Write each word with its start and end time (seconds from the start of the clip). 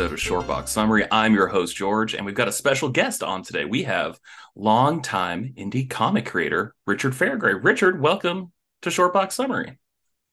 episode 0.00 0.14
of 0.14 0.46
Shortbox 0.46 0.68
Summary. 0.68 1.06
I'm 1.10 1.34
your 1.34 1.46
host, 1.46 1.76
George, 1.76 2.14
and 2.14 2.24
we've 2.24 2.34
got 2.34 2.48
a 2.48 2.52
special 2.52 2.88
guest 2.88 3.22
on 3.22 3.42
today. 3.42 3.66
We 3.66 3.82
have 3.82 4.18
longtime 4.56 5.52
indie 5.58 5.90
comic 5.90 6.24
creator 6.24 6.74
Richard 6.86 7.12
Fairgray. 7.12 7.62
Richard, 7.62 8.00
welcome 8.00 8.50
to 8.80 8.88
Shortbox 8.88 9.32
Summary. 9.32 9.78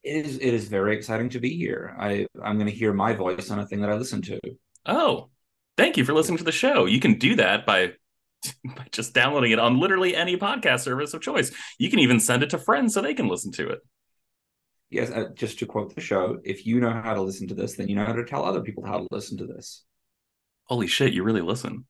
It 0.03 0.25
is 0.25 0.37
it 0.37 0.53
is 0.53 0.69
very 0.69 0.95
exciting 0.95 1.27
to 1.31 1.41
be 1.41 1.57
here. 1.57 1.93
I 1.99 2.27
I'm 2.41 2.55
going 2.55 2.71
to 2.71 2.75
hear 2.75 2.93
my 2.93 3.11
voice 3.11 3.51
on 3.51 3.59
a 3.59 3.67
thing 3.67 3.81
that 3.81 3.89
I 3.89 3.95
listen 3.95 4.21
to. 4.21 4.39
Oh, 4.85 5.31
thank 5.75 5.97
you 5.97 6.05
for 6.05 6.13
listening 6.13 6.37
to 6.37 6.45
the 6.45 6.53
show. 6.53 6.85
You 6.85 7.01
can 7.01 7.19
do 7.19 7.35
that 7.35 7.65
by 7.65 7.91
by 8.63 8.85
just 8.93 9.13
downloading 9.13 9.51
it 9.51 9.59
on 9.59 9.81
literally 9.81 10.15
any 10.15 10.37
podcast 10.37 10.81
service 10.81 11.13
of 11.13 11.21
choice. 11.21 11.51
You 11.77 11.89
can 11.89 11.99
even 11.99 12.21
send 12.21 12.41
it 12.41 12.51
to 12.51 12.57
friends 12.57 12.93
so 12.93 13.01
they 13.01 13.13
can 13.13 13.27
listen 13.27 13.51
to 13.53 13.67
it. 13.67 13.79
Yes, 14.89 15.11
uh, 15.11 15.25
just 15.35 15.59
to 15.59 15.65
quote 15.65 15.93
the 15.93 16.01
show, 16.01 16.39
if 16.43 16.65
you 16.65 16.79
know 16.79 16.91
how 16.91 17.13
to 17.13 17.21
listen 17.21 17.47
to 17.49 17.53
this, 17.53 17.75
then 17.75 17.89
you 17.89 17.95
know 17.95 18.05
how 18.05 18.13
to 18.13 18.23
tell 18.23 18.45
other 18.45 18.61
people 18.61 18.85
how 18.85 18.99
to 18.99 19.07
listen 19.11 19.37
to 19.39 19.45
this. 19.45 19.83
Holy 20.63 20.87
shit, 20.87 21.13
you 21.13 21.23
really 21.23 21.41
listen. 21.41 21.85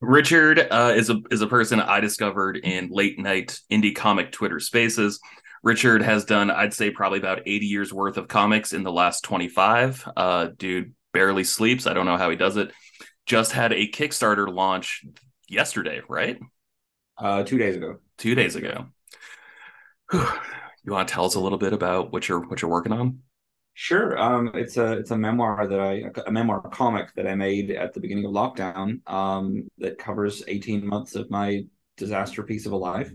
Richard 0.00 0.60
uh, 0.70 0.92
is 0.94 1.10
a 1.10 1.16
is 1.30 1.40
a 1.42 1.46
person 1.46 1.80
I 1.80 2.00
discovered 2.00 2.56
in 2.58 2.88
late 2.90 3.18
night 3.18 3.58
indie 3.70 3.94
comic 3.94 4.30
Twitter 4.30 4.60
spaces. 4.60 5.20
Richard 5.62 6.02
has 6.02 6.24
done, 6.24 6.50
I'd 6.50 6.72
say, 6.72 6.90
probably 6.90 7.18
about 7.18 7.40
80 7.44 7.66
years 7.66 7.92
worth 7.92 8.16
of 8.16 8.28
comics 8.28 8.72
in 8.72 8.84
the 8.84 8.92
last 8.92 9.24
25. 9.24 10.08
Uh, 10.16 10.48
dude 10.56 10.94
barely 11.12 11.42
sleeps. 11.42 11.86
I 11.86 11.94
don't 11.94 12.06
know 12.06 12.16
how 12.16 12.30
he 12.30 12.36
does 12.36 12.56
it. 12.56 12.70
Just 13.26 13.52
had 13.52 13.72
a 13.72 13.88
Kickstarter 13.88 14.52
launch 14.52 15.04
yesterday, 15.48 16.00
right? 16.08 16.38
Uh, 17.16 17.42
two 17.42 17.58
days 17.58 17.74
ago. 17.74 17.96
Two 18.18 18.36
days 18.36 18.54
ago. 18.54 18.86
you 20.12 20.92
want 20.92 21.08
to 21.08 21.14
tell 21.14 21.24
us 21.24 21.34
a 21.34 21.40
little 21.40 21.58
bit 21.58 21.72
about 21.72 22.12
what 22.12 22.28
you're 22.28 22.40
what 22.40 22.62
you're 22.62 22.70
working 22.70 22.92
on? 22.92 23.20
Sure. 23.74 24.18
Um, 24.18 24.50
it's 24.54 24.76
a 24.76 24.92
it's 24.92 25.10
a 25.10 25.18
memoir 25.18 25.66
that 25.66 25.80
I 25.80 26.04
a 26.26 26.32
memoir 26.32 26.60
comic 26.70 27.14
that 27.14 27.26
I 27.26 27.34
made 27.34 27.70
at 27.70 27.94
the 27.94 28.00
beginning 28.00 28.24
of 28.24 28.32
lockdown. 28.32 29.08
Um, 29.08 29.68
that 29.78 29.98
covers 29.98 30.42
eighteen 30.48 30.86
months 30.86 31.14
of 31.14 31.30
my 31.30 31.64
disaster 31.96 32.42
piece 32.42 32.66
of 32.66 32.72
a 32.72 32.76
life. 32.76 33.12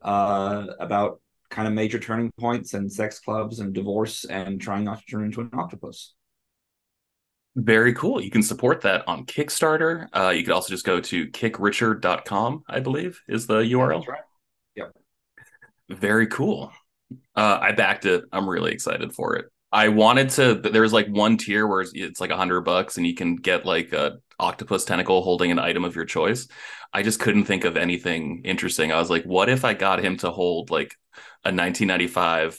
Uh, 0.00 0.66
about 0.78 1.20
kind 1.50 1.66
of 1.66 1.74
major 1.74 1.98
turning 1.98 2.30
points 2.38 2.74
and 2.74 2.92
sex 2.92 3.18
clubs 3.18 3.58
and 3.58 3.72
divorce 3.72 4.24
and 4.24 4.60
trying 4.60 4.84
not 4.84 5.00
to 5.00 5.06
turn 5.06 5.24
into 5.24 5.40
an 5.40 5.50
octopus. 5.52 6.14
Very 7.56 7.92
cool. 7.94 8.20
You 8.20 8.30
can 8.30 8.42
support 8.42 8.82
that 8.82 9.06
on 9.08 9.26
Kickstarter. 9.26 10.06
Uh, 10.14 10.30
you 10.30 10.44
could 10.44 10.52
also 10.52 10.70
just 10.70 10.86
go 10.86 11.00
to 11.00 11.26
kickrichard.com, 11.26 12.62
I 12.68 12.80
believe, 12.80 13.20
is 13.26 13.46
the 13.46 13.60
URL. 13.60 13.98
That's 13.98 14.08
right. 14.08 14.20
Very 15.88 16.26
cool. 16.26 16.72
Uh, 17.34 17.58
I 17.60 17.72
backed 17.72 18.04
it. 18.04 18.24
I'm 18.32 18.48
really 18.48 18.72
excited 18.72 19.12
for 19.14 19.36
it. 19.36 19.46
I 19.72 19.88
wanted 19.88 20.30
to. 20.30 20.54
There 20.54 20.82
was 20.82 20.92
like 20.92 21.08
one 21.08 21.36
tier 21.36 21.66
where 21.66 21.84
it's 21.92 22.20
like 22.20 22.30
a 22.30 22.36
hundred 22.36 22.62
bucks, 22.62 22.96
and 22.96 23.06
you 23.06 23.14
can 23.14 23.36
get 23.36 23.66
like 23.66 23.92
a 23.92 24.18
octopus 24.38 24.84
tentacle 24.84 25.22
holding 25.22 25.50
an 25.50 25.58
item 25.58 25.84
of 25.84 25.96
your 25.96 26.04
choice. 26.04 26.48
I 26.92 27.02
just 27.02 27.20
couldn't 27.20 27.44
think 27.44 27.64
of 27.64 27.76
anything 27.76 28.42
interesting. 28.44 28.92
I 28.92 28.98
was 28.98 29.10
like, 29.10 29.24
what 29.24 29.48
if 29.48 29.64
I 29.64 29.74
got 29.74 30.02
him 30.02 30.16
to 30.18 30.30
hold 30.30 30.70
like 30.70 30.94
a 31.44 31.52
1995 31.52 32.58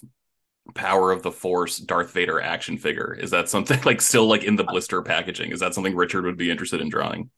Power 0.75 1.11
of 1.11 1.23
the 1.23 1.31
Force 1.31 1.77
Darth 1.77 2.13
Vader 2.13 2.39
action 2.39 2.77
figure? 2.77 3.13
Is 3.13 3.31
that 3.31 3.49
something 3.49 3.81
like 3.85 4.01
still 4.01 4.27
like 4.27 4.43
in 4.43 4.55
the 4.55 4.63
blister 4.63 5.01
packaging? 5.01 5.51
Is 5.51 5.61
that 5.61 5.73
something 5.73 5.95
Richard 5.95 6.25
would 6.25 6.37
be 6.37 6.51
interested 6.51 6.81
in 6.81 6.89
drawing? 6.89 7.31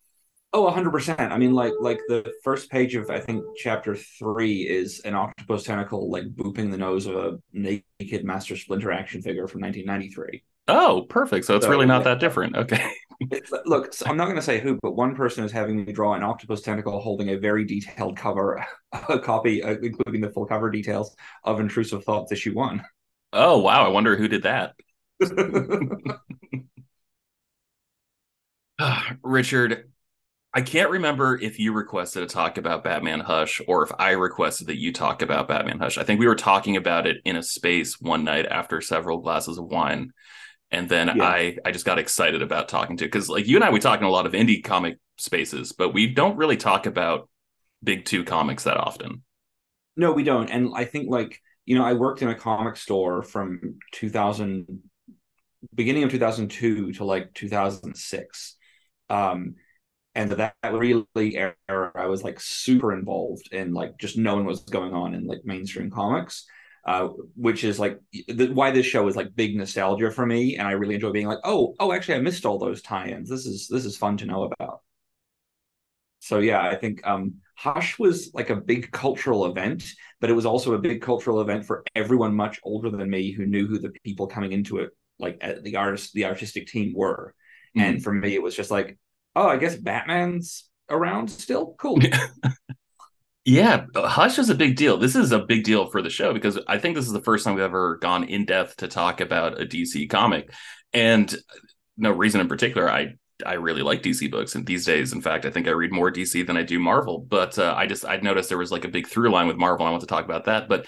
Oh, 0.54 0.70
hundred 0.70 0.92
percent. 0.92 1.20
I 1.20 1.38
mean, 1.38 1.54
like 1.54 1.74
like 1.80 2.00
the 2.10 2.34
first 2.44 2.70
page 2.70 2.96
of 2.96 3.10
I 3.10 3.20
think 3.20 3.44
chapter 3.56 3.96
three 3.96 4.64
is 4.64 5.00
an 5.02 5.16
octopus 5.16 5.64
tentacle 5.64 6.12
like 6.12 6.26
booping 6.26 6.72
the 6.72 6.78
nose 6.78 7.06
of 7.06 7.16
a 7.16 7.40
naked 7.54 8.26
Master 8.26 8.58
Splinter 8.58 8.92
action 8.92 9.22
figure 9.22 9.48
from 9.48 9.62
1993. 9.62 10.44
Oh, 10.68 11.06
perfect. 11.10 11.46
So 11.46 11.56
it's 11.56 11.66
so, 11.66 11.72
really 11.72 11.86
not 11.86 12.00
yeah. 12.00 12.10
that 12.10 12.20
different. 12.20 12.56
Okay. 12.56 12.92
Look, 13.66 13.94
so 13.94 14.06
I'm 14.08 14.18
not 14.18 14.26
going 14.26 14.36
to 14.38 14.42
say 14.42 14.60
who, 14.60 14.80
but 14.82 14.96
one 14.96 15.16
person 15.16 15.44
is 15.44 15.52
having 15.52 15.86
me 15.86 15.94
draw 15.94 16.14
an 16.14 16.24
octopus 16.24 16.62
tentacle 16.62 17.00
holding 17.00 17.30
a 17.30 17.38
very 17.38 17.66
detailed 17.66 18.18
cover, 18.18 18.66
a 19.10 19.20
copy, 19.20 19.64
uh, 19.64 19.76
including 19.82 20.22
the 20.22 20.30
full 20.30 20.46
cover 20.46 20.70
details 20.70 21.16
of 21.44 21.60
Intrusive 21.60 22.04
Thoughts 22.04 22.32
issue 22.32 22.54
one. 22.54 22.84
Oh 23.34 23.60
wow! 23.60 23.86
I 23.86 23.90
wonder 23.90 24.18
who 24.18 24.28
did 24.28 24.44
that. 24.44 24.76
Richard, 29.24 29.91
I 30.54 30.62
can't 30.62 30.90
remember 30.90 31.40
if 31.40 31.60
you 31.60 31.72
requested 31.72 32.24
a 32.24 32.26
talk 32.26 32.58
about 32.58 32.84
Batman 32.84 33.22
Hush 33.22 33.62
or 33.68 33.84
if 33.84 33.92
I 33.98 34.12
requested 34.12 34.68
that 34.68 34.80
you 34.80 34.92
talk 34.92 35.22
about 35.22 35.48
Batman 35.48 35.80
Hush. 35.80 35.98
I 35.98 36.04
think 36.04 36.20
we 36.20 36.28
were 36.28 36.36
talking 36.36 36.76
about 36.76 37.08
it 37.08 37.18
in 37.24 37.38
a 37.38 37.44
space 37.44 38.02
one 38.02 38.26
night 38.26 38.46
after 38.48 38.82
several 38.82 39.20
glasses 39.20 39.58
of 39.58 39.66
wine. 39.66 40.12
And 40.70 40.90
then 40.90 41.10
yeah. 41.16 41.24
I 41.24 41.58
I 41.66 41.72
just 41.72 41.86
got 41.86 42.00
excited 42.00 42.42
about 42.42 42.68
talking 42.68 42.98
to 42.98 43.06
because 43.06 43.30
like 43.30 43.48
you 43.48 43.56
and 43.56 43.64
I 43.64 43.72
we 43.72 43.80
talk 43.80 44.00
in 44.00 44.06
a 44.06 44.10
lot 44.10 44.26
of 44.26 44.34
indie 44.34 44.62
comic 44.62 44.98
spaces, 45.18 45.72
but 45.72 45.94
we 45.94 46.08
don't 46.08 46.38
really 46.38 46.58
talk 46.58 46.86
about 46.86 47.30
big 47.82 48.04
two 48.04 48.26
comics 48.26 48.66
that 48.66 48.78
often. 48.78 49.24
No, 49.96 50.12
we 50.12 50.24
don't. 50.24 50.50
And 50.50 50.72
I 50.76 50.84
think 50.84 51.10
like, 51.10 51.42
you 51.66 51.78
know, 51.78 51.86
I 51.86 51.94
worked 51.94 52.22
in 52.22 52.30
a 52.30 52.36
comic 52.36 52.76
store 52.76 53.24
from 53.24 53.80
2000 53.94 54.82
beginning 55.74 56.04
of 56.04 56.12
2002 56.12 56.94
to 56.94 57.06
like 57.06 57.34
2006. 57.34 58.58
Um 59.10 59.56
and 60.16 60.32
that, 60.32 60.56
that 60.62 60.74
really 60.74 61.38
era 61.38 61.92
i 61.96 62.06
was 62.06 62.24
like 62.24 62.40
super 62.40 62.94
involved 62.94 63.48
in 63.52 63.74
like 63.74 63.98
just 63.98 64.18
knowing 64.18 64.46
what's 64.46 64.62
going 64.64 64.94
on 64.94 65.14
in 65.14 65.26
like 65.26 65.42
mainstream 65.46 65.90
comics 65.90 66.46
uh, 66.86 67.10
which 67.36 67.64
is 67.64 67.80
like 67.80 68.00
the, 68.28 68.48
why 68.54 68.72
this 68.72 68.86
show 68.86 69.08
is 69.08 69.16
like 69.16 69.36
big 69.36 69.56
nostalgia 69.56 70.10
for 70.10 70.26
me 70.26 70.58
and 70.58 70.68
i 70.68 70.72
really 70.72 70.96
enjoy 70.96 71.12
being 71.12 71.28
like 71.28 71.38
oh 71.44 71.76
oh 71.80 71.94
actually 71.94 72.16
i 72.16 72.20
missed 72.20 72.46
all 72.46 72.58
those 72.58 72.82
tie-ins. 72.82 73.30
This 73.30 73.46
is 73.46 73.68
this 73.68 73.86
is 73.86 73.98
fun 73.98 74.18
to 74.18 74.26
know 74.26 74.44
about. 74.44 74.82
So 76.20 76.40
yeah 76.40 76.62
i 76.62 76.76
think 76.76 77.06
um 77.06 77.36
hush 77.56 78.00
was 78.00 78.32
like 78.34 78.50
a 78.50 78.56
big 78.56 78.92
cultural 78.92 79.46
event 79.46 79.84
but 80.20 80.32
it 80.32 80.34
was 80.34 80.46
also 80.46 80.74
a 80.74 80.80
big 80.80 81.02
cultural 81.02 81.42
event 81.42 81.66
for 81.66 81.84
everyone 81.96 82.34
much 82.34 82.60
older 82.64 82.90
than 82.90 83.10
me 83.10 83.32
who 83.32 83.46
knew 83.46 83.68
who 83.68 83.78
the 83.78 83.92
people 84.04 84.26
coming 84.26 84.52
into 84.52 84.78
it 84.80 84.90
like 85.20 85.40
the 85.62 85.76
artist 85.76 86.14
the 86.14 86.26
artistic 86.26 86.68
team 86.68 86.94
were. 86.96 87.36
Mm-hmm. 87.78 87.88
and 87.88 88.04
for 88.04 88.12
me 88.12 88.34
it 88.34 88.42
was 88.42 88.56
just 88.56 88.72
like 88.72 88.98
oh, 89.36 89.48
I 89.48 89.58
guess 89.58 89.76
Batman's 89.76 90.70
around 90.90 91.30
still. 91.30 91.76
Cool. 91.78 92.00
yeah, 93.46 93.86
Hush 93.96 94.40
is 94.40 94.50
a 94.50 94.56
big 94.56 94.76
deal. 94.76 94.98
This 94.98 95.16
is 95.16 95.32
a 95.32 95.40
big 95.40 95.64
deal 95.64 95.90
for 95.90 96.02
the 96.02 96.10
show 96.10 96.34
because 96.34 96.60
I 96.68 96.78
think 96.78 96.96
this 96.96 97.06
is 97.06 97.14
the 97.14 97.22
first 97.22 97.46
time 97.46 97.56
we've 97.56 97.64
ever 97.64 97.98
gone 97.98 98.26
in 98.26 98.46
depth 98.46 98.78
to 98.78 98.88
talk 98.88 99.22
about 99.22 99.62
a 99.62 99.66
DC 99.66 100.10
comic, 100.10 100.52
and 100.94 101.34
no 101.98 102.12
reason 102.12 102.42
in 102.42 102.48
particular. 102.48 102.90
I 102.90 103.16
I 103.46 103.54
really 103.54 103.82
like 103.82 104.04
DC 104.04 104.30
books, 104.30 104.56
and 104.56 104.66
these 104.66 104.86
days, 104.86 105.14
in 105.14 105.22
fact, 105.22 105.46
I 105.46 105.52
think 105.52 105.68
I 105.68 105.72
read 105.72 105.92
more 105.92 106.12
DC 106.12 106.46
than 106.46 106.58
I 106.58 106.64
do 106.64 106.80
Marvel. 106.80 107.20
But 107.20 107.58
uh, 107.58 107.74
I 107.76 107.88
just 107.88 108.06
I 108.06 108.18
noticed 108.18 108.50
there 108.50 108.58
was 108.58 108.72
like 108.72 108.86
a 108.86 108.90
big 108.90 109.08
through 109.08 109.32
line 109.32 109.48
with 109.48 109.58
Marvel. 109.58 109.86
And 109.86 109.90
I 109.90 109.92
want 109.92 110.02
to 110.02 110.08
talk 110.08 110.26
about 110.26 110.46
that, 110.46 110.70
but 110.70 110.86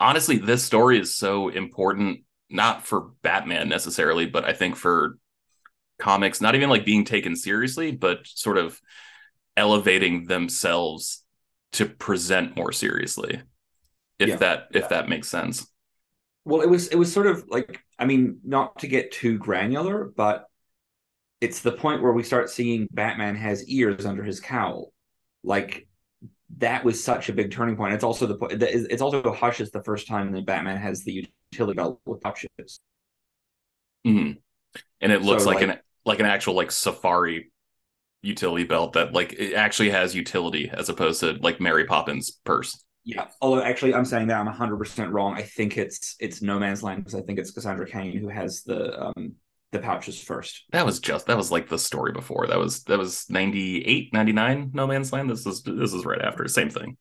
honestly, 0.00 0.38
this 0.38 0.64
story 0.64 1.00
is 1.00 1.14
so 1.14 1.48
important, 1.48 2.20
not 2.50 2.86
for 2.86 3.10
Batman 3.22 3.68
necessarily, 3.68 4.26
but 4.26 4.44
I 4.44 4.52
think 4.52 4.76
for 4.76 5.18
comics 5.98 6.40
not 6.40 6.54
even 6.54 6.70
like 6.70 6.84
being 6.84 7.04
taken 7.04 7.34
seriously 7.34 7.90
but 7.90 8.26
sort 8.26 8.56
of 8.56 8.80
elevating 9.56 10.26
themselves 10.26 11.24
to 11.72 11.86
present 11.86 12.56
more 12.56 12.72
seriously 12.72 13.40
if 14.18 14.28
yeah. 14.28 14.36
that 14.36 14.68
if 14.72 14.88
that 14.88 15.08
makes 15.08 15.28
sense. 15.28 15.66
Well 16.44 16.60
it 16.62 16.68
was 16.68 16.88
it 16.88 16.96
was 16.96 17.12
sort 17.12 17.26
of 17.26 17.44
like 17.48 17.80
i 17.98 18.04
mean 18.04 18.38
not 18.44 18.78
to 18.78 18.86
get 18.86 19.12
too 19.12 19.38
granular 19.38 20.10
but 20.16 20.46
it's 21.40 21.60
the 21.60 21.72
point 21.72 22.02
where 22.02 22.12
we 22.12 22.22
start 22.22 22.50
seeing 22.50 22.88
batman 22.90 23.36
has 23.36 23.68
ears 23.68 24.06
under 24.06 24.24
his 24.24 24.40
cowl. 24.40 24.92
Like 25.44 25.86
that 26.56 26.84
was 26.84 27.02
such 27.02 27.28
a 27.28 27.32
big 27.32 27.52
turning 27.52 27.76
point. 27.76 27.94
It's 27.94 28.02
also 28.02 28.26
the 28.26 28.36
point 28.36 28.62
it's 28.62 29.02
also 29.02 29.32
hush 29.32 29.60
is 29.60 29.70
the 29.70 29.82
first 29.82 30.06
time 30.06 30.32
that 30.32 30.46
batman 30.46 30.78
has 30.78 31.04
the 31.04 31.28
utility 31.52 31.76
belt 31.76 32.00
with 32.06 32.20
pouches. 32.20 32.80
Mm-hmm. 34.06 34.38
and 35.00 35.12
it 35.12 35.22
looks 35.22 35.42
so, 35.42 35.50
like, 35.50 35.60
like 35.60 35.68
an 35.68 35.78
like 36.04 36.20
an 36.20 36.26
actual 36.26 36.54
like 36.54 36.70
safari 36.70 37.50
utility 38.22 38.64
belt 38.64 38.94
that 38.94 39.12
like 39.12 39.32
it 39.34 39.54
actually 39.54 39.90
has 39.90 40.14
utility 40.14 40.70
as 40.72 40.88
opposed 40.88 41.20
to 41.20 41.32
like 41.40 41.60
Mary 41.60 41.84
Poppins 41.84 42.30
purse. 42.44 42.84
Yeah. 43.04 43.28
Although 43.40 43.62
actually 43.62 43.94
I'm 43.94 44.04
saying 44.04 44.28
that 44.28 44.38
I'm 44.38 44.52
100% 44.52 45.12
wrong. 45.12 45.34
I 45.34 45.42
think 45.42 45.78
it's 45.78 46.16
it's 46.20 46.42
No 46.42 46.58
Man's 46.58 46.82
Land 46.82 47.04
because 47.04 47.14
I 47.14 47.22
think 47.22 47.38
it's 47.38 47.50
Cassandra 47.50 47.88
Cain 47.88 48.16
who 48.16 48.28
has 48.28 48.62
the 48.62 49.00
um 49.00 49.34
the 49.72 49.78
pouches 49.78 50.20
first. 50.20 50.64
That 50.72 50.86
was 50.86 50.98
just 51.00 51.26
that 51.26 51.36
was 51.36 51.50
like 51.50 51.68
the 51.68 51.78
story 51.78 52.12
before. 52.12 52.46
That 52.46 52.58
was 52.58 52.82
that 52.84 52.98
was 52.98 53.28
98, 53.30 54.12
99 54.12 54.70
No 54.74 54.86
Man's 54.86 55.12
Land. 55.12 55.30
This 55.30 55.46
is 55.46 55.62
this 55.62 55.92
is 55.92 56.04
right 56.04 56.20
after. 56.20 56.46
Same 56.48 56.70
thing. 56.70 56.96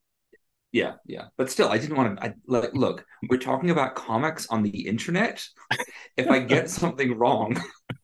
Yeah, 0.72 0.94
yeah. 1.06 1.26
But 1.38 1.50
still 1.50 1.70
I 1.70 1.78
didn't 1.78 1.98
want 1.98 2.18
to 2.18 2.24
I 2.24 2.34
like 2.46 2.74
look, 2.74 3.06
we're 3.30 3.38
talking 3.38 3.70
about 3.70 3.96
comics 3.96 4.48
on 4.48 4.64
the 4.64 4.88
internet. 4.88 5.44
if 6.18 6.30
I 6.30 6.40
get 6.40 6.70
something 6.70 7.18
wrong, 7.18 7.62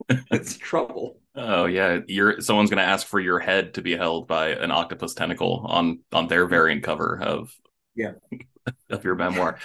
it's 0.31 0.57
trouble. 0.57 1.19
Oh 1.35 1.65
yeah, 1.65 1.99
you're 2.07 2.41
someone's 2.41 2.69
going 2.69 2.83
to 2.83 2.89
ask 2.89 3.07
for 3.07 3.19
your 3.19 3.39
head 3.39 3.75
to 3.75 3.81
be 3.81 3.95
held 3.95 4.27
by 4.27 4.49
an 4.49 4.71
octopus 4.71 5.13
tentacle 5.13 5.65
on 5.67 5.99
on 6.11 6.27
their 6.27 6.45
variant 6.45 6.83
cover 6.83 7.19
of 7.21 7.53
yeah 7.95 8.13
of 8.89 9.03
your 9.03 9.15
memoir. 9.15 9.57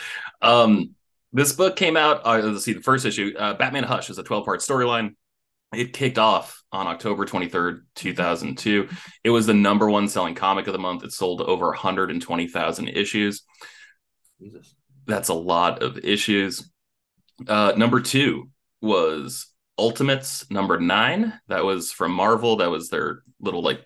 Um, 0.43 0.95
This 1.33 1.53
book 1.53 1.77
came 1.77 1.97
out. 1.97 2.23
Uh, 2.25 2.39
let's 2.39 2.65
see, 2.65 2.73
the 2.73 2.81
first 2.83 3.05
issue, 3.05 3.35
uh, 3.39 3.55
Batman 3.55 3.85
Hush, 3.85 4.09
is 4.11 4.19
a 4.19 4.23
12 4.23 4.45
part 4.45 4.61
storyline. 4.61 5.15
It 5.75 5.93
kicked 5.93 6.19
off 6.19 6.63
on 6.73 6.87
October 6.87 7.27
23rd, 7.27 7.83
2002. 7.95 8.89
It 9.25 9.31
was 9.31 9.47
the 9.47 9.55
number 9.55 9.91
one 9.91 10.09
selling 10.09 10.35
comic 10.35 10.67
of 10.67 10.73
the 10.73 10.79
month. 10.79 11.05
It 11.05 11.13
sold 11.13 11.43
over 11.43 11.67
120,000 11.67 12.89
issues. 12.89 13.43
Jesus. 14.41 14.75
That's 15.07 15.29
a 15.29 15.35
lot 15.35 15.83
of 15.83 15.99
issues. 15.99 16.71
Uh, 17.47 17.73
number 17.77 18.01
two 18.01 18.51
was 18.81 19.48
Ultimates 19.79 20.51
number 20.51 20.81
nine. 20.81 21.41
That 21.49 21.65
was 21.65 21.93
from 21.93 22.13
Marvel. 22.13 22.57
That 22.57 22.71
was 22.71 22.89
their 22.89 23.23
little 23.41 23.63
like 23.63 23.85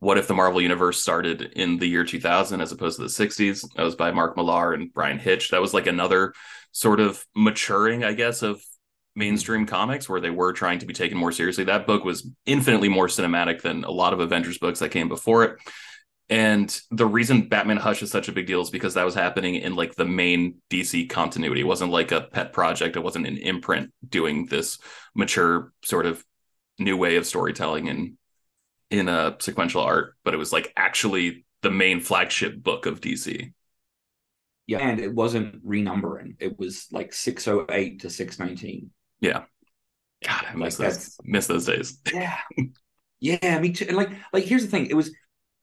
what 0.00 0.16
if 0.16 0.26
the 0.26 0.34
Marvel 0.34 0.62
Universe 0.62 1.00
started 1.00 1.42
in 1.56 1.78
the 1.78 1.86
year 1.86 2.04
2000 2.04 2.60
as 2.60 2.72
opposed 2.72 2.96
to 2.96 3.02
the 3.02 3.08
60s? 3.08 3.66
That 3.76 3.82
was 3.82 3.94
by 3.94 4.10
Mark 4.10 4.34
Millar 4.34 4.72
and 4.72 4.92
Bryan 4.92 5.18
Hitch. 5.18 5.50
That 5.50 5.60
was 5.60 5.74
like 5.74 5.86
another 5.86 6.32
sort 6.72 7.00
of 7.00 7.24
maturing, 7.36 8.02
I 8.02 8.14
guess, 8.14 8.42
of 8.42 8.62
mainstream 9.14 9.66
comics 9.66 10.08
where 10.08 10.20
they 10.20 10.30
were 10.30 10.54
trying 10.54 10.78
to 10.78 10.86
be 10.86 10.94
taken 10.94 11.18
more 11.18 11.32
seriously. 11.32 11.64
That 11.64 11.86
book 11.86 12.02
was 12.02 12.26
infinitely 12.46 12.88
more 12.88 13.08
cinematic 13.08 13.60
than 13.60 13.84
a 13.84 13.90
lot 13.90 14.14
of 14.14 14.20
Avengers 14.20 14.56
books 14.56 14.78
that 14.78 14.90
came 14.90 15.08
before 15.08 15.44
it. 15.44 15.58
And 16.30 16.80
the 16.92 17.06
reason 17.06 17.48
Batman 17.48 17.76
Hush 17.76 18.02
is 18.02 18.10
such 18.10 18.28
a 18.28 18.32
big 18.32 18.46
deal 18.46 18.60
is 18.60 18.70
because 18.70 18.94
that 18.94 19.04
was 19.04 19.16
happening 19.16 19.56
in 19.56 19.74
like 19.74 19.96
the 19.96 20.04
main 20.04 20.58
DC 20.70 21.10
continuity. 21.10 21.62
It 21.62 21.66
wasn't 21.66 21.90
like 21.90 22.12
a 22.12 22.20
pet 22.20 22.52
project. 22.52 22.94
It 22.94 23.02
wasn't 23.02 23.26
an 23.26 23.36
imprint 23.36 23.92
doing 24.08 24.46
this 24.46 24.78
mature 25.12 25.72
sort 25.84 26.06
of 26.06 26.24
new 26.78 26.96
way 26.96 27.16
of 27.16 27.26
storytelling 27.26 27.88
and 27.88 28.12
in 28.90 29.08
a 29.08 29.36
sequential 29.40 29.82
art, 29.82 30.14
but 30.24 30.32
it 30.32 30.36
was 30.36 30.52
like 30.52 30.72
actually 30.76 31.44
the 31.62 31.70
main 31.70 32.00
flagship 32.00 32.62
book 32.62 32.86
of 32.86 33.00
DC. 33.00 33.52
Yeah, 34.66 34.78
and 34.78 35.00
it 35.00 35.12
wasn't 35.12 35.66
renumbering. 35.66 36.36
It 36.38 36.58
was 36.58 36.86
like 36.92 37.12
608 37.12 38.02
to 38.02 38.10
619. 38.10 38.90
Yeah. 39.20 39.44
God, 40.24 40.46
I 40.48 40.54
miss 40.54 40.78
like 40.78 40.90
those 40.90 41.16
miss 41.24 41.46
those 41.48 41.66
days. 41.66 41.98
Yeah. 42.12 42.38
yeah, 43.20 43.58
me 43.58 43.72
too. 43.72 43.86
And 43.88 43.96
like 43.96 44.10
like 44.32 44.44
here's 44.44 44.62
the 44.62 44.70
thing. 44.70 44.86
It 44.86 44.94
was 44.94 45.12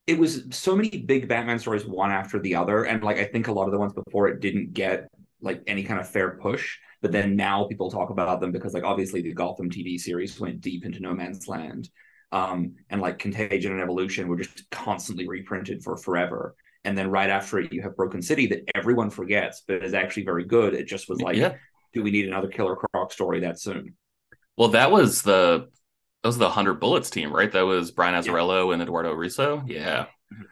it 0.07 0.18
was 0.18 0.44
so 0.51 0.75
many 0.75 0.89
big 0.89 1.27
Batman 1.27 1.59
stories 1.59 1.86
one 1.86 2.12
after 2.12 2.39
the 2.39 2.56
other. 2.56 2.86
And 2.86 3.04
like 3.04 3.18
I 3.18 3.25
think 3.25 3.48
a 3.48 3.51
lot 3.51 3.65
of 3.65 3.71
the 3.71 3.80
ones 3.80 3.94
before 3.94 4.30
it 4.30 4.39
didn't 4.39 4.74
get 4.74 5.09
like 5.42 5.62
any 5.68 5.83
kind 5.83 6.00
of 6.00 6.09
fair 6.09 6.31
push. 6.42 6.77
But 7.01 7.12
then 7.12 7.36
now 7.36 7.65
people 7.65 7.92
talk 7.92 8.09
about 8.09 8.39
them 8.39 8.51
because 8.51 8.74
like 8.74 8.83
obviously 8.83 9.21
the 9.21 9.33
Gotham 9.33 9.69
TV 9.69 10.00
series 10.00 10.39
went 10.39 10.62
deep 10.62 10.86
into 10.86 11.00
no 11.00 11.13
man's 11.13 11.48
land 11.48 11.89
um, 12.31 12.75
and 12.89 13.01
like 13.01 13.19
Contagion 13.19 13.71
and 13.71 13.81
Evolution 13.81 14.27
were 14.27 14.38
just 14.38 14.69
constantly 14.69 15.27
reprinted 15.27 15.83
for 15.83 15.98
forever. 15.98 16.56
And 16.83 16.98
then 16.98 17.10
right 17.10 17.30
after 17.30 17.60
it, 17.60 17.74
you 17.74 17.81
have 17.81 17.95
Broken 17.95 18.21
City 18.21 18.48
that 18.48 18.63
everyone 18.75 19.10
forgets, 19.10 19.63
but 19.68 19.83
is 19.83 19.94
actually 19.94 20.24
very 20.24 20.45
good. 20.45 20.74
It 20.74 20.88
just 20.88 21.10
was 21.10 21.21
like, 21.21 21.36
yeah. 21.36 21.56
do 21.94 22.01
we 22.01 22.12
need 22.12 22.27
another 22.27 22.48
Killer 22.48 22.75
Croc 22.75 23.12
story 23.12 23.42
that 23.42 23.60
soon? 23.60 23.95
Well, 24.57 24.69
that 24.69 24.92
was 24.92 25.21
the 25.21 25.68
that 26.27 26.31
was 26.31 26.38
the 26.38 26.50
Hundred 26.50 26.81
Bullets 26.81 27.09
team, 27.09 27.31
right? 27.31 27.50
That 27.50 27.62
was 27.62 27.91
Brian 27.91 28.13
Azzarello 28.13 28.68
yeah. 28.68 28.74
and 28.74 28.81
Eduardo 28.81 29.13
Risso. 29.15 29.63
Yeah. 29.65 30.07
Mm-hmm. 30.33 30.44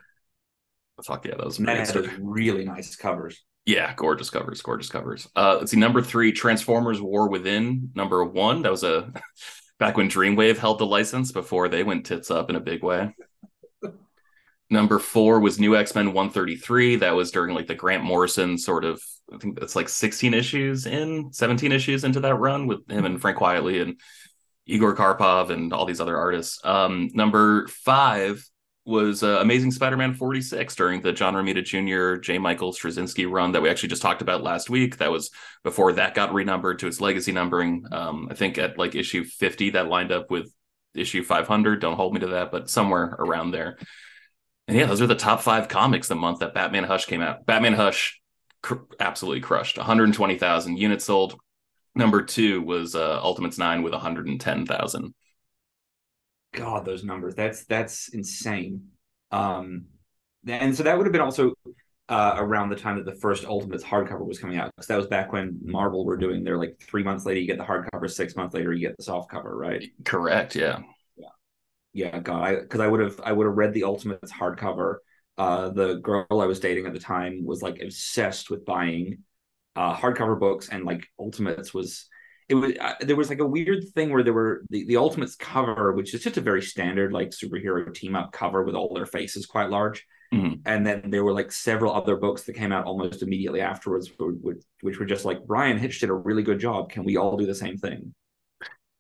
Fuck 1.03 1.25
yeah, 1.25 1.35
that 1.35 1.45
was 1.45 1.57
that 1.57 1.93
had 1.93 2.17
really 2.21 2.63
nice 2.63 2.95
covers. 2.95 3.43
Yeah, 3.65 3.93
gorgeous 3.95 4.29
covers, 4.29 4.61
gorgeous 4.61 4.87
covers. 4.87 5.27
Uh, 5.35 5.57
let's 5.59 5.71
see, 5.71 5.77
number 5.77 6.01
three, 6.01 6.31
Transformers 6.31 7.01
War 7.01 7.27
Within. 7.27 7.91
Number 7.93 8.23
one, 8.23 8.61
that 8.61 8.71
was 8.71 8.85
a 8.85 9.11
back 9.79 9.97
when 9.97 10.09
Dreamwave 10.09 10.57
held 10.57 10.79
the 10.79 10.85
license 10.85 11.33
before 11.33 11.67
they 11.67 11.83
went 11.83 12.05
tits 12.05 12.31
up 12.31 12.49
in 12.49 12.55
a 12.55 12.61
big 12.61 12.81
way. 12.81 13.13
Number 14.69 14.97
four 14.97 15.41
was 15.41 15.59
New 15.59 15.75
X 15.75 15.93
Men 15.93 16.13
133. 16.13 16.97
That 16.97 17.15
was 17.15 17.31
during 17.31 17.53
like 17.53 17.67
the 17.67 17.75
Grant 17.75 18.03
Morrison 18.03 18.57
sort 18.57 18.85
of, 18.85 19.01
I 19.33 19.37
think 19.39 19.59
that's 19.59 19.75
like 19.75 19.89
16 19.89 20.33
issues 20.33 20.85
in, 20.85 21.33
17 21.33 21.73
issues 21.73 22.05
into 22.05 22.21
that 22.21 22.35
run 22.35 22.65
with 22.65 22.89
him 22.89 23.03
and 23.03 23.19
Frank 23.19 23.39
Quitely 23.39 23.81
and 23.81 23.99
Igor 24.65 24.95
Karpov 24.95 25.49
and 25.49 25.73
all 25.73 25.85
these 25.85 26.01
other 26.01 26.17
artists. 26.17 26.59
Um, 26.63 27.09
number 27.13 27.67
five 27.67 28.47
was 28.85 29.23
uh, 29.23 29.39
Amazing 29.41 29.71
Spider-Man 29.71 30.13
46 30.13 30.75
during 30.75 31.01
the 31.01 31.11
John 31.11 31.33
Romita 31.33 31.63
Jr. 31.63 32.19
J. 32.19 32.37
Michael 32.37 32.71
Straczynski 32.71 33.29
run 33.29 33.51
that 33.53 33.61
we 33.61 33.69
actually 33.69 33.89
just 33.89 34.01
talked 34.01 34.21
about 34.21 34.43
last 34.43 34.69
week. 34.69 34.97
That 34.97 35.11
was 35.11 35.31
before 35.63 35.93
that 35.93 36.13
got 36.13 36.33
renumbered 36.33 36.79
to 36.79 36.87
its 36.87 37.01
legacy 37.01 37.31
numbering. 37.31 37.85
Um, 37.91 38.27
I 38.29 38.35
think 38.35 38.57
at 38.59 38.77
like 38.77 38.93
issue 38.93 39.23
50 39.23 39.71
that 39.71 39.87
lined 39.87 40.11
up 40.11 40.29
with 40.29 40.53
issue 40.93 41.23
500. 41.23 41.81
Don't 41.81 41.95
hold 41.95 42.13
me 42.13 42.19
to 42.21 42.27
that, 42.27 42.51
but 42.51 42.69
somewhere 42.69 43.15
around 43.17 43.51
there. 43.51 43.77
And 44.67 44.77
yeah, 44.77 44.85
those 44.85 45.01
are 45.01 45.07
the 45.07 45.15
top 45.15 45.41
five 45.41 45.67
comics 45.67 46.07
the 46.07 46.15
month 46.15 46.39
that 46.39 46.53
Batman 46.53 46.83
Hush 46.83 47.05
came 47.05 47.21
out. 47.21 47.45
Batman 47.45 47.73
Hush 47.73 48.19
cr- 48.61 48.75
absolutely 48.99 49.41
crushed. 49.41 49.77
120,000 49.77 50.77
units 50.77 51.05
sold. 51.05 51.37
Number 51.95 52.23
two 52.23 52.61
was 52.61 52.95
uh, 52.95 53.19
Ultimates 53.21 53.57
Nine 53.57 53.81
with 53.81 53.93
110,000. 53.93 55.13
God, 56.53 56.85
those 56.85 57.03
numbers. 57.03 57.35
That's 57.35 57.65
that's 57.65 58.09
insane. 58.09 58.89
Um, 59.31 59.85
and 60.47 60.75
so 60.75 60.83
that 60.83 60.97
would 60.97 61.05
have 61.05 61.13
been 61.13 61.21
also 61.21 61.53
uh, 62.07 62.35
around 62.37 62.69
the 62.69 62.75
time 62.75 62.97
that 62.97 63.05
the 63.05 63.19
first 63.19 63.45
Ultimates 63.45 63.83
hardcover 63.83 64.25
was 64.25 64.39
coming 64.39 64.57
out, 64.57 64.71
because 64.75 64.87
that 64.87 64.97
was 64.97 65.07
back 65.07 65.31
when 65.31 65.59
Marvel 65.63 66.05
were 66.05 66.17
doing 66.17 66.43
their 66.43 66.57
like 66.57 66.79
three 66.81 67.03
months 67.03 67.25
later 67.25 67.39
you 67.39 67.47
get 67.47 67.57
the 67.57 67.63
hardcover, 67.63 68.09
six 68.09 68.35
months 68.35 68.53
later 68.53 68.73
you 68.73 68.87
get 68.87 68.97
the 68.97 69.03
soft 69.03 69.29
cover, 69.29 69.55
right? 69.55 69.83
Correct. 70.03 70.55
Yeah. 70.55 70.79
Yeah. 71.17 71.27
Yeah. 71.93 72.19
God, 72.19 72.43
I 72.43 72.55
because 72.55 72.79
I 72.79 72.87
would 72.87 72.99
have 72.99 73.19
I 73.23 73.31
would 73.31 73.47
have 73.47 73.57
read 73.57 73.73
the 73.73 73.83
Ultimates 73.83 74.31
hardcover. 74.31 74.97
Uh, 75.37 75.69
the 75.69 75.95
girl 75.95 76.25
I 76.31 76.45
was 76.45 76.61
dating 76.61 76.85
at 76.85 76.93
the 76.93 76.99
time 76.99 77.45
was 77.45 77.61
like 77.61 77.81
obsessed 77.81 78.49
with 78.49 78.65
buying 78.65 79.23
uh, 79.75 79.95
hardcover 79.95 80.39
books, 80.39 80.69
and 80.69 80.85
like 80.85 81.07
Ultimates 81.19 81.73
was 81.73 82.07
it 82.47 82.55
was 82.55 82.73
uh, 82.79 82.93
there 83.01 83.15
was 83.15 83.29
like 83.29 83.39
a 83.39 83.45
weird 83.45 83.83
thing 83.93 84.11
where 84.11 84.23
there 84.23 84.33
were 84.33 84.63
the, 84.69 84.85
the 84.85 84.97
ultimates 84.97 85.35
cover 85.35 85.93
which 85.93 86.13
is 86.13 86.21
just 86.21 86.37
a 86.37 86.41
very 86.41 86.61
standard 86.61 87.11
like 87.11 87.31
superhero 87.31 87.91
team 87.93 88.15
up 88.15 88.31
cover 88.31 88.63
with 88.63 88.75
all 88.75 88.93
their 88.93 89.05
faces 89.05 89.45
quite 89.45 89.69
large. 89.69 90.05
Mm-hmm. 90.33 90.55
and 90.65 90.85
then 90.85 91.11
there 91.11 91.23
were 91.23 91.33
like 91.33 91.51
several 91.51 91.93
other 91.93 92.15
books 92.15 92.43
that 92.43 92.55
came 92.55 92.71
out 92.71 92.85
almost 92.85 93.21
immediately 93.21 93.61
afterwards 93.61 94.11
which, 94.17 94.57
which 94.81 94.99
were 94.99 95.05
just 95.05 95.23
like 95.23 95.45
Bryan 95.45 95.77
Hitch 95.77 95.99
did 95.99 96.09
a 96.09 96.13
really 96.13 96.41
good 96.41 96.59
job. 96.59 96.89
Can 96.89 97.03
we 97.03 97.15
all 97.15 97.37
do 97.37 97.45
the 97.45 97.53
same 97.53 97.77
thing 97.77 98.13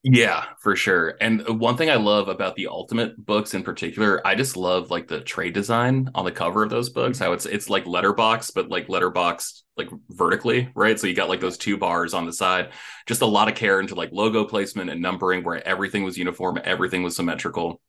yeah, 0.07 0.45
for 0.59 0.75
sure. 0.75 1.15
And 1.19 1.49
uh, 1.49 1.53
one 1.55 1.77
thing 1.77 1.89
I 1.89 1.95
love 1.95 2.27
about 2.27 2.55
the 2.55 2.67
Ultimate 2.67 3.17
books 3.25 3.55
in 3.55 3.63
particular, 3.63 4.25
I 4.25 4.35
just 4.35 4.55
love 4.55 4.91
like 4.91 5.07
the 5.07 5.21
trade 5.21 5.55
design 5.55 6.11
on 6.13 6.25
the 6.25 6.31
cover 6.31 6.61
of 6.61 6.69
those 6.69 6.89
books. 6.89 7.17
How 7.17 7.31
it's 7.31 7.47
it's 7.47 7.71
like 7.71 7.87
letterbox, 7.87 8.51
but 8.51 8.69
like 8.69 8.87
letterbox 8.87 9.63
like 9.77 9.89
vertically, 10.09 10.69
right? 10.75 10.99
So 10.99 11.07
you 11.07 11.15
got 11.15 11.27
like 11.27 11.39
those 11.41 11.57
two 11.57 11.77
bars 11.77 12.13
on 12.13 12.27
the 12.27 12.33
side. 12.33 12.69
Just 13.07 13.23
a 13.23 13.25
lot 13.25 13.47
of 13.47 13.55
care 13.55 13.79
into 13.79 13.95
like 13.95 14.11
logo 14.11 14.45
placement 14.45 14.91
and 14.91 15.01
numbering, 15.01 15.43
where 15.43 15.67
everything 15.67 16.03
was 16.03 16.19
uniform, 16.19 16.59
everything 16.63 17.01
was 17.01 17.15
symmetrical, 17.15 17.81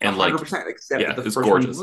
and 0.00 0.16
100%, 0.16 0.18
like 0.18 0.64
except 0.66 1.02
yeah, 1.02 1.12
the 1.12 1.22
it's 1.22 1.36
gorgeous. 1.36 1.78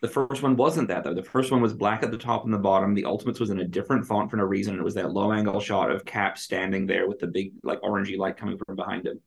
The 0.00 0.08
first 0.08 0.42
one 0.42 0.56
wasn't 0.56 0.88
that 0.88 1.02
though. 1.02 1.14
The 1.14 1.24
first 1.24 1.50
one 1.50 1.60
was 1.60 1.74
black 1.74 2.04
at 2.04 2.12
the 2.12 2.18
top 2.18 2.44
and 2.44 2.54
the 2.54 2.58
bottom. 2.58 2.94
The 2.94 3.04
Ultimates 3.04 3.40
was 3.40 3.50
in 3.50 3.58
a 3.58 3.64
different 3.64 4.06
font 4.06 4.30
for 4.30 4.36
no 4.36 4.44
reason. 4.44 4.78
It 4.78 4.84
was 4.84 4.94
that 4.94 5.12
low 5.12 5.32
angle 5.32 5.60
shot 5.60 5.90
of 5.90 6.04
Cap 6.04 6.38
standing 6.38 6.86
there 6.86 7.08
with 7.08 7.18
the 7.18 7.26
big 7.26 7.52
like 7.64 7.80
orangey 7.80 8.16
light 8.16 8.36
coming 8.36 8.58
from 8.64 8.76
behind 8.76 9.06
him. 9.06 9.20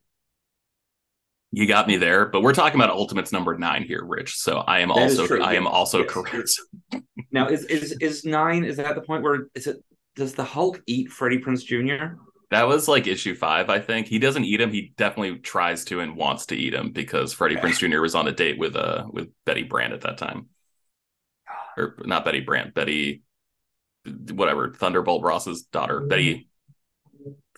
You 1.51 1.67
got 1.67 1.87
me 1.87 1.97
there, 1.97 2.27
but 2.27 2.41
we're 2.41 2.53
talking 2.53 2.79
about 2.79 2.91
Ultimates 2.91 3.33
number 3.33 3.57
nine 3.57 3.83
here, 3.83 4.05
Rich. 4.05 4.37
So 4.37 4.59
I 4.59 4.79
am 4.79 4.87
that 4.87 4.97
also 4.97 5.41
I 5.41 5.55
am 5.55 5.67
also 5.67 6.03
yes. 6.03 6.09
correct. 6.09 7.03
now 7.31 7.47
is 7.47 7.65
is 7.65 7.91
is 7.99 8.23
nine? 8.23 8.63
Is 8.63 8.77
that 8.77 8.95
the 8.95 9.01
point 9.01 9.23
where 9.23 9.47
is 9.53 9.67
it? 9.67 9.83
Does 10.15 10.35
the 10.35 10.45
Hulk 10.45 10.81
eat 10.87 11.09
Freddie 11.11 11.39
Prinze 11.39 11.65
Jr.? 11.65 12.15
That 12.49 12.67
was 12.67 12.87
like 12.87 13.07
issue 13.07 13.35
five, 13.35 13.69
I 13.69 13.79
think. 13.79 14.07
He 14.07 14.19
doesn't 14.19 14.45
eat 14.45 14.59
him. 14.61 14.71
He 14.71 14.93
definitely 14.97 15.39
tries 15.39 15.83
to 15.85 15.99
and 15.99 16.15
wants 16.15 16.45
to 16.47 16.55
eat 16.55 16.73
him 16.73 16.91
because 16.91 17.33
Freddie 17.33 17.55
Prinze 17.57 17.79
Jr. 17.79 17.99
was 17.99 18.15
on 18.15 18.29
a 18.29 18.31
date 18.31 18.57
with 18.57 18.77
uh 18.77 19.05
with 19.11 19.29
Betty 19.45 19.63
Brant 19.63 19.91
at 19.91 20.01
that 20.01 20.17
time 20.17 20.47
or 21.77 21.95
not 22.05 22.25
Betty 22.25 22.41
Brant, 22.41 22.73
Betty, 22.73 23.23
whatever, 24.31 24.71
Thunderbolt 24.73 25.23
Ross's 25.23 25.63
daughter. 25.63 26.01
Betty. 26.01 26.47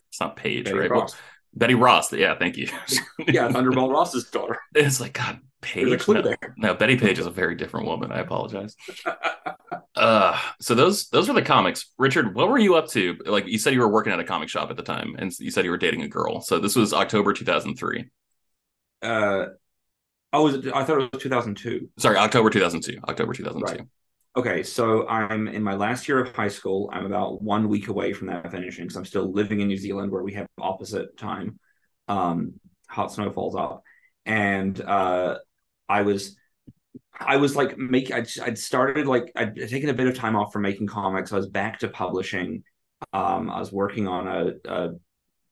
It's 0.10 0.20
not 0.20 0.36
Paige, 0.36 0.66
Betty 0.66 0.78
right? 0.78 0.92
Ross. 0.92 1.14
Well, 1.14 1.22
Betty 1.56 1.76
Ross. 1.76 2.12
Yeah, 2.14 2.38
thank 2.38 2.58
you. 2.58 2.68
yeah, 3.28 3.50
Thunderbolt 3.50 3.92
Ross's 3.92 4.30
daughter. 4.30 4.60
It's 4.76 5.00
like 5.00 5.14
God, 5.14 5.40
Paige. 5.62 6.08
No, 6.08 6.36
no, 6.58 6.74
Betty 6.74 6.98
Page 6.98 7.20
is 7.20 7.26
a 7.26 7.32
very 7.32 7.56
different 7.56 7.86
woman. 7.86 8.12
I 8.12 8.20
apologize. 8.20 8.76
uh, 9.96 10.40
so 10.60 10.76
those 10.76 11.10
those 11.10 11.28
were 11.28 11.34
the 11.34 11.42
comics. 11.42 11.92
Richard, 11.98 12.36
what 12.36 12.50
were 12.50 12.58
you 12.58 12.76
up 12.76 12.90
to? 12.90 13.18
Like 13.26 13.48
you 13.48 13.60
said, 13.60 13.74
you 13.74 13.80
were 13.80 13.90
working 13.90 14.14
at 14.14 14.20
a 14.20 14.24
comic 14.24 14.50
shop 14.50 14.70
at 14.72 14.78
the 14.78 14.84
time, 14.84 15.16
and 15.18 15.32
you 15.40 15.52
said 15.52 15.66
you 15.66 15.72
were 15.72 15.78
dating 15.78 16.02
a 16.02 16.08
girl. 16.08 16.42
So 16.42 16.60
this 16.60 16.76
was 16.76 16.94
October 16.94 17.34
two 17.34 17.46
thousand 17.46 17.76
three. 17.76 18.10
Uh, 19.02 19.46
oh, 20.32 20.44
was 20.44 20.56
it, 20.56 20.74
I 20.74 20.84
thought 20.84 21.02
it 21.02 21.14
was 21.14 21.22
two 21.22 21.30
thousand 21.30 21.56
two. 21.56 21.90
Sorry, 22.00 22.18
October 22.18 22.50
two 22.50 22.60
thousand 22.60 22.82
two. 22.82 23.00
October 23.08 23.34
two 23.34 23.44
thousand 23.44 23.62
two. 23.62 23.74
Right. 23.74 23.82
Okay, 24.36 24.64
so 24.64 25.08
I'm 25.08 25.48
in 25.48 25.62
my 25.62 25.76
last 25.76 26.08
year 26.08 26.20
of 26.20 26.36
high 26.36 26.48
school. 26.48 26.90
I'm 26.92 27.06
about 27.06 27.44
one 27.44 27.70
week 27.70 27.88
away 27.88 28.14
from 28.14 28.28
that 28.28 28.50
finishing 28.52 28.86
because 28.86 28.96
I'm 28.98 29.06
still 29.06 29.32
living 29.32 29.60
in 29.62 29.68
New 29.68 29.78
Zealand 29.78 30.12
where 30.12 30.24
we 30.24 30.34
have 30.34 30.48
opposite 30.58 31.16
time. 31.18 31.60
Um, 32.08 32.54
hot 32.90 33.12
snow 33.14 33.32
falls 33.32 33.56
off, 33.56 33.82
and 34.26 34.80
uh, 34.82 35.38
I 35.88 36.02
was, 36.02 36.36
I 37.20 37.38
was 37.38 37.56
like 37.56 37.78
make. 37.78 38.12
I'd, 38.12 38.28
I'd 38.42 38.58
started 38.60 39.08
like 39.08 39.32
I'd 39.36 39.56
taken 39.56 39.90
a 39.90 39.94
bit 39.94 40.08
of 40.08 40.16
time 40.16 40.36
off 40.36 40.54
from 40.54 40.64
making 40.64 40.88
comics. 40.88 41.34
I 41.34 41.38
was 41.38 41.48
back 41.50 41.80
to 41.80 41.90
publishing, 41.90 42.64
Um, 43.14 43.50
I 43.52 43.60
was 43.60 43.72
working 43.74 44.08
on 44.08 44.28
a, 44.28 44.54
a 44.72 44.90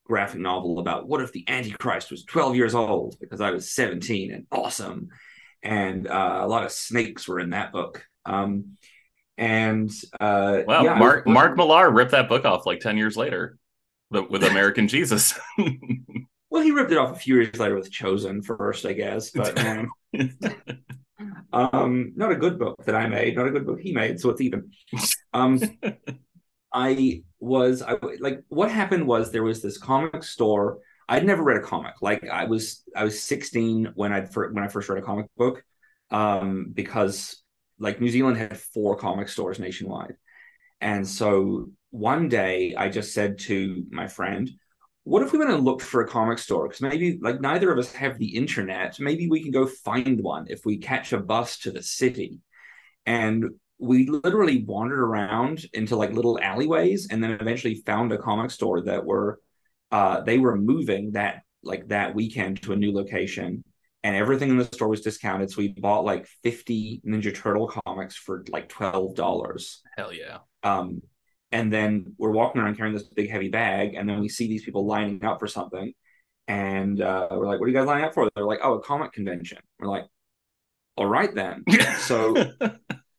graphic 0.06 0.42
novel 0.42 0.80
about 0.80 1.08
what 1.08 1.22
if 1.22 1.32
the 1.34 1.46
Antichrist 1.50 2.12
was 2.12 2.26
12 2.26 2.56
years 2.56 2.76
old 2.76 3.18
because 3.22 3.42
I 3.42 3.52
was 3.52 3.72
17 3.74 4.34
and 4.34 4.48
awesome. 4.52 5.10
And 5.64 6.08
uh, 6.08 6.42
a 6.44 6.48
lot 6.48 6.66
of 6.66 6.72
snakes 6.72 7.28
were 7.28 7.40
in 7.40 7.52
that 7.52 7.72
book. 7.74 8.06
Um, 8.26 8.78
and 9.38 9.90
uh, 10.20 10.62
wow, 10.68 10.84
yeah, 10.84 10.96
Mark 10.96 11.26
was, 11.26 11.34
Mark 11.34 11.58
Millar 11.58 11.90
ripped 11.90 12.12
that 12.12 12.30
book 12.30 12.46
off 12.46 12.66
like 12.66 12.80
10 12.80 12.98
years 12.98 13.18
later 13.18 13.58
with 14.12 14.44
American 14.44 14.88
Jesus. 14.90 15.40
well, 16.50 16.64
he 16.64 16.72
ripped 16.72 16.92
it 16.92 16.98
off 16.98 17.16
a 17.16 17.20
few 17.20 17.36
years 17.36 17.58
later 17.58 17.76
with 17.76 17.92
Chosen 17.92 18.42
first, 18.44 18.86
I 18.86 18.94
guess. 18.94 19.32
But 19.32 19.58
um, 19.66 19.90
um, 21.54 22.14
not 22.16 22.32
a 22.32 22.36
good 22.36 22.60
book 22.60 22.84
that 22.86 22.96
I 22.96 23.08
made, 23.08 23.36
not 23.36 23.48
a 23.48 23.52
good 23.52 23.66
book 23.66 23.80
he 23.80 23.94
made, 23.94 24.20
so 24.20 24.30
it's 24.30 24.42
even. 24.42 24.72
Um, 25.34 25.60
I 26.74 27.24
was 27.40 27.82
I 27.82 27.98
like 28.20 28.44
what 28.48 28.72
happened 28.72 29.06
was 29.06 29.32
there 29.32 29.44
was 29.44 29.62
this 29.62 29.78
comic 29.78 30.24
store. 30.24 30.80
I'd 31.10 31.26
never 31.26 31.44
read 31.44 31.58
a 31.58 31.62
comic. 31.62 31.96
Like 32.02 32.28
I 32.30 32.46
was 32.46 32.84
I 32.96 33.04
was 33.04 33.22
16 33.22 33.92
when 33.96 34.14
I 34.14 34.22
when 34.22 34.64
I 34.64 34.68
first 34.68 34.88
read 34.88 35.02
a 35.02 35.06
comic 35.06 35.26
book, 35.36 35.64
um, 36.12 36.72
because 36.74 37.41
like 37.82 38.00
New 38.00 38.10
Zealand 38.10 38.38
had 38.38 38.58
four 38.58 38.96
comic 38.96 39.30
stores 39.30 39.60
nationwide, 39.60 40.16
and 40.80 41.08
so 41.08 41.70
one 41.92 42.30
day 42.30 42.76
I 42.76 42.90
just 42.90 43.14
said 43.14 43.40
to 43.40 43.86
my 43.92 44.08
friend, 44.08 44.50
"What 45.04 45.24
if 45.24 45.34
we 45.34 45.40
went 45.40 45.52
and 45.52 45.66
looked 45.66 45.82
for 45.82 46.02
a 46.02 46.08
comic 46.08 46.40
store? 46.40 46.68
Because 46.68 46.82
maybe 46.82 47.20
like 47.22 47.42
neither 47.42 47.72
of 47.72 47.80
us 47.80 47.92
have 47.94 48.18
the 48.18 48.36
internet. 48.36 49.00
Maybe 49.00 49.28
we 49.28 49.44
can 49.44 49.52
go 49.52 49.68
find 49.68 50.22
one 50.22 50.46
if 50.50 50.66
we 50.66 50.78
catch 50.78 51.14
a 51.14 51.20
bus 51.20 51.60
to 51.60 51.72
the 51.72 51.84
city." 51.84 52.40
And 53.06 53.46
we 53.82 54.08
literally 54.08 54.64
wandered 54.64 55.00
around 55.00 55.66
into 55.74 55.96
like 55.96 56.14
little 56.14 56.40
alleyways 56.40 57.08
and 57.10 57.22
then 57.22 57.32
eventually 57.32 57.76
found 57.86 58.12
a 58.12 58.18
comic 58.18 58.52
store 58.52 58.82
that 58.82 59.04
were 59.06 59.40
uh 59.92 60.22
they 60.22 60.38
were 60.38 60.56
moving 60.56 61.12
that 61.14 61.42
like 61.64 61.88
that 61.88 62.14
weekend 62.14 62.62
to 62.62 62.74
a 62.74 62.76
new 62.76 62.94
location 62.94 63.64
and 64.04 64.16
everything 64.16 64.50
in 64.50 64.58
the 64.58 64.66
store 64.66 64.88
was 64.88 65.02
discounted 65.02 65.50
so 65.50 65.58
we 65.60 65.70
bought 65.70 66.04
like 66.04 66.28
50 66.44 67.02
ninja 67.06 67.36
turtle 67.36 67.72
comics 67.86 68.16
for 68.16 68.44
like 68.52 68.70
$12 68.70 69.78
hell 69.98 70.14
yeah. 70.14 70.40
Um 70.64 71.02
and 71.52 71.72
then 71.72 72.16
we're 72.18 72.32
walking 72.32 72.62
around 72.62 72.78
carrying 72.78 72.94
this 72.94 73.08
big 73.08 73.30
heavy 73.30 73.50
bag 73.50 73.96
and 73.96 74.08
then 74.08 74.20
we 74.20 74.30
see 74.30 74.48
these 74.48 74.64
people 74.64 74.86
lining 74.86 75.24
up 75.24 75.40
for 75.40 75.48
something 75.48 75.94
and 76.48 77.02
uh, 77.02 77.28
we're 77.32 77.48
like 77.48 77.60
what 77.60 77.66
are 77.66 77.70
you 77.70 77.76
guys 77.76 77.88
lining 77.88 78.06
up 78.06 78.14
for? 78.14 78.30
They're 78.36 78.46
like 78.46 78.60
oh 78.64 78.76
a 78.76 78.82
comic 78.82 79.14
convention. 79.14 79.60
We're 79.80 79.90
like 79.90 80.06
all 80.98 81.08
right 81.08 81.34
then. 81.34 81.64
So 82.00 82.36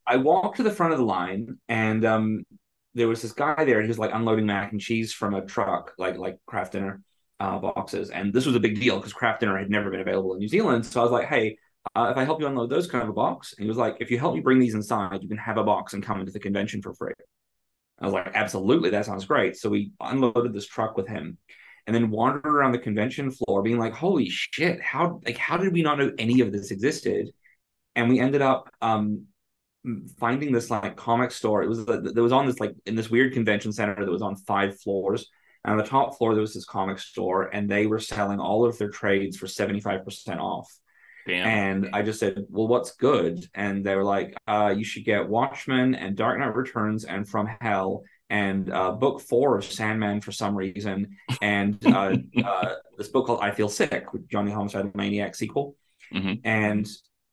I 0.05 0.17
walked 0.17 0.57
to 0.57 0.63
the 0.63 0.71
front 0.71 0.93
of 0.93 0.99
the 0.99 1.05
line 1.05 1.57
and 1.69 2.03
um, 2.05 2.43
there 2.93 3.07
was 3.07 3.21
this 3.21 3.31
guy 3.31 3.63
there. 3.65 3.81
He 3.81 3.87
was 3.87 3.97
like 3.97 4.11
unloading 4.13 4.45
mac 4.45 4.71
and 4.71 4.81
cheese 4.81 5.13
from 5.13 5.33
a 5.33 5.45
truck, 5.45 5.93
like 5.97 6.17
like 6.17 6.37
Kraft 6.45 6.73
Dinner 6.73 7.01
uh, 7.43 7.59
boxes. 7.59 8.09
And 8.09 8.33
this 8.33 8.45
was 8.45 8.55
a 8.55 8.59
big 8.59 8.79
deal 8.79 8.95
because 8.95 9.11
Kraft 9.11 9.41
Dinner 9.41 9.57
had 9.57 9.69
never 9.69 9.91
been 9.91 9.99
available 9.99 10.33
in 10.33 10.39
New 10.39 10.47
Zealand. 10.47 10.85
So 10.85 11.01
I 11.01 11.03
was 11.03 11.11
like, 11.11 11.27
hey, 11.27 11.57
uh, 11.93 12.07
if 12.09 12.17
I 12.17 12.23
help 12.23 12.39
you 12.39 12.47
unload 12.47 12.69
those, 12.69 12.87
kind 12.87 13.03
of 13.03 13.09
a 13.09 13.13
box? 13.13 13.53
And 13.53 13.63
he 13.65 13.67
was 13.67 13.77
like, 13.77 13.97
if 13.99 14.09
you 14.09 14.17
help 14.17 14.33
me 14.33 14.39
bring 14.39 14.59
these 14.59 14.75
inside, 14.75 15.21
you 15.21 15.27
can 15.27 15.37
have 15.37 15.57
a 15.57 15.63
box 15.63 15.93
and 15.93 16.01
come 16.01 16.21
into 16.21 16.31
the 16.31 16.39
convention 16.39 16.81
for 16.81 16.93
free. 16.93 17.13
I 17.99 18.05
was 18.05 18.13
like, 18.13 18.31
absolutely, 18.33 18.91
that 18.91 19.05
sounds 19.05 19.25
great. 19.25 19.57
So 19.57 19.69
we 19.69 19.91
unloaded 19.99 20.53
this 20.53 20.67
truck 20.67 20.95
with 20.95 21.07
him 21.07 21.37
and 21.85 21.93
then 21.93 22.09
wandered 22.09 22.45
around 22.45 22.71
the 22.71 22.79
convention 22.79 23.29
floor 23.29 23.61
being 23.61 23.77
like, 23.77 23.93
holy 23.93 24.29
shit, 24.29 24.81
how 24.81 25.19
like 25.25 25.37
how 25.37 25.57
did 25.57 25.73
we 25.73 25.81
not 25.81 25.97
know 25.97 26.13
any 26.17 26.39
of 26.39 26.53
this 26.53 26.71
existed? 26.71 27.29
And 27.95 28.09
we 28.09 28.19
ended 28.21 28.41
up 28.41 28.69
um, 28.81 29.25
finding 30.17 30.53
this 30.53 30.71
like 30.71 30.95
comic 30.95 31.31
store. 31.31 31.61
It 31.61 31.67
was 31.67 31.85
there 31.85 32.23
was 32.23 32.31
on 32.31 32.45
this 32.45 32.61
like 32.61 32.73
in 32.85 32.95
this 32.95 33.09
weird 33.09 33.33
convention 33.33 33.73
center 33.73 33.95
that 34.03 34.11
was 34.11 34.21
on 34.21 34.37
five 34.37 34.79
floors. 34.79 35.29
And 35.63 35.71
on 35.71 35.77
the 35.77 35.89
top 35.89 36.17
floor 36.17 36.33
there 36.33 36.41
was 36.41 36.53
this 36.53 36.65
comic 36.65 36.99
store, 36.99 37.43
and 37.43 37.69
they 37.69 37.85
were 37.85 37.99
selling 37.99 38.39
all 38.39 38.65
of 38.65 38.77
their 38.77 38.89
trades 38.89 39.37
for 39.37 39.47
seventy 39.47 39.79
five 39.79 40.03
percent 40.03 40.39
off. 40.39 40.71
Damn. 41.25 41.47
And 41.47 41.89
I 41.93 42.01
just 42.01 42.19
said, 42.19 42.45
"Well, 42.49 42.67
what's 42.67 42.95
good?" 42.95 43.45
And 43.53 43.85
they 43.85 43.95
were 43.95 44.03
like, 44.03 44.35
uh, 44.47 44.73
"You 44.75 44.83
should 44.83 45.05
get 45.05 45.29
Watchmen 45.29 45.95
and 45.95 46.17
Dark 46.17 46.39
Knight 46.39 46.55
Returns 46.55 47.05
and 47.05 47.27
From 47.27 47.47
Hell." 47.61 48.03
And 48.29 48.71
uh, 48.71 48.91
book 48.91 49.21
four 49.21 49.57
of 49.57 49.63
Sandman 49.63 50.21
for 50.21 50.31
some 50.31 50.55
reason, 50.55 51.17
and 51.41 51.85
uh, 51.85 52.15
uh 52.43 52.73
this 52.97 53.07
book 53.07 53.27
called 53.27 53.41
I 53.41 53.51
Feel 53.51 53.69
Sick 53.69 54.11
with 54.11 54.27
Johnny 54.27 54.51
Homicide 54.51 54.95
Maniac 54.95 55.35
sequel. 55.35 55.75
Mm-hmm. 56.13 56.33
And 56.43 56.87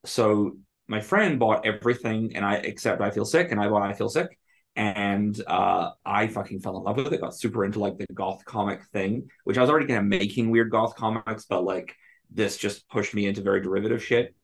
so 0.05 0.57
my 0.91 1.01
friend 1.01 1.39
bought 1.39 1.65
everything 1.65 2.35
and 2.35 2.45
I 2.45 2.55
except 2.57 3.01
I 3.01 3.11
feel 3.11 3.25
sick 3.25 3.53
and 3.53 3.61
I 3.61 3.69
bought 3.69 3.83
I 3.83 3.93
feel 3.93 4.09
sick 4.09 4.39
and 4.81 5.39
uh, 5.47 5.91
I 6.07 6.27
fucking 6.29 6.61
fell 6.61 6.79
in 6.79 6.85
love 6.85 6.97
with 6.97 7.13
it. 7.13 7.21
Got 7.21 7.37
super 7.37 7.67
into 7.67 7.81
like 7.81 7.99
the 7.99 8.07
goth 8.15 8.47
comic 8.47 8.83
thing, 8.95 9.29
which 9.45 9.59
I 9.59 9.61
was 9.61 9.69
already 9.69 9.87
kind 9.87 9.99
of 9.99 10.07
making 10.07 10.51
weird 10.51 10.71
goth 10.71 10.97
comics, 10.97 11.45
but 11.45 11.65
like 11.65 11.95
this 12.31 12.57
just 12.57 12.89
pushed 12.89 13.13
me 13.13 13.27
into 13.27 13.43
very 13.43 13.61
derivative 13.61 14.03
shit. 14.03 14.35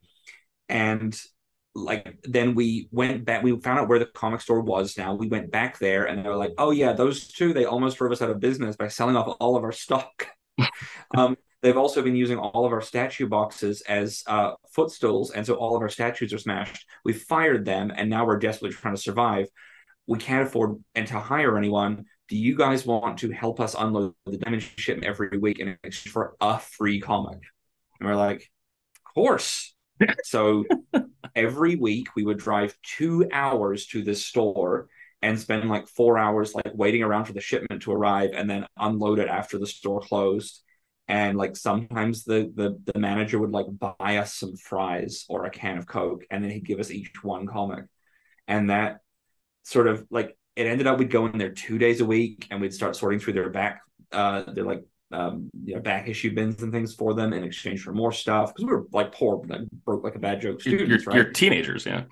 And 0.68 1.18
like 1.74 2.18
then 2.24 2.54
we 2.54 2.90
went 2.92 3.24
back, 3.24 3.42
we 3.42 3.58
found 3.60 3.78
out 3.78 3.88
where 3.88 3.98
the 3.98 4.04
comic 4.04 4.42
store 4.42 4.60
was. 4.60 4.98
Now 4.98 5.14
we 5.14 5.26
went 5.26 5.50
back 5.50 5.78
there, 5.78 6.04
and 6.04 6.22
they 6.22 6.28
were 6.28 6.36
like, 6.36 6.52
"Oh 6.58 6.70
yeah, 6.70 6.92
those 6.92 7.28
two, 7.28 7.54
they 7.54 7.64
almost 7.64 7.96
drove 7.96 8.12
us 8.12 8.20
out 8.20 8.28
of 8.28 8.38
business 8.38 8.76
by 8.76 8.88
selling 8.88 9.16
off 9.16 9.36
all 9.40 9.56
of 9.56 9.64
our 9.64 9.72
stock." 9.72 10.26
um, 11.16 11.38
They've 11.62 11.76
also 11.76 12.02
been 12.02 12.14
using 12.14 12.38
all 12.38 12.66
of 12.66 12.72
our 12.72 12.82
statue 12.82 13.26
boxes 13.26 13.80
as 13.88 14.22
uh, 14.26 14.52
footstools, 14.70 15.30
and 15.30 15.46
so 15.46 15.54
all 15.54 15.74
of 15.74 15.82
our 15.82 15.88
statues 15.88 16.32
are 16.34 16.38
smashed. 16.38 16.86
We 17.04 17.14
fired 17.14 17.64
them, 17.64 17.90
and 17.96 18.10
now 18.10 18.26
we're 18.26 18.38
desperately 18.38 18.76
trying 18.76 18.94
to 18.94 19.00
survive. 19.00 19.48
We 20.06 20.18
can't 20.18 20.46
afford 20.46 20.82
and 20.94 21.06
to 21.08 21.18
hire 21.18 21.56
anyone. 21.56 22.06
Do 22.28 22.36
you 22.36 22.56
guys 22.56 22.86
want 22.86 23.18
to 23.18 23.30
help 23.30 23.60
us 23.60 23.74
unload 23.78 24.14
the 24.26 24.38
damage 24.38 24.72
shipment 24.78 25.06
every 25.06 25.38
week 25.38 25.58
in 25.58 25.76
exchange 25.84 26.12
for 26.12 26.36
a 26.40 26.58
free 26.58 27.00
comic? 27.00 27.40
And 28.00 28.08
we're 28.08 28.16
like, 28.16 28.50
of 28.96 29.14
course. 29.14 29.74
so 30.24 30.64
every 31.34 31.76
week 31.76 32.08
we 32.16 32.24
would 32.24 32.38
drive 32.38 32.76
two 32.82 33.28
hours 33.32 33.86
to 33.86 34.02
this 34.02 34.24
store 34.24 34.88
and 35.22 35.38
spend 35.38 35.68
like 35.68 35.88
four 35.88 36.18
hours 36.18 36.54
like 36.54 36.72
waiting 36.74 37.02
around 37.02 37.24
for 37.24 37.32
the 37.32 37.40
shipment 37.40 37.82
to 37.82 37.92
arrive 37.92 38.30
and 38.34 38.48
then 38.48 38.66
unload 38.78 39.18
it 39.18 39.28
after 39.28 39.58
the 39.58 39.66
store 39.66 40.00
closed 40.00 40.62
and 41.08 41.38
like 41.38 41.56
sometimes 41.56 42.24
the, 42.24 42.50
the 42.54 42.78
the 42.92 42.98
manager 42.98 43.38
would 43.38 43.52
like 43.52 43.66
buy 43.70 44.16
us 44.16 44.34
some 44.34 44.56
fries 44.56 45.24
or 45.28 45.44
a 45.44 45.50
can 45.50 45.78
of 45.78 45.86
coke 45.86 46.24
and 46.30 46.42
then 46.42 46.50
he'd 46.50 46.66
give 46.66 46.80
us 46.80 46.90
each 46.90 47.22
one 47.22 47.46
comic 47.46 47.84
and 48.48 48.70
that 48.70 49.00
sort 49.66 49.88
of 49.88 50.06
like 50.10 50.36
it 50.54 50.66
ended 50.66 50.86
up 50.86 50.98
we'd 50.98 51.10
go 51.10 51.26
in 51.26 51.36
there 51.38 51.50
two 51.50 51.76
days 51.76 52.00
a 52.00 52.04
week 52.04 52.46
and 52.50 52.60
we'd 52.60 52.72
start 52.72 52.94
sorting 52.94 53.18
through 53.18 53.32
their 53.32 53.50
back 53.50 53.80
uh 54.12 54.44
their 54.52 54.64
like 54.64 54.84
um 55.10 55.50
you 55.64 55.74
know 55.74 55.80
back 55.80 56.08
issue 56.08 56.32
bins 56.32 56.62
and 56.62 56.72
things 56.72 56.94
for 56.94 57.14
them 57.14 57.32
in 57.32 57.42
exchange 57.42 57.82
for 57.82 57.92
more 57.92 58.12
stuff 58.12 58.54
because 58.54 58.64
we 58.64 58.72
were 58.72 58.86
like 58.92 59.12
poor 59.12 59.42
like, 59.48 59.60
broke 59.84 60.04
like 60.04 60.14
a 60.14 60.20
bad 60.20 60.40
joke 60.40 60.60
students 60.60 60.88
you're, 60.88 61.12
right 61.12 61.16
you're 61.16 61.32
teenagers 61.32 61.84
yeah 61.84 62.04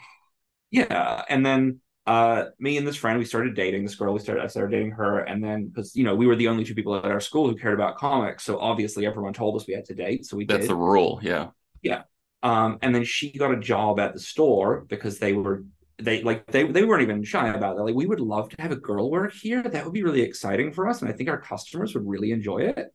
yeah 0.72 1.22
and 1.28 1.46
then 1.46 1.80
uh, 2.06 2.50
me 2.58 2.76
and 2.76 2.86
this 2.86 2.96
friend, 2.96 3.18
we 3.18 3.24
started 3.24 3.54
dating 3.54 3.82
this 3.82 3.94
girl. 3.94 4.12
We 4.12 4.20
started, 4.20 4.44
I 4.44 4.46
started 4.48 4.72
dating 4.72 4.90
her, 4.90 5.20
and 5.20 5.42
then 5.42 5.68
because 5.68 5.96
you 5.96 6.04
know 6.04 6.14
we 6.14 6.26
were 6.26 6.36
the 6.36 6.48
only 6.48 6.62
two 6.62 6.74
people 6.74 6.94
at 6.94 7.06
our 7.06 7.18
school 7.18 7.48
who 7.48 7.56
cared 7.56 7.72
about 7.72 7.96
comics, 7.96 8.44
so 8.44 8.58
obviously 8.58 9.06
everyone 9.06 9.32
told 9.32 9.56
us 9.56 9.66
we 9.66 9.72
had 9.72 9.86
to 9.86 9.94
date. 9.94 10.26
So 10.26 10.36
we 10.36 10.44
that's 10.44 10.60
did. 10.64 10.68
the 10.68 10.74
rule, 10.74 11.18
yeah, 11.22 11.48
yeah. 11.80 12.02
Um, 12.42 12.78
and 12.82 12.94
then 12.94 13.04
she 13.04 13.32
got 13.32 13.52
a 13.52 13.58
job 13.58 13.98
at 13.98 14.12
the 14.12 14.20
store 14.20 14.84
because 14.86 15.18
they 15.18 15.32
were 15.32 15.64
they 15.98 16.22
like 16.22 16.46
they 16.46 16.64
they 16.64 16.84
weren't 16.84 17.02
even 17.02 17.22
shy 17.22 17.48
about 17.48 17.76
it. 17.76 17.82
Like 17.82 17.94
we 17.94 18.06
would 18.06 18.20
love 18.20 18.48
to 18.50 18.62
have 18.62 18.72
a 18.72 18.76
girl 18.76 19.10
work 19.10 19.32
here. 19.32 19.62
That 19.62 19.84
would 19.84 19.94
be 19.94 20.02
really 20.02 20.22
exciting 20.22 20.72
for 20.72 20.88
us, 20.88 21.02
and 21.02 21.10
I 21.10 21.14
think 21.14 21.28
our 21.28 21.40
customers 21.40 21.94
would 21.94 22.06
really 22.06 22.32
enjoy 22.32 22.58
it. 22.58 22.88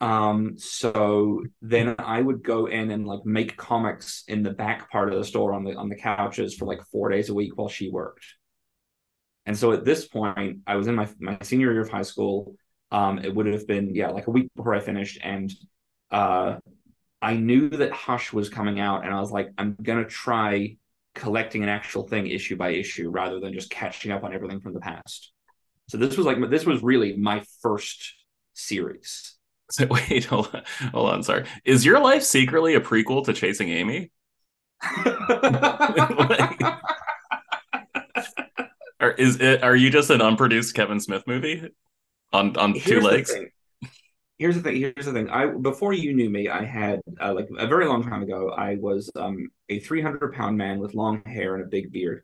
Um, 0.00 0.56
so 0.56 1.42
then 1.60 1.94
I 1.98 2.22
would 2.22 2.42
go 2.42 2.66
in 2.66 2.90
and 2.90 3.06
like 3.06 3.26
make 3.26 3.56
comics 3.58 4.24
in 4.28 4.42
the 4.42 4.50
back 4.50 4.90
part 4.90 5.12
of 5.12 5.18
the 5.18 5.24
store 5.24 5.52
on 5.52 5.64
the 5.64 5.74
on 5.74 5.88
the 5.90 5.96
couches 5.96 6.54
for 6.54 6.64
like 6.64 6.80
four 6.90 7.10
days 7.10 7.28
a 7.28 7.34
week 7.34 7.56
while 7.56 7.68
she 7.68 7.90
worked. 7.90 8.24
And 9.44 9.56
so 9.56 9.72
at 9.72 9.84
this 9.84 10.06
point, 10.06 10.60
I 10.66 10.76
was 10.76 10.86
in 10.86 10.94
my 10.94 11.08
my 11.18 11.38
senior 11.42 11.72
year 11.72 11.82
of 11.82 11.90
high 11.90 12.02
school. 12.02 12.54
Um, 12.90 13.18
it 13.18 13.34
would 13.34 13.46
have 13.46 13.66
been 13.66 13.94
yeah, 13.94 14.08
like 14.08 14.26
a 14.26 14.30
week 14.30 14.48
before 14.56 14.74
I 14.74 14.80
finished, 14.80 15.18
and 15.22 15.52
uh, 16.10 16.56
I 17.20 17.34
knew 17.34 17.68
that 17.68 17.92
Hush 17.92 18.32
was 18.32 18.48
coming 18.48 18.80
out, 18.80 19.04
and 19.04 19.14
I 19.14 19.20
was 19.20 19.30
like, 19.30 19.50
I'm 19.58 19.76
gonna 19.82 20.06
try 20.06 20.76
collecting 21.20 21.62
an 21.62 21.68
actual 21.68 22.08
thing 22.08 22.26
issue 22.26 22.56
by 22.56 22.70
issue 22.70 23.10
rather 23.10 23.40
than 23.40 23.52
just 23.52 23.70
catching 23.70 24.10
up 24.10 24.24
on 24.24 24.32
everything 24.32 24.60
from 24.60 24.72
the 24.72 24.80
past. 24.80 25.32
So 25.88 25.98
this 25.98 26.16
was 26.16 26.26
like 26.26 26.38
this 26.50 26.64
was 26.64 26.82
really 26.82 27.16
my 27.16 27.44
first 27.60 28.14
series. 28.54 29.36
So 29.70 29.86
wait, 29.90 30.24
hold 30.24 30.50
on, 30.54 30.62
hold 30.92 31.10
on. 31.10 31.22
Sorry, 31.22 31.44
is 31.64 31.84
your 31.84 32.00
life 32.00 32.22
secretly 32.22 32.74
a 32.74 32.80
prequel 32.80 33.24
to 33.26 33.32
Chasing 33.32 33.68
Amy? 33.68 34.10
like, 34.96 36.60
or 39.00 39.10
is 39.10 39.40
it? 39.40 39.62
Are 39.62 39.76
you 39.76 39.90
just 39.90 40.08
an 40.08 40.22
unproduced 40.22 40.74
Kevin 40.74 41.00
Smith 41.00 41.24
movie 41.26 41.70
on 42.32 42.56
on 42.56 42.72
Here's 42.72 42.84
two 42.84 43.00
legs? 43.00 43.34
Here's 44.40 44.56
the 44.56 44.62
thing. 44.62 44.76
Here's 44.76 45.04
the 45.04 45.12
thing. 45.12 45.28
I 45.28 45.46
before 45.46 45.92
you 45.92 46.14
knew 46.14 46.30
me, 46.30 46.48
I 46.48 46.64
had 46.64 47.00
uh, 47.20 47.34
like 47.34 47.48
a 47.58 47.66
very 47.66 47.84
long 47.86 48.02
time 48.02 48.22
ago. 48.22 48.48
I 48.50 48.76
was 48.76 49.10
um, 49.14 49.50
a 49.68 49.80
300 49.80 50.32
pound 50.32 50.56
man 50.56 50.78
with 50.80 50.94
long 50.94 51.22
hair 51.26 51.56
and 51.56 51.62
a 51.64 51.66
big 51.66 51.92
beard, 51.92 52.22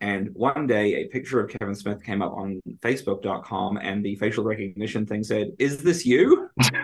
And 0.00 0.30
one 0.34 0.66
day, 0.66 0.94
a 1.02 1.08
picture 1.08 1.38
of 1.38 1.50
Kevin 1.50 1.74
Smith 1.74 2.02
came 2.02 2.22
up 2.22 2.32
on 2.32 2.62
Facebook.com, 2.80 3.76
and 3.76 4.02
the 4.02 4.16
facial 4.16 4.42
recognition 4.42 5.04
thing 5.04 5.22
said, 5.22 5.48
"Is 5.58 5.82
this 5.82 6.06
you?" 6.06 6.48
I 6.60 6.78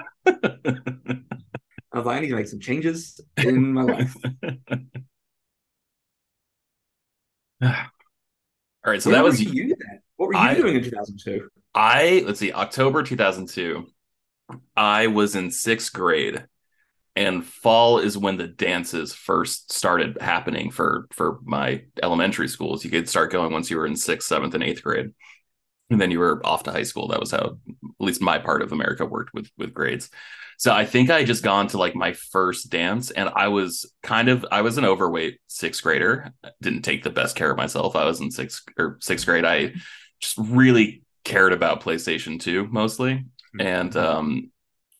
was 1.94 2.04
like, 2.04 2.18
"I 2.18 2.20
need 2.20 2.28
to 2.28 2.36
make 2.36 2.48
some 2.48 2.60
changes 2.60 3.18
in 3.38 3.72
my 3.72 3.82
life." 3.82 4.14
All 7.62 7.72
right, 8.92 9.02
so 9.02 9.10
Where 9.10 9.18
that 9.18 9.24
was 9.24 9.40
you 9.40 9.68
then? 9.68 10.00
What 10.16 10.26
were 10.28 10.34
you 10.34 10.40
I- 10.40 10.54
doing 10.54 10.76
in 10.76 10.82
2002? 10.84 11.48
I 11.74 12.22
let's 12.26 12.40
see, 12.40 12.52
October 12.52 13.02
2002. 13.02 13.86
I 14.76 15.08
was 15.08 15.34
in 15.34 15.50
sixth 15.50 15.92
grade, 15.92 16.44
and 17.14 17.44
fall 17.44 17.98
is 17.98 18.18
when 18.18 18.36
the 18.36 18.46
dances 18.46 19.14
first 19.14 19.72
started 19.72 20.18
happening 20.20 20.70
for 20.70 21.06
for 21.12 21.40
my 21.44 21.82
elementary 22.02 22.48
schools. 22.48 22.84
You 22.84 22.90
could 22.90 23.08
start 23.08 23.32
going 23.32 23.52
once 23.52 23.70
you 23.70 23.78
were 23.78 23.86
in 23.86 23.96
sixth, 23.96 24.28
seventh, 24.28 24.54
and 24.54 24.62
eighth 24.62 24.82
grade, 24.82 25.12
and 25.90 26.00
then 26.00 26.10
you 26.10 26.18
were 26.18 26.44
off 26.46 26.64
to 26.64 26.72
high 26.72 26.82
school. 26.82 27.08
That 27.08 27.20
was 27.20 27.30
how, 27.30 27.58
at 27.68 27.80
least 27.98 28.20
my 28.20 28.38
part 28.38 28.62
of 28.62 28.72
America 28.72 29.04
worked 29.06 29.34
with 29.34 29.50
with 29.56 29.74
grades. 29.74 30.10
So 30.58 30.72
I 30.72 30.86
think 30.86 31.10
I 31.10 31.24
just 31.24 31.44
gone 31.44 31.68
to 31.68 31.78
like 31.78 31.94
my 31.94 32.12
first 32.14 32.70
dance, 32.70 33.10
and 33.10 33.28
I 33.34 33.48
was 33.48 33.92
kind 34.02 34.28
of 34.28 34.46
I 34.50 34.62
was 34.62 34.78
an 34.78 34.84
overweight 34.84 35.38
sixth 35.48 35.82
grader. 35.82 36.32
Didn't 36.62 36.82
take 36.82 37.02
the 37.02 37.10
best 37.10 37.36
care 37.36 37.50
of 37.50 37.56
myself. 37.56 37.96
I 37.96 38.04
was 38.04 38.20
in 38.20 38.30
sixth 38.30 38.62
or 38.78 38.98
sixth 39.00 39.26
grade. 39.26 39.44
I 39.44 39.74
just 40.20 40.38
really 40.38 41.02
cared 41.24 41.52
about 41.52 41.82
PlayStation 41.82 42.40
2 42.40 42.68
mostly. 42.68 43.24
And 43.60 43.96
um, 43.96 44.50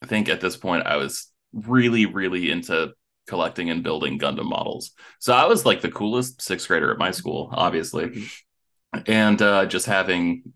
I 0.02 0.06
think 0.06 0.28
at 0.28 0.40
this 0.40 0.56
point 0.56 0.86
I 0.86 0.96
was 0.96 1.32
really, 1.52 2.06
really 2.06 2.50
into 2.50 2.92
collecting 3.26 3.70
and 3.70 3.82
building 3.82 4.18
Gundam 4.18 4.48
models. 4.48 4.92
So 5.18 5.34
I 5.34 5.46
was 5.46 5.64
like 5.64 5.80
the 5.80 5.90
coolest 5.90 6.42
sixth 6.42 6.68
grader 6.68 6.92
at 6.92 6.98
my 6.98 7.10
school, 7.10 7.50
obviously. 7.52 8.06
Mhm. 8.06 8.42
And 9.06 9.42
uh, 9.42 9.66
just 9.66 9.86
having 9.86 10.52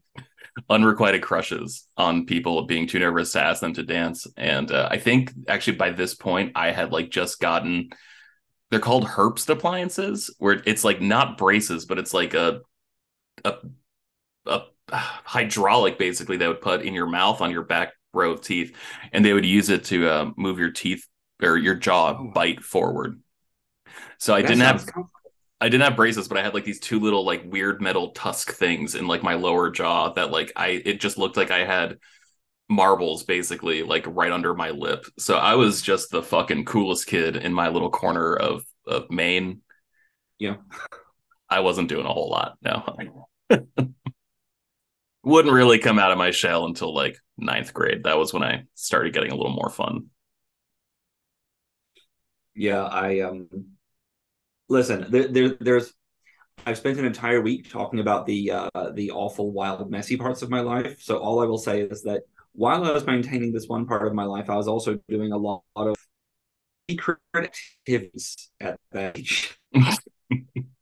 unrequited 0.68 1.22
crushes 1.22 1.86
on 1.96 2.26
people 2.26 2.62
being 2.66 2.86
too 2.86 2.98
nervous 2.98 3.32
to 3.32 3.42
ask 3.42 3.60
them 3.60 3.74
to 3.74 3.82
dance. 3.82 4.26
And 4.36 4.70
uh, 4.70 4.88
I 4.90 4.98
think 4.98 5.32
actually 5.48 5.76
by 5.76 5.90
this 5.90 6.14
point 6.14 6.52
I 6.54 6.70
had 6.70 6.92
like 6.92 7.10
just 7.10 7.40
gotten 7.40 7.90
they're 8.70 8.78
called 8.78 9.04
Herbst 9.04 9.48
appliances, 9.48 10.32
where 10.38 10.62
it's 10.64 10.84
like 10.84 11.00
not 11.00 11.36
braces, 11.36 11.86
but 11.86 11.98
it's 11.98 12.14
like 12.14 12.34
a 12.34 12.60
a 13.44 13.54
a 14.46 14.60
hydraulic 15.24 15.98
basically 15.98 16.36
they 16.36 16.48
would 16.48 16.60
put 16.60 16.82
in 16.82 16.94
your 16.94 17.06
mouth 17.06 17.40
on 17.40 17.50
your 17.50 17.64
back 17.64 17.92
row 18.12 18.32
of 18.32 18.40
teeth, 18.42 18.76
and 19.12 19.24
they 19.24 19.32
would 19.32 19.46
use 19.46 19.68
it 19.68 19.84
to 19.84 20.08
uh, 20.08 20.30
move 20.36 20.58
your 20.58 20.70
teeth 20.70 21.06
or 21.42 21.56
your 21.56 21.74
jaw 21.74 22.16
Oh. 22.18 22.30
bite 22.34 22.62
forward. 22.62 23.20
So 24.18 24.34
I 24.34 24.42
That 24.42 24.48
didn't 24.48 24.62
have. 24.62 24.86
I 25.62 25.68
didn't 25.68 25.84
have 25.84 25.96
braces, 25.96 26.26
but 26.26 26.38
I 26.38 26.42
had 26.42 26.54
like 26.54 26.64
these 26.64 26.80
two 26.80 27.00
little 27.00 27.24
like 27.24 27.42
weird 27.44 27.82
metal 27.82 28.12
tusk 28.12 28.52
things 28.52 28.94
in 28.94 29.06
like 29.06 29.22
my 29.22 29.34
lower 29.34 29.70
jaw 29.70 30.10
that 30.14 30.30
like 30.30 30.52
I 30.56 30.82
it 30.84 31.00
just 31.00 31.18
looked 31.18 31.36
like 31.36 31.50
I 31.50 31.64
had 31.64 31.98
marbles 32.68 33.24
basically 33.24 33.82
like 33.82 34.04
right 34.06 34.32
under 34.32 34.54
my 34.54 34.70
lip. 34.70 35.04
So 35.18 35.36
I 35.36 35.56
was 35.56 35.82
just 35.82 36.10
the 36.10 36.22
fucking 36.22 36.64
coolest 36.64 37.06
kid 37.06 37.36
in 37.36 37.52
my 37.52 37.68
little 37.68 37.90
corner 37.90 38.34
of 38.36 38.64
of 38.86 39.10
Maine. 39.10 39.60
Yeah. 40.38 40.56
I 41.48 41.60
wasn't 41.60 41.88
doing 41.88 42.06
a 42.06 42.12
whole 42.12 42.30
lot. 42.30 42.56
No. 42.62 43.28
Wouldn't 45.22 45.54
really 45.54 45.78
come 45.78 45.98
out 45.98 46.12
of 46.12 46.18
my 46.18 46.30
shell 46.30 46.64
until 46.64 46.94
like 46.94 47.18
ninth 47.36 47.74
grade. 47.74 48.04
That 48.04 48.18
was 48.18 48.32
when 48.32 48.42
I 48.42 48.64
started 48.74 49.12
getting 49.12 49.32
a 49.32 49.36
little 49.36 49.52
more 49.52 49.70
fun. 49.70 50.06
Yeah, 52.54 52.84
I 52.84 53.20
um 53.20 53.48
listen, 54.68 55.06
there, 55.10 55.28
there 55.28 55.56
there's 55.60 55.92
I've 56.66 56.78
spent 56.78 56.98
an 56.98 57.04
entire 57.04 57.40
week 57.40 57.70
talking 57.70 58.00
about 58.00 58.26
the 58.26 58.50
uh 58.50 58.90
the 58.94 59.10
awful, 59.10 59.50
wild, 59.50 59.90
messy 59.90 60.16
parts 60.16 60.42
of 60.42 60.50
my 60.50 60.60
life. 60.60 61.00
So 61.02 61.18
all 61.18 61.40
I 61.40 61.46
will 61.46 61.58
say 61.58 61.82
is 61.82 62.02
that 62.02 62.22
while 62.52 62.84
I 62.84 62.92
was 62.92 63.06
maintaining 63.06 63.52
this 63.52 63.68
one 63.68 63.86
part 63.86 64.06
of 64.06 64.14
my 64.14 64.24
life, 64.24 64.50
I 64.50 64.56
was 64.56 64.68
also 64.68 64.98
doing 65.08 65.32
a 65.32 65.38
lot 65.38 65.62
of 65.76 65.96
secret 66.90 67.18
activities 67.34 68.50
at 68.60 68.80
that 68.92 69.18
age. 69.18 69.58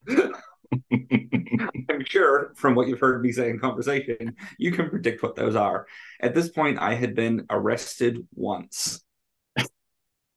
I'm 0.93 2.05
sure 2.07 2.53
from 2.57 2.75
what 2.75 2.89
you've 2.89 3.01
heard 3.01 3.23
me 3.23 3.33
say 3.33 3.51
in 3.51 3.59
conversation, 3.59 4.37
you 4.59 4.73
can 4.73 4.91
predict 4.91 5.23
what 5.23 5.37
those 5.37 5.57
are. 5.57 5.87
At 6.21 6.35
this 6.35 6.49
point, 6.49 6.79
I 6.79 6.95
had 6.95 7.15
been 7.15 7.47
arrested 7.51 8.27
once. 8.35 9.03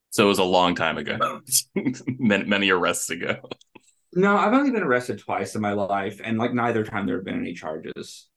so 0.10 0.26
it 0.26 0.28
was 0.28 0.40
a 0.40 0.44
long 0.44 0.76
time 0.76 0.98
ago. 0.98 1.42
many, 2.20 2.46
many 2.46 2.70
arrests 2.70 3.10
ago. 3.10 3.38
No, 4.14 4.36
I've 4.38 4.54
only 4.54 4.72
been 4.72 4.84
arrested 4.84 5.20
twice 5.20 5.56
in 5.56 5.62
my 5.62 5.72
life, 5.72 6.20
and 6.24 6.38
like 6.38 6.54
neither 6.54 6.84
time 6.84 7.06
there 7.06 7.16
have 7.16 7.26
been 7.26 7.40
any 7.40 7.54
charges. 7.54 8.28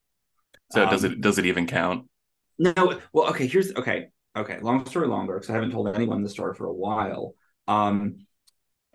So 0.73 0.87
does 0.87 1.05
Um, 1.05 1.13
it 1.13 1.21
does 1.21 1.39
it 1.39 1.47
even 1.47 1.67
count? 1.67 2.09
No, 2.59 3.01
well, 3.13 3.29
okay, 3.31 3.47
here's 3.47 3.75
okay, 3.75 4.09
okay. 4.37 4.61
Long 4.61 4.87
story 4.87 5.09
longer, 5.09 5.35
because 5.35 5.51
I 5.51 5.55
haven't 5.55 5.73
told 5.73 5.89
anyone 5.89 6.23
the 6.23 6.29
story 6.29 6.55
for 6.55 6.67
a 6.67 6.73
while. 6.73 7.35
Um, 7.67 8.27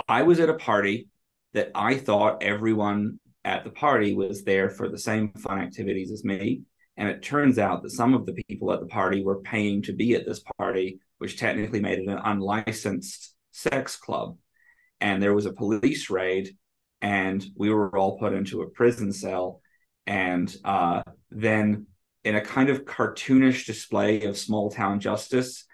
I 0.07 0.23
was 0.23 0.39
at 0.39 0.49
a 0.49 0.55
party 0.55 1.09
that 1.53 1.71
I 1.75 1.95
thought 1.95 2.43
everyone 2.43 3.19
at 3.43 3.63
the 3.63 3.71
party 3.71 4.13
was 4.13 4.43
there 4.43 4.69
for 4.69 4.89
the 4.89 4.97
same 4.97 5.31
fun 5.33 5.59
activities 5.59 6.11
as 6.11 6.23
me, 6.23 6.63
and 6.97 7.09
it 7.09 7.23
turns 7.23 7.57
out 7.57 7.81
that 7.83 7.91
some 7.91 8.13
of 8.13 8.25
the 8.25 8.33
people 8.47 8.71
at 8.71 8.79
the 8.79 8.85
party 8.85 9.23
were 9.23 9.41
paying 9.41 9.81
to 9.83 9.93
be 9.93 10.15
at 10.15 10.25
this 10.25 10.43
party, 10.57 10.99
which 11.17 11.37
technically 11.37 11.79
made 11.79 11.99
it 11.99 12.07
an 12.07 12.19
unlicensed 12.23 13.33
sex 13.51 13.95
club. 13.95 14.37
And 15.01 15.23
there 15.23 15.33
was 15.33 15.45
a 15.45 15.53
police 15.53 16.09
raid, 16.09 16.49
and 17.01 17.43
we 17.55 17.69
were 17.69 17.97
all 17.97 18.19
put 18.19 18.33
into 18.33 18.61
a 18.61 18.69
prison 18.69 19.13
cell, 19.13 19.61
and 20.05 20.53
uh, 20.65 21.03
then 21.31 21.87
in 22.23 22.35
a 22.35 22.41
kind 22.41 22.69
of 22.69 22.83
cartoonish 22.85 23.65
display 23.65 24.23
of 24.23 24.37
small 24.37 24.69
town 24.69 24.99
justice, 24.99 25.65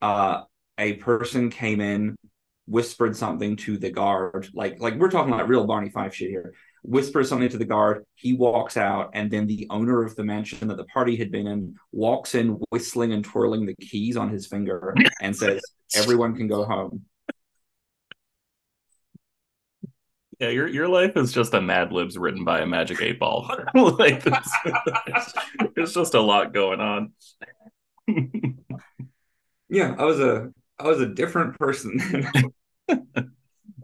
uh, 0.00 0.42
a 0.78 0.94
person 0.94 1.50
came 1.50 1.80
in, 1.80 2.16
whispered 2.66 3.16
something 3.16 3.56
to 3.56 3.76
the 3.76 3.90
guard, 3.90 4.48
like 4.54 4.80
like 4.80 4.94
we're 4.94 5.10
talking 5.10 5.32
about 5.32 5.48
real 5.48 5.66
Barney 5.66 5.90
Fife 5.90 6.14
shit 6.14 6.30
here. 6.30 6.54
Whispers 6.84 7.28
something 7.28 7.48
to 7.48 7.58
the 7.58 7.64
guard. 7.64 8.04
He 8.16 8.32
walks 8.32 8.76
out, 8.76 9.10
and 9.14 9.30
then 9.30 9.46
the 9.46 9.68
owner 9.70 10.02
of 10.02 10.16
the 10.16 10.24
mansion 10.24 10.66
that 10.68 10.76
the 10.76 10.84
party 10.84 11.16
had 11.16 11.30
been 11.30 11.46
in 11.46 11.76
walks 11.92 12.34
in, 12.34 12.60
whistling 12.70 13.12
and 13.12 13.24
twirling 13.24 13.66
the 13.66 13.74
keys 13.74 14.16
on 14.16 14.30
his 14.30 14.46
finger, 14.46 14.94
and 15.20 15.36
says, 15.36 15.60
"Everyone 15.94 16.34
can 16.34 16.48
go 16.48 16.64
home." 16.64 17.04
Yeah, 20.40 20.48
your 20.48 20.66
your 20.66 20.88
life 20.88 21.16
is 21.16 21.32
just 21.32 21.54
a 21.54 21.60
Mad 21.60 21.92
Libs 21.92 22.18
written 22.18 22.44
by 22.44 22.60
a 22.60 22.66
Magic 22.66 23.00
Eight 23.00 23.20
Ball. 23.20 23.48
like 23.74 24.24
this, 24.24 24.52
it's 25.76 25.94
just 25.94 26.14
a 26.14 26.20
lot 26.20 26.52
going 26.52 26.80
on. 26.80 27.12
Yeah, 29.72 29.94
I 29.98 30.04
was 30.04 30.20
a 30.20 30.52
I 30.82 30.88
was 30.88 31.00
a 31.00 31.06
different 31.06 31.58
person. 31.58 32.00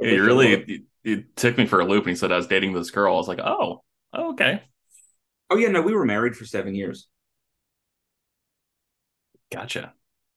Yeah, 0.01 0.13
you 0.13 0.25
really 0.25 0.65
you, 0.67 0.85
you 1.03 1.25
took 1.37 1.57
me 1.59 1.67
for 1.67 1.81
a 1.81 1.85
loop 1.85 2.05
and 2.05 2.11
you 2.11 2.17
said 2.17 2.33
I 2.33 2.37
was 2.37 2.47
dating 2.47 2.73
this 2.75 2.91
girl. 2.91 3.15
I 3.15 3.17
was 3.17 3.29
like, 3.29 3.41
oh, 3.41 3.83
oh, 4.13 4.31
okay, 4.33 4.63
Oh 5.51 5.57
yeah, 5.57 5.69
no, 5.69 5.83
we 5.83 5.95
were 5.95 6.05
married 6.07 6.37
for 6.37 6.45
seven 6.47 6.75
years. 6.75 7.09
gotcha. 9.53 9.93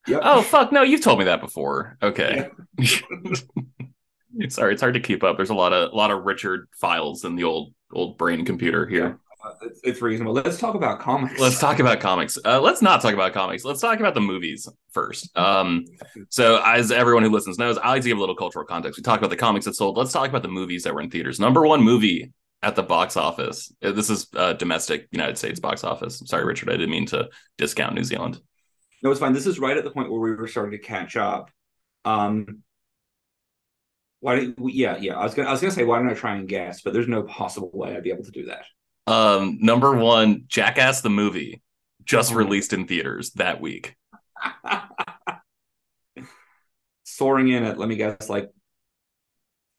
Yep. 0.08 0.21
Oh 0.24 0.41
fuck, 0.41 0.71
no, 0.71 0.82
you've 0.82 1.02
told 1.04 1.19
me 1.19 1.26
that 1.26 1.41
before. 1.41 1.97
Okay. 2.02 2.50
Sorry, 4.50 4.74
it's 4.74 4.82
hard 4.82 4.93
to 4.93 5.00
keep 5.00 5.24
up. 5.24 5.38
There's 5.38 5.50
a 5.50 5.56
lot 5.56 5.74
of 5.74 5.91
a 5.91 5.95
lot 5.95 6.12
of 6.12 6.24
Richard 6.24 6.67
files 6.76 7.26
in 7.26 7.36
the 7.36 7.43
old 7.43 7.74
old 7.93 8.17
brain 8.17 8.45
computer 8.45 8.88
here. 8.88 9.19
It's, 9.62 9.80
it's 9.84 10.01
reasonable. 10.01 10.34
Let's 10.34 10.58
talk 10.58 10.75
about 10.75 10.99
comics. 10.99 11.39
Let's 11.39 11.60
talk 11.60 11.80
about 11.80 11.99
comics. 11.99 12.38
Uh, 12.43 12.62
let's 12.62 12.82
not 12.82 13.01
talk 13.01 13.13
about 13.13 13.34
comics. 13.34 13.63
Let's 13.63 13.82
talk 13.82 13.99
about 13.99 14.13
the 14.13 14.21
movies 14.21 14.67
first. 14.91 15.36
Um, 15.38 15.86
so, 16.30 16.62
as 16.65 16.91
everyone 16.91 17.23
who 17.23 17.30
listens 17.30 17.58
knows, 17.58 17.77
I 17.77 17.89
like 17.89 18.04
to 18.04 18.08
give 18.08 18.17
a 18.17 18.19
little 18.19 18.36
cultural 18.36 18.65
context. 18.65 18.97
We 18.99 19.04
talk 19.04 19.19
about 19.19 19.30
the 19.30 19.38
comics 19.38 19.65
that 19.65 19.75
sold. 19.75 19.97
Let's 19.97 20.12
talk 20.12 20.30
about 20.30 20.43
the 20.43 20.49
movies 20.49 20.84
that 20.84 20.93
were 20.93 21.01
in 21.01 21.10
theaters. 21.10 21.39
Number 21.39 21.65
one 21.65 21.82
movie 21.82 22.32
at 22.62 22.75
the 22.75 22.84
box 22.84 23.17
office. 23.17 23.73
Uh, 23.84 23.91
This 23.91 24.10
is 24.10 24.27
uh, 24.36 24.54
domestic 24.54 25.08
United 25.12 25.38
States 25.38 25.60
box 25.60 25.84
office. 25.84 26.21
Sorry, 26.25 26.45
Richard, 26.45 26.69
I 26.69 26.73
didn't 26.73 26.91
mean 26.91 27.08
to 27.08 27.30
discount 27.58 27.95
New 27.95 28.04
Zealand. 28.04 28.39
No, 29.04 29.10
it's 29.10 29.19
fine. 29.19 29.34
This 29.34 29.47
is 29.47 29.60
right 29.60 29.77
at 29.77 29.84
the 29.84 29.91
point 29.91 30.12
where 30.12 30.21
we 30.21 30.36
were 30.36 30.47
starting 30.47 30.77
to 30.80 30.86
catch 30.86 31.15
up. 31.15 31.49
Um, 32.06 32.60
why? 34.19 34.36
Did, 34.36 34.56
yeah, 34.60 34.97
yeah. 34.97 35.17
I 35.17 35.23
was 35.23 35.34
gonna, 35.34 35.47
I 35.47 35.51
was 35.51 35.62
gonna 35.62 35.73
say, 35.73 35.84
why 35.84 35.97
don't 35.97 36.10
I 36.10 36.13
try 36.13 36.36
and 36.36 36.47
guess? 36.47 36.82
But 36.82 36.93
there's 36.93 37.08
no 37.08 37.23
possible 37.23 37.71
way 37.73 37.95
I'd 37.95 38.04
be 38.04 38.12
able 38.12 38.25
to 38.25 38.32
do 38.32 38.45
that. 38.45 38.65
Um, 39.08 39.58
number 39.62 39.94
one, 39.96 40.44
Jackass 40.48 41.02
the 41.02 41.10
movie, 41.10 41.62
just 42.04 42.32
Oh. 42.32 42.36
released 42.36 42.74
in 42.74 42.88
theaters 42.88 43.32
that 43.32 43.60
week. 43.62 43.96
Soaring 47.04 47.50
in 47.50 47.64
at, 47.64 47.78
let 47.78 47.90
me 47.90 47.96
guess, 47.96 48.30
like 48.30 48.50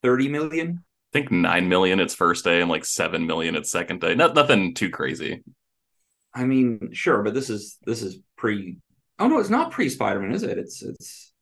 thirty 0.03 0.29
million. 0.29 0.85
I 1.15 1.19
think 1.19 1.31
nine 1.31 1.69
million 1.69 2.01
its 2.01 2.15
first 2.15 2.45
day 2.45 2.61
and 2.61 2.71
like 2.71 2.85
seven 2.85 3.27
million 3.27 3.55
its 3.57 3.71
second 3.71 4.01
day. 4.01 4.15
Not 4.15 4.35
nothing 4.35 4.75
too 4.75 4.91
crazy. 4.91 5.43
I 6.35 6.45
mean, 6.45 6.91
sure, 6.93 7.23
but 7.23 7.35
this 7.35 7.51
is 7.51 7.79
this 7.85 8.03
is 8.03 8.19
pre. 8.37 8.79
Oh 9.19 9.29
no, 9.29 9.39
it's 9.39 9.51
not 9.51 9.71
pre 9.71 9.89
Spider 9.89 10.21
Man, 10.21 10.33
is 10.33 10.43
it? 10.43 10.59
It's 10.59 10.83
it's 10.83 11.33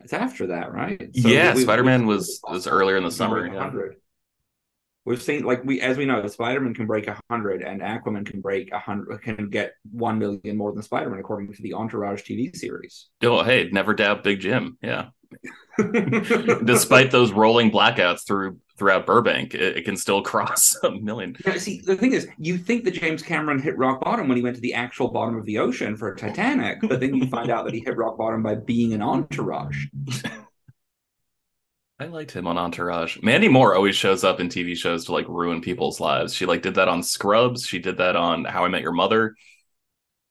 it's 0.00 0.12
after 0.12 0.48
that, 0.48 0.72
right? 0.72 1.10
Yeah, 1.12 1.50
we- 1.52 1.58
we- 1.58 1.62
Spider-Man 1.62 2.06
was- 2.06 2.40
was 2.48 2.66
earlier 2.66 2.96
in 2.96 3.04
the 3.04 3.10
summer, 3.12 3.46
yeah. 3.46 3.70
100. 5.04 5.16
We've 5.16 5.22
seen 5.22 5.44
like 5.44 5.64
we 5.64 5.80
as 5.80 5.96
we 5.96 6.06
know, 6.06 6.26
Spider-Man 6.26 6.74
can 6.74 6.86
break 6.86 7.08
a 7.08 7.18
hundred 7.30 7.62
and 7.62 7.80
Aquaman 7.80 8.26
can 8.26 8.40
break 8.40 8.72
a 8.72 8.78
hundred 8.78 9.22
can 9.22 9.48
get 9.48 9.74
one 9.90 10.18
million 10.18 10.56
more 10.56 10.72
than 10.72 10.82
Spider-Man 10.82 11.18
according 11.18 11.52
to 11.52 11.62
the 11.62 11.74
Entourage 11.74 12.22
TV 12.22 12.54
series. 12.54 13.08
Oh, 13.22 13.42
hey, 13.42 13.68
never 13.72 13.94
doubt 13.94 14.24
Big 14.24 14.40
Jim. 14.40 14.78
Yeah. 14.82 15.08
Despite 16.64 17.10
those 17.10 17.32
rolling 17.32 17.70
blackouts 17.70 18.26
through 18.26 18.58
throughout 18.76 19.06
Burbank, 19.06 19.54
it, 19.54 19.78
it, 19.78 19.84
can 19.84 19.96
still 19.96 20.22
cross 20.32 20.76
a 20.82 20.90
million. 20.90 21.36
Yeah, 21.46 21.56
see, 21.56 21.80
the 21.84 21.96
thing 21.96 22.12
is, 22.12 22.28
you 22.38 22.58
think 22.58 22.84
that 22.84 22.94
James 22.94 23.22
Cameron 23.22 23.60
hit 23.60 23.78
rock 23.78 24.00
bottom 24.00 24.28
when 24.28 24.36
he 24.36 24.42
went 24.42 24.56
to 24.56 24.62
the 24.62 24.74
actual 24.74 25.08
bottom 25.08 25.36
of 25.38 25.46
the 25.46 25.58
ocean 25.58 25.96
for 25.96 26.14
Titanic, 26.14 26.78
but 26.82 27.00
then 27.00 27.14
you 27.14 27.26
find 27.28 27.50
out 27.50 27.64
that 27.64 27.74
he 27.74 27.80
hit 27.80 27.96
rock 27.96 28.18
bottom 28.18 28.42
by 28.42 28.54
being 28.54 28.92
an 28.92 29.02
entourage. 29.02 29.86
I 32.02 32.06
liked 32.06 32.32
him 32.32 32.48
on 32.48 32.58
Entourage. 32.58 33.18
Mandy 33.22 33.46
Moore 33.46 33.76
always 33.76 33.94
shows 33.94 34.24
up 34.24 34.40
in 34.40 34.48
TV 34.48 34.76
shows 34.76 35.04
to 35.04 35.12
like 35.12 35.28
ruin 35.28 35.60
people's 35.60 36.00
lives. 36.00 36.34
She 36.34 36.46
like 36.46 36.60
did 36.60 36.74
that 36.74 36.88
on 36.88 37.04
Scrubs. 37.04 37.64
She 37.64 37.78
did 37.78 37.98
that 37.98 38.16
on 38.16 38.44
How 38.44 38.64
I 38.64 38.68
Met 38.68 38.82
Your 38.82 38.92
Mother. 38.92 39.36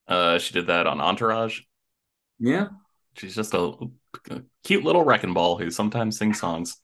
Uh, 0.05 0.37
she 0.37 0.53
did 0.53 0.67
that 0.67 0.85
on 0.85 0.99
Entourage. 0.99 1.61
Yeah, 2.39 2.67
she's 3.15 3.35
just 3.35 3.53
a, 3.53 3.73
a 4.29 4.41
cute 4.65 4.83
little 4.83 5.05
wrecking 5.05 5.33
ball 5.33 5.57
who 5.57 5.71
sometimes 5.71 6.17
sings 6.17 6.41
songs. 6.41 6.75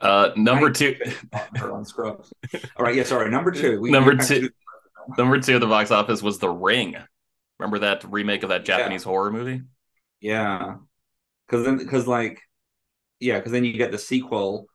Uh, 0.00 0.30
number 0.34 0.70
I 0.70 0.72
two, 0.72 0.96
on 1.62 1.84
Scrubs. 1.84 2.32
All 2.76 2.84
right, 2.84 2.96
yeah, 2.96 3.04
sorry. 3.04 3.30
Number 3.30 3.52
two, 3.52 3.80
we 3.80 3.92
number 3.92 4.16
two, 4.16 4.50
number 5.16 5.38
two 5.38 5.54
at 5.54 5.60
the 5.60 5.68
box 5.68 5.92
office 5.92 6.20
was 6.20 6.40
The 6.40 6.50
Ring. 6.50 6.96
Remember 7.60 7.78
that 7.78 8.02
remake 8.10 8.42
of 8.42 8.48
that 8.48 8.64
Japanese 8.64 9.04
yeah. 9.04 9.08
horror 9.08 9.30
movie? 9.30 9.62
Yeah, 10.20 10.78
because 11.46 11.64
then 11.64 11.78
because 11.78 12.08
like 12.08 12.40
yeah, 13.24 13.38
because 13.38 13.52
then 13.52 13.64
you 13.64 13.72
get 13.72 13.90
the 13.90 13.98
sequel. 13.98 14.66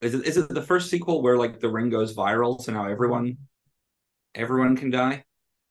Is 0.00 0.14
it 0.14 0.24
is 0.24 0.36
it 0.36 0.48
the 0.48 0.62
first 0.62 0.88
sequel 0.88 1.22
where 1.22 1.36
like 1.36 1.60
the 1.60 1.68
ring 1.68 1.90
goes 1.90 2.14
viral, 2.14 2.60
so 2.60 2.72
now 2.72 2.86
everyone 2.86 3.36
everyone 4.34 4.76
can 4.76 4.90
die? 4.90 5.24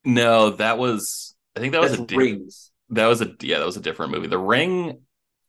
No, 0.04 0.52
that 0.52 0.78
was 0.78 1.36
I 1.56 1.62
think 1.62 1.72
that 1.72 1.82
was 1.82 1.98
That's 1.98 2.12
a 2.12 2.16
rings. 2.16 2.72
That 2.90 3.08
was 3.08 3.22
a 3.22 3.34
yeah, 3.42 3.60
that 3.60 3.66
was 3.66 3.78
a 3.78 3.82
different 3.82 4.12
movie. 4.12 4.28
The 4.28 4.38
Ring, 4.38 5.02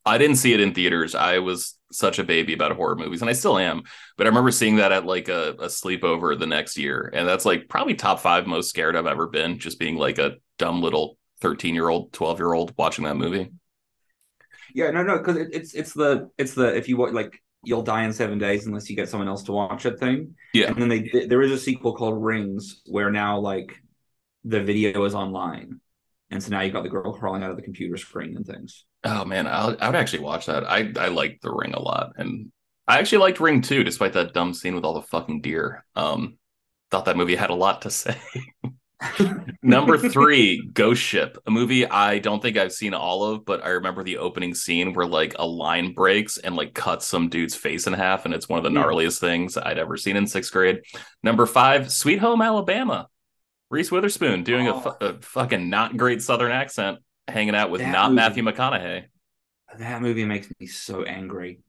I 0.07 0.19
didn't 0.19 0.37
see 0.37 0.53
it 0.53 0.61
in 0.61 0.73
theaters. 0.73 1.15
I 1.15 1.39
was 1.39 1.77
such 1.91 2.19
a 2.19 2.25
baby 2.25 2.53
about 2.53 2.73
horror 2.73 2.97
movies, 2.97 3.21
and 3.21 3.29
I 3.29 3.33
still 3.33 3.59
am. 3.59 3.83
But 4.17 4.27
I 4.27 4.29
remember 4.29 4.51
seeing 4.53 4.77
that 4.77 4.93
at 4.93 5.07
like 5.07 5.29
a, 5.29 5.51
a 5.59 5.67
sleepover 5.67 6.39
the 6.39 6.47
next 6.47 6.79
year, 6.79 7.11
and 7.13 7.27
that's 7.27 7.45
like 7.45 7.69
probably 7.69 7.95
top 7.95 8.21
five 8.21 8.47
most 8.47 8.69
scared 8.69 8.95
I've 8.95 9.07
ever 9.07 9.27
been. 9.27 9.59
Just 9.59 9.79
being 9.79 9.97
like 9.97 10.19
a 10.19 10.37
dumb 10.59 10.83
little 10.83 11.19
thirteen 11.41 11.75
year 11.75 11.89
old, 11.89 12.13
twelve 12.13 12.39
year 12.39 12.53
old 12.53 12.75
watching 12.77 13.05
that 13.05 13.17
movie. 13.17 13.51
Yeah, 14.75 14.91
no, 14.91 15.03
no, 15.03 15.19
because 15.19 15.37
it, 15.37 15.49
it's 15.53 15.75
it's 15.75 15.93
the 15.93 16.31
it's 16.39 16.55
the 16.55 16.75
if 16.77 16.89
you 16.89 16.97
want 16.97 17.15
like 17.15 17.43
you'll 17.63 17.83
die 17.83 18.05
in 18.05 18.13
seven 18.13 18.39
days 18.39 18.67
unless 18.67 18.89
you 18.89 18.97
get 18.97 19.09
someone 19.09 19.29
else 19.29 19.43
to 19.45 19.53
watch 19.53 19.87
it 19.87 19.99
thing. 19.99 20.35
Yeah, 20.53 20.69
and 20.69 20.77
then 20.77 20.89
they 20.89 21.27
there 21.27 21.43
is 21.43 21.53
a 21.53 21.59
sequel 21.59 21.95
called 21.95 22.23
Rings 22.23 22.83
where 22.87 23.11
now 23.11 23.39
like 23.39 23.75
the 24.45 24.63
video 24.63 25.05
is 25.05 25.15
online, 25.15 25.81
and 26.31 26.43
so 26.43 26.51
now 26.51 26.63
you've 26.63 26.73
got 26.73 26.83
the 26.83 26.89
girl 26.89 27.13
crawling 27.13 27.43
out 27.43 27.51
of 27.51 27.57
the 27.57 27.63
computer 27.63 27.97
screen 27.97 28.37
and 28.37 28.47
things. 28.47 28.85
Oh 29.05 29.25
man, 29.25 29.47
I'll, 29.47 29.77
I 29.81 29.87
would 29.87 29.97
actually 29.97 30.23
watch 30.23 30.47
that. 30.47 30.65
I 30.65 30.93
I 30.99 31.09
like 31.09 31.41
the 31.43 31.53
Ring 31.53 31.75
a 31.75 31.81
lot, 31.81 32.13
and 32.17 32.51
I 32.87 32.99
actually 32.99 33.19
liked 33.19 33.41
Ring 33.41 33.63
too, 33.63 33.85
despite 33.85 34.15
that 34.15 34.35
dumb 34.35 34.55
scene 34.55 34.75
with 34.75 34.85
all 34.85 34.95
the 34.95 35.03
fucking 35.03 35.43
deer. 35.43 35.85
Um, 35.97 36.39
thought 36.91 37.05
that 37.05 37.17
movie 37.17 37.37
had 37.37 37.51
a 37.51 37.55
lot 37.55 37.83
to 37.83 37.91
say. 37.91 38.17
Number 39.63 39.97
three, 39.97 40.69
Ghost 40.73 41.01
Ship, 41.01 41.37
a 41.47 41.51
movie 41.51 41.87
I 41.87 42.19
don't 42.19 42.43
think 42.43 42.57
I've 42.57 42.73
seen 42.73 42.95
all 42.95 43.25
of, 43.25 43.45
but 43.45 43.65
I 43.65 43.71
remember 43.71 44.03
the 44.03 44.19
opening 44.19 44.55
scene 44.55 44.93
where 44.93 45.07
like 45.07 45.35
a 45.39 45.47
line 45.47 45.93
breaks 45.95 46.39
and 46.39 46.57
like 46.57 46.75
cuts 46.75 47.07
some 47.07 47.29
dude's 47.29 47.55
face 47.55 47.87
in 47.87 47.93
half, 47.93 48.25
and 48.25 48.35
it's 48.35 48.49
one 48.49 48.59
of 48.59 48.65
the 48.65 48.71
hmm. 48.71 48.77
gnarliest 48.77 49.19
things 49.19 49.57
I'd 49.57 49.79
ever 49.79 49.97
seen 49.97 50.17
in 50.17 50.27
sixth 50.27 50.53
grade. 50.53 50.83
Number 51.23 51.47
five, 51.47 51.91
Sweet 51.91 52.19
Home 52.19 52.43
Alabama, 52.43 53.09
Reese 53.71 53.91
Witherspoon 53.91 54.45
doing 54.45 54.69
oh. 54.69 54.79
a, 54.79 54.81
fu- 54.81 55.07
a, 55.07 55.21
fucking 55.21 55.71
not 55.71 55.97
great 55.97 56.23
Southern 56.23 56.53
accent, 56.53 56.99
hanging 57.29 57.55
out 57.55 57.71
with 57.71 57.81
that 57.81 57.93
not 57.93 58.11
movie, 58.11 58.17
Matthew 58.17 58.43
McConaughey. 58.43 59.05
That 59.79 60.03
movie 60.03 60.25
makes 60.25 60.49
me 60.59 60.67
so 60.67 61.05
angry. 61.05 61.61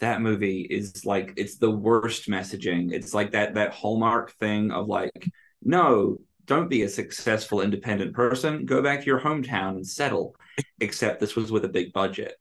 That 0.00 0.20
movie 0.20 0.62
is 0.62 1.04
like 1.06 1.32
it's 1.36 1.58
the 1.58 1.70
worst 1.70 2.28
messaging. 2.28 2.92
It's 2.92 3.14
like 3.14 3.32
that 3.32 3.54
that 3.54 3.72
hallmark 3.72 4.32
thing 4.32 4.70
of 4.72 4.88
like 4.88 5.30
no, 5.64 6.18
don't 6.46 6.70
be 6.70 6.82
a 6.82 6.88
successful 6.88 7.60
independent 7.60 8.14
person. 8.14 8.66
Go 8.66 8.82
back 8.82 9.00
to 9.00 9.06
your 9.06 9.20
hometown 9.20 9.70
and 9.70 9.86
settle. 9.86 10.34
Except 10.80 11.20
this 11.20 11.34
was 11.34 11.50
with 11.50 11.64
a 11.64 11.68
big 11.68 11.92
budget. 11.92 12.34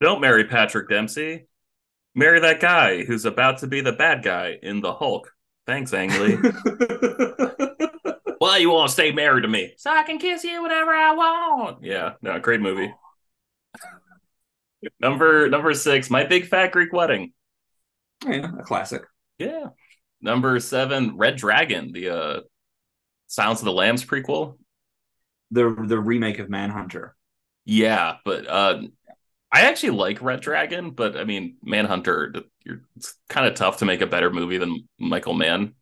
Don't 0.00 0.20
marry 0.20 0.44
Patrick 0.44 0.88
Dempsey. 0.88 1.46
Marry 2.14 2.40
that 2.40 2.60
guy 2.60 3.04
who's 3.04 3.24
about 3.24 3.58
to 3.58 3.66
be 3.66 3.80
the 3.80 3.92
bad 3.92 4.22
guy 4.22 4.58
in 4.62 4.80
the 4.80 4.92
Hulk. 4.92 5.32
Thanks, 5.66 5.92
Ang 5.92 6.10
Lee. 6.10 6.36
Why 8.38 8.58
you 8.58 8.70
want 8.70 8.88
to 8.88 8.92
stay 8.92 9.12
married 9.12 9.42
to 9.42 9.48
me? 9.48 9.74
So 9.76 9.90
I 9.90 10.04
can 10.04 10.18
kiss 10.18 10.44
you 10.44 10.62
whenever 10.62 10.92
I 10.92 11.14
want. 11.14 11.82
Yeah, 11.82 12.12
no, 12.22 12.38
great 12.38 12.60
movie. 12.60 12.92
number 15.00 15.48
number 15.48 15.74
six, 15.74 16.08
My 16.08 16.24
Big 16.24 16.46
Fat 16.46 16.72
Greek 16.72 16.92
Wedding. 16.92 17.32
Yeah, 18.24 18.48
a 18.58 18.62
classic. 18.62 19.02
Yeah. 19.38 19.66
Number 20.20 20.58
seven, 20.60 21.16
Red 21.16 21.36
Dragon, 21.36 21.92
the 21.92 22.10
uh 22.10 22.40
Silence 23.28 23.60
of 23.60 23.66
the 23.66 23.72
Lambs 23.72 24.04
prequel? 24.04 24.58
The 25.50 25.74
the 25.86 25.98
remake 25.98 26.40
of 26.40 26.50
Manhunter. 26.50 27.14
Yeah, 27.64 28.16
but 28.24 28.46
uh 28.48 28.82
I 29.50 29.62
actually 29.62 29.90
like 29.90 30.20
Red 30.20 30.40
Dragon, 30.40 30.90
but 30.90 31.16
I 31.16 31.24
mean 31.24 31.56
Manhunter 31.62 32.32
it's 32.96 33.14
kind 33.28 33.46
of 33.46 33.54
tough 33.54 33.78
to 33.78 33.84
make 33.84 34.00
a 34.00 34.06
better 34.06 34.30
movie 34.30 34.58
than 34.58 34.88
Michael 34.98 35.34
Mann. 35.34 35.74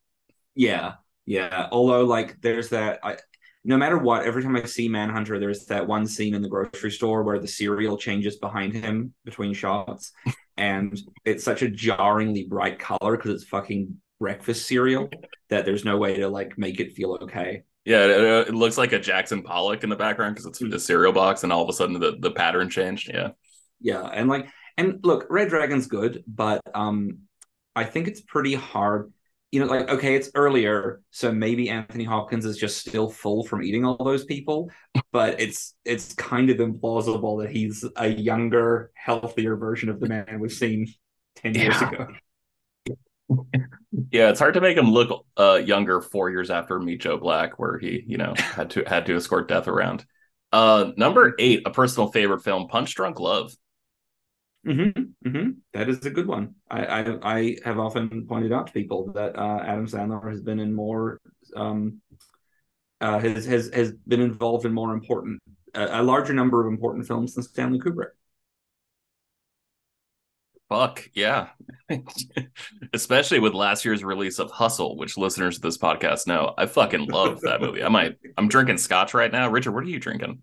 Yeah. 0.55 0.95
Yeah, 1.25 1.69
although 1.73 2.05
like 2.05 2.41
there's 2.41 2.69
that 2.69 3.01
I 3.03 3.17
no 3.65 3.77
matter 3.77 3.99
what, 3.99 4.25
every 4.25 4.45
time 4.45 4.55
I 4.55 4.63
see 4.63 4.89
Manhunter, 4.89 5.41
there's 5.41 5.67
that 5.67 5.89
one 5.89 6.07
scene 6.07 6.35
in 6.35 6.43
the 6.43 6.49
grocery 6.49 6.93
store 6.93 7.25
where 7.25 7.41
the 7.41 7.49
cereal 7.49 7.99
changes 7.99 8.37
behind 8.37 8.73
him 8.73 9.13
between 9.25 9.53
shots. 9.55 10.13
and 10.57 10.97
it's 11.25 11.43
such 11.43 11.63
a 11.63 11.69
jarringly 11.69 12.45
bright 12.45 12.79
color 12.79 13.17
because 13.17 13.33
it's 13.33 13.45
fucking 13.45 14.01
breakfast 14.19 14.67
cereal 14.67 15.09
that 15.51 15.65
there's 15.65 15.85
no 15.85 15.97
way 15.99 16.17
to 16.17 16.29
like 16.29 16.59
make 16.59 16.81
it 16.81 16.93
feel 16.93 17.19
okay. 17.23 17.63
Yeah, 17.85 18.05
it, 18.05 18.49
it 18.49 18.55
looks 18.55 18.77
like 18.77 18.93
a 18.93 18.99
Jackson 18.99 19.43
Pollock 19.43 19.85
in 19.85 19.91
the 19.91 19.97
background 19.97 20.35
because 20.35 20.47
it's 20.47 20.61
a 20.61 20.79
cereal 20.81 21.13
box, 21.13 21.45
and 21.45 21.53
all 21.53 21.63
of 21.63 21.69
a 21.69 21.73
sudden 21.73 22.01
the 22.01 22.17
the 22.19 22.33
pattern 22.33 22.69
changed. 22.69 23.09
Yeah, 23.13 23.31
yeah, 23.81 24.03
and 24.03 24.29
like, 24.29 24.49
and 24.77 24.99
look, 25.05 25.27
Red 25.31 25.51
Dragon's 25.51 25.87
good, 25.87 26.25
but 26.27 26.63
um, 26.75 27.21
I 27.77 27.85
think 27.85 28.09
it's 28.09 28.21
pretty 28.21 28.55
hard. 28.55 29.13
You 29.53 29.61
know, 29.61 29.67
like 29.67 29.89
okay, 29.89 30.17
it's 30.17 30.31
earlier, 30.35 31.01
so 31.13 31.31
maybe 31.31 31.71
Anthony 31.71 32.03
Hopkins 32.03 32.45
is 32.45 32.59
just 32.59 32.79
still 32.79 33.09
full 33.09 33.45
from 33.45 33.63
eating 33.63 33.85
all 33.85 34.03
those 34.03 34.25
people, 34.25 34.69
but 35.13 35.41
it's 35.41 35.75
it's 35.85 36.13
kind 36.15 36.51
of 36.51 36.57
implausible 36.57 37.41
that 37.45 37.53
he's 37.53 37.85
a 37.97 38.09
younger, 38.09 38.91
healthier 38.95 39.55
version 39.55 39.89
of 39.89 40.01
the 40.01 40.09
man 40.09 40.41
we've 40.41 40.53
seen 40.53 40.93
ten 41.37 41.55
yeah. 41.55 41.63
years 41.63 41.83
ago 41.83 42.09
yeah, 44.11 44.31
it's 44.31 44.40
hard 44.40 44.55
to 44.55 44.61
make 44.61 44.77
him 44.77 44.90
look 44.90 45.27
uh, 45.37 45.61
younger 45.64 46.01
four 46.01 46.31
years 46.31 46.51
after 46.51 46.79
Meet 46.79 47.03
Joe 47.03 47.19
Black, 47.19 47.59
where 47.59 47.79
he, 47.79 48.05
you 48.07 48.16
know, 48.16 48.35
had 48.38 48.71
to 48.71 48.85
had 48.87 49.07
to 49.07 49.16
escort 49.16 49.49
death 49.49 49.69
around. 49.69 50.05
Uh, 50.53 50.92
number 50.97 51.35
eight, 51.38 51.62
a 51.66 51.71
personal 51.71 52.11
favorite 52.11 52.42
film, 52.42 52.69
Punch 52.69 52.95
Drunk 52.95 53.21
Love. 53.21 53.53
Mm-hmm, 54.66 55.29
mm-hmm. 55.29 55.51
That 55.75 55.88
is 55.88 56.05
a 56.07 56.11
good 56.11 56.27
one. 56.27 56.57
I, 56.69 56.87
I, 56.87 57.19
I 57.23 57.57
have 57.64 57.79
often 57.79 58.27
pointed 58.27 58.53
out 58.53 58.66
to 58.66 58.73
people 58.73 59.12
that 59.12 59.38
uh, 59.38 59.61
Adam 59.64 59.87
Sandler 59.87 60.29
has 60.29 60.40
been 60.40 60.59
in 60.59 60.75
more 60.75 61.21
um, 61.55 62.01
uh, 63.01 63.19
has 63.19 63.45
has 63.47 63.71
has 63.73 63.92
been 63.92 64.21
involved 64.21 64.64
in 64.64 64.73
more 64.73 64.92
important 64.92 65.40
a 65.77 66.03
larger 66.03 66.33
number 66.33 66.64
of 66.64 66.73
important 66.73 67.07
films 67.07 67.35
than 67.35 67.45
Stanley 67.45 67.79
Kubrick. 67.79 68.11
Fuck 70.69 71.09
yeah. 71.15 71.49
Especially 72.93 73.39
with 73.39 73.55
last 73.55 73.85
year's 73.85 74.03
release 74.03 74.39
of 74.39 74.51
Hustle, 74.51 74.97
which 74.97 75.17
listeners 75.17 75.57
of 75.57 75.63
this 75.63 75.79
podcast 75.79 76.27
know. 76.27 76.55
I 76.59 76.67
fucking 76.67 77.07
love 77.07 77.41
that 77.43 77.61
movie. 77.61 77.85
I 77.85 77.89
might 77.89 78.17
I'm 78.37 78.49
drinking 78.49 78.79
scotch 78.79 79.15
right 79.15 79.31
now. 79.31 79.49
Richard, 79.49 79.73
what 79.73 79.85
are 79.85 79.89
you 79.89 80.01
drinking? 80.01 80.43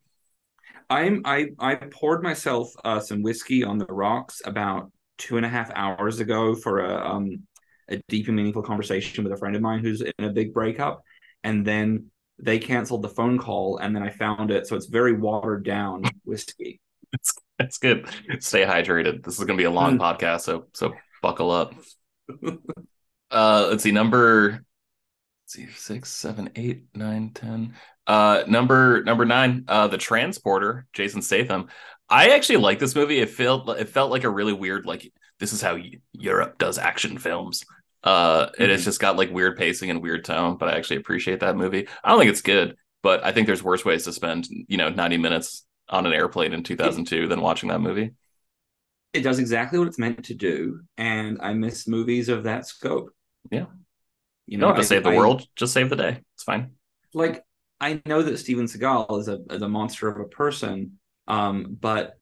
I'm 0.89 1.21
I 1.25 1.49
I 1.59 1.75
poured 1.75 2.23
myself 2.23 2.71
uh, 2.83 2.99
some 2.99 3.21
whiskey 3.21 3.63
on 3.63 3.77
the 3.77 3.85
rocks 3.85 4.41
about 4.45 4.91
two 5.17 5.37
and 5.37 5.45
a 5.45 5.49
half 5.49 5.71
hours 5.75 6.19
ago 6.19 6.55
for 6.55 6.79
a 6.79 6.95
um 6.95 7.43
a 7.89 8.01
deep 8.07 8.27
and 8.27 8.35
meaningful 8.35 8.63
conversation 8.63 9.23
with 9.23 9.33
a 9.33 9.37
friend 9.37 9.55
of 9.55 9.61
mine 9.61 9.79
who's 9.79 10.01
in 10.01 10.13
a 10.19 10.29
big 10.29 10.53
breakup. 10.53 11.03
And 11.43 11.65
then 11.65 12.07
they 12.39 12.59
canceled 12.59 13.01
the 13.01 13.09
phone 13.09 13.37
call 13.37 13.77
and 13.77 13.95
then 13.95 14.03
I 14.03 14.09
found 14.09 14.51
it. 14.51 14.67
So 14.67 14.75
it's 14.75 14.87
very 14.87 15.13
watered 15.13 15.65
down 15.65 16.03
whiskey. 16.23 16.79
It's, 17.15 17.31
it's 17.59 17.77
good. 17.77 18.07
Stay 18.39 18.65
hydrated. 18.65 19.23
This 19.23 19.39
is 19.39 19.45
going 19.45 19.57
to 19.57 19.61
be 19.61 19.65
a 19.65 19.71
long 19.71 19.97
mm. 19.97 20.01
podcast, 20.01 20.41
so 20.41 20.67
so 20.73 20.93
buckle 21.21 21.51
up. 21.51 21.73
uh, 23.31 23.67
let's 23.69 23.83
see. 23.83 23.91
Number 23.91 24.51
let's 24.51 24.63
see 25.47 25.67
six, 25.75 26.09
seven, 26.09 26.49
eight, 26.55 26.85
nine, 26.95 27.31
ten. 27.33 27.75
Uh, 28.07 28.43
number 28.47 29.03
number 29.03 29.25
nine. 29.25 29.65
Uh, 29.67 29.87
the 29.87 29.97
Transporter. 29.97 30.85
Jason 30.93 31.21
Statham. 31.21 31.67
I 32.09 32.31
actually 32.31 32.57
like 32.57 32.79
this 32.79 32.95
movie. 32.95 33.19
It 33.19 33.29
felt 33.29 33.69
it 33.69 33.89
felt 33.89 34.11
like 34.11 34.23
a 34.23 34.29
really 34.29 34.53
weird 34.53 34.85
like 34.85 35.11
this 35.39 35.53
is 35.53 35.61
how 35.61 35.77
Europe 36.13 36.57
does 36.57 36.77
action 36.77 37.17
films. 37.17 37.63
Uh, 38.03 38.49
and 38.59 38.69
it's 38.69 38.81
Mhm. 38.83 38.85
just 38.85 38.99
got 38.99 39.15
like 39.17 39.31
weird 39.31 39.57
pacing 39.57 39.89
and 39.89 40.01
weird 40.01 40.25
tone, 40.25 40.57
but 40.57 40.67
I 40.69 40.77
actually 40.77 40.97
appreciate 40.97 41.39
that 41.39 41.55
movie. 41.55 41.87
I 42.03 42.09
don't 42.09 42.19
think 42.19 42.31
it's 42.31 42.41
good, 42.41 42.75
but 43.01 43.23
I 43.23 43.31
think 43.31 43.47
there's 43.47 43.63
worse 43.63 43.85
ways 43.85 44.03
to 44.03 44.13
spend, 44.13 44.47
you 44.49 44.77
know, 44.77 44.89
90 44.89 45.17
minutes 45.17 45.65
on 45.93 46.05
an 46.07 46.13
airplane 46.13 46.53
in 46.53 46.63
2002 46.63 47.27
than 47.27 47.39
watching 47.41 47.69
that 47.69 47.79
movie. 47.79 48.11
It 49.13 49.21
does 49.21 49.37
exactly 49.37 49.77
what 49.77 49.87
it's 49.87 49.99
meant 49.99 50.25
to 50.25 50.33
do, 50.33 50.81
and 50.97 51.37
I 51.41 51.53
miss 51.53 51.87
movies 51.87 52.29
of 52.29 52.43
that 52.43 52.65
scope. 52.65 53.11
Yeah. 53.51 53.67
You 54.47 54.55
You 54.55 54.57
don't 54.57 54.69
have 54.69 54.77
to 54.77 54.81
I- 54.81 54.85
save 54.85 55.03
the 55.03 55.11
I- 55.11 55.17
world, 55.17 55.45
just 55.55 55.71
save 55.73 55.89
the 55.91 55.95
day. 55.95 56.19
It's 56.35 56.43
fine. 56.43 56.71
like 57.13 57.43
I 57.79 58.01
know 58.07 58.23
that 58.23 58.37
Steven 58.39 58.65
Seagal 58.65 59.19
is 59.19 59.27
a 59.27 59.39
is 59.51 59.61
a 59.61 59.69
monster 59.69 60.07
of 60.07 60.19
a 60.19 60.27
person, 60.29 60.97
um, 61.27 61.77
but 61.79 62.13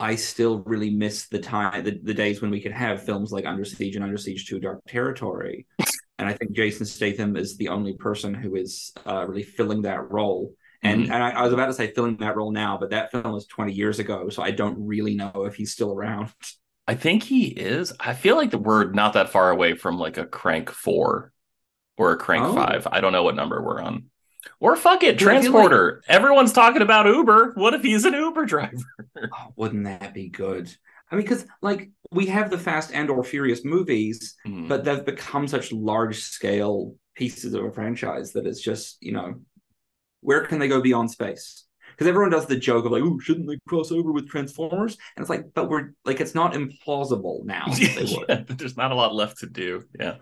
I 0.00 0.16
still 0.16 0.62
really 0.64 0.90
miss 0.90 1.28
the 1.28 1.38
time 1.38 1.84
the, 1.84 2.00
the 2.02 2.14
days 2.14 2.40
when 2.42 2.50
we 2.50 2.60
could 2.60 2.72
have 2.72 3.04
films 3.04 3.30
like 3.30 3.44
Under 3.46 3.64
Siege 3.66 3.94
and 3.96 4.04
Under 4.04 4.16
Siege 4.16 4.46
2 4.48 4.58
Dark 4.58 4.80
Territory. 4.88 5.66
and 6.18 6.26
I 6.28 6.32
think 6.32 6.52
Jason 6.52 6.86
Statham 6.86 7.36
is 7.36 7.56
the 7.58 7.68
only 7.68 7.94
person 7.94 8.32
who 8.34 8.56
is 8.56 8.92
uh, 9.06 9.24
really 9.28 9.42
filling 9.42 9.82
that 9.82 10.10
role. 10.10 10.54
And 10.82 11.02
Mhm. 11.02 11.10
and 11.12 11.22
I, 11.22 11.30
I 11.30 11.42
was 11.42 11.52
about 11.52 11.66
to 11.66 11.74
say 11.74 11.92
filling 11.92 12.16
that 12.18 12.36
role 12.36 12.50
now, 12.52 12.78
but 12.78 12.90
that 12.90 13.10
film 13.10 13.32
was 13.32 13.46
20 13.46 13.72
years 13.72 13.98
ago, 13.98 14.28
so 14.30 14.42
I 14.42 14.50
don't 14.50 14.86
really 14.86 15.14
know 15.14 15.44
if 15.46 15.54
he's 15.54 15.72
still 15.72 15.92
around. 15.92 16.30
I 16.88 16.94
think 16.94 17.22
he 17.22 17.44
is. 17.48 17.92
I 18.00 18.14
feel 18.14 18.36
like 18.36 18.52
we're 18.52 18.90
not 18.90 19.12
that 19.12 19.28
far 19.30 19.50
away 19.50 19.74
from 19.74 19.98
like 19.98 20.16
a 20.16 20.26
crank 20.26 20.70
four 20.70 21.32
or 21.98 22.12
a 22.12 22.16
crank 22.16 22.44
Oh. 22.46 22.54
five. 22.54 22.86
I 22.90 23.00
don't 23.00 23.12
know 23.12 23.22
what 23.22 23.36
number 23.36 23.62
we're 23.62 23.80
on. 23.80 24.06
Or 24.58 24.74
fuck 24.74 25.02
it, 25.02 25.18
feel 25.18 25.28
like- 25.28 25.40
transporter. 25.42 26.02
Everyone's 26.08 26.52
talking 26.54 26.80
about 26.82 27.04
Uber. 27.06 27.52
What 27.56 27.74
if 27.74 27.82
he's 27.82 28.06
an 28.06 28.14
Uber 28.14 28.46
driver? 28.46 28.76
Oh, 29.32 29.52
wouldn't 29.56 29.84
that 29.84 30.14
be 30.14 30.28
good? 30.30 30.74
I 31.12 31.16
mean, 31.16 31.24
because 31.24 31.44
like 31.60 31.90
we 32.10 32.26
have 32.26 32.50
the 32.50 32.56
Fast 32.58 32.90
and 32.94 33.10
or 33.10 33.22
Furious 33.22 33.64
movies, 33.64 34.36
Mhm. 34.46 34.66
but 34.68 34.84
they've 34.84 35.04
become 35.04 35.46
such 35.46 35.72
large 35.72 36.20
scale 36.20 36.94
pieces 37.16 37.52
of 37.52 37.64
a 37.64 37.70
franchise 37.70 38.32
that 38.32 38.46
it's 38.46 38.60
just 38.62 38.96
you 39.02 39.12
know 39.12 39.34
where 40.20 40.44
can 40.46 40.58
they 40.58 40.68
go 40.68 40.80
beyond 40.80 41.10
space 41.10 41.64
because 41.90 42.06
everyone 42.06 42.30
does 42.30 42.46
the 42.46 42.56
joke 42.56 42.84
of 42.84 42.92
like 42.92 43.02
oh 43.02 43.18
shouldn't 43.18 43.46
they 43.48 43.58
cross 43.68 43.90
over 43.92 44.12
with 44.12 44.28
transformers 44.28 44.96
and 45.16 45.22
it's 45.22 45.30
like 45.30 45.46
but 45.54 45.68
we're 45.68 45.90
like 46.04 46.20
it's 46.20 46.34
not 46.34 46.54
implausible 46.54 47.44
now. 47.44 47.66
Yeah, 48.28 48.42
there's 48.48 48.76
not 48.76 48.92
a 48.92 48.94
lot 48.94 49.14
left 49.14 49.38
to 49.40 49.46
do. 49.46 49.82
Yeah. 49.98 50.16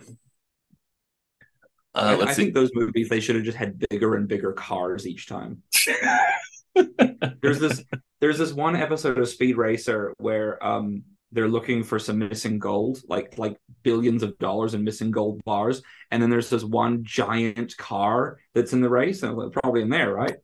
I, 1.94 2.14
Uh, 2.14 2.16
let's 2.18 2.30
I 2.30 2.34
see. 2.34 2.42
think 2.42 2.54
those 2.54 2.70
movies 2.74 3.08
they 3.08 3.20
should 3.20 3.36
have 3.36 3.44
just 3.44 3.58
had 3.58 3.82
bigger 3.90 4.14
and 4.14 4.28
bigger 4.28 4.52
cars 4.52 5.06
each 5.06 5.26
time 5.26 5.62
there's 7.42 7.58
this 7.58 7.82
there's 8.20 8.38
this 8.38 8.52
one 8.52 8.76
episode 8.76 9.18
of 9.18 9.28
Speed 9.28 9.56
Racer 9.56 10.14
where 10.18 10.62
um 10.64 11.02
they're 11.32 11.48
looking 11.48 11.82
for 11.82 11.98
some 11.98 12.18
missing 12.18 12.58
gold, 12.58 13.02
like 13.08 13.38
like 13.38 13.56
billions 13.82 14.22
of 14.22 14.38
dollars 14.38 14.74
in 14.74 14.84
missing 14.84 15.10
gold 15.10 15.42
bars, 15.44 15.82
and 16.10 16.22
then 16.22 16.30
there's 16.30 16.50
this 16.50 16.64
one 16.64 17.04
giant 17.04 17.76
car 17.76 18.38
that's 18.54 18.72
in 18.72 18.80
the 18.80 18.88
race, 18.88 19.22
and 19.22 19.52
probably 19.52 19.82
in 19.82 19.90
there, 19.90 20.12
right? 20.12 20.36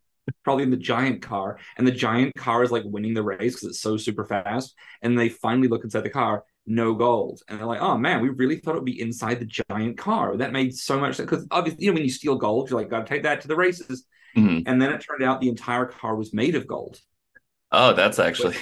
Probably 0.42 0.64
in 0.64 0.70
the 0.70 0.76
giant 0.76 1.22
car, 1.22 1.58
and 1.76 1.86
the 1.86 1.92
giant 1.92 2.34
car 2.34 2.62
is 2.62 2.70
like 2.70 2.82
winning 2.86 3.14
the 3.14 3.22
race 3.22 3.54
because 3.54 3.68
it's 3.68 3.80
so 3.80 3.96
super 3.96 4.24
fast. 4.24 4.74
And 5.02 5.18
they 5.18 5.28
finally 5.28 5.68
look 5.68 5.84
inside 5.84 6.02
the 6.02 6.10
car, 6.10 6.44
no 6.66 6.94
gold, 6.94 7.42
and 7.48 7.58
they're 7.58 7.66
like, 7.66 7.80
"Oh 7.82 7.98
man, 7.98 8.22
we 8.22 8.30
really 8.30 8.56
thought 8.56 8.72
it 8.74 8.78
would 8.78 8.84
be 8.84 9.00
inside 9.00 9.40
the 9.40 9.64
giant 9.70 9.98
car." 9.98 10.36
That 10.36 10.52
made 10.52 10.74
so 10.74 10.98
much 10.98 11.16
sense 11.16 11.30
because 11.30 11.46
obviously, 11.50 11.84
you 11.84 11.90
know, 11.90 11.94
when 11.94 12.04
you 12.04 12.10
steal 12.10 12.36
gold, 12.36 12.70
you're 12.70 12.80
like, 12.80 12.90
"Got 12.90 13.06
to 13.06 13.06
take 13.06 13.22
that 13.24 13.42
to 13.42 13.48
the 13.48 13.56
races." 13.56 14.06
Mhm. 14.36 14.64
And 14.66 14.80
then 14.80 14.92
it 14.92 15.00
turned 15.00 15.22
out 15.22 15.40
the 15.40 15.48
entire 15.48 15.86
car 15.86 16.16
was 16.16 16.34
made 16.34 16.54
of 16.54 16.66
gold. 16.66 17.00
Oh, 17.70 17.92
that's 17.92 18.18
actually 18.18 18.56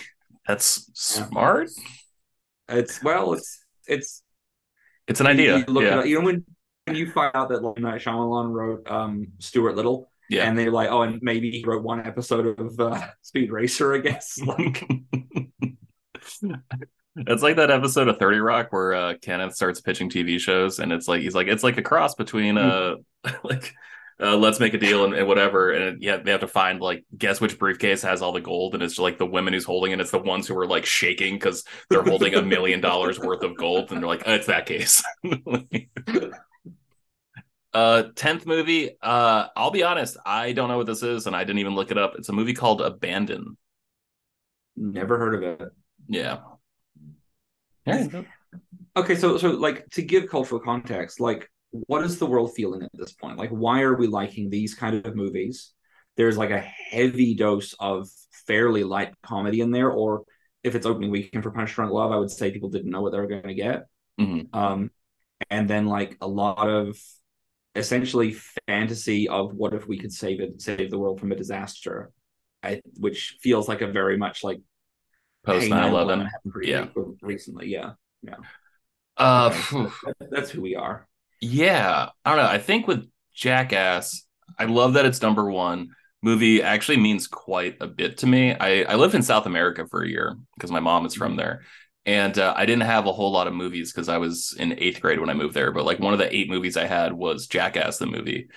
that's 0.46 0.90
Yeah. 1.16 1.28
It's 2.68 3.02
well, 3.02 3.32
it's 3.34 3.64
it's 3.86 4.22
It's 5.08 5.20
an 5.20 5.26
idea. 5.26 5.58
You, 5.58 5.64
look 5.66 5.84
yeah. 5.84 5.98
up, 6.00 6.06
you 6.06 6.18
know 6.18 6.24
when 6.26 6.44
when 6.86 6.96
you 6.96 7.10
find 7.10 7.30
out 7.34 7.48
that 7.50 7.62
like 7.62 7.78
Night 7.78 8.00
Shyamalan 8.00 8.50
wrote 8.52 8.90
um 8.90 9.28
Stuart 9.38 9.76
Little, 9.76 10.10
Yeah. 10.30 10.44
and 10.48 10.58
they're 10.58 10.70
like, 10.70 10.90
oh, 10.90 11.02
and 11.02 11.20
maybe 11.22 11.50
he 11.50 11.64
wrote 11.66 11.82
one 11.82 12.06
episode 12.06 12.58
of 12.58 12.80
uh, 12.80 13.06
Speed 13.22 13.50
Racer, 13.52 13.94
I 13.94 13.98
guess. 13.98 14.38
Like, 14.46 14.84
It's 17.16 17.42
like 17.42 17.56
that 17.56 17.70
episode 17.70 18.08
of 18.08 18.18
30 18.18 18.38
Rock 18.38 18.72
where 18.72 18.94
uh, 18.94 19.14
Kenneth 19.20 19.54
starts 19.54 19.80
pitching 19.82 20.08
TV 20.08 20.38
shows 20.38 20.78
and 20.78 20.92
it's 20.92 21.06
like 21.08 21.20
he's 21.20 21.34
like 21.34 21.46
it's 21.46 21.62
like 21.62 21.76
a 21.76 21.82
cross 21.82 22.14
between 22.14 22.56
uh 22.56 22.94
like 23.44 23.74
uh, 24.22 24.36
let's 24.36 24.60
make 24.60 24.74
a 24.74 24.78
deal 24.78 25.04
and, 25.04 25.14
and 25.14 25.26
whatever. 25.26 25.72
And 25.72 26.02
yeah 26.02 26.18
they 26.18 26.30
have 26.30 26.40
to 26.40 26.48
find 26.48 26.80
like 26.80 27.04
guess 27.16 27.40
which 27.40 27.58
briefcase 27.58 28.02
has 28.02 28.22
all 28.22 28.32
the 28.32 28.40
gold. 28.40 28.74
And 28.74 28.82
it's 28.82 28.98
like 28.98 29.18
the 29.18 29.26
women 29.26 29.52
who's 29.52 29.64
holding 29.64 29.92
it 29.92 30.00
it's 30.00 30.10
the 30.10 30.18
ones 30.18 30.46
who 30.46 30.56
are 30.58 30.66
like 30.66 30.86
shaking 30.86 31.34
because 31.34 31.64
they're 31.90 32.02
holding 32.02 32.34
a 32.34 32.42
million 32.54 32.80
dollars 32.80 33.18
worth 33.18 33.42
of 33.42 33.56
gold. 33.56 33.90
And 33.90 34.00
they're 34.00 34.08
like 34.08 34.22
oh, 34.26 34.34
it's 34.34 34.46
that 34.46 34.66
case. 34.66 35.02
Uh 37.74 38.10
10th 38.16 38.44
movie 38.44 38.90
uh 39.00 39.46
I'll 39.56 39.70
be 39.70 39.82
honest 39.82 40.18
I 40.26 40.52
don't 40.52 40.68
know 40.68 40.76
what 40.76 40.86
this 40.86 41.02
is 41.02 41.26
and 41.26 41.34
I 41.34 41.42
didn't 41.42 41.60
even 41.60 41.74
look 41.74 41.90
it 41.90 41.96
up. 41.96 42.16
It's 42.18 42.28
a 42.28 42.32
movie 42.34 42.52
called 42.52 42.82
Abandon. 42.82 43.56
Never 44.76 45.16
heard 45.16 45.36
of 45.36 45.42
it. 45.42 45.72
yeah 46.06 46.40
yeah. 47.86 48.22
Okay, 48.96 49.16
so 49.16 49.38
so 49.38 49.50
like 49.52 49.88
to 49.90 50.02
give 50.02 50.28
cultural 50.28 50.60
context, 50.60 51.20
like 51.20 51.50
what 51.72 52.04
is 52.04 52.18
the 52.18 52.26
world 52.26 52.54
feeling 52.54 52.82
at 52.82 52.90
this 52.94 53.12
point? 53.12 53.38
Like, 53.38 53.50
why 53.50 53.82
are 53.82 53.96
we 53.96 54.06
liking 54.06 54.50
these 54.50 54.74
kind 54.74 55.04
of 55.06 55.16
movies? 55.16 55.72
There's 56.16 56.36
like 56.36 56.50
a 56.50 56.60
heavy 56.60 57.34
dose 57.34 57.74
of 57.80 58.08
fairly 58.46 58.84
light 58.84 59.14
comedy 59.22 59.60
in 59.60 59.70
there, 59.70 59.90
or 59.90 60.24
if 60.62 60.74
it's 60.74 60.86
opening 60.86 61.10
weekend 61.10 61.42
for 61.42 61.50
Punch 61.50 61.74
Drunk 61.74 61.92
Love, 61.92 62.12
I 62.12 62.16
would 62.16 62.30
say 62.30 62.50
people 62.50 62.68
didn't 62.70 62.90
know 62.90 63.00
what 63.00 63.12
they 63.12 63.18
were 63.18 63.26
going 63.26 63.42
to 63.44 63.54
get. 63.54 63.86
Mhm. 64.20 64.54
Um, 64.54 64.90
and 65.50 65.68
then 65.68 65.86
like 65.86 66.16
a 66.20 66.28
lot 66.28 66.68
of 66.68 66.98
essentially 67.74 68.36
fantasy 68.68 69.28
of 69.28 69.54
what 69.54 69.72
if 69.74 69.88
we 69.88 69.98
could 69.98 70.12
save 70.12 70.40
it, 70.40 70.60
save 70.60 70.90
the 70.90 70.98
world 70.98 71.18
from 71.18 71.32
a 71.32 71.36
disaster, 71.36 72.12
I, 72.62 72.82
which 72.98 73.38
feels 73.40 73.66
like 73.66 73.80
a 73.80 73.86
very 73.86 74.16
much 74.18 74.44
like 74.44 74.60
post 75.44 75.64
hey, 75.64 75.70
9/11 75.70 76.28
Yeah. 76.62 76.88
recently, 77.22 77.68
yeah. 77.68 77.92
uh 79.16 79.46
Okay. 79.50 79.58
phew. 79.62 79.92
That- 80.04 80.30
that's 80.30 80.50
who 80.50 80.60
we 80.60 80.76
are. 80.76 81.08
Yeah, 81.42 82.10
I 82.24 82.30
don't 82.30 82.44
know. 82.44 82.50
I 82.50 82.58
think 82.58 82.86
with 82.86 83.10
Jackass, 83.34 84.24
I 84.58 84.66
love 84.66 84.94
that 84.94 85.04
it's 85.06 85.20
number 85.20 85.50
one. 85.50 85.90
Movie 86.22 86.62
actually 86.62 86.98
means 86.98 87.26
quite 87.26 87.78
a 87.80 87.88
bit 87.88 88.18
to 88.18 88.28
me. 88.28 88.54
I, 88.54 88.82
I 88.84 88.94
lived 88.94 89.16
in 89.16 89.22
South 89.22 89.46
America 89.46 89.86
for 89.90 90.02
a 90.02 90.08
year 90.08 90.36
because 90.54 90.70
my 90.70 90.78
mom 90.78 91.04
is 91.04 91.16
from 91.16 91.34
there. 91.34 91.62
And 92.06 92.38
uh, 92.38 92.54
I 92.56 92.64
didn't 92.64 92.84
have 92.84 93.06
a 93.06 93.12
whole 93.12 93.32
lot 93.32 93.48
of 93.48 93.54
movies 93.54 93.92
because 93.92 94.08
I 94.08 94.18
was 94.18 94.54
in 94.56 94.78
eighth 94.78 95.00
grade 95.00 95.18
when 95.18 95.30
I 95.30 95.34
moved 95.34 95.54
there. 95.54 95.72
But 95.72 95.84
like 95.84 95.98
one 95.98 96.12
of 96.12 96.20
the 96.20 96.34
eight 96.34 96.48
movies 96.48 96.76
I 96.76 96.86
had 96.86 97.12
was 97.12 97.48
Jackass, 97.48 97.98
the 97.98 98.06
movie. 98.06 98.48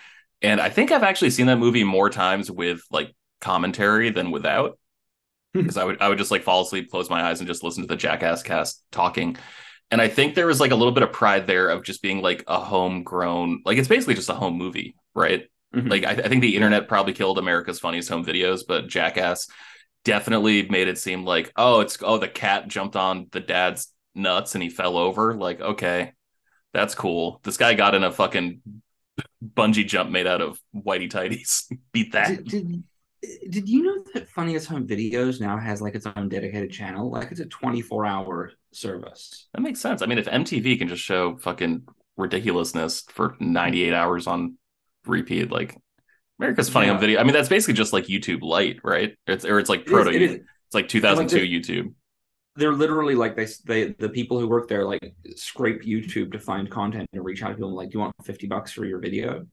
And 0.44 0.62
I 0.62 0.70
think 0.70 0.92
I've 0.92 1.04
actually 1.04 1.32
seen 1.32 1.48
that 1.48 1.58
movie 1.58 1.84
more 1.84 2.12
times 2.12 2.52
with 2.52 2.82
like 2.92 3.16
commentary 3.42 4.12
than 4.12 4.30
without. 4.30 4.78
Because 5.54 5.78
I 5.78 5.86
would 5.86 6.02
I 6.02 6.10
would 6.10 6.18
just 6.18 6.32
like 6.32 6.44
fall 6.44 6.64
asleep, 6.64 6.92
close 6.92 7.10
my 7.10 7.24
eyes, 7.24 7.40
and 7.40 7.48
just 7.48 7.64
listen 7.64 7.84
to 7.84 7.88
the 7.88 7.96
Jackass 7.96 8.44
cast 8.44 8.84
talking. 8.92 9.38
And 9.92 10.02
I 10.02 10.08
think 10.08 10.36
there 10.36 10.48
was 10.48 10.60
like 10.60 10.72
a 10.72 10.76
little 10.76 10.94
bit 10.94 11.04
of 11.04 11.12
pride 11.12 11.48
there 11.48 11.70
of 11.70 11.84
just 11.84 12.02
being 12.02 12.22
like 12.22 12.44
a 12.48 12.60
homegrown, 12.60 13.62
like 13.66 13.78
it's 13.78 13.88
basically 13.88 14.16
just 14.16 14.30
a 14.30 14.34
home 14.34 14.58
movie, 14.58 14.96
right? 15.14 15.48
Mhm. 15.74 15.90
Like 15.90 16.06
I, 16.06 16.12
I 16.12 16.28
think 16.28 16.42
the 16.42 16.56
internet 16.56 16.88
probably 16.88 17.14
killed 17.14 17.38
America's 17.38 17.80
funniest 17.80 18.10
home 18.10 18.26
videos, 18.26 18.62
but 18.68 18.88
Jackass 18.88 19.48
definitely 20.04 20.68
made 20.70 20.88
it 20.88 20.98
seem 20.98 21.24
like, 21.24 21.52
oh, 21.56 21.82
it's 21.82 21.98
oh 22.02 22.18
the 22.18 22.28
cat 22.28 22.68
jumped 22.68 22.96
on 22.96 23.28
the 23.32 23.40
dad's 23.40 23.90
nuts 24.16 24.56
and 24.56 24.64
he 24.64 24.70
fell 24.70 24.98
over. 24.98 25.36
Like, 25.36 25.62
okay, 25.62 26.14
that's 26.74 26.96
cool. 26.96 27.40
This 27.44 27.58
guy 27.58 27.74
got 27.74 27.96
in 27.96 28.04
a 28.04 28.12
fucking 28.12 28.62
bungee 29.44 29.88
jump 29.88 30.10
made 30.10 30.28
out 30.28 30.42
of 30.42 30.60
whitey 30.76 31.12
tighties. 31.12 31.72
Beat 31.92 32.14
that. 32.14 32.44
Did, 32.44 32.46
did 32.46 32.84
did 33.50 33.68
you 33.70 33.84
know 33.84 34.04
that 34.14 34.28
Funniest 34.30 34.68
Home 34.68 34.88
Videos 34.88 35.40
now 35.40 35.58
has 35.58 35.82
like 35.82 35.96
its 35.96 36.06
own 36.06 36.30
dedicated 36.30 36.72
channel? 36.72 37.10
Like 37.12 37.32
it's 37.32 37.40
a 37.40 37.46
24 37.46 38.06
hour 38.06 38.52
service. 38.72 39.48
That 39.54 39.62
makes 39.62 39.80
sense. 39.80 40.02
I 40.02 40.06
mean, 40.06 40.18
if 40.18 40.26
MTV 40.28 40.78
can 40.80 40.88
just 40.88 41.04
show 41.04 41.38
fucking 41.38 41.84
ridiculousness 42.18 43.04
for 43.10 43.36
98 43.40 43.94
hours 43.94 44.28
on 44.28 44.58
repeat, 45.06 45.52
like 45.52 45.78
America's 46.40 46.70
Funny 46.70 46.88
Yeah. 46.88 46.94
on 46.94 47.00
Video. 47.00 47.20
I 47.20 47.24
mean, 47.24 47.34
that's 47.34 47.50
basically 47.50 47.74
just 47.76 47.94
like 47.94 48.06
YouTube 48.06 48.42
Lite, 48.42 48.80
right? 48.84 49.16
It's 49.28 49.46
or 49.46 49.60
it's 49.60 49.70
like 49.70 49.86
proto. 49.86 50.10
it 50.12 50.22
is. 50.22 50.34
It's 50.36 50.74
like 50.74 50.88
2002 50.88 51.38
Like 51.38 51.50
YouTube. 51.50 51.94
They're 52.58 52.74
literally 52.74 53.16
like 53.16 53.36
they 53.36 53.48
they 53.66 53.92
the 54.00 54.10
people 54.10 54.40
who 54.40 54.48
work 54.48 54.68
there 54.70 54.86
like 54.86 55.14
scrape 55.36 55.82
YouTube 55.84 56.32
to 56.32 56.40
find 56.40 56.70
content 56.72 57.10
and 57.12 57.24
reach 57.24 57.44
out 57.44 57.50
to 57.50 57.56
people 57.56 57.76
like, 57.76 57.90
do 57.90 57.96
you 57.98 58.00
want 58.00 58.14
50 58.24 58.48
bucks 58.48 58.72
for 58.72 58.86
your 58.86 59.00
video? 59.00 59.46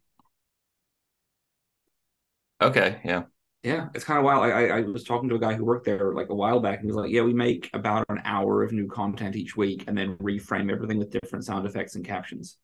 Okay, 2.60 3.00
yeah. 3.04 3.24
Yeah, 3.62 3.88
it's 3.94 4.04
kind 4.04 4.18
of 4.18 4.24
wild. 4.24 4.42
I, 4.42 4.50
I 4.50 4.78
I 4.78 4.80
was 4.82 5.04
talking 5.04 5.28
to 5.28 5.36
a 5.36 5.38
guy 5.38 5.54
who 5.54 5.64
worked 5.64 5.84
there 5.84 6.12
like 6.12 6.30
a 6.30 6.34
while 6.34 6.58
back, 6.58 6.78
and 6.80 6.84
he 6.84 6.88
was 6.88 6.96
like, 6.96 7.10
"Yeah, 7.12 7.22
we 7.22 7.32
make 7.32 7.70
about 7.74 8.04
an 8.08 8.20
hour 8.24 8.62
of 8.64 8.72
new 8.72 8.88
content 8.88 9.36
each 9.36 9.56
week, 9.56 9.84
and 9.86 9.96
then 9.96 10.16
reframe 10.16 10.70
everything 10.72 10.98
with 10.98 11.10
different 11.10 11.44
sound 11.44 11.64
effects 11.66 11.94
and 11.94 12.04
captions." 12.04 12.56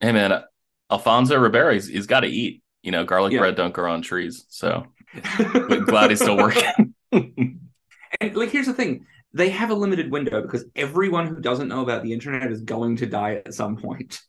Hey 0.00 0.12
man, 0.12 0.32
uh, 0.32 0.42
Alfonso 0.90 1.38
Ribeiro, 1.38 1.72
he's, 1.72 1.86
he's 1.88 2.06
got 2.06 2.20
to 2.20 2.26
eat. 2.26 2.62
You 2.82 2.90
know, 2.90 3.04
garlic 3.04 3.32
Yeah. 3.32 3.38
bread 3.38 3.54
don't 3.54 3.72
grow 3.72 3.92
on 3.92 4.02
trees. 4.02 4.44
So 4.48 4.84
I'm 5.24 5.84
glad 5.84 6.10
he's 6.10 6.20
still 6.20 6.36
working. 6.36 6.94
And 8.20 8.36
like, 8.36 8.50
here's 8.50 8.66
the 8.66 8.74
thing: 8.74 9.06
they 9.32 9.48
have 9.48 9.70
a 9.70 9.74
limited 9.74 10.10
window 10.10 10.42
because 10.42 10.66
everyone 10.76 11.26
who 11.26 11.40
doesn't 11.40 11.68
know 11.68 11.80
about 11.82 12.02
the 12.02 12.12
internet 12.12 12.52
is 12.52 12.60
going 12.60 12.96
to 12.96 13.06
die 13.06 13.36
at 13.46 13.54
some 13.54 13.76
point. 13.78 14.20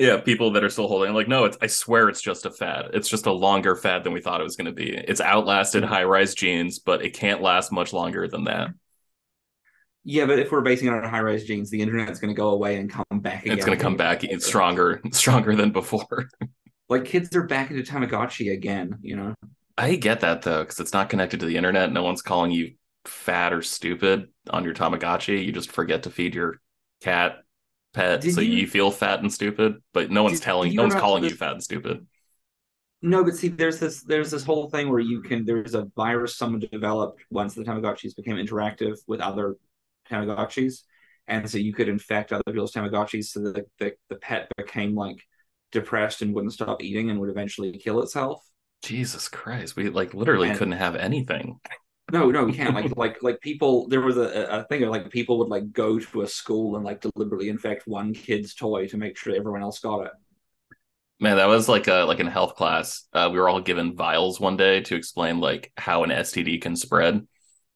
Yeah, 0.00 0.16
people 0.18 0.50
that 0.52 0.64
are 0.64 0.70
still 0.70 0.88
holding 0.88 1.10
I'm 1.10 1.14
like, 1.14 1.28
no, 1.28 1.44
it's 1.44 1.58
I 1.60 1.66
swear 1.66 2.08
it's 2.08 2.22
just 2.22 2.46
a 2.46 2.50
fad. 2.50 2.86
It's 2.94 3.06
just 3.08 3.26
a 3.26 3.32
longer 3.32 3.76
fad 3.76 4.02
than 4.02 4.14
we 4.14 4.22
thought 4.22 4.40
it 4.40 4.44
was 4.44 4.56
going 4.56 4.64
to 4.64 4.72
be. 4.72 4.88
It's 4.96 5.20
outlasted 5.20 5.82
Mm-hmm. 5.82 5.92
high 5.92 6.04
rise 6.04 6.34
jeans, 6.34 6.78
but 6.78 7.04
it 7.04 7.10
can't 7.10 7.42
last 7.42 7.70
much 7.70 7.92
longer 7.92 8.26
than 8.26 8.44
that. 8.44 8.70
Yeah, 10.02 10.24
but 10.24 10.38
if 10.38 10.50
we're 10.50 10.62
basing 10.62 10.88
it 10.88 10.94
on 10.94 11.04
high 11.04 11.20
rise 11.20 11.44
jeans, 11.44 11.68
the 11.68 11.82
internet's 11.82 12.18
going 12.18 12.34
to 12.34 12.38
go 12.38 12.48
away 12.50 12.76
and 12.76 12.88
come 12.88 13.04
back 13.12 13.42
again. 13.42 13.58
It's 13.58 13.66
going 13.66 13.76
to 13.76 13.82
come 13.82 13.96
back 13.98 14.24
even 14.24 14.40
stronger, 14.40 15.02
stronger 15.12 15.54
than 15.54 15.70
before. 15.72 16.30
Like 16.88 17.04
kids 17.04 17.36
are 17.36 17.42
back 17.44 17.70
into 17.70 17.82
Tamagotchi 17.82 18.52
again. 18.52 18.96
You 19.02 19.16
know. 19.16 19.34
I 19.76 19.96
get 19.96 20.20
that 20.20 20.42
though, 20.42 20.62
because 20.62 20.80
it's 20.80 20.94
not 20.94 21.10
connected 21.10 21.40
to 21.40 21.46
the 21.46 21.56
internet. 21.56 21.92
No 21.92 22.02
one's 22.02 22.22
calling 22.22 22.50
you 22.52 22.72
fat 23.04 23.52
or 23.52 23.60
stupid 23.62 24.28
on 24.48 24.64
your 24.64 24.74
Tamagotchi. 24.74 25.44
You 25.44 25.52
just 25.52 25.70
forget 25.70 26.04
to 26.04 26.10
feed 26.10 26.34
your 26.34 26.60
cat 27.02 27.42
pet, 27.92 28.20
Did 28.20 28.34
so 28.34 28.40
you- 28.40 28.58
you, 28.58 28.66
feel 28.66 28.90
fat 28.90 29.20
and 29.20 29.32
stupid. 29.32 29.76
But 29.92 30.10
no 30.10 30.22
one's 30.22 30.38
Did- 30.40 30.44
telling, 30.44 30.74
no 30.74 30.82
one's 30.82 30.94
calling 30.94 31.22
this- 31.22 31.32
you 31.32 31.36
fat 31.38 31.52
and 31.52 31.62
stupid. 31.62 32.06
No, 33.02 33.24
but 33.24 33.34
see, 33.34 33.48
there's 33.48 33.78
this 33.78 34.02
there's 34.02 34.30
this 34.30 34.44
whole 34.44 34.68
thing 34.68 34.90
where 34.90 35.00
you 35.00 35.22
can 35.22 35.46
there's 35.46 35.74
a 35.74 35.86
virus 35.96 36.36
someone 36.36 36.60
developed 36.60 37.22
once 37.30 37.54
the 37.54 37.62
Tamagotchis 37.64 38.14
became 38.14 38.36
interactive 38.36 38.98
with 39.06 39.20
other 39.20 39.56
Tamagotchis, 40.10 40.82
and 41.26 41.48
so 41.50 41.56
you 41.56 41.72
could 41.72 41.88
infect 41.88 42.30
other 42.32 42.42
people's 42.46 42.72
Tamagotchis 42.72 43.24
so 43.24 43.40
that 43.52 43.64
the, 43.78 43.94
the 44.10 44.16
pet 44.16 44.48
became 44.56 44.94
like 44.94 45.16
depressed 45.72 46.20
and 46.20 46.34
wouldn't 46.34 46.52
stop 46.52 46.82
eating 46.82 47.08
and 47.10 47.18
would 47.20 47.30
eventually 47.30 47.72
kill 47.78 48.02
itself. 48.02 48.44
Jesus 48.82 49.28
Christ, 49.28 49.76
we 49.76 49.88
like 49.88 50.12
literally 50.12 50.50
And- 50.50 50.58
couldn't 50.58 50.72
have 50.76 50.94
anything. 50.96 51.58
No, 52.12 52.30
no, 52.30 52.44
we 52.44 52.52
can't. 52.52 52.74
Like, 52.74 52.96
like, 52.96 53.22
like 53.22 53.40
people. 53.40 53.88
There 53.88 54.00
was 54.00 54.16
a, 54.16 54.60
a 54.60 54.64
thing 54.64 54.82
of 54.82 54.90
like 54.90 55.10
people 55.10 55.38
would 55.38 55.48
like 55.48 55.72
go 55.72 55.98
to 55.98 56.22
a 56.22 56.26
school 56.26 56.76
and 56.76 56.84
like 56.84 57.00
deliberately 57.00 57.48
infect 57.48 57.86
one 57.86 58.14
kid's 58.14 58.54
toy 58.54 58.88
to 58.88 58.96
make 58.96 59.16
sure 59.16 59.34
everyone 59.34 59.62
else 59.62 59.78
got 59.78 60.06
it. 60.06 60.12
Man, 61.20 61.36
that 61.36 61.46
was 61.46 61.68
like 61.68 61.86
a 61.86 62.04
like 62.04 62.18
in 62.18 62.26
health 62.26 62.54
class. 62.54 63.06
Uh, 63.12 63.28
we 63.30 63.38
were 63.38 63.48
all 63.48 63.60
given 63.60 63.94
vials 63.94 64.40
one 64.40 64.56
day 64.56 64.80
to 64.82 64.96
explain 64.96 65.38
like 65.38 65.72
how 65.76 66.02
an 66.02 66.10
STD 66.10 66.62
can 66.62 66.76
spread, 66.76 67.26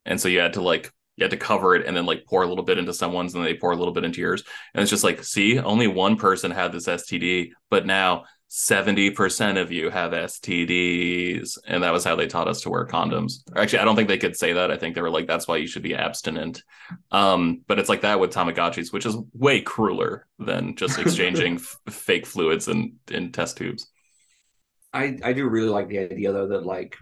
and 0.07 0.21
so 0.21 0.29
you 0.29 0.41
had 0.41 0.55
to 0.55 0.63
like 0.63 0.91
you 1.17 1.25
had 1.25 1.31
to 1.31 1.37
cover 1.37 1.77
it 1.77 1.87
and 1.87 1.97
then 1.97 2.07
like 2.07 2.25
pour 2.27 2.43
a 2.43 2.47
little 2.47 2.65
bit 2.65 2.79
into 2.79 2.95
someone's, 2.95 3.35
and 3.35 3.45
then 3.45 3.53
they 3.53 3.59
pour 3.59 3.73
a 3.73 3.77
little 3.77 3.93
bit 3.93 4.05
into 4.05 4.21
yours, 4.21 4.43
and 4.75 4.83
it's 4.83 4.91
just 4.91 5.05
like, 5.05 5.23
see, 5.23 5.59
only 5.59 5.87
one 5.87 6.17
person 6.17 6.51
had 6.51 6.73
this 6.73 6.87
STD, 6.87 7.51
but 7.71 7.87
now 7.87 8.25
seventy 8.49 9.11
percent 9.11 9.59
of 9.59 9.73
you 9.73 9.91
have 9.91 10.13
STDs, 10.13 11.59
and 11.67 11.83
that 11.83 11.93
was 11.93 12.05
how 12.05 12.17
they 12.17 12.27
taught 12.27 12.49
us 12.49 12.61
to 12.63 12.71
wear 12.71 12.87
condoms. 12.87 13.41
Actually, 13.57 13.81
I 13.81 13.85
don't 13.85 13.97
think 13.97 14.09
they 14.09 14.19
could 14.19 14.37
say 14.37 14.53
that. 14.53 14.71
I 14.71 14.77
think 14.77 14.95
they 14.95 15.03
were 15.03 15.11
like, 15.11 15.27
that's 15.27 15.49
why 15.49 15.57
you 15.57 15.67
should 15.67 15.83
be 15.83 15.95
abstinent. 15.95 16.63
Um, 17.11 17.63
but 17.67 17.79
it's 17.79 17.89
like 17.89 18.03
that 18.03 18.21
with 18.21 18.33
Tamagotchis, 18.33 18.93
which 18.93 19.07
is 19.07 19.17
way 19.33 19.61
crueler 19.61 20.27
than 20.39 20.77
just 20.77 20.99
exchanging 21.01 21.57
f- 21.57 21.77
fake 21.91 22.27
fluids 22.27 22.69
in 22.69 22.97
in 23.11 23.33
test 23.33 23.57
tubes. 23.57 23.91
I 24.93 25.19
I 25.23 25.33
do 25.33 25.49
really 25.49 25.69
like 25.69 25.89
the 25.89 25.99
idea 25.99 26.33
though 26.33 26.49
that 26.49 26.65
like 26.65 26.97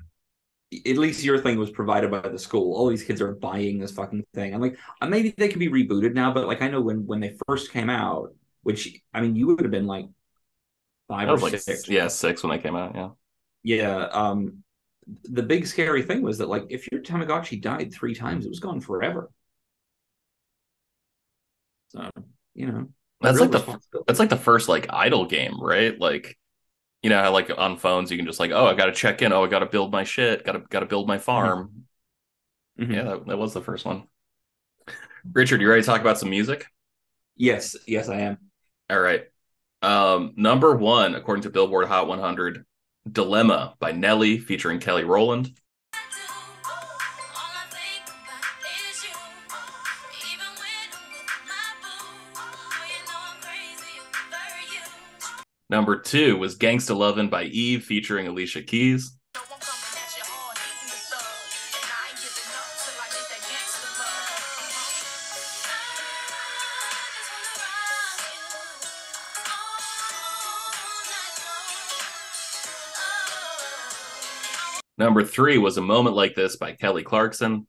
at 0.87 0.96
least 0.96 1.22
your 1.22 1.38
thing 1.38 1.59
was 1.59 1.70
provided 1.70 2.11
by 2.11 2.20
the 2.20 2.38
school. 2.38 2.74
All 2.74 2.88
these 2.88 3.05
kids 3.05 3.20
are 3.20 3.35
buying 3.35 3.78
this 3.78 3.92
fucking 3.92 4.24
thing. 4.35 4.55
I'm 4.55 4.61
like, 4.61 4.78
uh, 5.00 5.07
maybe 5.07 5.35
they 5.37 5.48
can 5.48 5.59
be 5.59 5.68
rebooted 5.68 6.14
now, 6.14 6.33
but 6.33 6.46
like 6.46 6.62
I 6.62 6.68
know 6.68 6.81
when 6.81 7.07
when 7.07 7.20
they 7.20 7.37
first 7.46 7.72
came 7.72 7.90
out, 7.90 8.35
which 8.62 8.98
I 9.12 9.20
mean, 9.20 9.37
you 9.37 9.46
would 9.48 9.61
have 9.61 9.70
been 9.70 9.87
like 9.87 10.07
five 11.12 11.29
I 11.29 11.33
was 11.33 11.42
or 11.42 11.51
like, 11.51 11.61
six. 11.61 11.88
yeah, 11.88 12.09
six 12.09 12.42
when 12.42 12.57
they 12.57 12.62
came 12.62 12.75
out. 12.75 12.94
Yeah. 12.94 13.09
Yeah. 13.62 13.96
Um, 14.07 14.64
the 15.25 15.42
big 15.42 15.66
scary 15.66 16.03
thing 16.03 16.22
was 16.22 16.38
that 16.38 16.48
like 16.48 16.64
if 16.70 16.90
your 16.90 17.03
Tamagotchi 17.03 17.61
died 17.61 17.92
three 17.92 18.14
times, 18.14 18.46
it 18.46 18.48
was 18.48 18.61
gone 18.61 18.81
forever. 18.81 19.31
So 21.88 22.09
you 22.55 22.66
know, 22.66 22.88
That's 23.20 23.40
like 23.40 23.51
the 23.51 23.79
that's 24.07 24.18
like 24.18 24.31
the 24.31 24.37
first 24.37 24.68
like 24.68 24.87
idle 24.90 25.27
game, 25.27 25.61
right? 25.61 25.98
Like, 25.98 26.38
you 27.03 27.11
know, 27.11 27.22
how 27.22 27.33
like 27.33 27.51
on 27.57 27.77
phones 27.77 28.11
you 28.11 28.16
can 28.16 28.27
just 28.27 28.40
like, 28.40 28.53
oh, 28.53 28.66
I 28.66 28.75
got 28.75 28.87
to 28.87 28.92
check 28.92 29.20
in. 29.20 29.33
Oh, 29.33 29.44
I 29.44 29.48
got 29.48 29.59
to 29.59 29.66
build 29.66 29.92
my 29.92 30.05
shit. 30.05 30.44
Got 30.44 30.53
to 30.53 30.61
got 30.70 30.81
to 30.81 30.87
build 30.87 31.07
my 31.09 31.18
farm. 31.18 31.85
Mhm. 32.81 32.94
Yeah, 32.94 33.03
that, 33.03 33.27
that 33.27 33.38
was 33.38 33.53
the 33.53 33.61
first 33.61 33.85
one. 33.85 34.05
Richard, 35.33 35.61
you 35.61 35.68
ready 35.68 35.83
to 35.83 35.87
talk 35.87 36.01
about 36.01 36.18
some 36.18 36.31
music? 36.31 36.66
Yes, 37.37 37.77
yes, 37.87 38.09
I 38.09 38.20
am. 38.20 38.38
All 38.88 39.01
right. 39.01 39.25
Um, 39.83 40.33
number 40.37 40.77
one, 40.77 41.16
according 41.16 41.42
to 41.42 41.51
Billboard 41.51 41.88
Hot 41.88 42.07
100, 42.07 42.64
"Dilemma" 43.11 43.75
by 43.81 43.90
Nelly 43.92 44.38
featuring 44.38 44.79
Kelly 44.79 45.05
Rowland. 45.05 45.51
Number 55.68 55.97
two 55.99 56.37
was 56.37 56.59
"Gangsta 56.59 56.95
Lovin'" 56.95 57.29
by 57.29 57.45
Eve 57.45 57.83
featuring 57.83 58.27
Alicia 58.29 58.62
Keys. 58.62 59.18
Number 74.98 75.24
three 75.24 75.59
was 75.59 75.78
"A 75.78 75.83
Moment 75.83 76.14
Like 76.14 76.35
This" 76.35 76.57
by 76.57 76.72
Kelly 76.72 77.02
Clarkson. 77.02 77.66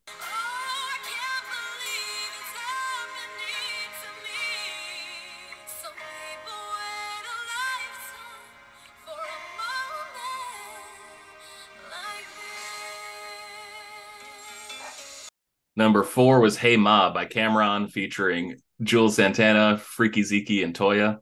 Number 15.76 16.04
four 16.04 16.38
was 16.38 16.56
"Hey 16.56 16.76
Ma" 16.76 17.12
by 17.12 17.26
Cam'ron 17.26 17.90
featuring 17.90 18.56
Juelz 18.82 19.12
Santana, 19.12 19.76
Freaky 19.78 20.22
Zeke, 20.22 20.62
and 20.62 20.72
Toya. 20.72 21.18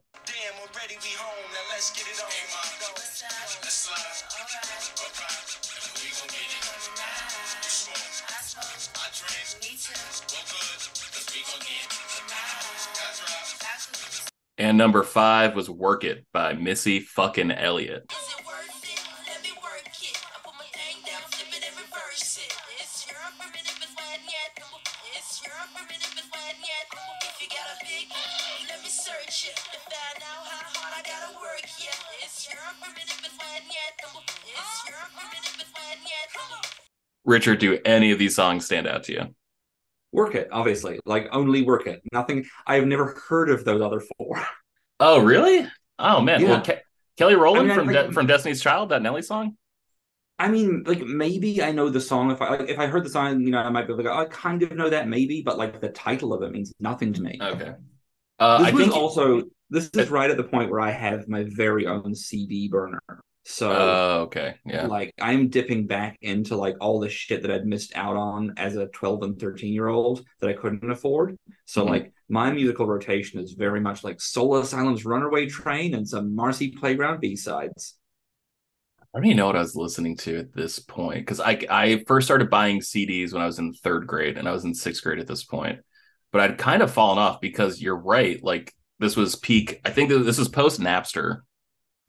Primitive 32.79 33.19
is 33.25 33.31
when 33.39 33.63
yet. 33.69 33.93
It's 34.61 34.89
your 34.89 34.97
primitive 35.15 35.61
is 35.61 35.71
when 35.73 35.99
yet. 36.03 36.29
Richard, 37.25 37.59
do 37.59 37.79
any 37.85 38.11
of 38.11 38.19
these 38.19 38.35
songs 38.35 38.65
stand 38.65 38.87
out 38.87 39.03
to 39.03 39.13
you? 39.13 39.35
Work 40.11 40.35
it, 40.35 40.49
obviously. 40.51 40.99
Like 41.05 41.27
only 41.31 41.63
work 41.63 41.87
it. 41.87 42.01
Nothing. 42.11 42.45
I 42.67 42.75
have 42.75 42.85
never 42.85 43.15
heard 43.27 43.49
of 43.49 43.65
those 43.65 43.81
other 43.81 44.01
four. 44.17 44.41
Oh, 44.99 45.19
really? 45.23 45.67
Oh 45.99 46.21
man. 46.21 46.41
Yeah. 46.41 46.49
Well, 46.49 46.61
Ke- 46.61 46.83
Kelly 47.17 47.35
Rowland 47.35 47.59
I 47.59 47.63
mean, 47.63 47.71
I 47.71 47.75
from 47.75 47.87
think- 47.93 48.07
De- 48.07 48.13
from 48.13 48.27
Destiny's 48.27 48.61
Child, 48.61 48.89
that 48.89 49.01
Nelly 49.01 49.21
song. 49.21 49.57
I 50.39 50.47
mean, 50.49 50.83
like 50.85 50.99
maybe 51.01 51.61
I 51.61 51.71
know 51.71 51.89
the 51.89 52.01
song. 52.01 52.31
If 52.31 52.41
I 52.41 52.49
like, 52.49 52.69
if 52.69 52.79
I 52.79 52.87
heard 52.87 53.05
the 53.05 53.09
song, 53.09 53.41
you 53.41 53.51
know, 53.51 53.59
I 53.59 53.69
might 53.69 53.87
be 53.87 53.93
like, 53.93 54.07
oh, 54.07 54.17
I 54.17 54.25
kind 54.25 54.63
of 54.63 54.71
know 54.71 54.89
that 54.89 55.07
maybe, 55.07 55.41
but 55.43 55.57
like 55.57 55.79
the 55.79 55.89
title 55.89 56.33
of 56.33 56.41
it 56.41 56.51
means 56.51 56.73
nothing 56.79 57.13
to 57.13 57.21
me. 57.21 57.37
Okay. 57.41 57.73
Uh, 58.39 58.57
this 58.57 58.67
I 58.67 58.71
was 58.71 58.81
think. 58.81 58.95
also 58.95 59.43
this 59.69 59.89
is 59.93 60.09
right 60.09 60.29
at 60.29 60.37
the 60.37 60.43
point 60.43 60.71
where 60.71 60.79
I 60.79 60.91
have 60.91 61.27
my 61.27 61.45
very 61.47 61.85
own 61.85 62.15
CD 62.15 62.67
burner. 62.67 63.01
So 63.45 63.71
Oh, 63.71 64.21
okay. 64.23 64.55
Yeah. 64.65 64.87
like 64.87 65.13
I'm 65.19 65.49
dipping 65.49 65.85
back 65.85 66.17
into 66.21 66.55
like 66.55 66.75
all 66.79 66.99
the 66.99 67.09
shit 67.09 67.41
that 67.41 67.51
I'd 67.51 67.65
missed 67.65 67.91
out 67.95 68.15
on 68.15 68.53
as 68.57 68.75
a 68.77 68.87
12 68.87 69.23
and 69.23 69.39
13 69.39 69.73
year 69.73 69.87
old 69.89 70.25
that 70.39 70.49
I 70.49 70.53
couldn't 70.53 70.89
afford. 70.89 71.37
So 71.65 71.85
Mhm. 71.85 71.89
like 71.89 72.13
my 72.29 72.51
musical 72.51 72.87
rotation 72.87 73.39
is 73.41 73.51
very 73.53 73.81
much 73.81 74.03
like 74.03 74.21
Soul 74.21 74.55
Asylum's 74.61 75.03
Runaway 75.05 75.47
Train 75.47 75.93
and 75.93 76.07
some 76.07 76.33
Marcy 76.35 76.71
Playground 76.71 77.19
B-sides. 77.19 77.97
I 79.13 79.19
don't 79.19 79.25
even 79.25 79.37
know 79.37 79.45
what 79.47 79.55
I 79.55 79.59
was 79.59 79.75
listening 79.75 80.17
to 80.17 80.37
at 80.39 80.53
this 80.53 80.79
point 80.79 81.19
because 81.19 81.39
I 81.39 81.59
I 81.69 82.03
first 82.07 82.25
started 82.25 82.49
buying 82.49 82.81
CDs 82.81 83.33
when 83.33 83.41
I 83.43 83.45
was 83.45 83.59
in 83.59 83.73
third 83.73 84.07
grade 84.07 84.37
and 84.37 84.47
I 84.47 84.51
was 84.51 84.63
in 84.65 84.73
sixth 84.73 85.03
grade 85.03 85.19
at 85.19 85.27
this 85.27 85.43
point, 85.43 85.79
but 86.31 86.41
I'd 86.41 86.57
kind 86.57 86.81
of 86.81 86.91
fallen 86.91 87.19
off 87.19 87.39
because 87.39 87.81
you're 87.81 87.97
right. 87.97 88.41
Like 88.43 88.73
this 88.99 89.15
was 89.15 89.35
peak. 89.35 89.81
I 89.85 89.91
think 89.91 90.09
this 90.09 90.39
was 90.39 90.49
post 90.49 90.79
Napster, 90.79 91.41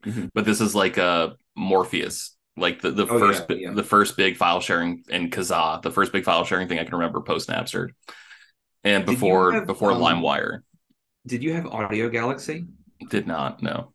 Mhm. 0.05 0.29
but 0.33 0.45
this 0.45 0.61
is 0.61 0.75
like 0.75 0.97
a 0.97 1.35
Morpheus, 1.55 2.35
like 2.57 2.81
the 2.81 2.91
the 2.91 3.07
Oh, 3.07 3.19
first 3.19 3.45
yeah, 3.49 3.55
yeah. 3.55 3.73
the 3.73 3.83
first 3.83 4.17
big 4.17 4.37
file 4.37 4.59
sharing 4.61 5.03
and 5.09 5.31
Kazaa, 5.31 5.81
the 5.81 5.91
first 5.91 6.11
big 6.13 6.23
file 6.23 6.45
sharing 6.45 6.67
thing 6.67 6.79
I 6.79 6.83
can 6.83 6.93
remember 6.95 7.21
post 7.21 7.49
Napster, 7.49 7.89
and 8.83 9.05
before 9.05 9.51
have, 9.53 9.65
before 9.67 9.91
um, 9.91 10.01
LimeWire 10.01 10.59
Did 11.25 11.43
you 11.43 11.53
have 11.53 11.65
Audio 11.67 12.09
Galaxy? 12.09 12.65
did 13.09 13.27
not 13.27 13.61
no. 13.61 13.93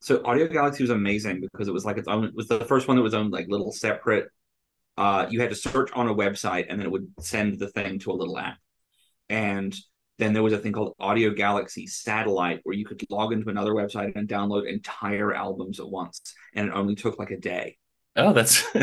so 0.00 0.20
Audio 0.24 0.46
Galaxy 0.48 0.82
was 0.82 0.90
amazing 0.90 1.40
because 1.40 1.68
it 1.68 1.72
was 1.72 1.84
like 1.84 1.96
its 1.98 2.08
own. 2.08 2.24
It 2.24 2.34
was 2.34 2.48
the 2.48 2.64
first 2.64 2.88
one 2.88 2.96
that 2.96 3.02
was 3.02 3.14
owned 3.14 3.32
like 3.32 3.46
little 3.48 3.72
separate. 3.72 4.28
Uh, 4.98 5.26
you 5.30 5.40
had 5.40 5.48
to 5.50 5.56
search 5.56 5.90
on 5.92 6.08
a 6.08 6.14
website 6.14 6.66
and 6.68 6.78
then 6.78 6.86
it 6.86 6.90
would 6.90 7.06
send 7.20 7.58
the 7.58 7.68
thing 7.68 7.98
to 8.00 8.10
a 8.10 8.14
little 8.20 8.38
app, 8.38 8.58
and 9.28 9.74
then 10.18 10.32
there 10.32 10.42
was 10.42 10.52
a 10.52 10.58
thing 10.58 10.72
called 10.72 10.94
Audio 11.00 11.30
Galaxy 11.30 11.86
Satellite 11.86 12.60
where 12.64 12.76
you 12.76 12.84
could 12.84 13.02
log 13.10 13.32
into 13.32 13.48
another 13.48 13.72
website 13.72 14.14
and 14.16 14.28
download 14.28 14.68
entire 14.68 15.34
albums 15.34 15.80
at 15.80 15.88
once, 15.88 16.20
and 16.54 16.68
it 16.68 16.74
only 16.74 16.94
took 16.94 17.18
like 17.18 17.30
a 17.30 17.38
day. 17.38 17.78
Oh, 18.16 18.32
that's 18.32 18.64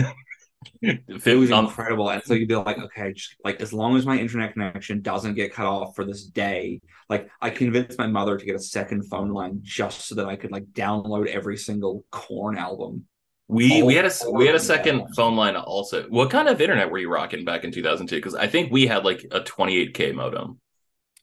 It 0.82 1.38
was 1.38 1.52
um, 1.52 1.66
incredible, 1.66 2.10
and 2.10 2.22
so 2.24 2.34
you'd 2.34 2.50
be 2.50 2.56
like, 2.56 2.78
okay, 2.78 3.14
just, 3.14 3.36
like 3.44 3.62
as 3.62 3.72
long 3.72 3.96
as 3.96 4.06
my 4.06 4.18
internet 4.18 4.54
connection 4.54 5.02
doesn't 5.02 5.36
get 5.36 5.54
cut 5.54 5.66
off 5.66 5.96
for 5.96 6.04
this 6.04 6.26
day, 6.26 6.82
like 7.10 7.30
I 7.42 7.50
convinced 7.50 7.98
my 7.98 8.08
mother 8.08 8.38
to 8.38 8.46
get 8.46 8.56
a 8.56 8.60
second 8.60 9.04
phone 9.04 9.30
line 9.30 9.60
just 9.62 10.08
so 10.08 10.16
that 10.16 10.26
I 10.26 10.36
could 10.36 10.52
like 10.52 10.66
download 10.74 11.28
every 11.28 11.58
single 11.58 12.04
Korn 12.12 12.58
album. 12.58 13.06
we 13.48 13.84
we 13.84 13.96
had 13.96 14.06
a 14.06 14.12
we 14.32 14.48
had 14.48 14.56
a 14.56 14.60
second 14.60 15.08
phone 15.16 15.36
line 15.36 15.56
also. 15.56 16.04
What 16.10 16.30
kind 16.30 16.50
of 16.50 16.60
internet 16.60 16.92
were 16.92 17.00
you 17.00 17.10
rocking 17.10 17.46
back 17.46 17.64
in 17.64 17.72
2002? 17.72 18.18
Because 18.18 18.36
I 18.36 18.48
think 18.48 18.72
we 18.72 18.86
had 18.86 19.06
like 19.06 19.26
a 19.32 19.40
28k 19.40 20.14
modem. 20.14 20.60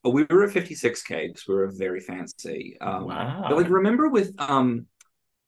But 0.07 0.13
we 0.13 0.25
were 0.31 0.45
at 0.45 0.55
56k 0.55 1.27
because 1.27 1.49
we 1.49 1.57
were 1.57 1.67
very 1.67 1.99
fancy. 1.99 2.77
Um, 2.81 3.09
wow. 3.09 3.47
But 3.49 3.57
like, 3.57 3.69
remember 3.69 4.09
with 4.09 4.33
um, 4.39 4.87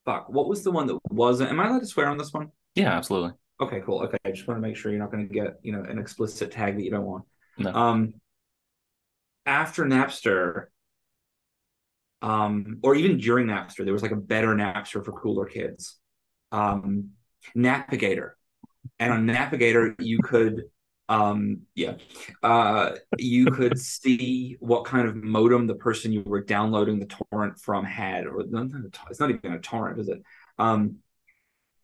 fuck, 0.04 0.28
what 0.28 0.48
was 0.48 0.64
the 0.64 0.72
one 0.72 0.88
that 0.88 0.98
wasn't? 1.10 1.50
Am 1.50 1.60
I 1.60 1.68
allowed 1.68 1.78
to 1.78 1.86
swear 1.86 2.08
on 2.08 2.18
this 2.18 2.32
one? 2.32 2.48
yeah, 2.74 2.90
absolutely. 2.90 3.34
Okay, 3.60 3.82
cool. 3.86 4.02
Okay, 4.02 4.16
I 4.24 4.32
just 4.32 4.48
want 4.48 4.58
to 4.58 4.60
make 4.60 4.74
sure 4.74 4.90
you're 4.90 5.00
not 5.00 5.12
going 5.12 5.28
to 5.28 5.32
get 5.32 5.60
you 5.62 5.70
know 5.70 5.84
an 5.84 6.00
explicit 6.00 6.50
tag 6.50 6.74
that 6.74 6.82
you 6.82 6.90
don't 6.90 7.04
want. 7.04 7.24
No. 7.56 7.72
Um, 7.72 8.14
after 9.46 9.84
Napster, 9.84 10.64
um, 12.20 12.80
or 12.82 12.96
even 12.96 13.18
during 13.18 13.46
Napster, 13.46 13.84
there 13.84 13.92
was 13.92 14.02
like 14.02 14.10
a 14.10 14.16
better 14.16 14.56
Napster 14.56 15.04
for 15.04 15.12
cooler 15.12 15.46
kids. 15.46 16.00
Um, 16.50 17.10
Napigator, 17.56 18.30
and 18.98 19.12
on 19.12 19.24
Napigator 19.24 19.94
you 20.00 20.18
could, 20.18 20.64
um, 21.08 21.62
yeah, 21.74 21.94
uh, 22.42 22.92
you 23.16 23.50
could 23.50 23.78
see 23.80 24.56
what 24.60 24.84
kind 24.84 25.08
of 25.08 25.16
modem 25.16 25.66
the 25.66 25.74
person 25.74 26.12
you 26.12 26.22
were 26.22 26.42
downloading 26.44 26.98
the 26.98 27.06
torrent 27.30 27.58
from 27.60 27.84
had, 27.84 28.26
or 28.26 28.44
no, 28.48 28.64
not 28.64 28.84
a 28.84 28.90
tor- 28.90 29.06
it's 29.10 29.20
not 29.20 29.30
even 29.30 29.52
a 29.52 29.58
torrent, 29.60 30.00
is 30.00 30.08
it? 30.08 30.22
Um, 30.58 30.96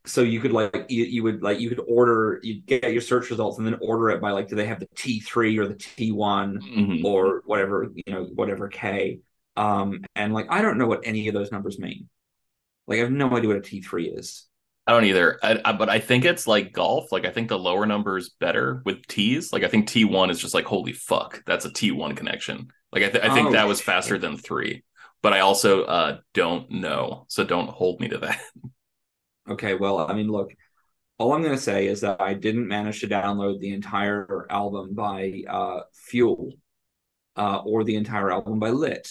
so 0.07 0.21
you 0.23 0.41
could 0.41 0.53
like 0.53 0.87
you, 0.91 1.05
you 1.05 1.23
would 1.23 1.43
like 1.43 1.61
you 1.61 1.69
could 1.69 1.81
order 1.89 2.39
you 2.43 2.61
get 2.61 2.93
your 2.93 3.01
search 3.01 3.31
results 3.31 3.59
and 3.59 3.67
then 3.67 3.77
order 3.81 4.11
it 4.11 4.21
by 4.21 4.33
like 4.33 4.49
do 4.49 4.55
they 4.55 4.67
have 4.67 4.81
the 4.81 4.89
T3 4.95 5.57
or 5.59 5.67
the 5.67 5.75
T1 5.75 6.59
Mhm. 6.59 7.05
or 7.05 7.43
whatever 7.47 7.91
you 7.95 8.13
know 8.13 8.25
whatever 8.35 8.69
K 8.69 9.21
um 9.57 10.05
and 10.15 10.35
like 10.35 10.47
I 10.51 10.61
don't 10.61 10.77
know 10.79 10.87
what 10.87 11.01
any 11.05 11.29
of 11.29 11.35
those 11.35 11.51
numbers 11.51 11.79
mean 11.79 12.09
like 12.87 12.99
I 12.99 13.03
have 13.03 13.13
no 13.13 13.35
idea 13.37 13.49
what 13.49 13.59
a 13.59 13.63
T3 13.63 14.09
is 14.09 14.47
I 14.87 14.93
don't 14.93 15.05
either. 15.07 15.39
I, 15.43 15.61
I, 15.65 15.73
but 15.73 15.89
I 15.89 15.99
think 15.99 16.25
it's 16.25 16.47
like 16.47 16.73
golf. 16.73 17.11
Like 17.11 17.25
I 17.25 17.31
think 17.31 17.49
the 17.49 17.59
lower 17.59 17.87
number 17.87 18.19
is 18.19 18.31
better 18.39 18.83
with 18.85 19.07
T's. 19.07 19.53
Like 19.53 19.63
I 19.65 19.69
think 19.69 19.89
T1 19.89 20.31
is 20.31 20.39
just 20.41 20.55
like 20.55 20.67
holy 20.67 20.93
fuck, 20.93 21.43
that's 21.47 21.65
a 21.65 21.71
T1 21.71 22.17
connection. 22.17 22.69
Like 22.93 23.03
I, 23.05 23.09
th- 23.11 23.25
I 23.25 23.33
think 23.35 23.49
Oh, 23.49 23.53
that 23.53 23.67
was 23.67 23.79
shit. 23.79 23.87
faster 23.87 24.19
than 24.19 24.37
three. 24.37 24.85
But 25.23 25.33
I 25.33 25.41
also 25.41 25.85
uh, 25.85 26.19
don't 26.35 26.71
know, 26.71 27.25
so 27.29 27.45
don't 27.45 27.69
hold 27.71 28.01
me 28.01 28.09
to 28.09 28.19
that. 28.19 28.41
okay 29.49 29.75
well 29.75 29.99
I 29.99 30.15
mean 30.15 30.29
look 30.29 30.55
all 31.19 31.33
I'm 31.35 31.43
gonna 31.43 31.59
say 31.59 31.87
is 31.87 32.01
that 32.01 32.21
I 32.21 32.35
didn't 32.35 32.67
manage 32.69 33.01
to 33.01 33.09
download 33.09 33.61
the 33.61 33.73
entire 33.75 34.47
album 34.51 34.95
by 34.95 35.43
uh 35.49 35.81
Fuel 36.09 36.53
uh 37.37 37.59
or 37.65 37.85
the 37.85 37.97
entire 37.97 38.31
album 38.33 38.59
by 38.59 38.71
Lit 38.71 39.09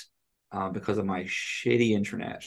uh, 0.52 0.70
because 0.70 0.98
of 0.98 1.06
my 1.06 1.24
shitty 1.24 1.92
internet 1.92 2.46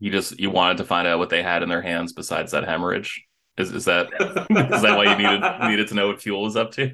You 0.00 0.10
just 0.10 0.38
you 0.38 0.50
wanted 0.50 0.78
to 0.78 0.84
find 0.84 1.08
out 1.08 1.18
what 1.18 1.30
they 1.30 1.42
had 1.42 1.62
in 1.62 1.68
their 1.68 1.82
hands 1.82 2.12
besides 2.12 2.52
that 2.52 2.64
hemorrhage. 2.64 3.24
Is 3.56 3.72
is 3.72 3.84
that 3.86 4.06
is 4.72 4.82
that 4.82 4.96
why 4.96 5.04
you 5.04 5.16
needed 5.16 5.42
needed 5.68 5.88
to 5.88 5.94
know 5.94 6.08
what 6.08 6.22
fuel 6.22 6.42
was 6.42 6.56
up 6.56 6.70
to? 6.72 6.92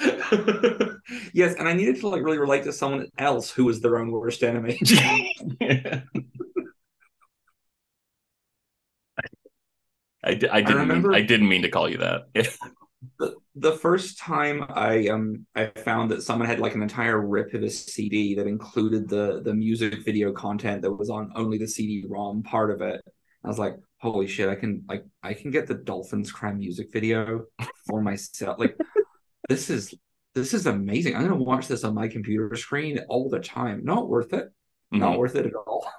yes, 1.32 1.54
and 1.56 1.68
I 1.68 1.72
needed 1.74 2.00
to 2.00 2.08
like 2.08 2.22
really 2.22 2.38
relate 2.38 2.64
to 2.64 2.72
someone 2.72 3.06
else 3.16 3.50
who 3.52 3.64
was 3.64 3.80
their 3.80 3.98
own 3.98 4.10
worst 4.10 4.42
enemy. 4.42 4.80
I, 10.26 10.30
I 10.30 10.34
didn't 10.34 10.76
remember- 10.76 11.08
mean, 11.10 11.16
I 11.16 11.22
didn't 11.22 11.48
mean 11.48 11.62
to 11.62 11.68
call 11.68 11.88
you 11.88 11.98
that. 11.98 12.22
The, 13.18 13.34
the 13.56 13.72
first 13.72 14.18
time 14.18 14.64
I 14.68 15.08
um 15.08 15.46
I 15.54 15.66
found 15.66 16.10
that 16.10 16.22
someone 16.22 16.48
had 16.48 16.60
like 16.60 16.74
an 16.74 16.82
entire 16.82 17.20
rip 17.20 17.54
of 17.54 17.62
a 17.62 17.70
CD 17.70 18.34
that 18.36 18.46
included 18.46 19.08
the 19.08 19.40
the 19.42 19.54
music 19.54 20.04
video 20.04 20.32
content 20.32 20.82
that 20.82 20.92
was 20.92 21.10
on 21.10 21.32
only 21.34 21.58
the 21.58 21.68
CD-ROM 21.68 22.42
part 22.42 22.70
of 22.70 22.80
it. 22.82 23.00
I 23.44 23.48
was 23.48 23.58
like, 23.58 23.76
holy 23.98 24.26
shit, 24.26 24.48
I 24.48 24.54
can 24.54 24.84
like 24.88 25.04
I 25.22 25.34
can 25.34 25.50
get 25.50 25.66
the 25.66 25.74
Dolphins 25.74 26.32
Cry 26.32 26.52
music 26.52 26.92
video 26.92 27.44
for 27.86 28.00
myself. 28.00 28.58
Like 28.58 28.76
this 29.48 29.70
is 29.70 29.94
this 30.34 30.54
is 30.54 30.66
amazing. 30.66 31.14
I'm 31.14 31.22
gonna 31.22 31.36
watch 31.36 31.68
this 31.68 31.84
on 31.84 31.94
my 31.94 32.08
computer 32.08 32.54
screen 32.56 32.98
all 33.08 33.28
the 33.28 33.40
time. 33.40 33.84
Not 33.84 34.08
worth 34.08 34.32
it. 34.32 34.48
Not 34.90 35.14
Mhm. 35.14 35.18
worth 35.18 35.36
it 35.36 35.46
at 35.46 35.54
all. 35.54 35.86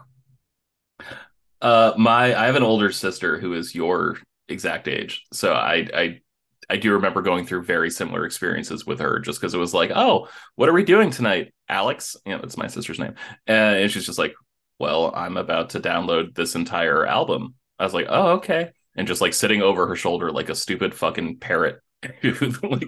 Uh, 1.61 1.93
my 1.97 2.35
I 2.39 2.45
have 2.45 2.55
an 2.55 2.63
older 2.63 2.91
sister 2.91 3.39
who 3.39 3.53
is 3.53 3.73
your 3.73 4.17
exact 4.49 4.87
age, 4.87 5.25
so 5.33 5.53
I 5.53 5.87
I 5.93 6.21
I 6.69 6.77
do 6.77 6.93
remember 6.93 7.21
going 7.21 7.45
through 7.45 7.63
very 7.63 7.89
similar 7.89 8.25
experiences 8.25 8.85
with 8.85 8.99
her, 8.99 9.19
just 9.19 9.39
because 9.39 9.53
it 9.53 9.59
was 9.59 9.73
like, 9.73 9.91
oh, 9.93 10.27
what 10.55 10.69
are 10.69 10.73
we 10.73 10.83
doing 10.83 11.11
tonight, 11.11 11.53
Alex? 11.69 12.15
You 12.25 12.33
know, 12.33 12.39
that's 12.39 12.57
my 12.57 12.67
sister's 12.67 12.99
name, 12.99 13.15
and 13.47 13.89
she's 13.91 14.05
just 14.05 14.19
like, 14.19 14.33
well, 14.79 15.13
I'm 15.15 15.37
about 15.37 15.71
to 15.71 15.79
download 15.79 16.35
this 16.35 16.55
entire 16.55 17.05
album. 17.05 17.55
I 17.79 17.83
was 17.83 17.93
like, 17.93 18.07
oh, 18.09 18.33
okay, 18.33 18.71
and 18.95 19.07
just 19.07 19.21
like 19.21 19.33
sitting 19.33 19.61
over 19.61 19.87
her 19.87 19.95
shoulder 19.95 20.31
like 20.31 20.49
a 20.49 20.55
stupid 20.55 20.93
fucking 20.93 21.37
parrot, 21.37 21.79
who 22.21 22.31
like 22.63 22.87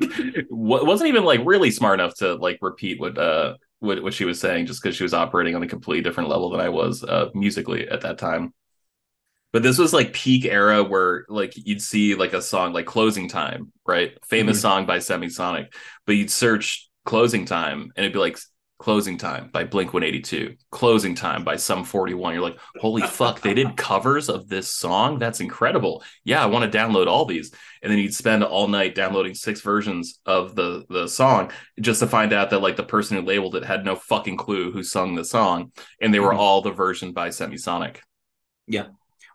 wasn't 0.49 1.09
even 1.09 1.23
like 1.23 1.41
really 1.43 1.71
smart 1.71 1.99
enough 1.99 2.15
to 2.15 2.35
like 2.35 2.59
repeat 2.61 2.99
what 2.99 3.17
uh 3.17 3.55
what, 3.79 4.01
what 4.01 4.13
she 4.13 4.25
was 4.25 4.39
saying, 4.39 4.65
just 4.65 4.81
because 4.81 4.95
she 4.95 5.03
was 5.03 5.13
operating 5.13 5.55
on 5.55 5.63
a 5.63 5.67
completely 5.67 6.01
different 6.01 6.29
level 6.29 6.49
than 6.49 6.59
I 6.61 6.69
was 6.69 7.03
uh 7.03 7.29
musically 7.33 7.87
at 7.87 8.01
that 8.01 8.17
time. 8.17 8.53
But 9.53 9.63
this 9.63 9.77
was 9.77 9.93
like 9.93 10.13
peak 10.13 10.45
era 10.45 10.83
where 10.83 11.25
like 11.29 11.53
you'd 11.55 11.81
see 11.81 12.15
like 12.15 12.33
a 12.33 12.41
song 12.41 12.73
like 12.73 12.85
Closing 12.85 13.27
Time, 13.29 13.71
right? 13.85 14.17
Famous 14.25 14.57
Mhm. 14.57 14.61
song 14.61 14.85
by 14.85 14.97
Semisonic, 14.97 15.73
but 16.05 16.15
you'd 16.15 16.31
search 16.31 16.89
Closing 17.05 17.45
Time 17.45 17.91
and 17.95 18.03
it'd 18.05 18.13
be 18.13 18.19
like 18.19 18.37
Closing 18.79 19.17
Time 19.17 19.49
by 19.51 19.63
Blink 19.63 19.91
182, 19.93 20.55
Closing 20.69 21.15
Time 21.15 21.43
by 21.43 21.55
Sum 21.55 21.83
41. 21.83 22.33
You're 22.33 22.43
like, 22.43 22.59
holy 22.79 23.01
fuck, 23.01 23.41
they 23.41 23.55
did 23.55 23.75
covers 23.75 24.29
of 24.29 24.47
this 24.49 24.71
song? 24.71 25.17
That's 25.17 25.39
incredible. 25.39 26.03
Yeah, 26.25 26.43
I 26.43 26.45
want 26.45 26.71
to 26.71 26.77
download 26.77 27.07
all 27.07 27.25
these. 27.25 27.51
And 27.81 27.91
then 27.91 27.97
you'd 27.97 28.13
spend 28.13 28.43
all 28.43 28.67
night 28.67 28.93
downloading 28.93 29.33
six 29.33 29.61
versions 29.61 30.19
of 30.27 30.53
the 30.55 30.85
the 30.89 31.07
song 31.07 31.51
just 31.81 32.01
to 32.01 32.07
find 32.07 32.33
out 32.33 32.51
that 32.51 32.59
like 32.59 32.75
the 32.75 32.83
person 32.83 33.17
who 33.17 33.23
labeled 33.23 33.55
it 33.55 33.63
had 33.65 33.83
no 33.83 33.95
fucking 33.95 34.37
clue 34.37 34.71
who 34.71 34.83
sung 34.83 35.15
the 35.15 35.25
song. 35.25 35.71
And 35.99 36.13
they 36.13 36.19
were 36.19 36.33
Mhm. 36.33 36.37
all 36.37 36.61
the 36.61 36.71
version 36.71 37.13
by 37.13 37.29
Semisonic. 37.29 37.97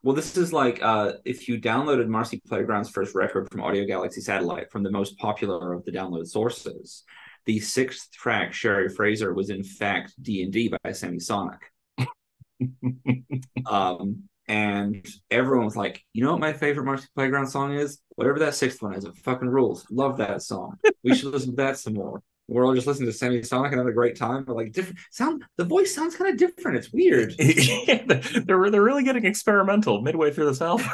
Well, 0.03 0.17
this 0.17 0.37
is 0.37 0.53
like 0.53 0.83
uh, 0.83 1.13
if 1.25 1.49
you 1.49 1.61
downloaded 1.61 2.09
Marcy 2.09 2.43
Playground's 2.49 2.91
first 2.91 3.15
record 3.15 3.49
from 3.51 3.63
Audio 3.63 3.87
Galaxy 3.87 4.21
Satellite 4.21 4.71
from 4.71 4.83
the 4.83 4.91
most 4.91 5.17
popular 5.17 5.73
of 5.73 5.85
the 5.85 5.93
download 5.93 6.27
sources. 6.27 7.05
The 7.45 7.61
sixth 7.61 8.11
track, 8.13 8.53
Sherry 8.53 8.89
Fraser, 8.89 9.33
was 9.33 9.51
in 9.51 9.63
fact 9.63 10.15
D 10.21 10.43
and 10.43 10.53
D 10.53 10.69
by 10.69 10.91
Semisonic. 10.91 11.59
um, 13.67 14.25
and 14.49 15.07
everyone 15.31 15.67
was 15.67 15.77
like, 15.77 16.05
"You 16.13 16.25
know 16.25 16.33
what 16.33 16.41
my 16.41 16.53
favorite 16.53 16.85
Marcy 16.85 17.07
Playground 17.15 17.49
song 17.49 17.75
is? 17.75 18.01
Whatever 18.17 18.41
that 18.41 18.55
sixth 18.55 18.83
one 18.83 18.95
is, 18.95 19.05
it 19.05 19.17
fucking 19.19 19.49
rules. 19.49 19.87
Love 19.91 20.19
that 20.19 20.43
song. 20.43 20.79
We 21.05 21.15
should 21.15 21.33
listen 21.33 21.51
to 21.51 21.57
that 21.57 21.79
some 21.79 21.95
more." 21.95 22.23
We're 22.49 22.67
all 22.67 22.75
just 22.75 22.87
listening 22.87 23.11
to 23.11 23.17
Semisonic 23.17 23.69
and 23.69 23.79
have 23.79 23.87
a 23.87 23.93
great 23.93 24.17
time, 24.17 24.45
but 24.45 24.57
like 24.57 24.73
different 24.73 24.99
sound. 25.11 25.45
The 25.57 25.65
voice 25.65 25.95
sounds 25.95 26.17
kind 26.17 26.31
of 26.31 26.37
different. 26.37 26.77
It's 26.79 26.93
weird. 26.93 27.35
they're 28.47 28.71
they're 28.71 28.83
really 28.83 29.05
getting 29.05 29.25
experimental 29.25 30.03
midway 30.03 30.33
through 30.33 30.47
this 30.47 30.61
album. 30.63 30.87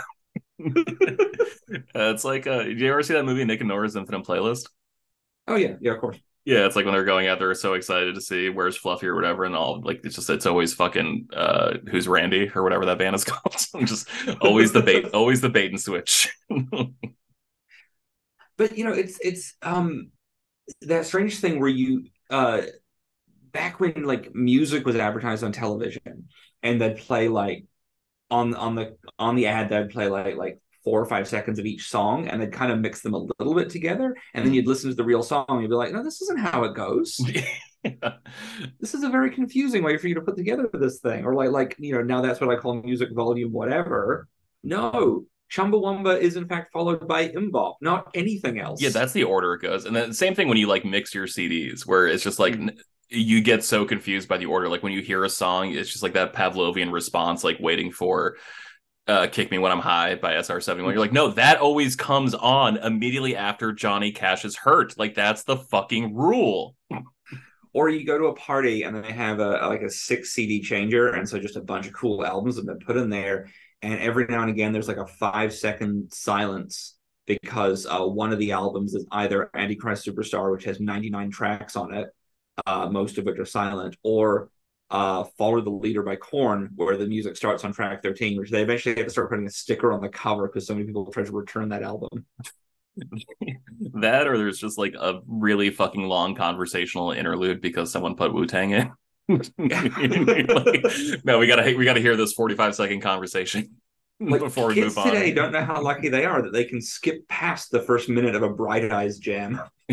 Uh, 0.61 2.11
it's 2.13 2.25
like, 2.25 2.47
uh, 2.47 2.63
did 2.63 2.81
you 2.81 2.91
ever 2.91 3.03
see 3.03 3.15
that 3.15 3.25
movie 3.25 3.45
Nick 3.45 3.61
and 3.61 3.69
Nora's 3.69 3.97
Infinite 3.97 4.25
Playlist? 4.25 4.69
Oh 5.47 5.57
yeah, 5.57 5.75
yeah, 5.81 5.93
of 5.93 6.01
course. 6.01 6.19
Yeah, 6.45 6.65
it's 6.65 6.77
like 6.77 6.85
when 6.87 6.95
they're 6.95 7.05
going 7.05 7.29
out, 7.29 7.39
they're 7.39 7.55
so 7.55 7.75
excited 7.75 8.15
to 8.15 8.21
see 8.23 8.49
where's 8.49 8.77
Fluffy 8.77 9.07
or 9.07 9.15
whatever, 9.15 9.45
and 9.45 9.55
all 9.55 9.83
like 9.83 10.01
it's 10.05 10.15
just 10.15 10.31
it's 10.31 10.47
always 10.47 10.73
fucking 10.73 11.29
uh, 11.35 11.75
who's 11.91 12.09
Randy 12.09 12.51
or 12.55 12.63
whatever 12.63 12.87
that 12.87 12.99
band 12.99 13.15
is 13.17 13.25
called. 13.27 13.55
just 13.87 14.09
always 14.41 14.73
the 14.73 14.83
bait, 14.83 15.07
always 15.13 15.41
the 15.41 15.51
bait 15.51 15.71
and 15.71 15.81
switch. 15.81 16.35
but 18.57 18.79
you 18.79 18.85
know 18.85 18.93
it's 18.93 19.19
it's 19.21 19.55
um 19.63 20.11
that 20.83 21.07
strange 21.07 21.39
thing 21.39 21.61
where 21.61 21.69
you 21.69 22.05
uh 22.31 22.63
back 23.53 23.81
when 23.81 24.05
like 24.05 24.35
music 24.35 24.85
was 24.85 24.97
advertised 24.97 25.43
on 25.43 25.53
television 25.53 26.29
and 26.63 26.81
they'd 26.81 26.99
play 26.99 27.29
like 27.29 27.65
on 28.31 28.55
on 28.55 28.75
the 28.75 28.97
on 29.19 29.35
the 29.37 29.47
ad 29.47 29.71
they'd 29.71 29.91
play 29.91 30.09
like 30.09 30.37
like 30.37 30.61
four 30.85 31.01
or 31.01 31.07
five 31.07 31.27
seconds 31.27 31.59
of 31.59 31.67
each 31.67 31.89
song 31.89 32.29
and 32.29 32.41
they'd 32.41 32.53
kind 32.53 32.71
of 32.71 32.79
mix 32.79 33.01
them 33.01 33.15
a 33.15 33.19
little 33.19 33.55
bit 33.55 33.71
together 33.71 34.17
and 34.35 34.45
then 34.45 34.53
you'd 34.53 34.67
listen 34.67 34.91
to 34.91 34.97
the 34.97 35.05
real 35.05 35.23
song 35.23 35.45
and 35.49 35.63
you'd 35.63 35.69
be 35.69 35.75
like 35.75 35.93
no 35.93 36.03
this 36.03 36.21
isn't 36.23 36.39
how 36.39 36.65
it 36.65 36.75
goes 36.75 37.21
this 38.81 38.95
is 38.95 39.03
a 39.03 39.09
very 39.09 39.31
confusing 39.31 39.83
way 39.83 39.97
for 39.97 40.09
you 40.09 40.15
to 40.15 40.21
put 40.21 40.37
together 40.37 40.69
this 40.73 41.01
thing. 41.01 41.25
Or 41.25 41.35
like 41.35 41.51
like, 41.51 41.77
you 41.79 41.95
know, 41.95 42.03
now 42.03 42.21
that's 42.21 42.41
what 42.41 42.51
I 42.51 42.57
call 42.57 42.75
music 42.83 43.11
volume 43.13 43.53
whatever. 43.53 44.29
No. 44.63 45.25
Chumbawamba 45.51 46.19
is 46.21 46.37
in 46.37 46.47
fact 46.47 46.73
followed 46.73 47.07
by 47.09 47.29
MMMBop, 47.29 47.77
not 47.81 48.11
anything 48.15 48.59
else. 48.59 48.83
Yeah, 48.83 48.91
that's 48.91 49.13
the 49.13 49.25
order 49.25 49.55
it 49.55 49.63
goes. 49.63 49.85
And 49.87 49.97
then 49.97 50.09
the 50.09 50.15
same 50.15 50.35
thing 50.35 50.49
when 50.49 50.59
you 50.59 50.67
like 50.67 50.85
mix 50.85 51.15
your 51.15 51.27
CDs, 51.27 51.87
where 51.87 52.07
it's 52.07 52.23
just 52.23 52.39
like 52.39 52.55
n- 52.55 52.77
you 53.09 53.41
get 53.41 53.65
so 53.65 53.85
confused 53.85 54.29
by 54.29 54.37
the 54.37 54.47
order. 54.47 54.69
Like 54.69 54.83
when 54.83 54.93
you 54.93 55.01
hear 55.01 55.25
a 55.25 55.31
song, 55.31 55.73
it's 55.73 55.91
just 55.91 56.03
like 56.03 56.13
that 56.15 56.35
Pavlovian 56.35 56.93
response, 56.93 57.43
like 57.45 57.59
waiting 57.61 57.91
for 57.93 58.37
uh, 59.07 59.27
"Kick 59.29 59.51
Me 59.51 59.57
When 59.59 59.73
I'm 59.73 59.81
High" 59.81 60.17
by 60.17 60.35
SR71. 60.35 60.93
You're 60.93 60.99
like, 60.99 61.13
no, 61.13 61.31
that 61.31 61.59
always 61.59 61.97
comes 61.97 62.35
on 62.35 62.77
immediately 62.77 63.35
after 63.35 63.73
Johnny 63.73 64.13
Cash 64.13 64.45
is 64.45 64.55
hurt. 64.57 64.99
Like 64.99 65.15
that's 65.15 65.45
the 65.45 65.57
fucking 65.57 66.15
rule. 66.15 66.77
or 67.73 67.89
you 67.89 68.05
go 68.05 68.19
to 68.19 68.27
a 68.27 68.35
party 68.35 68.83
and 68.83 69.03
they 69.03 69.13
have 69.13 69.41
a 69.41 69.67
like 69.69 69.83
a 69.83 69.91
six 69.91 70.33
CD 70.33 70.61
changer, 70.61 71.09
and 71.09 71.27
so 71.27 71.39
just 71.39 71.57
a 71.57 71.63
bunch 71.63 71.87
of 71.87 71.95
cool 71.95 72.25
albums 72.27 72.57
have 72.57 72.67
been 72.67 72.79
put 72.81 72.99
in 72.99 73.09
there. 73.09 73.49
And 73.83 74.01
every 74.01 74.27
now 74.29 74.43
and 74.43 74.51
again, 74.51 74.73
there's 74.73 74.89
like 74.89 74.97
a 74.97 75.07
five 75.07 75.55
second 75.55 76.13
silence 76.13 76.97
because 77.27 77.87
uh, 77.87 78.05
one 78.05 78.33
of 78.33 78.39
the 78.39 78.53
albums 78.53 78.95
is 78.95 79.07
either 79.13 79.51
Antichrist 79.55 80.07
Superstar, 80.07 80.51
which 80.51 80.65
has 80.65 80.81
99 80.81 81.31
tracks 81.31 81.77
on 81.77 81.95
it, 81.95 82.09
uh, 82.67 82.89
most 82.91 83.19
of 83.19 83.25
which 83.25 83.39
are 83.39 83.45
silent, 83.45 83.97
or 84.03 84.51
uh, 84.91 85.25
Follow 85.37 85.61
the 85.61 85.71
Leader 85.71 86.03
by 86.03 86.17
Korn, 86.17 86.71
where 86.77 86.97
the 86.97 87.07
music 87.07 87.37
starts 87.37 87.65
on 87.65 87.73
track 87.73 88.03
13, 88.03 88.39
which 88.39 88.51
they 88.51 88.63
eventually 88.63 88.95
had 88.95 89.05
to 89.05 89.11
start 89.11 89.29
putting 89.31 89.47
a 89.47 89.51
sticker 89.51 89.93
on 89.93 90.01
the 90.01 90.09
cover 90.09 90.49
because 90.49 90.67
so 90.67 90.75
many 90.75 90.87
people 90.87 91.07
tried 91.13 91.27
to 91.27 91.33
return 91.33 91.69
that 91.69 91.83
album. 91.83 92.25
that 93.95 94.27
or 94.27 94.39
there's 94.39 94.59
just 94.59 94.79
like 94.79 94.95
a 94.99 95.21
really 95.27 95.71
fucking 95.71 96.03
long 96.03 96.35
conversational 96.35 97.13
interlude 97.13 97.61
because 97.61 97.93
someone 97.93 98.17
put 98.17 98.33
Wu 98.33 98.47
Tang 98.47 98.71
in. 98.71 98.91
Like, 99.29 99.53
no, 101.25 101.39
we 101.39 101.47
gotta 101.47 101.75
we 101.77 101.85
gotta 101.85 102.01
hear 102.01 102.17
this 102.17 102.33
45 102.33 102.75
second 102.75 103.01
conversation 103.01 103.77
Like 104.21 104.41
before 104.41 104.69
we 104.69 104.81
move 104.81 104.99
on. 104.99 105.07
today 105.07 105.33
don't 105.33 105.53
know 105.53 105.65
how 105.65 105.81
lucky 105.81 106.09
they 106.09 106.25
are 106.25 106.43
that 106.43 106.53
they 106.53 106.65
can 106.65 106.81
skip 106.81 107.29
past 107.29 107.71
the 107.71 107.83
first 107.83 108.09
minute 108.09 108.35
of 108.35 108.43
a 108.43 108.51
Bright 108.51 108.91
Eyes 108.91 109.19
jam. 109.19 109.61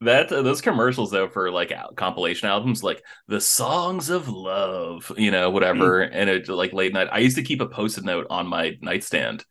that 0.00 0.32
uh, 0.32 0.40
those 0.40 0.62
commercials 0.62 1.10
though 1.10 1.28
for 1.28 1.50
like 1.50 1.70
compilation 1.96 2.48
albums 2.48 2.82
like 2.82 3.02
the 3.28 3.40
songs 3.40 4.08
of 4.08 4.28
love 4.28 5.12
you 5.18 5.30
know 5.30 5.50
whatever 5.50 6.00
and 6.00 6.30
it 6.30 6.48
like 6.48 6.72
late 6.72 6.94
night 6.94 7.08
i 7.12 7.18
used 7.18 7.36
to 7.36 7.42
keep 7.42 7.60
a 7.60 7.66
post-it 7.66 8.04
note 8.04 8.26
on 8.30 8.46
my 8.46 8.78
nightstand 8.80 9.44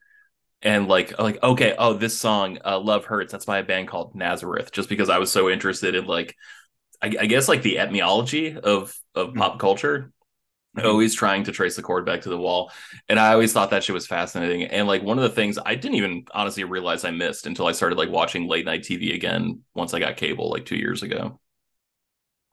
and 0.60 0.88
like 0.88 1.16
like 1.20 1.40
okay 1.44 1.76
oh 1.78 1.94
this 1.94 2.18
song 2.18 2.58
uh, 2.64 2.80
love 2.80 3.04
hurts 3.04 3.30
that's 3.30 3.44
by 3.44 3.58
a 3.58 3.62
band 3.62 3.86
called 3.86 4.16
nazareth 4.16 4.72
just 4.72 4.88
because 4.88 5.08
i 5.08 5.18
was 5.18 5.30
so 5.30 5.48
interested 5.48 5.94
in 5.94 6.04
like 6.06 6.34
i, 7.04 7.10
I 7.20 7.26
guess 7.26 7.48
like 7.48 7.62
the 7.62 7.78
etymology 7.78 8.56
of 8.56 8.94
of 9.14 9.34
pop 9.34 9.58
culture 9.58 10.10
Mhm. 10.76 10.86
always 10.86 11.14
trying 11.14 11.44
to 11.44 11.52
trace 11.52 11.76
the 11.76 11.82
cord 11.82 12.04
back 12.04 12.22
to 12.22 12.28
the 12.28 12.36
wall. 12.36 12.72
And 13.08 13.20
i 13.20 13.32
always 13.32 13.52
thought 13.52 13.70
that 13.70 13.84
shit 13.84 13.94
was 13.94 14.08
fascinating. 14.08 14.64
And 14.64 14.88
like 14.88 15.04
one 15.04 15.18
of 15.18 15.22
the 15.22 15.30
things 15.30 15.56
i 15.64 15.76
didn't 15.76 15.98
even 15.98 16.24
honestly 16.34 16.64
realize 16.64 17.04
i 17.04 17.12
missed 17.12 17.46
until 17.46 17.68
i 17.68 17.72
started 17.72 17.96
like 17.96 18.10
watching 18.10 18.48
late 18.48 18.64
night 18.66 18.82
tv 18.82 19.14
again 19.14 19.60
once 19.74 19.94
i 19.94 20.00
got 20.00 20.16
cable 20.16 20.50
like 20.50 20.66
two 20.66 20.76
years 20.76 21.04
ago. 21.04 21.38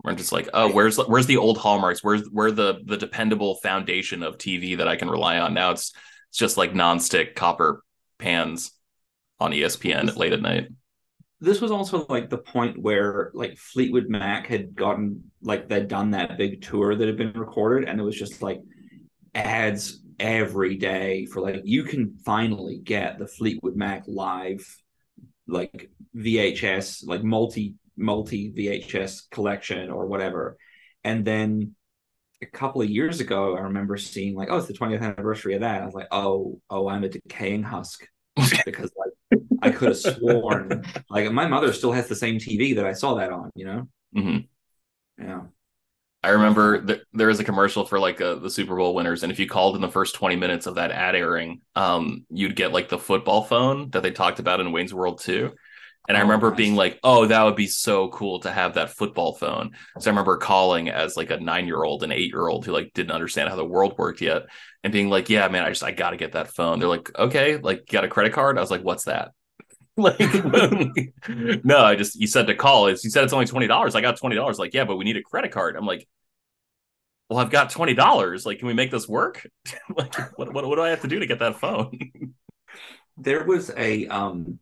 Where 0.01 0.11
i'm 0.11 0.17
just 0.17 0.31
like 0.31 0.49
oh 0.53 0.71
where's 0.71 0.97
where's 0.97 1.25
the 1.27 1.37
old 1.37 1.57
hallmarks? 1.57 2.03
Where's 2.03 2.27
where 2.29 2.51
the 2.51 2.81
the 2.85 2.97
dependable 2.97 3.55
foundation 3.55 4.23
of 4.23 4.37
tv 4.37 4.77
that 4.77 4.87
i 4.87 4.95
can 4.95 5.09
rely 5.09 5.39
on? 5.39 5.53
Now 5.55 5.71
it's 5.71 5.93
it's 6.29 6.37
just 6.37 6.57
like 6.57 6.73
nonstick 6.73 7.35
copper 7.35 7.83
pans 8.19 8.71
on 9.39 9.51
espn 9.51 10.15
late 10.15 10.33
at 10.33 10.41
night 10.41 10.67
this 11.41 11.59
was 11.59 11.71
also 11.71 12.05
like 12.07 12.29
the 12.29 12.37
point 12.37 12.79
where 12.79 13.31
like 13.33 13.57
Fleetwood 13.57 14.07
Mac 14.07 14.45
had 14.45 14.75
gotten 14.75 15.31
like 15.41 15.67
they'd 15.67 15.87
done 15.87 16.11
that 16.11 16.37
big 16.37 16.61
tour 16.61 16.95
that 16.95 17.07
had 17.07 17.17
been 17.17 17.33
recorded, 17.33 17.89
and 17.89 17.99
it 17.99 18.03
was 18.03 18.17
just 18.17 18.43
like 18.43 18.61
ads 19.33 20.01
every 20.19 20.75
day 20.75 21.25
for 21.25 21.41
like 21.41 21.61
you 21.63 21.83
can 21.83 22.15
finally 22.23 22.77
get 22.77 23.17
the 23.17 23.27
Fleetwood 23.27 23.75
Mac 23.75 24.03
live 24.07 24.63
like 25.47 25.89
VHS 26.15 27.07
like 27.07 27.23
multi 27.23 27.73
multi 27.97 28.53
VHS 28.55 29.29
collection 29.31 29.89
or 29.89 30.05
whatever, 30.05 30.57
and 31.03 31.25
then 31.25 31.75
a 32.43 32.45
couple 32.45 32.83
of 32.83 32.89
years 32.89 33.19
ago 33.19 33.57
I 33.57 33.61
remember 33.61 33.97
seeing 33.97 34.35
like 34.35 34.49
oh 34.51 34.57
it's 34.57 34.67
the 34.67 34.73
20th 34.73 35.01
anniversary 35.01 35.55
of 35.55 35.61
that. 35.61 35.81
I 35.81 35.85
was 35.85 35.95
like 35.95 36.07
oh 36.11 36.61
oh 36.69 36.87
I'm 36.87 37.03
a 37.03 37.09
decaying 37.09 37.63
husk. 37.63 38.05
Because 38.65 38.91
like 38.95 39.11
I 39.61 39.69
could 39.71 39.89
have 39.89 39.97
sworn 39.97 40.83
like 41.09 41.31
my 41.31 41.47
mother 41.47 41.73
still 41.73 41.91
has 41.91 42.07
the 42.07 42.15
same 42.15 42.39
TV 42.39 42.73
that 42.73 42.85
I 42.85 42.93
saw 42.93 43.15
that 43.15 43.31
on, 43.31 43.51
you 43.55 43.65
know? 43.65 43.87
Mm-hmm. 44.15 44.47
Yeah. 45.17 45.43
I 46.23 46.29
remember 46.29 46.85
th- 46.85 47.01
there 47.13 47.27
was 47.27 47.39
a 47.39 47.43
commercial 47.43 47.83
for 47.85 47.99
like 47.99 48.21
uh, 48.21 48.35
the 48.35 48.49
Super 48.49 48.75
Bowl 48.75 48.93
winners, 48.93 49.23
and 49.23 49.31
if 49.31 49.39
you 49.39 49.47
called 49.47 49.75
in 49.75 49.81
the 49.81 49.89
first 49.89 50.15
20 50.15 50.35
minutes 50.35 50.67
of 50.67 50.75
that 50.75 50.91
ad 50.91 51.15
airing, 51.15 51.61
um, 51.75 52.25
you'd 52.29 52.55
get 52.55 52.71
like 52.71 52.89
the 52.89 52.99
football 52.99 53.43
phone 53.43 53.89
that 53.91 54.03
they 54.03 54.11
talked 54.11 54.39
about 54.39 54.59
in 54.59 54.71
Wayne's 54.71 54.93
World 54.93 55.19
too. 55.19 55.51
And 56.07 56.17
I 56.17 56.21
Oh, 56.21 56.23
remember 56.23 56.51
nice. 56.51 56.57
being 56.57 56.75
like, 56.75 56.99
oh, 57.03 57.27
that 57.27 57.43
would 57.43 57.55
be 57.55 57.67
so 57.67 58.09
cool 58.09 58.41
to 58.41 58.51
have 58.51 58.75
that 58.75 58.91
football 58.91 59.33
phone. 59.35 59.71
So 59.99 60.09
I 60.09 60.13
remember 60.13 60.37
calling 60.37 60.89
as 60.89 61.17
like 61.17 61.31
a 61.31 61.39
nine 61.39 61.67
year 61.67 61.83
old 61.83 62.03
and 62.03 62.13
eight 62.13 62.29
year 62.31 62.47
old 62.47 62.65
who 62.65 62.73
like 62.73 62.91
didn't 62.93 63.11
understand 63.11 63.49
how 63.49 63.55
the 63.55 63.65
world 63.65 63.95
worked 63.97 64.21
yet 64.21 64.43
and 64.83 64.93
being 64.93 65.09
like, 65.09 65.29
yeah, 65.29 65.47
man, 65.47 65.63
I 65.65 65.69
just, 65.69 65.83
I 65.83 65.91
got 65.91 66.11
to 66.11 66.17
get 66.17 66.33
that 66.33 66.49
phone. 66.53 66.79
They're 66.79 66.89
like, 66.89 67.09
okay, 67.17 67.57
like, 67.57 67.79
you 67.81 67.93
got 67.93 68.03
a 68.05 68.09
credit 68.09 68.33
card? 68.33 68.57
I 68.57 68.61
was 68.61 68.71
like, 68.71 68.83
what's 68.83 69.05
that? 69.05 69.31
like, 69.97 70.19
no, 71.65 71.79
I 71.79 71.95
just, 71.95 72.15
you 72.15 72.27
said 72.27 72.47
to 72.47 72.55
call. 72.55 72.87
It's, 72.87 73.03
you 73.03 73.09
said 73.09 73.23
it's 73.23 73.33
only 73.33 73.45
$20. 73.45 73.95
I 73.95 74.01
got 74.01 74.19
$20. 74.19 74.57
Like, 74.59 74.73
yeah, 74.73 74.85
but 74.85 74.97
we 74.97 75.05
need 75.05 75.17
a 75.17 75.21
credit 75.21 75.51
card. 75.51 75.75
I'm 75.75 75.85
like, 75.85 76.07
well, 77.29 77.39
I've 77.39 77.49
got 77.51 77.69
twenty 77.69 77.93
dollars. 77.93 78.45
Like, 78.45 78.59
can 78.59 78.67
we 78.67 78.73
make 78.73 78.91
this 78.91 79.07
work? 79.07 79.47
like, 79.95 80.13
what, 80.37 80.53
what 80.53 80.67
what 80.67 80.75
do 80.75 80.81
I 80.81 80.89
have 80.89 81.01
to 81.01 81.07
do 81.07 81.19
to 81.19 81.25
get 81.25 81.39
that 81.39 81.59
phone? 81.59 81.97
There 83.17 83.45
was 83.45 83.71
a 83.77 84.07
um 84.07 84.59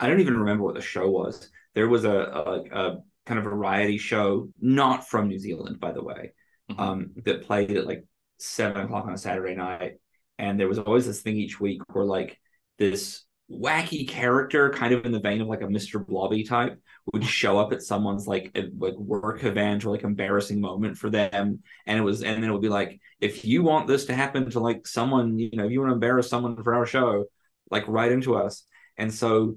I 0.00 0.08
don't 0.08 0.20
even 0.20 0.38
remember 0.38 0.64
what 0.64 0.74
the 0.74 0.82
show 0.82 1.10
was. 1.10 1.50
There 1.74 1.88
was 1.88 2.04
a, 2.04 2.10
a, 2.10 2.62
a 2.72 2.98
kind 3.26 3.38
of 3.38 3.44
variety 3.44 3.98
show, 3.98 4.48
not 4.60 5.08
from 5.08 5.28
New 5.28 5.38
Zealand, 5.38 5.80
by 5.80 5.92
the 5.92 6.02
way, 6.02 6.32
Mhm. 6.70 6.80
um, 6.80 7.10
that 7.24 7.44
played 7.44 7.76
at 7.76 7.86
like 7.86 8.04
seven 8.38 8.82
o'clock 8.86 9.06
on 9.06 9.14
a 9.14 9.18
Saturday 9.18 9.54
night. 9.54 9.94
And 10.38 10.58
there 10.60 10.68
was 10.68 10.78
always 10.78 11.06
this 11.06 11.22
thing 11.22 11.36
each 11.36 11.60
week 11.60 11.82
where 11.94 12.04
like 12.06 12.38
this 12.78 13.25
wacky 13.50 14.06
character, 14.08 14.70
kind 14.70 14.92
of 14.92 15.04
in 15.04 15.12
the 15.12 15.20
vein 15.20 15.40
of 15.40 15.48
like 15.48 15.60
a 15.62 15.66
Mr. 15.66 16.04
Blobby 16.04 16.44
type, 16.44 16.80
would 17.12 17.24
show 17.24 17.58
up 17.58 17.72
at 17.72 17.82
someone's 17.82 18.26
like 18.26 18.50
e- 18.56 18.70
like 18.78 18.94
work 18.94 19.44
event 19.44 19.84
or 19.84 19.90
like 19.90 20.02
embarrassing 20.02 20.60
moment 20.60 20.98
for 20.98 21.10
them. 21.10 21.62
And 21.86 21.98
it 21.98 22.02
was 22.02 22.22
and 22.22 22.42
then 22.42 22.50
it 22.50 22.52
would 22.52 22.62
be 22.62 22.68
like, 22.68 23.00
if 23.20 23.44
you 23.44 23.62
want 23.62 23.86
this 23.86 24.06
to 24.06 24.14
happen 24.14 24.50
to 24.50 24.60
like 24.60 24.86
someone, 24.86 25.38
you 25.38 25.50
know, 25.52 25.66
if 25.66 25.72
you 25.72 25.80
want 25.80 25.90
to 25.90 25.94
embarrass 25.94 26.28
someone 26.28 26.62
for 26.62 26.74
our 26.74 26.86
show, 26.86 27.26
like 27.70 27.86
write 27.86 28.12
into 28.12 28.36
us. 28.36 28.64
And 28.96 29.12
so 29.12 29.56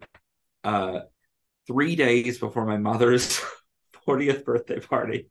uh 0.63 1.01
three 1.67 1.95
days 1.95 2.37
before 2.37 2.65
my 2.65 2.77
mother's 2.77 3.41
40th 4.07 4.43
birthday 4.43 4.79
party, 4.79 5.29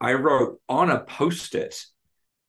I 0.00 0.14
wrote 0.14 0.60
on 0.68 0.90
a 0.90 1.00
post-it 1.00 1.84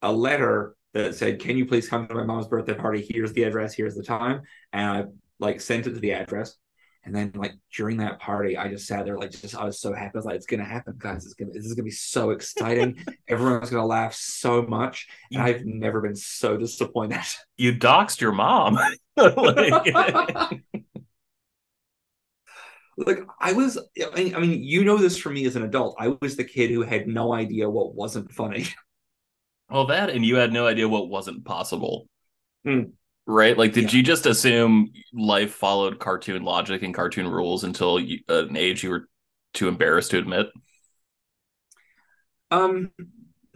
a 0.01 0.11
letter 0.11 0.75
that 0.93 1.15
said, 1.15 1.39
Can 1.39 1.57
you 1.57 1.65
please 1.65 1.89
come 1.89 2.07
to 2.07 2.13
my 2.15 2.23
mom's 2.23 2.47
birthday 2.47 2.73
party? 2.73 3.05
Here's 3.07 3.33
the 3.33 3.43
address, 3.43 3.73
here's 3.73 3.95
the 3.95 4.03
time. 4.03 4.41
And 4.71 4.89
I 4.89 5.03
like 5.39 5.61
sent 5.61 5.88
it 5.88 5.93
to 5.93 5.99
the 5.99 6.13
address. 6.13 6.55
And 7.03 7.15
then 7.15 7.33
like 7.36 7.53
during 7.75 7.97
that 7.97 8.19
party, 8.19 8.57
I 8.57 8.67
just 8.67 8.88
sat 8.88 9.05
there 9.05 9.17
like 9.17 9.29
just 9.29 9.55
I 9.55 9.63
was 9.65 9.79
so 9.79 9.93
happy. 9.93 10.11
I 10.15 10.17
was 10.17 10.25
like, 10.25 10.36
it's 10.38 10.47
gonna 10.47 10.63
happen, 10.65 10.95
guys. 10.97 11.23
It's 11.25 11.36
gonna 11.36 11.51
this 11.51 11.65
is 11.65 11.73
gonna 11.75 11.83
be 11.83 11.91
so 11.91 12.31
exciting. 12.31 12.97
Everyone's 13.27 13.69
gonna 13.69 13.86
laugh 13.86 14.15
so 14.15 14.63
much. 14.63 15.07
And 15.31 15.41
I've 15.41 15.65
never 15.65 16.01
been 16.01 16.15
so 16.15 16.57
disappointed. 16.57 17.19
You 17.57 17.73
doxed 17.73 18.19
your 18.19 18.33
mom. 18.33 18.77
like, 19.17 19.93
like 22.97 23.19
I 23.39 23.53
was 23.53 23.77
I 24.15 24.39
mean, 24.39 24.63
you 24.63 24.83
know 24.83 24.97
this 24.97 25.17
from 25.17 25.33
me 25.33 25.45
as 25.45 25.55
an 25.55 25.63
adult. 25.63 25.95
I 25.99 26.15
was 26.21 26.36
the 26.36 26.43
kid 26.43 26.71
who 26.71 26.81
had 26.81 27.07
no 27.07 27.33
idea 27.33 27.69
what 27.69 27.93
wasn't 27.95 28.31
funny. 28.31 28.67
well, 29.69 29.88
that 29.88 30.09
and 30.09 30.25
you 30.25 30.38
had 30.38 30.51
no 30.53 30.65
idea 30.67 30.88
what 30.89 31.09
wasn't 31.09 31.45
possible, 31.45 32.07
Hmm. 32.63 32.83
Right? 33.28 33.57
Like, 33.57 33.73
did 33.73 33.91
Yeah. 33.91 33.93
you 33.93 34.03
just 34.03 34.26
assume 34.26 34.91
life 35.13 35.53
followed 35.53 35.99
cartoon 35.99 36.43
logic 36.43 36.84
and 36.84 36.93
cartoon 36.93 37.28
rules 37.28 37.63
until 37.63 37.99
you, 37.99 38.19
an 38.30 38.55
age 38.57 38.84
you 38.84 38.91
were 38.91 39.09
too 39.53 39.67
embarrassed 39.67 40.11
to 40.11 40.17
admit? 40.19 40.47
Um 42.51 42.91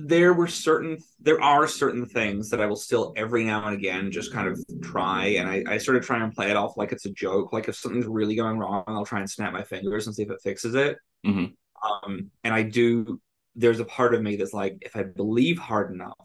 there 0.01 0.34
were 0.34 0.47
certain 0.47 0.97
there 1.20 1.41
are 1.41 1.67
certain 1.67 2.05
things 2.05 2.49
that 2.49 2.61
I 2.61 2.65
will 2.67 2.78
still 2.78 3.13
every 3.17 3.43
now 3.43 3.65
and 3.67 3.76
again 3.76 4.11
just 4.11 4.32
kind 4.32 4.47
of 4.47 4.57
try 4.82 5.26
and 5.28 5.49
I, 5.49 5.63
I 5.74 5.78
sort 5.78 5.97
of 5.97 6.05
try 6.05 6.24
and 6.24 6.34
play 6.34 6.49
it 6.49 6.55
off 6.55 6.78
like 6.78 6.93
it's 6.93 7.05
a 7.05 7.11
joke. 7.11 7.51
Like 7.51 7.67
if 7.67 7.76
something's 7.76 8.05
really 8.07 8.36
going 8.36 8.57
wrong, 8.57 8.84
I'll 8.88 9.05
try 9.05 9.20
and 9.20 9.30
snap 9.30 9.51
my 9.53 9.63
fingers 9.63 10.07
and 10.07 10.15
see 10.15 10.24
if 10.24 10.32
it 10.32 10.41
fixes 10.41 10.76
it. 10.76 10.97
Mhm. 11.24 11.53
Um 11.84 12.32
and 12.43 12.53
I 12.53 12.63
do 12.63 13.22
there's 13.55 13.80
a 13.82 13.86
part 13.86 14.13
of 14.15 14.22
me 14.24 14.38
that's 14.38 14.53
like, 14.53 14.78
if 14.82 14.95
I 14.95 15.03
believe 15.03 15.59
hard 15.59 15.93
enough, 15.93 16.15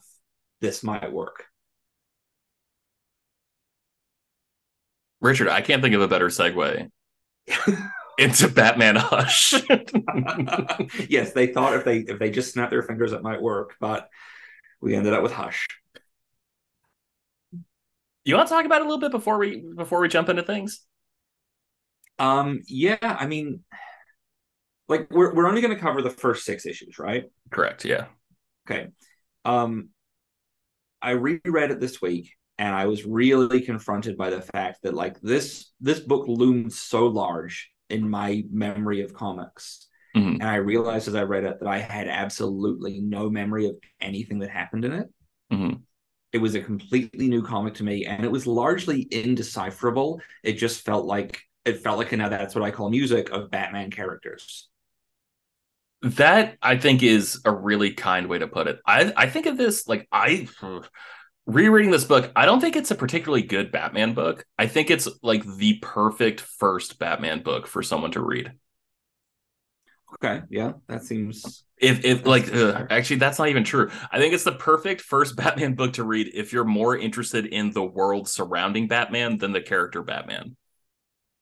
this 0.61 0.85
might 0.85 1.13
work. 1.13 1.47
Richard, 5.25 5.49
I 5.49 5.63
can't 5.63 5.83
think 5.83 5.95
of 5.95 6.03
a 6.03 6.09
better 6.09 6.29
segue. 6.29 6.91
into 8.19 8.49
Batman 8.49 8.97
Hush. 8.97 9.55
yes, 11.09 11.33
they 11.33 11.49
thought 11.49 11.75
if 11.75 11.85
they 11.85 11.99
if 11.99 12.19
they 12.19 12.31
just 12.31 12.53
snapped 12.53 12.71
their 12.71 12.83
fingers, 12.83 13.13
it 13.13 13.23
might 13.23 13.43
work, 13.43 13.75
but 13.81 14.09
we 14.81 14.95
ended 14.95 15.13
up 15.15 15.23
with 15.23 15.33
Hush. 15.33 15.67
you 18.25 18.35
want 18.37 18.49
to 18.49 18.55
talk 18.55 18.65
about 18.65 18.81
it 18.81 18.87
a 18.87 18.89
little 18.89 19.01
bit 19.01 19.11
before 19.11 19.39
we 19.39 19.65
before 19.77 20.01
we 20.01 20.09
jump 20.09 20.29
into 20.29 20.43
things? 20.43 20.81
Um, 22.19 22.61
yeah, 22.67 22.97
I 23.03 23.27
mean, 23.27 23.65
like 24.89 25.11
we're 25.11 25.35
we're 25.35 25.49
only 25.49 25.61
going 25.61 25.75
to 25.75 25.81
cover 25.81 26.03
the 26.03 26.11
first 26.11 26.45
six 26.45 26.67
issues, 26.67 26.99
right? 26.99 27.25
Correct. 27.51 27.85
Yeah. 27.85 28.07
Okay. 28.69 28.89
Um, 29.45 29.89
I 31.03 31.11
reread 31.11 31.71
it 31.71 31.81
this 31.81 32.01
week, 32.01 32.33
and 32.59 32.75
I 32.75 32.87
was 32.87 33.05
really 33.05 33.61
confronted 33.61 34.17
by 34.17 34.31
the 34.31 34.43
fact 34.43 34.81
that 34.83 34.95
like 34.95 35.21
this 35.21 35.73
this 35.81 36.01
book 36.01 36.27
loomed 36.29 36.73
so 36.73 37.07
large 37.07 37.71
in 37.91 38.09
my 38.09 38.45
memory 38.51 39.03
of 39.03 39.15
comics. 39.15 39.89
Mhm. 40.17 40.35
And 40.35 40.45
I 40.45 40.57
realized 40.57 41.09
as 41.09 41.15
I 41.15 41.23
read 41.23 41.45
it 41.45 41.59
that 41.61 41.69
I 41.69 41.79
had 41.79 42.09
absolutely 42.09 43.01
no 43.01 43.29
memory 43.29 43.67
of 43.67 43.77
anything 44.01 44.39
that 44.41 44.51
happened 44.51 44.85
in 44.85 44.93
it. 44.93 45.09
Mhm. 45.53 45.83
It 46.33 46.39
was 46.39 46.55
a 46.55 46.63
completely 46.63 47.29
new 47.29 47.43
comic 47.43 47.75
to 47.75 47.85
me, 47.85 48.07
and 48.07 48.25
it 48.25 48.31
was 48.31 48.47
largely 48.47 49.03
indecipherable. 49.11 50.21
It 50.43 50.55
just 50.55 50.85
felt 50.85 51.07
like 51.07 51.43
it 51.65 51.79
felt 51.83 51.99
like, 51.99 52.13
and 52.13 52.21
now 52.21 52.29
that's 52.29 52.55
what 52.55 52.65
I 52.65 52.71
call 52.71 52.91
music 52.91 53.31
of 53.31 53.51
Batman 53.51 53.91
characters. 53.91 54.69
That 56.03 56.59
I 56.61 56.77
think 56.77 57.03
is 57.03 57.41
a 57.47 57.51
really 57.51 57.95
kind 57.95 58.27
way 58.27 58.39
to 58.39 58.47
put 58.47 58.67
it. 58.67 58.79
I 58.87 59.13
I 59.17 59.29
think 59.31 59.47
of 59.47 59.57
this 59.57 59.89
like 59.89 60.07
I 60.13 60.49
rereading 61.47 61.91
this 61.91 62.05
book. 62.05 62.33
I 62.35 62.47
don't 62.47 62.61
think 62.61 62.77
it's 62.77 62.91
a 62.91 62.95
particularly 62.95 63.43
good 63.43 63.71
Batman 63.73 64.15
book. 64.15 64.45
I 64.59 64.67
think 64.67 64.91
it's 64.91 65.09
like 65.23 65.45
the 65.45 65.79
perfect 65.83 66.41
first 66.41 66.99
Batman 66.99 67.43
book 67.43 67.67
for 67.67 67.83
someone 67.83 68.13
to 68.13 68.23
read. 68.23 68.53
Okay, 70.15 70.43
yeah, 70.49 70.73
that 70.89 71.03
seems 71.03 71.65
If 71.77 72.05
if 72.05 72.25
like 72.25 72.53
uh, 72.55 72.87
actually 72.89 73.17
that's 73.17 73.39
not 73.39 73.49
even 73.49 73.65
true. 73.65 73.91
I 74.13 74.19
think 74.19 74.33
it's 74.33 74.45
the 74.45 74.53
perfect 74.53 75.01
first 75.01 75.37
Batman 75.37 75.75
book 75.75 75.95
to 75.95 76.05
read 76.05 76.31
if 76.35 76.53
you're 76.53 76.65
more 76.65 76.97
interested 76.97 77.47
in 77.47 77.73
the 77.73 77.83
world 77.85 78.29
surrounding 78.29 78.87
Batman 78.89 79.39
than 79.39 79.53
the 79.53 79.61
character 79.61 80.03
Batman. 80.03 80.57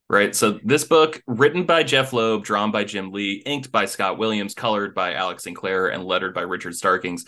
Right? 0.09 0.35
So 0.35 0.59
this 0.63 0.85
book 0.85 1.23
written 1.27 1.65
by 1.65 1.85
Jeph 1.85 2.13
Loeb, 2.13 2.45
drawn 2.45 2.71
by 2.71 2.85
Jim 2.85 3.13
Lee, 3.13 3.43
inked 3.47 3.73
by 3.73 3.87
Scott 3.87 4.19
Williams, 4.19 4.55
colored 4.55 4.95
by 4.95 5.15
Alex 5.15 5.45
Sinclair 5.45 5.89
and 5.89 6.05
lettered 6.05 6.35
by 6.35 6.43
Richard 6.43 6.75
Starkings. 6.75 7.25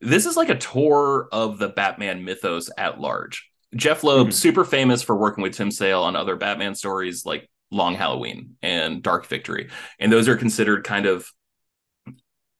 This 0.00 0.26
is 0.26 0.36
like 0.36 0.48
a 0.48 0.58
tour 0.58 1.28
of 1.32 1.58
the 1.58 1.68
Batman 1.68 2.24
mythos 2.24 2.70
at 2.78 3.00
large. 3.00 3.50
Jeph 3.74 4.02
Loeb, 4.04 4.28
Mhm. 4.28 4.32
super 4.32 4.64
famous 4.64 5.02
for 5.02 5.16
working 5.16 5.42
with 5.42 5.54
Tim 5.54 5.70
Sale 5.70 6.02
on 6.02 6.16
other 6.16 6.36
Batman 6.36 6.74
stories 6.74 7.26
like 7.26 7.50
Long 7.70 7.94
Halloween 7.94 8.56
and 8.62 9.02
Dark 9.02 9.26
Victory. 9.26 9.68
And 9.98 10.10
those 10.12 10.28
are 10.28 10.36
considered 10.36 10.84
kind 10.84 11.04
of 11.06 11.30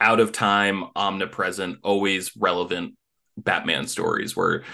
out 0.01 0.21
of 0.21 0.33
time, 0.33 0.85
omnipresent, 0.95 1.79
always 1.83 2.37
relevant 2.37 2.95
Batman 3.37 3.87
stories 3.87 4.37
where 4.37 4.65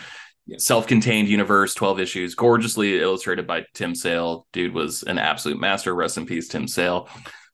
Yeah. 0.47 0.57
self-contained 0.59 1.29
universe, 1.29 1.73
12 1.75 1.99
issues, 2.01 2.35
gorgeously 2.35 2.99
illustrated 3.01 3.47
by 3.47 3.65
Tim 3.73 3.95
Sale. 3.95 4.47
Dude 4.53 4.75
was 4.75 5.03
an 5.05 5.19
absolute 5.19 5.59
master. 5.59 5.95
Rest 5.95 6.19
in 6.19 6.27
peace, 6.27 6.49
Tim 6.49 6.69
Sale. 6.69 7.09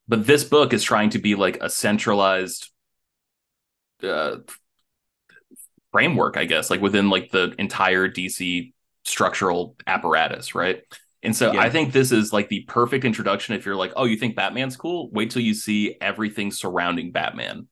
But 0.08 0.26
this 0.26 0.42
book 0.42 0.72
is 0.72 0.82
trying 0.82 1.10
to 1.10 1.18
be 1.20 1.34
like 1.36 1.58
a 1.62 1.68
centralized 1.70 2.70
uh 4.02 4.38
framework, 5.92 6.36
I 6.36 6.44
guess, 6.44 6.70
like 6.70 6.80
within 6.80 7.10
like 7.10 7.30
the 7.30 7.54
entire 7.58 8.08
DC 8.08 8.72
structural 9.04 9.76
apparatus, 9.86 10.54
right? 10.54 10.82
And 11.22 11.36
so 11.36 11.52
Yeah. 11.52 11.60
I 11.60 11.70
think 11.70 11.92
this 11.92 12.12
is 12.12 12.32
like 12.32 12.48
the 12.48 12.62
perfect 12.62 13.04
introduction 13.04 13.54
if 13.54 13.66
you're 13.66 13.76
like, 13.76 13.92
oh, 13.96 14.04
you 14.04 14.16
think 14.16 14.36
Batman's 14.36 14.76
cool? 14.76 15.10
Wait 15.12 15.30
till 15.30 15.42
you 15.42 15.54
see 15.54 15.96
everything 16.00 16.50
surrounding 16.50 17.12
Batman. 17.12 17.68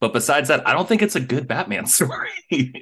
But 0.00 0.12
besides 0.12 0.48
that, 0.48 0.68
I 0.68 0.74
don't 0.74 0.86
think 0.86 1.00
it's 1.00 1.16
a 1.16 1.20
good 1.20 1.48
Batman 1.48 1.86
story. 1.98 2.28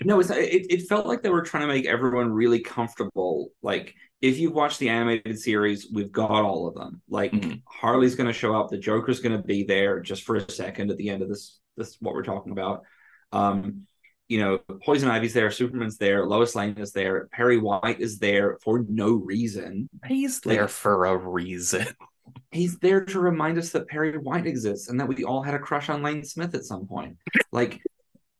no. 0.05 0.19
It's 0.21 0.31
it, 0.31 0.67
it 0.71 0.89
felt 0.89 1.07
like 1.07 1.23
they 1.23 1.31
were 1.31 1.43
trying 1.43 1.63
to 1.63 1.73
make 1.73 1.87
everyone 1.87 2.33
really 2.33 2.61
comfortable. 2.61 3.51
Like 3.63 3.95
if 4.21 4.39
you 4.39 4.51
watch 4.51 4.79
the 4.79 4.89
animated 4.89 5.39
series, 5.39 5.89
we've 5.93 6.11
got 6.11 6.31
all 6.31 6.67
of 6.67 6.75
them. 6.75 7.01
Like 7.09 7.33
Mhm. 7.33 7.63
Harley's 7.69 8.15
going 8.17 8.27
to 8.29 8.33
show 8.33 8.57
up, 8.59 8.71
the 8.71 8.79
Joker's 8.79 9.21
going 9.21 9.37
to 9.37 9.43
be 9.43 9.63
there 9.65 10.01
just 10.01 10.23
for 10.25 10.37
a 10.37 10.51
second 10.51 10.91
at 10.91 10.97
the 10.97 11.11
end 11.11 11.23
of 11.23 11.29
this. 11.29 11.61
This 11.77 11.97
what 12.01 12.15
we're 12.15 12.23
talking 12.25 12.53
about. 12.53 12.83
Um, 13.31 13.87
you 14.33 14.41
know, 14.41 14.59
Poison 14.83 15.11
Ivy's 15.11 15.35
there, 15.35 15.51
Superman's 15.51 15.99
there, 15.99 16.27
Lois 16.27 16.55
Lane 16.55 16.79
is 16.79 16.93
there, 16.93 17.29
Perry 17.33 17.59
White 17.59 18.01
is 18.01 18.19
there 18.19 18.57
for 18.63 18.83
no 18.89 19.13
reason. 19.13 19.91
He's 20.07 20.41
there 20.41 20.69
for 20.69 21.05
a 21.05 21.15
reason. 21.15 21.87
he's 22.51 22.79
there 22.79 23.05
to 23.05 23.21
remind 23.21 23.59
us 23.59 23.69
that 23.73 23.89
Perry 23.89 24.17
White 24.17 24.47
exists 24.47 24.89
and 24.89 24.99
that 24.99 25.07
we 25.07 25.23
all 25.23 25.43
had 25.43 25.53
a 25.53 25.59
crush 25.59 25.91
on 25.91 26.03
Lane 26.03 26.25
Smith 26.25 26.55
at 26.55 26.65
some 26.65 26.87
point. 26.87 27.19
Like 27.53 27.83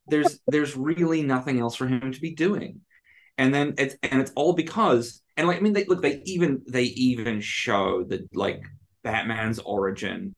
there's 0.07 0.41
there's 0.47 0.79
really 0.79 1.23
nothing 1.23 1.61
else 1.61 1.77
for 1.77 1.87
him 1.87 2.11
to 2.11 2.21
be 2.23 2.35
doing. 2.35 2.81
And 3.37 3.53
then 3.53 3.75
it's 3.77 3.95
and 4.03 4.19
it's 4.23 4.33
all 4.35 4.55
because 4.55 5.21
and 5.37 5.47
like 5.47 5.59
I 5.59 5.61
mean 5.61 5.75
they 5.75 5.85
look 5.85 6.01
they 6.01 6.23
even 6.25 6.63
they 6.67 6.85
even 6.85 7.43
show 7.43 8.05
that 8.05 8.35
like 8.35 8.63
Batman's 9.05 9.59
origin 9.59 10.35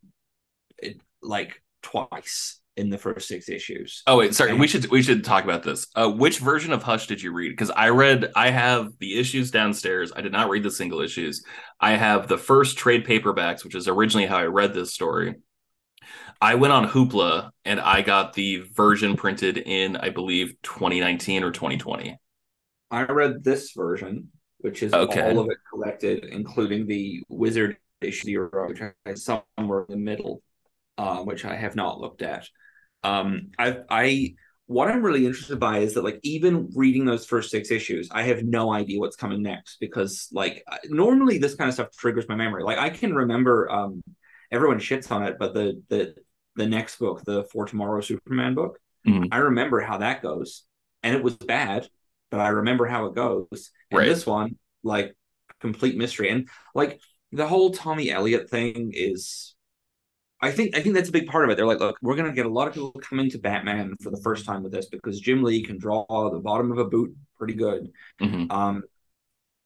it, 0.78 1.00
like 1.22 1.62
twice 1.80 2.60
in 2.76 2.90
the 2.90 2.98
first 2.98 3.28
six 3.28 3.48
issues. 3.48 4.02
Oh 4.06 4.18
wait, 4.18 4.34
sorry. 4.34 4.52
We 4.54 4.66
should 4.66 4.90
we 4.90 5.02
should 5.02 5.24
talk 5.24 5.44
about 5.44 5.62
this. 5.62 5.86
Uh, 5.94 6.10
which 6.10 6.38
version 6.38 6.72
of 6.72 6.82
Hush 6.82 7.06
did 7.06 7.22
you 7.22 7.32
read? 7.32 7.50
Because 7.50 7.70
I 7.70 7.90
read, 7.90 8.32
I 8.34 8.50
have 8.50 8.88
the 8.98 9.18
issues 9.18 9.50
downstairs. 9.50 10.12
I 10.14 10.20
did 10.20 10.32
not 10.32 10.50
read 10.50 10.62
the 10.64 10.70
single 10.70 11.00
issues. 11.00 11.44
I 11.80 11.92
have 11.92 12.26
the 12.26 12.38
first 12.38 12.76
trade 12.76 13.06
paperbacks, 13.06 13.64
which 13.64 13.74
is 13.74 13.86
originally 13.88 14.26
how 14.26 14.38
I 14.38 14.46
read 14.46 14.74
this 14.74 14.92
story. 14.92 15.34
I 16.40 16.56
went 16.56 16.72
on 16.72 16.88
Hoopla 16.88 17.50
and 17.64 17.80
I 17.80 18.02
got 18.02 18.32
the 18.32 18.58
version 18.74 19.16
printed 19.16 19.56
in, 19.56 19.96
I 19.96 20.10
believe, 20.10 20.54
2019 20.62 21.44
or 21.44 21.52
2020. 21.52 22.18
I 22.90 23.04
read 23.04 23.44
this 23.44 23.72
version, 23.72 24.30
which 24.58 24.82
is 24.82 24.92
Okay. 24.92 25.22
all 25.22 25.38
of 25.38 25.48
it 25.50 25.58
collected, 25.70 26.24
including 26.24 26.86
the 26.86 27.22
Wizard 27.28 27.76
issue 28.00 28.24
zero, 28.26 28.68
which 28.68 28.80
I 29.06 29.14
somewhere 29.14 29.86
in 29.88 29.94
the 29.94 29.96
middle, 29.96 30.42
uh, 30.98 31.18
which 31.18 31.44
I 31.44 31.54
have 31.56 31.76
not 31.76 32.00
looked 32.00 32.20
at. 32.22 32.48
Um, 33.04 33.50
I, 33.58 33.78
I, 33.90 34.34
what 34.66 34.88
I'm 34.88 35.02
really 35.02 35.26
interested 35.26 35.60
by 35.60 35.78
is 35.78 35.94
that, 35.94 36.04
like, 36.04 36.20
even 36.22 36.70
reading 36.74 37.04
those 37.04 37.26
first 37.26 37.50
six 37.50 37.70
issues, 37.70 38.08
I 38.10 38.22
have 38.24 38.42
no 38.44 38.72
idea 38.72 38.98
what's 38.98 39.16
coming 39.16 39.42
next 39.42 39.78
because, 39.80 40.28
like, 40.32 40.64
normally 40.86 41.38
this 41.38 41.54
kind 41.54 41.68
of 41.68 41.74
stuff 41.74 41.90
triggers 41.96 42.28
my 42.28 42.34
memory. 42.34 42.64
Like, 42.64 42.78
I 42.78 42.90
can 42.90 43.14
remember, 43.14 43.70
um, 43.70 44.02
everyone 44.50 44.78
shits 44.78 45.10
on 45.12 45.24
it, 45.24 45.36
but 45.38 45.54
the 45.54 45.82
the 45.88 46.14
the 46.56 46.66
next 46.66 46.98
book, 46.98 47.24
the 47.24 47.44
For 47.52 47.66
Tomorrow 47.66 48.00
Superman 48.00 48.54
book, 48.54 48.78
Mhm. 49.06 49.28
I 49.32 49.38
remember 49.38 49.80
how 49.80 49.98
that 49.98 50.22
goes, 50.22 50.64
and 51.02 51.14
it 51.16 51.22
was 51.22 51.36
bad, 51.36 51.88
but 52.30 52.40
I 52.40 52.48
remember 52.48 52.86
how 52.86 53.06
it 53.06 53.14
goes. 53.14 53.70
And 53.90 53.98
Right. 53.98 54.08
this 54.08 54.26
one, 54.26 54.56
like, 54.82 55.16
complete 55.60 55.96
mystery, 55.96 56.30
and 56.30 56.48
like 56.74 57.00
the 57.32 57.46
whole 57.46 57.70
Tommy 57.72 58.10
Elliot 58.10 58.50
thing 58.50 58.92
is. 58.94 59.54
I 60.44 60.52
think 60.52 60.76
I 60.76 60.80
think 60.80 60.94
that's 60.94 61.08
a 61.08 61.12
big 61.12 61.26
part 61.26 61.44
of 61.44 61.50
it. 61.50 61.56
They're 61.56 61.66
like, 61.66 61.80
look, 61.80 61.96
we're 62.02 62.16
gonna 62.16 62.32
get 62.32 62.46
a 62.46 62.50
lot 62.50 62.68
of 62.68 62.74
people 62.74 62.92
coming 62.92 63.30
to 63.30 63.38
Batman 63.38 63.96
for 64.02 64.10
the 64.10 64.20
first 64.22 64.44
time 64.44 64.62
with 64.62 64.72
this 64.72 64.86
because 64.86 65.18
Jim 65.20 65.42
Lee 65.42 65.62
can 65.62 65.78
draw 65.78 66.04
the 66.30 66.38
bottom 66.38 66.70
of 66.70 66.78
a 66.78 66.84
boot 66.84 67.14
pretty 67.38 67.54
good. 67.54 67.90
Mhm. 68.20 68.50
Um, 68.52 68.82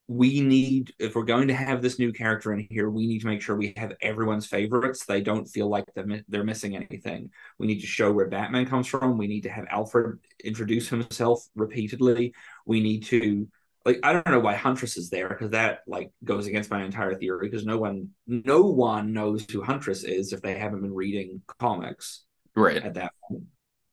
we 0.07 0.41
need 0.41 0.95
if 0.99 1.15
we're 1.15 1.23
going 1.25 1.49
to 1.49 1.55
have 1.55 1.83
this 1.83 1.99
new 1.99 2.13
character 2.13 2.53
in 2.55 2.67
here, 2.71 2.89
we 2.89 3.07
need 3.07 3.21
to 3.21 3.27
make 3.27 3.43
sure 3.43 3.57
we 3.57 3.75
have 3.77 3.93
everyone's 4.01 4.47
favorites. 4.47 5.05
They 5.05 5.21
don't 5.21 5.45
feel 5.45 5.69
like 5.69 5.85
they're, 5.95 6.25
they're 6.29 6.45
missing 6.45 6.77
anything. 6.77 7.31
We 7.59 7.67
need 7.67 7.81
to 7.81 7.87
show 7.87 8.11
where 8.11 8.29
Batman 8.29 8.65
comes 8.67 8.87
from. 8.87 9.19
We 9.19 9.27
need 9.27 9.43
to 9.43 9.51
have 9.51 9.67
Alfred 9.71 10.19
introduce 10.43 10.89
himself 10.89 11.47
repeatedly. 11.55 12.33
We 12.65 12.81
need 12.81 13.05
to 13.05 13.49
like 13.89 14.01
I 14.03 14.13
don't 14.13 14.29
know 14.31 14.41
why 14.41 14.55
Huntress 14.55 14.97
is 14.97 15.09
there 15.11 15.29
because 15.31 15.51
that 15.51 15.81
like 15.87 16.11
goes 16.23 16.47
against 16.47 16.71
my 16.71 16.85
entire 16.85 17.15
theory 17.15 17.49
because 17.49 17.65
no 17.65 17.79
one 17.79 18.11
no 18.27 18.61
one 18.63 19.13
knows 19.13 19.47
who 19.51 19.63
Huntress 19.63 20.05
is 20.05 20.33
if 20.33 20.43
they 20.43 20.57
haven't 20.59 20.83
been 20.83 20.95
reading 20.95 21.41
comics 21.59 22.25
Right. 22.55 22.83
at 22.83 22.95
that 22.95 23.13
point. 23.29 23.45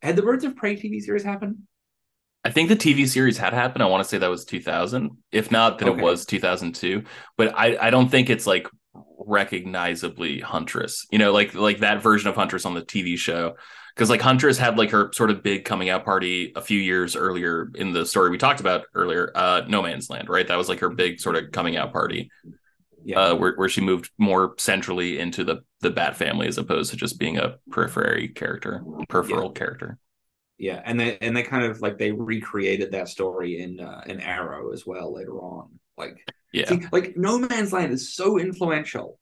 Had 0.02 0.16
the 0.16 0.22
Birds 0.22 0.44
of 0.44 0.56
Prey 0.56 0.76
TV 0.76 1.00
series 1.02 1.24
happened? 1.24 1.60
I 2.44 2.52
think 2.52 2.70
the 2.70 2.76
TV 2.76 3.08
series 3.08 3.38
had 3.38 3.54
happened. 3.54 3.82
I 3.84 3.88
want 3.88 4.04
to 4.04 4.10
say 4.10 4.18
that 4.20 4.30
was 4.30 4.46
2000. 4.46 5.12
If 5.32 5.50
not, 5.52 5.80
then 5.80 5.90
Okay. 5.90 6.00
it 6.00 6.04
was 6.04 6.26
2002. 6.26 7.04
But 7.38 7.54
I, 7.58 7.76
I 7.88 7.90
don't 7.90 8.10
think 8.10 8.30
it's 8.30 8.46
like 8.46 8.68
recognizably 9.18 10.40
Huntress. 10.40 11.06
You 11.12 11.20
know, 11.20 11.32
like 11.32 11.54
like 11.56 11.80
that 11.80 12.02
version 12.04 12.30
of 12.30 12.36
Huntress 12.36 12.66
on 12.66 12.74
the 12.74 12.82
TV 12.84 13.18
show. 13.18 13.56
Because 13.96 14.10
like 14.10 14.22
Huntress 14.22 14.58
had 14.58 14.78
like 14.78 14.92
her 14.92 15.10
sort 15.14 15.32
of 15.32 15.42
big 15.42 15.64
coming 15.64 15.90
out 15.90 16.04
party 16.04 16.52
a 16.56 16.62
few 16.62 16.80
years 16.80 17.16
earlier 17.16 17.72
in 17.76 17.94
the 17.94 18.06
story 18.06 18.30
we 18.30 18.38
talked 18.38 18.60
about 18.60 18.86
earlier, 18.94 19.32
uh, 19.36 19.62
No 19.68 19.82
Man's 19.82 20.10
Land, 20.10 20.28
right? 20.28 20.48
That 20.48 20.58
was 20.58 20.68
like 20.68 20.80
her 20.80 20.90
big 20.90 21.20
sort 21.22 21.38
of 21.38 21.52
coming 21.52 21.78
out 21.78 21.94
party, 21.94 22.30
Yeah. 23.04 23.20
uh, 23.20 23.36
where 23.36 23.56
where 23.56 23.70
she 23.70 23.82
moved 23.82 24.12
more 24.18 24.54
centrally 24.58 25.20
into 25.20 25.44
the 25.46 25.64
the 25.80 25.92
Bat 25.92 26.18
family 26.18 26.48
as 26.48 26.58
opposed 26.58 26.92
to 26.92 26.98
just 26.98 27.20
being 27.20 27.38
a 27.38 27.56
periphery 27.72 28.28
character, 28.30 28.84
peripheral 29.08 29.52
character. 29.52 29.98
Yeah, 30.58 30.82
and 30.84 31.00
they 31.00 31.18
and 31.20 31.36
they 31.36 31.44
kind 31.44 31.64
of 31.66 31.82
like 31.82 31.98
they 31.98 32.12
recreated 32.12 32.92
that 32.92 33.08
story 33.08 33.62
in 33.62 33.80
uh, 33.80 34.02
in 34.08 34.20
Arrow 34.20 34.72
as 34.74 34.86
well 34.86 35.14
later 35.14 35.40
on. 35.40 35.80
Like, 35.98 36.18
Yeah. 36.52 36.68
see, 36.68 36.86
like 36.92 37.16
No 37.16 37.40
Man's 37.40 37.72
Land 37.72 37.94
is 37.94 38.14
so 38.14 38.38
influential 38.40 39.20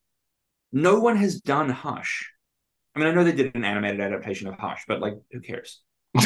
no 0.76 1.00
one 1.00 1.16
has 1.18 1.40
done 1.40 1.70
Hush. 1.70 2.33
I 2.96 3.00
mean, 3.00 3.08
I 3.08 3.12
know 3.12 3.24
they 3.24 3.32
did 3.32 3.56
an 3.56 3.64
animated 3.66 4.02
adaptation 4.02 4.48
of 4.48 4.56
Hush, 4.60 4.84
but 4.88 5.02
like, 5.02 5.16
who 5.32 5.40
cares? 5.42 5.82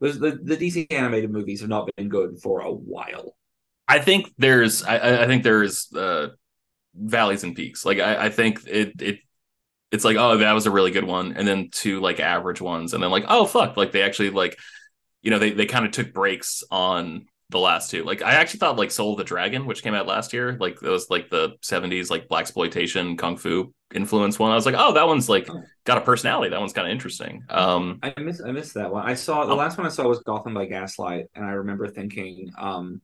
The, 0.00 0.36
the 0.42 0.56
DC 0.56 0.86
animated 0.90 1.30
movies 1.30 1.60
have 1.60 1.68
not 1.70 1.88
been 1.96 2.08
good 2.08 2.40
for 2.42 2.60
a 2.60 2.72
while. 2.72 3.36
I 3.86 4.00
think 4.00 4.32
there's 4.36 4.82
I- 4.82 4.96
I, 4.98 5.22
I 5.24 5.26
think 5.26 5.44
there's 5.44 5.92
uh 5.92 6.30
valleys 6.94 7.44
and 7.44 7.56
peaks. 7.56 7.84
Like 7.86 8.00
I, 8.00 8.26
I 8.26 8.30
think 8.30 8.66
it 8.66 9.00
it 9.02 9.18
it's 9.92 10.04
like, 10.04 10.16
oh, 10.18 10.38
that 10.38 10.52
was 10.52 10.66
a 10.66 10.72
really 10.72 10.92
good 10.92 11.04
one, 11.04 11.34
and 11.34 11.48
then 11.48 11.70
two 11.72 12.00
like 12.00 12.20
average 12.20 12.60
ones, 12.60 12.94
and 12.94 13.02
then 13.02 13.10
like, 13.10 13.26
oh 13.28 13.46
fuck, 13.46 13.76
like 13.76 13.92
they 13.92 14.02
actually 14.02 14.30
like 14.30 14.58
you 15.22 15.30
know, 15.30 15.38
they 15.40 15.52
they 15.52 15.66
kind 15.66 15.86
of 15.86 15.92
took 15.92 16.12
breaks 16.14 16.64
on 16.70 17.26
the 17.52 17.58
last 17.60 17.90
two. 17.90 18.02
Like 18.04 18.22
I 18.22 18.32
actually 18.32 18.58
thought 18.58 18.76
like 18.76 18.90
Soul 18.90 19.12
of 19.12 19.18
the 19.18 19.24
Dragon, 19.24 19.66
which 19.66 19.82
came 19.82 19.94
out 19.94 20.06
last 20.08 20.32
year, 20.32 20.56
like 20.58 20.82
it 20.82 20.88
was 20.88 21.08
like 21.10 21.30
the 21.30 21.50
70s 21.62 22.10
like 22.10 22.28
black 22.28 22.42
exploitation 22.42 23.16
kung 23.16 23.36
fu 23.36 23.72
influence 23.94 24.38
one. 24.38 24.50
I 24.50 24.54
was 24.56 24.66
like, 24.66 24.74
oh, 24.76 24.92
that 24.94 25.06
one's 25.06 25.28
like 25.28 25.48
got 25.84 25.98
a 25.98 26.00
personality. 26.00 26.50
That 26.50 26.60
one's 26.60 26.72
kind 26.72 26.88
of 26.88 26.92
interesting. 26.92 27.44
Um 27.48 28.00
I 28.02 28.12
miss 28.20 28.42
I 28.44 28.50
missed 28.50 28.74
that 28.74 28.90
one. 28.92 29.06
I 29.06 29.14
saw 29.14 29.46
the 29.46 29.52
Oh. 29.52 29.56
last 29.56 29.78
one 29.78 29.86
I 29.86 29.90
saw 29.90 30.08
was 30.08 30.20
Gotham 30.20 30.54
by 30.54 30.66
Gaslight, 30.66 31.26
and 31.34 31.44
I 31.44 31.50
remember 31.52 31.86
thinking, 31.88 32.50
um, 32.58 33.00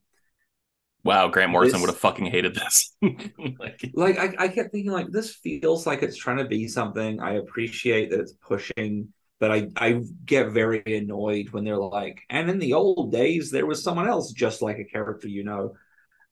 wow, 1.04 1.28
Grant 1.28 1.50
Morrison 1.52 1.74
This- 1.74 1.82
would 1.82 1.90
have 1.90 2.00
fucking 2.00 2.26
hated 2.26 2.54
this. 2.54 2.96
like 3.58 3.90
like 3.94 4.18
I, 4.18 4.44
I 4.44 4.48
kept 4.48 4.72
thinking 4.72 4.90
like 4.92 5.10
this 5.10 5.34
feels 5.36 5.86
like 5.86 6.02
it's 6.02 6.16
trying 6.16 6.38
to 6.38 6.44
be 6.46 6.68
something. 6.68 7.20
I 7.20 7.34
appreciate 7.34 8.10
that 8.10 8.20
it's 8.20 8.32
pushing, 8.32 9.12
but 9.40 9.50
I 9.52 9.68
I 9.76 10.02
get 10.24 10.50
very 10.52 10.82
annoyed 10.86 11.50
when 11.50 11.64
they're 11.64 11.76
like, 11.78 12.22
and 12.30 12.50
in 12.50 12.58
the 12.58 12.74
old 12.74 13.12
days 13.12 13.50
there 13.50 13.66
was 13.66 13.82
someone 13.82 14.08
else 14.08 14.32
just 14.32 14.62
like 14.62 14.78
a 14.78 14.84
character 14.84 15.28
you 15.28 15.44
know. 15.44 15.74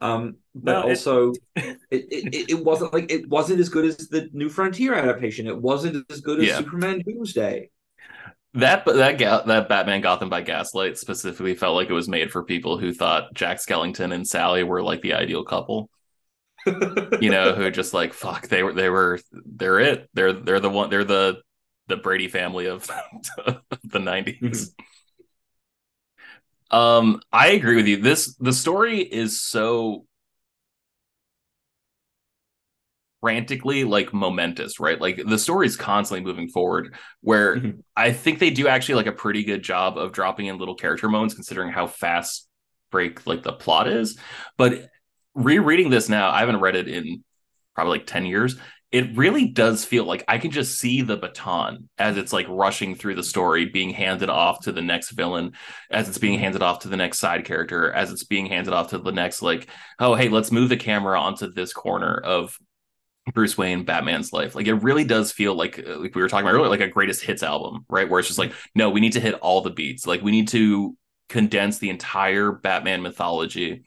Um, 0.01 0.39
but 0.55 0.77
No, 0.77 0.83
also 0.83 1.41
it, 1.57 1.79
it, 1.91 2.35
it, 2.35 2.51
it 2.51 2.65
wasn't 2.65 2.93
like 2.95 3.11
it 3.13 3.29
wasn't 3.29 3.61
as 3.61 3.69
good 3.71 3.87
as 3.87 3.97
the 4.09 4.31
New 4.33 4.49
Frontier 4.51 4.95
adaptation. 4.95 5.47
It 5.47 5.61
wasn't 5.61 6.07
as 6.11 6.21
good 6.23 6.41
as 6.41 6.49
Yeah. 6.49 6.57
Superman 6.57 7.03
Doomsday. 7.07 7.71
that 8.55 8.85
but 8.85 8.97
that 8.97 9.19
that 9.47 9.69
Batman 9.69 10.01
Gotham 10.01 10.29
by 10.31 10.41
Gaslight 10.41 10.97
specifically 10.99 11.55
felt 11.55 11.75
like 11.77 11.91
it 11.91 11.93
was 11.95 12.09
made 12.09 12.31
for 12.33 12.43
people 12.43 12.79
who 12.79 12.93
thought 12.93 13.35
Jack 13.35 13.59
Skellington 13.59 14.15
and 14.15 14.27
Sally 14.27 14.63
were 14.63 14.83
like 14.83 15.03
the 15.03 15.13
ideal 15.15 15.45
couple. 15.45 15.91
you 17.19 17.31
know, 17.31 17.55
who 17.55 17.71
just 17.71 17.95
like 17.95 18.13
fuck, 18.13 18.49
they 18.49 18.63
were 18.63 18.73
they 18.73 18.89
were 18.91 19.21
they're 19.33 19.81
it. 19.81 20.09
They're 20.15 20.33
they're 20.33 20.61
the 20.61 20.71
one 20.71 20.91
they're 20.91 21.05
the 21.05 21.41
the 21.89 21.97
Brady 21.97 22.29
family 22.29 22.67
of 22.67 22.87
the 23.85 23.99
90s. 23.99 24.73
Um 26.71 27.21
I 27.33 27.49
agree 27.49 27.77
with 27.77 27.87
you. 27.87 27.99
This 27.99 28.35
the 28.37 28.53
story 28.53 29.01
is 29.01 29.41
so 29.41 30.07
frantically 33.21 33.85
like 33.85 34.13
momentous, 34.13 34.79
right? 34.79 35.01
Like 35.01 35.21
the 35.27 35.39
story 35.39 35.67
is 35.67 35.77
constantly 35.77 36.25
moving 36.25 36.49
forward 36.49 36.95
where 37.23 37.57
Mhm. 37.57 37.83
I 37.97 38.13
think 38.13 38.39
they 38.39 38.51
do 38.51 38.69
actually 38.69 38.97
like 38.97 39.07
a 39.07 39.13
pretty 39.13 39.43
good 39.43 39.63
job 39.63 39.97
of 39.99 40.13
dropping 40.13 40.47
in 40.47 40.59
little 40.59 40.75
character 40.75 41.09
moments 41.09 41.35
considering 41.35 41.73
how 41.73 41.87
fast 41.87 42.49
break 42.91 43.27
like 43.27 43.43
the 43.43 43.53
plot 43.53 43.89
is. 43.89 44.19
But 44.57 44.91
rereading 45.35 45.91
this 45.91 46.09
now, 46.09 46.31
I 46.31 46.41
haven't 46.41 46.61
read 46.61 46.77
it 46.77 46.89
in 46.89 47.25
probably 47.75 47.99
like 47.99 48.07
10 48.07 48.27
years. 48.27 48.57
It 48.93 49.17
really 49.17 49.49
does 49.49 49.85
feel 49.85 50.05
like 50.05 50.25
I 50.29 50.39
can 50.39 50.53
just 50.53 50.79
see 50.79 51.03
the 51.03 51.17
baton 51.17 51.89
as 51.99 52.17
it's 52.17 52.33
like 52.33 52.47
rushing 52.49 52.95
through 52.95 53.17
the 53.17 53.23
story, 53.25 53.67
being 53.67 53.91
handed 53.91 54.31
off 54.31 54.61
to 54.65 54.73
the 54.73 54.81
next 54.81 55.11
villain, 55.11 55.53
as 55.91 56.09
it's 56.09 56.19
being 56.19 56.39
handed 56.39 56.63
off 56.63 56.81
to 56.81 56.89
the 56.89 56.97
next 56.97 57.19
side 57.19 57.45
character, 57.45 57.93
as 57.93 58.13
it's 58.13 58.25
being 58.25 58.47
handed 58.47 58.73
off 58.73 58.91
to 58.91 58.99
the 58.99 59.13
next, 59.13 59.43
like, 59.43 59.69
oh, 59.99 60.15
hey, 60.15 60.29
let's 60.29 60.53
move 60.53 60.69
the 60.69 60.77
camera 60.77 61.21
onto 61.21 61.53
this 61.53 61.73
corner 61.73 62.17
of 62.17 62.57
Bruce 63.35 63.59
Wayne, 63.59 63.85
Batman's 63.85 64.33
life. 64.33 64.55
Like 64.55 64.69
it 64.69 64.75
really 64.75 65.05
does 65.05 65.33
feel 65.33 65.55
like, 65.55 65.81
uh, 65.85 65.99
like 65.99 66.15
we 66.15 66.23
were 66.23 66.29
talking 66.29 66.47
about 66.47 66.55
earlier, 66.55 66.71
like 66.71 66.81
a 66.81 66.89
greatest 66.89 67.23
hits 67.23 67.43
album, 67.43 67.85
right? 67.89 68.09
Where 68.09 68.21
it's 68.21 68.29
just 68.29 68.39
like, 68.39 68.53
no, 68.75 68.91
we 68.91 69.01
need 69.01 69.15
to 69.15 69.21
hit 69.21 69.35
all 69.35 69.63
the 69.63 69.71
beats. 69.71 70.07
Like 70.07 70.23
we 70.23 70.31
need 70.31 70.49
to 70.49 70.97
condense 71.29 71.79
the 71.79 71.91
entire 71.91 72.53
Batman 72.53 73.03
mythology 73.03 73.85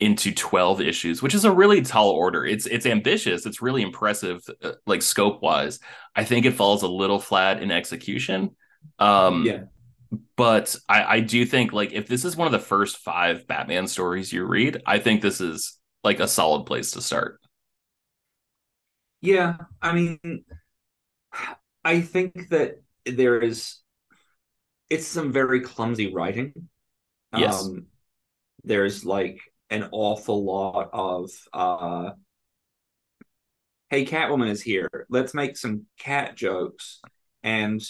into 0.00 0.32
12 0.32 0.80
issues, 0.80 1.22
which 1.22 1.34
is 1.34 1.44
a 1.44 1.52
really 1.52 1.82
tall 1.82 2.10
order. 2.10 2.44
It's 2.44 2.66
it's 2.66 2.86
ambitious, 2.86 3.46
it's 3.46 3.62
really 3.62 3.82
impressive 3.82 4.42
uh, 4.62 4.72
like 4.86 5.02
scope 5.02 5.42
wise. 5.42 5.78
I 6.16 6.24
think 6.24 6.46
it 6.46 6.52
falls 6.54 6.82
a 6.82 6.88
little 6.88 7.20
flat 7.20 7.62
in 7.62 7.70
execution. 7.70 8.56
Um 8.98 9.44
yeah. 9.44 9.60
but 10.36 10.74
I, 10.88 11.16
I 11.16 11.20
do 11.20 11.44
think 11.44 11.72
like 11.72 11.92
if 11.92 12.06
this 12.08 12.24
is 12.24 12.36
one 12.36 12.46
of 12.46 12.52
the 12.52 12.58
first 12.58 12.98
five 12.98 13.46
Batman 13.46 13.86
stories 13.86 14.32
you 14.32 14.44
read, 14.44 14.82
I 14.86 14.98
think 14.98 15.22
this 15.22 15.40
is 15.40 15.78
like 16.02 16.20
a 16.20 16.28
solid 16.28 16.66
place 16.66 16.92
to 16.92 17.02
start. 17.02 17.40
Yeah, 19.20 19.56
I 19.82 19.92
mean, 19.92 20.44
I 21.84 22.00
think 22.00 22.48
that 22.48 22.82
there 23.04 23.38
is, 23.38 23.76
it's 24.88 25.06
some 25.06 25.30
very 25.30 25.60
clumsy 25.60 26.12
writing. 26.12 26.54
Yes. 27.36 27.62
Um, 27.62 27.86
there's 28.64 29.04
like 29.04 29.40
an 29.70 29.88
awful 29.92 30.44
lot 30.44 30.90
of, 30.92 31.30
uh, 31.52 32.10
hey, 33.88 34.04
Catwoman 34.04 34.50
is 34.50 34.60
here. 34.62 35.06
Let's 35.08 35.34
make 35.34 35.56
some 35.56 35.86
cat 35.98 36.36
jokes. 36.36 37.00
And 37.42 37.80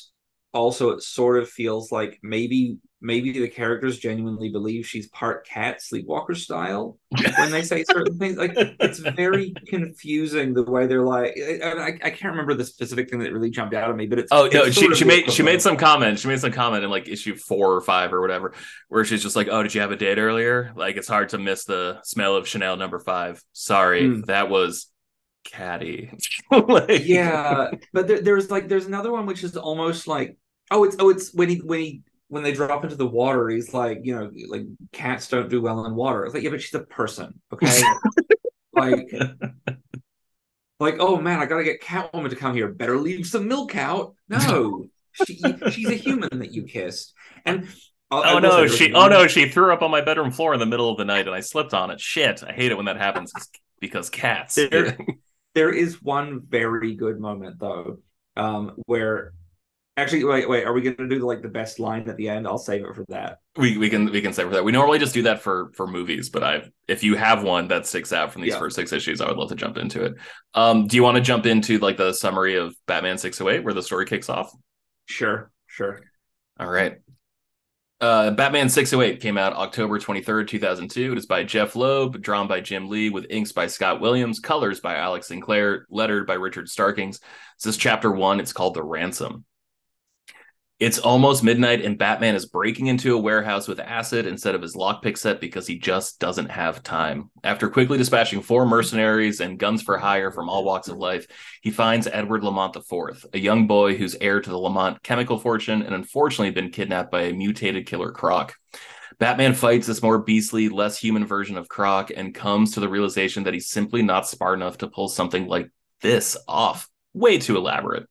also, 0.52 0.90
it 0.90 1.02
sort 1.02 1.38
of 1.38 1.48
feels 1.48 1.90
like 1.90 2.18
maybe 2.22 2.78
maybe 3.02 3.32
the 3.32 3.48
characters 3.48 3.98
genuinely 3.98 4.50
believe 4.50 4.86
she's 4.86 5.08
part 5.08 5.46
cat 5.46 5.80
sleepwalker 5.82 6.34
style 6.34 6.98
when 7.38 7.50
they 7.50 7.62
say 7.62 7.82
certain 7.84 8.18
things 8.18 8.36
like 8.36 8.52
it's 8.54 8.98
very 8.98 9.54
confusing 9.68 10.52
the 10.52 10.62
way 10.62 10.86
they're 10.86 11.02
like 11.02 11.34
I, 11.38 11.66
I, 11.66 11.86
I 11.88 12.10
can't 12.10 12.32
remember 12.32 12.54
the 12.54 12.64
specific 12.64 13.08
thing 13.08 13.20
that 13.20 13.32
really 13.32 13.50
jumped 13.50 13.74
out 13.74 13.88
at 13.88 13.96
me 13.96 14.06
but 14.06 14.18
it's 14.18 14.28
Oh 14.32 14.48
no, 14.52 14.70
she 14.70 14.94
she 14.94 15.04
made 15.04 15.32
she 15.32 15.42
made 15.42 15.62
some 15.62 15.76
comment. 15.76 16.18
She 16.18 16.28
made 16.28 16.40
some 16.40 16.52
comment 16.52 16.84
in 16.84 16.90
like 16.90 17.08
issue 17.08 17.34
four 17.36 17.72
or 17.74 17.80
five 17.80 18.12
or 18.12 18.20
whatever, 18.20 18.52
where 18.88 19.04
she's 19.04 19.22
just 19.22 19.34
like, 19.36 19.48
"Oh, 19.50 19.62
did 19.62 19.74
you 19.74 19.80
have 19.80 19.90
a 19.92 19.96
date 19.96 20.18
earlier? 20.18 20.72
Like, 20.76 20.96
it's 20.96 21.08
hard 21.08 21.30
to 21.30 21.38
miss 21.38 21.64
the 21.64 22.00
smell 22.04 22.36
of 22.36 22.46
Chanel 22.46 22.76
number 22.76 22.98
five. 22.98 23.42
Sorry, 23.52 24.06
Hmm. 24.06 24.20
that 24.22 24.48
was 24.50 24.86
catty." 25.44 26.10
Like- 26.50 27.06
yeah 27.06 27.70
but 27.92 28.06
there, 28.08 28.20
there's 28.20 28.50
like 28.50 28.68
there's 28.68 28.86
another 28.86 29.10
one 29.12 29.24
which 29.26 29.42
is 29.44 29.56
almost 29.56 30.06
like 30.08 30.36
oh 30.70 30.84
it's 30.84 30.96
oh 30.98 31.10
it's 31.10 31.32
when 31.32 31.48
he 31.48 31.56
when 31.58 31.80
he 31.80 32.02
when 32.30 32.42
they 32.42 32.52
drop 32.52 32.84
into 32.84 32.96
the 32.96 33.06
water 33.06 33.48
he's 33.48 33.74
like 33.74 33.98
you 34.04 34.14
know 34.14 34.30
like 34.48 34.62
cats 34.92 35.28
don't 35.28 35.50
do 35.50 35.60
well 35.60 35.84
in 35.84 35.94
water. 35.94 36.24
It's 36.24 36.32
like 36.34 36.42
yeah 36.42 36.50
but 36.50 36.62
she's 36.62 36.74
a 36.74 36.80
person 36.80 37.40
okay? 37.52 37.82
Like 38.72 39.10
like 40.78 40.96
oh 41.00 41.20
man 41.20 41.40
i 41.40 41.44
gotta 41.46 41.64
get 41.64 41.82
catwoman 41.82 42.30
to 42.30 42.36
come 42.36 42.54
here. 42.54 42.68
Better 42.68 42.96
leave 42.98 43.26
some 43.26 43.48
milk 43.48 43.76
out. 43.76 44.14
No 44.28 44.86
she, 45.26 45.40
she's 45.70 45.88
a 45.88 45.94
human 45.94 46.38
that 46.38 46.52
you 46.52 46.62
kissed. 46.62 47.12
And 47.44 47.68
I'll- 48.10 48.22
I 48.22 48.34
Oh 48.34 48.38
no, 48.38 48.66
she 48.68 48.92
oh 48.92 49.08
no, 49.08 49.26
she 49.26 49.48
threw 49.48 49.72
up 49.72 49.82
on 49.82 49.90
my 49.90 50.00
bedroom 50.00 50.30
floor 50.30 50.54
in 50.54 50.60
the 50.60 50.66
middle 50.66 50.88
of 50.90 50.98
the 50.98 51.04
night 51.04 51.26
and 51.26 51.34
I 51.34 51.40
slipped 51.40 51.74
on 51.74 51.90
it. 51.90 52.00
Shit, 52.00 52.42
I 52.44 52.52
hate 52.52 52.70
it 52.70 52.76
when 52.76 52.86
that 52.86 52.96
happens 52.96 53.32
because 53.80 54.08
cats. 54.08 54.54
There- 54.54 54.96
there 55.56 55.72
is 55.72 56.00
one 56.00 56.42
very 56.48 56.94
good 56.94 57.18
moment 57.18 57.58
though 57.58 57.98
um 58.36 58.76
where 58.86 59.32
actually 59.96 60.24
wait 60.24 60.48
wait 60.48 60.64
are 60.64 60.72
we 60.72 60.80
gonna 60.80 61.08
do 61.08 61.18
like 61.18 61.42
the 61.42 61.48
best 61.48 61.78
line 61.78 62.08
at 62.08 62.16
the 62.16 62.28
end 62.28 62.46
i'll 62.46 62.56
save 62.56 62.84
it 62.84 62.94
for 62.94 63.04
that 63.08 63.38
we 63.56 63.76
we 63.76 63.90
can 63.90 64.10
we 64.10 64.22
can 64.22 64.32
say 64.32 64.44
for 64.44 64.50
that. 64.50 64.64
We 64.64 64.72
normally 64.72 64.98
just 64.98 65.12
do 65.12 65.22
that 65.22 65.42
for 65.42 65.72
for 65.74 65.86
movies, 65.86 66.30
but 66.30 66.44
I 66.44 66.62
if 66.86 67.02
you 67.02 67.16
have 67.16 67.42
one 67.42 67.66
that 67.68 67.86
sticks 67.86 68.12
out 68.12 68.32
from 68.32 68.42
these 68.42 68.52
Yeah. 68.52 68.60
first 68.60 68.76
six 68.76 68.92
issues, 68.92 69.20
I 69.20 69.26
would 69.28 69.36
love 69.36 69.48
to 69.48 69.56
jump 69.56 69.76
into 69.76 70.04
it. 70.04 70.14
Um, 70.54 70.86
do 70.86 70.96
you 70.96 71.02
want 71.02 71.16
to 71.16 71.20
jump 71.20 71.44
into 71.46 71.78
like 71.78 71.96
the 71.96 72.12
summary 72.12 72.54
of 72.56 72.74
Batman 72.86 73.18
six 73.18 73.40
oh 73.40 73.48
eight 73.50 73.64
where 73.64 73.74
the 73.74 73.82
story 73.82 74.06
kicks 74.06 74.28
off? 74.28 74.52
sure 75.06 75.50
sure 75.66 76.00
All 76.58 76.68
right. 76.70 76.98
Uh, 78.00 78.30
Batman 78.30 78.70
608 78.70 79.20
came 79.20 79.36
out 79.36 79.52
October 79.52 79.98
23rd, 79.98 80.48
2002. 80.48 81.12
It 81.12 81.18
is 81.18 81.26
by 81.26 81.44
Jeph 81.44 81.76
Loeb, 81.76 82.22
drawn 82.22 82.46
by 82.48 82.62
Jim 82.62 82.88
Lee, 82.88 83.10
with 83.10 83.26
inks 83.28 83.52
by 83.52 83.66
Scott 83.66 84.00
Williams, 84.00 84.38
colors 84.40 84.80
by 84.80 84.94
Alex 84.96 85.26
Sinclair, 85.28 85.86
lettered 85.90 86.26
by 86.26 86.34
Richard 86.34 86.70
Starkings. 86.70 87.20
This 87.62 87.74
is 87.74 87.76
chapter 87.76 88.10
one. 88.10 88.40
It's 88.40 88.54
called 88.54 88.72
The 88.74 88.82
Ransom. 88.82 89.44
It's 90.80 90.98
almost 90.98 91.44
midnight, 91.44 91.84
and 91.84 91.98
Batman 91.98 92.34
is 92.34 92.46
breaking 92.46 92.86
into 92.86 93.14
a 93.14 93.20
warehouse 93.20 93.68
with 93.68 93.78
acid 93.80 94.24
instead 94.24 94.54
of 94.54 94.62
his 94.62 94.74
lockpick 94.74 95.18
set 95.18 95.38
because 95.38 95.66
he 95.66 95.78
just 95.78 96.18
doesn't 96.18 96.50
have 96.50 96.82
time. 96.82 97.30
After 97.44 97.68
quickly 97.68 97.98
dispatching 97.98 98.40
four 98.40 98.64
mercenaries 98.64 99.42
and 99.42 99.58
guns 99.58 99.82
for 99.82 99.98
hire 99.98 100.32
from 100.32 100.48
all 100.48 100.64
walks 100.64 100.88
of 100.88 100.96
life, 100.96 101.26
he 101.60 101.70
finds 101.70 102.06
Edward 102.06 102.42
Lamont 102.42 102.74
IV, 102.74 103.26
a 103.34 103.38
young 103.38 103.66
boy 103.66 103.94
who's 103.94 104.16
heir 104.22 104.40
to 104.40 104.48
the 104.48 104.56
Lamont 104.56 105.02
chemical 105.02 105.38
fortune 105.38 105.82
and 105.82 105.94
unfortunately 105.94 106.50
been 106.50 106.70
kidnapped 106.70 107.10
by 107.10 107.24
a 107.24 107.34
mutated 107.34 107.86
killer 107.86 108.10
Croc. 108.10 108.54
Batman 109.18 109.52
fights 109.52 109.86
this 109.86 110.02
more 110.02 110.20
beastly, 110.20 110.70
less 110.70 110.98
human 110.98 111.26
version 111.26 111.58
of 111.58 111.68
Croc 111.68 112.10
and 112.16 112.34
comes 112.34 112.72
to 112.72 112.80
the 112.80 112.88
realization 112.88 113.44
that 113.44 113.52
he's 113.52 113.68
simply 113.68 114.00
not 114.00 114.26
smart 114.26 114.56
enough 114.56 114.78
to 114.78 114.88
pull 114.88 115.08
something 115.08 115.46
like 115.46 115.68
this 116.00 116.38
off. 116.48 116.88
Way 117.12 117.36
too 117.36 117.58
elaborate. 117.58 118.06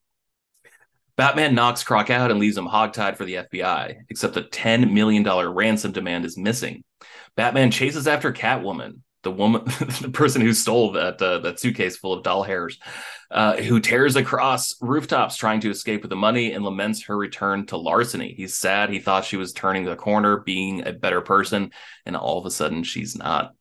Batman 1.19 1.53
knocks 1.53 1.83
Croc 1.83 2.09
out 2.09 2.31
and 2.31 2.39
leaves 2.39 2.55
him 2.55 2.65
hogtied 2.65 3.17
for 3.17 3.25
the 3.25 3.33
FBI, 3.33 4.03
except 4.07 4.35
the 4.35 4.41
$10 4.41 4.93
million 4.93 5.27
ransom 5.53 5.91
demand 5.91 6.23
is 6.23 6.37
missing. 6.37 6.85
Batman 7.35 7.71
chases 7.71 8.07
after 8.07 8.31
Catwoman, 8.31 8.99
the 9.23 9.31
woman, 9.31 9.65
the 10.01 10.11
person 10.13 10.41
who 10.41 10.53
stole 10.53 10.93
that 10.93 11.21
uh, 11.21 11.39
that 11.39 11.59
suitcase 11.59 11.97
full 11.97 12.13
of 12.13 12.23
doll 12.23 12.43
hairs, 12.43 12.79
uh, 13.31 13.57
who 13.57 13.81
tears 13.81 14.15
across 14.15 14.75
rooftops 14.79 15.35
trying 15.35 15.59
to 15.59 15.69
escape 15.69 16.03
with 16.03 16.09
the 16.09 16.15
money 16.15 16.53
and 16.53 16.63
laments 16.63 17.03
her 17.03 17.17
return 17.17 17.65
to 17.65 17.75
larceny. 17.75 18.33
He's 18.33 18.55
sad. 18.55 18.89
He 18.89 18.99
thought 18.99 19.25
she 19.25 19.35
was 19.35 19.51
turning 19.51 19.83
the 19.83 19.97
corner, 19.97 20.37
being 20.37 20.87
a 20.87 20.93
better 20.93 21.19
person, 21.19 21.71
and 22.05 22.15
all 22.15 22.39
of 22.39 22.45
a 22.45 22.51
sudden 22.51 22.83
she's 22.83 23.17
not. 23.17 23.55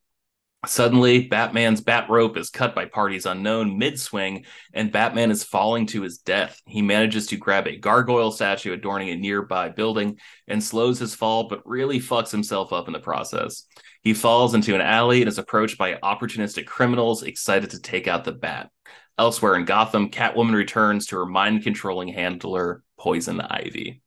Suddenly, 0.67 1.29
Batman's 1.29 1.81
bat 1.81 2.11
rope 2.11 2.37
is 2.37 2.51
cut 2.51 2.75
by 2.75 2.85
parties 2.85 3.27
unknown 3.27 3.79
mid 3.79 3.99
swing, 3.99 4.45
and 4.75 4.91
Batman 4.91 5.31
is 5.31 5.45
falling 5.45 5.87
to 5.87 6.03
his 6.03 6.19
death. 6.19 6.61
He 6.67 6.83
manages 6.83 7.29
to 7.29 7.37
grab 7.37 7.69
a 7.69 7.77
gargoyle 7.77 8.33
statue 8.33 8.73
adorning 8.73 9.11
a 9.11 9.17
nearby 9.17 9.69
building 9.69 10.19
and 10.49 10.63
slows 10.63 10.99
his 10.99 11.15
fall, 11.15 11.49
but 11.49 11.65
really 11.65 12.01
fucks 12.01 12.33
himself 12.33 12.73
up 12.73 12.89
in 12.89 12.93
the 12.93 12.99
process. 12.99 13.67
He 14.03 14.15
falls 14.15 14.53
into 14.55 14.75
an 14.75 14.81
alley 14.81 15.23
and 15.23 15.29
is 15.29 15.39
approached 15.39 15.79
by 15.79 15.95
opportunistic 15.95 16.67
criminals 16.67 17.23
excited 17.23 17.71
to 17.71 17.81
take 17.81 18.09
out 18.09 18.25
the 18.25 18.33
bat. 18.33 18.71
Elsewhere 19.17 19.55
in 19.55 19.65
Gotham, 19.65 20.11
Catwoman 20.11 20.55
returns 20.55 21.07
to 21.07 21.17
her 21.19 21.27
mind 21.27 21.63
controlling 21.63 22.09
handler, 22.09 22.83
Poison 22.99 23.41
Ivy. 23.41 24.03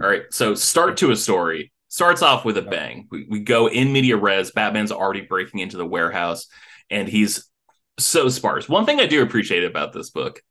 All 0.00 0.08
right, 0.08 0.22
so 0.30 0.54
start 0.54 0.96
to 0.98 1.10
a 1.10 1.16
story 1.16 1.70
starts 1.96 2.20
off 2.20 2.44
with 2.44 2.58
a 2.58 2.62
bang. 2.62 3.08
We, 3.10 3.26
we 3.26 3.40
go 3.40 3.68
in 3.70 3.90
media 3.90 4.18
res. 4.18 4.50
Batman's 4.50 4.92
already 4.92 5.22
breaking 5.22 5.60
into 5.60 5.78
the 5.78 5.86
warehouse, 5.86 6.46
and 6.90 7.08
he's 7.08 7.48
so 7.98 8.28
sparse. 8.28 8.68
One 8.68 8.84
thing 8.84 9.00
I 9.00 9.06
do 9.06 9.22
appreciate 9.22 9.64
about 9.64 9.94
this 9.94 10.10
book, 10.10 10.42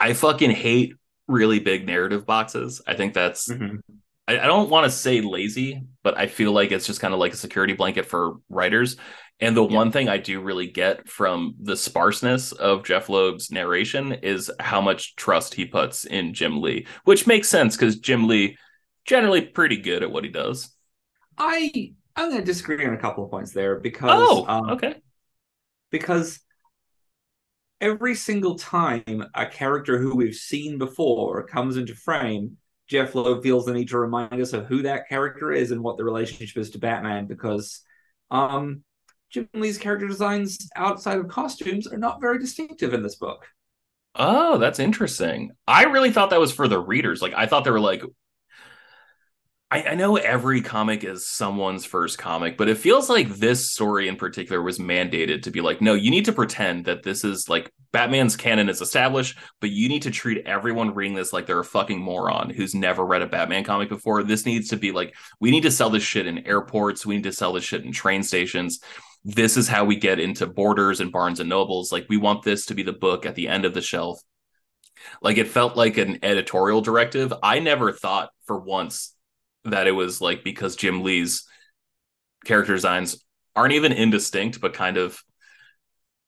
I 0.00 0.14
fucking 0.14 0.52
hate 0.52 0.94
really 1.28 1.58
big 1.58 1.86
narrative 1.86 2.24
boxes. 2.24 2.80
I 2.86 2.94
think 2.94 3.12
that's 3.12 3.48
Mhm. 3.48 3.80
I, 4.26 4.38
I 4.38 4.46
don't 4.46 4.70
want 4.70 4.84
to 4.84 4.90
say 4.90 5.20
lazy, 5.20 5.82
but 6.02 6.16
I 6.16 6.26
feel 6.26 6.52
like 6.52 6.72
it's 6.72 6.86
just 6.86 7.00
kind 7.00 7.12
of 7.12 7.20
like 7.20 7.34
a 7.34 7.36
security 7.36 7.74
blanket 7.74 8.06
for 8.06 8.36
writers. 8.48 8.96
And 9.40 9.54
the 9.54 9.62
Yeah. 9.62 9.76
one 9.76 9.92
thing 9.92 10.08
I 10.08 10.16
do 10.16 10.40
really 10.40 10.68
get 10.68 11.06
from 11.06 11.54
the 11.60 11.76
sparseness 11.76 12.52
of 12.52 12.82
Jeph 12.82 13.10
Loeb's 13.10 13.50
narration 13.50 14.12
is 14.22 14.50
how 14.58 14.80
much 14.80 15.16
trust 15.16 15.52
he 15.52 15.66
puts 15.66 16.06
in 16.06 16.32
Jim 16.32 16.62
Lee, 16.62 16.86
which 17.04 17.26
makes 17.26 17.48
sense 17.50 17.76
because 17.76 17.98
Jim 17.98 18.26
Lee 18.26 18.56
generally 19.06 19.40
pretty 19.42 19.78
good 19.78 20.02
at 20.02 20.10
what 20.10 20.24
he 20.24 20.30
does. 20.30 20.70
I 21.38 21.94
I'm 22.14 22.30
going 22.30 22.40
to 22.40 22.44
disagree 22.44 22.84
on 22.86 22.94
a 22.94 22.98
couple 22.98 23.24
of 23.24 23.30
points 23.30 23.52
there 23.52 23.78
because 23.78 24.10
Oh, 24.12 24.44
um, 24.46 24.70
okay. 24.70 25.00
because 25.90 26.40
every 27.80 28.14
single 28.14 28.56
time 28.56 29.24
a 29.34 29.46
character 29.46 29.98
who 29.98 30.16
we've 30.16 30.34
seen 30.34 30.78
before 30.78 31.46
comes 31.46 31.76
into 31.76 31.94
frame, 31.94 32.56
Jeph 32.88 33.14
Loeb 33.14 33.42
feels 33.42 33.66
the 33.66 33.74
need 33.74 33.88
to 33.88 33.98
remind 33.98 34.40
us 34.40 34.52
of 34.52 34.66
who 34.66 34.82
that 34.82 35.08
character 35.08 35.52
is 35.52 35.70
and 35.70 35.82
what 35.82 35.96
the 35.96 36.04
relationship 36.04 36.56
is 36.56 36.70
to 36.70 36.78
Batman 36.78 37.26
because 37.26 37.82
um 38.30 38.82
Jim 39.30 39.48
Lee's 39.54 39.78
character 39.78 40.06
designs 40.06 40.68
outside 40.76 41.18
of 41.18 41.28
costumes 41.28 41.86
are 41.86 41.98
not 41.98 42.20
very 42.20 42.38
distinctive 42.38 42.94
in 42.94 43.02
this 43.02 43.16
book. 43.16 43.46
Oh, 44.14 44.58
that's 44.58 44.78
interesting. 44.78 45.52
I 45.68 45.84
really 45.84 46.10
thought 46.10 46.30
that 46.30 46.40
was 46.40 46.52
for 46.52 46.68
the 46.68 46.78
readers. 46.78 47.20
Like, 47.20 47.34
I 47.34 47.46
thought 47.46 47.64
they 47.64 47.70
were 47.70 47.80
like, 47.80 48.02
I, 49.68 49.82
I 49.82 49.94
know 49.96 50.16
every 50.16 50.60
comic 50.60 51.02
is 51.02 51.26
someone's 51.26 51.84
first 51.84 52.18
comic, 52.18 52.56
but 52.56 52.68
it 52.68 52.78
feels 52.78 53.10
like 53.10 53.28
this 53.28 53.72
story 53.72 54.06
in 54.06 54.14
particular 54.14 54.62
was 54.62 54.78
mandated 54.78 55.42
to 55.42 55.50
be 55.50 55.60
like, 55.60 55.80
no, 55.80 55.94
you 55.94 56.12
need 56.12 56.26
to 56.26 56.32
pretend 56.32 56.84
that 56.84 57.02
this 57.02 57.24
is 57.24 57.48
like 57.48 57.72
Batman's 57.90 58.36
canon 58.36 58.68
is 58.68 58.80
established, 58.80 59.36
but 59.60 59.70
you 59.70 59.88
need 59.88 60.02
to 60.02 60.12
treat 60.12 60.46
everyone 60.46 60.94
reading 60.94 61.16
this 61.16 61.32
like 61.32 61.46
they're 61.46 61.58
a 61.58 61.64
fucking 61.64 62.00
moron 62.00 62.50
who's 62.50 62.76
never 62.76 63.04
read 63.04 63.22
a 63.22 63.26
Batman 63.26 63.64
comic 63.64 63.88
before. 63.88 64.22
This 64.22 64.46
needs 64.46 64.68
to 64.68 64.76
be 64.76 64.92
like, 64.92 65.16
we 65.40 65.50
need 65.50 65.62
to 65.62 65.72
sell 65.72 65.90
this 65.90 66.04
shit 66.04 66.28
in 66.28 66.46
airports, 66.46 67.04
we 67.04 67.16
need 67.16 67.24
to 67.24 67.32
sell 67.32 67.52
this 67.52 67.64
shit 67.64 67.84
in 67.84 67.90
train 67.90 68.22
stations. 68.22 68.78
This 69.24 69.56
is 69.56 69.66
how 69.66 69.84
we 69.84 69.96
get 69.96 70.20
into 70.20 70.46
Borders 70.46 71.00
and 71.00 71.10
Barnes 71.10 71.40
and 71.40 71.48
Nobles. 71.48 71.90
Like, 71.90 72.06
we 72.08 72.16
want 72.16 72.44
this 72.44 72.66
to 72.66 72.74
be 72.74 72.84
the 72.84 72.92
book 72.92 73.26
at 73.26 73.34
the 73.34 73.48
end 73.48 73.64
of 73.64 73.74
the 73.74 73.82
shelf. 73.82 74.20
Like, 75.20 75.38
it 75.38 75.48
felt 75.48 75.76
like 75.76 75.96
an 75.96 76.20
editorial 76.22 76.80
directive. 76.82 77.34
I 77.42 77.58
never 77.58 77.90
thought 77.90 78.30
for 78.44 78.60
once 78.60 79.15
that 79.70 79.86
it 79.86 79.92
was 79.92 80.20
like 80.20 80.44
because 80.44 80.76
Jim 80.76 81.02
Lee's 81.02 81.44
character 82.44 82.74
designs 82.74 83.24
aren't 83.54 83.74
even 83.74 83.92
indistinct, 83.92 84.60
but 84.60 84.72
kind 84.74 84.96
of 84.96 85.18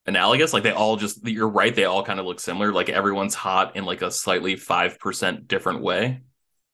analogous. 0.07 0.53
Like 0.53 0.62
they 0.62 0.72
all 0.72 0.97
just 0.97 1.26
you're 1.26 1.49
right, 1.49 1.74
they 1.74 1.84
all 1.84 2.05
kind 2.05 2.20
of 2.20 2.26
look 2.26 2.41
similar. 2.41 2.72
Like 2.72 2.89
everyone's 2.89 3.34
hot 3.34 3.76
in 3.76 3.84
like 3.84 4.03
a 4.03 4.11
slightly 4.11 4.57
five 4.57 4.99
percent 4.99 5.49
different 5.49 5.82
way. 5.82 6.20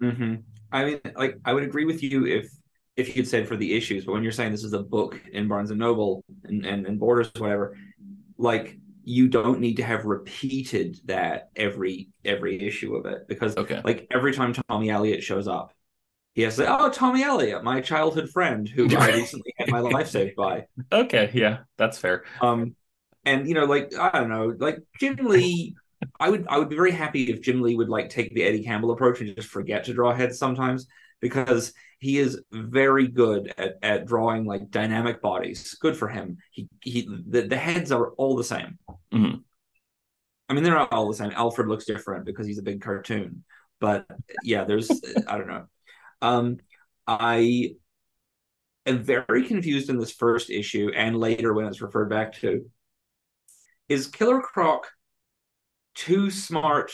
Mm-hmm. 0.02 0.36
I 0.72 0.84
mean, 0.84 1.00
like 1.16 1.38
I 1.44 1.52
would 1.52 1.64
agree 1.64 1.84
with 1.84 2.02
you 2.02 2.26
if 2.26 2.50
if 2.96 3.16
you'd 3.16 3.28
said 3.28 3.48
for 3.48 3.56
the 3.56 3.74
issues, 3.74 4.04
but 4.04 4.12
when 4.12 4.22
you're 4.22 4.32
saying 4.32 4.52
this 4.52 4.64
is 4.64 4.72
a 4.72 4.82
book 4.82 5.20
in 5.32 5.48
Barnes 5.48 5.70
and 5.70 5.80
Noble 5.80 6.24
and, 6.44 6.64
and, 6.64 6.86
and 6.86 6.98
Borders, 6.98 7.30
whatever, 7.36 7.76
like 8.38 8.78
you 9.02 9.28
don't 9.28 9.60
need 9.60 9.76
to 9.76 9.82
have 9.82 10.04
repeated 10.04 10.98
that 11.06 11.50
every 11.56 12.08
every 12.24 12.60
issue 12.66 12.94
of 12.96 13.04
it 13.06 13.28
because 13.28 13.56
Okay. 13.56 13.80
like 13.84 14.06
every 14.10 14.32
time 14.32 14.52
Tommy 14.52 14.90
Elliot 14.90 15.22
shows 15.22 15.46
up, 15.48 15.72
he 16.34 16.42
has 16.42 16.56
to 16.56 16.62
say, 16.62 16.68
"Oh, 16.68 16.90
Tommy 16.90 17.22
Elliot, 17.22 17.62
my 17.64 17.80
childhood 17.80 18.28
friend 18.30 18.68
who 18.68 18.88
I 18.96 19.08
recently 19.12 19.54
had 19.58 19.70
my 19.70 19.80
life 19.80 20.08
saved 20.08 20.36
by." 20.36 20.66
Okay, 20.92 21.30
yeah, 21.32 21.58
that's 21.76 21.98
fair. 21.98 22.24
Um, 22.40 22.74
and 23.24 23.48
you 23.48 23.54
know, 23.54 23.64
like 23.64 23.96
I 23.96 24.10
don't 24.10 24.28
know, 24.28 24.54
like 24.58 24.78
Jim 24.98 25.16
Lee, 25.16 25.74
I 26.20 26.28
would 26.30 26.46
I 26.48 26.58
would 26.58 26.68
be 26.68 26.76
very 26.76 26.92
happy 26.92 27.24
if 27.24 27.40
Jim 27.40 27.62
Lee 27.62 27.76
would 27.76 27.88
like 27.88 28.10
take 28.10 28.34
the 28.34 28.42
Eddie 28.42 28.64
Campbell 28.64 28.90
approach 28.90 29.20
and 29.20 29.34
just 29.34 29.48
forget 29.48 29.84
to 29.84 29.94
draw 29.94 30.12
heads 30.12 30.38
sometimes 30.38 30.86
because 31.20 31.72
he 32.00 32.18
is 32.18 32.42
very 32.52 33.08
good 33.08 33.54
at, 33.56 33.78
at 33.82 34.06
drawing 34.06 34.44
like 34.44 34.70
dynamic 34.70 35.22
bodies. 35.22 35.74
Good 35.80 35.96
for 35.96 36.08
him. 36.08 36.38
He 36.50 36.68
he 36.82 37.08
the, 37.28 37.42
the 37.42 37.56
heads 37.56 37.92
are 37.92 38.10
all 38.10 38.36
the 38.36 38.44
same. 38.44 38.78
Mhm. 39.12 39.42
I 40.48 40.52
mean, 40.52 40.62
they're 40.62 40.74
not 40.74 40.92
all 40.92 41.08
the 41.08 41.14
same. 41.14 41.30
Alfred 41.32 41.68
looks 41.68 41.86
different 41.86 42.26
because 42.26 42.46
he's 42.46 42.58
a 42.58 42.62
big 42.62 42.82
cartoon, 42.82 43.44
but 43.80 44.06
yeah, 44.42 44.64
there's 44.64 44.90
I 45.26 45.38
don't 45.38 45.48
know. 45.48 45.66
Um, 46.24 46.56
I 47.06 47.74
am 48.86 49.02
very 49.02 49.46
confused 49.46 49.90
in 49.90 49.98
this 49.98 50.10
first 50.10 50.48
issue 50.48 50.90
and 50.96 51.18
later 51.18 51.52
when 51.52 51.66
it's 51.66 51.82
referred 51.82 52.08
back 52.08 52.32
to. 52.40 52.64
Is 53.90 54.06
Killer 54.06 54.40
Croc 54.40 54.86
too 55.94 56.30
smart 56.30 56.92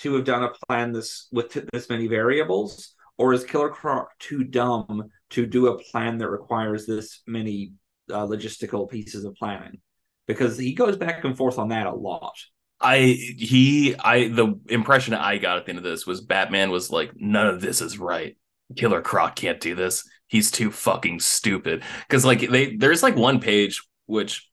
to 0.00 0.14
have 0.14 0.24
done 0.24 0.44
a 0.44 0.52
plan 0.66 0.92
this 0.92 1.28
with 1.32 1.66
this 1.72 1.88
many 1.88 2.08
variables, 2.08 2.94
or 3.16 3.32
is 3.32 3.44
Killer 3.44 3.70
Croc 3.70 4.10
too 4.18 4.44
dumb 4.44 5.08
to 5.30 5.46
do 5.46 5.68
a 5.68 5.78
plan 5.78 6.18
that 6.18 6.28
requires 6.28 6.84
this 6.84 7.22
many 7.26 7.72
uh, 8.10 8.26
logistical 8.26 8.88
pieces 8.88 9.24
of 9.24 9.34
planning? 9.36 9.80
Because 10.26 10.58
he 10.58 10.74
goes 10.74 10.98
back 10.98 11.24
and 11.24 11.38
forth 11.38 11.58
on 11.58 11.68
that 11.68 11.86
a 11.86 11.94
lot. 11.94 12.36
I 12.80 12.98
he 12.98 13.94
I 13.98 14.28
the 14.28 14.58
impression 14.68 15.14
I 15.14 15.38
got 15.38 15.58
at 15.58 15.64
the 15.66 15.70
end 15.70 15.78
of 15.78 15.84
this 15.84 16.06
was 16.06 16.20
Batman 16.20 16.70
was 16.70 16.90
like, 16.90 17.12
none 17.16 17.46
of 17.46 17.60
this 17.60 17.80
is 17.80 17.98
right. 17.98 18.36
Killer 18.76 19.02
Croc 19.02 19.36
can't 19.36 19.60
do 19.60 19.74
this. 19.74 20.08
He's 20.28 20.50
too 20.50 20.70
fucking 20.70 21.20
stupid. 21.20 21.82
Because 22.08 22.24
like 22.24 22.48
they 22.48 22.76
there's 22.76 23.02
like 23.02 23.16
one 23.16 23.40
page 23.40 23.82
which 24.06 24.48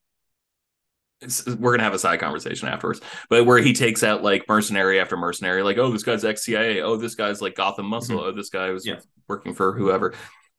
we're 1.47 1.71
gonna 1.71 1.83
have 1.83 1.95
a 1.95 1.99
side 1.99 2.19
conversation 2.19 2.67
afterwards, 2.67 3.01
but 3.29 3.45
where 3.45 3.57
he 3.57 3.73
takes 3.73 4.03
out 4.03 4.23
like 4.23 4.47
mercenary 4.47 4.99
after 4.99 5.17
mercenary, 5.17 5.63
like 5.63 5.77
oh 5.77 5.91
this 5.91 6.03
guy's 6.03 6.23
ex 6.23 6.43
CIA, 6.43 6.81
oh 6.81 6.95
this 6.95 7.15
guy's 7.15 7.41
like 7.41 7.55
Gotham 7.55 7.87
Muscle, 7.87 8.19
oh 8.19 8.31
this 8.31 8.49
guy 8.49 8.69
was 8.69 8.85
Yeah. 8.85 8.99
working 9.27 9.53
for 9.55 9.73
whoever, 9.73 10.13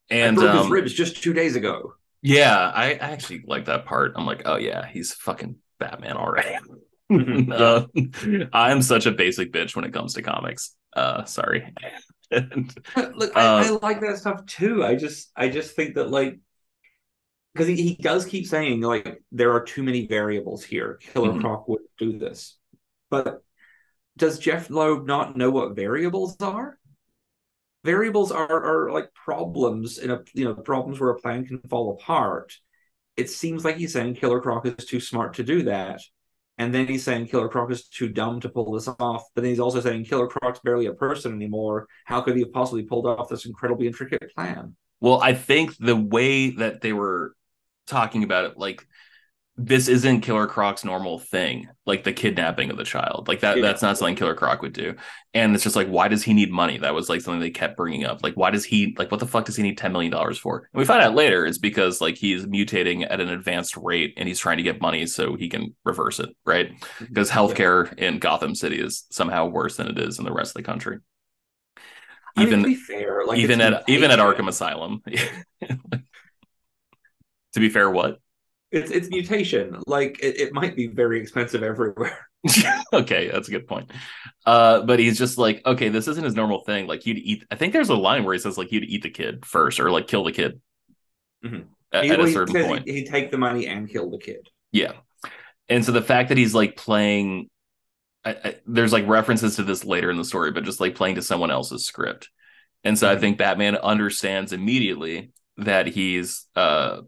And 0.09 0.29
and 0.29 0.35
broke 0.37 0.53
his 0.55 0.65
um, 0.65 0.71
ribs 0.71 0.93
just 0.93 1.23
two 1.23 1.31
days 1.33 1.55
ago. 1.55 1.93
yeah, 2.21 2.71
I, 2.75 2.91
I 2.91 3.11
actually 3.11 3.43
like 3.47 3.65
that 3.65 3.85
part. 3.85 4.13
I'm 4.17 4.25
like, 4.25 4.41
oh 4.45 4.57
yeah, 4.57 4.85
he's 4.85 5.13
fucking 5.13 5.55
Batman 5.79 6.17
already. 6.17 6.57
Mhm, 7.11 7.51
Uh, 7.51 8.47
I'm 8.53 8.81
such 8.81 9.05
a 9.05 9.11
basic 9.11 9.51
bitch 9.51 9.75
when 9.75 9.85
it 9.85 9.93
comes 9.93 10.13
to 10.13 10.21
comics. 10.21 10.75
Uh, 10.95 11.23
sorry. 11.25 11.73
And- 12.31 12.71
Look, 13.15 13.35
I, 13.35 13.41
I 13.41 13.69
Uh, 13.69 13.79
like 13.81 14.01
that 14.01 14.19
stuff 14.19 14.45
too. 14.45 14.83
I 14.85 14.93
just, 14.95 15.31
I 15.35 15.49
just 15.49 15.75
think 15.75 15.95
that 15.95 16.11
like, 16.11 16.37
because 17.55 17.67
he, 17.67 17.75
he 17.81 17.95
does 17.95 18.25
keep 18.25 18.45
saying 18.45 18.81
like 18.81 19.19
there 19.31 19.51
are 19.53 19.63
too 19.63 19.81
many 19.81 20.05
variables 20.05 20.63
here. 20.63 20.99
Killer 21.01 21.31
Mhm. 21.33 21.41
Croc 21.41 21.67
would 21.67 21.81
do 21.97 22.19
this, 22.19 22.55
but 23.09 23.41
does 24.15 24.37
Jeph 24.37 24.69
Loeb 24.69 25.07
not 25.07 25.35
know 25.37 25.49
what 25.49 25.75
variables 25.75 26.39
are? 26.39 26.77
Variables 27.83 28.31
are 28.31 28.47
are 28.85 28.91
like 28.91 29.11
problems 29.15 29.97
in 29.97 30.11
a 30.11 30.21
you 30.35 30.45
know 30.45 30.53
problems 30.53 30.99
where 30.99 31.09
a 31.09 31.19
plan 31.19 31.47
can 31.47 31.59
fall 31.67 31.93
apart. 31.93 32.53
It 33.17 33.31
seems 33.31 33.65
like 33.65 33.77
he's 33.77 33.93
saying 33.93 34.15
Killer 34.15 34.39
Croc 34.39 34.67
is 34.67 34.85
too 34.85 34.99
smart 34.99 35.33
to 35.35 35.43
do 35.43 35.63
that. 35.63 36.01
And 36.59 36.73
then 36.73 36.85
he's 36.85 37.03
saying 37.03 37.27
Killer 37.27 37.47
Croc 37.49 37.71
is 37.71 37.87
too 37.87 38.09
dumb 38.09 38.41
to 38.41 38.49
pull 38.49 38.73
this 38.73 38.87
off. 38.99 39.23
But 39.33 39.41
then 39.41 39.49
he's 39.49 39.59
also 39.59 39.79
saying 39.79 40.05
Killer 40.05 40.27
Croc's 40.27 40.59
barely 40.59 40.85
a 40.85 40.93
person 40.93 41.33
anymore. 41.33 41.87
How 42.05 42.21
could 42.21 42.35
he 42.35 42.41
have 42.41 42.51
possibly 42.51 42.83
pulled 42.83 43.07
off 43.07 43.29
this 43.29 43.45
incredibly 43.45 43.87
intricate 43.87 44.31
plan? 44.35 44.75
well, 45.01 45.21
I 45.21 45.33
think 45.33 45.77
the 45.77 45.95
way 45.95 46.51
that 46.51 46.81
they 46.81 46.93
were 46.93 47.33
talking 47.87 48.23
about 48.23 48.45
it, 48.45 48.57
like 48.57 48.85
this 49.61 49.89
isn't 49.89 50.21
Killer 50.21 50.47
Croc's 50.47 50.85
normal 50.85 51.19
thing, 51.19 51.67
like 51.85 52.05
the 52.05 52.13
kidnapping 52.13 52.71
of 52.71 52.77
the 52.77 52.85
child. 52.85 53.27
Like 53.27 53.41
that 53.41 53.57
Yeah. 53.57 53.61
that's 53.63 53.81
not 53.81 53.97
something 53.97 54.15
Killer 54.15 54.33
Croc 54.33 54.61
would 54.61 54.71
do. 54.71 54.95
And 55.33 55.53
it's 55.53 55.63
just 55.65 55.75
like, 55.75 55.87
why 55.87 56.07
does 56.07 56.23
he 56.23 56.33
need 56.33 56.49
money? 56.49 56.77
That 56.77 56.93
was 56.93 57.09
like 57.09 57.19
something 57.19 57.41
they 57.41 57.49
kept 57.49 57.75
bringing 57.75 58.05
up. 58.05 58.23
Like, 58.23 58.35
why 58.35 58.51
does 58.51 58.63
he 58.63 58.95
like 58.97 59.11
what 59.11 59.19
the 59.19 59.27
fuck 59.27 59.43
does 59.45 59.57
he 59.57 59.63
need 59.63 59.77
$10 59.77 59.91
million 59.91 60.13
for? 60.35 60.69
And 60.71 60.79
we 60.79 60.85
find 60.85 61.01
out 61.01 61.13
later 61.13 61.45
it's 61.45 61.57
because 61.57 61.99
like 61.99 62.15
he's 62.15 62.45
mutating 62.45 63.05
at 63.09 63.19
an 63.19 63.27
advanced 63.29 63.75
rate 63.75 64.13
and 64.15 64.27
he's 64.29 64.39
trying 64.39 64.57
to 64.57 64.63
get 64.63 64.79
money 64.81 65.05
so 65.05 65.35
he 65.35 65.49
can 65.49 65.75
reverse 65.83 66.19
it, 66.21 66.29
right? 66.45 66.71
Mm-hmm. 66.71 67.05
Because 67.05 67.29
healthcare 67.29 67.93
in 67.97 68.19
Gotham 68.19 68.55
City 68.55 68.79
is 68.79 69.05
somehow 69.11 69.47
worse 69.47 69.75
than 69.75 69.87
it 69.87 69.99
is 69.99 70.19
in 70.19 70.25
the 70.25 70.31
rest 70.33 70.51
of 70.51 70.55
the 70.55 70.63
country. 70.63 70.99
I 72.37 72.45
mean, 72.45 72.47
Even 72.47 72.59
to 72.59 72.65
be 72.69 72.75
fair, 72.75 73.25
like 73.25 73.39
even 73.39 73.59
at 73.59 73.83
even 73.89 74.11
at. 74.11 74.19
Arkham 74.19 74.47
Asylum. 74.47 75.01
to 75.61 75.99
be 77.59 77.69
fair, 77.69 77.89
what? 77.89 78.19
It's 78.71 78.91
it's 78.91 79.09
mutation. 79.09 79.77
Like 79.87 80.19
it, 80.21 80.39
it 80.39 80.53
might 80.53 80.75
be 80.75 80.87
very 80.87 81.19
expensive 81.21 81.63
everywhere. 81.63 82.27
okay, 82.93 83.29
that's 83.29 83.47
a 83.49 83.51
good 83.51 83.67
point. 83.67 83.91
Uh, 84.45 84.81
but 84.83 84.97
he's 84.99 85.17
just 85.17 85.37
like, 85.37 85.61
okay, 85.65 85.89
this 85.89 86.07
isn't 86.07 86.23
his 86.23 86.35
normal 86.35 86.63
thing. 86.63 86.87
Like 86.87 87.05
you'd 87.05 87.17
eat. 87.17 87.45
I 87.51 87.55
think 87.55 87.73
there's 87.73 87.89
a 87.89 87.95
line 87.95 88.23
where 88.23 88.33
he 88.33 88.39
says 88.39 88.57
like 88.57 88.71
you'd 88.71 88.85
eat 88.85 89.03
the 89.03 89.09
kid 89.09 89.45
first, 89.45 89.79
or 89.79 89.91
like 89.91 90.07
kill 90.07 90.23
the 90.23 90.31
kid 90.31 90.61
Mhm. 91.43 91.65
at, 91.91 92.03
He- 92.05 92.09
at 92.11 92.19
a 92.19 92.31
certain 92.31 92.63
point. 92.65 92.85
he- 92.87 92.93
he'd 92.95 93.07
take 93.07 93.31
the 93.31 93.37
money 93.37 93.67
and 93.67 93.89
kill 93.89 94.09
the 94.09 94.17
kid. 94.19 94.47
Yeah, 94.71 94.93
and 95.67 95.83
so 95.83 95.91
the 95.91 96.01
fact 96.01 96.29
that 96.29 96.37
he's 96.37 96.53
like 96.55 96.77
playing, 96.77 97.49
I, 98.23 98.31
I, 98.43 98.55
there's 98.67 98.93
like 98.93 99.07
references 99.07 99.55
to 99.57 99.63
this 99.63 99.83
later 99.83 100.09
in 100.09 100.17
the 100.17 100.23
story, 100.25 100.51
but 100.51 100.63
just 100.63 100.79
like 100.79 100.95
playing 100.95 101.15
to 101.15 101.21
someone 101.21 101.51
else's 101.51 101.85
script, 101.85 102.29
and 102.85 102.97
so 102.97 103.09
I 103.11 103.15
Mhm. 103.15 103.19
think 103.19 103.37
Batman 103.39 103.75
understands 103.75 104.53
immediately 104.53 105.31
that 105.57 105.87
he's 105.87 106.45
uh 106.55 107.01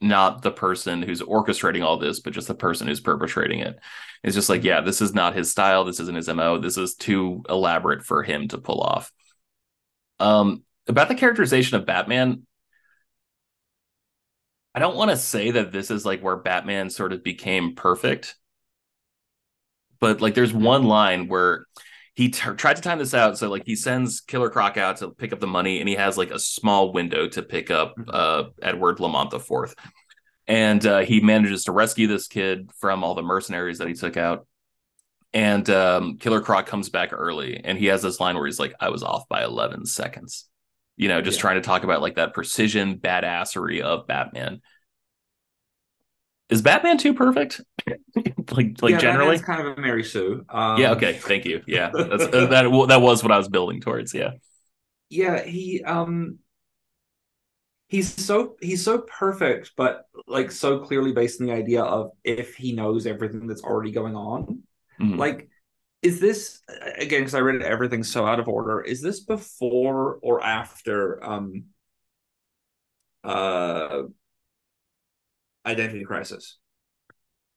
not 0.00 0.42
the 0.42 0.50
person 0.50 1.02
who's 1.02 1.20
orchestrating 1.20 1.84
all 1.84 1.98
this, 1.98 2.20
but 2.20 2.32
just 2.32 2.48
the 2.48 2.54
person 2.54 2.88
who's 2.88 3.00
perpetrating 3.00 3.60
it. 3.60 3.78
It's 4.22 4.34
just 4.34 4.48
like, 4.48 4.64
yeah, 4.64 4.80
this 4.80 5.02
is 5.02 5.14
not 5.14 5.36
his 5.36 5.50
style. 5.50 5.84
This 5.84 6.00
isn't 6.00 6.16
his 6.16 6.28
MO. 6.28 6.58
This 6.58 6.76
is 6.76 6.94
too 6.94 7.42
elaborate 7.48 8.02
for 8.02 8.22
him 8.22 8.48
to 8.48 8.58
pull 8.58 8.80
off. 8.80 9.12
Um, 10.18 10.64
about 10.86 11.08
the 11.08 11.14
characterization 11.14 11.78
of 11.78 11.86
Batman, 11.86 12.46
I 14.74 14.78
don't 14.78 14.96
want 14.96 15.10
to 15.10 15.16
say 15.16 15.50
that 15.52 15.72
this 15.72 15.90
is 15.90 16.06
like 16.06 16.22
where 16.22 16.36
Batman 16.36 16.90
sort 16.90 17.12
of 17.12 17.24
became 17.24 17.74
perfect, 17.74 18.36
but 19.98 20.20
like 20.20 20.34
there's 20.34 20.52
one 20.52 20.84
line 20.84 21.28
where 21.28 21.66
he 22.20 22.28
t- 22.28 22.50
tried 22.56 22.76
to 22.76 22.82
time 22.82 22.98
this 22.98 23.14
out. 23.14 23.38
So 23.38 23.48
like 23.48 23.64
he 23.64 23.74
sends 23.74 24.20
Killer 24.20 24.50
Croc 24.50 24.76
out 24.76 24.98
to 24.98 25.08
pick 25.08 25.32
up 25.32 25.40
the 25.40 25.46
money, 25.46 25.80
and 25.80 25.88
he 25.88 25.94
has 25.94 26.18
like 26.18 26.30
a 26.30 26.38
small 26.38 26.92
window 26.92 27.26
to 27.28 27.42
pick 27.42 27.70
up 27.70 27.94
uh, 28.08 28.44
Edward 28.60 29.00
Lamont 29.00 29.30
the 29.30 29.40
Fourth, 29.40 29.74
and 30.46 30.84
uh, 30.84 30.98
he 30.98 31.20
manages 31.20 31.64
to 31.64 31.72
rescue 31.72 32.06
this 32.06 32.26
kid 32.26 32.70
from 32.78 33.02
all 33.04 33.14
the 33.14 33.22
mercenaries 33.22 33.78
that 33.78 33.88
he 33.88 33.94
took 33.94 34.18
out. 34.18 34.46
And 35.32 35.70
um, 35.70 36.18
Killer 36.18 36.42
Croc 36.42 36.66
comes 36.66 36.90
back 36.90 37.14
early, 37.14 37.62
and 37.64 37.78
he 37.78 37.86
has 37.86 38.02
this 38.02 38.20
line 38.20 38.36
where 38.36 38.44
he's 38.44 38.60
like, 38.60 38.74
"I 38.80 38.90
was 38.90 39.02
off 39.02 39.26
by 39.28 39.42
eleven 39.42 39.86
seconds." 39.86 40.46
You 40.98 41.08
know, 41.08 41.22
just 41.22 41.38
Yeah. 41.38 41.42
trying 41.42 41.54
to 41.56 41.66
talk 41.66 41.84
about 41.84 42.02
like 42.02 42.16
that 42.16 42.34
precision 42.34 42.98
badassery 42.98 43.80
of 43.80 44.06
Batman. 44.06 44.60
Is 46.50 46.62
Batman 46.62 46.98
too 46.98 47.14
perfect? 47.14 47.60
like, 47.86 48.82
like 48.82 48.90
Yeah, 48.92 48.98
generally? 48.98 49.36
Batman's 49.36 49.42
kind 49.42 49.66
of 49.68 49.78
a 49.78 49.80
Mary 49.80 50.04
Sue. 50.04 50.44
Um, 50.48 50.80
yeah. 50.80 50.92
Okay. 50.92 51.14
Thank 51.14 51.44
you. 51.44 51.62
Yeah. 51.66 51.90
That's 51.92 52.24
uh, 52.24 52.46
that. 52.50 52.86
That 52.88 53.00
was 53.00 53.22
what 53.22 53.32
I 53.32 53.38
was 53.38 53.48
building 53.48 53.80
towards. 53.80 54.12
Yeah. 54.14 54.32
yeah 55.08 55.42
he 55.42 55.82
um 55.84 56.38
he's 57.88 58.12
so 58.12 58.56
he's 58.60 58.84
so 58.84 58.98
perfect 58.98 59.72
but 59.76 60.06
like 60.26 60.50
so 60.50 60.78
clearly 60.80 61.12
based 61.12 61.40
on 61.40 61.46
the 61.46 61.52
idea 61.52 61.82
of 61.82 62.12
if 62.24 62.54
he 62.54 62.72
knows 62.72 63.06
everything 63.06 63.46
that's 63.46 63.62
already 63.64 63.90
going 63.92 64.14
on 64.14 64.62
Mhm. 65.00 65.18
like 65.18 65.48
is 66.02 66.20
this 66.20 66.60
again 66.96 67.20
because 67.22 67.34
i 67.34 67.40
read 67.40 67.62
everything 67.62 68.04
so 68.04 68.26
out 68.26 68.38
of 68.38 68.48
order 68.48 68.80
is 68.80 69.02
this 69.02 69.20
before 69.20 70.18
or 70.22 70.42
after 70.42 71.22
um 71.24 71.64
uh 73.24 74.02
identity 75.66 76.04
crisis 76.04 76.58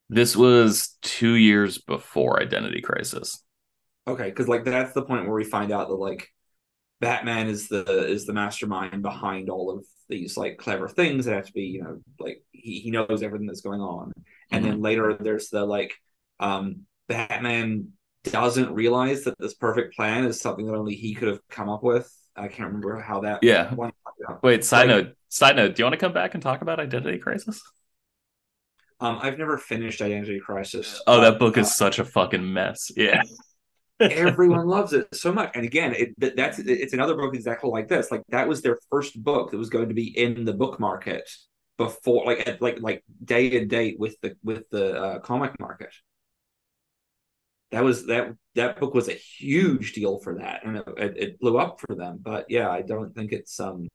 This 0.10 0.36
was 0.36 0.97
two 1.01 1.34
years 1.36 1.78
before 1.80 2.41
Identity 2.41 2.82
Crisis. 2.82 3.43
okay 4.08 4.26
because 4.30 4.47
like 4.47 4.64
that's 4.66 4.93
the 4.93 5.01
point 5.04 5.26
where 5.26 5.34
we 5.36 5.43
find 5.45 5.72
out 5.72 5.88
that 5.88 5.95
like 5.95 6.28
batman 6.99 7.47
is 7.47 7.68
the 7.70 7.84
is 8.08 8.26
the 8.26 8.34
mastermind 8.34 9.01
behind 9.01 9.49
all 9.49 9.72
of 9.72 9.86
these 10.10 10.36
like 10.38 10.58
clever 10.58 10.88
things 10.88 11.26
that 11.26 11.36
have 11.36 11.45
to 11.45 11.54
be 11.54 11.64
you 11.64 11.82
know 11.84 11.99
like 12.20 12.43
he, 12.51 12.80
he 12.80 12.91
knows 12.91 13.24
everything 13.24 13.47
that's 13.47 13.62
going 13.62 13.82
on 13.82 14.12
and 14.51 14.64
then 14.64 14.82
later 14.82 15.16
there's 15.20 15.49
the 15.49 15.66
like 15.66 15.93
um 16.39 16.82
batman 17.08 17.88
doesn't 18.26 18.74
realize 18.74 19.24
that 19.26 19.38
this 19.39 19.54
perfect 19.54 19.95
plan 19.95 20.26
is 20.26 20.39
something 20.39 20.66
that 20.66 20.76
only 20.76 20.95
he 20.95 21.14
could 21.14 21.28
have 21.30 21.39
come 21.49 21.70
up 21.70 21.84
with 21.84 22.10
i 22.36 22.47
can't 22.47 22.68
remember 22.68 22.99
how 22.99 23.22
that 23.22 23.41
Yeah. 23.43 23.74
one 23.74 23.91
Wait. 24.41 24.64
Side 24.64 24.88
Like- 24.88 25.06
note. 25.06 25.16
Side 25.28 25.56
note. 25.58 25.76
Do 25.76 25.82
you 25.82 25.86
want 25.86 25.93
to 25.93 25.97
come 26.06 26.14
back 26.14 26.34
and 26.34 26.41
talk 26.41 26.62
about 26.62 26.80
Identity 26.80 27.18
Crisis? 27.18 27.62
Um 28.99 29.19
i've 29.21 29.37
never 29.37 29.57
finished 29.57 30.01
identity 30.01 30.39
crisis 30.39 31.01
Oh, 31.07 31.21
that 31.21 31.39
book 31.39 31.57
uh, 31.57 31.61
is 31.61 31.75
such 31.75 31.99
a 31.99 32.05
fucking 32.05 32.53
mess. 32.53 32.91
Yeah. 32.95 33.21
everyone 33.99 34.67
loves 34.67 34.91
it 34.91 35.07
so 35.13 35.31
much 35.31 35.51
and 35.53 35.63
again 35.63 35.93
it 35.95 36.35
that's 36.35 36.59
it's 36.59 36.93
another 36.93 37.15
book 37.15 37.35
exactly 37.35 37.69
like 37.69 37.87
this 37.87 38.09
like 38.11 38.23
that 38.29 38.47
was 38.47 38.61
their 38.61 38.77
first 38.89 39.21
book 39.23 39.51
that 39.51 39.57
was 39.57 39.69
going 39.69 39.87
to 39.87 39.93
be 39.93 40.17
in 40.17 40.45
the 40.45 40.51
book 40.51 40.79
market 40.79 41.29
before 41.77 42.25
like 42.25 42.47
at, 42.47 42.61
like 42.61 42.81
like 42.81 43.03
day 43.23 43.51
to 43.51 43.65
date 43.65 43.97
with 43.99 44.19
the 44.21 44.35
with 44.43 44.67
the 44.71 44.95
uh, 44.99 45.19
comic 45.19 45.57
market 45.59 45.93
that 47.71 47.83
was 47.83 48.07
that 48.07 48.33
that 48.55 48.79
book 48.79 48.93
was 48.93 49.07
a 49.07 49.13
huge 49.13 49.93
deal 49.93 50.19
for 50.19 50.35
that 50.35 50.65
and 50.65 50.77
it, 50.77 51.17
it 51.17 51.39
blew 51.39 51.57
up 51.57 51.79
for 51.79 51.95
them 51.95 52.19
but 52.21 52.45
yeah 52.49 52.69
i 52.69 52.81
don't 52.81 53.15
think 53.15 53.31
it's 53.31 53.59
um 53.59 53.87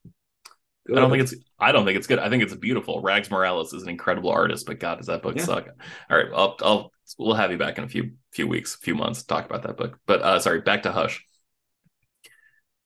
I 0.90 1.00
don't 1.00 1.10
think 1.10 1.22
it's. 1.22 1.34
I 1.58 1.72
don't 1.72 1.84
think 1.84 1.98
it's 1.98 2.06
good. 2.06 2.18
I 2.18 2.30
think 2.30 2.42
it's 2.42 2.54
beautiful. 2.54 3.02
Rags 3.02 3.30
Morales 3.30 3.72
is 3.72 3.82
an 3.82 3.88
incredible 3.88 4.30
artist, 4.30 4.66
but 4.66 4.78
God, 4.80 4.96
does 4.98 5.06
that 5.08 5.22
book 5.22 5.36
Yeah. 5.36 5.44
suck? 5.44 5.68
All 6.10 6.16
right, 6.16 6.26
I'll, 6.34 6.56
I'll. 6.62 6.92
We'll 7.18 7.34
have 7.34 7.50
you 7.50 7.58
back 7.58 7.78
in 7.78 7.84
a 7.84 7.88
few 7.88 8.12
few 8.32 8.46
weeks, 8.46 8.76
few 8.76 8.94
months, 8.94 9.20
to 9.22 9.26
talk 9.26 9.46
about 9.46 9.62
that 9.62 9.76
book. 9.76 9.98
But 10.06 10.22
uh, 10.22 10.40
sorry, 10.40 10.60
back 10.60 10.82
to 10.84 10.92
Hush. 10.92 11.24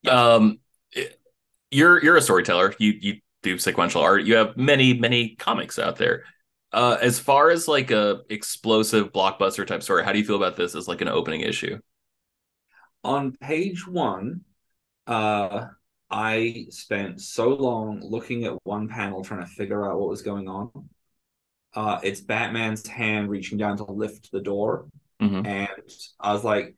Um, 0.08 0.58
it- 0.92 1.18
you're 1.70 2.02
you're 2.02 2.16
a 2.16 2.22
storyteller. 2.22 2.74
You 2.78 2.94
you 3.00 3.14
do 3.42 3.58
sequential 3.58 4.02
art. 4.02 4.24
You 4.24 4.34
have 4.36 4.56
many 4.56 4.94
many 4.94 5.36
comics 5.36 5.78
out 5.78 5.96
there. 5.96 6.24
Uh, 6.72 6.96
as 7.00 7.18
far 7.18 7.50
as 7.50 7.68
like 7.68 7.90
a 7.90 8.20
explosive 8.30 9.12
blockbuster 9.12 9.66
type 9.66 9.82
story, 9.82 10.04
how 10.04 10.12
do 10.12 10.18
you 10.18 10.24
feel 10.24 10.36
about 10.36 10.56
this 10.56 10.74
as 10.74 10.88
like 10.88 11.00
an 11.00 11.08
opening 11.08 11.40
issue? 11.40 11.78
on 13.04 13.32
page 13.32 13.84
one, 13.86 14.42
uh, 15.08 15.66
I 16.12 16.66
spent 16.70 17.20
so 17.22 17.48
long 17.48 18.00
looking 18.02 18.44
at 18.44 18.54
one 18.64 18.88
panel 18.88 19.24
trying 19.24 19.40
to 19.40 19.46
figure 19.46 19.90
out 19.90 19.98
what 19.98 20.10
was 20.10 20.22
going 20.22 20.46
on. 20.48 20.70
Uh, 21.74 22.00
it's 22.02 22.20
Batman's 22.20 22.86
hand 22.86 23.30
reaching 23.30 23.56
down 23.58 23.78
to 23.78 23.84
lift 23.84 24.30
the 24.30 24.42
door, 24.42 24.88
Mhm. 25.22 25.46
and 25.46 25.90
I 26.20 26.34
was 26.34 26.44
like, 26.44 26.76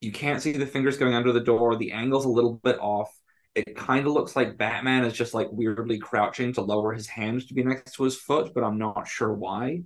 you 0.00 0.10
can't 0.12 0.42
see 0.42 0.52
the 0.52 0.66
fingers 0.66 0.96
going 0.98 1.14
under 1.14 1.32
the 1.32 1.40
door. 1.40 1.76
The 1.76 1.92
angle's 1.92 2.24
a 2.24 2.30
little 2.30 2.54
bit 2.54 2.78
off. 2.80 3.14
It 3.54 3.76
kind 3.76 4.06
of 4.06 4.12
looks 4.12 4.36
like 4.36 4.56
Batman 4.58 5.04
is 5.04 5.12
just 5.14 5.34
like 5.34 5.48
weirdly 5.50 5.98
crouching 5.98 6.52
to 6.54 6.62
lower 6.62 6.92
his 6.92 7.06
hand 7.08 7.46
to 7.48 7.54
be 7.54 7.62
next 7.64 7.92
to 7.94 8.04
his 8.04 8.16
foot, 8.16 8.52
but 8.54 8.64
I'm 8.64 8.78
not 8.78 9.08
sure 9.08 9.32
why. 9.32 9.82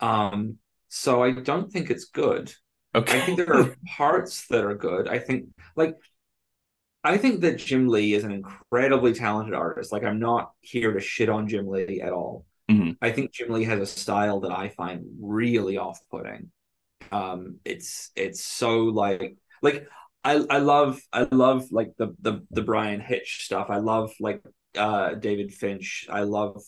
Um, 0.00 0.58
so 0.88 1.22
I 1.22 1.32
don't 1.32 1.70
think 1.70 1.90
it's 1.90 2.06
good. 2.06 2.52
Okay. 2.94 3.20
I 3.20 3.26
think 3.26 3.36
there 3.38 3.54
are 3.54 3.76
parts 3.96 4.46
that 4.48 4.64
are 4.64 4.74
good. 4.74 5.08
I 5.08 5.18
think 5.18 5.48
like 5.76 5.96
I 7.04 7.16
think 7.16 7.40
that 7.42 7.58
Jim 7.58 7.88
Lee 7.88 8.14
is 8.14 8.24
an 8.24 8.32
incredibly 8.32 9.14
talented 9.14 9.54
artist. 9.54 9.92
Like 9.92 10.04
I'm 10.04 10.18
not 10.18 10.52
here 10.60 10.92
to 10.92 11.00
shit 11.00 11.28
on 11.28 11.48
Jim 11.48 11.68
Lee 11.68 12.00
at 12.00 12.12
all. 12.12 12.44
Mhm. 12.70 12.96
I 13.00 13.12
think 13.12 13.32
Jim 13.32 13.50
Lee 13.50 13.64
has 13.64 13.80
a 13.80 13.86
style 13.86 14.40
that 14.40 14.52
I 14.52 14.68
find 14.68 15.04
really 15.20 15.78
off-putting. 15.78 16.50
Um 17.10 17.60
it's 17.64 18.10
it's 18.16 18.44
so 18.44 18.84
like 18.84 19.36
like 19.62 19.86
I 20.24 20.44
I 20.50 20.58
love 20.58 21.00
I 21.12 21.26
love 21.30 21.70
like 21.70 21.92
the 21.96 22.14
the 22.20 22.44
the 22.50 22.62
Bryan 22.62 23.00
Hitch 23.00 23.44
stuff. 23.44 23.68
I 23.70 23.78
love 23.78 24.12
like 24.20 24.42
uh 24.76 25.14
David 25.14 25.54
Finch. 25.54 26.06
I 26.10 26.22
love 26.22 26.62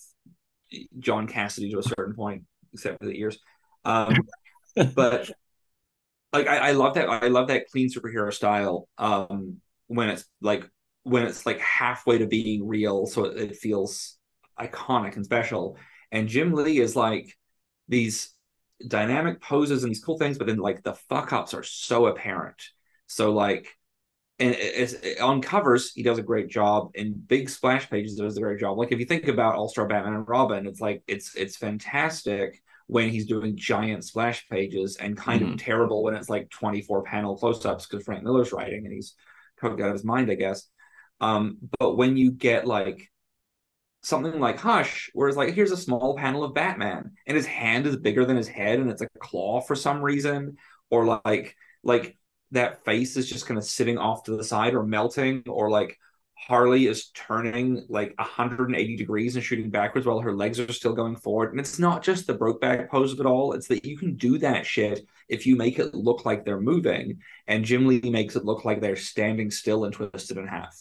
John 0.99 1.27
Cassaday 1.27 1.71
to 1.73 1.79
a 1.79 1.83
certain 1.83 2.15
point, 2.15 2.45
except 2.73 3.01
for 3.01 3.07
the 3.07 3.19
ears. 3.19 3.39
Um 3.85 4.17
but 4.95 5.31
like 6.33 6.47
I, 6.47 6.69
I 6.69 6.73
love 6.73 6.95
that 6.95 7.09
I 7.09 7.29
love 7.29 7.49
that 7.49 7.69
clean 7.71 7.91
superhero 7.91 8.33
style 8.33 8.89
um 8.97 9.61
when 9.91 10.09
it's 10.09 10.25
like 10.41 10.65
when 11.03 11.25
it's 11.25 11.47
like 11.47 11.59
halfway 11.61 12.19
to 12.19 12.27
being 12.27 12.67
real 12.67 13.07
so 13.07 13.25
it, 13.25 13.37
it 13.51 13.57
feels 13.57 14.17
iconic 14.59 15.17
and 15.17 15.25
special. 15.25 15.77
And 16.13 16.29
Jim 16.29 16.53
Lee 16.53 16.79
is 16.79 16.95
like 16.95 17.37
these 17.89 18.31
dynamic 18.87 19.43
poses 19.43 19.83
and 19.83 19.91
these 19.91 20.03
cool 20.03 20.17
things 20.19 20.39
but 20.39 20.47
then 20.47 20.59
like 20.59 20.83
the 20.83 20.95
fuck 20.95 21.33
ups 21.33 21.55
are 21.55 21.65
so 21.65 22.07
apparent. 22.07 22.63
So 23.09 23.33
like 23.33 23.67
and 24.39 24.55
it's, 24.59 25.21
on 25.21 25.43
covers 25.43 25.93
he 25.93 26.03
does 26.05 26.19
a 26.19 26.23
great 26.23 26.49
job. 26.49 26.93
In 26.95 27.13
big 27.15 27.51
splash 27.51 27.91
pages 27.91 28.15
does 28.17 28.37
a 28.37 28.41
great 28.41 28.61
job. 28.61 28.79
Like 28.79 28.93
if 28.93 29.01
you 29.01 29.07
think 29.07 29.29
about 29.29 29.57
all-star 29.57 29.87
batman 29.89 30.15
and 30.15 30.29
robin 30.29 30.67
it's 30.67 30.81
like 30.81 31.03
it's 31.09 31.35
it's 31.35 31.57
fantastic 31.57 32.63
when 32.87 33.09
he's 33.11 33.27
doing 33.27 33.57
giant 33.57 34.05
splash 34.05 34.49
pages 34.49 34.97
and 34.97 35.17
kind 35.17 35.43
Mhm. 35.43 35.53
of 35.55 35.59
terrible 35.59 36.05
when 36.05 36.15
it's 36.15 36.31
like 36.31 36.49
24 36.51 37.03
panel 37.03 37.37
close-ups 37.37 37.87
because 37.87 38.05
frank 38.05 38.23
miller's 38.25 38.53
writing 38.53 38.85
and 38.85 38.95
he's 38.95 39.15
coked 39.61 39.81
out 39.81 39.89
of 39.89 39.93
his 39.93 40.05
mind 40.05 40.31
i 40.31 40.35
guess. 40.35 40.69
Um 41.21 41.59
but 41.79 41.97
when 41.97 42.17
you 42.17 42.33
get 42.33 42.67
like 42.67 43.11
something 44.03 44.41
like 44.41 44.59
hush 44.59 45.11
where 45.13 45.29
it's 45.29 45.37
like 45.37 45.53
here's 45.53 45.73
a 45.73 45.77
small 45.77 46.17
panel 46.17 46.43
of 46.43 46.55
batman 46.55 47.13
and 47.27 47.37
his 47.37 47.47
hand 47.47 47.87
is 47.87 47.97
bigger 47.97 48.25
than 48.25 48.37
his 48.37 48.49
head 48.49 48.79
and 48.79 48.91
it's 48.91 49.03
a 49.03 49.09
claw 49.19 49.61
for 49.61 49.77
some 49.77 50.01
reason 50.01 50.57
or 50.89 51.21
like 51.25 51.55
like 51.83 52.17
that 52.53 52.85
face 52.85 53.17
is 53.17 53.29
just 53.29 53.47
kind 53.47 53.59
of 53.59 53.65
sitting 53.65 53.99
off 53.99 54.25
to 54.25 54.37
the 54.37 54.45
side 54.45 54.75
or 54.75 54.83
melting 54.83 55.43
or 55.47 55.69
like 55.71 55.99
harley 56.47 56.87
is 56.87 57.11
turning 57.11 57.85
like 57.89 58.15
180 58.19 58.97
degrees 58.97 59.37
and 59.37 59.45
shooting 59.45 59.71
backwards 59.71 60.07
while 60.07 60.21
her 60.21 60.35
legs 60.35 60.59
are 60.59 60.73
still 60.73 60.95
going 60.95 61.17
forward. 61.17 61.51
And 61.51 61.61
it's 61.61 61.79
not 61.79 62.03
just 62.03 62.27
the 62.27 62.35
broke 62.35 62.61
back 62.61 62.91
pose 62.91 63.13
of 63.13 63.21
it 63.21 63.27
all 63.27 63.53
it's 63.53 63.69
that 63.69 63.85
you 63.85 63.99
can 63.99 64.17
do 64.17 64.39
that 64.39 64.65
shit 64.65 65.07
if 65.31 65.47
you 65.47 65.57
make 65.57 65.79
it 65.79 65.95
look 65.95 66.25
like 66.25 66.45
they're 66.45 66.61
moving 66.61 67.19
and 67.47 67.65
jim 67.65 67.87
lee 67.87 68.01
makes 68.11 68.37
it 68.37 68.45
look 68.45 68.65
like 68.65 68.81
they're 68.81 68.97
standing 68.97 69.51
still 69.51 69.85
and 69.85 69.95
twisted 69.95 70.37
in 70.37 70.47
half 70.47 70.77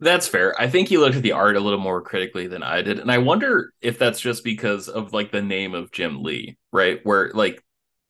That's 0.00 0.26
fair. 0.26 0.58
I 0.58 0.68
think 0.68 0.90
you 0.90 0.98
looked 1.00 1.16
at 1.16 1.22
the 1.22 1.32
art 1.32 1.56
a 1.56 1.60
little 1.60 1.78
more 1.78 2.00
critically 2.00 2.46
than 2.46 2.62
I 2.62 2.80
did. 2.80 2.98
And 2.98 3.10
I 3.12 3.18
wonder 3.18 3.74
if 3.82 3.98
that's 3.98 4.18
just 4.18 4.42
because 4.44 4.88
of 4.88 5.12
like 5.12 5.30
the 5.30 5.42
name 5.42 5.74
of 5.74 5.92
Jim 5.92 6.22
Lee, 6.22 6.56
right? 6.72 7.00
Where 7.02 7.30
like 7.34 7.62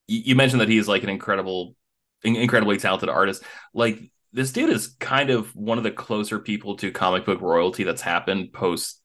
you 0.07 0.37
mentioned 0.37 0.61
that 0.61 0.69
he's 0.69 0.87
like 0.87 1.03
an 1.03 1.09
incredible, 1.09 1.75
incredibly 2.23 2.77
talented 2.77 3.09
artist. 3.09 3.43
Like 3.75 3.99
this 4.33 4.53
dude 4.53 4.71
is 4.71 4.95
kind 5.01 5.31
of 5.31 5.55
one 5.57 5.79
of 5.79 5.85
the 5.85 5.91
closer 5.91 6.39
people 6.39 6.77
to 6.77 6.93
comic 6.93 7.25
book 7.25 7.41
royalty 7.41 7.83
that's 7.83 8.03
happened 8.03 8.53
post 8.53 9.00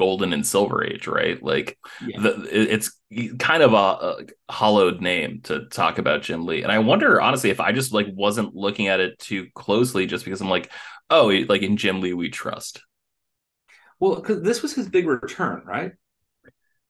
Golden 0.00 0.32
and 0.34 0.46
Silver 0.46 0.84
Age, 0.84 1.06
right? 1.06 1.42
Like 1.42 1.78
Yeah. 2.00 2.22
the, 2.22 2.48
it's 2.50 2.92
kind 3.38 3.62
of 3.62 3.74
a, 3.74 3.76
a 3.76 4.52
hollowed 4.52 5.02
name 5.02 5.42
to 5.44 5.66
talk 5.68 5.98
about 5.98 6.22
Jim 6.22 6.46
Lee. 6.46 6.62
And 6.64 6.72
I 6.72 6.80
wonder, 6.80 7.20
honestly, 7.20 7.50
if 7.50 7.60
I 7.60 7.72
just 7.72 7.92
like 7.92 8.08
wasn't 8.12 8.56
looking 8.56 8.88
at 8.88 9.00
it 9.00 9.18
too 9.20 9.48
closely, 9.54 10.06
just 10.06 10.24
because 10.24 10.40
I'm 10.40 10.50
like, 10.50 10.72
oh, 11.10 11.28
like 11.48 11.62
in 11.62 11.76
Jim 11.78 12.00
Lee 12.00 12.14
we 12.14 12.30
trust. 12.30 12.82
well 14.00 14.16
because 14.16 14.42
this 14.42 14.62
was 14.62 14.74
his 14.74 14.88
big 14.88 15.06
return 15.06 15.62
right 15.64 15.92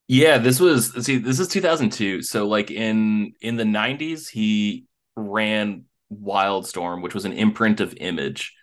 Yeah, 0.09 0.39
this 0.39 0.59
was 0.59 0.93
see, 1.05 1.19
this 1.19 1.39
is 1.39 1.49
2002. 1.49 2.23
So 2.23 2.47
like 2.49 2.71
in 2.71 3.35
in 3.41 3.57
the 3.57 3.65
90s, 3.65 4.29
he 4.29 4.87
ran 5.17 5.85
Wildstorm, 6.13 7.03
which 7.03 7.15
was 7.15 7.25
an 7.25 7.33
imprint 7.33 7.81
of 7.81 7.95
Image, 7.97 8.55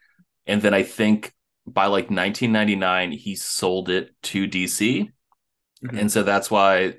and 0.45 0.61
then 0.61 0.73
I 0.73 0.83
think 0.83 1.33
by 1.67 1.87
like 1.87 2.09
1999 2.09 3.11
he 3.11 3.35
sold 3.35 3.89
it 3.89 4.11
to 4.23 4.47
DC, 4.47 5.11
Mhm. 5.83 5.99
and 5.99 6.11
so 6.11 6.23
that's 6.23 6.49
why 6.49 6.95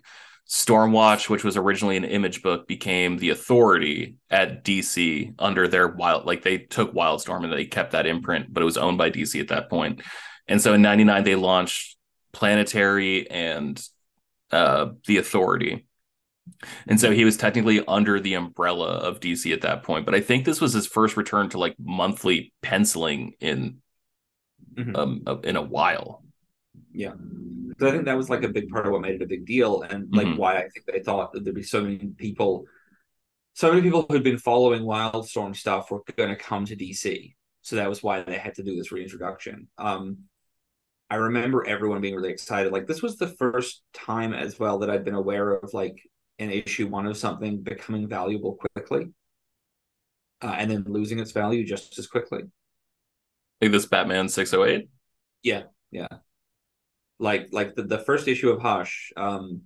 Stormwatch, 0.49 1.29
which 1.29 1.45
was 1.45 1.57
originally 1.57 1.97
an 1.97 2.05
Image 2.05 2.43
book, 2.43 2.67
became 2.67 3.19
the 3.19 3.31
authority 3.31 4.17
at 4.31 4.65
DC 4.65 5.33
under 5.39 5.69
their 5.69 5.89
wild. 5.89 6.25
Like 6.27 6.43
they 6.43 6.59
took 6.59 6.95
Wildstorm 6.95 7.45
and 7.45 7.53
they 7.53 7.67
kept 7.67 7.93
that 7.93 8.07
imprint, 8.07 8.53
but 8.53 8.63
it 8.63 8.67
was 8.67 8.79
owned 8.79 8.99
by 8.99 9.11
DC 9.11 9.41
at 9.41 9.49
that 9.49 9.69
point. 9.69 10.03
And 10.47 10.61
so 10.63 10.75
in 10.75 10.83
'99 10.83 11.25
they 11.25 11.35
launched 11.35 11.97
Planetary 12.33 13.31
and 13.31 13.83
uh, 14.51 14.91
the 15.07 15.19
Authority. 15.19 15.87
And 16.87 16.99
so 16.99 17.11
he 17.13 17.25
was 17.25 17.37
technically 17.37 17.85
under 17.87 18.21
the 18.21 18.35
umbrella 18.35 18.89
of 18.89 19.21
DC 19.21 19.53
at 19.53 19.61
that 19.63 19.83
point. 19.83 20.07
But 20.07 20.15
I 20.15 20.21
think 20.21 20.45
this 20.45 20.61
was 20.61 20.73
his 20.73 20.87
first 20.87 21.17
return 21.17 21.51
to 21.51 21.59
like 21.59 21.77
monthly 21.79 22.53
penciling 22.63 23.35
in 23.41 23.79
Mhm. 24.79 24.97
um 24.97 25.23
uh, 25.27 25.39
in 25.41 25.57
a 25.57 25.63
while. 25.63 26.25
Yeah. 26.93 27.15
So 27.81 27.89
I 27.89 27.91
think 27.93 28.05
that 28.07 28.17
was 28.17 28.31
like 28.31 28.43
a 28.45 28.49
big 28.49 28.69
part 28.71 28.87
of 28.87 28.93
what 28.93 29.03
made 29.03 29.17
it 29.17 29.23
a 29.23 29.27
big 29.27 29.45
deal 29.47 29.83
and 29.83 30.13
like 30.15 30.27
Mhm. 30.27 30.37
why 30.37 30.57
I 30.59 30.69
think 30.69 30.87
they 30.87 31.01
thought 31.01 31.33
that 31.33 31.45
there'd 31.45 31.55
be 31.57 31.63
so 31.63 31.83
many 31.83 31.99
people 32.17 32.67
so 33.55 33.71
many 33.71 33.83
people 33.83 34.07
who'd 34.09 34.23
been 34.23 34.39
following 34.39 34.83
Wildstorm 34.83 35.55
stuff 35.57 35.91
were 35.91 36.03
going 36.17 36.29
to 36.31 36.37
come 36.37 36.65
to 36.67 36.77
DC. 36.77 37.35
So 37.63 37.75
that 37.77 37.89
was 37.89 38.05
why 38.05 38.23
they 38.23 38.39
had 38.39 38.55
to 38.57 38.63
do 38.63 38.77
this 38.77 38.93
reintroduction. 38.93 39.69
Um 39.79 40.29
I 41.11 41.17
remember 41.17 41.67
everyone 41.67 42.01
being 42.03 42.15
really 42.15 42.31
excited. 42.31 42.73
Like 42.73 42.87
this 42.87 43.03
was 43.03 43.17
the 43.17 43.29
first 43.29 43.83
time 43.95 44.33
as 44.35 44.59
well 44.59 44.79
that 44.81 44.91
I'd 44.91 45.05
been 45.05 45.15
aware 45.15 45.53
of 45.53 45.73
like 45.75 45.99
an 46.39 46.51
issue 46.51 46.87
one 46.87 47.07
of 47.07 47.17
something 47.17 47.63
becoming 47.63 48.07
valuable 48.09 48.57
quickly. 48.75 49.13
Uh, 50.41 50.55
and 50.57 50.71
then 50.71 50.85
losing 50.87 51.19
its 51.19 51.33
value 51.33 51.65
just 51.67 51.99
as 51.99 52.07
quickly. 52.07 52.43
Like 53.61 53.73
this 53.73 53.87
Batman 53.87 54.29
608. 54.29 54.89
Yeah, 55.43 55.65
yeah. 55.91 56.09
like 57.19 57.49
like 57.53 57.75
the, 57.75 57.83
the 57.83 57.99
first 57.99 58.29
issue 58.29 58.51
of 58.51 58.61
Hush. 58.61 59.13
Um, 59.17 59.63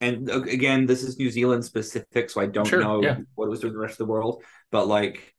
and 0.00 0.28
again, 0.30 0.86
this 0.86 1.02
is 1.02 1.18
New 1.18 1.30
Zealand 1.30 1.64
specific, 1.64 2.30
so 2.30 2.40
I 2.40 2.46
don't 2.46 2.64
Sure, 2.66 2.80
know 2.80 3.02
yeah. 3.02 3.18
what 3.34 3.46
it 3.46 3.50
was 3.50 3.60
doing 3.60 3.74
the 3.74 3.78
rest 3.78 3.94
of 4.00 4.06
the 4.06 4.12
world. 4.12 4.42
But 4.70 4.86
like 4.86 5.34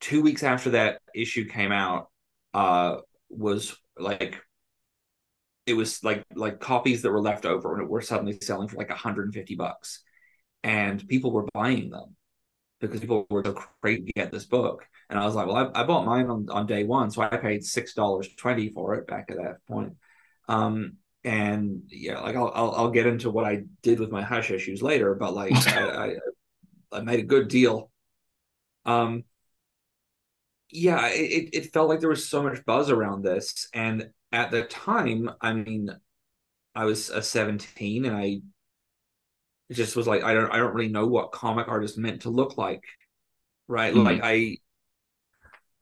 two 0.00 0.22
weeks 0.22 0.42
after 0.42 0.70
that 0.70 1.00
issue 1.14 1.46
came 1.48 1.72
out, 1.72 2.10
uh, 2.54 2.96
was 3.28 3.76
like 3.98 4.42
it 5.66 5.74
was 5.74 6.02
like 6.02 6.24
like 6.34 6.60
copies 6.60 7.02
that 7.02 7.10
were 7.10 7.20
left 7.20 7.46
over 7.46 7.74
and 7.74 7.82
it 7.82 7.88
were 7.88 8.00
suddenly 8.00 8.38
selling 8.42 8.68
for 8.68 8.76
like 8.76 8.90
150 8.90 9.54
bucks, 9.54 10.02
and 10.62 11.06
people 11.08 11.32
were 11.32 11.46
buying 11.54 11.90
them 11.90 12.16
because 12.80 13.00
people 13.00 13.26
were 13.30 13.44
so 13.44 13.52
crazy 13.80 14.04
to 14.04 14.12
get 14.12 14.32
this 14.32 14.46
book. 14.46 14.86
And 15.08 15.18
I 15.18 15.24
was 15.24 15.34
like, 15.34 15.46
well, 15.46 15.70
I, 15.74 15.82
I 15.82 15.84
bought 15.84 16.06
mine 16.06 16.28
on, 16.28 16.48
on 16.50 16.66
day 16.66 16.84
one, 16.84 17.10
so 17.10 17.22
I 17.22 17.36
paid 17.36 17.64
six 17.64 17.94
dollars 17.94 18.28
twenty 18.36 18.70
for 18.70 18.94
it 18.94 19.06
back 19.06 19.30
at 19.30 19.36
that 19.36 19.64
point. 19.66 19.94
Um, 20.48 20.94
and 21.24 21.82
yeah, 21.88 22.20
like 22.20 22.36
I'll, 22.36 22.50
I'll 22.54 22.72
I'll 22.72 22.90
get 22.90 23.06
into 23.06 23.30
what 23.30 23.44
I 23.44 23.64
did 23.82 24.00
with 24.00 24.10
my 24.10 24.22
hush 24.22 24.50
issues 24.50 24.82
later, 24.82 25.14
but 25.14 25.34
like 25.34 25.52
I, 25.68 26.06
I 26.06 26.14
I 26.92 27.00
made 27.02 27.20
a 27.20 27.24
good 27.24 27.48
deal. 27.48 27.90
Um, 28.86 29.24
yeah, 30.70 31.08
it 31.08 31.50
it 31.52 31.72
felt 31.72 31.88
like 31.88 32.00
there 32.00 32.08
was 32.08 32.28
so 32.28 32.42
much 32.42 32.64
buzz 32.64 32.90
around 32.90 33.22
this, 33.22 33.68
and 33.74 34.10
at 34.32 34.50
the 34.50 34.64
time, 34.64 35.30
I 35.40 35.52
mean, 35.52 35.90
I 36.74 36.84
was 36.86 37.10
a 37.10 37.22
seventeen, 37.22 38.04
and 38.06 38.16
I 38.16 38.42
just 39.72 39.96
was 39.96 40.06
like, 40.06 40.22
I 40.22 40.34
don't 40.34 40.50
I 40.52 40.58
don't 40.58 40.74
really 40.74 40.90
know 40.90 41.06
what 41.06 41.32
comic 41.32 41.68
artist 41.68 41.98
meant 41.98 42.22
to 42.22 42.30
look 42.30 42.56
like, 42.58 42.84
right? 43.68 43.94
Mhm. 43.94 44.04
Like 44.04 44.20
I 44.22 44.58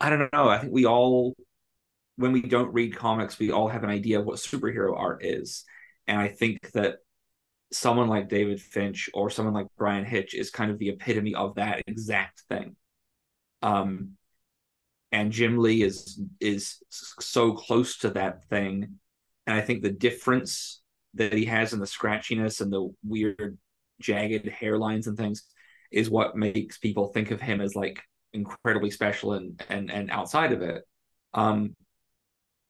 I 0.00 0.10
don't 0.10 0.32
know. 0.32 0.48
I 0.48 0.58
think 0.58 0.72
we 0.72 0.86
all 0.86 1.34
when 2.16 2.32
we 2.32 2.42
don't 2.42 2.72
read 2.72 2.96
comics, 2.96 3.38
we 3.38 3.52
all 3.52 3.68
have 3.68 3.84
an 3.84 3.90
idea 3.90 4.18
of 4.18 4.26
what 4.26 4.36
superhero 4.36 4.96
art 4.98 5.24
is. 5.24 5.64
And 6.06 6.18
I 6.18 6.28
think 6.28 6.72
that 6.72 6.96
someone 7.72 8.08
like 8.08 8.28
David 8.28 8.60
Finch 8.60 9.10
or 9.14 9.30
someone 9.30 9.54
like 9.54 9.66
Bryan 9.76 10.04
Hitch 10.04 10.34
is 10.34 10.50
kind 10.50 10.70
of 10.70 10.78
the 10.78 10.88
epitome 10.88 11.34
of 11.34 11.56
that 11.56 11.82
exact 11.86 12.42
thing. 12.48 12.76
Um, 13.62 14.12
and 15.12 15.32
Jim 15.32 15.58
Lee 15.58 15.82
is 15.82 16.20
is 16.40 16.76
so 16.90 17.52
close 17.52 17.98
to 17.98 18.10
that 18.10 18.44
thing, 18.48 18.98
and 19.46 19.56
I 19.56 19.60
think 19.62 19.82
the 19.82 19.90
difference 19.90 20.82
that 21.14 21.32
he 21.32 21.46
has 21.46 21.72
in 21.72 21.80
the 21.80 21.86
scratchiness 21.86 22.60
and 22.60 22.72
the 22.72 22.94
weird 23.02 23.58
jagged 24.00 24.46
hairlines 24.46 25.06
and 25.06 25.16
things 25.16 25.44
is 25.90 26.10
what 26.10 26.36
makes 26.36 26.78
people 26.78 27.08
think 27.08 27.30
of 27.30 27.40
him 27.40 27.60
as 27.60 27.74
like 27.74 28.00
incredibly 28.32 28.90
special 28.90 29.32
and 29.34 29.62
and 29.68 29.90
and 29.90 30.10
outside 30.10 30.52
of 30.52 30.62
it. 30.62 30.84
Um, 31.34 31.76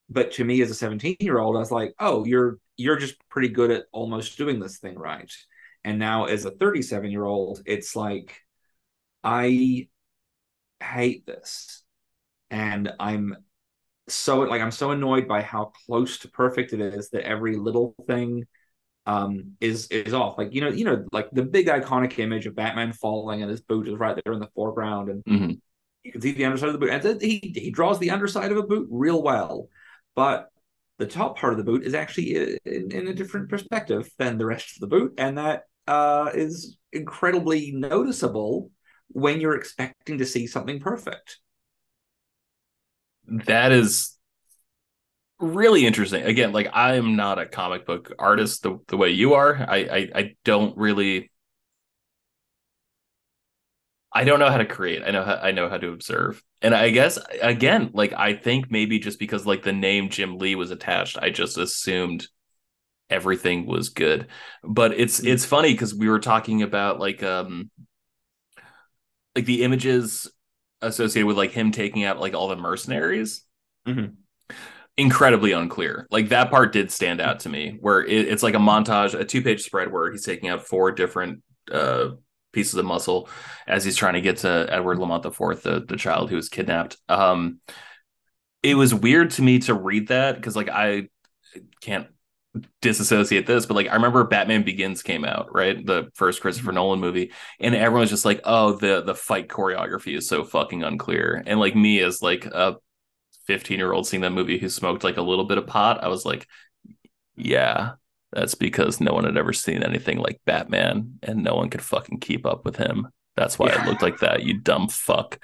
but 0.09 0.31
to 0.33 0.43
me 0.43 0.61
as 0.61 0.71
a 0.71 0.75
17 0.75 1.17
year 1.19 1.39
old, 1.39 1.55
I 1.55 1.59
was 1.59 1.71
like, 1.71 1.93
oh, 1.99 2.25
you're 2.25 2.57
you're 2.77 2.97
just 2.97 3.15
pretty 3.29 3.49
good 3.49 3.71
at 3.71 3.85
almost 3.91 4.37
doing 4.37 4.59
this 4.59 4.79
thing 4.79 4.95
right. 4.97 5.31
And 5.83 5.99
now 5.99 6.25
as 6.25 6.45
a 6.45 6.51
37 6.51 7.11
year 7.11 7.25
old, 7.25 7.61
it's 7.65 7.95
like 7.95 8.41
I 9.23 9.87
hate 10.81 11.25
this. 11.25 11.83
And 12.49 12.91
I'm 12.99 13.35
so 14.07 14.39
like 14.39 14.61
I'm 14.61 14.71
so 14.71 14.91
annoyed 14.91 15.27
by 15.27 15.41
how 15.41 15.71
close 15.85 16.19
to 16.19 16.29
perfect 16.29 16.73
it 16.73 16.81
is 16.81 17.09
that 17.11 17.25
every 17.25 17.57
little 17.57 17.95
thing 18.07 18.47
um 19.09 19.31
is 19.59 19.87
is 19.87 20.13
off. 20.13 20.37
Like 20.37 20.53
you 20.53 20.61
know, 20.61 20.69
you 20.79 20.85
know, 20.85 21.05
like 21.11 21.29
the 21.31 21.43
big 21.43 21.67
iconic 21.67 22.19
image 22.19 22.45
of 22.45 22.55
Batman 22.55 22.93
falling 22.93 23.41
and 23.41 23.49
his 23.51 23.61
boot 23.61 23.87
is 23.87 23.95
right 23.95 24.17
there 24.23 24.33
in 24.33 24.39
the 24.39 24.49
foreground 24.55 25.09
and 25.09 25.23
Mhm. 25.25 25.59
you 26.03 26.11
can 26.11 26.21
see 26.21 26.31
the 26.33 26.45
underside 26.45 26.69
of 26.69 26.73
the 26.73 26.79
boot. 26.79 26.91
And 26.91 27.21
he 27.21 27.53
he 27.65 27.71
draws 27.71 27.99
the 27.99 28.11
underside 28.11 28.51
of 28.51 28.57
a 28.57 28.63
boot 28.71 28.87
real 28.91 29.21
well, 29.23 29.67
but 30.15 30.49
the 30.99 31.07
top 31.07 31.37
part 31.37 31.53
of 31.53 31.57
the 31.57 31.63
boot 31.63 31.83
is 31.85 31.93
actually 31.93 32.57
in, 32.65 32.91
in 32.91 33.07
a 33.07 33.13
different 33.13 33.49
perspective 33.49 34.09
than 34.17 34.37
the 34.37 34.45
rest 34.45 34.75
of 34.75 34.81
the 34.81 34.87
boot, 34.95 35.13
and 35.17 35.37
that 35.37 35.63
uh, 35.87 36.29
is 36.33 36.77
incredibly 36.91 37.71
noticeable 37.71 38.69
when 39.07 39.41
you're 39.41 39.55
expecting 39.55 40.17
to 40.19 40.25
see 40.25 40.45
something 40.45 40.79
perfect. 40.79 41.39
That 43.47 43.71
is 43.71 44.18
really 45.39 45.85
interesting. 45.85 46.23
Again, 46.23 46.51
like 46.51 46.69
I 46.73 46.95
am 46.95 47.15
not 47.15 47.39
a 47.39 47.45
comic 47.45 47.85
book 47.85 48.11
artist 48.19 48.63
the, 48.63 48.79
the 48.87 48.97
way 48.97 49.09
you 49.09 49.33
are. 49.35 49.55
I, 49.55 49.77
I 49.77 50.09
I 50.15 50.35
don't 50.43 50.77
really 50.77 51.31
I 54.11 54.23
don't 54.23 54.39
know 54.39 54.49
how 54.49 54.57
to 54.57 54.65
create. 54.65 55.03
I 55.05 55.11
know 55.11 55.23
how 55.23 55.35
I 55.35 55.51
know 55.51 55.69
how 55.69 55.77
to 55.77 55.91
observe. 55.91 56.43
And 56.61 56.73
I 56.73 56.89
guess 56.89 57.19
again, 57.41 57.91
like 57.93 58.11
I 58.13 58.33
think 58.33 58.71
maybe 58.71 58.97
just 58.99 59.19
because 59.19 59.45
like 59.45 59.63
the 59.63 59.73
name 59.73 60.09
Jim 60.09 60.37
Lee 60.39 60.55
was 60.55 60.71
attached, 60.71 61.17
I 61.17 61.29
just 61.29 61.57
assumed 61.57 62.27
everything 63.09 63.67
was 63.67 63.89
good. 63.89 64.27
But 64.63 64.93
it's 64.99 65.19
it's 65.21 65.45
funny 65.45 65.73
because 65.73 65.95
we 65.95 66.09
were 66.09 66.19
talking 66.19 66.63
about 66.63 66.99
like 66.99 67.23
um 67.23 67.71
like 69.35 69.45
the 69.45 69.63
images 69.63 70.27
associated 70.81 71.27
with 71.27 71.37
like 71.37 71.51
him 71.51 71.71
taking 71.71 72.03
out 72.03 72.19
like 72.19 72.33
all 72.33 72.47
the 72.47 72.55
mercenaries. 72.55 73.43
Mhm. 73.87 74.15
Incredibly 74.99 75.53
unclear. 75.53 76.07
Like 76.11 76.29
that 76.29 76.51
part 76.51 76.73
did 76.73 76.91
stand 76.91 77.21
out 77.21 77.39
to 77.41 77.49
me, 77.49 77.77
where 77.79 78.03
it, 78.03 78.27
it's 78.27 78.43
like 78.43 78.53
a 78.53 78.59
montage, 78.59 79.17
a 79.17 79.23
two-page 79.23 79.61
spread 79.61 79.93
where 79.93 80.11
he's 80.11 80.25
taking 80.25 80.49
out 80.49 80.67
four 80.67 80.91
different 80.91 81.41
uh 81.71 82.09
pieces 82.51 82.73
of 82.73 82.85
muscle 82.85 83.29
as 83.67 83.85
he's 83.85 83.95
trying 83.95 84.15
to 84.15 84.21
get 84.21 84.37
to 84.37 84.67
Edward 84.69 84.99
Lamont 84.99 85.25
IV, 85.25 85.61
the 85.61 85.85
the 85.87 85.95
child 85.95 86.29
who 86.29 86.35
was 86.35 86.49
kidnapped. 86.49 86.97
Um, 87.07 87.61
it 88.61 88.75
was 88.75 88.93
weird 88.93 89.29
to 89.31 89.41
me 89.41 89.59
to 89.59 89.73
read 89.73 90.09
that 90.09 90.35
because 90.35 90.57
like 90.57 90.67
I 90.67 91.07
can't 91.81 92.07
disassociate 92.81 93.47
this, 93.47 93.65
but 93.65 93.75
like 93.75 93.87
I 93.87 93.93
remember 93.93 94.25
Batman 94.25 94.63
Begins 94.63 95.01
came 95.01 95.23
out, 95.23 95.53
right? 95.53 95.85
The 95.85 96.09
first 96.15 96.41
Christopher 96.41 96.73
Nolan 96.73 96.99
movie, 96.99 97.31
and 97.59 97.73
everyone's 97.73 98.09
just 98.09 98.25
like, 98.25 98.41
"Oh, 98.43 98.73
the 98.73 99.01
the 99.01 99.15
fight 99.15 99.47
choreography 99.47 100.17
is 100.17 100.27
so 100.27 100.43
fucking 100.43 100.83
unclear." 100.83 101.41
And 101.45 101.57
like 101.57 101.75
me 101.75 102.01
as 102.01 102.21
like 102.21 102.45
a 102.45 102.75
15 103.49 103.79
year 103.79 103.93
old 103.93 104.07
seeing 104.07 104.21
that 104.21 104.31
movie 104.33 104.59
who 104.59 104.69
smoked 104.69 105.03
like 105.03 105.17
a 105.17 105.23
little 105.23 105.45
bit 105.45 105.57
of 105.59 105.67
pot, 105.67 106.03
I 106.03 106.09
was 106.09 106.25
like, 106.25 106.47
"Yeah, 107.35 107.93
that's 108.31 108.55
because 108.55 109.01
no 109.01 109.13
one 109.13 109.25
had 109.25 109.37
ever 109.37 109.53
seen 109.53 109.83
anything 109.83 110.19
like 110.19 110.41
Batman, 110.45 111.19
and 111.23 111.43
no 111.43 111.55
one 111.55 111.69
could 111.69 111.81
fucking 111.81 112.19
keep 112.19 112.45
up 112.45 112.65
with 112.65 112.75
him." 112.77 113.07
That's 113.35 113.57
why 113.59 113.69
Yeah. 113.69 113.81
it 113.81 113.85
looked 113.85 114.01
like 114.03 114.19
that, 114.19 114.43
you 114.43 114.59
dumb 114.59 114.89
fuck. 114.89 115.39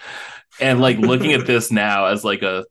And 0.59 0.81
like 0.81 0.97
looking 0.97 1.33
at 1.33 1.45
this 1.47 1.71
now 1.71 2.05
as 2.07 2.23
like 2.25 2.43
a 2.43 2.65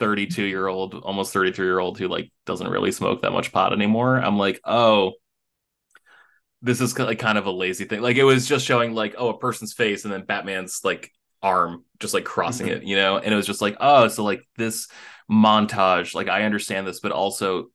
32 0.00 0.44
year 0.44 0.66
old, 0.68 0.94
almost 0.94 1.32
33 1.32 1.66
year 1.66 1.78
old 1.80 1.98
who 1.98 2.08
like 2.08 2.32
doesn't 2.46 2.68
really 2.68 2.92
smoke 2.92 3.22
that 3.22 3.32
much 3.32 3.52
pot 3.52 3.72
anymore, 3.72 4.16
I'm 4.18 4.38
like, 4.38 4.60
oh, 4.64 5.12
this 6.62 6.80
is 6.80 6.98
like 6.98 7.18
kind 7.18 7.38
of 7.38 7.46
a 7.46 7.50
lazy 7.50 7.84
thing. 7.84 8.00
Like 8.02 8.16
it 8.16 8.24
was 8.24 8.46
just 8.46 8.66
showing 8.66 8.94
like, 8.94 9.14
oh, 9.16 9.30
a 9.30 9.38
person's 9.38 9.72
face 9.72 10.04
and 10.04 10.12
then 10.12 10.24
Batman's 10.24 10.80
like 10.84 11.10
arm 11.42 11.84
just 12.00 12.14
like 12.14 12.24
crossing 12.24 12.66
Mhm. 12.66 12.72
it, 12.76 12.84
you 12.84 12.96
know? 12.96 13.18
And 13.18 13.32
it 13.32 13.36
was 13.36 13.46
just 13.46 13.60
like, 13.62 13.76
oh, 13.80 14.08
so 14.08 14.24
like 14.24 14.42
this 14.56 14.88
montage, 15.30 16.14
like 16.14 16.28
I 16.28 16.44
understand 16.44 16.86
this, 16.86 17.00
but 17.00 17.12
also 17.12 17.68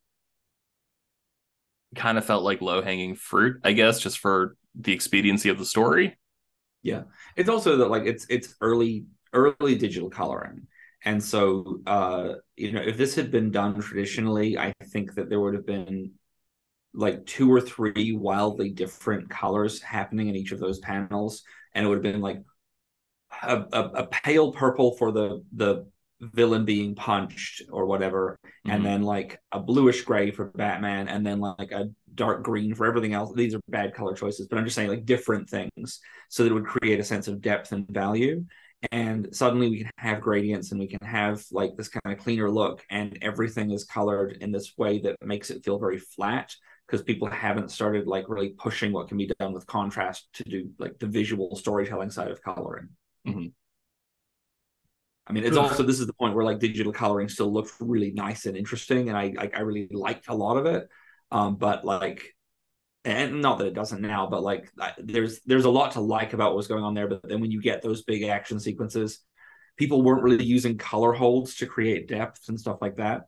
kind 1.95 2.17
of 2.17 2.25
felt 2.25 2.43
like 2.43 2.61
low 2.61 2.81
hanging 2.81 3.15
fruit, 3.15 3.61
I 3.63 3.71
guess, 3.73 3.99
just 3.99 4.19
for 4.19 4.55
the 4.75 4.93
expediency 4.93 5.49
of 5.49 5.57
the 5.57 5.65
story. 5.65 6.17
Yeah. 6.83 7.03
It's 7.35 7.49
also 7.49 7.77
that 7.77 7.89
like 7.89 8.03
it's 8.05 8.25
it's 8.29 8.55
early 8.61 9.05
early 9.33 9.75
digital 9.75 10.09
coloring 10.09 10.67
and 11.03 11.21
so 11.21 11.81
uh 11.85 12.35
you 12.55 12.71
know 12.71 12.81
if 12.81 12.95
this 12.97 13.13
had 13.15 13.29
been 13.29 13.51
done 13.51 13.81
traditionally 13.81 14.57
i 14.57 14.71
think 14.85 15.13
that 15.15 15.29
there 15.29 15.41
would 15.41 15.53
have 15.53 15.65
been 15.65 16.11
like 16.93 17.25
two 17.25 17.51
or 17.51 17.61
three 17.61 18.13
wildly 18.13 18.69
different 18.71 19.29
colors 19.29 19.81
happening 19.81 20.29
in 20.29 20.35
each 20.35 20.51
of 20.53 20.59
those 20.59 20.79
panels 20.79 21.43
and 21.73 21.85
it 21.85 21.89
would 21.89 21.97
have 22.03 22.13
been 22.13 22.21
like 22.21 22.43
a, 23.43 23.65
a, 23.73 23.81
a 24.03 24.07
pale 24.07 24.51
purple 24.51 24.95
for 24.97 25.11
the 25.11 25.43
the 25.55 25.87
villain 26.21 26.63
being 26.65 26.95
punched 26.95 27.61
or 27.69 27.85
whatever 27.85 28.37
Mhm. 28.65 28.73
and 28.73 28.85
then 28.85 29.01
like 29.03 29.39
a 29.51 29.59
bluish 29.59 30.01
gray 30.03 30.31
for 30.31 30.45
batman 30.45 31.07
and 31.09 31.25
then 31.25 31.39
like 31.39 31.71
a 31.71 31.89
dark 32.13 32.41
green 32.43 32.73
for 32.73 32.85
everything 32.85 33.13
else. 33.13 33.33
These 33.35 33.53
are 33.53 33.59
bad 33.67 33.93
color 33.93 34.15
choices 34.15 34.47
but 34.47 34.57
i'm 34.57 34.63
just 34.63 34.75
saying 34.75 34.89
like 34.89 35.05
different 35.05 35.49
things 35.49 35.99
so 36.29 36.43
that 36.43 36.51
it 36.51 36.53
would 36.53 36.65
create 36.65 36.99
a 36.99 37.03
sense 37.03 37.27
of 37.27 37.41
depth 37.41 37.71
and 37.73 37.87
value. 37.89 38.45
And 38.91 39.29
suddenly 39.35 39.69
we 39.69 39.79
can 39.79 39.91
have 39.97 40.21
gradients 40.21 40.71
and 40.71 40.79
we 40.79 40.87
can 40.87 41.05
have 41.05 41.43
like 41.51 41.75
this 41.75 41.89
kind 41.89 42.15
of 42.15 42.23
cleaner 42.23 42.49
look 42.51 42.83
and 42.89 43.17
everything 43.21 43.71
is 43.71 43.83
colored 43.83 44.37
in 44.41 44.51
this 44.51 44.73
way 44.77 44.99
that 44.99 45.15
makes 45.23 45.49
it 45.49 45.63
feel 45.65 45.79
very 45.79 45.97
flat 45.97 46.53
because 46.87 47.01
people 47.03 47.27
haven't 47.27 47.71
started 47.71 48.05
like 48.07 48.29
really 48.29 48.49
pushing 48.49 48.91
what 48.93 49.07
can 49.07 49.17
be 49.17 49.29
done 49.39 49.53
with 49.53 49.65
contrast 49.67 50.27
to 50.33 50.43
do 50.43 50.69
like 50.77 50.97
the 50.99 51.07
visual 51.07 51.55
storytelling 51.55 52.11
side 52.11 52.29
of 52.31 52.41
coloring 52.43 52.89
Mhm. 53.25 53.53
I 55.27 55.33
mean, 55.33 55.43
it's 55.43 55.57
also 55.57 55.83
this 55.83 55.99
is 55.99 56.05
the 56.07 56.13
point 56.13 56.35
where 56.35 56.45
like 56.45 56.59
digital 56.59 56.93
coloring 56.93 57.29
still 57.29 57.51
looks 57.51 57.73
really 57.79 58.11
nice 58.11 58.45
and 58.45 58.55
interesting, 58.55 59.09
and 59.09 59.17
I 59.17 59.33
I, 59.37 59.51
I 59.55 59.59
really 59.61 59.87
liked 59.91 60.27
a 60.27 60.35
lot 60.35 60.57
of 60.57 60.65
it. 60.67 60.87
Um, 61.31 61.55
but 61.55 61.83
like, 61.83 62.35
and 63.05 63.41
not 63.41 63.59
that 63.59 63.67
it 63.67 63.73
doesn't 63.75 64.01
now, 64.01 64.27
but 64.27 64.43
like 64.43 64.71
I, 64.79 64.93
there's 64.99 65.41
there's 65.45 65.65
a 65.65 65.69
lot 65.69 65.93
to 65.93 66.01
like 66.01 66.33
about 66.33 66.55
what's 66.55 66.67
going 66.67 66.83
on 66.83 66.93
there. 66.95 67.07
But 67.07 67.21
then 67.23 67.41
when 67.41 67.51
you 67.51 67.61
get 67.61 67.81
those 67.81 68.03
big 68.03 68.23
action 68.23 68.59
sequences, 68.59 69.19
people 69.77 70.03
weren't 70.03 70.23
really 70.23 70.45
using 70.45 70.77
color 70.77 71.13
holds 71.13 71.55
to 71.57 71.67
create 71.67 72.07
depth 72.07 72.49
and 72.49 72.59
stuff 72.59 72.79
like 72.81 72.97
that. 72.97 73.23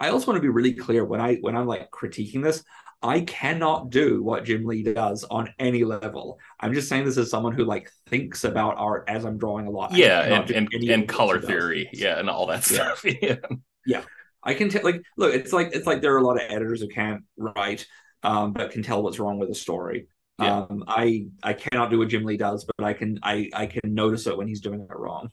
I 0.00 0.10
also 0.10 0.28
want 0.28 0.38
to 0.38 0.42
be 0.42 0.48
really 0.48 0.74
clear 0.74 1.04
when 1.04 1.20
I 1.20 1.36
when 1.36 1.56
I'm 1.56 1.66
like 1.66 1.90
critiquing 1.90 2.42
this, 2.42 2.64
I 3.04 3.20
cannot 3.20 3.90
do 3.90 4.22
what 4.22 4.44
Jim 4.44 4.64
Lee 4.64 4.82
does 4.82 5.24
on 5.24 5.52
any 5.58 5.84
level. 5.84 6.40
I'm 6.58 6.72
just 6.72 6.88
saying 6.88 7.04
this 7.04 7.18
as 7.18 7.30
someone 7.30 7.52
who 7.52 7.64
like 7.64 7.90
thinks 8.08 8.44
about 8.44 8.78
art 8.78 9.04
as 9.08 9.24
I'm 9.24 9.38
drawing 9.38 9.66
a 9.66 9.70
lot. 9.70 9.92
Yeah, 9.92 10.22
and 10.22 10.50
and, 10.50 10.68
and 10.72 11.06
color 11.08 11.40
theory, 11.40 11.90
yeah, 11.92 12.18
and 12.18 12.28
all 12.30 12.46
that 12.46 12.68
Yeah. 12.70 12.94
stuff. 12.94 13.04
Yeah. 13.86 14.02
I 14.42 14.54
can 14.54 14.70
tell 14.70 14.82
like 14.82 15.02
look, 15.18 15.34
it's 15.34 15.52
like 15.52 15.70
it's 15.74 15.86
like 15.86 16.00
there 16.00 16.14
are 16.14 16.18
a 16.18 16.22
lot 16.26 16.36
of 16.42 16.50
editors 16.50 16.80
who 16.80 16.88
can't 16.88 17.22
write, 17.36 17.86
um, 18.22 18.52
but 18.54 18.70
can 18.72 18.82
tell 18.82 19.02
what's 19.02 19.18
wrong 19.18 19.38
with 19.38 19.50
a 19.50 19.54
story. 19.54 20.08
Yeah. 20.40 20.62
Um, 20.62 20.84
I 20.88 21.26
I 21.42 21.52
cannot 21.52 21.90
do 21.90 21.98
what 21.98 22.08
Jim 22.08 22.24
Lee 22.24 22.38
does, 22.38 22.64
but 22.64 22.84
I 22.84 22.94
can 22.94 23.20
I 23.22 23.50
I 23.54 23.66
can 23.66 23.94
notice 23.94 24.26
it 24.26 24.36
when 24.36 24.48
he's 24.48 24.60
doing 24.62 24.80
it 24.80 24.88
wrong. 24.90 25.30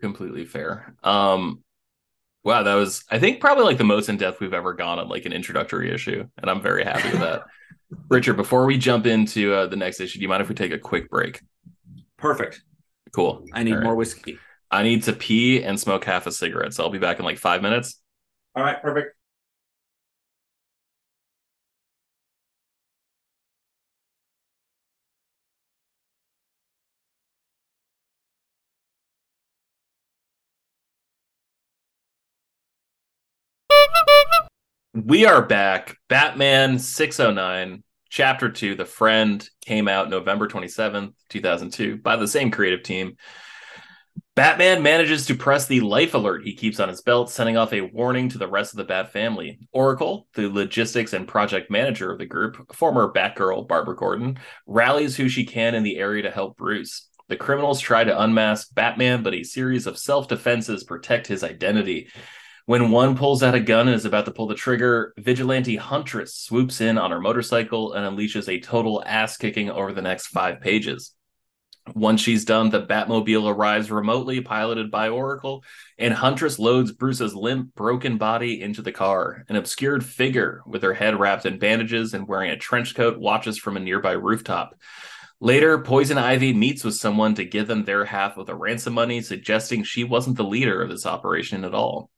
completely 0.00 0.44
fair. 0.44 0.94
Um, 1.02 1.62
wow, 2.44 2.62
that 2.62 2.74
was 2.74 3.04
I 3.10 3.18
think 3.18 3.40
probably 3.40 3.64
like 3.64 3.78
the 3.78 3.84
most 3.84 4.08
in 4.08 4.16
depth 4.16 4.40
we've 4.40 4.54
ever 4.54 4.72
gone 4.72 4.98
on 4.98 5.08
like 5.08 5.26
an 5.26 5.32
introductory 5.32 5.92
issue, 5.92 6.26
and 6.38 6.50
I'm 6.50 6.60
very 6.60 6.84
happy 6.84 7.10
with 7.10 7.20
that. 7.20 7.42
Richard, 8.08 8.36
before 8.36 8.66
we 8.66 8.78
jump 8.78 9.06
into 9.06 9.52
uh, 9.52 9.66
the 9.66 9.76
next 9.76 10.00
issue, 10.00 10.18
do 10.18 10.22
you 10.22 10.28
mind 10.28 10.42
if 10.42 10.48
we 10.48 10.54
take 10.54 10.72
a 10.72 10.78
quick 10.78 11.10
break? 11.10 11.42
Perfect. 12.16 12.62
Cool. 13.12 13.44
I 13.52 13.64
need 13.64 13.74
right. 13.74 13.82
more 13.82 13.96
whiskey. 13.96 14.38
I 14.70 14.84
need 14.84 15.02
to 15.04 15.12
pee 15.12 15.64
and 15.64 15.78
smoke 15.78 16.04
half 16.04 16.26
a 16.26 16.32
cigarette, 16.32 16.72
so 16.72 16.84
I'll 16.84 16.90
be 16.90 16.98
back 16.98 17.18
in 17.18 17.24
like 17.24 17.38
five 17.38 17.62
minutes. 17.62 18.00
All 18.54 18.62
right, 18.62 18.80
perfect. 18.80 19.16
We 34.92 35.24
are 35.24 35.40
back. 35.40 35.96
Batman 36.08 36.80
609, 36.80 37.84
Chapter 38.08 38.50
2, 38.50 38.74
The 38.74 38.84
Friend, 38.84 39.48
came 39.64 39.86
out 39.86 40.10
November 40.10 40.48
27th, 40.48 41.12
2002, 41.28 41.98
by 41.98 42.16
the 42.16 42.26
same 42.26 42.50
creative 42.50 42.82
team. 42.82 43.14
Batman 44.34 44.82
manages 44.82 45.26
to 45.26 45.36
press 45.36 45.66
the 45.66 45.78
life 45.78 46.14
alert 46.14 46.42
he 46.42 46.56
keeps 46.56 46.80
on 46.80 46.88
his 46.88 47.02
belt, 47.02 47.30
sending 47.30 47.56
off 47.56 47.72
a 47.72 47.82
warning 47.82 48.30
to 48.30 48.38
the 48.38 48.48
rest 48.48 48.72
of 48.72 48.78
the 48.78 48.84
Bat 48.84 49.12
family. 49.12 49.60
Oracle, 49.70 50.26
the 50.34 50.48
logistics 50.48 51.12
and 51.12 51.28
project 51.28 51.70
manager 51.70 52.10
of 52.10 52.18
the 52.18 52.26
group, 52.26 52.74
former 52.74 53.12
Batgirl 53.12 53.68
Barbara 53.68 53.94
Gordon, 53.94 54.40
rallies 54.66 55.16
who 55.16 55.28
she 55.28 55.44
can 55.44 55.76
in 55.76 55.84
the 55.84 55.98
area 55.98 56.24
to 56.24 56.32
help 56.32 56.56
Bruce. 56.56 57.08
The 57.28 57.36
criminals 57.36 57.78
try 57.78 58.02
to 58.02 58.22
unmask 58.22 58.74
Batman, 58.74 59.22
but 59.22 59.34
a 59.34 59.44
series 59.44 59.86
of 59.86 59.98
self 59.98 60.26
defenses 60.26 60.82
protect 60.82 61.28
his 61.28 61.44
identity. 61.44 62.08
When 62.70 62.92
one 62.92 63.16
pulls 63.16 63.42
out 63.42 63.56
a 63.56 63.58
gun 63.58 63.88
and 63.88 63.96
is 63.96 64.04
about 64.04 64.26
to 64.26 64.30
pull 64.30 64.46
the 64.46 64.54
trigger, 64.54 65.12
Vigilante 65.18 65.74
Huntress 65.74 66.36
swoops 66.36 66.80
in 66.80 66.98
on 66.98 67.10
her 67.10 67.18
motorcycle 67.18 67.94
and 67.94 68.06
unleashes 68.06 68.48
a 68.48 68.60
total 68.60 69.02
ass 69.04 69.36
kicking 69.36 69.72
over 69.72 69.92
the 69.92 70.02
next 70.02 70.28
five 70.28 70.60
pages. 70.60 71.12
Once 71.96 72.20
she's 72.20 72.44
done, 72.44 72.70
the 72.70 72.86
Batmobile 72.86 73.52
arrives 73.52 73.90
remotely, 73.90 74.40
piloted 74.40 74.88
by 74.88 75.08
Oracle, 75.08 75.64
and 75.98 76.14
Huntress 76.14 76.60
loads 76.60 76.92
Bruce's 76.92 77.34
limp, 77.34 77.74
broken 77.74 78.18
body 78.18 78.62
into 78.62 78.82
the 78.82 78.92
car. 78.92 79.44
An 79.48 79.56
obscured 79.56 80.04
figure 80.04 80.62
with 80.64 80.84
her 80.84 80.94
head 80.94 81.18
wrapped 81.18 81.46
in 81.46 81.58
bandages 81.58 82.14
and 82.14 82.28
wearing 82.28 82.52
a 82.52 82.56
trench 82.56 82.94
coat 82.94 83.18
watches 83.18 83.58
from 83.58 83.78
a 83.78 83.80
nearby 83.80 84.12
rooftop. 84.12 84.76
Later, 85.40 85.76
Poison 85.80 86.18
Ivy 86.18 86.52
meets 86.52 86.84
with 86.84 86.94
someone 86.94 87.34
to 87.34 87.44
give 87.44 87.66
them 87.66 87.84
their 87.84 88.04
half 88.04 88.36
of 88.36 88.46
the 88.46 88.54
ransom 88.54 88.92
money, 88.92 89.22
suggesting 89.22 89.82
she 89.82 90.04
wasn't 90.04 90.36
the 90.36 90.44
leader 90.44 90.80
of 90.80 90.88
this 90.88 91.04
operation 91.04 91.64
at 91.64 91.74
all. 91.74 92.12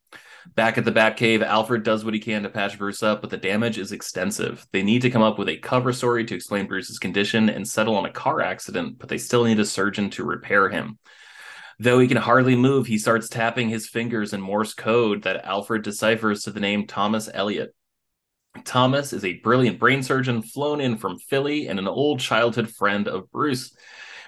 Back 0.54 0.76
at 0.76 0.84
the 0.84 0.92
Batcave, 0.92 1.42
Alfred 1.42 1.84
does 1.84 2.04
what 2.04 2.14
he 2.14 2.20
can 2.20 2.42
to 2.42 2.48
patch 2.48 2.76
Bruce 2.76 3.02
up, 3.02 3.20
but 3.20 3.30
the 3.30 3.36
damage 3.36 3.78
is 3.78 3.92
extensive. 3.92 4.66
They 4.72 4.82
need 4.82 5.02
to 5.02 5.10
come 5.10 5.22
up 5.22 5.38
with 5.38 5.48
a 5.48 5.56
cover 5.56 5.92
story 5.92 6.24
to 6.24 6.34
explain 6.34 6.66
Bruce's 6.66 6.98
condition 6.98 7.48
and 7.48 7.66
settle 7.66 7.96
on 7.96 8.06
a 8.06 8.12
car 8.12 8.40
accident, 8.40 8.98
but 8.98 9.08
they 9.08 9.18
still 9.18 9.44
need 9.44 9.60
a 9.60 9.64
surgeon 9.64 10.10
to 10.10 10.24
repair 10.24 10.68
him. 10.68 10.98
Though 11.78 11.98
he 11.98 12.08
can 12.08 12.16
hardly 12.16 12.56
move, 12.56 12.86
he 12.86 12.98
starts 12.98 13.28
tapping 13.28 13.68
his 13.68 13.88
fingers 13.88 14.32
in 14.32 14.40
Morse 14.40 14.74
code 14.74 15.22
that 15.22 15.44
Alfred 15.44 15.82
deciphers 15.82 16.42
to 16.42 16.50
the 16.50 16.60
name 16.60 16.86
Thomas 16.86 17.28
Elliot. 17.32 17.74
Thomas 18.64 19.12
is 19.12 19.24
a 19.24 19.38
brilliant 19.40 19.78
brain 19.78 20.02
surgeon 20.02 20.42
flown 20.42 20.80
in 20.80 20.98
from 20.98 21.18
Philly 21.18 21.68
and 21.68 21.78
an 21.78 21.88
old 21.88 22.20
childhood 22.20 22.70
friend 22.70 23.08
of 23.08 23.30
Bruce. 23.30 23.74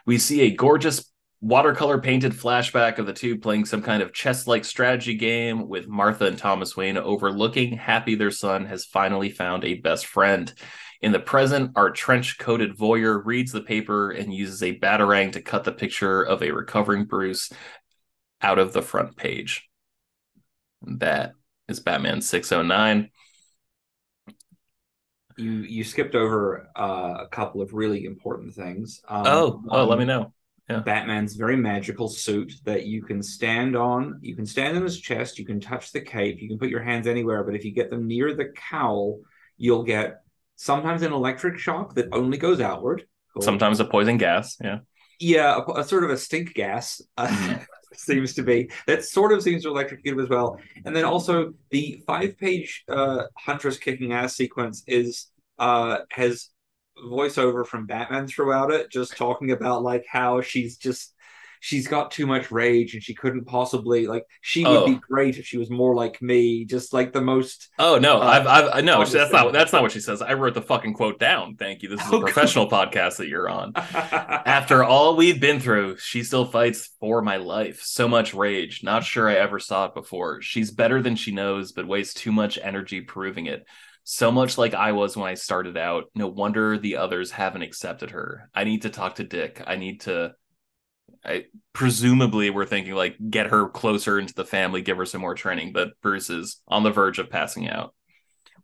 We 0.07 0.19
see 0.19 0.43
a 0.43 0.57
gorgeous 0.57 1.11
watercolor 1.45 2.01
painted 2.01 2.33
flashback 2.33 2.97
of 2.97 3.05
the 3.05 3.13
two 3.13 3.37
playing 3.37 3.67
some 3.67 3.83
kind 3.83 4.03
of 4.03 4.15
chess 4.15 4.47
like 4.47 4.65
strategy 4.65 5.15
game 5.15 5.69
with 5.69 5.87
Martha 5.87 6.25
and 6.25 6.39
Thomas 6.39 6.75
Wayne 6.75 6.97
overlooking, 6.97 7.77
happy 7.77 8.15
their 8.15 8.31
son 8.31 8.65
has 8.65 8.87
finally 8.87 9.29
found 9.29 9.63
a 9.63 9.75
best 9.75 10.07
friend. 10.07 10.51
In 11.03 11.13
the 11.13 11.21
present, 11.21 11.73
our 11.77 11.91
trench 11.91 12.39
coated 12.39 12.75
voyeur 12.75 13.21
reads 13.23 13.53
the 13.53 13.61
paper 13.61 14.11
and 14.11 14.33
uses 14.33 14.63
a 14.63 14.79
batarang 14.79 15.33
to 15.33 15.43
cut 15.43 15.65
the 15.65 15.73
picture 15.73 16.23
of 16.23 16.43
a 16.43 16.51
recovering 16.51 17.05
Bruce 17.05 17.53
out 18.41 18.59
of 18.59 18.73
the 18.73 18.81
front 18.81 19.15
page. 19.15 19.69
That 20.81 21.33
is 21.69 21.79
Batman 21.79 22.23
609. 22.23 23.11
You 25.37 25.51
you 25.51 25.85
skipped 25.85 26.15
over 26.15 26.71
uh, 26.75 27.17
a 27.21 27.29
couple 27.31 27.61
of 27.61 27.75
really 27.75 28.07
important 28.07 28.55
things. 28.55 29.03
Um, 29.07 29.27
oh, 29.27 29.63
oh, 29.69 29.85
let 29.85 29.99
me 29.99 30.07
know. 30.07 30.33
Batman's 30.69 31.35
very 31.37 31.57
magical 31.57 32.09
suit 32.09 32.55
that 32.65 32.87
you 32.87 33.03
can 33.03 33.23
stand 33.23 33.77
on. 33.77 34.19
You 34.23 34.35
can 34.35 34.47
stand 34.47 34.77
on 34.77 34.83
his 34.83 34.99
chest. 35.01 35.39
You 35.39 35.45
can 35.45 35.61
touch 35.61 35.93
the 35.93 36.01
cape. 36.01 36.41
You 36.41 36.49
can 36.49 36.59
put 36.59 36.71
your 36.71 36.83
hands 36.83 37.07
anywhere. 37.07 37.45
But 37.45 37.55
if 37.55 37.65
you 37.65 37.71
get 37.73 37.91
them 37.91 38.07
near 38.07 38.35
the 38.35 38.47
cowl, 38.71 39.21
you'll 39.59 39.83
get 39.85 40.23
sometimes 40.57 41.03
an 41.03 41.13
electric 41.13 41.59
shock 41.59 41.95
that 41.97 42.09
only 42.13 42.39
goes 42.39 42.61
outward. 42.61 43.07
Cool. 43.35 43.43
Sometimes 43.43 43.81
a 43.81 43.85
poison 43.85 44.17
gas. 44.17 44.57
Yeah. 44.63 44.79
Yeah, 45.21 45.61
a, 45.67 45.81
a 45.81 45.85
sort 45.85 46.05
of 46.05 46.11
a 46.11 46.17
stink 46.17 46.55
gas 46.55 47.01
uh, 47.17 47.27
Mhm. 47.29 47.67
seems 47.97 48.35
to 48.35 48.43
be 48.43 48.69
that 48.89 49.05
sort 49.05 49.33
of 49.33 49.41
seems 49.43 49.63
to 49.63 49.69
electrocute 49.69 50.15
him 50.15 50.21
as 50.21 50.29
well. 50.29 50.59
And 50.85 50.97
then 50.97 51.05
also 51.05 51.53
the 51.71 52.03
five-page 52.07 52.85
uh, 52.89 53.25
Huntress 53.39 53.79
kicking 53.79 54.13
ass 54.13 54.35
sequence 54.35 54.83
is 54.89 55.29
uh, 55.59 55.99
has 56.11 56.51
voiceover 56.99 57.67
from 57.67 57.87
Batman 57.87 58.27
throughout 58.27 58.71
it, 58.73 58.91
just 58.91 59.17
talking 59.17 59.51
about 59.51 59.83
like 59.83 60.05
how 60.09 60.41
she's 60.41 60.77
just 60.77 61.13
she's 61.61 61.89
got 61.89 62.11
too 62.11 62.27
much 62.27 62.51
rage 62.51 62.93
and 62.93 63.03
she 63.03 63.15
couldn't 63.15 63.47
possibly 63.47 64.07
like 64.07 64.23
she 64.43 64.65
would 64.65 64.77
Oh. 64.77 64.87
be 64.87 64.97
great 64.97 65.39
if 65.39 65.47
she 65.47 65.57
was 65.57 65.71
more 65.71 65.95
like 65.95 66.21
me, 66.21 66.67
just 66.67 66.93
like 66.93 67.15
the 67.15 67.23
most. 67.23 67.71
Oh 67.79 67.99
no, 67.99 68.19
Uh, 68.21 68.27
I've, 68.27 68.47
I've 68.47 68.85
no, 68.85 69.03
that's 69.03 69.33
not 69.33 69.53
that's 69.55 69.73
not 69.73 69.81
what 69.81 69.91
she 69.93 70.01
says. 70.01 70.21
I 70.21 70.35
wrote 70.35 70.53
the 70.53 70.61
fucking 70.61 70.93
quote 70.93 71.19
down. 71.19 71.57
Thank 71.57 71.83
you. 71.83 71.89
This 71.89 72.01
is 72.03 72.07
a 72.13 72.17
Oh, 72.17 72.19
God. 72.21 72.27
professional 72.27 72.69
podcast 72.69 73.17
that 73.17 73.29
you're 73.29 73.49
on. 73.49 73.73
After 73.77 74.85
all 74.85 75.17
we've 75.17 75.41
been 75.41 75.59
through, 75.59 75.97
she 75.97 76.23
still 76.23 76.45
fights 76.45 76.91
for 77.01 77.23
my 77.23 77.39
life. 77.39 77.81
So 77.83 78.09
much 78.09 78.35
rage. 78.35 78.83
Not 78.83 79.05
sure 79.05 79.29
I 79.29 79.35
ever 79.37 79.59
saw 79.59 79.87
it 79.87 79.95
before. 79.95 80.43
She's 80.43 80.71
better 80.71 81.01
than 81.03 81.17
she 81.17 81.33
knows, 81.33 81.73
but 81.73 81.87
wastes 81.89 82.15
too 82.15 82.33
much 82.33 82.59
energy 82.63 83.01
proving 83.01 83.47
it. 83.47 83.65
So 84.05 84.31
much 84.31 84.59
like 84.59 84.75
I 84.75 84.93
was 84.93 85.17
when 85.17 85.29
I 85.29 85.35
started 85.35 85.79
out. 85.79 86.05
No 86.15 86.29
wonder 86.29 86.77
the 86.77 86.97
others 86.97 87.31
haven't 87.31 87.63
accepted 87.63 88.11
her. 88.11 88.51
I 88.55 88.65
need 88.65 88.83
to 88.83 88.91
talk 88.91 89.17
to 89.17 89.25
Dick. 89.25 89.63
I 89.67 89.77
need 89.77 90.03
to. 90.03 90.35
I 91.25 91.47
presumably 91.73 92.51
we're 92.51 92.67
thinking 92.67 92.95
like 92.95 93.17
get 93.31 93.47
her 93.47 93.69
closer 93.71 94.19
into 94.19 94.35
the 94.35 94.45
family, 94.45 94.83
give 94.83 94.99
her 94.99 95.07
some 95.07 95.23
more 95.23 95.35
training. 95.35 95.73
But 95.73 95.99
Bruce 96.03 96.29
is 96.29 96.61
on 96.69 96.83
the 96.83 96.91
verge 96.91 97.19
of 97.19 97.31
passing 97.31 97.69
out. 97.69 97.95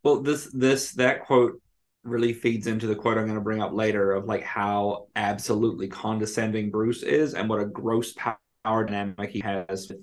Well, 0.02 0.20
this 0.20 0.50
this 0.52 0.92
that 0.92 1.24
quote 1.24 1.60
really 2.02 2.34
feeds 2.34 2.66
into 2.66 2.86
the 2.86 2.94
quote 2.94 3.16
I'm 3.16 3.24
going 3.24 3.34
to 3.34 3.40
bring 3.40 3.62
up 3.62 3.72
later 3.72 4.12
of 4.12 4.26
like 4.26 4.42
how 4.42 5.08
absolutely 5.16 5.88
condescending 5.88 6.70
Bruce 6.70 7.02
is 7.02 7.34
and 7.34 7.48
what 7.48 7.60
a 7.60 7.66
gross 7.66 8.12
power 8.14 8.84
dynamic 8.84 9.30
he 9.30 9.40
has 9.40 9.88
with 9.88 10.00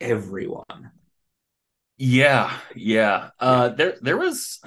everyone. 0.00 0.90
Yeah, 1.98 2.56
yeah. 2.74 3.30
Uh 3.40 3.70
there 3.70 3.96
there 4.00 4.16
was 4.16 4.60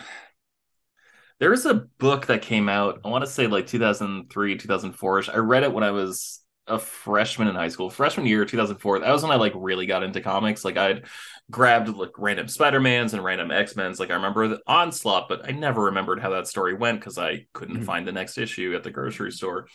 there 1.39 1.49
was 1.49 1.65
a 1.65 1.73
book 1.73 2.27
that 2.27 2.41
came 2.43 2.69
out, 2.69 3.01
I 3.03 3.09
want 3.09 3.25
to 3.25 3.29
say 3.31 3.47
like 3.47 3.67
2003, 3.67 4.57
2004ish. 4.57 5.29
I 5.33 5.37
read 5.37 5.63
it 5.63 5.73
when 5.73 5.83
I 5.83 5.91
was 5.91 6.39
a 6.67 6.77
freshman 6.77 7.47
in 7.47 7.55
high 7.55 7.69
school. 7.69 7.89
Freshman 7.89 8.27
year 8.27 8.45
2004. 8.45 8.99
That 8.99 9.11
was 9.11 9.23
when 9.23 9.31
I 9.31 9.35
like 9.35 9.53
really 9.55 9.87
got 9.87 10.03
into 10.03 10.21
comics. 10.21 10.63
Like 10.63 10.77
I'd 10.77 11.05
grabbed 11.49 11.89
like 11.89 12.11
random 12.17 12.47
Spider-Mans 12.47 13.13
and 13.13 13.23
random 13.23 13.49
X-Men's. 13.51 13.99
Like 13.99 14.11
I 14.11 14.15
remember 14.15 14.47
the 14.47 14.59
Onslaught, 14.67 15.27
but 15.27 15.47
I 15.47 15.51
never 15.51 15.85
remembered 15.85 16.19
how 16.21 16.29
that 16.31 16.47
story 16.47 16.75
went 16.75 16.99
because 16.99 17.17
I 17.17 17.47
couldn't 17.53 17.79
Mhm. 17.79 17.85
find 17.85 18.07
the 18.07 18.11
next 18.11 18.37
issue 18.37 18.75
at 18.75 18.83
the 18.83 18.91
grocery 18.91 19.31
store. 19.31 19.67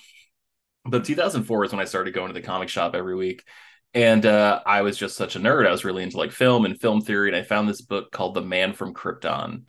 But 0.85 1.05
2004 1.05 1.65
is 1.65 1.73
when 1.73 1.81
I 1.81 1.85
started 1.87 2.15
going 2.15 2.29
to 2.29 2.35
the 2.41 2.47
comic 2.47 2.69
shop 2.69 2.95
every 2.95 3.17
week 3.17 3.43
and 3.97 4.27
uh, 4.27 4.63
I 4.67 4.83
was 4.83 4.99
just 4.99 5.17
such 5.17 5.37
a 5.37 5.41
nerd. 5.41 5.67
I 5.67 5.73
was 5.73 5.85
really 5.85 6.05
into 6.05 6.19
like 6.19 6.33
film 6.33 6.67
and 6.67 6.81
film 6.81 7.01
theory, 7.03 7.31
and 7.31 7.37
I 7.37 7.43
found 7.43 7.69
this 7.69 7.83
book 7.83 8.13
called 8.13 8.35
"The 8.35 8.43
Man 8.43 8.75
from 8.75 8.95
Krypton," 8.95 9.69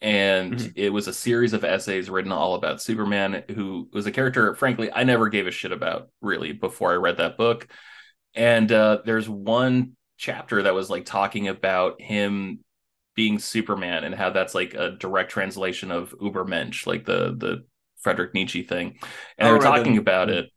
and 0.00 0.54
Mhm. 0.58 0.72
it 0.76 0.90
was 0.90 1.08
a 1.08 1.12
series 1.14 1.52
of 1.54 1.64
essays 1.64 2.10
written 2.10 2.32
all 2.32 2.54
about 2.54 2.82
Superman, 2.82 3.44
who 3.54 3.88
was 3.92 4.06
a 4.06 4.12
character, 4.12 4.54
frankly, 4.54 4.90
I 4.92 5.04
never 5.04 5.28
gave 5.28 5.46
a 5.46 5.50
shit 5.52 5.72
about 5.72 6.10
really 6.22 6.52
before 6.52 6.92
I 6.92 6.96
read 6.96 7.18
that 7.18 7.36
book. 7.38 7.68
And 8.34 8.70
uh, 8.72 9.00
there's 9.04 9.28
one 9.28 9.96
chapter 10.18 10.62
that 10.62 10.74
was 10.74 10.90
like 10.90 11.04
talking 11.06 11.48
about 11.48 12.00
him 12.00 12.60
being 13.16 13.38
Superman 13.38 14.04
and 14.04 14.14
how 14.14 14.30
that's 14.30 14.54
like 14.54 14.74
a 14.74 14.90
direct 14.92 15.30
translation 15.32 15.90
of 15.92 16.12
Ubermensch, 16.20 16.86
like 16.86 17.04
the 17.04 17.34
the 17.36 17.64
Friedrich 18.00 18.34
Nietzsche 18.34 18.62
thing, 18.62 18.98
and 19.38 19.46
they 19.48 19.50
Oh, 19.50 19.52
were 19.52 19.60
right, 19.60 19.78
talking 19.78 19.94
the- 19.94 20.00
about 20.00 20.30
it. 20.30 20.50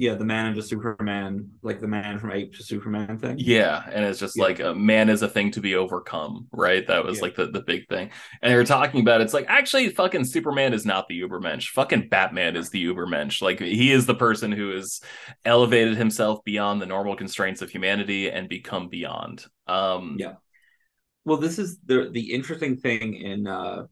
Yeah, 0.00 0.14
the 0.14 0.24
man 0.24 0.46
into 0.46 0.62
Superman, 0.62 1.50
like 1.60 1.80
the 1.80 1.88
man 1.88 2.20
from 2.20 2.30
Ape 2.30 2.54
to 2.54 2.62
Superman 2.62 3.18
thing. 3.18 3.34
Yeah, 3.36 3.82
and 3.92 4.04
it's 4.04 4.20
just 4.20 4.36
Yeah. 4.36 4.44
like 4.44 4.60
a 4.60 4.72
man 4.72 5.08
is 5.08 5.22
a 5.22 5.28
thing 5.28 5.50
to 5.50 5.60
be 5.60 5.74
overcome, 5.74 6.46
right? 6.52 6.86
That 6.86 7.04
was 7.04 7.18
Yeah. 7.18 7.22
like 7.24 7.34
the, 7.34 7.46
the 7.48 7.62
big 7.62 7.88
thing. 7.88 8.10
And 8.40 8.52
they 8.52 8.54
were 8.54 8.62
talking 8.64 9.00
about 9.00 9.22
it's 9.22 9.34
like 9.34 9.46
actually 9.48 9.88
fucking 9.88 10.22
Superman 10.26 10.72
is 10.72 10.86
not 10.86 11.08
the 11.08 11.20
Ubermensch. 11.20 11.70
Fucking 11.70 12.10
Batman 12.10 12.54
is 12.54 12.70
the 12.70 12.84
Ubermensch. 12.86 13.42
Like 13.42 13.58
he 13.58 13.90
is 13.90 14.06
the 14.06 14.14
person 14.14 14.52
who 14.52 14.70
has 14.70 15.00
elevated 15.44 15.96
himself 15.96 16.44
beyond 16.44 16.80
the 16.80 16.86
normal 16.86 17.16
constraints 17.16 17.60
of 17.60 17.68
humanity 17.68 18.30
and 18.30 18.48
become 18.48 18.88
beyond. 18.88 19.46
Um 19.66 20.14
Yeah. 20.16 20.34
Well, 21.24 21.38
this 21.38 21.58
is 21.58 21.76
the 21.84 22.08
the 22.12 22.32
interesting 22.32 22.76
thing 22.76 23.14
in 23.14 23.48
uh 23.48 23.86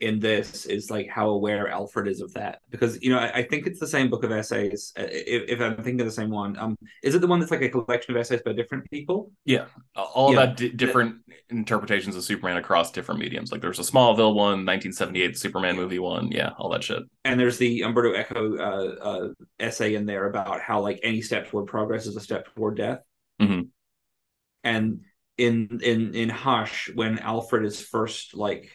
in 0.00 0.18
this 0.18 0.64
is 0.64 0.90
like 0.90 1.08
how 1.08 1.28
aware 1.28 1.68
Alfred 1.68 2.08
is 2.08 2.22
of 2.22 2.32
that 2.32 2.60
because 2.70 3.02
you 3.02 3.12
know 3.12 3.18
I, 3.18 3.30
I 3.34 3.42
think 3.42 3.66
it's 3.66 3.78
the 3.78 3.86
same 3.86 4.08
book 4.08 4.24
of 4.24 4.32
essays 4.32 4.92
uh, 4.98 5.04
if, 5.06 5.42
if 5.50 5.60
I'm 5.60 5.76
thinking 5.76 6.00
of 6.00 6.06
the 6.06 6.12
same 6.12 6.30
one. 6.30 6.56
Um, 6.58 6.78
is 7.02 7.14
it 7.14 7.20
the 7.20 7.26
one 7.26 7.38
that's 7.38 7.50
like 7.52 7.60
a 7.60 7.68
collection 7.68 8.14
of 8.14 8.20
essays 8.20 8.40
by 8.42 8.52
different 8.54 8.90
people? 8.90 9.30
Yeah, 9.44 9.66
all 9.94 10.32
Yeah. 10.32 10.42
about 10.44 10.56
di- 10.56 10.70
different 10.70 11.16
interpretations 11.50 12.16
of 12.16 12.24
Superman 12.24 12.56
across 12.56 12.90
different 12.92 13.20
mediums. 13.20 13.52
Like 13.52 13.60
there's 13.60 13.78
a 13.78 13.82
Smallville 13.82 14.34
one, 14.34 14.64
1978 14.64 15.36
Superman 15.36 15.76
movie 15.76 15.98
one, 15.98 16.30
yeah, 16.32 16.50
all 16.58 16.70
that 16.70 16.82
shit. 16.82 17.02
And 17.26 17.38
there's 17.38 17.58
the 17.58 17.82
Umberto 17.82 18.14
Eco 18.18 18.56
uh, 18.56 18.94
uh, 19.04 19.28
essay 19.58 19.94
in 19.96 20.06
there 20.06 20.26
about 20.28 20.60
how 20.62 20.80
like 20.80 21.00
any 21.02 21.20
step 21.20 21.48
toward 21.48 21.66
progress 21.66 22.06
is 22.06 22.16
a 22.16 22.20
step 22.20 22.52
toward 22.54 22.78
death. 22.78 23.00
Mhm. 23.40 23.68
And 24.64 25.00
in 25.36 25.80
in 25.82 26.14
in 26.14 26.28
Hush, 26.30 26.90
when 26.94 27.18
Alfred 27.18 27.64
is 27.66 27.80
first 27.80 28.34
like 28.34 28.70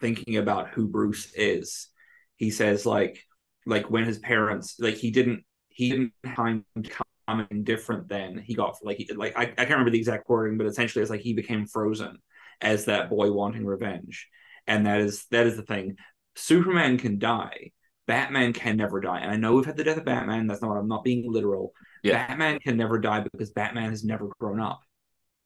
thinking 0.00 0.36
about 0.36 0.68
who 0.68 0.88
Bruce 0.88 1.32
is, 1.34 1.88
he 2.36 2.50
says 2.50 2.86
like 2.86 3.24
like 3.66 3.90
when 3.90 4.04
his 4.04 4.18
parents 4.18 4.76
like 4.78 4.94
he 4.94 5.10
didn't 5.10 5.44
he 5.68 5.90
didn't 5.90 6.12
have 6.24 6.36
time 6.36 6.64
to 6.82 6.90
come 6.90 7.46
indifferent 7.50 8.08
then 8.08 8.38
he 8.38 8.54
got 8.54 8.76
like 8.82 8.96
he, 8.96 9.12
like 9.12 9.36
I, 9.36 9.42
I 9.42 9.46
can't 9.46 9.70
remember 9.70 9.90
the 9.90 9.98
exact 9.98 10.28
wording 10.28 10.56
but 10.56 10.66
essentially 10.66 11.02
it's 11.02 11.10
like 11.10 11.20
he 11.20 11.34
became 11.34 11.66
frozen 11.66 12.18
as 12.60 12.86
that 12.86 13.10
boy 13.10 13.30
wanting 13.30 13.64
revenge. 13.64 14.28
And 14.66 14.86
that 14.86 15.00
is 15.00 15.26
that 15.30 15.46
is 15.46 15.56
the 15.56 15.62
thing. 15.62 15.96
Superman 16.36 16.98
can 16.98 17.18
die. 17.18 17.72
Batman 18.06 18.52
can 18.52 18.76
never 18.76 19.00
die. 19.00 19.20
And 19.20 19.30
i 19.30 19.36
know 19.36 19.54
we've 19.54 19.66
had 19.66 19.76
the 19.76 19.84
death 19.84 19.98
of 19.98 20.04
batman. 20.04 20.46
That's 20.46 20.62
not 20.62 20.76
i'm 20.76 20.88
not 20.88 21.04
being 21.04 21.30
literal. 21.30 21.72
Yeah. 22.02 22.26
batman 22.26 22.58
can 22.60 22.76
never 22.76 22.98
die 22.98 23.20
because 23.20 23.50
batman 23.50 23.90
has 23.90 24.04
never 24.04 24.28
grown 24.38 24.60
up. 24.60 24.80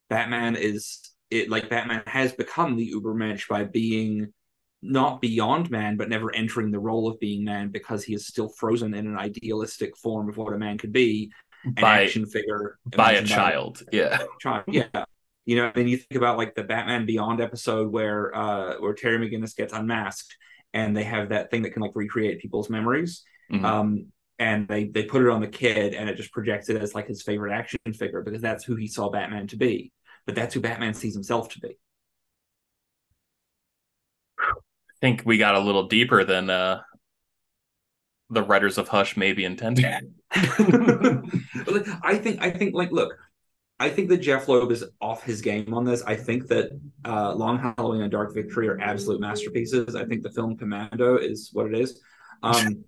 Batman 0.08 0.56
is 0.56 1.00
it 1.30 1.48
like 1.48 1.70
batman 1.70 2.02
has 2.06 2.32
become 2.32 2.76
the 2.76 2.92
ubermensch 2.92 3.48
by 3.48 3.64
being 3.64 4.32
not 4.82 5.20
beyond 5.20 5.70
man, 5.70 5.96
but 5.96 6.09
never 6.09 6.34
entering 6.34 6.70
the 6.70 6.78
role 6.80 7.09
of 7.09 7.20
being 7.20 7.44
man 7.44 7.68
because 7.68 8.02
he 8.02 8.14
is 8.14 8.26
still 8.26 8.48
frozen 8.48 8.94
in 8.94 9.06
an 9.06 9.16
idealistic 9.16 9.96
form 9.96 10.28
of 10.28 10.36
what 10.36 10.52
a 10.52 10.59
man 10.59 10.76
could 10.76 10.92
be, 10.92 11.30
an 11.64 11.74
By 11.74 12.02
action 12.02 12.26
figure 12.26 12.78
by 12.84 13.12
a 13.12 13.24
child. 13.24 13.82
Yeah. 13.92 14.18
child. 14.40 14.64
Yeah. 14.66 15.04
You 15.44 15.56
know, 15.56 15.72
then 15.74 15.88
you 15.88 15.96
think 15.96 16.16
about 16.16 16.38
like 16.38 16.54
the 16.54 16.64
Batman 16.64 17.06
Beyond 17.06 17.40
episode 17.40 17.92
where 17.92 18.34
uh 18.34 18.74
where 18.78 18.94
Terry 18.94 19.18
McGinnis 19.18 19.56
gets 19.56 19.72
unmasked 19.72 20.36
and 20.74 20.96
they 20.96 21.04
have 21.04 21.28
that 21.30 21.50
thing 21.50 21.62
that 21.62 21.70
can 21.70 21.82
like 21.82 21.92
recreate 21.94 22.40
people's 22.40 22.68
memories. 22.68 23.22
Mhm. 23.52 23.64
Um 23.64 24.06
and 24.38 24.66
they 24.66 24.84
they 24.84 25.04
put 25.04 25.22
it 25.22 25.28
on 25.28 25.40
the 25.40 25.46
kid 25.46 25.94
and 25.94 26.09
it 26.09 26.16
just 26.16 26.32
projects 26.32 26.68
it 26.68 26.76
as 26.76 26.94
like 26.94 27.06
his 27.06 27.22
favorite 27.22 27.52
action 27.52 27.78
figure 27.92 28.22
because 28.22 28.42
that's 28.42 28.64
who 28.64 28.74
he 28.74 28.88
saw 28.88 29.10
Batman 29.10 29.46
to 29.48 29.56
be. 29.56 29.92
But 30.26 30.34
that's 30.34 30.54
who 30.54 30.60
Batman 30.60 30.94
sees 30.94 31.14
himself 31.14 31.50
to 31.50 31.60
be. 31.60 31.76
Think 35.02 35.22
we 35.26 35.36
got 35.36 35.54
a 35.54 35.60
little 35.60 35.88
deeper 35.88 36.24
than 36.24 36.48
uh 36.48 36.80
the 38.30 38.42
writers 38.42 38.78
of 38.78 38.88
Hush 38.88 39.16
maybe 39.16 39.44
intended. 39.44 40.14
But 41.66 41.86
I 42.02 42.16
think 42.16 42.40
I 42.40 42.50
think 42.50 42.74
like 42.74 42.90
look, 42.90 43.12
I 43.78 43.88
think 43.90 44.08
that 44.10 44.18
Jeph 44.18 44.48
Loeb 44.48 44.70
is 44.72 44.84
off 45.00 45.22
his 45.24 45.40
game 45.42 45.74
on 45.74 45.84
this. 45.84 46.02
I 46.02 46.16
think 46.16 46.46
that 46.48 46.70
uh, 47.04 47.34
Long 47.34 47.58
Halloween 47.58 48.02
and 48.02 48.10
Dark 48.10 48.34
Victory 48.34 48.68
are 48.68 48.80
absolute 48.80 49.20
masterpieces. 49.20 49.94
I 49.94 50.04
think 50.06 50.22
the 50.22 50.30
film 50.30 50.56
Commando 50.56 51.16
is 51.16 51.50
what 51.52 51.66
it 51.66 51.74
is. 51.78 52.00
Um, 52.42 52.84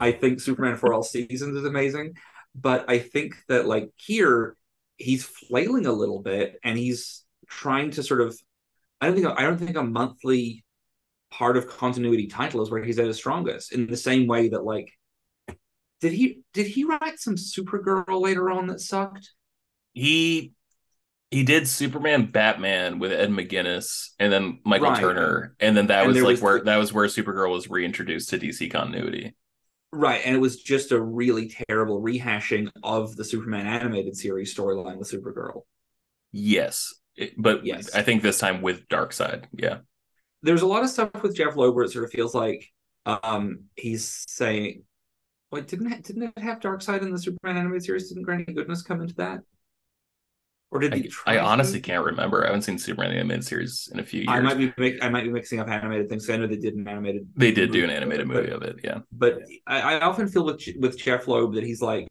I 0.00 0.12
think 0.12 0.40
Superman 0.40 0.76
for 0.76 0.92
All 0.94 1.02
Seasons 1.02 1.56
is 1.56 1.64
amazing. 1.64 2.14
but 2.54 2.84
I 2.88 2.98
think 2.98 3.36
that 3.48 3.66
like 3.66 3.90
here 3.96 4.56
he's 4.96 5.24
flailing 5.24 5.86
a 5.86 5.92
little 5.92 6.20
bit 6.20 6.58
and 6.64 6.76
he's 6.78 7.24
trying 7.48 7.90
to 7.92 8.02
sort 8.02 8.20
of 8.20 8.38
I 9.00 9.06
don't 9.06 9.14
think 9.16 9.26
I 9.38 9.42
don't 9.42 9.58
think 9.58 9.76
a 9.76 9.82
monthly 9.82 10.64
part 11.30 11.56
of 11.56 11.68
continuity 11.68 12.26
title 12.26 12.62
is 12.62 12.70
where 12.70 12.82
he's 12.82 12.98
at 12.98 13.06
his 13.06 13.16
strongest 13.16 13.72
in 13.72 13.86
the 13.86 13.96
same 13.96 14.26
way 14.26 14.48
that 14.48 14.64
like 14.64 14.90
did 16.00 16.12
he 16.12 16.42
did 16.54 16.66
he 16.66 16.84
write 16.84 17.18
some 17.18 17.36
Supergirl 17.36 18.20
later 18.20 18.50
on 18.50 18.66
that 18.68 18.80
sucked? 18.80 19.30
He 19.92 20.52
he 21.30 21.44
did 21.44 21.68
Superman 21.68 22.30
Batman 22.32 22.98
with 22.98 23.12
Ed 23.12 23.30
McGuinness 23.30 24.08
and 24.18 24.32
then 24.32 24.60
Michael 24.64 24.90
Right. 24.90 25.00
Turner. 25.00 25.54
And 25.60 25.76
then 25.76 25.88
that 25.88 26.04
And 26.04 26.08
was 26.08 26.16
like 26.22 26.24
was 26.24 26.42
where 26.42 26.64
that 26.64 26.76
was 26.76 26.92
where 26.92 27.06
Supergirl 27.06 27.52
was 27.52 27.68
reintroduced 27.70 28.30
to 28.30 28.38
DC 28.38 28.70
continuity. 28.70 29.34
Right, 29.92 30.20
and 30.24 30.36
it 30.36 30.38
was 30.38 30.62
just 30.62 30.92
a 30.92 31.00
really 31.00 31.52
terrible 31.68 32.00
rehashing 32.00 32.70
of 32.82 33.16
the 33.16 33.24
Superman 33.24 33.66
animated 33.66 34.16
series 34.16 34.54
storyline 34.54 34.96
with 34.98 35.10
Supergirl. 35.10 35.62
Yes. 36.32 36.94
It- 37.16 37.34
but 37.36 37.66
Yes. 37.66 37.90
I 37.94 38.02
think 38.02 38.22
this 38.22 38.38
time 38.38 38.62
with 38.62 38.88
Darkseid. 38.88 39.44
Yeah. 39.52 39.78
There's 40.42 40.62
a 40.62 40.66
lot 40.66 40.82
of 40.82 40.90
stuff 40.90 41.10
with 41.22 41.36
Jeph 41.36 41.56
Loeb 41.56 41.74
where 41.74 41.84
it 41.84 41.90
sort 41.92 42.04
of 42.04 42.10
feels 42.10 42.34
like 42.34 42.66
um 43.06 43.64
he's 43.76 44.24
saying, 44.28 44.84
"Wait, 45.50 45.68
didn't 45.68 45.92
it, 45.92 46.04
didn't 46.04 46.22
it 46.24 46.38
have 46.42 46.60
Darkseid 46.60 47.02
in 47.02 47.10
the 47.10 47.18
Superman 47.18 47.56
animated 47.56 47.84
series? 47.84 48.08
Didn't 48.08 48.24
Granny 48.24 48.44
Goodness 48.44 48.82
come 48.82 49.00
into 49.00 49.14
that?" 49.16 49.40
Or 50.72 50.78
did 50.78 50.94
I, 51.26 51.34
I 51.34 51.38
honestly 51.40 51.80
can't 51.80 52.04
remember. 52.04 52.44
I 52.44 52.46
haven't 52.46 52.62
seen 52.62 52.78
Superman 52.78 53.10
the 53.10 53.16
animated 53.16 53.44
series 53.44 53.88
in 53.92 53.98
a 53.98 54.04
few 54.04 54.20
years. 54.20 54.28
I 54.30 54.40
might 54.40 54.56
be 54.56 54.72
mi- 54.78 55.02
I 55.02 55.08
might 55.08 55.24
be 55.24 55.30
mixing 55.30 55.58
up 55.58 55.68
animated 55.68 56.08
things. 56.08 56.30
I 56.30 56.36
know 56.36 56.46
they 56.46 56.56
did 56.56 56.74
an 56.74 56.86
animated. 56.86 57.28
they 57.34 57.50
did 57.50 57.72
do 57.72 57.78
an 57.80 57.86
movie, 57.88 57.96
animated 57.96 58.28
but- 58.28 58.34
movie 58.36 58.50
of 58.52 58.62
it. 58.62 58.76
Yeah. 58.84 59.00
but 59.10 59.40
I, 59.66 59.94
I 59.96 60.00
often 60.00 60.28
feel 60.28 60.44
with 60.44 60.62
with 60.78 60.96
Jeph 60.96 61.26
Loeb 61.26 61.54
that 61.54 61.64
he's 61.64 61.82
like, 61.82 62.06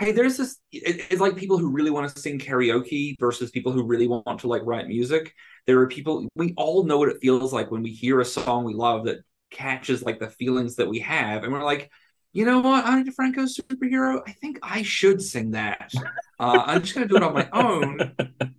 hey, 0.00 0.12
there's 0.12 0.38
this. 0.38 0.58
It, 0.72 1.06
it's 1.10 1.20
like 1.20 1.36
people 1.36 1.58
who 1.58 1.70
really 1.70 1.90
want 1.90 2.12
to 2.12 2.20
sing 2.20 2.38
karaoke 2.38 3.14
versus 3.20 3.50
people 3.50 3.70
who 3.70 3.84
really 3.84 4.08
want 4.08 4.40
to 4.40 4.48
like 4.48 4.62
write 4.64 4.88
music. 4.88 5.34
There 5.66 5.78
are 5.80 5.86
people 5.86 6.26
we 6.34 6.54
all 6.56 6.84
know 6.84 6.98
what 6.98 7.10
it 7.10 7.20
feels 7.20 7.52
like 7.52 7.70
when 7.70 7.82
we 7.82 7.92
hear 7.92 8.20
a 8.20 8.24
song 8.24 8.64
we 8.64 8.74
love 8.74 9.04
that 9.04 9.18
catches 9.50 10.02
like 10.02 10.18
the 10.18 10.30
feelings 10.30 10.76
that 10.76 10.88
we 10.88 11.00
have, 11.00 11.44
and 11.44 11.52
we're 11.52 11.62
like, 11.62 11.90
you 12.32 12.44
know 12.44 12.60
what, 12.60 12.86
Ani 12.86 13.04
DiFranco's 13.04 13.58
superhero. 13.58 14.22
I 14.26 14.32
think 14.32 14.58
I 14.62 14.82
should 14.82 15.20
sing 15.20 15.50
that. 15.52 15.92
Uh, 16.38 16.62
I'm 16.64 16.80
just 16.80 16.94
gonna 16.94 17.06
do 17.06 17.16
it 17.16 17.22
on 17.22 17.34
my 17.34 17.48
own 17.52 18.14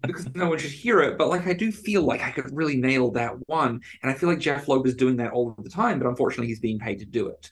because 0.05 0.27
no 0.35 0.49
one 0.49 0.59
should 0.59 0.71
hear 0.71 1.01
it. 1.01 1.17
But 1.17 1.29
like, 1.29 1.47
I 1.47 1.53
do 1.53 1.71
feel 1.71 2.03
like 2.03 2.21
I 2.21 2.29
could 2.29 2.55
really 2.55 2.77
nail 2.77 3.09
that 3.11 3.33
one, 3.47 3.81
and 4.03 4.11
I 4.11 4.13
feel 4.13 4.29
like 4.29 4.39
Jeph 4.39 4.67
Loeb 4.67 4.85
is 4.85 4.95
doing 4.95 5.17
that 5.17 5.31
all 5.31 5.55
the 5.57 5.69
time. 5.69 5.97
But 5.97 6.07
unfortunately, 6.07 6.47
he's 6.47 6.59
being 6.59 6.79
paid 6.79 6.99
to 6.99 7.05
do 7.05 7.29
it. 7.29 7.51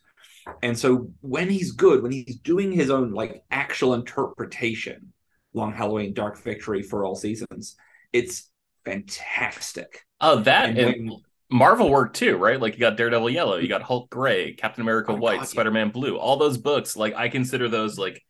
And 0.61 0.77
so 0.77 1.11
when 1.21 1.49
he's 1.49 1.71
good, 1.71 2.01
when 2.03 2.11
he's 2.11 2.37
doing 2.39 2.71
his 2.71 2.89
own 2.89 3.11
like 3.11 3.43
actual 3.51 3.93
interpretation, 3.93 5.13
Long 5.53 5.73
Halloween, 5.73 6.13
Dark 6.13 6.37
Victory 6.41 6.83
for 6.83 7.03
all 7.05 7.15
seasons, 7.15 7.75
it's 8.13 8.49
fantastic. 8.85 10.05
Oh, 10.21 10.41
that 10.41 10.77
And 10.77 11.09
when- 11.09 11.21
Marvel 11.51 11.89
work 11.89 12.13
too, 12.13 12.37
right? 12.37 12.59
Like 12.61 12.73
you 12.75 12.79
got 12.79 12.95
Daredevil 12.95 13.31
Yellow, 13.31 13.57
you 13.57 13.67
got 13.67 13.81
Hulk 13.81 14.09
Gray, 14.11 14.53
Captain 14.53 14.81
America 14.83 15.13
Oh, 15.13 15.15
White, 15.15 15.39
God. 15.39 15.47
Spider 15.47 15.71
Man 15.71 15.89
Blue. 15.89 16.15
All 16.17 16.37
those 16.37 16.57
books, 16.59 16.95
like 16.95 17.15
I 17.15 17.27
consider 17.29 17.67
those 17.67 17.97
like 17.97 18.21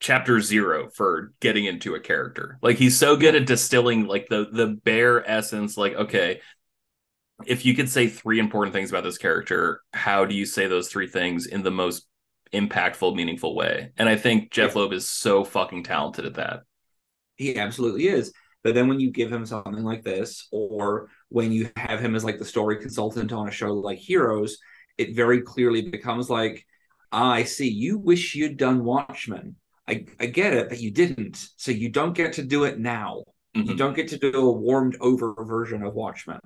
chapter 0.00 0.40
zero 0.40 0.88
for 0.90 1.32
getting 1.40 1.64
into 1.64 1.94
a 1.94 2.00
character. 2.00 2.58
Like 2.62 2.76
he's 2.76 2.96
so 2.98 3.16
good 3.16 3.34
at 3.36 3.46
distilling 3.46 4.06
like 4.06 4.26
the 4.28 4.48
the 4.52 4.66
bare 4.66 5.28
essence. 5.30 5.76
Like 5.76 5.94
okay, 5.94 6.40
if 7.46 7.64
you 7.64 7.74
could 7.74 7.88
say 7.88 8.08
three 8.08 8.38
important 8.38 8.74
things 8.74 8.90
about 8.90 9.04
this 9.04 9.18
character, 9.18 9.82
how 9.92 10.24
do 10.24 10.34
you 10.34 10.44
say 10.44 10.66
those 10.66 10.88
three 10.88 11.06
things 11.06 11.46
in 11.46 11.62
the 11.62 11.70
most 11.70 12.06
impactful, 12.52 13.14
meaningful 13.14 13.54
way? 13.54 13.92
And 13.96 14.08
I 14.08 14.16
think 14.16 14.50
Jeph. 14.50 14.74
Loeb 14.74 14.92
is 14.92 15.08
so 15.08 15.44
fucking 15.44 15.84
talented 15.84 16.26
at 16.26 16.34
that. 16.34 16.62
He 17.36 17.56
absolutely 17.56 18.08
is. 18.08 18.32
But 18.64 18.74
then 18.74 18.88
when 18.88 18.98
you 18.98 19.10
give 19.10 19.32
him 19.32 19.46
something 19.46 19.84
like 19.84 20.02
this, 20.02 20.48
or 20.50 21.08
when 21.28 21.52
you 21.52 21.70
have 21.76 22.00
him 22.00 22.16
as 22.16 22.24
like 22.24 22.38
the 22.38 22.44
story 22.44 22.80
consultant 22.80 23.32
on 23.32 23.48
a 23.48 23.52
show 23.52 23.72
like 23.74 23.98
Heroes, 23.98 24.58
it 24.96 25.14
very 25.14 25.42
clearly 25.42 25.82
becomes 25.82 26.28
like, 26.28 26.66
ah, 27.12 27.30
I 27.30 27.44
see, 27.44 27.68
you 27.68 27.98
wish 27.98 28.34
you'd 28.34 28.56
done 28.56 28.84
Watchmen. 28.84 29.54
I, 29.86 30.06
I 30.18 30.26
get 30.26 30.54
it, 30.54 30.68
but 30.68 30.80
you 30.80 30.90
didn't. 30.90 31.48
So 31.56 31.70
you 31.70 31.88
don't 31.88 32.14
get 32.14 32.34
to 32.34 32.42
do 32.42 32.64
it 32.64 32.78
now. 32.78 33.22
You 33.54 33.74
Mhm. 33.74 33.78
don't 33.78 33.96
get 33.96 34.08
to 34.08 34.18
do 34.18 34.32
a 34.34 34.52
warmed 34.52 34.96
over 35.00 35.34
version 35.44 35.82
of 35.82 35.94
Watchmen. 35.94 36.40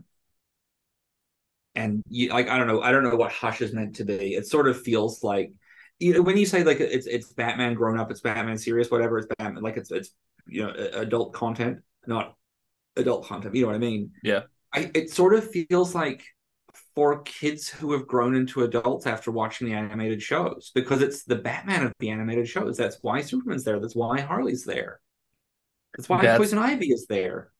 And 1.74 2.02
you 2.08 2.28
like 2.30 2.48
I 2.48 2.58
don't 2.58 2.66
know, 2.66 2.82
I 2.82 2.92
don't 2.92 3.02
know 3.02 3.16
what 3.16 3.32
Hush 3.32 3.60
is 3.62 3.72
meant 3.72 3.96
to 3.96 4.04
be. 4.04 4.34
It 4.34 4.46
sort 4.46 4.68
of 4.68 4.80
feels 4.80 5.22
like 5.22 5.52
you 5.98 6.14
know, 6.14 6.22
when 6.22 6.36
you 6.36 6.46
say 6.46 6.64
like 6.64 6.80
it's 6.80 7.06
it's 7.06 7.32
Batman 7.32 7.74
grown 7.74 7.98
up, 7.98 8.10
it's 8.10 8.20
Batman 8.20 8.58
serious, 8.58 8.90
whatever, 8.90 9.18
it's 9.18 9.28
Batman 9.38 9.62
like 9.62 9.76
it's 9.76 9.90
it's 9.90 10.10
you 10.46 10.64
know 10.64 10.72
adult 10.94 11.32
content, 11.32 11.78
not 12.06 12.34
adult 12.96 13.26
content. 13.26 13.54
You 13.54 13.62
know 13.62 13.68
what 13.68 13.76
I 13.76 13.78
mean? 13.78 14.10
Yeah. 14.22 14.42
I 14.74 14.90
it 14.94 15.10
sort 15.10 15.34
of 15.34 15.48
feels 15.50 15.94
like 15.94 16.24
for 16.94 17.22
kids 17.22 17.68
who 17.68 17.92
have 17.92 18.06
grown 18.06 18.34
into 18.34 18.62
adults 18.64 19.06
after 19.06 19.30
watching 19.30 19.68
the 19.68 19.74
animated 19.74 20.22
shows 20.22 20.72
because 20.74 21.02
it's 21.02 21.24
the 21.24 21.36
Batman 21.36 21.84
of 21.84 21.92
the 22.00 22.10
animated 22.10 22.48
shows. 22.48 22.76
That's 22.76 22.98
why 23.02 23.20
Superman's 23.20 23.64
there. 23.64 23.78
That's 23.78 23.96
why 23.96 24.20
Harley's 24.20 24.64
there. 24.64 25.00
That's 25.96 26.08
why 26.08 26.22
That's- 26.22 26.38
Poison 26.38 26.58
Ivy 26.58 26.86
is 26.86 27.06
there. 27.06 27.51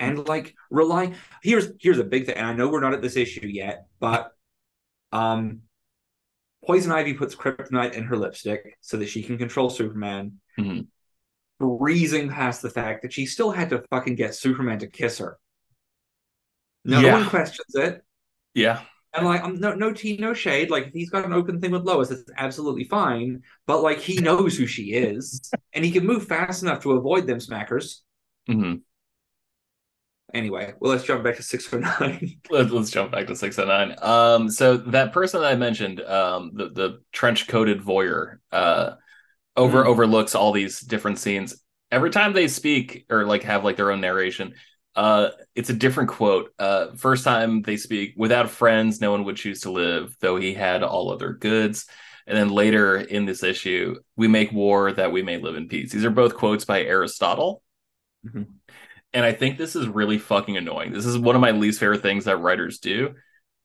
And 0.00 0.26
like 0.28 0.54
rely 0.70 1.14
here's 1.42 1.68
here's 1.80 1.98
a 1.98 2.04
big 2.04 2.26
thing, 2.26 2.36
and 2.36 2.46
I 2.46 2.54
know 2.54 2.68
we're 2.68 2.80
not 2.80 2.94
at 2.94 3.02
this 3.02 3.16
issue 3.16 3.46
yet, 3.46 3.86
but 4.00 4.32
um 5.12 5.62
Poison 6.66 6.92
Ivy 6.92 7.14
puts 7.14 7.34
kryptonite 7.34 7.92
in 7.94 8.04
her 8.04 8.16
lipstick 8.16 8.76
so 8.80 8.96
that 8.98 9.08
she 9.08 9.22
can 9.22 9.38
control 9.38 9.70
Superman, 9.70 10.40
Mhm. 10.58 10.88
breezing 11.58 12.28
past 12.28 12.62
the 12.62 12.70
fact 12.70 13.02
that 13.02 13.12
she 13.12 13.26
still 13.26 13.50
had 13.50 13.70
to 13.70 13.82
fucking 13.90 14.14
get 14.14 14.34
Superman 14.34 14.78
to 14.80 14.86
kiss 14.86 15.18
her. 15.18 15.38
No 16.84 17.00
Yeah. 17.02 17.20
one 17.20 17.28
questions 17.28 17.74
it. 17.74 18.02
Yeah. 18.54 18.82
And 19.12 19.26
like, 19.26 19.42
I'm 19.42 19.58
no 19.58 19.74
no 19.74 19.92
tea, 19.92 20.16
no 20.18 20.34
shade. 20.34 20.70
Like, 20.70 20.88
if 20.88 20.92
he's 20.92 21.10
got 21.10 21.24
an 21.24 21.32
open 21.32 21.60
thing 21.60 21.72
with 21.72 21.82
Lois, 21.82 22.10
it's 22.10 22.30
absolutely 22.36 22.84
fine. 22.84 23.42
But 23.66 23.82
like, 23.82 23.98
he 23.98 24.18
knows 24.20 24.56
who 24.56 24.66
she 24.66 24.92
is, 24.92 25.50
and 25.72 25.84
he 25.84 25.90
can 25.90 26.06
move 26.06 26.26
fast 26.28 26.62
enough 26.62 26.82
to 26.82 26.92
avoid 26.92 27.26
them 27.26 27.38
smackers. 27.38 28.00
hmm 28.46 28.74
Anyway, 30.32 30.74
well, 30.78 30.92
let's 30.92 31.04
jump 31.04 31.24
back 31.24 31.36
to 31.36 31.42
six 31.42 31.72
oh 31.72 31.78
nine. 31.78 32.40
Let's, 32.50 32.70
let's 32.70 32.90
jump 32.90 33.10
back 33.10 33.26
to 33.26 33.36
609. 33.36 33.96
Um, 34.00 34.48
so 34.48 34.76
that 34.76 35.12
person 35.12 35.40
that 35.40 35.50
I 35.52 35.56
mentioned, 35.56 36.00
um, 36.02 36.52
the, 36.54 36.68
the 36.70 37.00
trench 37.12 37.48
coated 37.48 37.80
voyeur, 37.80 38.38
uh, 38.52 38.92
over 39.56 39.84
Mm. 39.84 39.86
overlooks 39.86 40.34
all 40.34 40.52
these 40.52 40.80
different 40.80 41.18
scenes. 41.18 41.62
Every 41.90 42.10
time 42.10 42.32
they 42.32 42.48
speak 42.48 43.06
or 43.10 43.24
like 43.26 43.42
have 43.44 43.64
like 43.64 43.76
their 43.76 43.90
own 43.90 44.00
narration, 44.00 44.54
uh, 44.96 45.30
it's 45.54 45.70
a 45.70 45.74
different 45.74 46.10
quote. 46.10 46.52
Uh, 46.58 46.94
first 46.96 47.24
time 47.24 47.62
they 47.62 47.76
speak, 47.76 48.14
without 48.16 48.50
friends, 48.50 49.00
no 49.00 49.10
one 49.12 49.24
would 49.24 49.36
choose 49.36 49.62
to 49.62 49.70
live, 49.72 50.16
though 50.20 50.36
he 50.36 50.54
had 50.54 50.82
all 50.82 51.12
other 51.12 51.32
goods. 51.32 51.86
And 52.26 52.36
then 52.38 52.50
later 52.50 52.96
in 52.98 53.24
this 53.26 53.42
issue, 53.42 53.96
we 54.16 54.28
make 54.28 54.52
war 54.52 54.92
that 54.92 55.12
we 55.12 55.22
may 55.22 55.38
live 55.38 55.56
in 55.56 55.68
peace. 55.68 55.92
These 55.92 56.04
are 56.04 56.10
both 56.10 56.34
quotes 56.36 56.64
by 56.64 56.82
Aristotle. 56.84 57.62
Mhm. 58.26 58.59
And 59.12 59.24
I 59.24 59.32
think 59.32 59.58
this 59.58 59.74
is 59.74 59.88
really 59.88 60.18
fucking 60.18 60.56
annoying. 60.56 60.92
This 60.92 61.06
is 61.06 61.18
one 61.18 61.34
of 61.34 61.40
my 61.40 61.50
least 61.50 61.80
favorite 61.80 62.02
things 62.02 62.26
that 62.26 62.36
writers 62.36 62.78
do. 62.78 63.14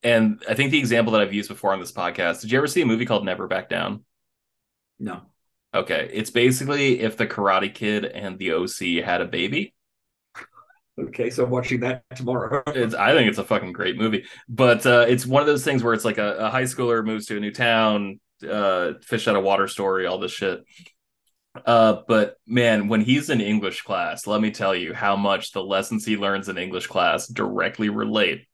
And 0.02 0.44
I 0.50 0.54
think 0.54 0.72
the 0.72 0.80
example 0.80 1.14
that 1.14 1.22
I've 1.22 1.34
used 1.34 1.50
before 1.50 1.74
on 1.74 1.80
this 1.80 1.92
podcast, 1.92 2.42
did 2.42 2.52
you 2.52 2.58
ever 2.58 2.68
see 2.68 2.82
a 2.82 2.86
movie 2.86 3.06
called 3.06 3.26
Never 3.26 3.48
Back 3.48 3.70
Down? 3.70 4.04
No, 5.00 5.24
Okay. 5.76 6.10
It's 6.14 6.30
basically 6.30 7.02
if 7.02 7.18
the 7.18 7.28
Karate 7.28 7.74
Kid 7.74 8.06
and 8.06 8.40
the 8.40 8.54
OC 8.54 9.04
had 9.04 9.20
a 9.20 9.26
baby. 9.26 9.74
okay, 10.98 11.30
so 11.30 11.44
I'm 11.44 11.50
watching 11.50 11.82
that 11.82 12.04
tomorrow. 12.16 12.64
It's, 12.68 12.96
I 12.96 13.14
think 13.14 13.28
it's 13.28 13.38
a 13.38 13.44
fucking 13.44 13.74
great 13.74 13.98
movie. 13.98 14.26
But 14.48 14.86
uh, 14.86 15.06
it's 15.08 15.26
one 15.26 15.42
of 15.42 15.48
those 15.48 15.66
things 15.66 15.84
where 15.84 15.94
it's 15.94 16.06
like 16.06 16.18
a, 16.18 16.38
a 16.38 16.50
high 16.50 16.64
schooler 16.64 17.06
moves 17.06 17.26
to 17.26 17.38
a 17.38 17.42
new 17.42 17.52
town, 17.52 18.22
uh, 18.50 18.94
fish 19.02 19.28
out 19.28 19.36
of 19.36 19.44
water 19.44 19.68
story, 19.68 20.06
all 20.06 20.18
this 20.18 20.32
shit. 20.32 20.64
Uh, 21.66 22.02
but 22.08 22.38
man, 22.48 22.88
when 22.88 23.02
he's 23.02 23.30
in 23.30 23.42
English 23.42 23.84
class, 23.84 24.28
let 24.28 24.42
me 24.42 24.52
tell 24.52 24.76
you 24.76 24.94
how 24.94 25.16
much 25.16 25.52
the 25.52 25.64
lessons 25.64 26.06
he 26.06 26.18
learns 26.18 26.50
in 26.50 26.58
English 26.58 26.88
class 26.88 27.28
directly 27.28 27.90
relate 27.90 28.48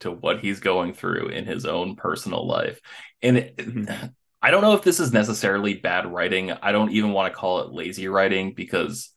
to 0.00 0.10
what 0.12 0.40
he's 0.40 0.60
going 0.60 0.92
through 0.94 1.28
in 1.28 1.44
his 1.44 1.64
own 1.64 1.96
personal 1.96 2.46
life. 2.46 2.80
And 3.22 3.38
it, 3.38 3.56
Mhm. 3.56 4.12
I 4.42 4.52
don't 4.52 4.62
know 4.62 4.74
if 4.74 4.82
this 4.82 5.00
is 5.00 5.12
necessarily 5.12 5.74
bad 5.74 6.06
writing. 6.06 6.52
I 6.52 6.70
don't 6.70 6.92
even 6.92 7.10
want 7.10 7.32
to 7.32 7.36
call 7.36 7.62
it 7.62 7.72
lazy 7.72 8.06
writing 8.06 8.54
because 8.54 9.12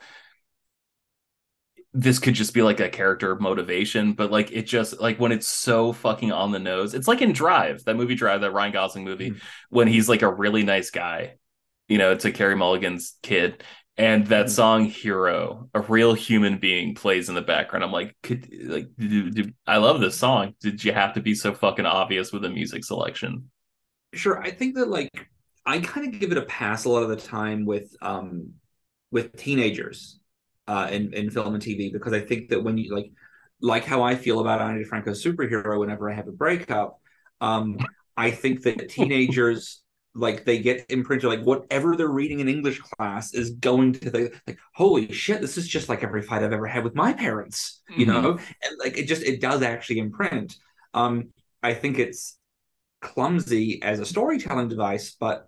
this 1.93 2.19
could 2.19 2.33
just 2.33 2.53
be 2.53 2.61
like 2.63 2.79
a 2.79 2.89
character 2.89 3.35
motivation, 3.35 4.13
but 4.13 4.31
like 4.31 4.51
it 4.51 4.63
just 4.63 4.99
like 4.99 5.19
when 5.19 5.31
it's 5.31 5.47
so 5.47 5.91
fucking 5.93 6.31
on 6.31 6.51
the 6.51 6.57
nose. 6.59 6.93
It's 6.95 7.07
like 7.07 7.21
in 7.21 7.33
Drive, 7.33 7.83
that 7.83 7.97
movie 7.97 8.15
Drive, 8.15 8.41
that 8.41 8.51
Ryan 8.53 8.71
Gosling 8.71 9.03
movie, 9.03 9.31
Mhm. 9.31 9.41
when 9.69 9.87
he's 9.87 10.07
like 10.09 10.21
a 10.21 10.33
really 10.33 10.63
nice 10.63 10.89
guy, 10.89 11.35
you 11.91 11.99
know, 11.99 12.15
to 12.15 12.31
Carey 12.31 12.55
Mulligan's 12.55 13.17
kid. 13.23 13.63
And 13.97 14.27
that 14.27 14.49
Mhm. 14.49 14.51
song 14.51 14.85
"Hero," 14.85 15.69
a 15.73 15.81
real 15.81 16.13
human 16.13 16.57
being, 16.59 16.95
plays 16.95 17.29
in 17.29 17.35
the 17.35 17.41
background. 17.41 17.83
I'm 17.83 17.91
like, 17.91 18.15
could 18.23 18.49
like, 18.65 18.89
I 19.67 19.77
love 19.77 19.99
this 20.01 20.17
song. 20.17 20.55
Did 20.61 20.83
you 20.83 20.93
have 20.93 21.13
to 21.15 21.21
be 21.21 21.35
so 21.35 21.53
fucking 21.53 21.85
obvious 21.85 22.31
with 22.31 22.41
the 22.43 22.49
music 22.49 22.85
selection? 22.85 23.51
Sure, 24.13 24.41
I 24.41 24.51
think 24.51 24.75
that 24.75 24.89
like 24.89 25.29
I 25.65 25.79
kind 25.79 26.13
of 26.13 26.19
give 26.19 26.31
it 26.31 26.37
a 26.37 26.43
pass 26.43 26.85
a 26.85 26.89
lot 26.89 27.03
of 27.03 27.09
the 27.09 27.15
time 27.15 27.65
with 27.65 27.95
um 28.01 28.53
with 29.11 29.35
teenagers 29.37 30.19
uh 30.67 30.89
in, 30.91 31.13
in 31.13 31.29
film 31.29 31.53
and 31.53 31.63
TV 31.63 31.89
because 31.93 32.13
I 32.13 32.19
think 32.21 32.49
that 32.49 32.63
when 32.63 32.77
you 32.77 32.93
like 32.93 33.11
like 33.61 33.85
how 33.85 34.03
I 34.03 34.15
feel 34.15 34.39
about 34.39 34.61
Ani 34.61 34.83
DiFranco's 34.83 35.23
superhero 35.23 35.79
whenever 35.79 36.09
I 36.09 36.15
have 36.15 36.27
a 36.27 36.31
breakup, 36.31 36.99
um, 37.41 37.85
I 38.17 38.31
think 38.31 38.63
that 38.63 38.89
teenagers 38.89 39.81
like 40.13 40.43
they 40.43 40.59
get 40.59 40.85
imprinted 40.89 41.29
like 41.29 41.41
whatever 41.43 41.95
they're 41.95 42.07
reading 42.09 42.41
in 42.41 42.49
English 42.49 42.79
class 42.79 43.33
is 43.33 43.51
going 43.51 43.93
to 43.93 44.09
the 44.09 44.31
like 44.45 44.59
holy 44.75 45.11
shit 45.13 45.39
this 45.41 45.57
is 45.57 45.67
just 45.67 45.87
like 45.89 46.03
every 46.03 46.21
fight 46.21 46.43
I've 46.43 46.51
ever 46.53 46.67
had 46.67 46.83
with 46.83 46.95
my 46.95 47.13
parents 47.13 47.81
you 47.95 48.05
Mhm. 48.05 48.07
know? 48.07 48.29
And 48.31 48.77
like 48.79 48.97
it 48.97 49.07
just 49.07 49.23
it 49.23 49.41
does 49.41 49.61
actually 49.61 49.99
imprint. 49.99 50.55
Um 50.93 51.29
I 51.63 51.73
think 51.73 51.99
it's 51.99 52.37
clumsy 53.01 53.81
as 53.83 53.99
a 53.99 54.05
storytelling 54.05 54.67
device 54.69 55.15
but 55.19 55.47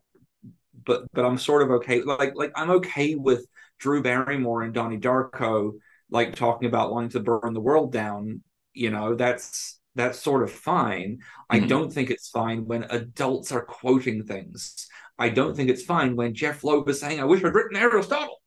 but 0.85 1.05
but 1.13 1.25
I'm 1.25 1.37
sort 1.37 1.61
of 1.63 1.71
okay 1.71 2.01
like 2.01 2.33
like 2.35 2.51
I'm 2.55 2.69
okay 2.71 3.15
with 3.15 3.45
Drew 3.79 4.01
Barrymore 4.01 4.63
and 4.63 4.73
Donnie 4.73 4.99
Darko 4.99 5.73
like 6.09 6.35
talking 6.35 6.67
about 6.67 6.91
wanting 6.91 7.09
to 7.11 7.19
burn 7.19 7.53
the 7.53 7.61
world 7.61 7.91
down 7.91 8.41
you 8.75 8.89
know? 8.89 9.15
That's 9.15 9.79
that's 9.95 10.19
sort 10.19 10.43
of 10.43 10.51
fine 10.51 11.19
I 11.49 11.59
Mhm. 11.59 11.67
don't 11.67 11.93
think 11.93 12.09
it's 12.09 12.29
fine 12.29 12.65
when 12.65 12.83
adults 12.83 13.51
are 13.51 13.63
quoting 13.63 14.23
things. 14.25 14.87
I 15.19 15.29
don't 15.29 15.55
think 15.55 15.69
it's 15.69 15.83
fine 15.83 16.15
when 16.15 16.33
Jeph 16.33 16.63
Loeb 16.63 16.89
is 16.89 16.99
saying, 16.99 17.19
I 17.19 17.25
wish 17.25 17.43
I'd 17.43 17.53
written 17.53 17.77
Aristotle. 17.77 18.41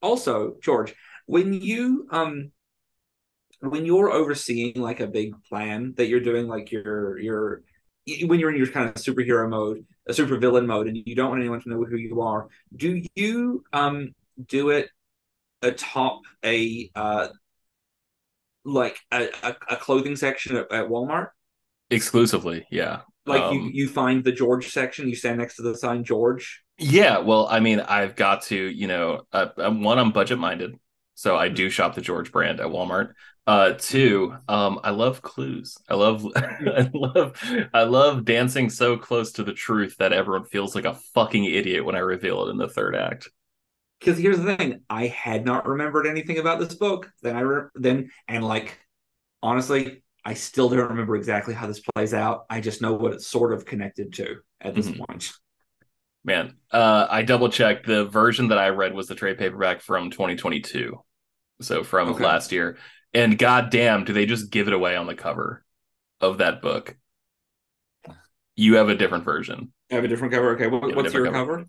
Also, 0.00 0.56
George, 0.62 0.94
when 1.26 1.52
you 1.52 2.06
um 2.10 2.52
when 3.60 3.86
you're 3.86 4.10
overseeing 4.10 4.74
like 4.76 5.00
a 5.00 5.06
big 5.06 5.34
plan 5.48 5.94
that 5.96 6.06
you're 6.06 6.20
doing, 6.20 6.46
like 6.48 6.70
your 6.72 7.18
your 7.18 7.62
when 8.26 8.38
you're 8.38 8.50
in 8.50 8.56
your 8.56 8.66
kind 8.66 8.88
of 8.88 8.94
superhero 8.96 9.48
mode, 9.48 9.86
a 10.06 10.12
supervillain 10.12 10.66
mode, 10.66 10.88
and 10.88 10.96
you 11.06 11.14
don't 11.14 11.30
want 11.30 11.40
anyone 11.40 11.60
to 11.62 11.68
know 11.70 11.82
who 11.84 11.96
you 11.96 12.20
are, 12.20 12.48
do 12.76 13.02
you 13.14 13.64
um 13.72 14.14
do 14.46 14.70
it 14.70 14.88
atop 15.62 16.20
a 16.44 16.90
uh 16.94 17.28
like 18.64 18.98
a, 19.12 19.28
a, 19.42 19.56
a 19.70 19.76
clothing 19.76 20.16
section 20.16 20.56
at, 20.56 20.72
at 20.72 20.88
Walmart? 20.88 21.28
Exclusively, 21.90 22.66
yeah. 22.70 23.02
Like 23.26 23.50
you, 23.50 23.60
Um, 23.60 23.70
you 23.72 23.88
find 23.88 24.22
the 24.24 24.32
George 24.32 24.68
section, 24.70 25.08
you 25.08 25.16
stand 25.16 25.38
next 25.38 25.56
to 25.56 25.62
the 25.62 25.76
sign 25.76 26.04
George. 26.04 26.62
Yeah, 26.78 27.18
well, 27.18 27.46
I 27.48 27.60
mean, 27.60 27.80
I've 27.80 28.16
got 28.16 28.42
to, 28.44 28.56
you 28.56 28.88
know, 28.88 29.22
uh, 29.32 29.48
um, 29.58 29.82
one, 29.82 29.98
I'm 29.98 30.10
budget 30.12 30.38
minded, 30.38 30.74
so 31.14 31.36
I 31.36 31.48
do 31.48 31.70
shop 31.70 31.94
the 31.94 32.00
George 32.00 32.32
brand 32.32 32.60
at 32.60 32.66
Walmart. 32.66 33.12
Uh, 33.46 33.74
two, 33.78 34.34
um, 34.48 34.80
I 34.82 34.90
love 34.90 35.22
clues. 35.22 35.76
I 35.88 35.94
love, 35.94 36.26
I 36.36 36.90
love, 36.92 37.68
I 37.72 37.84
love 37.84 38.24
dancing 38.24 38.70
so 38.70 38.96
close 38.96 39.32
to 39.32 39.44
the 39.44 39.52
truth 39.52 39.96
that 39.98 40.12
everyone 40.12 40.46
feels 40.46 40.74
like 40.74 40.84
a 40.86 40.98
fucking 41.14 41.44
idiot 41.44 41.84
when 41.84 41.94
I 41.94 42.00
reveal 42.00 42.46
it 42.46 42.50
in 42.50 42.56
the 42.58 42.68
third 42.68 42.96
act. 42.96 43.28
Because 44.04 44.18
here's 44.18 44.38
the 44.38 44.54
thing, 44.56 44.80
I 44.90 45.06
had 45.06 45.46
not 45.46 45.66
remembered 45.66 46.06
anything 46.06 46.38
about 46.38 46.58
this 46.58 46.74
book. 46.74 47.10
Then 47.22 47.36
I 47.36 47.40
re- 47.40 47.68
then 47.74 48.10
and 48.28 48.44
like 48.44 48.78
honestly, 49.42 50.02
I 50.26 50.34
still 50.34 50.68
don't 50.68 50.90
remember 50.90 51.16
exactly 51.16 51.54
how 51.54 51.66
this 51.66 51.80
plays 51.80 52.12
out. 52.12 52.44
I 52.50 52.60
just 52.60 52.82
know 52.82 52.92
what 52.92 53.14
it's 53.14 53.26
sort 53.26 53.54
of 53.54 53.64
connected 53.64 54.12
to 54.14 54.36
at 54.60 54.74
this 54.74 54.88
Mhm. 54.88 55.06
point. 55.06 55.32
Man, 56.22 56.56
uh, 56.70 57.06
I 57.08 57.22
double 57.22 57.48
checked. 57.48 57.86
The 57.86 58.04
version 58.04 58.48
that 58.48 58.58
I 58.58 58.68
read 58.70 58.92
was 58.92 59.06
the 59.06 59.14
trade 59.14 59.38
paperback 59.38 59.80
from 59.80 60.10
2022, 60.10 61.02
so 61.62 61.82
from 61.82 62.10
Okay. 62.10 62.24
last 62.24 62.52
year. 62.52 62.76
And 63.14 63.38
goddamn, 63.38 64.04
do 64.04 64.12
they 64.12 64.26
just 64.26 64.50
give 64.50 64.66
it 64.66 64.74
away 64.74 64.96
on 64.96 65.06
the 65.06 65.14
cover 65.14 65.64
of 66.20 66.38
that 66.38 66.60
book? 66.60 66.94
You 68.54 68.76
have 68.76 68.90
a 68.90 68.94
different 68.94 69.24
version. 69.24 69.72
I 69.90 69.94
have 69.94 70.04
a 70.04 70.08
different 70.08 70.34
cover. 70.34 70.50
Okay, 70.56 70.66
what, 70.66 70.94
what's 70.94 71.14
your 71.14 71.24
different 71.24 71.34
cover? 71.34 71.66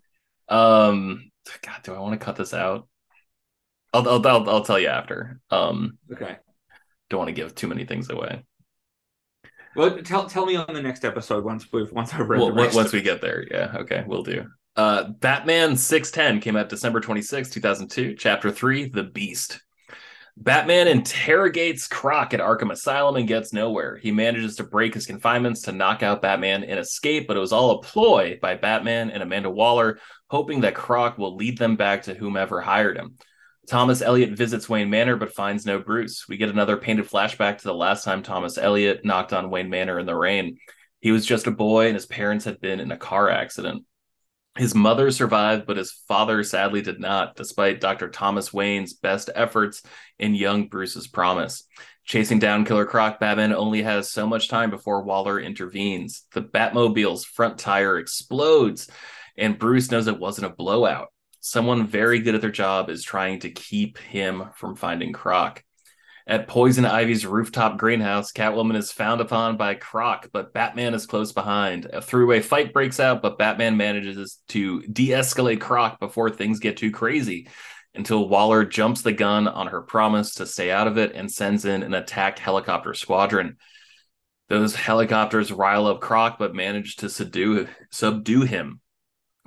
Um, 0.48 1.30
God, 1.62 1.82
do 1.82 1.94
I 1.94 1.98
want 1.98 2.18
to 2.18 2.24
cut 2.24 2.36
this 2.36 2.54
out? 2.54 2.88
I'll, 3.92 4.08
I'll, 4.08 4.26
I'll, 4.26 4.50
I'll 4.50 4.64
tell 4.64 4.78
you 4.78 4.88
after. 4.88 5.40
Um, 5.50 5.98
Okay. 6.12 6.36
don't 7.08 7.18
want 7.18 7.28
to 7.28 7.32
give 7.34 7.54
too 7.54 7.68
many 7.68 7.84
things 7.84 8.10
away. 8.10 8.44
Well, 9.74 9.98
tell 10.02 10.26
tell 10.26 10.46
me 10.46 10.56
on 10.56 10.72
the 10.72 10.82
next 10.82 11.04
episode 11.04 11.44
once 11.44 11.70
we've 11.72 11.92
once 11.92 12.12
I've 12.14 12.28
read 12.28 12.38
Well, 12.38 12.48
the 12.48 12.54
once 12.54 12.66
rest. 12.68 12.76
once 12.76 12.92
we 12.92 13.02
get 13.02 13.20
there, 13.20 13.44
yeah, 13.50 13.72
okay, 13.80 14.04
we'll 14.06 14.22
do. 14.22 14.46
Uh, 14.74 15.04
Batman 15.08 15.76
six 15.76 16.10
ten 16.10 16.40
came 16.40 16.56
out 16.56 16.68
December 16.68 17.00
twenty 17.00 17.22
sixth, 17.22 17.52
two 17.52 17.60
thousand 17.60 17.88
two. 17.88 18.14
Chapter 18.14 18.50
three, 18.50 18.88
The 18.88 19.02
Beast. 19.04 19.60
Batman 20.36 20.86
interrogates 20.86 21.88
Croc 21.88 22.34
at 22.34 22.40
Arkham 22.40 22.70
Asylum 22.70 23.16
and 23.16 23.26
gets 23.26 23.54
nowhere. 23.54 23.96
He 23.96 24.12
manages 24.12 24.56
to 24.56 24.64
break 24.64 24.92
his 24.92 25.06
confinements 25.06 25.62
to 25.62 25.72
knock 25.72 26.02
out 26.02 26.20
Batman 26.20 26.62
and 26.62 26.78
escape, 26.78 27.26
but 27.26 27.36
it 27.36 27.40
was 27.40 27.52
all 27.52 27.70
a 27.70 27.82
ploy 27.82 28.38
by 28.40 28.54
Batman 28.54 29.10
and 29.10 29.22
Amanda 29.22 29.48
Waller, 29.48 29.98
hoping 30.28 30.60
that 30.60 30.74
Croc 30.74 31.16
will 31.16 31.36
lead 31.36 31.56
them 31.56 31.74
back 31.76 32.02
to 32.02 32.14
whomever 32.14 32.60
hired 32.60 32.98
him. 32.98 33.16
Thomas 33.66 34.02
Elliot 34.02 34.36
visits 34.36 34.68
Wayne 34.68 34.90
Manor 34.90 35.16
but 35.16 35.34
finds 35.34 35.66
no 35.66 35.78
Bruce. 35.78 36.28
We 36.28 36.36
get 36.36 36.50
another 36.50 36.76
painted 36.76 37.08
flashback 37.08 37.58
to 37.58 37.64
the 37.64 37.74
last 37.74 38.04
time 38.04 38.22
Thomas 38.22 38.58
Elliot 38.58 39.04
knocked 39.04 39.32
on 39.32 39.50
Wayne 39.50 39.70
Manor 39.70 39.98
in 39.98 40.06
the 40.06 40.14
rain. 40.14 40.58
He 41.00 41.10
was 41.12 41.26
just 41.26 41.46
a 41.46 41.50
boy 41.50 41.86
and 41.86 41.94
his 41.94 42.06
parents 42.06 42.44
had 42.44 42.60
been 42.60 42.78
in 42.78 42.92
a 42.92 42.96
car 42.96 43.30
accident. 43.30 43.84
His 44.56 44.74
mother 44.74 45.10
survived, 45.10 45.66
but 45.66 45.76
his 45.76 45.92
father 46.08 46.42
sadly 46.42 46.80
did 46.80 46.98
not, 46.98 47.36
despite 47.36 47.80
Dr. 47.80 48.08
Thomas 48.08 48.52
Wayne's 48.52 48.94
best 48.94 49.28
efforts 49.34 49.82
in 50.18 50.34
young 50.34 50.68
Bruce's 50.68 51.06
promise. 51.06 51.64
Chasing 52.04 52.38
down 52.38 52.64
Killer 52.64 52.86
Croc, 52.86 53.20
Batman 53.20 53.52
only 53.52 53.82
has 53.82 54.10
so 54.10 54.26
much 54.26 54.48
time 54.48 54.70
before 54.70 55.02
Waller 55.02 55.40
intervenes. 55.40 56.22
The 56.32 56.40
Batmobile's 56.42 57.24
front 57.24 57.58
tire 57.58 57.98
explodes, 57.98 58.88
and 59.36 59.58
Bruce 59.58 59.90
knows 59.90 60.06
it 60.06 60.18
wasn't 60.18 60.46
a 60.46 60.54
blowout. 60.54 61.08
Someone 61.40 61.86
very 61.86 62.20
good 62.20 62.34
at 62.34 62.40
their 62.40 62.50
job 62.50 62.90
is 62.90 63.02
trying 63.02 63.40
to 63.40 63.50
keep 63.50 63.98
him 63.98 64.44
from 64.54 64.76
finding 64.76 65.12
Croc. 65.12 65.62
At 66.28 66.48
Poison 66.48 66.84
Ivy's 66.84 67.24
rooftop 67.24 67.78
greenhouse, 67.78 68.32
Catwoman 68.32 68.74
is 68.74 68.90
found 68.90 69.20
upon 69.20 69.56
by 69.56 69.76
Croc, 69.76 70.28
but 70.32 70.52
Batman 70.52 70.92
is 70.92 71.06
close 71.06 71.30
behind. 71.30 71.84
A 71.92 72.02
three-way 72.02 72.40
fight 72.40 72.72
breaks 72.72 72.98
out, 72.98 73.22
but 73.22 73.38
Batman 73.38 73.76
manages 73.76 74.40
to 74.48 74.82
de-escalate 74.82 75.60
Croc 75.60 76.00
before 76.00 76.30
things 76.30 76.58
get 76.58 76.76
too 76.76 76.90
crazy 76.90 77.48
until 77.94 78.28
Waller 78.28 78.64
jumps 78.64 79.02
the 79.02 79.12
gun 79.12 79.46
on 79.46 79.68
her 79.68 79.82
promise 79.82 80.34
to 80.34 80.46
stay 80.46 80.72
out 80.72 80.88
of 80.88 80.98
it 80.98 81.12
and 81.14 81.30
sends 81.30 81.64
in 81.64 81.84
an 81.84 81.94
attack 81.94 82.40
helicopter 82.40 82.92
squadron. 82.92 83.56
Those 84.48 84.74
helicopters 84.74 85.52
rile 85.52 85.86
up 85.86 86.00
Croc, 86.00 86.40
but 86.40 86.56
manage 86.56 86.96
to 86.96 87.08
subdue, 87.08 87.68
subdue 87.92 88.42
him. 88.42 88.80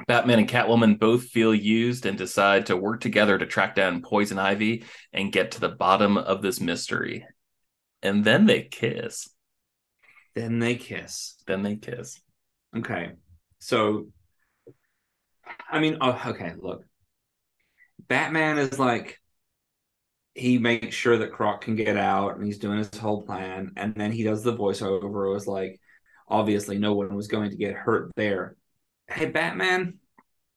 Batman 0.07 0.39
and 0.39 0.49
Catwoman 0.49 0.99
both 0.99 1.25
feel 1.25 1.53
used 1.53 2.05
and 2.05 2.17
decide 2.17 2.65
to 2.67 2.77
work 2.77 3.01
together 3.01 3.37
to 3.37 3.45
track 3.45 3.75
down 3.75 4.01
Poison 4.01 4.39
Ivy 4.39 4.85
and 5.13 5.31
get 5.31 5.51
to 5.51 5.59
the 5.59 5.69
bottom 5.69 6.17
of 6.17 6.41
this 6.41 6.59
mystery. 6.59 7.25
And 8.01 8.23
then 8.23 8.45
they 8.45 8.63
kiss. 8.63 9.29
Then 10.35 10.59
they 10.59 10.75
kiss. 10.75 11.35
Then 11.47 11.63
they 11.63 11.75
kiss. 11.75 12.19
Okay. 12.75 13.11
So, 13.59 14.07
I 15.69 15.79
mean, 15.79 15.97
oh, 16.01 16.21
okay, 16.27 16.53
look. 16.57 16.85
Batman 18.07 18.57
is 18.57 18.79
like, 18.79 19.19
he 20.33 20.57
makes 20.57 20.95
sure 20.95 21.17
that 21.17 21.33
Croc 21.33 21.61
can 21.61 21.75
get 21.75 21.97
out 21.97 22.37
and 22.37 22.45
he's 22.45 22.59
doing 22.59 22.77
his 22.77 22.93
whole 22.95 23.23
plan. 23.23 23.73
And 23.75 23.93
then 23.95 24.11
he 24.11 24.23
does 24.23 24.43
the 24.43 24.55
voiceover. 24.55 25.27
It 25.27 25.33
was 25.33 25.47
like, 25.47 25.79
obviously, 26.27 26.77
no 26.77 26.93
one 26.93 27.13
was 27.13 27.27
going 27.27 27.49
to 27.49 27.57
get 27.57 27.73
hurt 27.73 28.11
there. 28.15 28.55
Hey, 29.09 29.25
Batman, 29.25 29.95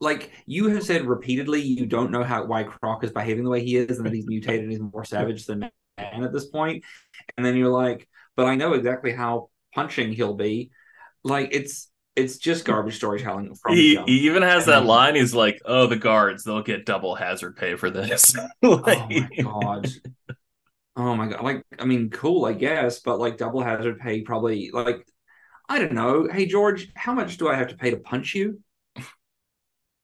like 0.00 0.30
you 0.46 0.68
have 0.68 0.84
said 0.84 1.06
repeatedly, 1.06 1.62
you 1.62 1.86
don't 1.86 2.10
know 2.10 2.24
how 2.24 2.44
why 2.44 2.64
Croc 2.64 3.04
is 3.04 3.12
behaving 3.12 3.44
the 3.44 3.50
way 3.50 3.64
he 3.64 3.76
is 3.76 3.98
and 3.98 4.06
that 4.06 4.12
he's 4.14 4.26
mutated 4.26 4.62
and 4.62 4.72
he's 4.72 4.80
more 4.80 5.04
savage 5.04 5.46
than 5.46 5.60
man 5.98 6.24
at 6.24 6.32
this 6.32 6.46
point. 6.46 6.84
And 7.36 7.46
then 7.46 7.56
you're 7.56 7.68
like, 7.68 8.08
but 8.36 8.46
I 8.46 8.56
know 8.56 8.74
exactly 8.74 9.12
how 9.12 9.50
punching 9.74 10.12
he'll 10.12 10.34
be. 10.34 10.70
Like 11.24 11.50
it's 11.52 11.88
it's 12.16 12.36
just 12.36 12.64
garbage 12.64 12.96
storytelling 12.96 13.54
from 13.54 13.74
He, 13.74 13.96
he 14.06 14.26
even 14.26 14.42
has 14.42 14.66
that 14.66 14.84
line. 14.84 15.14
He's 15.14 15.34
like, 15.34 15.60
"Oh, 15.64 15.86
the 15.86 15.96
guards, 15.96 16.44
they'll 16.44 16.62
get 16.62 16.84
double 16.84 17.14
hazard 17.14 17.56
pay 17.56 17.76
for 17.76 17.90
this." 17.90 18.34
Oh 18.62 19.08
my 19.10 19.30
god. 19.38 19.88
Oh 20.96 21.14
my 21.16 21.26
god. 21.28 21.42
Like, 21.42 21.64
I 21.78 21.84
mean, 21.86 22.10
cool, 22.10 22.44
I 22.44 22.52
guess, 22.52 23.00
but 23.00 23.18
like 23.18 23.38
double 23.38 23.62
hazard 23.62 23.98
pay 23.98 24.20
probably 24.22 24.70
like 24.72 25.06
I 25.68 25.78
don't 25.78 25.92
know. 25.92 26.28
Hey 26.30 26.46
George, 26.46 26.90
how 26.94 27.14
much 27.14 27.36
do 27.38 27.48
I 27.48 27.54
have 27.54 27.68
to 27.68 27.76
pay 27.76 27.90
to 27.90 27.96
punch 27.96 28.34
you? 28.34 28.60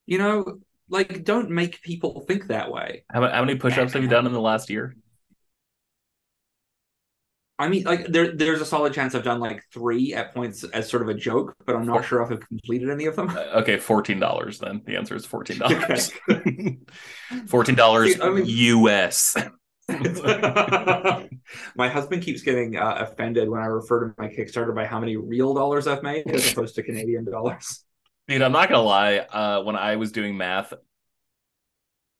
You 0.07 0.19
know, 0.19 0.61
like 0.89 1.25
don't 1.25 1.51
make 1.51 1.83
people 1.83 2.21
think 2.27 2.47
that 2.47 2.71
way. 2.73 3.05
How, 3.11 3.29
how 3.29 3.45
many 3.45 3.59
push-ups 3.59 3.93
have 3.93 4.03
you 4.03 4.09
done 4.09 4.27
in 4.27 4.33
the 4.33 4.41
last 4.41 4.71
year? 4.71 4.95
I 7.61 7.69
mean, 7.69 7.83
like 7.83 8.07
there 8.07 8.31
there's 8.37 8.61
a 8.61 8.65
solid 8.65 8.93
chance 8.95 9.17
I've 9.17 9.25
done 9.25 9.41
like 9.41 9.65
three 9.75 10.15
at 10.15 10.33
points 10.33 10.63
as 10.63 10.89
sort 10.89 11.03
of 11.03 11.09
a 11.09 11.15
joke, 11.15 11.57
but 11.67 11.75
I'm 11.75 11.87
not 11.87 12.05
sure 12.05 12.23
if 12.23 12.31
I've 12.31 12.47
completed 12.47 12.89
any 12.89 13.07
of 13.07 13.17
them. 13.17 13.31
Uh, 13.31 13.41
Okay, 13.57 13.79
fourteen 13.79 14.21
dollars. 14.21 14.61
Then 14.61 14.81
the 14.87 14.97
answer 14.97 15.17
is 15.17 15.27
fourteen 15.27 15.59
dollars. 15.59 16.13
fourteen 17.49 17.75
dollars 17.75 18.21
I 18.21 18.31
mean- 18.31 18.45
U.S. 18.47 19.37
my 21.77 21.89
husband 21.89 22.23
keeps 22.23 22.43
getting 22.43 22.77
uh, 22.77 23.07
offended 23.09 23.49
when 23.49 23.61
I 23.61 23.67
refer 23.67 24.09
to 24.09 24.15
my 24.19 24.29
Kickstarter 24.29 24.75
by 24.75 24.85
how 24.85 25.01
many 25.01 25.17
real 25.17 25.55
dollars 25.55 25.87
I've 25.87 26.03
made 26.03 26.29
as 26.31 26.53
opposed 26.53 26.75
to 26.75 26.83
Canadian 26.83 27.25
dollars. 27.25 27.85
Dude, 28.27 28.43
I'm 28.43 28.53
not 28.53 28.69
gonna 28.69 28.83
lie. 28.83 29.19
Uh, 29.19 29.63
when 29.63 29.77
I 29.77 29.97
was 29.97 30.13
doing 30.13 30.37
math, 30.37 30.75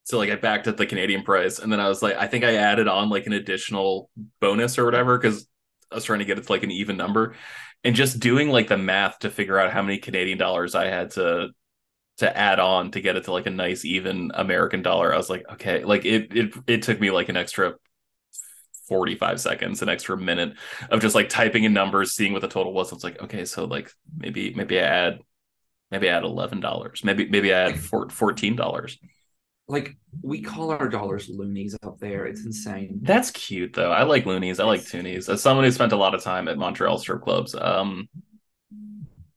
so 0.05 0.17
like 0.17 0.31
I 0.31 0.35
backed 0.35 0.65
at 0.65 0.77
the 0.77 0.87
Canadian 0.87 1.21
price, 1.21 1.59
and 1.59 1.71
then 1.71 1.79
I 1.79 1.87
was 1.87 2.01
like, 2.01 2.15
I 2.15 2.25
think 2.25 2.43
I 2.43 2.55
added 2.55 2.87
on 2.87 3.09
like 3.09 3.27
an 3.27 3.33
additional 3.33 4.09
bonus 4.41 4.79
or 4.79 4.85
whatever 4.85 5.19
because 5.19 5.47
I 5.91 5.95
was 5.95 6.03
trying 6.03 6.19
to 6.19 6.25
get 6.25 6.39
it 6.39 6.47
to 6.47 6.51
like 6.51 6.63
an 6.63 6.71
even 6.71 6.97
number, 6.97 7.35
and 7.83 7.95
just 7.95 8.19
doing 8.19 8.49
like 8.49 8.67
the 8.67 8.77
math 8.77 9.19
to 9.19 9.29
figure 9.29 9.59
out 9.59 9.71
how 9.71 9.83
many 9.83 9.99
Canadian 9.99 10.39
dollars 10.39 10.73
I 10.73 10.87
had 10.87 11.11
to 11.11 11.49
to 12.19 12.37
add 12.37 12.59
on 12.59 12.91
to 12.91 13.01
get 13.01 13.15
it 13.15 13.25
to 13.25 13.31
like 13.31 13.47
a 13.47 13.51
nice 13.51 13.85
even 13.85 14.31
American 14.33 14.81
dollar. 14.81 15.13
I 15.13 15.17
was 15.17 15.29
like, 15.29 15.45
okay, 15.53 15.83
like 15.83 16.05
it 16.05 16.35
it 16.35 16.53
it 16.67 16.81
took 16.83 16.99
me 16.99 17.11
like 17.11 17.29
an 17.29 17.37
extra 17.37 17.75
45 18.87 19.39
seconds, 19.39 19.81
an 19.81 19.89
extra 19.89 20.17
minute 20.17 20.53
of 20.89 21.01
just 21.01 21.15
like 21.15 21.29
typing 21.29 21.63
in 21.63 21.73
numbers, 21.73 22.13
seeing 22.13 22.33
what 22.33 22.41
the 22.41 22.47
total 22.47 22.73
was. 22.73 22.91
I 22.91 22.95
was 22.95 23.03
like, 23.03 23.21
okay, 23.21 23.45
so 23.45 23.65
like 23.65 23.91
maybe 24.17 24.53
maybe 24.53 24.79
I 24.79 24.83
add 24.83 25.19
maybe 25.91 26.09
I 26.09 26.17
add 26.17 26.23
eleven 26.23 26.59
dollars. 26.59 27.03
Maybe 27.03 27.29
maybe 27.29 27.53
I 27.53 27.69
add 27.69 27.79
four, 27.79 28.09
fourteen 28.09 28.55
dollars. 28.55 28.97
Like 29.69 29.95
we 30.23 30.41
call 30.41 30.71
our 30.71 30.89
dollars 30.89 31.29
loonies 31.29 31.77
up 31.83 31.99
there. 31.99 32.25
It's 32.25 32.43
insane. 32.43 32.99
That's 33.03 33.31
cute 33.31 33.73
though. 33.73 33.91
I 33.91 34.03
like 34.03 34.25
loonies. 34.25 34.59
I 34.59 34.65
like 34.65 34.81
toonies. 34.81 35.29
As 35.29 35.41
someone 35.41 35.63
who 35.63 35.71
spent 35.71 35.93
a 35.93 35.97
lot 35.97 36.15
of 36.15 36.23
time 36.23 36.47
at 36.47 36.57
Montreal 36.57 36.97
strip 36.97 37.21
clubs, 37.21 37.53
um, 37.55 38.09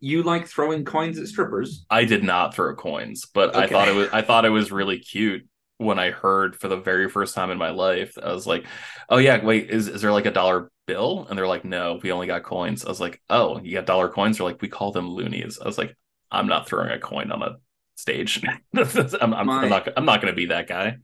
You 0.04 0.24
like 0.24 0.48
throwing 0.48 0.84
coins 0.84 1.18
at 1.18 1.28
strippers? 1.28 1.86
I 1.88 2.04
did 2.04 2.24
not 2.24 2.54
throw 2.54 2.74
coins, 2.74 3.26
but 3.32 3.54
I 3.56 3.68
thought 3.68 3.88
it 3.88 3.92
was 3.94 4.08
I 4.12 4.22
thought 4.22 4.44
it 4.44 4.50
was 4.50 4.72
really 4.72 4.98
cute 4.98 5.46
when 5.78 5.98
I 5.98 6.10
heard 6.10 6.56
for 6.56 6.66
the 6.68 6.76
very 6.76 7.08
first 7.08 7.34
time 7.36 7.50
in 7.50 7.58
my 7.58 7.70
life. 7.70 8.18
I 8.20 8.32
was 8.32 8.46
like, 8.46 8.66
"Oh 9.08 9.18
yeah, 9.18 9.44
wait, 9.44 9.70
is 9.70 9.86
is 9.86 10.02
there 10.02 10.10
like 10.12 10.26
a 10.26 10.32
dollar 10.32 10.72
bill?" 10.86 11.26
And 11.28 11.38
they're 11.38 11.46
like, 11.46 11.64
"No, 11.64 12.00
we 12.02 12.10
only 12.10 12.26
got 12.26 12.42
coins." 12.42 12.84
I 12.84 12.88
was 12.88 13.00
like, 13.00 13.22
"Oh, 13.30 13.60
you 13.60 13.74
got 13.74 13.86
dollar 13.86 14.08
coins?" 14.08 14.38
They're 14.38 14.46
like, 14.46 14.60
"We 14.60 14.68
call 14.68 14.90
them 14.90 15.08
loonies." 15.08 15.60
I 15.60 15.66
was 15.66 15.78
like, 15.78 15.96
"I'm 16.32 16.48
not 16.48 16.66
throwing 16.66 16.90
a 16.90 16.98
coin 16.98 17.30
on 17.30 17.42
a 17.42 17.56
stage. 17.94 18.42
I'm, 18.74 19.32
I'm, 19.34 19.46
My- 19.46 19.62
I'm 19.62 19.68
not 19.68 19.88
I'm 19.96 20.04
not 20.04 20.20
going 20.20 20.32
to 20.32 20.36
be 20.36 20.46
that 20.46 20.66
guy." 20.66 20.96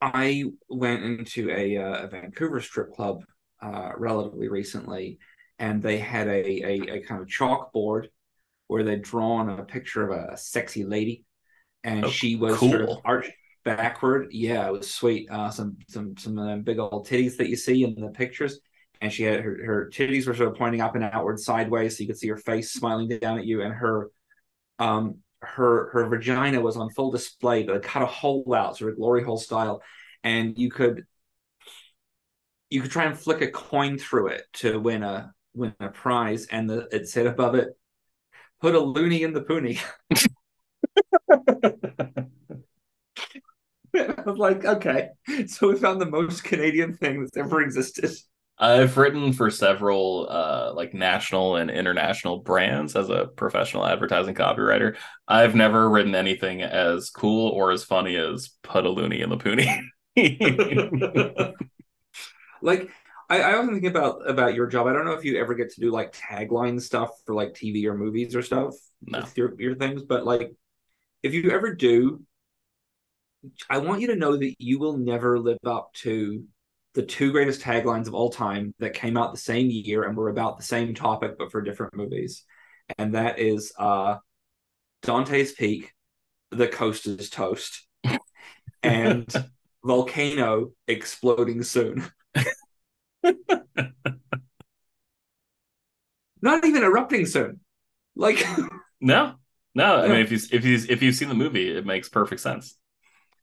I 0.00 0.44
went 0.68 1.02
into 1.02 1.50
a, 1.50 1.78
uh, 1.78 2.04
a 2.04 2.08
Vancouver 2.08 2.60
strip 2.60 2.92
club 2.92 3.24
uh, 3.62 3.92
relatively 3.96 4.48
recently, 4.48 5.18
and 5.58 5.82
they 5.82 5.98
had 5.98 6.28
a, 6.28 6.46
a, 6.62 6.96
a 6.96 7.00
kind 7.00 7.22
of 7.22 7.28
chalkboard 7.28 8.08
where 8.68 8.82
they'd 8.82 9.02
drawn 9.02 9.48
a 9.50 9.64
picture 9.64 10.10
of 10.10 10.32
a 10.32 10.36
sexy 10.36 10.84
lady, 10.84 11.24
and 11.84 12.06
Oh, 12.06 12.08
she 12.08 12.36
was 12.36 12.66
sort 12.66 12.82
of 12.82 12.90
cool. 12.90 13.02
arched 13.04 13.32
backward. 13.64 14.28
Yeah, 14.30 14.68
it 14.68 14.72
was 14.72 14.92
sweet. 14.92 15.30
Uh, 15.30 15.50
some 15.50 15.78
some 15.88 16.16
some 16.18 16.38
of 16.38 16.46
them 16.46 16.62
big 16.62 16.78
old 16.78 17.06
titties 17.08 17.36
that 17.38 17.48
you 17.48 17.56
see 17.56 17.84
in 17.84 17.94
the 17.94 18.08
pictures, 18.10 18.60
and 19.00 19.12
she 19.12 19.24
had 19.24 19.40
her 19.40 19.58
her 19.64 19.90
titties 19.92 20.26
were 20.26 20.34
sort 20.34 20.50
of 20.50 20.56
pointing 20.56 20.80
up 20.80 20.94
and 20.94 21.04
outward 21.04 21.40
sideways, 21.40 21.96
so 21.96 22.02
you 22.02 22.08
could 22.08 22.18
see 22.18 22.28
her 22.28 22.36
face 22.36 22.72
smiling 22.72 23.08
down 23.08 23.38
at 23.38 23.46
you, 23.46 23.62
and 23.62 23.74
her 23.74 24.10
um 24.78 25.18
her 25.42 25.90
her 25.92 26.08
vagina 26.08 26.60
was 26.60 26.76
on 26.76 26.90
full 26.90 27.10
display, 27.10 27.62
but 27.64 27.82
cut 27.82 28.02
a 28.02 28.06
hole 28.06 28.54
out, 28.54 28.76
sort 28.76 28.92
of 28.92 28.96
glory 28.98 29.22
hole 29.22 29.38
style, 29.38 29.82
and 30.22 30.58
you 30.58 30.70
could 30.70 31.04
you 32.70 32.80
could 32.82 32.90
try 32.90 33.04
and 33.04 33.18
flick 33.18 33.40
a 33.40 33.50
coin 33.50 33.98
through 33.98 34.28
it 34.28 34.44
to 34.54 34.80
win 34.80 35.02
a 35.02 35.32
win 35.54 35.74
a 35.80 35.88
prize, 35.88 36.46
and 36.46 36.68
the, 36.68 36.88
it 36.92 37.08
said 37.08 37.26
above 37.26 37.54
it, 37.54 37.68
"Put 38.64 38.74
a 38.74 38.80
loony 38.80 39.24
in 39.24 39.34
the 39.34 39.42
poonie." 39.42 39.78
I 43.94 44.22
was 44.24 44.38
like, 44.38 44.64
okay, 44.64 45.10
so 45.48 45.68
we 45.68 45.76
found 45.76 46.00
the 46.00 46.06
most 46.06 46.44
Canadian 46.44 46.94
thing 46.94 47.20
that's 47.20 47.36
ever 47.36 47.60
existed. 47.60 48.10
I've 48.56 48.96
written 48.96 49.34
for 49.34 49.50
several 49.50 50.28
uh 50.30 50.72
like 50.74 50.94
national 50.94 51.56
and 51.56 51.70
international 51.70 52.38
brands 52.38 52.96
as 52.96 53.10
a 53.10 53.26
professional 53.36 53.84
advertising 53.84 54.34
copywriter. 54.34 54.96
I've 55.28 55.54
never 55.54 55.90
written 55.90 56.14
anything 56.14 56.62
as 56.62 57.10
cool 57.10 57.50
or 57.50 57.70
as 57.70 57.84
funny 57.84 58.16
as 58.16 58.48
put 58.62 58.86
a 58.86 58.88
loony 58.88 59.20
in 59.20 59.28
the 59.28 59.36
poonie. 59.36 59.78
like 62.62 62.88
I, 63.30 63.40
I 63.40 63.56
often 63.56 63.74
think 63.74 63.86
about 63.86 64.28
about 64.28 64.54
your 64.54 64.66
job. 64.66 64.86
I 64.86 64.92
don't 64.92 65.04
know 65.04 65.12
if 65.12 65.24
you 65.24 65.38
ever 65.38 65.54
get 65.54 65.70
to 65.74 65.80
do 65.80 65.90
like 65.90 66.12
tagline 66.12 66.80
stuff 66.80 67.10
for 67.24 67.34
like 67.34 67.54
TV 67.54 67.86
or 67.86 67.96
movies 67.96 68.34
or 68.36 68.42
stuff 68.42 68.74
No. 69.02 69.20
with 69.20 69.36
your 69.36 69.60
your 69.60 69.74
things, 69.74 70.02
but 70.02 70.24
like 70.24 70.52
if 71.22 71.34
you 71.34 71.50
ever 71.50 71.74
do, 71.74 72.22
I 73.68 73.78
want 73.78 74.00
you 74.00 74.08
to 74.08 74.16
know 74.16 74.36
that 74.36 74.54
you 74.58 74.78
will 74.78 74.96
never 74.96 75.38
live 75.38 75.58
up 75.66 75.92
to 75.94 76.44
the 76.94 77.02
two 77.02 77.32
greatest 77.32 77.60
taglines 77.60 78.06
of 78.06 78.14
all 78.14 78.30
time 78.30 78.74
that 78.78 78.94
came 78.94 79.16
out 79.16 79.32
the 79.32 79.40
same 79.40 79.68
year 79.70 80.04
and 80.04 80.16
were 80.16 80.28
about 80.28 80.56
the 80.56 80.62
same 80.64 80.94
topic 80.94 81.36
but 81.38 81.50
for 81.50 81.60
different 81.60 81.94
movies. 81.96 82.44
And 82.98 83.14
that 83.14 83.38
is 83.38 83.72
uh 83.78 84.16
Dante's 85.02 85.52
Peak, 85.52 85.92
The 86.50 86.68
Coast 86.68 87.06
is 87.06 87.28
Toast, 87.30 87.86
and 88.82 89.28
Volcano 89.84 90.70
Exploding 90.88 91.62
Soon. 91.62 92.04
Not 96.42 96.64
even 96.64 96.82
erupting 96.82 97.26
soon. 97.26 97.60
Like 98.14 98.44
no. 99.00 99.34
No, 99.74 99.96
I 99.96 100.08
mean 100.08 100.20
if 100.20 100.30
you 100.30 100.38
if 100.52 100.64
you 100.64 100.78
if 100.88 101.02
you've 101.02 101.16
seen 101.16 101.28
the 101.28 101.34
movie, 101.34 101.76
it 101.76 101.84
makes 101.84 102.08
perfect 102.08 102.40
sense. 102.40 102.76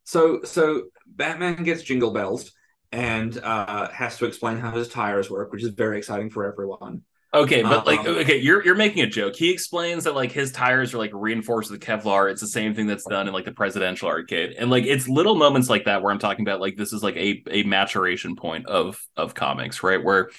so 0.04 0.44
so 0.44 0.84
Batman 1.06 1.64
gets 1.64 1.84
jingle 1.84 2.12
bells 2.14 2.52
and 2.92 3.38
uh 3.38 3.90
has 3.92 4.18
to 4.18 4.26
explain 4.26 4.58
how 4.58 4.72
his 4.72 4.88
tires 4.88 5.30
work, 5.30 5.52
which 5.52 5.64
is 5.64 5.70
very 5.70 5.98
exciting 5.98 6.30
for 6.30 6.46
everyone. 6.46 7.02
Okay, 7.34 7.64
but 7.64 7.86
like 7.86 8.02
Um, 8.02 8.08
okay, 8.08 8.38
you're 8.40 8.64
you're 8.66 8.76
making 8.76 9.04
a 9.04 9.08
joke. 9.08 9.36
He 9.38 9.52
explains 9.52 10.04
that 10.04 10.16
like 10.16 10.34
his 10.34 10.52
tires 10.52 10.94
are 10.94 10.98
like 10.98 11.12
reinforced 11.14 11.72
with 11.72 11.80
Kevlar. 11.80 12.30
It's 12.30 12.42
the 12.42 12.48
same 12.48 12.76
thing 12.76 12.88
that's 12.88 13.06
done 13.06 13.26
in 13.26 13.34
like 13.34 13.46
the 13.46 13.54
presidential 13.54 14.10
arcade. 14.10 14.54
And 14.58 14.70
like 14.70 14.84
it's 14.84 15.08
little 15.08 15.36
moments 15.36 15.70
like 15.70 15.86
that 15.86 16.02
where 16.02 16.12
I'm 16.12 16.20
talking 16.20 16.46
about 16.46 16.60
like 16.60 16.76
this 16.76 16.92
is 16.92 17.02
like 17.04 17.16
a 17.16 17.42
a 17.50 17.64
maturation 17.64 18.36
point 18.36 18.66
of 18.68 19.02
of 19.16 19.34
comics, 19.34 19.82
right? 19.82 20.04
Where 20.04 20.30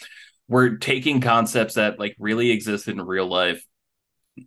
we're 0.49 0.77
taking 0.77 1.23
concepts 1.23 1.75
that 1.75 1.99
like 1.99 2.15
really 2.19 2.51
exist 2.51 2.89
in 2.89 3.01
real 3.01 3.27
life 3.27 3.65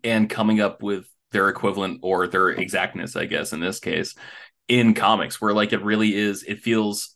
and 0.03 0.30
coming 0.30 0.61
up 0.61 0.81
with 0.84 1.07
their 1.31 1.49
equivalent 1.49 1.99
or 2.03 2.27
their 2.27 2.49
exactness, 2.49 3.15
I 3.15 3.26
guess, 3.26 3.53
in 3.53 3.59
this 3.59 3.80
case, 3.80 4.15
in 4.67 4.93
comics, 4.93 5.41
where 5.41 5.53
like 5.53 5.73
it 5.73 5.84
really 5.84 6.15
is, 6.15 6.43
it 6.43 6.59
feels 6.59 7.14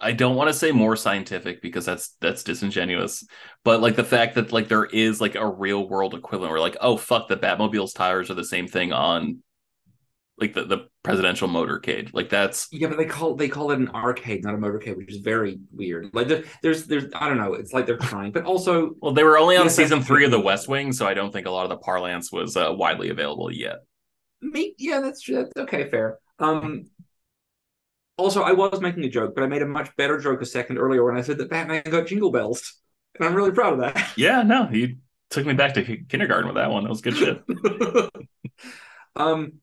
I 0.00 0.12
don't 0.12 0.36
want 0.36 0.48
to 0.48 0.54
say 0.54 0.70
more 0.70 0.94
scientific 0.94 1.60
because 1.60 1.84
that's 1.84 2.14
that's 2.20 2.44
disingenuous, 2.44 3.26
but 3.64 3.80
like 3.80 3.96
the 3.96 4.04
fact 4.04 4.36
that 4.36 4.52
like 4.52 4.68
there 4.68 4.84
is 4.84 5.20
like 5.20 5.34
a 5.34 5.46
real 5.46 5.88
world 5.88 6.14
equivalent 6.14 6.52
where 6.52 6.60
like, 6.60 6.76
oh 6.80 6.96
fuck, 6.96 7.28
the 7.28 7.36
Batmobile's 7.36 7.92
tires 7.92 8.30
are 8.30 8.34
the 8.34 8.44
same 8.44 8.68
thing 8.68 8.92
on 8.92 9.42
like 10.40 10.54
the, 10.54 10.64
the 10.64 10.86
presidential 11.02 11.48
motorcade. 11.48 12.10
Like 12.12 12.28
that's 12.28 12.68
Yeah, 12.70 12.88
but 12.88 12.96
they 12.96 13.06
call 13.06 13.34
they 13.34 13.48
call 13.48 13.72
it 13.72 13.78
an 13.78 13.88
arcade, 13.88 14.44
not 14.44 14.54
a 14.54 14.58
motorcade, 14.58 14.96
which 14.96 15.10
is 15.10 15.18
very 15.18 15.58
weird. 15.72 16.10
Like 16.12 16.28
there, 16.28 16.44
there's 16.62 16.86
there's 16.86 17.12
I 17.14 17.28
don't 17.28 17.38
know. 17.38 17.54
It's 17.54 17.72
like 17.72 17.86
they're 17.86 17.96
trying, 17.96 18.32
but 18.32 18.44
also 18.44 18.92
well, 19.00 19.12
they 19.12 19.24
were 19.24 19.38
only 19.38 19.56
on 19.56 19.68
season 19.68 20.02
three 20.02 20.24
of 20.24 20.30
the 20.30 20.40
West 20.40 20.68
Wing, 20.68 20.92
so 20.92 21.06
I 21.06 21.14
don't 21.14 21.32
think 21.32 21.46
a 21.46 21.50
lot 21.50 21.64
of 21.64 21.70
the 21.70 21.78
parlance 21.78 22.30
was 22.30 22.56
uh, 22.56 22.72
widely 22.72 23.10
available 23.10 23.52
yet. 23.52 23.78
Me, 24.40 24.74
yeah, 24.78 25.00
that's 25.00 25.22
true. 25.22 25.34
That's 25.36 25.56
okay, 25.56 25.90
fair. 25.90 26.18
Um, 26.38 26.84
also, 28.18 28.42
I 28.42 28.52
was 28.52 28.80
making 28.80 29.04
a 29.04 29.08
joke, 29.08 29.34
but 29.34 29.44
I 29.44 29.46
made 29.46 29.62
a 29.62 29.66
much 29.66 29.94
better 29.96 30.18
joke 30.18 30.42
a 30.42 30.46
second 30.46 30.76
earlier 30.76 31.04
when 31.04 31.16
I 31.16 31.22
said 31.22 31.38
that 31.38 31.48
Batman 31.48 31.82
got 31.88 32.08
jingle 32.08 32.32
bells, 32.32 32.74
and 33.14 33.26
I'm 33.26 33.34
really 33.34 33.52
proud 33.52 33.74
of 33.74 33.78
that. 33.80 34.12
Yeah, 34.16 34.42
no, 34.42 34.68
you 34.70 34.96
took 35.30 35.46
me 35.46 35.54
back 35.54 35.74
to 35.74 35.84
kindergarten 35.84 36.46
with 36.46 36.56
that 36.56 36.70
one. 36.70 36.82
That 36.82 36.90
was 36.90 37.00
good 37.00 37.16
shit. 37.16 37.42
um, 39.16 39.60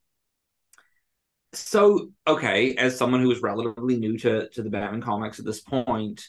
so 1.51 2.11
okay, 2.25 2.75
as 2.75 2.97
someone 2.97 3.21
who 3.21 3.31
is 3.31 3.41
relatively 3.41 3.97
new 3.97 4.17
to 4.19 4.47
to 4.49 4.63
the 4.63 4.69
Batman 4.69 5.01
comics 5.01 5.39
at 5.39 5.45
this 5.45 5.59
point, 5.59 6.25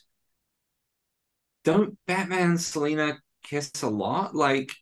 don't 1.65 1.97
Batman 2.07 2.51
and 2.51 2.61
Selina 2.61 3.19
kiss 3.44 3.70
a 3.82 3.89
lot? 3.89 4.35
Like, 4.35 4.73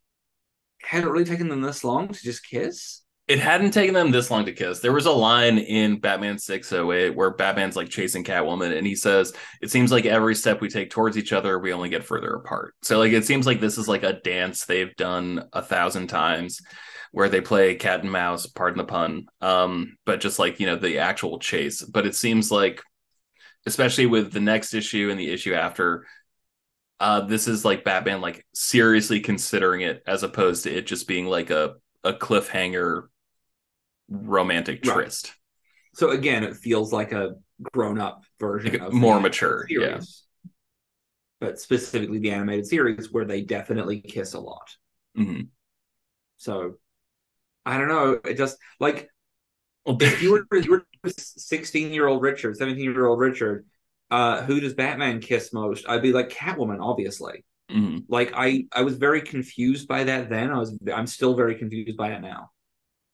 had 0.80 1.04
it 1.04 1.08
really 1.08 1.24
taken 1.24 1.48
them 1.48 1.60
this 1.60 1.84
long 1.84 2.08
to 2.08 2.22
just 2.22 2.46
kiss? 2.46 3.03
It 3.26 3.38
hadn't 3.38 3.70
taken 3.70 3.94
them 3.94 4.10
this 4.10 4.30
long 4.30 4.44
to 4.44 4.52
kiss. 4.52 4.80
There 4.80 4.92
was 4.92 5.06
a 5.06 5.12
line 5.12 5.56
in 5.56 5.98
Batman 5.98 6.38
608 6.38 7.16
where 7.16 7.30
Batman's 7.30 7.76
like 7.76 7.88
chasing 7.88 8.22
Catwoman 8.22 8.76
and 8.76 8.86
he 8.86 8.94
says, 8.94 9.32
It 9.62 9.70
seems 9.70 9.90
like 9.90 10.04
every 10.04 10.34
step 10.34 10.60
we 10.60 10.68
take 10.68 10.90
towards 10.90 11.16
each 11.16 11.32
other, 11.32 11.58
we 11.58 11.72
only 11.72 11.88
get 11.88 12.04
further 12.04 12.34
apart. 12.34 12.74
So, 12.82 12.98
like, 12.98 13.12
it 13.12 13.24
seems 13.24 13.46
like 13.46 13.60
this 13.60 13.78
is 13.78 13.88
like 13.88 14.02
a 14.02 14.20
dance 14.20 14.66
they've 14.66 14.94
done 14.96 15.48
a 15.54 15.62
thousand 15.62 16.08
times 16.08 16.60
where 17.12 17.30
they 17.30 17.40
play 17.40 17.76
cat 17.76 18.00
and 18.00 18.12
mouse, 18.12 18.46
pardon 18.46 18.78
the 18.78 18.84
pun, 18.84 19.26
um, 19.40 19.96
but 20.04 20.20
just 20.20 20.38
like, 20.38 20.60
you 20.60 20.66
know, 20.66 20.76
the 20.76 20.98
actual 20.98 21.38
chase. 21.38 21.80
But 21.80 22.06
it 22.06 22.14
seems 22.14 22.50
like, 22.50 22.82
especially 23.64 24.06
with 24.06 24.32
the 24.32 24.40
next 24.40 24.74
issue 24.74 25.08
and 25.10 25.18
the 25.18 25.30
issue 25.30 25.54
after, 25.54 26.06
uh, 27.00 27.20
this 27.20 27.48
is 27.48 27.64
like 27.64 27.84
Batman 27.84 28.20
like 28.20 28.44
seriously 28.52 29.20
considering 29.20 29.80
it 29.80 30.02
as 30.06 30.22
opposed 30.22 30.64
to 30.64 30.76
it 30.76 30.86
just 30.86 31.08
being 31.08 31.26
like 31.26 31.48
a 31.50 31.74
a 32.04 32.12
cliffhanger 32.12 33.04
romantic 34.08 34.84
Right. 34.84 34.94
tryst. 34.94 35.34
So 35.94 36.10
again, 36.10 36.44
it 36.44 36.56
feels 36.56 36.92
like 36.92 37.12
a 37.12 37.36
grown-up 37.72 38.24
version 38.40 38.72
Like, 38.72 38.82
of 38.82 38.92
more 38.92 39.20
mature, 39.20 39.66
yeah. 39.68 40.00
But 41.40 41.60
specifically 41.60 42.18
the 42.18 42.30
animated 42.30 42.66
series 42.66 43.12
where 43.12 43.24
they 43.24 43.42
definitely 43.42 44.00
kiss 44.00 44.34
a 44.34 44.40
lot. 44.40 44.76
Mhm. 45.16 45.48
So 46.38 46.78
I 47.66 47.78
don't 47.78 47.88
know. 47.88 48.20
It 48.24 48.34
just 48.34 48.58
like 48.80 49.08
if 49.86 50.22
you 50.22 50.32
were 50.32 50.58
you 50.58 50.70
were 50.70 51.10
16 51.10 51.92
year 51.92 52.06
old 52.06 52.22
Richard, 52.22 52.56
17 52.56 52.84
year 52.84 53.06
old 53.06 53.20
Richard, 53.20 53.66
uh, 54.10 54.42
who 54.42 54.60
does 54.60 54.74
Batman 54.74 55.20
kiss 55.20 55.52
most? 55.52 55.88
I'd 55.88 56.02
be 56.02 56.12
like 56.12 56.30
Catwoman, 56.30 56.80
obviously. 56.80 57.44
Mhm. 57.70 58.04
Like 58.08 58.32
I 58.34 58.66
I 58.72 58.82
was 58.82 58.96
very 58.96 59.22
confused 59.22 59.88
by 59.88 60.04
that 60.04 60.30
then. 60.30 60.50
I 60.50 60.58
was 60.58 60.78
I'm 60.94 61.06
still 61.06 61.34
very 61.34 61.56
confused 61.56 61.96
by 61.96 62.12
it 62.12 62.20
now. 62.20 62.50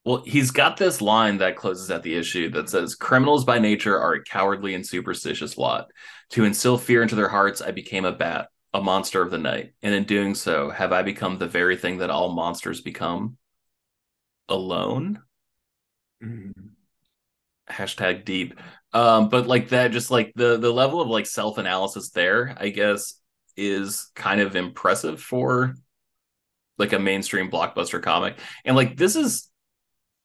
Well, 0.03 0.23
he's 0.25 0.49
got 0.49 0.77
this 0.77 0.99
line 0.99 1.37
that 1.37 1.55
closes 1.55 1.91
out 1.91 2.01
the 2.01 2.15
issue 2.15 2.49
that 2.51 2.69
says, 2.69 2.95
Criminals 2.95 3.45
by 3.45 3.59
nature 3.59 3.99
are 3.99 4.13
a 4.13 4.23
cowardly 4.23 4.73
and 4.73 4.85
superstitious 4.85 5.57
lot. 5.57 5.91
To 6.31 6.43
instill 6.43 6.77
fear 6.77 7.03
into 7.03 7.15
their 7.15 7.27
hearts, 7.29 7.61
I 7.61 7.71
became 7.71 8.05
a 8.05 8.11
bat, 8.11 8.49
a 8.73 8.81
monster 8.81 9.21
of 9.21 9.29
the 9.29 9.37
night. 9.37 9.73
And 9.83 9.93
in 9.93 10.05
doing 10.05 10.33
so, 10.33 10.71
have 10.71 10.91
I 10.91 11.03
become 11.03 11.37
the 11.37 11.47
very 11.47 11.77
thing 11.77 11.99
that 11.99 12.09
all 12.09 12.33
monsters 12.33 12.81
become? 12.81 13.37
Alone? 14.49 15.21
Hashtag 17.69 18.25
deep. 18.25 18.59
Um, 18.93 19.29
but 19.29 19.45
like 19.45 19.69
that, 19.69 19.91
just 19.91 20.09
like 20.11 20.33
the 20.35 20.57
the 20.57 20.71
level 20.71 20.99
of 20.99 21.07
like 21.07 21.25
self-analysis 21.25 22.09
there, 22.09 22.55
I 22.59 22.69
guess, 22.69 23.19
is 23.55 24.11
kind 24.15 24.41
of 24.41 24.55
impressive 24.55 25.21
for 25.21 25.75
like 26.77 26.93
a 26.93 26.99
mainstream 26.99 27.51
blockbuster 27.51 28.01
comic. 28.01 28.37
And 28.65 28.75
like 28.75 28.97
this 28.97 29.15
is 29.15 29.50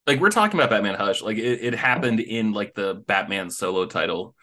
like 0.06 0.20
we're 0.20 0.30
talking 0.30 0.58
about 0.58 0.70
Batman 0.70 0.94
Hush, 0.94 1.22
like 1.22 1.38
it, 1.38 1.64
it 1.64 1.74
happened 1.74 2.20
in 2.20 2.52
like 2.52 2.74
the 2.74 2.94
Batman 2.94 3.50
solo 3.50 3.86
title. 3.86 4.34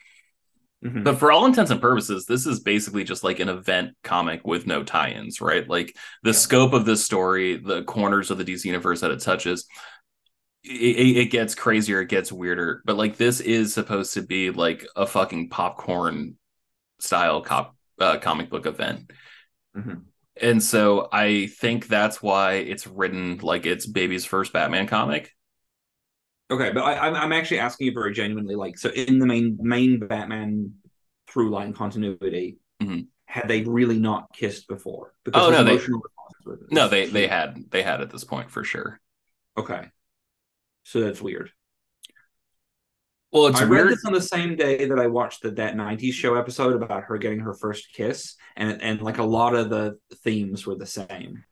Mhm. 0.84 1.04
But 1.06 1.18
for 1.18 1.32
all 1.32 1.46
intents 1.46 1.72
and 1.72 1.80
purposes, 1.80 2.26
this 2.26 2.46
is 2.46 2.60
basically 2.60 3.06
just 3.06 3.24
like 3.24 3.40
an 3.40 3.48
event 3.50 3.92
comic 4.04 4.46
with 4.46 4.68
no 4.68 4.84
tie-ins, 4.84 5.40
right? 5.40 5.68
Like 5.68 5.96
the 6.24 6.32
Yeah. 6.32 6.38
scope 6.38 6.74
of 6.74 6.86
this 6.86 7.06
story, 7.06 7.56
the 7.58 7.84
corners 7.84 8.32
of 8.32 8.38
the 8.38 8.44
DC 8.44 8.66
universe 8.68 9.00
that 9.02 9.12
it 9.12 9.22
touches, 9.22 9.66
it, 10.64 11.18
it 11.18 11.26
gets 11.32 11.56
crazier, 11.56 12.02
it 12.02 12.10
gets 12.10 12.32
weirder. 12.32 12.82
But 12.86 12.98
like 12.98 13.18
this 13.18 13.40
is 13.40 13.74
supposed 13.74 14.14
to 14.16 14.22
be 14.22 14.52
like 14.52 14.86
a 14.96 15.06
fucking 15.08 15.50
popcorn 15.50 16.38
style 17.00 17.42
cop 17.42 17.76
uh, 18.00 18.18
comic 18.18 18.50
book 18.50 18.66
event. 18.66 19.12
Mhm. 19.78 20.04
And 20.42 20.64
so 20.64 21.08
I 21.12 21.48
think 21.48 21.88
that's 21.88 22.22
why 22.22 22.54
it's 22.56 22.88
written 22.88 23.38
like 23.42 23.66
it's 23.66 23.86
baby's 23.86 24.26
first 24.26 24.52
Batman 24.52 24.88
comic. 24.88 25.32
Okay, 26.52 26.72
but 26.72 26.84
I, 26.84 27.08
I'm 27.08 27.16
I'm 27.16 27.32
actually 27.34 27.60
asking 27.60 27.88
you 27.88 27.94
very 27.94 28.14
genuinely, 28.14 28.56
like, 28.56 28.78
so 28.78 28.90
in 28.90 29.20
the 29.20 29.26
main 29.26 29.58
main 29.62 30.00
Batman 30.00 30.74
through 31.28 31.50
line 31.50 31.74
continuity, 31.74 32.58
Mhm. 32.82 33.08
had 33.26 33.48
they 33.48 33.62
really 33.64 33.98
not 33.98 34.32
kissed 34.34 34.68
before? 34.68 35.14
Oh, 35.34 35.50
no, 35.50 35.64
they- 35.64 35.72
emotional 35.72 36.02
responses 36.02 36.46
were- 36.46 36.68
No, 36.70 36.88
they 36.88 37.08
they 37.08 37.28
had 37.28 37.70
they 37.72 37.82
had 37.82 38.02
at 38.02 38.10
this 38.12 38.24
point 38.24 38.52
for 38.52 38.64
sure. 38.64 39.00
Okay, 39.58 39.88
so 40.84 41.00
that's 41.02 41.22
weird. 41.22 41.52
Well, 43.32 43.48
it's 43.48 43.60
I 43.62 43.64
read 43.64 43.88
this 43.88 44.06
on 44.06 44.14
the 44.14 44.22
same 44.22 44.56
day 44.56 44.86
that 44.86 45.00
I 45.00 45.08
watched 45.08 45.42
the 45.42 45.50
that 45.52 45.76
'90s 45.76 46.14
show 46.14 46.36
episode 46.36 46.74
about 46.80 47.06
her 47.06 47.18
getting 47.18 47.40
her 47.40 47.54
first 47.56 47.92
kiss, 47.94 48.36
and 48.56 48.80
and 48.82 49.02
like 49.02 49.18
a 49.18 49.24
lot 49.24 49.56
of 49.56 49.70
the 49.72 49.98
themes 50.24 50.68
were 50.68 50.76
the 50.76 50.86
same. 50.86 51.44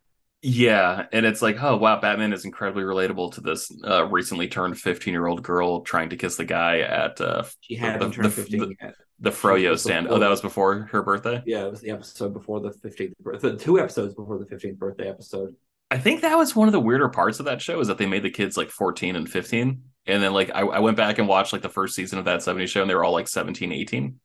Yeah, 0.43 1.05
and 1.11 1.23
it's 1.25 1.41
like, 1.41 1.61
oh 1.61 1.77
wow, 1.77 1.99
Batman 2.01 2.33
is 2.33 2.45
incredibly 2.45 2.83
relatable 2.83 3.33
to 3.33 3.41
this 3.41 3.71
uh, 3.85 4.05
recently 4.07 4.47
turned 4.47 4.79
15 4.79 5.13
year 5.13 5.27
old 5.27 5.43
girl 5.43 5.81
trying 5.81 6.09
to 6.09 6.17
kiss 6.17 6.35
the 6.35 6.45
guy 6.45 6.79
at 6.79 7.21
uh, 7.21 7.43
She 7.61 7.75
hadn't 7.75 8.09
The- 8.09 8.15
turned 8.15 8.25
the- 8.25 8.29
15 8.31 8.59
the- 8.59 8.93
the 9.19 9.29
Froyo 9.29 9.77
stand. 9.77 10.07
Oh, 10.07 10.17
that 10.17 10.29
was 10.31 10.41
before 10.41 10.87
her 10.91 11.03
birthday. 11.03 11.43
Yeah, 11.45 11.65
it 11.65 11.69
was 11.69 11.79
the 11.81 11.91
episode 11.91 12.33
before 12.33 12.59
the 12.59 12.71
15th 12.71 13.13
birthday. 13.19 13.55
Two 13.55 13.79
episodes 13.79 14.15
before 14.15 14.39
the 14.39 14.45
15th 14.47 14.79
birthday 14.79 15.07
episode. 15.07 15.55
I 15.91 15.99
think 15.99 16.21
that 16.21 16.35
was 16.39 16.55
one 16.55 16.67
of 16.67 16.71
the 16.71 16.79
weirder 16.79 17.09
parts 17.09 17.37
of 17.39 17.45
that 17.45 17.61
show 17.61 17.79
is 17.79 17.87
that 17.87 17.99
they 17.99 18.07
made 18.07 18.23
the 18.23 18.31
kids 18.31 18.57
like 18.57 18.71
14 18.71 19.15
and 19.15 19.29
15. 19.29 19.83
And 20.07 20.23
then 20.23 20.33
like 20.33 20.49
I, 20.55 20.61
I 20.61 20.79
went 20.79 20.97
back 20.97 21.19
and 21.19 21.27
watched 21.27 21.53
like 21.53 21.61
the 21.61 21.69
first 21.69 21.93
season 21.93 22.17
of 22.17 22.25
that 22.25 22.39
70s 22.39 22.69
show 22.69 22.81
and 22.81 22.89
they 22.89 22.95
were 22.95 23.03
all 23.03 23.11
like 23.13 23.27
17, 23.27 23.71
18. 23.71 24.19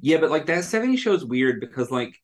Yeah, 0.00 0.16
but 0.18 0.30
like 0.30 0.46
that 0.46 0.64
70 0.64 0.96
show 0.96 1.12
is 1.12 1.24
weird 1.24 1.60
because 1.60 1.92
like 1.92 2.20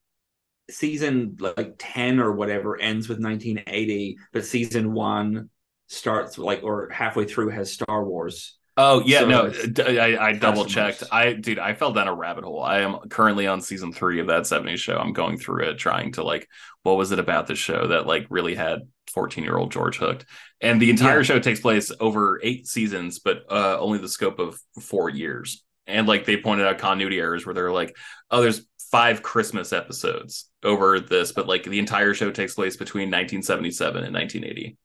season 0.71 1.37
like 1.41 1.75
10 1.79 2.21
or 2.21 2.33
whatever 2.33 2.79
ends 2.81 3.09
with 3.09 3.21
1980, 3.21 4.19
but 4.33 4.45
season 4.45 4.93
one 4.93 5.51
starts 5.89 6.39
like 6.39 6.63
or 6.63 6.89
halfway 6.91 7.25
through 7.25 7.51
has 7.51 7.73
Star 7.73 8.05
Wars. 8.05 8.59
Oh 8.79 9.01
yeah, 9.07 9.23
So 9.23 9.25
no, 9.25 9.51
i, 9.79 10.19
I 10.19 10.33
double 10.35 10.67
checked. 10.67 11.03
I 11.11 11.33
dude, 11.33 11.59
I 11.59 11.73
fell 11.75 11.93
down 11.93 12.09
a 12.09 12.15
rabbit 12.15 12.45
hole. 12.45 12.63
I 12.63 12.81
am 12.81 12.99
currently 13.09 13.47
on 13.47 13.63
season 13.63 13.91
three 13.91 14.21
of 14.21 14.27
that 14.27 14.47
70s 14.47 14.81
show. 14.81 14.99
I'm 14.99 15.15
going 15.15 15.39
through 15.39 15.65
it, 15.71 15.79
trying 15.79 16.13
to 16.13 16.23
like, 16.23 16.47
what 16.83 16.99
was 16.99 17.11
it 17.11 17.19
about 17.19 17.47
the 17.47 17.55
show 17.55 17.87
that 17.89 18.07
like 18.07 18.27
really 18.29 18.55
had 18.55 18.81
14 19.15 19.45
year 19.45 19.57
old 19.57 19.73
George 19.73 19.97
hooked? 19.97 20.27
And 20.61 20.81
the 20.81 20.91
entire 20.91 21.23
Yeah. 21.23 21.25
show 21.25 21.39
takes 21.39 21.61
place 21.61 21.91
over 22.01 22.39
eight 22.43 22.67
seasons, 22.67 23.19
but 23.19 23.45
uh, 23.51 23.79
only 23.81 23.99
the 23.99 24.11
scope 24.11 24.39
of 24.39 24.61
four 24.83 25.09
years. 25.09 25.65
And 25.87 26.07
like 26.07 26.27
they 26.27 26.37
pointed 26.37 26.67
out 26.67 26.77
continuity 26.79 27.19
errors 27.19 27.47
where 27.47 27.55
they're 27.55 27.73
like, 27.73 27.97
oh, 28.31 28.43
there's 28.43 28.67
five 28.97 29.23
Christmas 29.23 29.75
episodes 29.75 30.49
over 30.63 30.99
this, 30.99 31.31
but 31.31 31.47
like 31.47 31.65
the 31.65 31.79
entire 31.79 32.15
show 32.15 32.31
takes 32.31 32.55
place 32.55 32.79
between 32.79 33.09
1977 33.09 34.05
and 34.05 34.15
1980. 34.15 34.79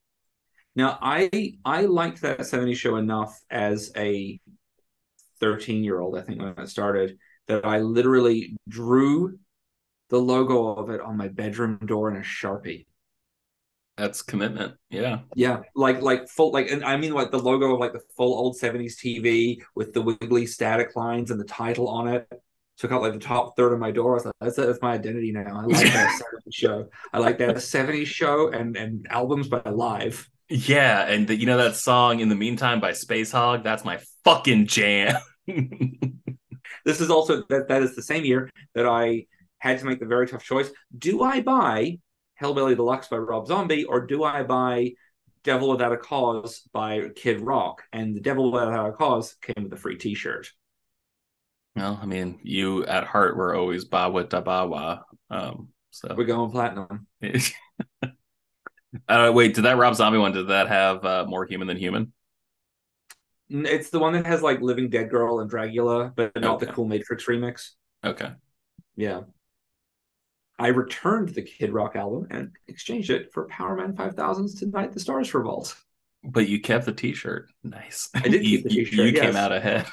Now, 0.76 1.00
I 1.02 1.54
I 1.64 1.84
liked 1.84 2.22
that 2.24 2.46
70 2.46 2.76
show 2.76 2.98
enough 2.98 3.40
as 3.50 3.90
a 3.96 4.38
13 5.40 5.86
year 5.86 6.02
old, 6.02 6.18
I 6.18 6.24
think, 6.24 6.42
when 6.42 6.50
it 6.58 6.68
started, 6.68 7.20
that 7.48 7.66
I 7.66 7.80
literally 7.80 8.58
drew 8.68 9.40
the 10.10 10.20
logo 10.20 10.74
of 10.74 10.90
it 10.90 11.00
on 11.00 11.16
my 11.16 11.30
bedroom 11.30 11.80
door 11.86 12.12
in 12.12 12.18
a 12.18 12.20
sharpie. 12.20 12.88
That's 13.96 14.22
commitment. 14.22 14.74
Yeah. 14.90 15.20
Yeah, 15.36 15.62
like 15.74 16.02
like 16.02 16.28
full 16.28 16.52
like, 16.52 16.70
and 16.70 16.84
I 16.84 16.98
mean 16.98 17.14
like 17.14 17.32
the 17.32 17.40
logo 17.40 17.76
of 17.76 17.80
like 17.80 17.94
the 17.94 18.04
full 18.18 18.34
old 18.38 18.58
70s 18.60 18.96
TV 18.98 19.62
with 19.74 19.94
the 19.94 20.02
wiggly 20.02 20.48
static 20.48 20.98
lines 20.98 21.32
and 21.32 21.40
the 21.40 21.46
title 21.46 21.88
on 21.88 22.10
it. 22.10 22.28
Took 22.82 22.92
out 22.92 23.04
like 23.04 23.14
the 23.14 23.20
top 23.20 23.56
third 23.56 23.74
of 23.74 23.80
my 23.80 23.92
door. 23.92 24.14
I 24.14 24.16
was 24.16 24.26
like, 24.26 24.34
that's, 24.42 24.56
that's 24.56 24.82
my 24.82 24.94
identity 24.94 25.32
now. 25.32 25.62
I 25.62 25.66
like 25.66 25.94
that 25.94 26.20
70s 26.48 26.52
show. 26.52 26.90
I 27.14 27.20
like 27.20 27.38
that 27.38 27.56
70s 27.58 28.08
show 28.08 28.50
and 28.50 28.76
and 28.76 29.06
albums 29.08 29.50
by 29.50 29.62
Live. 29.70 30.28
Yeah, 30.50 31.04
and 31.04 31.28
the, 31.28 31.36
you 31.36 31.46
know 31.46 31.58
that 31.58 31.76
song 31.76 32.22
"In 32.22 32.28
the 32.28 32.36
Meantime" 32.36 32.80
by 32.80 32.92
Spacehog? 32.92 33.64
That's 33.64 33.86
my 33.86 34.00
fucking 34.24 34.66
jam. 34.66 35.16
This 36.84 37.00
is 37.00 37.12
also 37.12 37.44
that 37.50 37.68
that 37.68 37.84
is 37.84 37.96
the 37.96 38.02
same 38.02 38.26
year 38.26 38.50
that 38.74 38.88
I 38.88 39.28
had 39.60 39.80
to 39.80 39.86
make 39.86 40.00
the 40.00 40.06
very 40.06 40.28
tough 40.28 40.44
choice. 40.44 40.72
Do 40.98 41.22
I 41.22 41.42
buy 41.42 42.00
Hellbilly 42.42 42.76
Deluxe 42.76 43.08
by 43.08 43.18
Rob 43.18 43.46
Zombie 43.46 43.84
or 43.84 44.08
do 44.08 44.24
I 44.24 44.42
buy 44.42 44.94
Devil 45.44 45.70
Without 45.70 45.92
a 45.92 45.98
Cause 45.98 46.68
by 46.74 47.10
Kid 47.16 47.42
Rock? 47.42 47.84
And 47.94 48.16
the 48.16 48.22
Devil 48.22 48.52
Without 48.52 48.90
a 48.90 48.94
Cause 48.94 49.36
came 49.42 49.66
with 49.66 49.74
a 49.74 49.78
free 49.78 49.98
T-shirt. 49.98 50.50
Well, 51.76 52.00
I 52.02 52.06
mean, 52.06 52.40
you 52.44 52.86
at 52.86 53.06
heart 53.06 53.38
were 53.38 53.56
always 53.56 53.86
Bawa 53.86 54.26
Dabawa. 54.28 55.04
Um, 55.30 55.70
so 55.92 56.14
We're 56.18 56.26
going 56.26 56.52
platinum. 56.52 57.08
uh, 59.08 59.32
wait, 59.34 59.56
did 59.56 59.64
that 59.66 59.78
Rob 59.78 59.96
Zombie 59.96 60.20
one? 60.20 60.34
Did 60.34 60.50
that 60.50 60.68
have 60.68 61.06
uh, 61.06 61.26
more 61.28 61.46
human 61.46 61.68
than 61.68 61.78
human? 61.78 62.14
It's 63.50 63.90
the 63.90 64.00
one 64.00 64.14
that 64.14 64.26
has 64.26 64.42
like 64.42 64.62
Living 64.62 64.90
Dead 64.90 65.10
Girl 65.10 65.42
and 65.42 65.52
Dragula, 65.52 66.14
but 66.16 66.32
not 66.40 66.60
the 66.60 66.68
Cool 66.68 66.86
Matrix 66.86 67.26
remix. 67.26 67.72
Okay, 68.04 68.32
Yeah. 68.96 69.22
I 70.58 70.68
returned 70.68 71.30
the 71.30 71.42
Kid 71.42 71.72
Rock 71.74 71.96
album 71.96 72.28
and 72.30 72.52
exchanged 72.68 73.10
it 73.10 73.34
for 73.34 73.48
Powerman 73.48 73.94
5000's 73.96 74.56
Tonight 74.56 74.92
the 74.94 75.00
Stars 75.00 75.34
Revolt. 75.34 75.76
but 76.24 76.48
you 76.48 76.62
kept 76.62 76.86
the 76.86 76.94
T-shirt. 76.94 77.50
Nice. 77.64 78.10
I 78.14 78.20
did 78.22 78.34
you, 78.46 78.58
keep 78.58 78.64
the 78.64 78.70
t-shirt, 78.70 79.06
You, 79.08 79.12
came 79.14 79.24
yes. 79.24 79.36
out 79.36 79.52
ahead. 79.52 79.88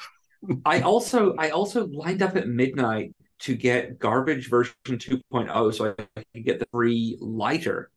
I 0.65 0.81
also 0.81 1.35
I 1.37 1.49
also 1.49 1.87
lined 1.87 2.21
up 2.21 2.35
at 2.35 2.47
midnight 2.47 3.15
to 3.39 3.55
get 3.55 3.99
garbage 3.99 4.49
version 4.49 4.73
2.0 4.85 5.73
so 5.73 5.95
I 6.15 6.23
could 6.33 6.45
get 6.45 6.59
the 6.59 6.67
free 6.71 7.17
lighter. 7.19 7.91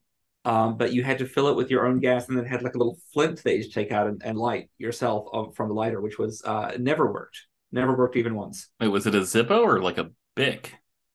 Um, 0.44 0.76
but 0.76 0.92
you 0.92 1.04
had 1.04 1.18
to 1.18 1.26
fill 1.26 1.48
it 1.48 1.56
with 1.56 1.70
your 1.70 1.86
own 1.86 2.00
gas 2.00 2.28
and 2.28 2.36
then 2.36 2.44
had 2.44 2.62
like 2.62 2.74
a 2.74 2.78
little 2.78 2.98
flint 3.12 3.42
that 3.44 3.56
you 3.56 3.70
take 3.70 3.92
out 3.92 4.08
and, 4.08 4.20
and 4.24 4.36
light 4.36 4.70
yourself 4.76 5.28
of, 5.32 5.54
from 5.54 5.68
the 5.68 5.74
lighter, 5.74 6.00
which 6.00 6.18
was 6.18 6.42
uh 6.44 6.72
never 6.78 7.10
worked. 7.12 7.38
Never 7.70 7.96
worked 7.96 8.16
even 8.16 8.34
once. 8.34 8.68
Wait, 8.80 8.88
was 8.88 9.06
it 9.06 9.14
a 9.14 9.20
Zippo 9.20 9.62
or 9.62 9.80
like 9.80 9.98
a 9.98 10.10
Bic? 10.34 10.74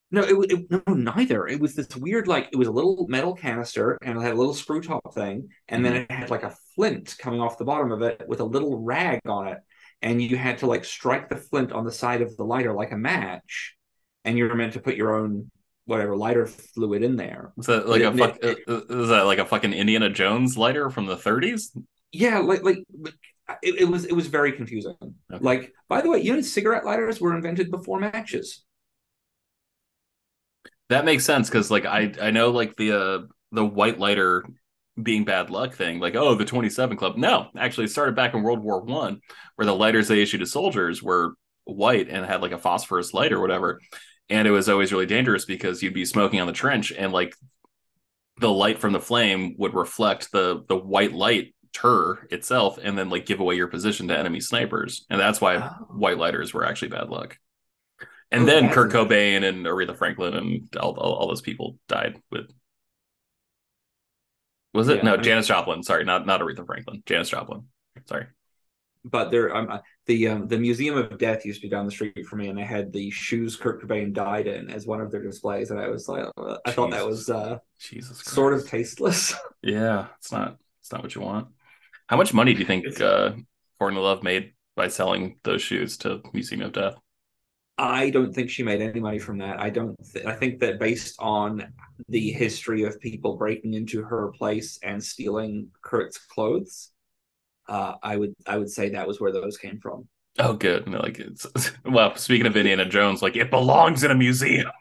No, 0.09 0.21
it, 0.21 0.51
it 0.51 0.71
no 0.71 0.93
neither. 0.93 1.47
It 1.47 1.59
was 1.59 1.75
this 1.75 1.93
weird 1.95 2.27
like 2.27 2.49
it 2.53 2.55
was 2.55 2.69
a 2.69 2.71
little 2.71 3.05
metal 3.09 3.35
canister 3.35 3.97
and 4.01 4.17
it 4.17 4.21
had 4.21 4.33
a 4.33 4.37
little 4.37 4.53
screw 4.53 4.81
top 4.81 5.13
thing, 5.13 5.49
and 5.67 5.83
then 5.83 5.95
it 5.95 6.11
had 6.11 6.29
like 6.29 6.43
a 6.43 6.55
flint 6.75 7.15
coming 7.19 7.41
off 7.41 7.57
the 7.57 7.65
bottom 7.65 7.91
of 7.91 8.01
it 8.01 8.23
with 8.27 8.39
a 8.39 8.45
little 8.45 8.81
rag 8.81 9.19
on 9.25 9.49
it, 9.49 9.57
and 10.01 10.21
you 10.21 10.37
had 10.37 10.59
to 10.59 10.67
like 10.67 10.85
strike 10.85 11.29
the 11.29 11.35
flint 11.35 11.71
on 11.71 11.85
the 11.85 11.91
side 11.91 12.21
of 12.21 12.35
the 12.37 12.43
lighter 12.43 12.73
like 12.73 12.91
a 12.91 12.97
match, 12.97 13.75
and 14.25 14.37
you 14.37 14.45
were 14.47 14.55
meant 14.55 14.73
to 14.73 14.79
put 14.79 14.95
your 14.95 15.15
own 15.15 15.49
whatever 15.85 16.15
lighter 16.17 16.45
fluid 16.45 17.01
in 17.03 17.15
there. 17.15 17.53
Was 17.55 17.67
that 17.67 17.87
like 17.87 18.01
It- 18.01 18.05
a 18.13 18.17
fuck? 18.17 18.37
it- 18.41 18.59
uh, 18.67 18.73
uh, 18.89 19.01
is 19.03 19.09
that 19.09 19.21
like 19.21 19.39
a 19.39 19.45
fucking 19.45 19.73
Indiana 19.73 20.09
Jones 20.09 20.57
lighter 20.57 20.89
from 20.89 21.05
the 21.05 21.15
30s? 21.17 21.75
Yeah, 22.11 22.39
like 22.39 22.63
like 22.63 22.79
it, 23.63 23.75
it 23.81 23.85
was 23.85 24.05
it 24.05 24.13
was 24.13 24.27
very 24.27 24.51
confusing. 24.51 24.95
Okay. 25.01 25.13
Like, 25.43 25.73
by 25.87 26.01
the 26.01 26.09
way, 26.09 26.21
you 26.21 26.33
know, 26.33 26.41
cigarette 26.41 26.85
lighters 26.85 27.21
were 27.21 27.35
invented 27.35 27.71
before 27.71 27.99
matches. 27.99 28.63
That 30.89 31.05
makes 31.05 31.25
sense 31.25 31.49
because 31.49 31.69
like 31.69 31.85
I 31.85 32.13
I 32.21 32.31
know 32.31 32.51
like 32.51 32.75
the 32.77 32.91
uh, 32.91 33.19
the 33.51 33.65
white 33.65 33.99
lighter 33.99 34.43
being 35.01 35.25
bad 35.25 35.49
luck 35.49 35.73
thing, 35.75 35.99
like 35.99 36.15
oh 36.15 36.35
the 36.35 36.45
twenty 36.45 36.69
seven 36.69 36.97
club. 36.97 37.17
No, 37.17 37.47
actually 37.57 37.85
it 37.85 37.89
started 37.91 38.15
back 38.15 38.33
in 38.33 38.43
World 38.43 38.63
War 38.63 38.81
One, 38.81 39.21
where 39.55 39.65
the 39.65 39.75
lighters 39.75 40.07
they 40.07 40.21
issued 40.21 40.39
to 40.39 40.45
soldiers 40.47 41.01
were 41.03 41.33
white 41.65 42.09
and 42.09 42.25
had 42.25 42.41
like 42.41 42.51
a 42.53 42.57
phosphorus 42.57 43.13
light 43.13 43.33
or 43.33 43.39
whatever, 43.39 43.79
and 44.29 44.47
it 44.47 44.51
was 44.51 44.69
always 44.69 44.91
really 44.91 45.05
dangerous 45.05 45.45
because 45.45 45.83
you'd 45.83 45.93
be 45.93 46.05
smoking 46.05 46.39
on 46.41 46.47
the 46.47 46.53
trench 46.53 46.91
and 46.91 47.11
like 47.13 47.35
the 48.39 48.51
light 48.51 48.79
from 48.79 48.93
the 48.93 48.99
flame 48.99 49.55
would 49.57 49.73
reflect 49.73 50.31
the 50.31 50.63
the 50.67 50.75
white 50.77 51.13
light 51.13 51.53
tur 51.73 52.27
itself 52.31 52.77
and 52.81 52.97
then 52.97 53.09
like 53.09 53.25
give 53.25 53.39
away 53.39 53.55
your 53.55 53.67
position 53.67 54.07
to 54.07 54.17
enemy 54.17 54.39
snipers 54.39 55.05
and 55.09 55.19
that's 55.19 55.41
why 55.41 55.57
Oh. 55.57 55.85
white 55.95 56.17
lighters 56.17 56.53
were 56.53 56.65
actually 56.65 56.89
bad 56.89 57.09
luck 57.09 57.37
and 58.31 58.43
Oh, 58.43 58.45
then 58.45 58.71
kurt 58.71 58.91
cobain 58.91 59.43
and 59.47 59.65
aretha 59.65 59.95
franklin 59.97 60.33
and 60.33 60.75
all, 60.77 60.93
all, 60.97 61.13
all 61.13 61.27
those 61.27 61.41
people 61.41 61.77
died 61.87 62.15
with 62.31 62.49
was 64.77 64.87
it? 64.89 64.97
Yeah, 64.97 65.03
no 65.03 65.13
I 65.13 65.15
mean- 65.17 65.23
janis 65.23 65.47
joplin. 65.47 65.83
Sorry 65.83 66.05
not 66.05 66.25
not 66.25 66.39
aretha 66.41 66.65
franklin. 66.65 67.03
Janis 67.05 67.29
joplin. 67.29 67.63
Sorry. 68.05 68.27
But 69.03 69.31
there, 69.31 69.55
um, 69.55 69.79
the 70.05 70.27
um, 70.27 70.47
the 70.49 70.57
Museum 70.57 70.97
of 70.97 71.17
Death 71.17 71.45
used 71.45 71.61
to 71.61 71.67
be 71.67 71.69
down 71.69 71.85
the 71.85 71.91
street 71.91 72.25
from 72.25 72.39
me, 72.39 72.49
and 72.49 72.57
they 72.57 72.63
had 72.65 72.91
the 72.91 73.09
shoes 73.09 73.55
Kurt 73.55 73.81
Cobain 73.81 74.11
died 74.11 74.47
in 74.47 74.69
as 74.69 74.85
one 74.85 74.99
of 74.99 75.11
their 75.11 75.21
displays, 75.23 75.71
and 75.71 75.79
I 75.79 75.87
was 75.87 76.09
like, 76.09 76.25
uh, 76.35 76.57
I 76.65 76.71
thought 76.71 76.91
that 76.91 77.05
was 77.07 77.29
uh, 77.29 77.59
jesus 77.79 78.21
Christ. 78.21 78.35
sort 78.35 78.53
of 78.53 78.67
tasteless. 78.67 79.33
yeah 79.61 80.07
it's 80.17 80.31
not 80.31 80.57
it's 80.81 80.91
not 80.91 81.03
what 81.03 81.15
you 81.15 81.21
want. 81.21 81.47
How 82.07 82.17
much 82.17 82.33
money 82.33 82.53
do 82.53 82.59
you 82.59 82.65
think 82.65 82.99
uh 82.99 83.31
courtney 83.79 83.99
love 83.99 84.23
made 84.23 84.53
by 84.75 84.87
selling 84.89 85.39
those 85.43 85.61
shoes 85.61 85.97
to 85.99 86.21
museum 86.33 86.61
of 86.61 86.73
death 86.73 86.95
I 87.77 88.09
don't 88.09 88.33
think 88.33 88.49
she 88.49 88.63
made 88.63 88.81
any 88.81 88.99
money 88.99 89.19
from 89.19 89.37
that. 89.37 89.59
I 89.59 89.69
don't. 89.69 89.95
Th- 90.11 90.25
I 90.25 90.33
think 90.33 90.59
that 90.61 90.79
based 90.79 91.15
on 91.19 91.71
the 92.09 92.31
history 92.31 92.83
of 92.83 92.99
people 92.99 93.37
breaking 93.37 93.73
into 93.75 94.01
her 94.03 94.29
place 94.29 94.79
and 94.81 95.03
stealing 95.03 95.69
Kurt's 95.83 96.17
clothes, 96.17 96.91
uh, 97.69 97.93
I 98.01 98.17
would 98.17 98.33
I 98.47 98.57
would 98.57 98.69
say 98.71 98.89
that 98.89 99.07
was 99.07 99.19
where 99.19 99.31
those 99.31 99.57
came 99.57 99.79
from. 99.79 100.07
Oh, 100.39 100.53
good. 100.53 100.87
Like 100.89 101.19
it's 101.19 101.45
well. 101.85 102.15
Speaking 102.15 102.47
of 102.47 102.57
Indiana 102.57 102.85
Jones, 102.85 103.21
like 103.21 103.35
it 103.35 103.51
belongs 103.51 104.03
in 104.03 104.09
a 104.11 104.15
museum. 104.15 104.71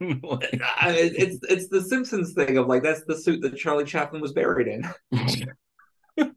Like- 0.00 0.60
I, 0.80 0.94
it's 1.16 1.38
it's 1.48 1.68
the 1.68 1.82
Simpsons 1.82 2.32
thing 2.34 2.56
of 2.58 2.66
like 2.66 2.82
that's 2.82 3.04
the 3.04 3.16
suit 3.16 3.40
that 3.42 3.56
Charlie 3.56 3.84
Chaplin 3.84 4.20
was 4.20 4.32
buried 4.32 4.66
in. 4.68 4.88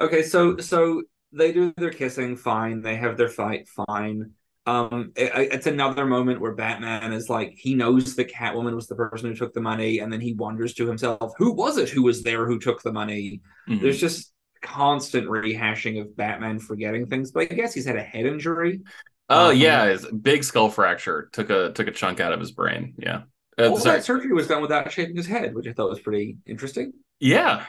Okay, 0.00 0.22
so 0.22 0.56
so 0.58 1.02
they 1.36 1.52
do 1.52 1.72
their 1.76 1.90
kissing, 1.90 2.36
fine. 2.36 2.80
They 2.82 2.96
have 2.96 3.16
their 3.16 3.28
fight, 3.28 3.68
fine. 3.88 4.32
Um, 4.66 5.12
it- 5.16 5.52
it's 5.52 5.66
another 5.66 6.06
moment 6.06 6.40
where 6.40 6.54
Batman 6.54 7.12
is 7.12 7.28
like 7.28 7.52
he 7.56 7.74
knows 7.74 8.16
the 8.16 8.24
Catwoman 8.24 8.74
was 8.74 8.86
the 8.86 8.94
person 8.94 9.28
who 9.28 9.34
took 9.36 9.52
the 9.52 9.60
money, 9.60 9.98
and 9.98 10.12
then 10.12 10.20
he 10.20 10.32
wonders 10.32 10.72
to 10.74 10.86
himself, 10.86 11.34
"Who 11.38 11.52
was 11.52 11.76
it 11.76 11.90
who 11.90 12.02
was 12.02 12.22
there 12.22 12.46
who 12.46 12.58
took 12.58 12.82
the 12.82 12.92
money?" 12.92 13.42
Mhm. 13.68 13.82
There's 13.82 14.00
just 14.00 14.32
constant 14.62 15.26
rehashing 15.28 16.00
of 16.00 16.16
Batman 16.16 16.58
forgetting 16.58 17.06
things, 17.08 17.30
but 17.30 17.52
I 17.52 17.54
guess 17.54 17.74
he's 17.74 17.84
had 17.84 17.96
a 17.96 18.02
head 18.02 18.24
injury. 18.26 18.80
oh 19.28 19.50
um, 19.50 19.56
yeah, 19.56 19.86
his 19.86 20.06
big 20.06 20.44
skull 20.44 20.70
fracture 20.70 21.28
took 21.32 21.50
a 21.50 21.72
took 21.72 21.86
a 21.88 21.90
chunk 21.92 22.20
out 22.20 22.32
of 22.32 22.40
his 22.40 22.52
brain. 22.52 22.94
Yeah. 22.98 23.22
Uh, 23.58 23.68
All 23.68 23.76
sorry. 23.78 23.98
that 23.98 24.04
surgery 24.04 24.32
was 24.32 24.48
done 24.48 24.62
without 24.62 24.90
shaving 24.90 25.16
his 25.16 25.26
head, 25.26 25.54
which 25.54 25.66
I 25.68 25.72
thought 25.74 25.90
was 25.90 26.00
pretty 26.00 26.38
interesting. 26.46 26.92
Yeah, 27.20 27.64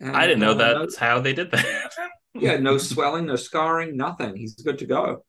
And, 0.00 0.16
I 0.16 0.26
didn't 0.26 0.40
know 0.40 0.52
uh, 0.52 0.78
that's 0.78 0.96
how 0.96 1.20
they 1.20 1.32
did 1.32 1.50
that. 1.50 1.92
yeah, 2.40 2.56
no 2.58 2.78
swelling, 2.78 3.26
no 3.26 3.36
scarring, 3.36 3.96
nothing. 3.96 4.36
He's 4.36 4.54
good 4.54 4.78
to 4.78 4.86
go. 4.86 5.24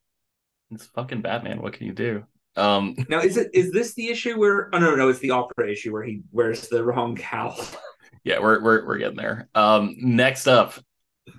it's 0.70 0.86
fucking 0.86 1.22
Batman. 1.22 1.60
What 1.62 1.72
can 1.74 1.86
you 1.86 1.92
do? 1.92 2.24
Um, 2.56 2.96
Now, 3.08 3.20
is 3.20 3.36
it 3.36 3.50
is 3.54 3.70
this 3.72 3.94
the 3.94 4.08
issue 4.08 4.38
where? 4.38 4.74
Oh 4.74 4.78
no, 4.78 4.94
no, 4.96 5.08
it's 5.08 5.20
the 5.20 5.30
opera 5.30 5.70
issue 5.70 5.92
where 5.92 6.02
he 6.02 6.22
wears 6.32 6.68
the 6.68 6.82
wrong 6.84 7.16
cowl. 7.16 7.56
yeah, 8.24 8.40
we're 8.40 8.62
we're 8.62 8.86
we're 8.86 8.98
getting 8.98 9.16
there. 9.16 9.48
Um, 9.54 9.94
next 9.98 10.46
up, 10.48 10.74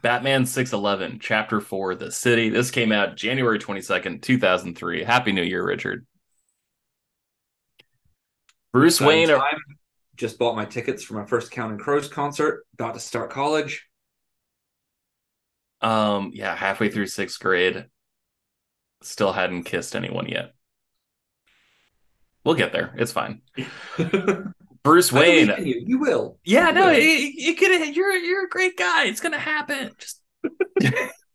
Batman 0.01 0.45
six 0.45 0.71
eleven, 0.73 1.19
Chapter 1.19 1.59
four, 1.59 1.95
The 1.95 2.11
City. 2.11 2.49
This 2.49 2.71
came 2.71 2.91
out 2.91 3.17
January 3.17 3.59
twenty 3.59 3.81
second, 3.81 4.23
two 4.23 4.39
thousand 4.39 4.77
three. 4.77 5.03
Happy 5.03 5.31
New 5.33 5.43
Year, 5.43 5.65
Richard. 5.65 6.05
Bruce 8.71 9.01
Wayne. 9.01 9.27
time, 9.27 9.59
just 10.15 10.39
bought 10.39 10.55
my 10.55 10.63
tickets 10.63 11.03
for 11.03 11.15
my 11.15 11.25
first 11.25 11.51
Counting 11.51 11.77
Crows 11.77 12.07
concert. 12.07 12.63
About 12.75 12.93
to 12.93 13.01
start 13.01 13.29
college. 13.31 13.85
Um, 15.81 16.31
yeah, 16.33 16.55
halfway 16.55 16.89
through 16.91 17.07
sixth 17.07 17.39
grade, 17.39 17.85
still 19.01 19.31
hadn't 19.33 19.63
kissed 19.63 19.95
anyone 19.95 20.27
yet. 20.27 20.53
We'll 22.43 22.55
get 22.55 22.71
there. 22.71 22.93
It's 22.97 23.11
fine. 23.11 23.41
Bruce 24.83 25.11
Wayne. 25.11 25.53
you. 25.63 25.83
You 25.85 25.99
will. 25.99 26.39
Yeah, 26.43 26.69
You 26.69 26.73
no, 26.73 26.85
will. 26.87 26.95
it, 26.95 26.99
it 27.01 27.57
could. 27.59 27.95
You're 27.95 28.13
you're 28.15 28.45
a 28.45 28.49
great 28.49 28.77
guy. 28.77 29.05
It's 29.05 29.21
gonna 29.21 29.37
happen. 29.39 29.91
Just 29.97 30.21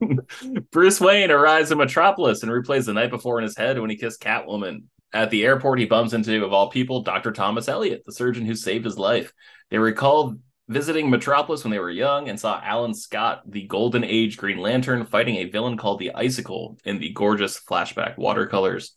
Bruce 0.73 1.01
Wayne 1.01 1.31
arrives 1.31 1.70
in 1.70 1.78
Metropolis 1.78 2.43
and 2.43 2.51
replays 2.52 2.86
the 2.86 2.93
night 2.93 3.10
before 3.10 3.39
in 3.39 3.44
his 3.44 3.56
head 3.56 3.78
when 3.81 3.90
he 3.90 3.97
kissed 3.97 4.20
Catwoman. 4.20 4.85
At 5.12 5.31
the 5.31 5.44
airport, 5.44 5.78
he 5.78 5.86
bumps 5.86 6.12
into, 6.12 6.44
of 6.44 6.52
all 6.52 6.68
people, 6.68 7.02
Dr. 7.02 7.31
Thomas 7.32 7.68
Elliot, 7.68 8.02
the 8.05 8.12
surgeon 8.12 8.44
who 8.44 8.55
saved 8.55 8.85
his 8.85 8.98
life. 8.98 9.32
They 9.70 9.78
recall 9.78 10.36
visiting 10.69 11.11
Metropolis 11.11 11.65
when 11.65 11.71
they 11.71 11.79
were 11.79 11.91
young 11.91 12.29
and 12.29 12.39
saw 12.39 12.61
Alan 12.63 12.95
Scott, 12.95 13.43
the 13.47 13.67
Golden 13.67 14.05
Age 14.05 14.37
Green 14.37 14.59
Lantern, 14.59 15.05
fighting 15.07 15.37
a 15.37 15.45
villain 15.45 15.77
called 15.77 16.01
the 16.01 16.15
Icicle 16.15 16.79
in 16.85 16.99
the 16.99 17.11
gorgeous 17.11 17.61
flashback 17.61 18.19
watercolors. 18.19 18.95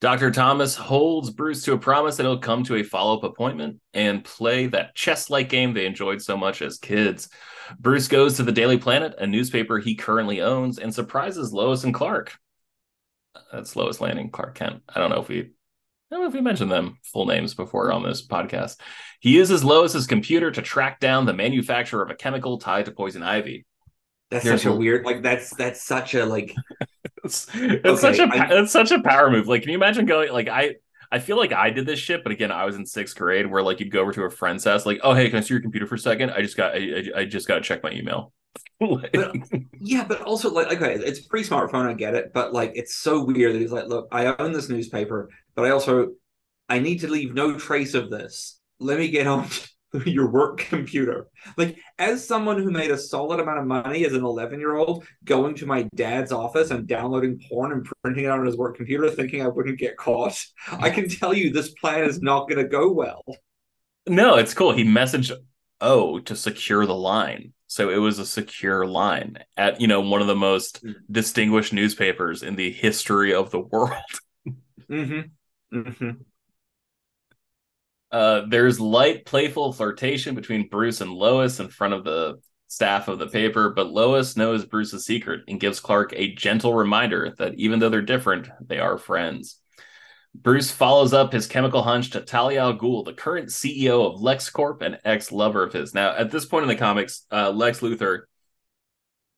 Dr. 0.00 0.30
Thomas 0.30 0.74
holds 0.74 1.28
Bruce 1.28 1.62
to 1.64 1.74
a 1.74 1.78
promise 1.78 2.16
that 2.16 2.22
he'll 2.22 2.38
come 2.38 2.64
to 2.64 2.76
a 2.76 2.82
follow 2.82 3.18
up 3.18 3.24
appointment 3.24 3.80
and 3.92 4.24
play 4.24 4.66
that 4.68 4.94
chess 4.94 5.28
like 5.28 5.50
game 5.50 5.74
they 5.74 5.84
enjoyed 5.84 6.22
so 6.22 6.38
much 6.38 6.62
as 6.62 6.78
kids. 6.78 7.28
Bruce 7.78 8.08
goes 8.08 8.36
to 8.36 8.42
the 8.42 8.50
Daily 8.50 8.78
Planet, 8.78 9.14
a 9.18 9.26
newspaper 9.26 9.78
he 9.78 9.94
currently 9.94 10.40
owns, 10.40 10.78
and 10.78 10.92
surprises 10.92 11.52
Lois 11.52 11.84
and 11.84 11.92
Clark. 11.92 12.34
That's 13.52 13.76
Lois 13.76 14.00
Lane 14.00 14.16
and 14.16 14.32
Clark 14.32 14.54
Kent. 14.54 14.82
I 14.88 14.98
don't 14.98 15.10
know 15.10 15.20
if 15.20 15.28
we 15.28 15.50
I 16.10 16.16
don't 16.16 16.22
know 16.22 16.28
if 16.28 16.34
we 16.34 16.40
mentioned 16.40 16.72
them 16.72 16.98
full 17.04 17.26
names 17.26 17.54
before 17.54 17.92
on 17.92 18.02
this 18.02 18.26
podcast. 18.26 18.80
He 19.20 19.30
uses 19.30 19.62
Lois's 19.62 20.06
computer 20.08 20.50
to 20.50 20.60
track 20.62 20.98
down 20.98 21.24
the 21.24 21.32
manufacturer 21.32 22.02
of 22.02 22.10
a 22.10 22.16
chemical 22.16 22.58
tied 22.58 22.86
to 22.86 22.90
poison 22.90 23.22
ivy. 23.22 23.64
That's 24.30 24.44
Here's 24.44 24.62
such 24.62 24.72
a 24.72 24.74
weird. 24.74 25.04
Like 25.04 25.22
that's 25.22 25.54
that's 25.54 25.82
such 25.84 26.14
a 26.14 26.24
like. 26.26 26.54
It's, 27.22 27.48
it's 27.52 28.00
such 28.00 28.18
a 28.18 28.28
it's 28.32 28.72
such 28.72 28.90
a 28.92 29.02
power 29.02 29.30
move. 29.30 29.46
Like, 29.46 29.60
can 29.60 29.70
you 29.70 29.76
imagine 29.76 30.06
going 30.06 30.32
like 30.32 30.48
I 30.48 30.76
I 31.12 31.18
feel 31.18 31.36
like 31.36 31.52
I 31.52 31.68
did 31.68 31.84
this 31.84 31.98
shit, 31.98 32.22
but 32.22 32.32
again, 32.32 32.50
I 32.50 32.64
was 32.64 32.76
in 32.76 32.86
sixth 32.86 33.14
grade 33.14 33.46
where 33.46 33.62
like 33.62 33.78
you'd 33.78 33.90
go 33.90 34.00
over 34.00 34.12
to 34.12 34.22
a 34.22 34.30
friend's 34.30 34.64
house, 34.64 34.86
like, 34.86 35.00
oh 35.02 35.12
hey, 35.12 35.28
can 35.28 35.38
I 35.38 35.42
see 35.42 35.52
your 35.52 35.60
computer 35.60 35.86
for 35.86 35.96
a 35.96 35.98
second? 35.98 36.30
I 36.30 36.40
just 36.40 36.56
got 36.56 36.74
I, 36.74 36.78
I, 36.78 37.20
I 37.20 37.24
just 37.26 37.46
got 37.46 37.56
to 37.56 37.60
check 37.60 37.82
my 37.82 37.90
email. 37.90 38.32
Like- 38.80 39.12
But 39.12 39.36
yeah, 39.78 40.04
but 40.08 40.22
also 40.22 40.50
like 40.50 40.72
okay, 40.72 40.94
it's 40.94 41.20
pre-smartphone. 41.20 41.86
I 41.86 41.92
get 41.92 42.14
it, 42.14 42.32
but 42.32 42.54
like 42.54 42.72
it's 42.74 42.96
so 42.96 43.22
weird 43.22 43.54
that 43.54 43.60
he's 43.60 43.70
like, 43.72 43.88
look, 43.88 44.08
I 44.10 44.34
own 44.38 44.52
this 44.52 44.70
newspaper, 44.70 45.28
but 45.54 45.64
I 45.64 45.70
also 45.70 46.12
I 46.68 46.78
need 46.78 47.00
to 47.00 47.08
leave 47.08 47.34
no 47.34 47.58
trace 47.58 47.94
of 47.94 48.10
this. 48.10 48.60
Let 48.78 48.98
me 48.98 49.08
get 49.08 49.26
on 49.26 49.48
your 50.06 50.30
work 50.30 50.58
computer. 50.58 51.28
Like 51.56 51.76
as 51.98 52.26
someone 52.26 52.62
who 52.62 52.70
made 52.70 52.90
a 52.92 52.96
solid 52.98 53.40
amount 53.40 53.58
of 53.58 53.66
money 53.66 54.04
as 54.04 54.12
an 54.12 54.20
11-year-old, 54.22 55.04
going 55.24 55.54
to 55.56 55.66
my 55.66 55.88
dad's 55.96 56.30
office 56.32 56.70
and 56.70 56.86
downloading 56.86 57.40
porn 57.48 57.72
and 57.72 57.88
printing 58.02 58.24
it 58.26 58.30
on 58.30 58.46
his 58.46 58.56
work 58.56 58.76
computer, 58.76 59.10
thinking 59.10 59.42
I 59.42 59.48
wouldn't 59.48 59.78
get 59.78 59.96
caught. 59.96 60.40
I 60.70 60.90
can 60.90 61.08
tell 61.08 61.34
you 61.34 61.50
this 61.52 61.70
plan 61.74 62.04
is 62.04 62.22
not 62.22 62.48
going 62.48 62.62
to 62.62 62.68
go 62.68 62.92
well. 62.92 63.24
no, 64.08 64.36
it's 64.36 64.54
cool. 64.54 64.72
He 64.72 64.84
messaged 64.84 65.32
O 65.80 66.20
to 66.20 66.36
secure 66.36 66.86
the 66.86 66.94
line. 66.94 67.52
So 67.66 67.88
it 67.90 67.96
was 67.98 68.18
a 68.18 68.26
secure 68.26 68.84
line 68.86 69.38
at 69.56 69.80
you 69.80 69.86
know 69.86 70.00
one 70.00 70.20
of 70.20 70.26
the 70.26 70.34
most 70.36 70.84
Mm. 70.84 70.94
distinguished 71.10 71.72
newspapers 71.72 72.42
in 72.42 72.54
the 72.56 72.70
history 72.70 73.34
of 73.34 73.50
the 73.50 73.60
world. 73.60 73.92
Mm-hmm. 74.90 75.28
Mm-hmm. 75.72 76.10
Uh, 78.10 78.42
there's 78.48 78.80
light, 78.80 79.24
playful 79.24 79.72
flirtation 79.72 80.34
between 80.34 80.68
Bruce 80.68 81.00
and 81.00 81.12
Lois 81.12 81.60
in 81.60 81.68
front 81.68 81.94
of 81.94 82.04
the 82.04 82.40
staff 82.66 83.08
of 83.08 83.18
the 83.18 83.26
paper, 83.26 83.70
but 83.70 83.90
Lois 83.90 84.36
knows 84.36 84.64
Bruce's 84.64 85.04
secret 85.04 85.42
and 85.48 85.60
gives 85.60 85.80
Clark 85.80 86.12
a 86.14 86.34
gentle 86.34 86.74
reminder 86.74 87.34
that 87.38 87.54
even 87.54 87.78
though 87.78 87.88
they're 87.88 88.02
different, 88.02 88.48
they 88.60 88.78
are 88.78 88.98
friends. 88.98 89.60
Bruce 90.34 90.70
follows 90.70 91.12
up 91.12 91.32
his 91.32 91.48
chemical 91.48 91.82
hunch 91.82 92.10
to 92.10 92.20
Talia 92.20 92.60
al 92.60 92.78
Ghul, 92.78 93.04
the 93.04 93.12
current 93.12 93.48
CEO 93.48 94.06
of 94.06 94.20
LexCorp 94.20 94.82
and 94.82 94.98
ex-lover 95.04 95.64
of 95.64 95.72
his. 95.72 95.92
Now, 95.92 96.14
at 96.14 96.30
this 96.30 96.46
point 96.46 96.62
in 96.62 96.68
the 96.68 96.76
comics, 96.76 97.26
uh, 97.32 97.50
Lex 97.50 97.80
Luthor 97.80 98.22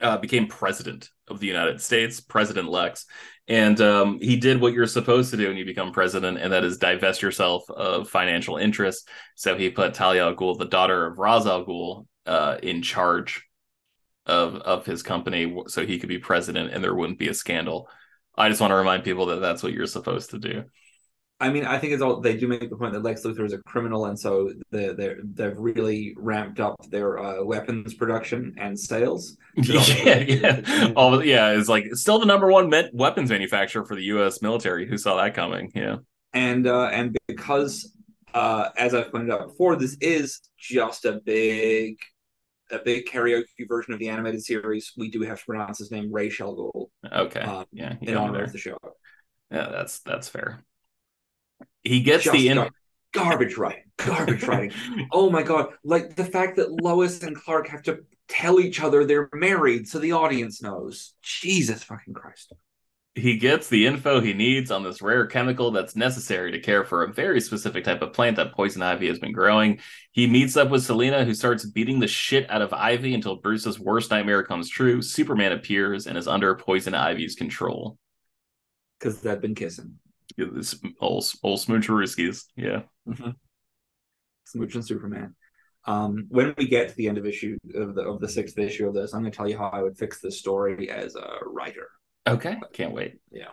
uh, 0.02 0.18
became 0.18 0.46
president 0.48 1.08
of 1.28 1.40
the 1.40 1.46
United 1.46 1.80
States, 1.80 2.20
President 2.20 2.68
Lex, 2.68 3.06
and 3.48 3.80
um, 3.80 4.18
he 4.20 4.36
did 4.36 4.60
what 4.60 4.72
you're 4.72 4.86
supposed 4.86 5.30
to 5.30 5.36
do 5.36 5.48
when 5.48 5.56
you 5.56 5.64
become 5.64 5.92
president, 5.92 6.38
and 6.38 6.52
that 6.52 6.64
is 6.64 6.78
divest 6.78 7.22
yourself 7.22 7.68
of 7.70 8.08
financial 8.08 8.56
interests. 8.56 9.06
So 9.34 9.56
he 9.56 9.70
put 9.70 9.94
Talia 9.94 10.26
al 10.26 10.34
Ghul, 10.34 10.58
the 10.58 10.64
daughter 10.64 11.06
of 11.06 11.18
Ra's 11.18 11.46
al 11.46 11.64
Ghul, 11.64 12.06
uh, 12.26 12.58
in 12.62 12.82
charge 12.82 13.44
of 14.26 14.54
of 14.56 14.86
his 14.86 15.02
company 15.02 15.56
so 15.66 15.84
he 15.84 15.98
could 15.98 16.08
be 16.08 16.18
president 16.18 16.72
and 16.72 16.82
there 16.82 16.94
wouldn't 16.94 17.18
be 17.18 17.28
a 17.28 17.34
scandal. 17.34 17.88
I 18.36 18.48
just 18.48 18.60
want 18.60 18.70
to 18.70 18.76
remind 18.76 19.04
people 19.04 19.26
that 19.26 19.40
that's 19.40 19.62
what 19.62 19.72
you're 19.72 19.86
supposed 19.86 20.30
to 20.30 20.38
do. 20.38 20.64
I 21.42 21.50
mean, 21.50 21.64
I 21.64 21.76
think 21.76 21.92
it's 21.92 22.00
all 22.00 22.20
they 22.20 22.36
do 22.36 22.46
make 22.46 22.70
the 22.70 22.76
point 22.76 22.92
that 22.92 23.02
Lex 23.02 23.22
Luthor 23.22 23.44
is 23.44 23.52
a 23.52 23.58
criminal, 23.58 24.06
and 24.06 24.16
so 24.16 24.52
they 24.70 24.92
they 24.92 25.16
they've 25.24 25.58
really 25.58 26.14
ramped 26.16 26.60
up 26.60 26.76
their 26.88 27.18
uh, 27.18 27.42
weapons 27.42 27.94
production 27.94 28.54
and 28.58 28.78
sales. 28.78 29.36
yeah, 29.56 30.18
yeah. 30.18 30.92
All 30.94 31.22
yeah, 31.24 31.50
it's 31.50 31.68
like 31.68 31.96
still 31.96 32.20
the 32.20 32.26
number 32.26 32.46
one 32.46 32.70
me- 32.70 32.90
weapons 32.92 33.30
manufacturer 33.30 33.84
for 33.84 33.96
the 33.96 34.04
U.S. 34.04 34.40
military. 34.40 34.86
Who 34.86 34.96
saw 34.96 35.16
that 35.16 35.34
coming? 35.34 35.72
Yeah, 35.74 35.96
and 36.32 36.68
uh, 36.68 36.84
and 36.92 37.16
because 37.26 37.92
uh, 38.34 38.68
as 38.76 38.94
I've 38.94 39.10
pointed 39.10 39.32
out 39.32 39.48
before, 39.48 39.74
this 39.74 39.96
is 40.00 40.42
just 40.56 41.04
a 41.06 41.20
big 41.24 41.96
a 42.70 42.78
big 42.78 43.06
karaoke 43.06 43.66
version 43.66 43.92
of 43.92 43.98
the 43.98 44.10
animated 44.10 44.44
series. 44.44 44.92
We 44.96 45.10
do 45.10 45.22
have 45.22 45.40
to 45.40 45.44
pronounce 45.44 45.78
his 45.78 45.90
name 45.90 46.12
Ray 46.12 46.30
Shell 46.30 46.54
Gold. 46.54 46.90
Okay, 47.12 47.40
um, 47.40 47.64
yeah, 47.72 47.96
in 48.00 48.16
honor 48.16 48.44
of 48.44 48.52
the 48.52 48.58
show. 48.58 48.78
Yeah, 49.50 49.70
that's 49.70 49.98
that's 50.00 50.28
fair. 50.28 50.64
He 51.84 52.00
gets 52.00 52.24
Just 52.24 52.36
the 52.36 52.48
in- 52.48 52.68
garbage 53.12 53.56
writing, 53.56 53.84
garbage 53.96 54.44
writing. 54.44 54.72
Oh 55.12 55.30
my 55.30 55.42
god! 55.42 55.68
Like 55.84 56.16
the 56.16 56.24
fact 56.24 56.56
that 56.56 56.70
Lois 56.70 57.22
and 57.22 57.36
Clark 57.36 57.68
have 57.68 57.82
to 57.84 58.04
tell 58.28 58.60
each 58.60 58.80
other 58.80 59.04
they're 59.04 59.28
married 59.34 59.88
so 59.88 59.98
the 59.98 60.12
audience 60.12 60.62
knows. 60.62 61.14
Jesus 61.22 61.82
fucking 61.82 62.14
Christ! 62.14 62.52
he 63.14 63.36
gets 63.36 63.68
the 63.68 63.86
info 63.86 64.22
he 64.22 64.32
needs 64.32 64.70
on 64.70 64.82
this 64.82 65.02
rare 65.02 65.26
chemical 65.26 65.70
that's 65.70 65.94
necessary 65.94 66.50
to 66.50 66.58
care 66.58 66.82
for 66.82 67.02
a 67.02 67.12
very 67.12 67.42
specific 67.42 67.84
type 67.84 68.00
of 68.00 68.14
plant 68.14 68.36
that 68.36 68.54
poison 68.54 68.80
ivy 68.80 69.06
has 69.08 69.18
been 69.18 69.32
growing. 69.32 69.78
He 70.12 70.26
meets 70.26 70.56
up 70.56 70.70
with 70.70 70.82
Selina, 70.82 71.22
who 71.24 71.34
starts 71.34 71.66
beating 71.66 72.00
the 72.00 72.06
shit 72.06 72.50
out 72.50 72.62
of 72.62 72.72
Ivy 72.72 73.12
until 73.14 73.36
Bruce's 73.36 73.78
worst 73.78 74.10
nightmare 74.10 74.42
comes 74.44 74.68
true. 74.70 75.02
Superman 75.02 75.52
appears 75.52 76.06
and 76.06 76.16
is 76.16 76.26
under 76.26 76.54
poison 76.54 76.94
ivy's 76.94 77.34
control. 77.34 77.98
Because 78.98 79.20
they've 79.20 79.40
been 79.40 79.54
kissing. 79.54 79.98
Yeah, 80.36 80.46
This 80.52 80.80
old 81.00 81.24
old 81.42 81.60
smoocherooskies. 81.60 82.44
Yeah. 82.56 82.82
Smooch 84.46 84.74
and 84.74 84.84
Superman. 84.84 85.34
Um, 85.84 86.26
when 86.28 86.54
we 86.56 86.68
get 86.68 86.90
to 86.90 86.96
the 86.96 87.08
end 87.08 87.18
of 87.18 87.26
issue 87.26 87.58
of 87.74 87.94
the 87.94 88.02
of 88.02 88.20
the 88.20 88.28
sixth 88.28 88.58
issue 88.58 88.86
of 88.86 88.94
this, 88.94 89.14
I'm 89.14 89.20
going 89.22 89.32
to 89.32 89.36
tell 89.36 89.48
you 89.48 89.58
how 89.58 89.68
I 89.68 89.82
would 89.82 89.98
fix 89.98 90.20
this 90.20 90.38
story 90.38 90.90
as 90.90 91.16
a 91.16 91.38
writer. 91.46 91.88
Okay. 92.26 92.56
Can't 92.72 92.92
wait. 92.92 93.18
Yeah. 93.30 93.48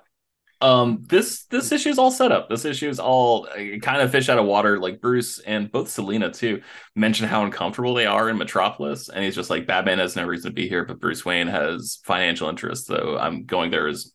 Um, 0.62 1.04
this 1.08 1.46
this 1.46 1.72
issue 1.72 1.90
is 1.90 1.98
all 1.98 2.12
set 2.12 2.34
up. 2.34 2.50
This 2.50 2.66
issue 2.66 2.90
is 2.90 3.00
all 3.00 3.48
uh, 3.48 3.80
kind 3.82 4.02
of 4.02 4.12
fish 4.12 4.28
out 4.28 4.38
of 4.38 4.46
water. 4.46 4.78
Like 4.78 5.00
Bruce 5.00 5.40
and 5.40 5.72
both 5.72 5.90
Selina 5.90 6.32
too 6.32 6.62
mention 6.96 7.28
how 7.28 7.46
uncomfortable 7.46 7.94
they 7.94 8.06
are 8.06 8.30
in 8.30 8.38
Metropolis, 8.38 9.08
and 9.08 9.24
he's 9.24 9.36
just 9.36 9.50
like, 9.50 9.68
Batman 9.68 10.00
has 10.00 10.18
no 10.18 10.26
reason 10.26 10.52
to 10.52 10.56
be 10.56 10.68
here, 10.68 10.84
but 10.84 11.00
Bruce 11.00 11.24
Wayne 11.24 11.48
has 11.48 12.00
financial 12.04 12.50
interests, 12.50 12.88
so 12.88 13.18
I'm 13.18 13.46
going 13.46 13.72
there 13.72 13.88
as 13.88 14.12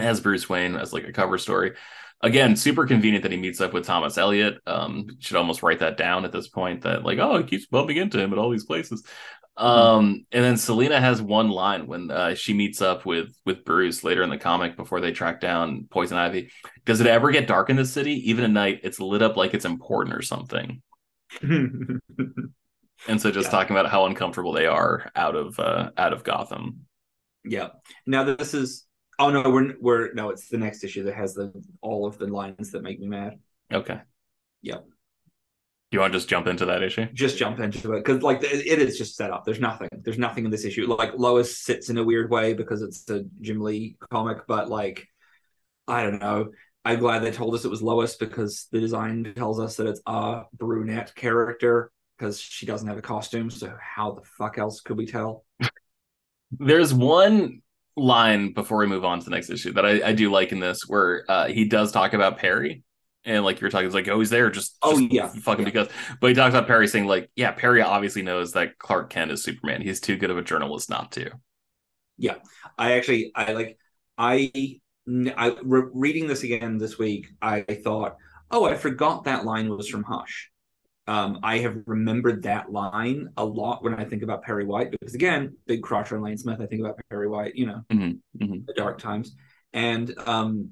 as 0.00 0.20
Bruce 0.20 0.48
Wayne 0.48 0.76
as 0.76 0.92
like 0.92 1.04
a 1.04 1.12
cover 1.12 1.38
story. 1.38 1.72
Again, 2.22 2.54
super 2.56 2.86
convenient 2.86 3.22
that 3.22 3.32
he 3.32 3.38
meets 3.38 3.60
up 3.60 3.72
with 3.72 3.86
Thomas 3.86 4.18
Elliot. 4.18 4.58
Um, 4.66 5.06
should 5.20 5.36
almost 5.36 5.62
write 5.62 5.78
that 5.78 5.96
down 5.96 6.24
at 6.24 6.32
this 6.32 6.48
point. 6.48 6.82
That 6.82 7.04
like, 7.04 7.18
oh, 7.18 7.38
he 7.38 7.44
keeps 7.44 7.66
bumping 7.66 7.96
into 7.96 8.18
him 8.20 8.32
at 8.32 8.38
all 8.38 8.50
these 8.50 8.66
places. 8.66 9.04
Um, 9.56 10.24
and 10.32 10.44
then 10.44 10.56
Selina 10.56 11.00
has 11.00 11.20
one 11.20 11.50
line 11.50 11.86
when 11.86 12.10
uh, 12.10 12.34
she 12.34 12.54
meets 12.54 12.80
up 12.82 13.04
with 13.06 13.34
with 13.44 13.64
Bruce 13.64 14.04
later 14.04 14.22
in 14.22 14.30
the 14.30 14.38
comic 14.38 14.76
before 14.76 15.00
they 15.00 15.12
track 15.12 15.40
down 15.40 15.86
Poison 15.90 16.18
Ivy. 16.18 16.50
Does 16.86 17.00
it 17.00 17.06
ever 17.06 17.30
get 17.30 17.46
dark 17.48 17.70
in 17.70 17.76
the 17.76 17.84
city? 17.84 18.30
Even 18.30 18.44
at 18.44 18.50
night, 18.50 18.80
it's 18.84 19.00
lit 19.00 19.22
up 19.22 19.36
like 19.36 19.54
it's 19.54 19.64
important 19.64 20.14
or 20.16 20.22
something. 20.22 20.82
And 23.06 23.20
so, 23.20 23.30
just 23.30 23.46
Yeah. 23.46 23.50
talking 23.50 23.74
about 23.76 23.90
how 23.90 24.06
uncomfortable 24.06 24.52
they 24.52 24.66
are 24.66 25.10
out 25.16 25.34
of 25.34 25.58
uh, 25.58 25.90
out 25.96 26.12
of 26.12 26.22
Gotham. 26.22 26.86
yeah. 27.44 27.68
Now 28.06 28.24
this 28.24 28.54
is. 28.54 28.86
Oh 29.20 29.28
no, 29.28 29.42
we're 29.42 29.74
we're 29.80 30.12
no. 30.14 30.30
It's 30.30 30.48
the 30.48 30.56
next 30.56 30.82
issue 30.82 31.02
that 31.04 31.14
has 31.14 31.34
the 31.34 31.52
all 31.82 32.06
of 32.06 32.16
the 32.16 32.26
lines 32.26 32.70
that 32.70 32.82
make 32.82 32.98
me 32.98 33.06
mad. 33.06 33.38
Okay. 33.70 34.00
Yep. 34.62 34.86
You 35.90 36.00
want 36.00 36.14
to 36.14 36.18
just 36.18 36.28
jump 36.28 36.46
into 36.46 36.64
that 36.66 36.82
issue? 36.82 37.04
Just 37.12 37.36
jump 37.36 37.60
into 37.60 37.92
it 37.92 38.02
because 38.02 38.22
like 38.22 38.42
it, 38.42 38.66
it 38.66 38.78
is 38.78 38.96
just 38.96 39.16
set 39.16 39.30
up. 39.30 39.44
There's 39.44 39.60
nothing. 39.60 39.90
There's 39.92 40.18
nothing 40.18 40.46
in 40.46 40.50
this 40.50 40.64
issue. 40.64 40.86
Like 40.86 41.12
Lois 41.18 41.58
sits 41.58 41.90
in 41.90 41.98
a 41.98 42.02
weird 42.02 42.30
way 42.30 42.54
because 42.54 42.80
it's 42.80 43.10
a 43.10 43.24
Jim 43.42 43.60
Lee 43.60 43.98
comic, 44.10 44.46
but 44.48 44.70
like 44.70 45.06
I 45.86 46.02
don't 46.02 46.18
know. 46.18 46.52
I'm 46.86 46.98
glad 46.98 47.18
they 47.18 47.30
told 47.30 47.54
us 47.54 47.66
it 47.66 47.70
was 47.70 47.82
Lois 47.82 48.16
because 48.16 48.68
the 48.72 48.80
design 48.80 49.34
tells 49.36 49.60
us 49.60 49.76
that 49.76 49.86
it's 49.86 50.00
a 50.06 50.44
brunette 50.54 51.14
character 51.14 51.92
because 52.16 52.40
she 52.40 52.64
doesn't 52.64 52.88
have 52.88 52.96
a 52.96 53.02
costume. 53.02 53.50
So 53.50 53.76
how 53.78 54.12
the 54.12 54.22
fuck 54.22 54.56
else 54.56 54.80
could 54.80 54.96
we 54.96 55.04
tell? 55.04 55.44
There's 56.52 56.94
one 56.94 57.60
line 57.96 58.52
before 58.52 58.78
we 58.78 58.86
move 58.86 59.04
on 59.04 59.18
to 59.18 59.24
the 59.24 59.30
next 59.30 59.50
issue 59.50 59.72
that 59.72 59.84
I, 59.84 60.08
I 60.08 60.12
do 60.12 60.30
like 60.30 60.52
in 60.52 60.60
this 60.60 60.82
where 60.86 61.24
uh, 61.28 61.46
he 61.48 61.64
does 61.66 61.92
talk 61.92 62.12
about 62.12 62.38
Perry. 62.38 62.82
And 63.26 63.44
like 63.44 63.60
you 63.60 63.66
were 63.66 63.70
talking, 63.70 63.86
it's 63.86 63.94
like, 63.94 64.08
oh, 64.08 64.18
he's 64.18 64.30
there 64.30 64.50
just, 64.50 64.78
Oh, 64.82 64.98
just 64.98 65.12
yeah, 65.12 65.28
fucking 65.28 65.66
yeah. 65.66 65.70
because. 65.70 65.88
But 66.20 66.28
he 66.28 66.34
talks 66.34 66.54
about 66.54 66.66
Perry 66.66 66.88
saying, 66.88 67.06
like, 67.06 67.30
yeah, 67.36 67.52
Perry 67.52 67.82
obviously 67.82 68.22
knows 68.22 68.52
that 68.52 68.78
Clark 68.78 69.10
Kent 69.10 69.30
is 69.30 69.42
Superman. 69.42 69.82
He's 69.82 70.00
too 70.00 70.16
good 70.16 70.30
of 70.30 70.38
a 70.38 70.42
journalist 70.42 70.88
not 70.88 71.12
to. 71.12 71.30
Yeah. 72.16 72.36
I 72.78 72.92
actually 72.92 73.32
I 73.34 73.52
like 73.52 73.78
I 74.16 74.80
I 75.08 75.56
re- 75.62 75.90
reading 75.92 76.28
this 76.28 76.44
again 76.44 76.78
this 76.78 76.98
week. 76.98 77.28
I 77.42 77.62
thought, 77.62 78.16
oh, 78.50 78.64
I 78.64 78.74
forgot 78.76 79.24
that 79.24 79.44
line 79.44 79.68
was 79.68 79.88
from 79.88 80.02
Hush. 80.04 80.50
Um, 81.10 81.40
I 81.42 81.58
have 81.58 81.76
remembered 81.86 82.44
that 82.44 82.70
line 82.70 83.30
a 83.36 83.44
lot 83.44 83.82
when 83.82 83.94
I 83.94 84.04
think 84.04 84.22
about 84.22 84.44
Perry 84.44 84.64
White 84.64 84.92
because 84.92 85.12
again, 85.12 85.56
big 85.66 85.82
crotch 85.82 86.12
on 86.12 86.22
Lane 86.22 86.38
Smith. 86.38 86.60
I 86.60 86.66
think 86.66 86.82
about 86.82 87.00
Perry 87.10 87.26
White, 87.26 87.56
you 87.56 87.66
know, 87.66 87.82
Mhm, 87.90 88.18
mhm. 88.40 88.64
the 88.64 88.74
dark 88.74 88.98
times, 89.00 89.34
and 89.72 90.16
um, 90.28 90.70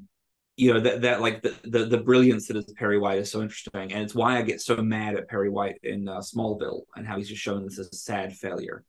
you 0.56 0.72
know 0.72 0.78
that 0.78 1.02
that 1.02 1.20
like 1.20 1.42
the, 1.42 1.56
the 1.64 1.86
the 1.86 1.98
brilliance 1.98 2.46
that 2.46 2.56
is 2.56 2.72
Perry 2.76 3.00
White 3.00 3.18
is 3.18 3.32
so 3.32 3.42
interesting, 3.42 3.92
and 3.92 4.04
it's 4.04 4.14
why 4.14 4.38
I 4.38 4.42
get 4.42 4.60
so 4.60 4.76
mad 4.76 5.16
at 5.16 5.28
Perry 5.28 5.50
White 5.50 5.80
in 5.82 6.06
uh, 6.06 6.18
Smallville 6.18 6.82
and 6.94 7.04
how 7.04 7.16
he's 7.16 7.28
just 7.28 7.42
shown 7.42 7.64
this 7.64 7.80
as 7.80 7.88
a 7.92 7.96
sad 7.96 8.32
failure. 8.32 8.84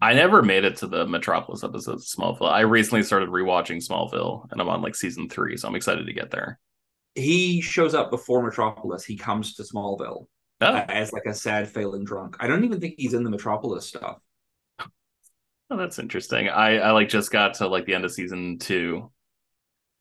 I 0.00 0.12
never 0.14 0.42
made 0.42 0.64
it 0.64 0.76
to 0.78 0.88
the 0.88 1.06
Metropolis 1.06 1.62
episode 1.62 1.94
of 1.94 2.00
Smallville. 2.00 2.50
I 2.50 2.60
recently 2.62 3.04
started 3.04 3.28
rewatching 3.28 3.76
Smallville 3.76 4.50
and 4.50 4.60
I'm 4.60 4.68
on 4.68 4.82
like 4.82 4.96
season 4.96 5.28
three, 5.28 5.56
so 5.56 5.68
I'm 5.68 5.76
excited 5.76 6.06
to 6.06 6.12
get 6.12 6.32
there. 6.32 6.58
He 7.14 7.60
shows 7.60 7.94
up 7.94 8.10
before 8.10 8.42
Metropolis. 8.42 9.04
He 9.04 9.16
comes 9.16 9.54
to 9.54 9.62
Smallville. 9.62 10.26
Oh, 10.64 10.74
as 10.92 11.12
like 11.12 11.24
a 11.26 11.34
sad 11.34 11.68
failing 11.68 12.04
drunk. 12.04 12.36
I 12.40 12.46
don't 12.46 12.64
even 12.64 12.80
think 12.80 12.94
he's 12.98 13.14
in 13.14 13.24
the 13.24 13.30
Metropolis 13.30 13.86
stuff. 13.86 14.18
oh, 14.80 15.76
that's 15.76 15.98
interesting. 15.98 16.48
I, 16.48 16.78
I 16.78 16.90
like 16.92 17.08
just 17.08 17.30
got 17.30 17.54
to 17.54 17.68
like 17.68 17.86
the 17.86 17.94
end 17.94 18.04
of 18.04 18.12
season 18.12 18.58
two, 18.58 19.10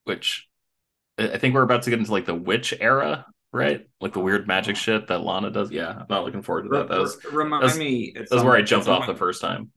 which 0.06 0.48
I 1.18 1.38
think 1.38 1.54
we're 1.56 1.62
about 1.64 1.84
to 1.84 1.90
get 1.90 2.00
into 2.00 2.12
like 2.12 2.26
the 2.26 2.36
witch 2.36 2.74
era, 2.80 3.26
right? 3.52 3.88
Like 4.02 4.14
the 4.14 4.20
weird 4.20 4.48
magic 4.48 4.76
shit 4.76 5.08
that 5.08 5.22
Lana 5.24 5.52
does. 5.52 5.72
Yeah, 5.72 5.90
I'm 5.90 6.06
not 6.10 6.26
looking 6.26 6.42
forward 6.42 6.64
to 6.64 6.70
that. 6.70 6.88
That 6.90 7.00
was 7.00 7.24
Remind 7.32 7.64
that's- 7.64 7.78
me. 7.78 8.14
that's 8.16 8.32
where 8.44 8.56
I 8.56 8.62
jumped 8.62 8.88
off 8.88 9.06
the 9.08 9.16
first 9.16 9.42
time. 9.42 9.72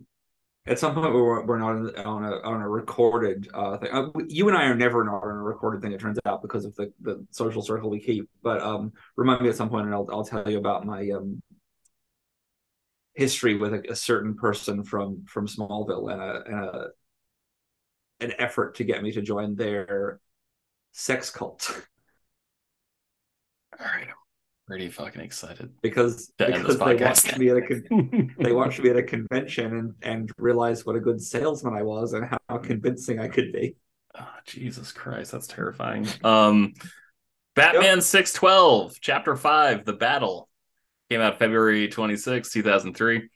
At 0.69 0.81
some 0.81 0.95
point, 0.95 1.15
we're, 1.15 1.45
we're 1.45 1.59
not 1.59 1.97
on 2.05 2.25
a 2.25 2.41
on 2.41 2.61
a 2.61 2.69
recorded 2.69 3.49
uh, 3.55 3.79
thing. 3.79 3.91
Uh, 3.93 4.09
you 4.29 4.49
and 4.49 4.57
I 4.57 4.65
are 4.65 4.75
never 4.75 5.05
not 5.05 5.23
on 5.23 5.31
a 5.31 5.43
recorded 5.43 5.81
thing. 5.81 5.93
It 5.93 6.01
turns 6.01 6.19
out 6.27 6.43
because 6.43 6.65
of 6.65 6.75
the, 6.75 6.93
the 7.03 7.25
social 7.31 7.63
circle 7.63 7.89
we 7.89 8.01
keep. 8.01 8.29
But 8.43 8.61
um, 8.63 8.93
remind 9.17 9.43
me 9.43 9.49
at 9.49 9.57
some 9.57 9.69
point, 9.69 9.87
and 9.87 9.95
I'll 9.95 10.09
I'll 10.11 10.25
tell 10.25 10.51
you 10.51 10.59
about 10.59 10.85
my 10.85 11.09
um 11.11 11.41
history 13.15 13.57
with 13.57 13.73
a, 13.73 13.83
a 13.91 13.97
certain 13.97 14.35
person 14.35 14.85
from 14.85 15.25
from 15.27 15.47
Smallville 15.47 16.13
and 16.13 16.21
a, 16.21 16.43
and 16.47 16.65
a 16.65 16.89
an 18.21 18.33
effort 18.39 18.77
to 18.77 18.85
get 18.85 19.03
me 19.03 19.13
to 19.13 19.23
join 19.23 19.57
their 19.57 20.21
sex 20.93 21.31
cult. 21.31 21.71
All 23.79 23.87
right, 23.87 24.09
pretty 24.67 24.89
fucking 24.89 25.21
excited. 25.21 25.71
because 25.83 26.33
To 26.39 26.47
end 26.47 26.67
this 26.67 26.77
because 26.77 26.79
they 26.79 27.05
watched 27.05 27.39
me 27.39 27.49
at 27.51 27.57
a 27.57 27.63
con- 27.63 28.35
they 28.39 28.53
watched 28.53 28.81
me 28.81 28.91
at 28.91 28.97
a 28.97 29.03
convention 29.03 29.77
and 29.77 29.95
and 30.03 30.33
realized 30.39 30.87
what 30.87 30.97
a 30.97 31.01
good 31.01 31.23
salesman 31.23 31.75
I 31.75 31.83
was 31.83 32.13
and 32.13 32.27
how 32.49 32.59
convincing 32.59 33.19
I 33.21 33.29
could 33.29 33.53
be. 33.53 33.77
Oh, 34.19 34.29
Jesus 34.47 34.93
Christ, 34.93 35.33
that's 35.33 35.47
terrifying. 35.47 36.07
Um, 36.25 36.75
Batman 37.55 38.01
six 38.01 38.33
twelve, 38.33 38.95
chapter 39.01 39.37
five, 39.37 39.85
the 39.85 39.93
battle 39.93 40.49
came 41.11 41.21
out 41.21 41.39
February 41.39 41.89
twenty 41.89 42.17
sixth, 42.17 42.53
two 42.53 42.63
thousand 42.63 42.95
three. 42.95 43.29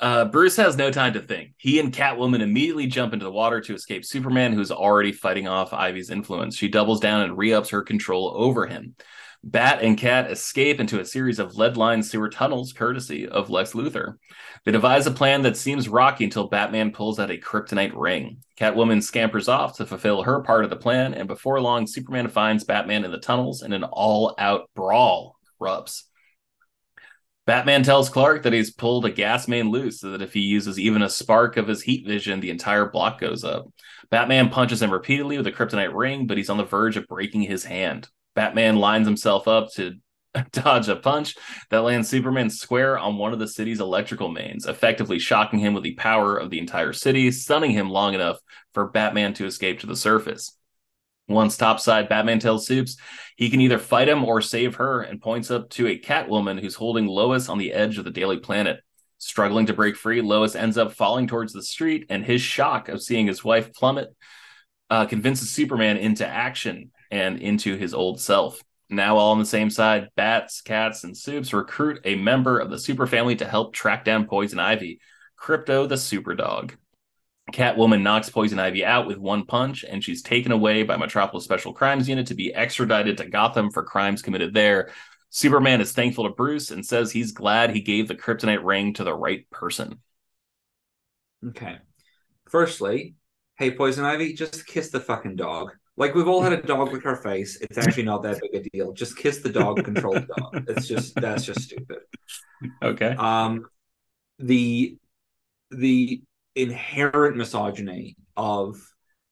Uh, 0.00 0.24
Bruce 0.26 0.56
has 0.56 0.76
no 0.76 0.92
time 0.92 1.14
to 1.14 1.20
think. 1.20 1.54
He 1.56 1.80
and 1.80 1.92
Catwoman 1.92 2.40
immediately 2.40 2.86
jump 2.86 3.12
into 3.14 3.24
the 3.24 3.32
water 3.32 3.60
to 3.60 3.74
escape 3.74 4.04
Superman, 4.04 4.52
who's 4.52 4.70
already 4.70 5.10
fighting 5.10 5.48
off 5.48 5.72
Ivy's 5.72 6.10
influence. 6.10 6.56
She 6.56 6.68
doubles 6.68 7.00
down 7.00 7.22
and 7.22 7.36
re-ups 7.36 7.70
her 7.70 7.82
control 7.82 8.32
over 8.36 8.66
him. 8.66 8.94
Bat 9.44 9.82
and 9.82 9.96
Cat 9.96 10.30
escape 10.30 10.80
into 10.80 11.00
a 11.00 11.04
series 11.04 11.38
of 11.38 11.56
lead-lined 11.56 12.04
sewer 12.04 12.28
tunnels, 12.28 12.72
courtesy 12.72 13.28
of 13.28 13.50
Lex 13.50 13.72
Luthor. 13.72 14.14
They 14.64 14.72
devise 14.72 15.06
a 15.06 15.12
plan 15.12 15.42
that 15.42 15.56
seems 15.56 15.88
rocky 15.88 16.24
until 16.24 16.48
Batman 16.48 16.90
pulls 16.90 17.20
out 17.20 17.30
a 17.30 17.38
kryptonite 17.38 17.92
ring. 17.94 18.38
Catwoman 18.58 19.02
scampers 19.02 19.48
off 19.48 19.76
to 19.76 19.86
fulfill 19.86 20.24
her 20.24 20.42
part 20.42 20.64
of 20.64 20.70
the 20.70 20.76
plan, 20.76 21.14
and 21.14 21.28
before 21.28 21.60
long, 21.60 21.86
Superman 21.86 22.28
finds 22.28 22.64
Batman 22.64 23.04
in 23.04 23.12
the 23.12 23.20
tunnels 23.20 23.62
and 23.62 23.72
an 23.72 23.84
all-out 23.84 24.68
brawl 24.74 25.36
erupts. 25.62 26.02
Batman 27.46 27.82
tells 27.82 28.10
Clark 28.10 28.42
that 28.42 28.52
he's 28.52 28.72
pulled 28.72 29.06
a 29.06 29.10
gas 29.10 29.48
main 29.48 29.70
loose 29.70 30.00
so 30.00 30.10
that 30.10 30.20
if 30.20 30.34
he 30.34 30.40
uses 30.40 30.78
even 30.78 31.00
a 31.00 31.08
spark 31.08 31.56
of 31.56 31.66
his 31.66 31.80
heat 31.80 32.06
vision, 32.06 32.40
the 32.40 32.50
entire 32.50 32.90
block 32.90 33.20
goes 33.20 33.44
up. 33.44 33.66
Batman 34.10 34.50
punches 34.50 34.82
him 34.82 34.92
repeatedly 34.92 35.38
with 35.38 35.46
a 35.46 35.52
kryptonite 35.52 35.94
ring, 35.94 36.26
but 36.26 36.36
he's 36.36 36.50
on 36.50 36.58
the 36.58 36.64
verge 36.64 36.98
of 36.98 37.06
breaking 37.06 37.42
his 37.42 37.64
hand. 37.64 38.08
Batman 38.38 38.76
lines 38.76 39.04
himself 39.04 39.48
up 39.48 39.72
to 39.72 39.94
dodge 40.52 40.88
a 40.88 40.94
punch 40.94 41.34
that 41.70 41.82
lands 41.82 42.08
Superman 42.08 42.50
square 42.50 42.96
on 42.96 43.18
one 43.18 43.32
of 43.32 43.40
the 43.40 43.48
city's 43.48 43.80
electrical 43.80 44.28
mains, 44.28 44.64
effectively 44.64 45.18
shocking 45.18 45.58
him 45.58 45.74
with 45.74 45.82
the 45.82 45.96
power 45.96 46.36
of 46.36 46.48
the 46.48 46.60
entire 46.60 46.92
city, 46.92 47.32
stunning 47.32 47.72
him 47.72 47.90
long 47.90 48.14
enough 48.14 48.38
for 48.74 48.90
Batman 48.90 49.34
to 49.34 49.44
escape 49.44 49.80
to 49.80 49.88
the 49.88 49.96
surface. 49.96 50.56
Once 51.26 51.56
topside, 51.56 52.08
Batman 52.08 52.38
tells 52.38 52.64
Supes 52.64 52.96
he 53.34 53.50
can 53.50 53.60
either 53.60 53.76
fight 53.76 54.08
him 54.08 54.22
or 54.22 54.40
save 54.40 54.76
her 54.76 55.00
and 55.00 55.20
points 55.20 55.50
up 55.50 55.68
to 55.70 55.88
a 55.88 55.98
Catwoman 55.98 56.60
who's 56.60 56.76
holding 56.76 57.08
Lois 57.08 57.48
on 57.48 57.58
the 57.58 57.72
edge 57.72 57.98
of 57.98 58.04
the 58.04 58.12
Daily 58.12 58.38
Planet. 58.38 58.78
Struggling 59.18 59.66
to 59.66 59.74
break 59.74 59.96
free, 59.96 60.20
Lois 60.20 60.54
ends 60.54 60.78
up 60.78 60.92
falling 60.92 61.26
towards 61.26 61.52
the 61.52 61.62
street, 61.64 62.06
and 62.08 62.24
his 62.24 62.40
shock 62.40 62.88
of 62.88 63.02
seeing 63.02 63.26
his 63.26 63.42
wife 63.42 63.72
plummet 63.72 64.14
uh, 64.90 65.06
convinces 65.06 65.50
Superman 65.50 65.96
into 65.96 66.24
action 66.24 66.92
and 67.10 67.40
into 67.40 67.76
his 67.76 67.94
old 67.94 68.20
self. 68.20 68.62
Now, 68.90 69.18
all 69.18 69.32
on 69.32 69.38
the 69.38 69.46
same 69.46 69.68
side, 69.68 70.08
Bats, 70.16 70.62
Cats, 70.62 71.04
and 71.04 71.16
Supes 71.16 71.52
recruit 71.52 72.00
a 72.04 72.14
member 72.14 72.58
of 72.58 72.70
the 72.70 72.78
Super 72.78 73.06
Family 73.06 73.36
to 73.36 73.44
help 73.44 73.74
track 73.74 74.04
down 74.04 74.26
Poison 74.26 74.58
Ivy, 74.58 75.00
Krypto 75.38 75.88
the 75.88 75.98
Super 75.98 76.34
Dog. 76.34 76.74
Catwoman 77.52 78.02
knocks 78.02 78.30
Poison 78.30 78.58
Ivy 78.58 78.84
out 78.84 79.06
with 79.06 79.18
one 79.18 79.44
punch, 79.44 79.84
and 79.84 80.02
she's 80.02 80.22
taken 80.22 80.52
away 80.52 80.82
by 80.82 80.96
Metropolis 80.96 81.44
Special 81.44 81.72
Crimes 81.72 82.08
Unit 82.08 82.26
to 82.28 82.34
be 82.34 82.54
extradited 82.54 83.18
to 83.18 83.28
Gotham 83.28 83.70
for 83.70 83.82
crimes 83.82 84.22
committed 84.22 84.54
there. 84.54 84.90
Superman 85.30 85.80
is 85.80 85.92
thankful 85.92 86.24
to 86.24 86.34
Bruce 86.34 86.70
and 86.70 86.84
says 86.84 87.10
he's 87.10 87.32
glad 87.32 87.70
he 87.70 87.80
gave 87.80 88.08
the 88.08 88.14
kryptonite 88.14 88.64
ring 88.64 88.94
to 88.94 89.04
the 89.04 89.14
right 89.14 89.48
person. 89.50 90.00
Okay. 91.46 91.78
Firstly, 92.48 93.14
hey, 93.58 93.70
Poison 93.70 94.04
Ivy, 94.04 94.32
just 94.32 94.66
kiss 94.66 94.90
the 94.90 95.00
fucking 95.00 95.36
dog. 95.36 95.72
Like 95.98 96.14
we've 96.14 96.28
all 96.28 96.40
had 96.40 96.52
a 96.52 96.62
dog 96.62 96.92
lick 96.92 97.04
our 97.04 97.16
face. 97.16 97.60
It's 97.60 97.76
actually 97.76 98.04
not 98.04 98.22
that 98.22 98.40
big 98.40 98.66
a 98.66 98.68
deal. 98.70 98.92
Just 98.92 99.16
kiss 99.16 99.38
the 99.38 99.50
dog, 99.50 99.84
control 99.84 100.14
the 100.14 100.28
dog. 100.36 100.64
It's 100.68 100.86
just 100.86 101.14
that's 101.16 101.44
just 101.44 101.62
stupid. 101.62 101.98
Okay. 102.82 103.14
Um, 103.18 103.66
the 104.38 104.96
the 105.70 106.22
inherent 106.54 107.36
misogyny 107.36 108.16
of 108.36 108.80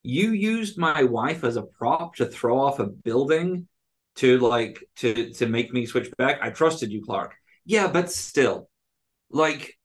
you 0.02 0.32
used 0.32 0.76
my 0.76 1.04
wife 1.04 1.44
as 1.44 1.56
a 1.56 1.62
prop 1.62 2.16
to 2.16 2.26
throw 2.26 2.58
off 2.60 2.80
a 2.80 2.86
building 2.86 3.68
to 4.16 4.38
like 4.38 4.82
to 4.96 5.32
to 5.34 5.46
make 5.46 5.72
me 5.72 5.86
switch 5.86 6.10
back. 6.18 6.40
I 6.42 6.50
trusted 6.50 6.90
you, 6.90 7.02
Clark. 7.04 7.34
Yeah, 7.64 7.88
but 7.88 8.10
still, 8.10 8.68
like, 9.30 9.76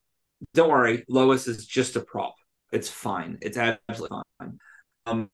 don't 0.54 0.70
worry, 0.70 1.04
Lois 1.08 1.48
is 1.48 1.66
just 1.66 1.96
a 1.96 2.02
prop. 2.02 2.36
It's 2.72 2.90
fine. 2.90 3.38
It's 3.42 3.58
absolutely 3.58 4.20
fine. 4.40 4.58
Um, 5.06 5.30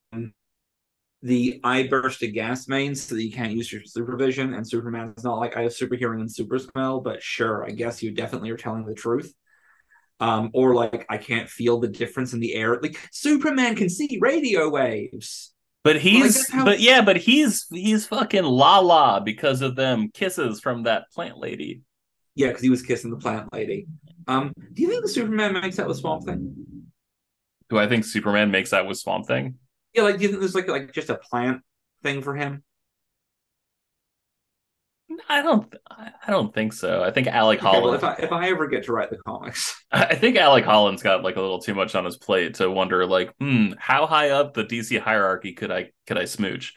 the 1.22 1.60
I 1.64 1.88
burst 1.88 2.22
a 2.22 2.28
gas 2.28 2.68
main 2.68 2.94
so 2.94 3.14
that 3.14 3.24
you 3.24 3.32
can't 3.32 3.52
use 3.52 3.72
your 3.72 3.82
supervision, 3.84 4.54
and 4.54 4.66
Superman's 4.66 5.24
not 5.24 5.38
like 5.38 5.56
I 5.56 5.62
have 5.62 5.72
super 5.72 5.96
hearing 5.96 6.20
and 6.20 6.30
super 6.32 6.58
smell, 6.58 7.00
but 7.00 7.22
sure, 7.22 7.64
I 7.64 7.70
guess 7.70 8.02
you 8.02 8.12
definitely 8.12 8.50
are 8.50 8.56
telling 8.56 8.84
the 8.86 8.94
truth. 8.94 9.34
Um, 10.20 10.50
or 10.52 10.74
like 10.74 11.06
I 11.08 11.16
can't 11.16 11.48
feel 11.48 11.78
the 11.78 11.88
difference 11.88 12.32
in 12.32 12.40
the 12.40 12.54
air. 12.54 12.78
Like 12.80 12.98
Superman 13.12 13.76
can 13.76 13.88
see 13.88 14.18
radio 14.20 14.68
waves. 14.68 15.54
But 15.84 16.00
he's 16.00 16.34
that's 16.34 16.50
how- 16.50 16.64
but 16.64 16.80
yeah, 16.80 17.02
but 17.02 17.16
he's 17.16 17.66
he's 17.70 18.06
fucking 18.06 18.44
la 18.44 18.80
la 18.80 19.20
because 19.20 19.62
of 19.62 19.76
them 19.76 20.10
kisses 20.12 20.60
from 20.60 20.84
that 20.84 21.04
plant 21.14 21.38
lady. 21.38 21.82
Yeah, 22.34 22.48
because 22.48 22.62
he 22.62 22.70
was 22.70 22.82
kissing 22.82 23.10
the 23.10 23.16
plant 23.16 23.52
lady. 23.52 23.86
Um, 24.26 24.52
do 24.72 24.82
you 24.82 24.88
think 24.88 25.02
the 25.02 25.08
Superman 25.08 25.54
makes 25.54 25.76
that 25.76 25.88
with 25.88 25.96
Swamp 25.96 26.24
Thing? 26.24 26.54
Do 27.70 27.78
I 27.78 27.88
think 27.88 28.04
Superman 28.04 28.50
makes 28.50 28.70
that 28.70 28.86
with 28.86 28.98
Swamp 28.98 29.26
Thing? 29.26 29.56
Yeah, 29.98 30.04
like 30.04 30.18
do 30.18 30.22
you 30.22 30.28
think 30.28 30.40
there's 30.40 30.54
like 30.54 30.68
like 30.68 30.92
just 30.92 31.10
a 31.10 31.16
plant 31.16 31.62
thing 32.04 32.22
for 32.22 32.36
him? 32.36 32.62
I 35.28 35.42
don't 35.42 35.74
I 35.90 36.30
don't 36.30 36.54
think 36.54 36.72
so. 36.72 37.02
I 37.02 37.10
think 37.10 37.26
Alec 37.26 37.58
Okay, 37.58 37.66
well, 37.80 37.80
Holland 37.80 37.96
if 37.96 38.04
I 38.04 38.14
if 38.14 38.30
I 38.30 38.48
ever 38.48 38.68
get 38.68 38.84
to 38.84 38.92
write 38.92 39.10
the 39.10 39.16
comics, 39.16 39.84
I 39.90 40.14
think 40.14 40.36
Alec 40.36 40.64
Holland's 40.64 41.02
got 41.02 41.24
like 41.24 41.34
a 41.34 41.40
little 41.40 41.58
too 41.60 41.74
much 41.74 41.96
on 41.96 42.04
his 42.04 42.16
plate 42.16 42.54
to 42.54 42.70
wonder 42.70 43.04
like, 43.06 43.34
hmm, 43.40 43.72
how 43.76 44.06
high 44.06 44.30
up 44.30 44.54
the 44.54 44.62
DC 44.62 45.00
hierarchy 45.00 45.52
could 45.52 45.72
I 45.72 45.90
could 46.06 46.16
I 46.18 46.26
smooch? 46.26 46.74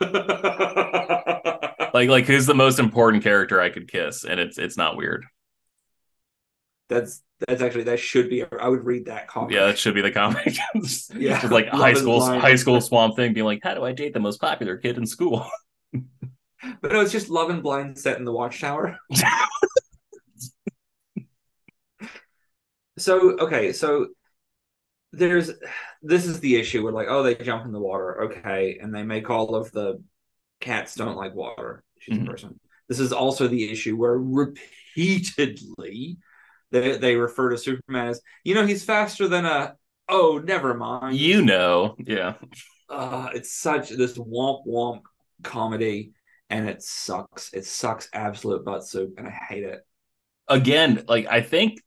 Like 1.94 2.10
like 2.10 2.26
who's 2.26 2.44
the 2.44 2.54
most 2.54 2.78
important 2.78 3.22
character 3.22 3.58
I 3.58 3.70
could 3.70 3.90
kiss? 3.90 4.24
And 4.24 4.38
it's 4.38 4.58
it's 4.58 4.76
not 4.76 4.98
weird. 4.98 5.24
That's 6.88 7.22
that's 7.46 7.60
actually 7.62 7.84
that 7.84 7.98
should 7.98 8.28
be. 8.30 8.44
I 8.44 8.68
would 8.68 8.84
read 8.84 9.06
that 9.06 9.28
comic. 9.28 9.52
Yeah, 9.54 9.66
that 9.66 9.78
should 9.78 9.94
be 9.94 10.02
the 10.02 10.12
comic. 10.12 10.56
Yeah. 11.14 11.40
Just 11.40 11.52
like 11.52 11.66
Love 11.72 11.80
high 11.80 11.94
school 11.94 12.18
blind. 12.18 12.42
high 12.42 12.56
school 12.56 12.80
swamp 12.80 13.16
thing 13.16 13.32
being 13.32 13.46
like, 13.46 13.60
how 13.62 13.74
do 13.74 13.84
I 13.84 13.92
date 13.92 14.12
the 14.14 14.20
most 14.20 14.40
popular 14.40 14.76
kid 14.76 14.98
in 14.98 15.06
school? 15.06 15.46
but 15.92 16.92
no, 16.92 17.00
it's 17.00 17.12
just 17.12 17.28
Love 17.28 17.50
and 17.50 17.62
Blind 17.62 17.98
set 17.98 18.18
in 18.18 18.24
the 18.24 18.32
Watchtower. 18.32 18.98
So 22.98 23.36
okay, 23.38 23.72
so 23.72 24.08
there's 25.12 25.50
this 26.02 26.26
is 26.26 26.40
the 26.40 26.56
issue 26.56 26.82
where 26.82 26.92
like 26.92 27.06
oh 27.08 27.22
they 27.22 27.34
jump 27.34 27.64
in 27.64 27.72
the 27.72 27.80
water 27.80 28.24
okay 28.24 28.78
and 28.80 28.94
they 28.94 29.02
make 29.02 29.30
all 29.30 29.54
of 29.54 29.70
the 29.72 30.02
cats 30.60 30.94
don't 30.94 31.16
like 31.16 31.34
water 31.34 31.82
she's 32.00 32.18
Mhm. 32.18 32.24
a 32.24 32.30
person 32.30 32.60
this 32.88 32.98
is 33.00 33.12
also 33.12 33.48
the 33.48 33.70
issue 33.70 33.96
where 33.96 34.18
repeatedly 34.18 36.18
they, 36.70 36.96
they 36.98 37.16
refer 37.16 37.50
to 37.50 37.58
superman 37.58 38.08
as 38.08 38.20
you 38.44 38.54
know 38.54 38.66
he's 38.66 38.84
faster 38.84 39.28
than 39.28 39.44
a 39.46 39.74
oh 40.08 40.40
never 40.44 40.74
mind 40.74 41.16
you 41.16 41.42
know. 41.42 41.96
Yeah. 41.98 42.34
uh, 42.88 43.28
it's 43.34 43.52
such 43.52 43.90
this 43.90 44.16
womp 44.18 44.66
womp 44.66 45.02
comedy 45.42 46.12
and 46.50 46.68
it 46.68 46.82
sucks 46.82 47.52
it 47.52 47.64
sucks 47.64 48.08
absolute 48.12 48.64
butt 48.64 48.86
soup 48.86 49.14
and 49.18 49.26
i 49.26 49.30
hate 49.30 49.64
it 49.64 49.80
Again, 50.48 51.04
like 51.08 51.26
I 51.26 51.40
think 51.40 51.80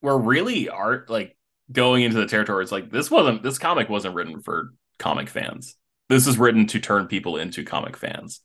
we're 0.00 0.16
really 0.16 0.68
art 0.68 1.10
like 1.10 1.36
going 1.70 2.02
into 2.02 2.16
the 2.16 2.26
territory. 2.26 2.62
It's 2.62 2.72
like 2.72 2.90
this 2.90 3.10
wasn't 3.10 3.42
this 3.42 3.58
comic 3.58 3.88
wasn't 3.88 4.14
written 4.14 4.40
for 4.40 4.72
comic 4.98 5.28
fans. 5.28 5.76
This 6.08 6.26
is 6.26 6.38
written 6.38 6.66
to 6.68 6.80
turn 6.80 7.06
people 7.06 7.36
into 7.36 7.64
comic 7.64 7.96
fans. 7.96 8.40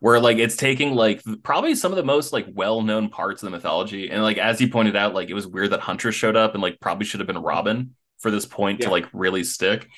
Where 0.00 0.20
like 0.20 0.38
it's 0.38 0.56
taking 0.56 0.94
like 0.94 1.22
probably 1.42 1.74
some 1.74 1.92
of 1.92 1.96
the 1.96 2.04
most 2.04 2.32
like 2.32 2.46
well-known 2.52 3.08
parts 3.08 3.42
of 3.42 3.46
the 3.46 3.56
mythology. 3.56 4.10
And 4.10 4.22
like 4.22 4.38
as 4.38 4.60
you 4.60 4.68
pointed 4.68 4.96
out, 4.96 5.14
like 5.14 5.28
it 5.30 5.34
was 5.34 5.46
weird 5.46 5.70
that 5.70 5.80
Huntress 5.80 6.14
showed 6.14 6.36
up 6.36 6.54
and 6.54 6.62
like 6.62 6.80
probably 6.80 7.06
should 7.06 7.20
have 7.20 7.26
been 7.26 7.38
Robin 7.38 7.94
for 8.18 8.30
this 8.30 8.46
point 8.46 8.80
to 8.82 8.90
like 8.90 9.06
really 9.12 9.44
stick. 9.44 9.88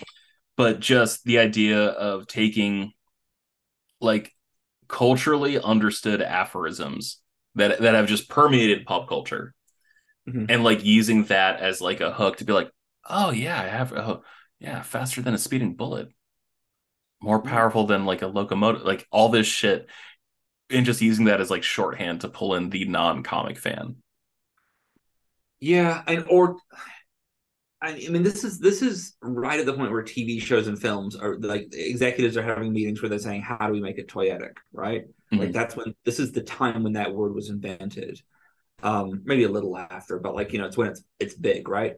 But 0.57 0.81
just 0.81 1.25
the 1.25 1.39
idea 1.39 1.87
of 1.87 2.27
taking 2.27 2.93
like 4.01 4.33
culturally 4.89 5.61
understood 5.61 6.23
aphorisms 6.23 7.21
that 7.55 7.81
that 7.81 7.95
have 7.95 8.07
just 8.07 8.29
permeated 8.29 8.87
pop 8.87 9.09
culture 9.09 9.55
Mhm. 10.29 10.47
and 10.51 10.63
like 10.65 10.85
using 10.85 11.25
that 11.25 11.61
as 11.61 11.81
like 11.81 12.01
a 12.01 12.13
hook 12.13 12.37
to 12.39 12.45
be 12.45 12.53
like 12.53 12.71
oh 13.09 13.31
yeah 13.31 13.59
i 13.61 13.67
have 13.67 13.93
oh 13.95 14.23
yeah 14.61 14.83
faster 14.83 15.23
than 15.23 15.33
a 15.35 15.39
speeding 15.39 15.75
bullet 15.75 16.09
more 17.21 17.41
Mhm. 17.43 17.49
powerful 17.49 17.87
than 17.87 18.05
like 18.05 18.23
a 18.23 18.27
locomotive 18.27 18.83
like 18.83 19.07
all 19.11 19.29
this 19.29 19.47
shit 19.47 19.89
and 20.71 20.87
just 20.87 21.03
using 21.03 21.27
that 21.27 21.41
as 21.41 21.51
like 21.51 21.63
shorthand 21.65 22.23
to 22.23 22.29
pull 22.29 22.55
in 22.55 22.71
the 22.71 22.85
non-comic 22.87 23.59
fan 23.59 23.97
Yeah, 25.61 26.03
and 26.07 26.25
or 26.29 26.59
I 27.81 27.93
mean 28.09 28.25
this 28.25 28.43
is 28.43 28.59
this 28.59 28.83
is 28.83 29.15
right 29.23 29.61
at 29.61 29.67
the 29.67 29.73
point 29.73 29.93
where 29.93 30.03
TV 30.03 30.41
shows 30.41 30.67
and 30.67 30.79
films 30.81 31.15
are 31.15 31.37
like 31.39 31.69
executives 31.73 32.37
are 32.37 32.43
having 32.43 32.73
meetings 32.73 33.01
where 33.01 33.09
they're 33.09 33.21
saying 33.21 33.43
how 33.43 33.67
do 33.67 33.73
we 33.73 33.81
make 33.81 33.99
it 33.99 34.09
toyetic, 34.09 34.55
right? 34.73 35.05
Like 35.37 35.53
Mhm. 35.53 35.53
that's 35.53 35.77
when 35.77 35.95
this 36.05 36.19
is 36.19 36.33
the 36.33 36.43
time 36.43 36.83
when 36.83 36.95
that 36.95 37.15
word 37.15 37.35
was 37.35 37.51
invented. 37.51 38.21
Um 38.83 39.23
maybe 39.25 39.45
a 39.45 39.51
little 39.51 39.77
after, 39.79 40.19
but 40.21 40.35
like 40.35 40.53
you 40.53 40.61
know 40.61 40.67
it's 40.67 40.77
when 40.77 40.89
it's 40.89 41.03
it's 41.21 41.35
big, 41.35 41.69
right? 41.69 41.97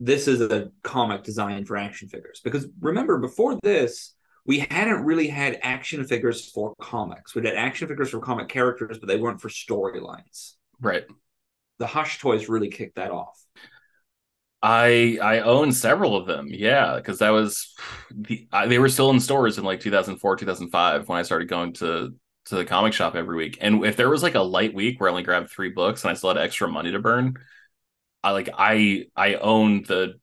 This 0.00 0.28
is 0.28 0.40
a 0.42 0.70
comic 0.82 1.24
designed 1.24 1.68
for 1.68 1.76
action 1.76 2.08
figures 2.08 2.40
because 2.44 2.68
remember 2.80 3.18
before 3.18 3.58
this 3.62 4.13
we 4.46 4.58
hadn't 4.60 5.04
really 5.04 5.28
had 5.28 5.58
action 5.62 6.04
figures 6.04 6.50
for 6.50 6.74
comics. 6.80 7.34
We 7.34 7.44
had 7.46 7.56
action 7.56 7.88
figures 7.88 8.10
for 8.10 8.20
comic 8.20 8.48
characters, 8.48 8.98
but 8.98 9.08
they 9.08 9.16
weren't 9.16 9.40
for 9.40 9.48
storylines. 9.48 10.54
right 10.80 11.04
The 11.78 11.86
Hush 11.86 12.18
toys 12.18 12.48
really 12.48 12.68
kicked 12.68 12.96
that 12.96 13.10
off. 13.12 13.40
i 14.62 15.18
i 15.20 15.40
own 15.40 15.72
several 15.72 16.16
of 16.16 16.26
them 16.26 16.46
yeah 16.50 16.96
because 16.96 17.18
that 17.18 17.30
was 17.30 17.74
the 18.10 18.46
I, 18.52 18.66
they 18.66 18.78
were 18.78 18.88
still 18.88 19.10
in 19.10 19.20
stores 19.20 19.58
in 19.58 19.64
like 19.64 19.80
2004 19.80 20.36
2005 20.36 21.08
when 21.08 21.18
i 21.18 21.22
started 21.22 21.48
going 21.48 21.72
to 21.74 22.14
to 22.46 22.54
the 22.56 22.64
comic 22.64 22.92
shop 22.92 23.14
every 23.14 23.36
week 23.36 23.58
and 23.60 23.84
if 23.84 23.96
there 23.96 24.08
was 24.08 24.22
like 24.22 24.34
a 24.34 24.40
light 24.40 24.74
week 24.74 25.00
where 25.00 25.08
i 25.08 25.12
only 25.12 25.22
grabbed 25.22 25.50
three 25.50 25.70
books 25.70 26.02
and 26.04 26.10
i 26.10 26.14
still 26.14 26.30
had 26.30 26.38
extra 26.38 26.68
money 26.68 26.92
to 26.92 26.98
burn 26.98 27.34
i 28.22 28.30
like 28.32 28.48
i 28.58 29.06
i 29.16 29.34
owned 29.34 29.86
the 29.86 30.14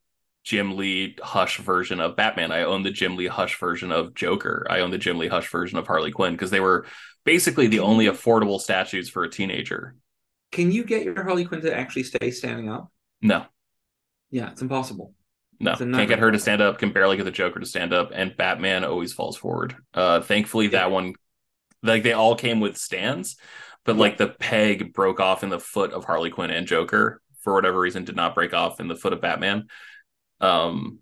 jim 0.44 0.76
lee 0.76 1.16
hush 1.22 1.58
version 1.58 2.00
of 2.00 2.16
batman 2.16 2.52
i 2.52 2.64
own 2.64 2.82
the 2.84 2.92
jim 2.92 3.16
lee 3.16 3.28
hush 3.28 3.60
version 3.60 3.92
of 3.92 4.14
joker 4.16 4.66
i 4.70 4.80
own 4.80 4.90
the 4.92 4.98
jim 4.98 5.18
lee 5.18 5.28
hush 5.28 5.50
version 5.50 5.78
of 5.78 5.86
harley 5.88 6.12
quinn 6.12 6.34
because 6.34 6.50
they 6.52 6.60
were 6.60 6.86
basically 7.26 7.68
the 7.68 7.80
only 7.80 8.06
affordable 8.08 8.60
statues 8.60 9.08
for 9.10 9.24
a 9.24 9.30
teenager 9.30 9.96
Can 10.52 10.72
you 10.72 10.84
get 10.84 11.04
your 11.04 11.24
Harley 11.24 11.46
Quinn 11.46 11.62
to 11.62 11.74
actually 11.74 12.04
stay 12.04 12.32
standing 12.32 12.68
up? 12.70 12.92
No, 13.22 13.46
Yeah, 14.32 14.50
it's 14.52 14.62
impossible. 14.64 15.14
no, 15.60 15.72
It's 15.74 15.80
can't 15.80 16.10
get 16.10 16.18
her 16.20 16.32
to 16.32 16.40
stand 16.40 16.62
up. 16.62 16.80
Can 16.80 16.92
barely 16.92 17.16
get 17.18 17.24
the 17.26 17.32
Joker 17.32 17.60
to 17.60 17.66
stand 17.66 17.94
up, 17.94 18.10
and 18.14 18.36
Batman 18.36 18.84
always 18.84 19.14
falls 19.14 19.38
forward. 19.38 19.76
Uh, 19.94 20.22
thankfully, 20.22 20.66
Yeah. 20.66 20.80
that 20.80 20.92
one, 20.92 21.14
like 21.84 22.02
they 22.04 22.14
all 22.14 22.36
came 22.36 22.60
with 22.60 22.76
stands, 22.78 23.38
but 23.86 23.96
like 23.98 24.18
the 24.18 24.28
peg 24.28 24.92
broke 24.94 25.20
off 25.20 25.44
in 25.44 25.50
the 25.50 25.60
foot 25.60 25.94
of 25.94 26.04
Harley 26.06 26.32
Quinn 26.32 26.50
and 26.50 26.66
Joker 26.68 27.22
for 27.42 27.54
whatever 27.54 27.80
reason. 27.80 28.04
Did 28.04 28.16
not 28.16 28.34
break 28.36 28.54
off 28.56 28.80
in 28.80 28.88
the 28.88 28.96
foot 28.96 29.14
of 29.14 29.22
Batman. 29.22 29.68
Um, 30.42 31.00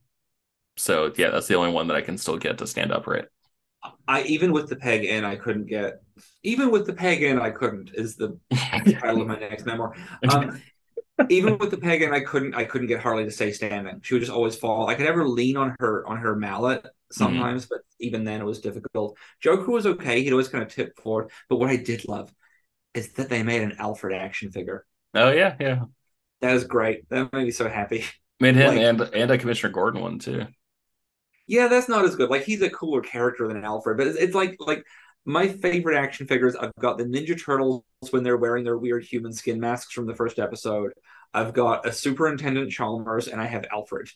so 0.78 1.12
yeah, 1.18 1.30
that's 1.30 1.48
the 1.48 1.56
only 1.56 1.72
one 1.72 1.88
that 1.88 1.98
I 1.98 2.02
can 2.02 2.18
still 2.18 2.38
get 2.38 2.58
to 2.60 2.68
stand 2.68 2.92
upright. 2.92 3.26
I 4.08 4.24
even 4.24 4.52
with 4.52 4.70
the 4.70 4.76
peg 4.76 5.06
in, 5.06 5.26
I 5.26 5.36
couldn't 5.36 5.68
get. 5.68 6.02
Even 6.44 6.72
with 6.72 6.86
the 6.86 6.94
peg 6.94 7.24
in, 7.24 7.40
I 7.40 7.50
couldn't. 7.50 7.92
Is 7.94 8.16
the 8.16 8.38
title 8.52 9.22
of 9.22 9.28
my 9.28 9.40
next 9.40 9.66
memoir. 9.66 9.96
Um, 10.30 10.62
even 11.30 11.58
with 11.58 11.72
the 11.72 11.78
peg 11.78 12.02
in, 12.02 12.14
I 12.14 12.22
couldn't. 12.22 12.56
I 12.56 12.66
couldn't 12.66 12.88
get 12.88 13.02
Harley 13.02 13.26
to 13.26 13.32
stay 13.32 13.52
standing. 13.52 14.00
She 14.04 14.14
would 14.14 14.22
just 14.22 14.32
always 14.32 14.56
fall. 14.56 14.88
I 14.88 14.96
could 14.96 15.06
ever 15.06 15.28
lean 15.28 15.58
on 15.58 15.76
her 15.80 16.06
on 16.08 16.18
her 16.18 16.36
mallet 16.36 16.86
sometimes, 17.12 17.66
but 17.66 17.80
even 18.00 18.24
then 18.24 18.42
it 18.42 18.46
was 18.46 18.60
difficult. 18.60 19.18
Joker 19.42 19.72
was 19.72 19.86
okay. 19.86 20.22
He'd 20.22 20.32
always 20.32 20.50
kind 20.50 20.64
of 20.64 20.74
tip 20.74 20.98
forward. 21.00 21.32
But 21.50 21.58
what 21.58 21.70
I 21.70 21.78
did 21.78 22.08
love 22.08 22.34
is 22.94 23.14
that 23.14 23.30
they 23.30 23.44
made 23.44 23.62
an 23.62 23.76
Alfred 23.80 24.16
action 24.16 24.52
figure. 24.52 24.86
oh 25.14 25.32
yeah, 25.32 25.56
yeah. 25.60 25.84
That 26.42 26.54
was 26.54 26.64
great. 26.64 27.10
That 27.10 27.34
made 27.34 27.46
me 27.46 27.52
so 27.52 27.68
happy. 27.68 28.06
Made 28.40 28.56
him 28.56 28.76
Like- 28.76 28.80
and 28.80 29.02
and 29.02 29.32
a 29.32 29.38
Commissioner 29.38 29.74
Gordon 29.74 30.02
one 30.02 30.20
too. 30.20 30.46
Yeah, 31.48 31.68
that's 31.68 31.90
not 31.90 32.06
as 32.06 32.16
good. 32.16 32.30
Like 32.30 32.44
he's 32.44 32.62
a 32.62 32.70
cooler 32.70 33.02
character 33.02 33.48
than 33.48 33.64
Alfred, 33.66 33.98
but 33.98 34.08
it's, 34.08 34.18
it's 34.18 34.36
like 34.36 34.56
like 34.60 34.86
my 35.26 35.48
favorite 35.48 35.98
action 35.98 36.28
figures. 36.28 36.56
I've 36.56 36.72
got 36.80 36.98
the 36.98 37.06
Ninja 37.06 37.44
Turtles 37.44 37.84
when 38.12 38.24
they're 38.24 38.38
wearing 38.38 38.64
their 38.64 38.78
weird 38.78 39.04
human 39.04 39.34
skin 39.34 39.60
masks 39.60 39.92
from 39.94 40.06
the 40.06 40.16
first 40.16 40.40
episode. 40.40 40.94
I've 41.34 41.54
got 41.54 41.86
a 41.88 41.92
Superintendent 41.92 42.72
Chalmers, 42.72 43.28
and 43.28 43.42
I 43.42 43.46
have 43.46 43.66
Alfred. 43.72 44.10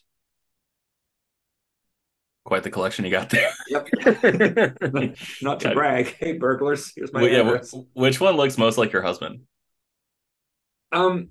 Quite 2.44 2.62
the 2.62 2.70
collection 2.70 3.04
you 3.04 3.10
got 3.10 3.30
there. 3.30 3.50
Yep. 3.68 3.88
Not 5.42 5.60
to 5.60 5.72
brag. 5.72 6.14
Hey, 6.18 6.36
burglars, 6.36 6.92
here's 6.94 7.12
my 7.12 7.22
Well, 7.22 7.30
yeah, 7.30 7.58
which 7.94 8.20
one 8.20 8.36
looks 8.36 8.58
most 8.58 8.76
like 8.76 8.92
your 8.92 9.00
husband? 9.02 9.40
Um, 10.92 11.30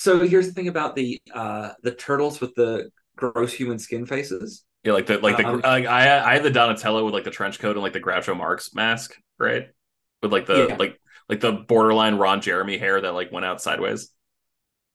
so 0.00 0.20
here's 0.26 0.46
the 0.46 0.54
thing 0.54 0.68
about 0.68 0.96
the 0.96 1.20
uh 1.34 1.72
the 1.82 1.92
turtles 1.92 2.40
with 2.40 2.54
the 2.54 2.90
gross 3.16 3.52
human 3.52 3.78
skin 3.78 4.06
faces. 4.06 4.64
Yeah, 4.82 4.92
like 4.92 5.04
the 5.06 5.18
like 5.18 5.36
the 5.36 5.44
Um, 5.44 5.60
like 5.60 5.84
I 5.84 6.30
I 6.30 6.34
had 6.34 6.42
the 6.42 6.50
Donatello 6.50 7.04
with 7.04 7.12
like 7.12 7.24
the 7.24 7.30
trench 7.30 7.58
coat 7.58 7.76
and 7.76 7.82
like 7.82 7.92
the 7.92 8.00
Groucho 8.00 8.34
Marx 8.34 8.74
mask, 8.74 9.14
right? 9.38 9.68
With 10.22 10.32
like 10.32 10.46
the 10.46 10.68
Yeah. 10.68 10.76
like 10.76 10.98
like 11.28 11.40
the 11.40 11.52
borderline 11.52 12.14
Ron 12.16 12.40
Jeremy 12.40 12.78
hair 12.78 12.98
that 12.98 13.12
like 13.12 13.30
went 13.30 13.44
out 13.44 13.60
sideways. 13.60 14.10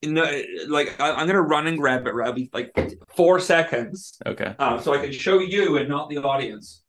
No, 0.03 0.23
like 0.67 0.99
I, 0.99 1.11
I'm 1.11 1.27
gonna 1.27 1.41
run 1.41 1.67
and 1.67 1.77
grab 1.77 2.05
it. 2.07 2.13
I'll 2.13 2.35
like 2.53 2.71
four 3.15 3.39
seconds, 3.39 4.17
Okay, 4.25 4.55
um, 4.59 4.81
so 4.81 4.93
I 4.93 4.99
can 4.99 5.11
show 5.11 5.39
you 5.39 5.77
and 5.77 5.87
not 5.87 6.09
the 6.09 6.17
audience. 6.17 6.83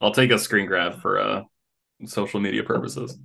I'll 0.00 0.12
take 0.12 0.30
a 0.30 0.38
screen 0.38 0.66
grab 0.66 1.00
for 1.00 1.18
uh 1.18 1.42
social 2.06 2.40
media 2.40 2.62
purposes. 2.62 3.18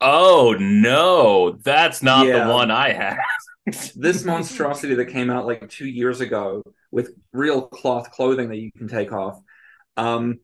Oh 0.00 0.54
no, 0.58 1.52
that's 1.62 2.02
not 2.02 2.30
Yeah. 2.30 2.32
the 2.32 2.40
one 2.40 2.70
I 2.70 2.92
had. 2.92 3.16
this 3.94 4.24
monstrosity 4.24 4.94
that 4.94 5.06
came 5.06 5.30
out 5.30 5.46
like 5.46 5.68
two 5.68 5.86
years 5.86 6.20
ago 6.20 6.62
with 6.90 7.10
real 7.32 7.62
cloth 7.62 8.10
clothing 8.10 8.48
that 8.48 8.58
you 8.58 8.70
can 8.72 8.88
take 8.88 9.12
off 9.12 9.40
um, 9.96 10.40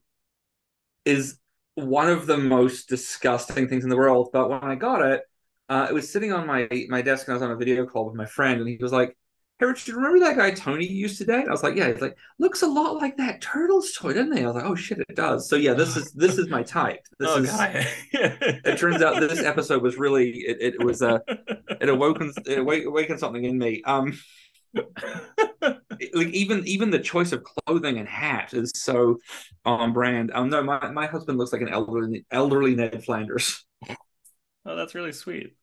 is 1.04 1.38
one 1.74 2.08
of 2.08 2.26
the 2.26 2.36
most 2.36 2.88
disgusting 2.88 3.68
things 3.68 3.84
in 3.84 3.90
the 3.90 3.96
world. 3.96 4.30
But 4.32 4.48
when 4.50 4.62
I 4.64 4.74
got 4.74 5.02
it, 5.02 5.22
uh, 5.68 5.86
it 5.88 5.92
was 5.94 6.10
sitting 6.12 6.32
on 6.32 6.46
my 6.46 6.68
my 6.88 7.02
desk 7.02 7.26
and 7.26 7.32
I 7.32 7.36
was 7.36 7.42
on 7.42 7.50
a 7.50 7.56
video 7.56 7.86
call 7.86 8.06
with 8.06 8.14
my 8.14 8.26
friend, 8.26 8.60
and 8.60 8.68
he 8.68 8.76
was 8.80 8.92
like, 8.92 9.16
Hey 9.62 9.66
Richard, 9.66 9.94
remember 9.94 10.18
that 10.18 10.36
guy 10.36 10.50
Tony 10.50 10.84
used 10.84 11.18
today? 11.18 11.38
And 11.38 11.46
I 11.46 11.52
was 11.52 11.62
like, 11.62 11.76
Yeah, 11.76 11.92
he's 11.92 12.00
like, 12.00 12.16
looks 12.40 12.62
a 12.62 12.66
lot 12.66 12.96
like 12.96 13.16
that 13.18 13.40
Turtles 13.40 13.92
toy, 13.92 14.12
doesn't 14.12 14.36
he? 14.36 14.42
I 14.42 14.46
was 14.46 14.56
like, 14.56 14.64
Oh 14.64 14.74
shit, 14.74 14.98
it 14.98 15.14
does. 15.14 15.48
So 15.48 15.54
yeah, 15.54 15.72
this 15.72 15.96
is 15.96 16.10
this 16.10 16.36
is 16.36 16.48
my 16.48 16.64
type. 16.64 17.06
This 17.20 17.30
oh 17.30 17.36
is 17.36 17.48
god. 17.48 17.86
it 18.12 18.76
turns 18.76 19.02
out 19.02 19.20
this 19.20 19.38
episode 19.38 19.80
was 19.80 19.96
really 19.98 20.30
it, 20.30 20.74
it 20.74 20.84
was 20.84 21.00
uh 21.00 21.20
it 21.80 21.88
awoken 21.88 22.32
it 22.44 22.58
awake, 22.58 22.86
awakened 22.86 23.20
something 23.20 23.44
in 23.44 23.56
me. 23.56 23.84
Um 23.84 24.18
like 24.74 26.30
even 26.30 26.66
even 26.66 26.90
the 26.90 26.98
choice 26.98 27.30
of 27.30 27.44
clothing 27.44 27.98
and 27.98 28.08
hat 28.08 28.54
is 28.54 28.72
so 28.74 29.18
on 29.64 29.92
brand. 29.92 30.32
Um, 30.34 30.50
no, 30.50 30.64
my, 30.64 30.90
my 30.90 31.06
husband 31.06 31.38
looks 31.38 31.52
like 31.52 31.62
an 31.62 31.68
elderly 31.68 32.26
elderly 32.32 32.74
Ned 32.74 33.04
Flanders. 33.04 33.64
oh, 33.88 34.74
that's 34.74 34.96
really 34.96 35.12
sweet. 35.12 35.54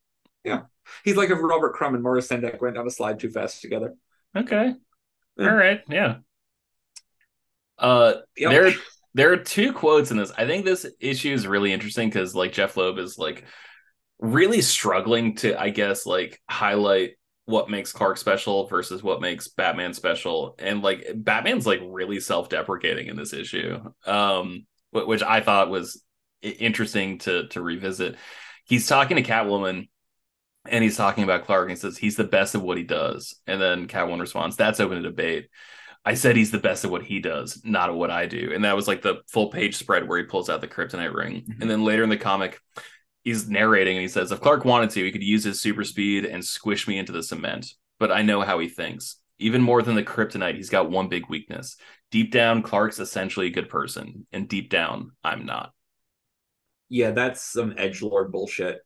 He's 1.04 1.16
like 1.16 1.30
if 1.30 1.40
Robert 1.42 1.74
Crumb 1.74 1.94
and 1.94 2.04
Maurice 2.04 2.28
Sendak 2.28 2.62
went 2.62 2.78
on 2.78 2.88
a 2.88 2.92
slide 2.92 3.20
too 3.20 3.30
fast 3.30 3.62
together. 3.62 3.96
Okay. 4.36 4.74
Yeah. 5.38 5.50
All 5.50 5.56
right. 5.56 5.82
Yeah. 5.90 6.18
Uh 7.78 8.14
Yep. 8.38 8.52
there 8.52 8.72
there 9.14 9.32
are 9.32 9.38
two 9.38 9.74
quotes 9.74 10.12
in 10.12 10.18
this. 10.18 10.32
I 10.38 10.46
think 10.46 10.66
this 10.66 10.86
issue 11.00 11.34
is 11.34 11.48
really 11.48 11.74
interesting 11.74 12.10
because 12.10 12.36
like 12.36 12.52
Jeph 12.52 12.78
Loeb 12.78 13.00
is 13.00 13.18
like 13.18 13.46
really 14.20 14.62
struggling 14.62 15.36
to, 15.38 15.60
I 15.60 15.70
guess, 15.70 16.06
like 16.06 16.42
highlight 16.50 17.12
what 17.46 17.70
makes 17.70 17.92
Clark 17.92 18.18
special 18.18 18.68
versus 18.68 19.02
what 19.02 19.22
makes 19.22 19.48
Batman 19.48 19.94
special. 19.94 20.56
And 20.60 20.84
like 20.84 21.08
Batman's 21.16 21.66
like 21.66 21.80
really 21.84 22.20
self-deprecating 22.20 23.08
in 23.08 23.16
this 23.16 23.34
issue. 23.34 23.80
Um 24.06 24.66
which 24.92 25.22
I 25.24 25.42
thought 25.42 25.70
was 25.70 26.04
interesting 26.42 27.20
to 27.20 27.48
to 27.50 27.62
revisit. 27.62 28.16
He's 28.66 28.88
talking 28.88 29.18
to 29.18 29.24
Catwoman 29.24 29.88
and 30.70 30.84
he's 30.84 30.98
talking 30.98 31.24
about 31.24 31.46
Clark 31.46 31.64
and 31.64 31.72
he 31.72 31.76
says 31.76 31.98
he's 31.98 32.16
the 32.16 32.24
best 32.24 32.56
at 32.56 32.62
what 32.62 32.78
he 32.78 32.84
does. 32.84 33.36
And 33.48 33.62
then 33.62 33.88
Catwoman 33.88 34.20
responds, 34.20 34.56
That's 34.56 34.80
open 34.80 34.98
to 34.98 35.04
debate. 35.04 35.50
I 36.06 36.14
said 36.14 36.36
he's 36.36 36.52
the 36.52 36.60
best 36.60 36.86
at 36.86 36.92
what 36.92 37.04
he 37.04 37.20
does, 37.20 37.62
not 37.66 37.90
at 37.90 37.96
what 37.96 38.10
I 38.10 38.26
do. 38.26 38.52
And 38.54 38.64
that 38.64 38.76
was 38.76 38.88
like 38.88 39.02
the 39.02 39.22
full 39.28 39.50
page 39.50 39.76
spread 39.76 40.08
where 40.08 40.18
he 40.18 40.24
pulls 40.24 40.50
out 40.50 40.62
the 40.62 40.68
kryptonite 40.68 41.14
ring. 41.14 41.44
Mhm. 41.44 41.62
And 41.62 41.70
then 41.70 41.84
later 41.84 42.04
in 42.04 42.10
the 42.10 42.18
comic, 42.18 42.60
he's 43.24 43.50
narrating 43.50 43.98
and 43.98 44.02
he 44.02 44.08
says, 44.08 44.32
If 44.32 44.42
Clark 44.42 44.66
wanted 44.66 44.92
to, 44.92 45.04
he 45.04 45.12
could 45.12 45.24
use 45.24 45.44
his 45.44 45.62
super 45.62 45.84
speed 45.84 46.26
and 46.26 46.44
squish 46.44 46.88
me 46.88 46.98
into 46.98 47.12
the 47.12 47.24
cement. 47.24 47.74
But 48.00 48.12
I 48.12 48.22
know 48.22 48.42
how 48.42 48.60
he 48.60 48.70
thinks. 48.70 49.18
Even 49.40 49.62
more 49.62 49.82
than 49.82 49.96
the 49.96 50.04
kryptonite, 50.04 50.56
he's 50.56 50.70
got 50.70 50.90
one 50.90 51.10
big 51.10 51.30
weakness. 51.30 51.78
Deep 52.12 52.32
down, 52.32 52.62
Clark's 52.62 53.00
essentially 53.00 53.48
a 53.48 53.52
good 53.52 53.70
person. 53.70 54.26
And 54.32 54.50
deep 54.50 54.70
down, 54.70 55.12
I'm 55.24 55.46
not. 55.46 55.74
Yeah, 56.90 57.12
that's 57.12 57.44
some 57.44 57.76
edge 57.78 58.02
lord 58.02 58.32
bullshit. 58.32 58.80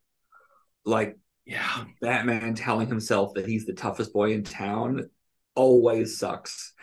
Like 0.85 1.17
Yeah. 1.45 1.83
Batman 2.01 2.55
telling 2.55 2.87
himself 2.87 3.33
that 3.35 3.47
he's 3.47 3.65
the 3.65 3.73
toughest 3.73 4.13
boy 4.13 4.33
in 4.33 4.43
town 4.43 5.09
always 5.55 6.17
sucks. 6.17 6.73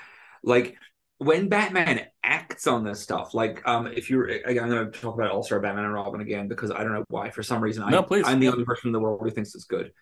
Like 0.42 0.76
when 1.18 1.48
Batman 1.48 2.06
acts 2.22 2.66
on 2.66 2.84
this 2.84 3.00
stuff, 3.00 3.34
like 3.34 3.66
um, 3.66 3.86
if 3.86 4.10
you're, 4.10 4.26
again, 4.26 4.64
I'm 4.64 4.70
going 4.70 4.90
to 4.90 5.00
talk 5.00 5.14
about 5.14 5.30
All 5.30 5.42
Star 5.42 5.60
Batman 5.60 5.84
and 5.84 5.94
Robin 5.94 6.20
again 6.20 6.48
because 6.48 6.70
I 6.70 6.82
don't 6.82 6.92
know 6.92 7.04
why. 7.08 7.30
For 7.30 7.42
some 7.42 7.62
reason, 7.62 7.82
I, 7.82 8.00
please. 8.02 8.24
I'm 8.26 8.40
the 8.40 8.48
only 8.48 8.64
person 8.64 8.88
in 8.88 8.92
the 8.92 9.00
world 9.00 9.20
who 9.22 9.30
thinks 9.30 9.54
it's 9.54 9.64
good. 9.64 9.92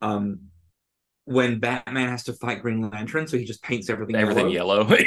Um, 0.00 0.48
when 1.24 1.60
Batman 1.60 2.08
has 2.08 2.24
to 2.24 2.32
fight 2.32 2.62
Green 2.62 2.90
Lantern, 2.90 3.26
so 3.28 3.38
he 3.38 3.44
just 3.44 3.62
paints 3.62 3.88
everything 3.88 4.16
Everything 4.16 4.50
yellow. 4.50 4.86
yellow. 4.86 4.98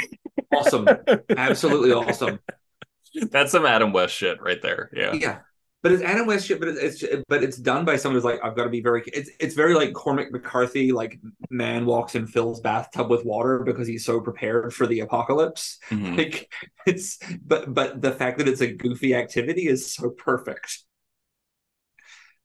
Awesome, 0.54 0.88
absolutely 1.36 1.92
awesome. 1.92 2.38
That's 3.30 3.52
some 3.52 3.66
Adam 3.66 3.92
West 3.92 4.14
shit 4.14 4.40
right 4.40 4.60
there. 4.62 4.90
Yeah. 4.94 5.12
Yeah. 5.12 5.38
But 5.82 5.92
it's 5.92 6.02
Adam 6.02 6.26
West 6.26 6.46
shit, 6.46 6.58
but 6.58 6.68
it's, 6.68 7.02
it's 7.02 7.24
but 7.28 7.44
it's 7.44 7.58
done 7.58 7.84
by 7.84 7.96
someone 7.96 8.16
who's 8.16 8.24
like, 8.24 8.40
I've 8.42 8.56
got 8.56 8.64
to 8.64 8.70
be 8.70 8.80
very. 8.80 9.02
It's 9.06 9.30
it's 9.38 9.54
very 9.54 9.74
like 9.74 9.92
Cormac 9.92 10.32
McCarthy, 10.32 10.90
like 10.90 11.20
man 11.48 11.86
walks 11.86 12.14
in 12.16 12.26
fills 12.26 12.60
bathtub 12.60 13.08
with 13.08 13.24
water 13.24 13.60
because 13.60 13.86
he's 13.86 14.04
so 14.04 14.20
prepared 14.20 14.74
for 14.74 14.86
the 14.86 15.00
apocalypse. 15.00 15.78
Mhm. 15.90 16.16
Like 16.16 16.50
it's 16.86 17.18
but 17.44 17.72
but 17.72 18.00
the 18.00 18.10
fact 18.12 18.38
that 18.38 18.48
it's 18.48 18.62
a 18.62 18.72
goofy 18.72 19.14
activity 19.14 19.68
is 19.68 19.94
so 19.94 20.10
perfect. 20.10 20.82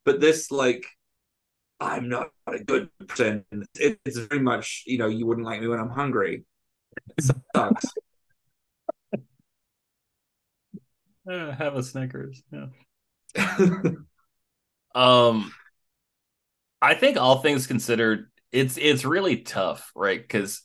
But 0.04 0.20
this 0.20 0.50
like, 0.50 0.86
I'm 1.80 2.08
not 2.08 2.28
a 2.46 2.58
good 2.58 2.90
person. 3.08 3.44
It, 3.78 3.98
it's 4.04 4.18
very 4.18 4.40
much 4.42 4.84
you 4.86 4.98
know 4.98 5.08
you 5.08 5.26
wouldn't 5.26 5.46
like 5.46 5.60
me 5.60 5.68
when 5.68 5.80
I'm 5.80 5.90
hungry. 5.90 6.44
It 7.18 7.34
sucks. 7.54 7.86
Uh, 11.28 11.52
have 11.56 11.74
a 11.76 11.82
Snickers. 11.82 12.42
Yeah. 12.52 12.66
Um, 14.94 15.52
I 16.80 16.94
think 16.94 17.16
all 17.16 17.38
things 17.38 17.66
considered, 17.66 18.30
it's 18.50 18.76
it's 18.76 19.04
really 19.04 19.38
tough, 19.38 19.90
right? 19.94 20.20
Because 20.20 20.62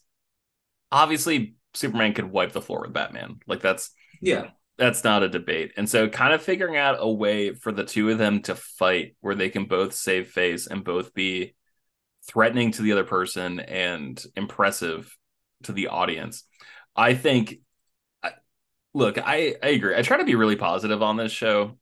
obviously 0.91 1.55
Superman 1.73 2.13
could 2.13 2.29
wipe 2.29 2.51
the 2.51 2.61
floor 2.61 2.81
with 2.81 2.93
Batman. 2.93 3.39
Like 3.47 3.61
that's 3.61 3.91
yeah. 4.21 4.49
that's 4.77 5.03
not 5.03 5.23
a 5.23 5.29
debate. 5.29 5.73
And 5.77 5.89
so 5.89 6.09
kind 6.09 6.33
of 6.33 6.41
figuring 6.41 6.75
out 6.75 6.97
a 6.99 7.09
way 7.09 7.53
for 7.53 7.71
the 7.71 7.85
two 7.85 8.09
of 8.09 8.17
them 8.17 8.41
to 8.43 8.55
fight 8.55 9.15
where 9.21 9.35
they 9.35 9.49
can 9.49 9.65
both 9.65 9.93
save 9.93 10.29
face 10.29 10.67
and 10.67 10.83
both 10.83 11.13
be 11.13 11.55
threatening 12.27 12.71
to 12.71 12.81
the 12.81 12.91
other 12.91 13.05
person 13.05 13.61
and 13.61 14.21
impressive 14.35 15.15
to 15.63 15.71
the 15.71 15.87
audience. 15.87 16.43
I 16.95 17.13
think 17.13 17.59
look, 18.93 19.17
I 19.17 19.55
I 19.63 19.67
agree. 19.69 19.95
I 19.95 20.01
try 20.01 20.17
to 20.17 20.25
be 20.25 20.35
really 20.35 20.55
positive 20.55 21.01
on 21.01 21.15
this 21.15 21.31
show. 21.31 21.77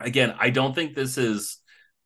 Again, 0.00 0.34
I 0.38 0.50
don't 0.50 0.74
think 0.74 0.94
this 0.94 1.18
is 1.18 1.58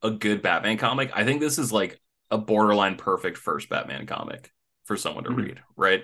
a 0.02 0.10
good 0.10 0.42
Batman 0.42 0.78
comic. 0.78 1.10
I 1.14 1.24
think 1.24 1.40
this 1.40 1.58
is 1.58 1.72
like 1.72 2.00
a 2.30 2.38
borderline 2.38 2.96
perfect 2.96 3.36
first 3.38 3.68
Batman 3.68 4.06
comic 4.06 4.50
for 4.84 4.96
someone 4.96 5.24
to 5.24 5.30
Mhm. 5.30 5.36
read, 5.36 5.60
right? 5.76 6.02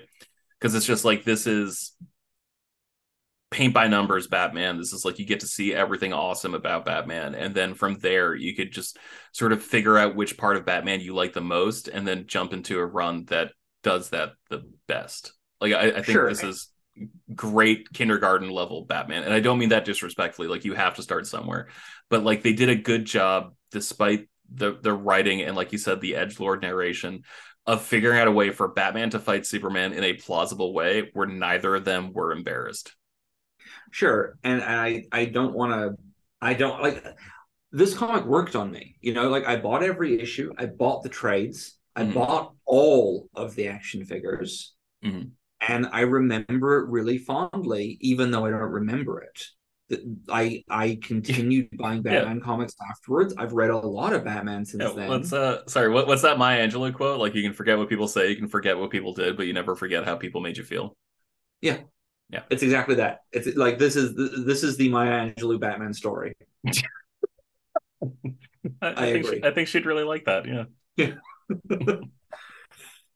Because 0.59 0.75
it's 0.75 0.85
just 0.85 1.05
like 1.05 1.23
this 1.23 1.47
is 1.47 1.93
paint 3.51 3.73
by 3.73 3.87
numbers 3.87 4.27
Batman. 4.27 4.77
This 4.77 4.93
is 4.93 5.03
like 5.03 5.17
you 5.17 5.25
get 5.25 5.39
to 5.39 5.47
see 5.47 5.73
everything 5.73 6.13
awesome 6.13 6.53
about 6.53 6.85
Batman, 6.85 7.33
and 7.33 7.55
then 7.55 7.73
from 7.73 7.97
there 7.97 8.35
you 8.35 8.55
could 8.55 8.71
just 8.71 8.97
sort 9.31 9.51
of 9.51 9.63
figure 9.63 9.97
out 9.97 10.15
which 10.15 10.37
part 10.37 10.55
of 10.55 10.65
Batman 10.65 11.01
you 11.01 11.15
like 11.15 11.33
the 11.33 11.41
most, 11.41 11.87
and 11.87 12.07
then 12.07 12.27
jump 12.27 12.53
into 12.53 12.77
a 12.77 12.85
run 12.85 13.25
that 13.25 13.51
does 13.81 14.11
that 14.11 14.33
the 14.49 14.69
best. 14.87 15.33
Like 15.59 15.73
I, 15.73 15.87
I 15.87 15.91
think 15.93 16.05
Sure. 16.05 16.29
this 16.29 16.43
is 16.43 16.67
great 17.35 17.91
kindergarten 17.93 18.49
level 18.49 18.85
Batman, 18.85 19.23
and 19.23 19.33
I 19.33 19.39
don't 19.39 19.59
mean 19.59 19.69
that 19.69 19.85
disrespectfully. 19.85 20.47
Like 20.47 20.65
you 20.65 20.73
have 20.73 20.95
to 20.95 21.03
start 21.03 21.27
somewhere, 21.27 21.67
but 22.09 22.23
like 22.23 22.43
they 22.43 22.53
did 22.53 22.69
a 22.69 22.75
good 22.75 23.05
job 23.05 23.53
despite 23.71 24.27
the 24.51 24.77
the 24.81 24.93
writing 24.93 25.41
and 25.41 25.55
like 25.55 25.71
you 25.71 25.77
said 25.77 26.01
the 26.01 26.15
edge 26.15 26.39
lord 26.39 26.61
narration 26.63 27.21
of 27.67 27.83
figuring 27.83 28.17
out 28.19 28.27
a 28.27 28.31
way 28.31 28.49
for 28.49 28.67
Batman 28.67 29.11
to 29.11 29.19
fight 29.19 29.45
Superman 29.45 29.93
in 29.93 30.03
a 30.03 30.13
plausible 30.13 30.73
way 30.73 31.11
where 31.13 31.27
neither 31.27 31.75
of 31.75 31.85
them 31.85 32.13
were 32.13 32.31
embarrassed. 32.31 32.95
Sure, 33.91 34.37
and 34.43 34.61
I 34.63 35.03
I 35.11 35.25
don't 35.25 35.53
want 35.53 35.73
to. 35.73 36.03
I 36.41 36.53
don't 36.53 36.81
like 36.81 37.03
this 37.71 37.93
comic 37.93 38.25
worked 38.25 38.55
on 38.55 38.71
me. 38.71 38.95
You 39.01 39.13
know, 39.13 39.29
like 39.29 39.45
I 39.45 39.57
bought 39.57 39.83
every 39.83 40.19
issue. 40.19 40.51
I 40.57 40.65
bought 40.65 41.03
the 41.03 41.09
trades. 41.09 41.77
I 41.95 42.05
Mhm. 42.05 42.13
bought 42.13 42.53
all 42.65 43.29
of 43.35 43.55
the 43.55 43.67
action 43.67 44.05
figures, 44.05 44.73
Mhm. 45.03 45.31
And 45.61 45.87
I 45.91 46.01
remember 46.01 46.79
it 46.79 46.89
really 46.89 47.17
fondly, 47.17 47.97
even 48.01 48.31
though 48.31 48.45
I 48.45 48.49
don't 48.51 48.61
remember 48.61 49.21
it. 49.21 49.45
I 50.29 50.63
I 50.69 50.99
continued 51.01 51.69
buying 51.77 52.03
Yeah. 52.05 52.19
Batman 52.19 52.41
comics 52.41 52.75
afterwards. 52.91 53.33
I've 53.37 53.53
read 53.53 53.71
a 53.71 53.77
lot 53.77 54.13
of 54.13 54.23
Batman 54.23 54.63
since 54.63 54.83
Yeah, 54.83 54.93
then. 54.95 55.09
what's 55.09 55.33
uh 55.33 55.65
sorry, 55.67 55.89
what, 55.89 56.05
what's 56.07 56.21
that 56.21 56.37
Maya 56.37 56.67
Angelou 56.67 56.93
quote? 56.93 57.19
Like 57.19 57.33
you 57.33 57.41
can 57.41 57.53
forget 57.53 57.77
what 57.77 57.89
people 57.89 58.07
say, 58.07 58.29
you 58.29 58.35
can 58.35 58.47
forget 58.47 58.77
what 58.77 58.91
people 58.91 59.13
did, 59.13 59.35
but 59.35 59.47
you 59.47 59.53
never 59.53 59.75
forget 59.75 60.05
how 60.05 60.15
people 60.15 60.41
made 60.41 60.57
you 60.57 60.63
feel. 60.63 60.95
Yeah. 61.61 61.79
Yeah. 62.29 62.43
It's 62.51 62.61
exactly 62.61 62.95
that. 62.95 63.21
It's 63.31 63.55
like 63.57 63.79
this 63.79 63.95
is 63.95 64.15
this 64.45 64.63
is 64.63 64.77
the 64.77 64.89
Maya 64.89 65.33
Angelou 65.33 65.59
Batman 65.59 65.93
story. 65.93 66.33
I, 68.81 68.89
I 68.89 68.93
think 69.11 69.25
agree. 69.25 69.37
She, 69.39 69.43
I 69.43 69.51
think 69.51 69.67
she'd 69.67 69.85
really 69.85 70.03
like 70.03 70.25
that. 70.25 70.45
Yeah. 70.45 70.63
Yeah. 70.95 71.13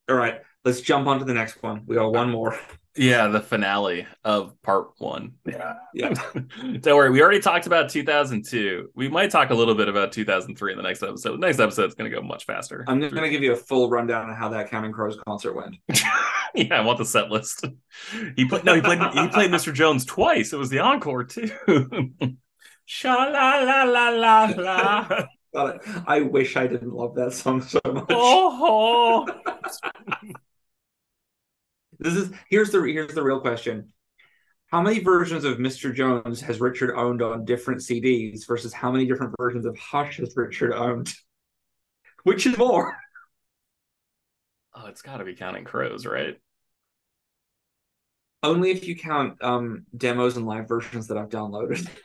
All 0.10 0.16
right, 0.16 0.42
let's 0.66 0.82
jump 0.82 1.08
on 1.08 1.20
to 1.20 1.26
the 1.26 1.34
next 1.34 1.62
one. 1.62 1.84
We 1.86 1.96
got 1.96 2.12
one 2.12 2.30
more. 2.30 2.58
Yeah, 2.96 3.28
the 3.28 3.42
finale 3.42 4.06
of 4.24 4.62
part 4.62 4.90
one. 5.00 5.34
Yeah. 5.46 5.74
Yeah. 5.96 6.14
Don't 6.80 6.96
worry, 6.96 7.10
we 7.10 7.24
already 7.24 7.40
talked 7.40 7.66
about 7.66 7.90
2002. 7.90 8.92
We 8.94 9.10
might 9.10 9.32
talk 9.32 9.50
a 9.50 9.56
little 9.56 9.74
bit 9.74 9.88
about 9.88 10.12
2003 10.12 10.72
in 10.72 10.78
the 10.78 10.84
next 10.84 11.02
episode. 11.02 11.34
The 11.34 11.38
next 11.38 11.60
is 11.60 11.96
going 11.96 12.12
to 12.12 12.16
go 12.16 12.22
much 12.22 12.46
faster. 12.46 12.86
I'm 12.88 13.00
going 13.00 13.16
to 13.16 13.30
give 13.30 13.42
you 13.42 13.54
a 13.54 13.58
full 13.58 13.90
rundown 13.90 14.30
of 14.30 14.36
how 14.36 14.50
that 14.50 14.70
Counting 14.70 14.92
Crows 14.92 15.18
concert 15.28 15.54
went. 15.54 15.76
yeah, 16.54 16.76
I 16.76 16.82
want 16.82 17.00
the 17.00 17.06
set 17.06 17.30
list. 17.30 17.66
He 18.36 18.46
played 18.46 18.64
no, 18.64 18.76
he 18.76 18.82
played 18.82 19.00
he 19.00 19.28
played 19.28 19.52
Mr. 19.52 19.74
Jones 19.74 20.06
twice. 20.06 20.54
It 20.54 20.58
was 20.58 20.70
the 20.70 20.80
encore 20.80 21.24
too. 21.24 21.50
Sha 22.86 23.14
la 23.14 23.60
la 23.60 23.84
la 23.84 24.10
la 24.10 24.46
la. 24.56 25.26
God, 25.54 25.80
I 26.08 26.22
wish 26.22 26.58
I 26.58 26.68
didn't 26.68 26.94
love 26.94 27.16
that 27.16 27.34
song 27.34 27.62
so 27.62 27.80
much. 27.86 28.06
Oh, 28.10 29.28
This 32.04 32.16
is 32.16 32.32
here's 32.50 32.70
the 32.70 32.82
here's 32.82 33.14
the 33.14 33.24
real 33.24 33.40
question. 33.40 33.94
How 34.68 34.82
many 34.82 35.00
versions 35.00 35.46
of 35.46 35.58
Mr. 35.58 35.96
Jones 35.96 36.42
has 36.42 36.60
Richard 36.60 36.98
owned 36.98 37.22
on 37.22 37.46
different 37.46 37.80
CDs 37.80 38.46
versus 38.46 38.74
how 38.74 38.92
many 38.92 39.06
different 39.06 39.34
versions 39.40 39.66
of 39.66 39.78
Hush 39.78 40.18
has 40.18 40.34
Richard 40.36 40.74
owned? 40.74 41.14
Which 42.24 42.46
is 42.46 42.58
more? 42.58 42.98
oh, 44.76 44.88
it's 44.88 45.02
got 45.02 45.18
to 45.18 45.24
be 45.24 45.34
counting 45.34 45.64
crows, 45.64 46.06
right? 46.06 46.36
Only 48.42 48.72
if 48.72 48.86
you 48.86 48.98
count 48.98 49.42
um 49.42 49.86
demos 49.96 50.36
and 50.36 50.46
live 50.46 50.68
versions 50.68 51.08
that 51.08 51.18
I've 51.18 51.30
downloaded. 51.30 51.88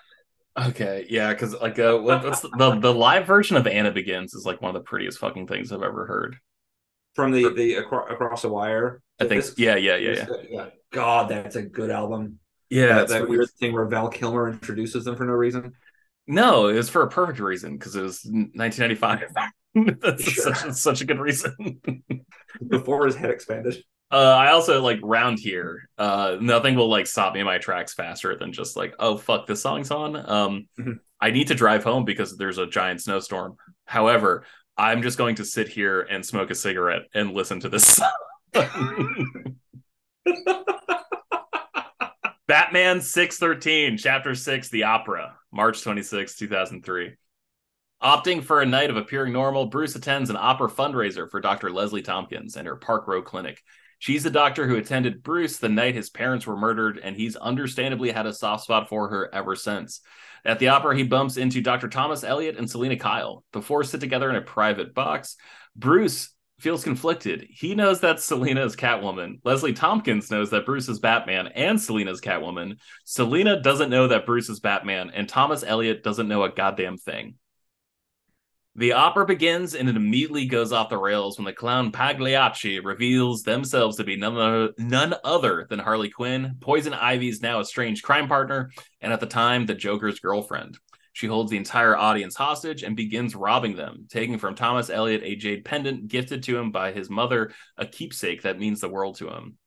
Okay, 0.60 1.06
yeah, 1.08 1.32
because 1.32 1.54
like 1.54 1.78
uh, 1.78 1.96
what, 1.98 2.24
what's 2.24 2.40
the, 2.40 2.48
the 2.58 2.80
the 2.80 2.92
live 2.92 3.28
version 3.28 3.56
of 3.56 3.68
Anna 3.68 3.92
Begins 3.92 4.34
is 4.34 4.44
like 4.44 4.60
one 4.60 4.74
of 4.74 4.82
the 4.82 4.84
prettiest 4.84 5.20
fucking 5.20 5.46
things 5.46 5.70
I've 5.70 5.84
ever 5.84 6.04
heard. 6.04 6.36
From 7.18 7.32
the 7.32 7.52
the 7.52 7.74
Acro- 7.78 8.06
across 8.06 8.42
the 8.42 8.48
wire. 8.48 9.02
I 9.20 9.24
think, 9.26 9.42
This- 9.42 9.54
yeah, 9.58 9.74
yeah, 9.74 9.96
yeah, 9.96 10.26
yeah, 10.48 10.66
God, 10.92 11.28
that's 11.28 11.56
a 11.56 11.62
good 11.62 11.90
album. 11.90 12.38
yeah. 12.70 12.86
that, 12.98 13.08
that 13.08 13.28
weird 13.28 13.50
thing 13.58 13.72
where 13.72 13.86
Val 13.86 14.08
Kilmer 14.08 14.48
introduces 14.50 15.04
them 15.04 15.16
for 15.16 15.24
no 15.24 15.32
reason. 15.32 15.72
No, 16.28 16.68
it 16.68 16.74
was 16.74 16.88
for 16.88 17.02
a 17.02 17.08
perfect 17.10 17.40
reason 17.40 17.76
because 17.76 17.96
it 17.96 18.02
was 18.02 18.20
1995. 18.24 19.34
That's 20.00 20.22
Sure. 20.22 20.54
such, 20.54 20.72
such 20.74 21.00
a 21.00 21.04
good 21.06 21.18
reason. 21.18 21.80
Before 22.68 23.04
his 23.06 23.16
head 23.16 23.30
expanded. 23.30 23.82
Uh, 24.12 24.16
I 24.38 24.52
also 24.52 24.80
like 24.80 25.00
round 25.02 25.40
here. 25.40 25.88
Uh, 25.98 26.36
nothing 26.40 26.76
will 26.76 26.88
like 26.88 27.08
stop 27.08 27.34
me 27.34 27.40
in 27.40 27.46
my 27.46 27.58
tracks 27.58 27.94
faster 27.94 28.36
than 28.36 28.52
just 28.52 28.76
like, 28.76 28.94
oh 29.00 29.16
fuck, 29.16 29.46
this 29.48 29.60
song's 29.60 29.90
on. 29.90 30.14
Um, 30.16 30.68
Mhm. 30.78 31.00
I 31.20 31.32
need 31.32 31.48
to 31.48 31.54
drive 31.56 31.82
home 31.82 32.04
because 32.04 32.36
there's 32.36 32.58
a 32.58 32.66
giant 32.68 33.02
snowstorm. 33.02 33.56
However, 33.86 34.44
I'm 34.78 35.02
just 35.02 35.18
going 35.18 35.34
to 35.36 35.44
sit 35.44 35.68
here 35.68 36.02
and 36.02 36.24
smoke 36.24 36.50
a 36.52 36.55
cigarette 36.55 37.02
and 37.12 37.34
listen 37.34 37.59
to 37.60 37.68
this. 37.68 38.00
Batman 42.46 43.00
613, 43.00 43.98
Chapter 43.98 44.36
6, 44.36 44.68
The 44.68 44.84
Opera, 44.84 45.34
March 45.52 45.82
26, 45.82 46.36
2003. 46.36 47.16
Opting 48.00 48.44
for 48.44 48.60
a 48.60 48.66
night 48.66 48.90
of 48.90 48.96
appearing 48.96 49.32
normal, 49.32 49.66
Bruce 49.66 49.96
attends 49.96 50.30
an 50.30 50.36
opera 50.38 50.70
fundraiser 50.70 51.28
for 51.28 51.40
Dr. 51.40 51.72
Leslie 51.72 52.00
Thompkins 52.00 52.56
and 52.56 52.68
her 52.68 52.76
Park 52.76 53.09
Row 53.09 53.20
clinic. 53.20 53.60
She's 53.98 54.22
the 54.22 54.30
doctor 54.30 54.66
who 54.66 54.76
attended 54.76 55.22
Bruce 55.22 55.58
the 55.58 55.68
night 55.68 55.94
his 55.94 56.10
parents 56.10 56.46
were 56.46 56.56
murdered, 56.56 56.98
and 57.02 57.16
he's 57.16 57.36
understandably 57.36 58.10
had 58.10 58.26
a 58.26 58.32
soft 58.32 58.64
spot 58.64 58.88
for 58.88 59.08
her 59.08 59.28
ever 59.34 59.56
since. 59.56 60.00
At 60.44 60.60
the 60.60 60.68
opera, 60.68 60.96
he 60.96 61.02
bumps 61.02 61.36
into 61.36 61.60
Dr. 61.60 61.88
Thomas 61.88 62.22
Elliot 62.22 62.56
and 62.56 62.70
Selina 62.70 62.96
Kyle. 62.96 63.44
The 63.52 63.62
four 63.62 63.82
sit 63.84 64.00
together 64.00 64.30
in 64.30 64.36
a 64.36 64.40
private 64.40 64.94
box. 64.94 65.36
Bruce 65.74 66.30
feels 66.60 66.84
conflicted. 66.84 67.46
He 67.50 67.74
knows 67.74 68.00
that 68.00 68.20
Selina 68.20 68.64
is 68.64 68.76
Catwoman. 68.76 69.40
Leslie 69.44 69.72
Thompkins 69.72 70.30
knows 70.30 70.50
that 70.50 70.66
Bruce 70.66 70.88
is 70.88 70.98
Batman 70.98 71.48
and 71.48 71.80
Selina's 71.80 72.20
Catwoman. 72.20 72.78
Selina 73.04 73.60
doesn't 73.60 73.90
know 73.90 74.08
that 74.08 74.26
Bruce 74.26 74.48
is 74.48 74.60
Batman, 74.60 75.10
and 75.10 75.28
Thomas 75.28 75.62
Elliot 75.62 76.02
doesn't 76.02 76.28
know 76.28 76.42
a 76.44 76.50
goddamn 76.50 76.96
thing. 76.96 77.34
The 78.78 78.92
opera 78.92 79.26
begins 79.26 79.74
and 79.74 79.88
it 79.88 79.96
immediately 79.96 80.46
goes 80.46 80.70
off 80.70 80.88
the 80.88 80.98
rails 80.98 81.36
when 81.36 81.44
the 81.44 81.52
clown 81.52 81.90
Pagliacci 81.90 82.78
reveals 82.78 83.42
themselves 83.42 83.96
to 83.96 84.05
be 84.05 84.14
none 84.14 84.36
other, 84.36 84.72
none 84.78 85.16
other 85.24 85.66
than 85.68 85.80
Harley 85.80 86.10
Quinn, 86.10 86.55
Poison 86.60 86.94
Ivy's 86.94 87.42
now 87.42 87.59
estranged 87.59 88.05
crime 88.05 88.28
partner, 88.28 88.70
and 89.00 89.12
at 89.12 89.18
the 89.18 89.26
time, 89.26 89.66
the 89.66 89.74
Joker's 89.74 90.20
girlfriend. 90.20 90.78
She 91.12 91.26
holds 91.26 91.50
the 91.50 91.56
entire 91.56 91.96
audience 91.96 92.36
hostage 92.36 92.84
and 92.84 92.94
begins 92.94 93.34
robbing 93.34 93.74
them, 93.74 94.06
taking 94.09 94.38
from 94.38 94.55
Thomas 94.55 94.90
Elliot 94.90 95.22
a 95.24 95.34
jade 95.34 95.64
pendant 95.64 96.06
gifted 96.06 96.44
to 96.44 96.56
him 96.56 96.70
by 96.70 96.92
his 96.92 97.10
mother, 97.10 97.50
a 97.78 97.84
keepsake 97.84 98.42
that 98.42 98.60
means 98.60 98.80
the 98.80 98.88
world 98.88 99.16
to 99.16 99.28
him. 99.28 99.57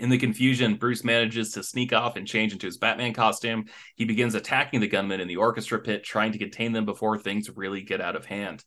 In 0.00 0.08
the 0.08 0.16
confusion, 0.16 0.76
Bruce 0.76 1.04
manages 1.04 1.52
to 1.52 1.62
sneak 1.62 1.92
off 1.92 2.16
and 2.16 2.26
change 2.26 2.54
into 2.54 2.64
his 2.64 2.78
Batman 2.78 3.12
costume. 3.12 3.66
He 3.96 4.06
begins 4.06 4.34
attacking 4.34 4.80
the 4.80 4.88
gunmen 4.88 5.20
in 5.20 5.28
the 5.28 5.36
orchestra 5.36 5.78
pit, 5.78 6.04
trying 6.04 6.32
to 6.32 6.38
contain 6.38 6.72
them 6.72 6.86
before 6.86 7.18
things 7.18 7.50
really 7.54 7.82
get 7.82 8.00
out 8.00 8.16
of 8.16 8.24
hand. 8.24 8.64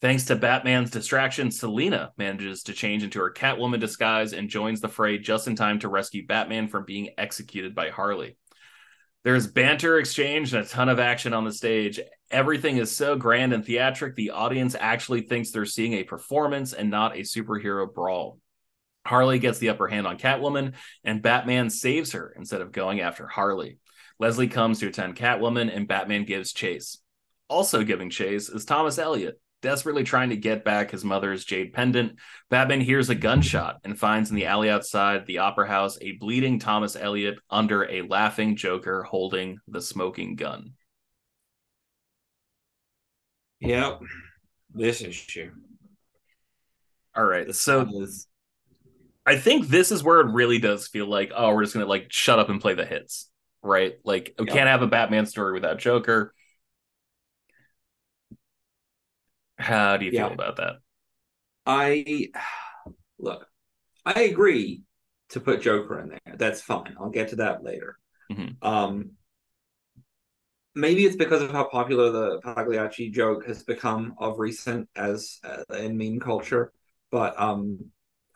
Thanks 0.00 0.26
to 0.26 0.36
Batman's 0.36 0.92
distraction, 0.92 1.50
Selina 1.50 2.12
manages 2.16 2.62
to 2.64 2.74
change 2.74 3.02
into 3.02 3.18
her 3.18 3.32
Catwoman 3.32 3.80
disguise 3.80 4.34
and 4.34 4.48
joins 4.48 4.80
the 4.80 4.88
fray 4.88 5.18
just 5.18 5.48
in 5.48 5.56
time 5.56 5.80
to 5.80 5.88
rescue 5.88 6.24
Batman 6.24 6.68
from 6.68 6.84
being 6.84 7.10
executed 7.18 7.74
by 7.74 7.90
Harley. 7.90 8.36
There's 9.24 9.48
banter 9.48 9.98
exchange 9.98 10.54
and 10.54 10.64
a 10.64 10.68
ton 10.68 10.88
of 10.88 11.00
action 11.00 11.32
on 11.32 11.44
the 11.44 11.52
stage. 11.52 11.98
Everything 12.30 12.76
is 12.76 12.96
so 12.96 13.16
grand 13.16 13.52
and 13.52 13.64
theatric, 13.64 14.14
the 14.14 14.30
audience 14.30 14.76
actually 14.78 15.22
thinks 15.22 15.50
they're 15.50 15.66
seeing 15.66 15.94
a 15.94 16.04
performance 16.04 16.72
and 16.72 16.88
not 16.88 17.16
a 17.16 17.22
superhero 17.22 17.92
brawl. 17.92 18.38
Harley 19.06 19.38
gets 19.38 19.58
the 19.58 19.70
upper 19.70 19.88
hand 19.88 20.06
on 20.06 20.18
Catwoman, 20.18 20.74
and 21.04 21.22
Batman 21.22 21.70
saves 21.70 22.12
her 22.12 22.32
instead 22.36 22.60
of 22.60 22.72
going 22.72 23.00
after 23.00 23.26
Harley. 23.26 23.78
Leslie 24.18 24.48
comes 24.48 24.80
to 24.80 24.88
attend 24.88 25.16
Catwoman, 25.16 25.74
and 25.74 25.88
Batman 25.88 26.24
gives 26.24 26.52
chase. 26.52 26.98
Also 27.48 27.84
giving 27.84 28.10
chase 28.10 28.48
is 28.48 28.64
Thomas 28.64 28.98
Elliot, 28.98 29.40
desperately 29.62 30.04
trying 30.04 30.30
to 30.30 30.36
get 30.36 30.64
back 30.64 30.90
his 30.90 31.04
mother's 31.04 31.44
jade 31.44 31.72
pendant. 31.72 32.18
Batman 32.50 32.80
hears 32.80 33.08
a 33.08 33.14
gunshot 33.14 33.78
and 33.84 33.98
finds 33.98 34.30
in 34.30 34.36
the 34.36 34.46
alley 34.46 34.68
outside 34.68 35.26
the 35.26 35.38
opera 35.38 35.68
house 35.68 35.98
a 36.00 36.12
bleeding 36.12 36.58
Thomas 36.58 36.96
Elliot 36.96 37.38
under 37.50 37.84
a 37.90 38.02
laughing 38.02 38.56
Joker 38.56 39.02
holding 39.02 39.58
the 39.68 39.80
smoking 39.80 40.34
gun. 40.34 40.72
Yep. 43.60 44.00
This 44.74 45.00
issue. 45.00 45.50
All 47.16 47.24
right, 47.24 47.46
This 47.46 47.60
so 47.60 47.84
one 47.84 48.02
is 48.02 48.26
I 49.26 49.36
think 49.36 49.68
this 49.68 49.90
is 49.90 50.02
where 50.04 50.20
it 50.20 50.32
really 50.32 50.58
does 50.58 50.86
feel 50.86 51.06
like, 51.08 51.32
oh, 51.34 51.52
we're 51.54 51.62
just 51.64 51.74
gonna 51.74 51.86
like 51.86 52.06
shut 52.10 52.38
up 52.38 52.48
and 52.48 52.60
play 52.60 52.74
the 52.74 52.86
hits, 52.86 53.28
right? 53.62 53.94
Like 54.04 54.34
we 54.38 54.46
Yeah. 54.46 54.52
can't 54.52 54.68
have 54.68 54.82
a 54.82 54.86
Batman 54.86 55.26
story 55.26 55.52
without 55.52 55.78
Joker. 55.78 56.32
How 59.58 59.96
do 59.98 60.04
you 60.06 60.10
Yeah. 60.10 60.28
feel 60.28 60.32
about 60.32 60.56
that? 60.56 60.76
I 61.66 62.30
look, 63.18 63.48
I 64.06 64.22
agree 64.22 64.84
to 65.30 65.40
put 65.40 65.62
Joker 65.62 66.00
in 66.00 66.10
there. 66.10 66.36
That's 66.36 66.62
fine. 66.62 66.96
I'll 67.00 67.10
get 67.10 67.30
to 67.30 67.36
that 67.38 67.64
later. 67.64 67.98
Mhm. 68.30 68.56
Um, 68.62 69.12
maybe 70.74 71.04
it's 71.04 71.16
because 71.16 71.42
of 71.42 71.50
how 71.50 71.64
popular 71.64 72.10
the 72.10 72.40
Pagliacci 72.40 73.10
joke 73.10 73.46
has 73.46 73.62
become 73.62 74.14
of 74.18 74.38
recent 74.38 74.88
as 74.96 75.38
uh, 75.44 75.74
in 75.74 75.96
meme 75.96 76.20
culture. 76.20 76.72
But 77.10 77.38
um, 77.40 77.78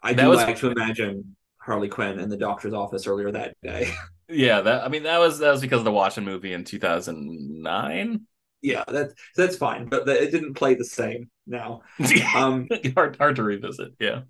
I 0.02 0.12
That 0.14 0.22
do 0.24 0.28
was- 0.28 0.38
like 0.38 0.56
to 0.58 0.70
imagine 0.70 1.36
Harley 1.58 1.88
Quinn 1.88 2.18
in 2.18 2.28
the 2.28 2.36
doctor's 2.36 2.72
office 2.74 3.06
earlier 3.06 3.30
that 3.32 3.56
day. 3.62 3.92
Yeah, 4.32 4.60
that 4.60 4.84
I 4.84 4.88
mean 4.88 5.02
that 5.02 5.18
was 5.18 5.40
that 5.40 5.50
was 5.50 5.60
because 5.60 5.80
of 5.80 5.84
the 5.84 5.90
Watchmen 5.90 6.24
movie 6.24 6.52
in 6.52 6.62
2009. 6.62 8.26
yeah, 8.62 8.84
that's 8.86 9.12
that's 9.34 9.56
fine, 9.56 9.86
but 9.86 10.06
the, 10.06 10.22
it 10.22 10.30
didn't 10.30 10.54
play 10.54 10.74
the 10.76 10.84
same 10.84 11.28
now. 11.48 11.82
Um, 12.36 12.68
hard 12.94 13.16
hard 13.16 13.34
to 13.36 13.42
revisit. 13.42 13.90
Yeah. 13.98 14.20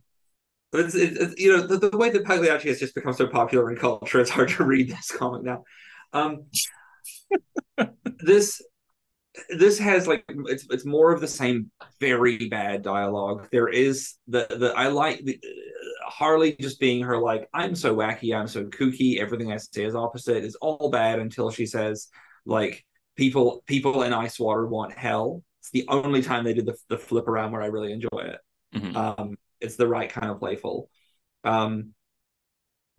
But 0.73 0.87
it's, 0.87 0.95
it's, 0.95 1.19
it's 1.21 1.39
you 1.39 1.55
know 1.55 1.67
the, 1.67 1.91
the 1.91 1.99
way 1.99 2.09
that 2.09 2.25
Pagliacci 2.25 2.69
has 2.71 2.79
just 2.81 2.95
become 2.95 3.13
so 3.13 3.27
popular 3.27 3.71
in 3.71 3.77
culture, 3.77 4.21
it's 4.21 4.31
hard 4.31 4.49
to 4.49 4.65
read 4.65 4.89
this 4.89 5.11
comic 5.11 5.43
now. 5.43 5.65
Um, 6.15 6.45
this 8.21 8.63
this 9.51 9.79
has 9.79 10.07
like 10.07 10.25
it's 10.29 10.67
it's 10.71 10.85
more 10.85 11.13
of 11.13 11.21
the 11.21 11.29
same 11.29 11.71
very 12.01 12.49
bad 12.49 12.83
dialogue. 12.83 13.49
There 13.53 13.69
is 13.69 14.15
the 14.27 14.47
the 14.51 14.73
I 14.77 14.89
like 14.89 15.25
the 15.25 15.39
uh, 15.43 16.11
Harley 16.11 16.57
just 16.61 16.81
being 16.81 17.03
her 17.05 17.17
like 17.19 17.49
I'm 17.55 17.75
so 17.75 17.95
wacky, 17.95 18.35
I'm 18.37 18.49
so 18.49 18.65
kooky. 18.65 19.19
Everything 19.21 19.53
I 19.53 19.57
say 19.59 19.85
is 19.85 19.95
opposite. 19.95 20.45
Is 20.45 20.57
all 20.57 20.91
bad 20.91 21.19
until 21.21 21.51
she 21.51 21.67
says 21.67 22.09
like 22.45 22.85
people 23.17 23.63
people 23.67 24.03
in 24.03 24.13
ice 24.13 24.39
water 24.39 24.67
want 24.67 24.93
hell. 24.93 25.43
It's 25.61 25.71
the 25.71 25.87
only 25.89 26.23
time 26.23 26.45
they 26.45 26.55
did 26.55 26.67
the 26.67 26.77
the 26.89 26.99
flip 26.99 27.29
around 27.29 27.53
where 27.53 27.63
I 27.63 27.67
really 27.67 27.93
enjoy 27.93 28.09
it 28.13 28.41
Mhm. 28.75 28.95
um 28.97 29.37
it's 29.61 29.75
the 29.75 29.87
right 29.89 30.09
kind 30.09 30.31
of 30.31 30.39
playful 30.39 30.89
um 31.43 31.93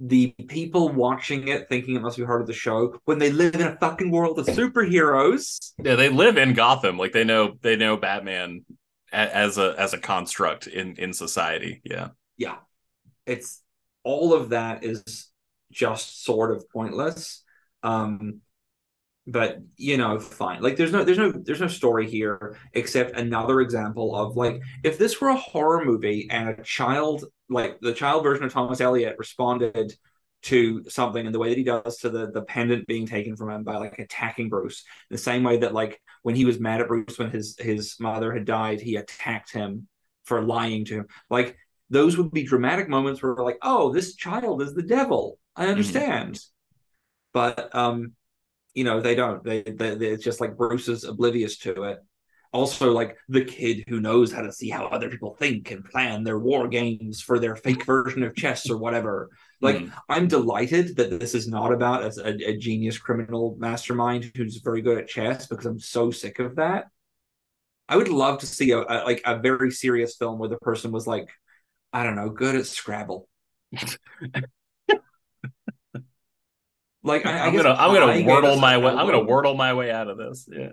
the 0.04 0.34
people 0.48 0.90
watching 0.90 1.48
it 1.48 1.70
thinking 1.70 1.96
it 1.96 2.02
must 2.02 2.18
be 2.18 2.26
part 2.26 2.42
of 2.42 2.48
the 2.48 2.54
show 2.54 3.00
when 3.06 3.20
they 3.20 3.32
live 3.32 3.54
in 3.54 3.62
a 3.62 3.78
fucking 3.78 4.10
world 4.10 4.40
of 4.40 4.48
superheroes 4.48 5.74
Yeah, 5.84 5.96
they 5.96 6.10
live 6.10 6.38
in 6.38 6.54
Gotham. 6.54 6.98
Like 6.98 7.12
they 7.12 7.24
know 7.24 7.54
they 7.62 7.76
know 7.76 7.98
Batman 7.98 8.66
as 9.12 9.58
a 9.58 9.76
as 9.78 9.94
a 9.94 10.00
construct 10.00 10.66
in 10.68 10.96
in 10.96 11.14
society. 11.14 11.82
Yeah. 11.84 12.10
yeah 12.38 12.56
it's 13.26 13.62
all 14.04 14.34
of 14.34 14.50
that 14.50 14.84
is 14.84 15.30
just 15.72 16.24
sort 16.26 16.52
of 16.52 16.68
pointless 16.70 17.44
um 17.84 18.42
but 19.28 19.60
you 19.78 19.98
know 19.98 20.20
fine 20.20 20.62
like 20.62 20.76
there's 20.76 20.92
no 20.92 21.04
there's 21.04 21.18
no 21.18 21.32
there's 21.32 21.62
no 21.62 21.68
story 21.68 22.10
here 22.10 22.58
except 22.74 23.16
another 23.16 23.62
example 23.62 24.16
of 24.16 24.36
like 24.36 24.60
if 24.84 24.98
this 24.98 25.22
were 25.22 25.30
a 25.30 25.36
horror 25.36 25.86
movie 25.86 26.28
and 26.32 26.50
a 26.50 26.64
child 26.64 27.26
like 27.52 27.80
the 27.82 27.94
child 27.94 28.24
version 28.24 28.46
of 28.46 28.54
thomas 28.54 28.82
elliot 28.82 29.16
responded 29.20 29.94
to 30.44 30.84
something 30.90 31.26
in 31.26 31.32
the 31.32 31.40
way 31.40 31.50
that 31.50 31.58
he 31.58 31.64
does 31.64 31.98
to 32.00 32.10
the 32.10 32.32
the 32.32 32.42
pendant 32.42 32.88
being 32.88 33.06
taken 33.06 33.36
from 33.36 33.50
him 33.50 33.64
by 33.64 33.78
like 33.78 34.00
attacking 34.00 34.50
bruce. 34.50 34.84
The 35.10 35.18
same 35.18 35.44
way 35.44 35.58
that 35.58 35.74
like 35.74 36.02
when 36.24 36.36
he 36.36 36.46
was 36.46 36.60
mad 36.60 36.82
at 36.82 36.88
bruce 36.88 37.20
when 37.20 37.30
his 37.30 37.56
his 37.60 37.96
mother 38.00 38.34
had 38.34 38.46
died 38.46 38.82
he 38.82 38.96
attacked 38.96 39.52
him 39.52 39.88
for 40.24 40.42
lying 40.42 40.86
to 40.86 40.96
him. 40.96 41.08
Like 41.30 41.58
those 41.90 42.18
would 42.18 42.32
be 42.32 42.44
dramatic 42.44 42.90
moments 42.90 43.22
where 43.22 43.36
we're 43.36 43.46
like 43.46 43.60
oh 43.62 43.94
this 43.94 44.16
child 44.16 44.62
is 44.62 44.74
the 44.74 44.84
devil. 44.84 45.38
I 45.56 45.68
understand. 45.68 46.40
But 47.34 47.74
um 47.76 48.14
you 48.74 48.84
know 48.84 49.02
they 49.02 49.16
don't. 49.16 49.44
They, 49.44 49.64
they, 49.64 49.96
they 49.96 50.08
it's 50.08 50.24
just 50.24 50.42
like 50.42 50.58
bruce 50.58 50.88
is 50.88 51.04
oblivious 51.04 51.58
to 51.60 51.84
it 51.84 52.00
also 52.54 52.92
like 52.92 53.18
the 53.30 53.46
kid 53.46 53.84
who 53.88 54.00
knows 54.02 54.32
how 54.32 54.42
to 54.42 54.52
see 54.52 54.70
how 54.70 54.86
other 54.88 55.10
people 55.10 55.36
think 55.36 55.72
and 55.72 55.86
plan 55.86 56.24
their 56.24 56.40
war 56.40 56.68
games 56.68 57.22
for 57.22 57.40
their 57.40 57.56
fake 57.56 57.86
version 57.86 58.24
of 58.24 58.36
chess 58.36 58.70
or 58.70 58.78
whatever. 58.78 59.30
Like 59.62 59.78
Mhm. 59.78 59.92
i'm 60.10 60.28
delighted 60.28 60.96
that 60.98 61.20
this 61.20 61.36
is 61.36 61.48
not 61.48 61.72
about 61.72 62.04
a, 62.04 62.12
a, 62.26 62.50
a 62.54 62.58
genius 62.58 62.98
criminal 62.98 63.56
mastermind 63.60 64.32
who's 64.36 64.58
very 64.58 64.82
good 64.82 64.98
at 64.98 65.08
chess 65.08 65.48
because 65.48 65.66
i'm 65.66 65.80
so 65.80 66.12
sick 66.12 66.40
of 66.40 66.56
that. 66.56 66.86
I 67.90 67.98
would 67.98 68.08
love 68.08 68.40
to 68.40 68.46
see 68.48 68.72
a, 68.72 68.80
a 68.80 69.04
like 69.06 69.22
a 69.26 69.38
very 69.40 69.72
serious 69.72 70.16
film 70.16 70.40
where 70.40 70.50
the 70.50 70.58
person 70.58 70.92
was 70.92 71.06
like 71.08 71.30
i 71.94 72.04
don't 72.04 72.16
know 72.16 72.30
good 72.30 72.56
at 72.56 72.66
scrabble 72.66 73.28
like 77.04 77.26
I, 77.26 77.48
I'm 77.48 77.56
gonna 77.56 77.74
I'm 77.74 77.94
gonna 77.94 78.14
wordle 78.30 78.60
my 78.60 78.78
way. 78.78 78.92
I'm 78.92 79.08
gonna 79.08 79.26
wordle 79.26 79.56
my 79.58 79.74
way 79.74 79.92
out 79.92 80.08
of 80.08 80.18
this. 80.18 80.48
Yeah. 80.52 80.70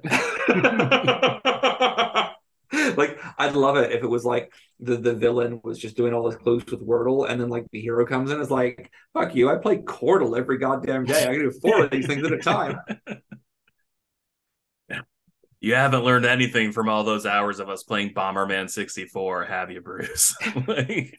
like 2.97 3.19
I'd 3.39 3.55
love 3.55 3.77
it 3.77 3.93
if 3.93 4.03
it 4.03 4.07
was 4.07 4.25
like 4.25 4.53
the 4.81 4.97
the 4.97 5.15
villain 5.15 5.61
was 5.65 5.79
just 5.79 5.97
doing 5.97 6.13
all 6.13 6.29
his 6.31 6.39
clues 6.39 6.65
with 6.67 6.87
Wordle, 6.87 7.29
and 7.29 7.41
then 7.41 7.49
like 7.49 7.67
the 7.73 7.81
hero 7.81 8.05
comes 8.07 8.31
in 8.31 8.37
and 8.37 8.43
is 8.43 8.51
like, 8.51 8.91
"Fuck 9.15 9.35
you! 9.35 9.51
I 9.51 9.57
play 9.57 9.79
Quordle 9.79 10.39
every 10.39 10.59
goddamn 10.59 11.05
day. 11.05 11.23
I 11.23 11.33
can 11.33 11.41
do 11.41 11.51
four 11.51 11.85
of 11.85 11.91
these 11.91 12.07
things 12.07 12.25
at 12.25 12.33
a 12.33 12.39
time." 12.39 12.79
You 15.61 15.75
haven't 15.75 16.05
learned 16.05 16.25
anything 16.25 16.71
from 16.71 16.89
all 16.89 17.03
those 17.03 17.27
hours 17.27 17.59
of 17.59 17.69
us 17.69 17.83
playing 17.83 18.15
Bomberman 18.15 18.71
64, 18.71 19.45
have 19.47 19.73
you, 19.73 19.81
Bruce? 19.81 20.37
Like, 20.69 21.19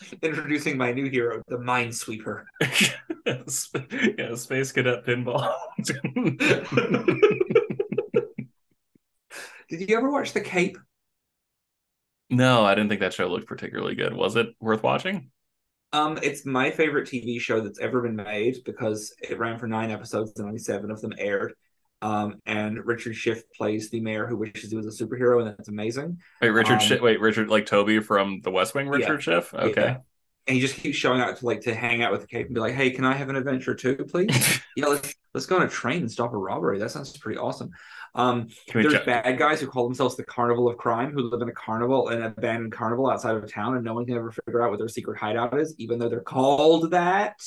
Introducing 0.22 0.76
my 0.76 0.92
new 0.92 1.08
hero, 1.08 1.42
the 1.48 1.56
Minesweeper. 1.56 2.44
yeah, 4.18 4.34
Space 4.34 4.72
Cadet 4.72 5.04
Pinball. 5.04 5.54
Did 9.68 9.88
you 9.88 9.96
ever 9.96 10.10
watch 10.10 10.32
The 10.32 10.40
Cape? 10.40 10.78
no, 12.28 12.64
I 12.64 12.74
didn't 12.74 12.88
think 12.88 13.00
that 13.00 13.12
show 13.12 13.26
looked 13.28 13.46
particularly 13.46 13.94
good. 13.94 14.14
Was 14.14 14.36
it 14.36 14.48
worth 14.60 14.82
watching? 14.82 15.30
Um, 15.92 16.18
it's 16.22 16.46
my 16.46 16.70
favorite 16.70 17.08
TV 17.08 17.40
show 17.40 17.60
that's 17.60 17.80
ever 17.80 18.00
been 18.00 18.14
made 18.14 18.58
because 18.64 19.12
it 19.20 19.38
ran 19.38 19.58
for 19.58 19.66
nine 19.66 19.90
episodes 19.90 20.32
and 20.36 20.46
only 20.46 20.58
seven 20.58 20.90
of 20.90 21.00
them 21.00 21.12
aired. 21.18 21.54
Um, 22.02 22.40
and 22.46 22.84
Richard 22.86 23.14
Schiff 23.14 23.42
plays 23.52 23.90
the 23.90 24.00
mayor 24.00 24.26
who 24.26 24.36
wishes 24.36 24.70
he 24.70 24.76
was 24.76 24.86
a 24.86 25.04
superhero, 25.04 25.40
and 25.40 25.48
that's 25.48 25.68
amazing. 25.68 26.18
Wait, 26.40 26.48
Richard. 26.48 26.74
Um, 26.74 26.80
Schiff, 26.80 27.00
wait, 27.00 27.20
Richard, 27.20 27.48
like 27.48 27.66
Toby 27.66 28.00
from 28.00 28.40
The 28.42 28.50
West 28.50 28.74
Wing. 28.74 28.88
Richard 28.88 29.22
Schiff. 29.22 29.52
Okay. 29.52 29.80
Yeah. 29.82 29.96
And 30.46 30.54
he 30.54 30.60
just 30.60 30.76
keeps 30.76 30.96
showing 30.96 31.20
up 31.20 31.38
to 31.38 31.46
like 31.46 31.60
to 31.62 31.74
hang 31.74 32.02
out 32.02 32.10
with 32.10 32.22
the 32.22 32.26
cape 32.26 32.46
and 32.46 32.54
be 32.54 32.60
like, 32.60 32.74
"Hey, 32.74 32.90
can 32.90 33.04
I 33.04 33.14
have 33.14 33.28
an 33.28 33.36
adventure 33.36 33.74
too, 33.74 33.96
please? 33.96 34.60
yeah, 34.76 34.86
let's 34.86 35.14
let's 35.34 35.46
go 35.46 35.56
on 35.56 35.62
a 35.62 35.68
train 35.68 35.98
and 35.98 36.10
stop 36.10 36.32
a 36.32 36.36
robbery. 36.36 36.78
That 36.78 36.90
sounds 36.90 37.16
pretty 37.18 37.38
awesome." 37.38 37.70
Um, 38.14 38.48
there's 38.72 38.92
check- 38.92 39.06
bad 39.06 39.38
guys 39.38 39.60
who 39.60 39.66
call 39.66 39.84
themselves 39.84 40.16
the 40.16 40.24
Carnival 40.24 40.68
of 40.68 40.76
Crime, 40.76 41.12
who 41.12 41.22
live 41.22 41.42
in 41.42 41.48
a 41.48 41.52
carnival, 41.52 42.08
an 42.08 42.22
abandoned 42.22 42.72
carnival 42.72 43.08
outside 43.10 43.36
of 43.36 43.50
town, 43.50 43.76
and 43.76 43.84
no 43.84 43.94
one 43.94 44.06
can 44.06 44.16
ever 44.16 44.32
figure 44.32 44.62
out 44.62 44.70
what 44.70 44.78
their 44.78 44.88
secret 44.88 45.18
hideout 45.18 45.58
is, 45.58 45.74
even 45.78 45.98
though 45.98 46.08
they're 46.08 46.20
called 46.20 46.90
that. 46.90 47.40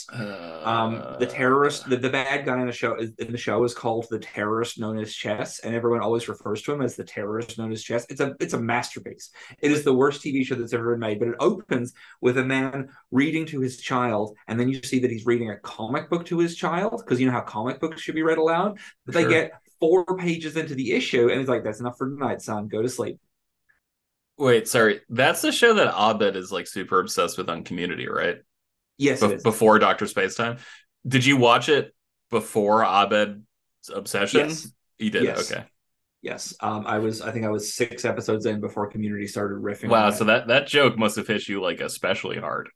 Um, 0.64 1.04
the 1.20 1.26
terrorist, 1.26 1.90
the, 1.90 1.98
the 1.98 2.10
bad 2.10 2.46
guy 2.46 2.60
in 2.62 2.68
the 2.68 2.74
show 2.74 2.96
is 2.96 3.12
in 3.20 3.32
the 3.32 3.38
show 3.38 3.64
is 3.64 3.74
called 3.74 4.08
the 4.10 4.20
terrorist 4.20 4.80
known 4.80 4.98
as 4.98 5.14
Chess, 5.14 5.60
and 5.60 5.76
everyone 5.76 6.02
always 6.02 6.28
refers 6.28 6.62
to 6.64 6.74
him 6.74 6.82
as 6.82 6.96
the 6.96 7.04
terrorist 7.04 7.58
known 7.58 7.72
as 7.72 7.84
Chess. 7.84 8.06
It's 8.10 8.22
a 8.22 8.36
it's 8.40 8.54
a 8.54 8.60
masterpiece. 8.60 9.30
It 9.60 9.72
is 9.72 9.84
the 9.84 9.94
worst 9.94 10.22
TV 10.22 10.46
show 10.46 10.56
that's 10.56 10.74
ever 10.74 10.92
been 10.92 11.00
made, 11.00 11.20
but 11.20 11.28
it 11.28 11.36
opens 11.40 11.94
with 12.22 12.38
a 12.38 12.46
man 12.46 12.90
reading 13.12 13.46
to 13.48 13.60
his 13.60 13.78
child, 13.78 14.36
and 14.48 14.60
then 14.60 14.70
you 14.70 14.82
see 14.84 15.00
that 15.00 15.12
he's 15.12 15.26
reading 15.26 15.52
a 15.52 15.58
comic 15.58 16.10
book 16.10 16.26
to 16.26 16.40
his 16.40 16.56
child 16.56 17.02
because 17.04 17.20
you 17.20 17.26
know 17.26 17.34
how 17.34 17.42
comic 17.42 17.80
books 17.80 18.02
should 18.02 18.16
be 18.16 18.24
read 18.24 18.38
aloud. 18.38 18.80
But 19.06 19.16
they 19.16 19.28
get 19.28 19.52
four 19.84 20.06
pages 20.18 20.56
into 20.56 20.76
the 20.76 20.94
issue, 20.94 21.28
and 21.30 21.40
he's 21.40 21.50
like, 21.50 21.66
"That's 21.66 21.82
enough 21.82 21.98
for 21.98 22.10
tonight, 22.10 22.42
son. 22.42 22.70
Go 22.70 22.82
to 22.82 22.88
sleep." 22.88 23.20
Wait, 24.38 24.70
sorry. 24.70 25.02
That's 25.10 25.42
the 25.42 25.52
show 25.52 25.74
that 25.74 25.94
Abed 25.94 26.38
is 26.38 26.54
like 26.54 26.68
super 26.68 27.02
obsessed 27.02 27.38
with 27.38 27.50
on 27.50 27.64
Community, 27.66 28.08
right? 28.08 28.38
Yes, 28.98 29.20
Be- 29.20 29.38
before 29.44 29.80
Doctor 29.80 30.06
Spacetime. 30.06 30.60
Did 31.06 31.26
you 31.26 31.36
watch 31.36 31.68
it 31.68 31.94
before 32.30 32.86
Abed's 32.86 33.42
obsession? 33.94 34.48
Yes. 34.48 34.72
You 35.00 35.10
did. 35.10 35.24
Yes. 35.24 35.52
Okay. 35.52 35.66
Yes, 36.22 36.56
um, 36.62 36.88
I 36.88 37.00
was. 37.00 37.22
I 37.22 37.32
think 37.32 37.44
I 37.44 37.50
was 37.50 37.76
six 37.76 38.06
episodes 38.06 38.46
in 38.46 38.62
before 38.62 38.88
Community 38.88 39.28
started 39.28 39.62
riffing. 39.62 39.90
Wow. 39.90 40.12
So 40.12 40.24
that 40.24 40.48
that 40.48 40.68
joke 40.68 40.98
must 40.98 41.18
have 41.18 41.28
hit 41.28 41.50
you 41.50 41.62
like 41.62 41.82
especially 41.82 42.38
hard. 42.40 42.70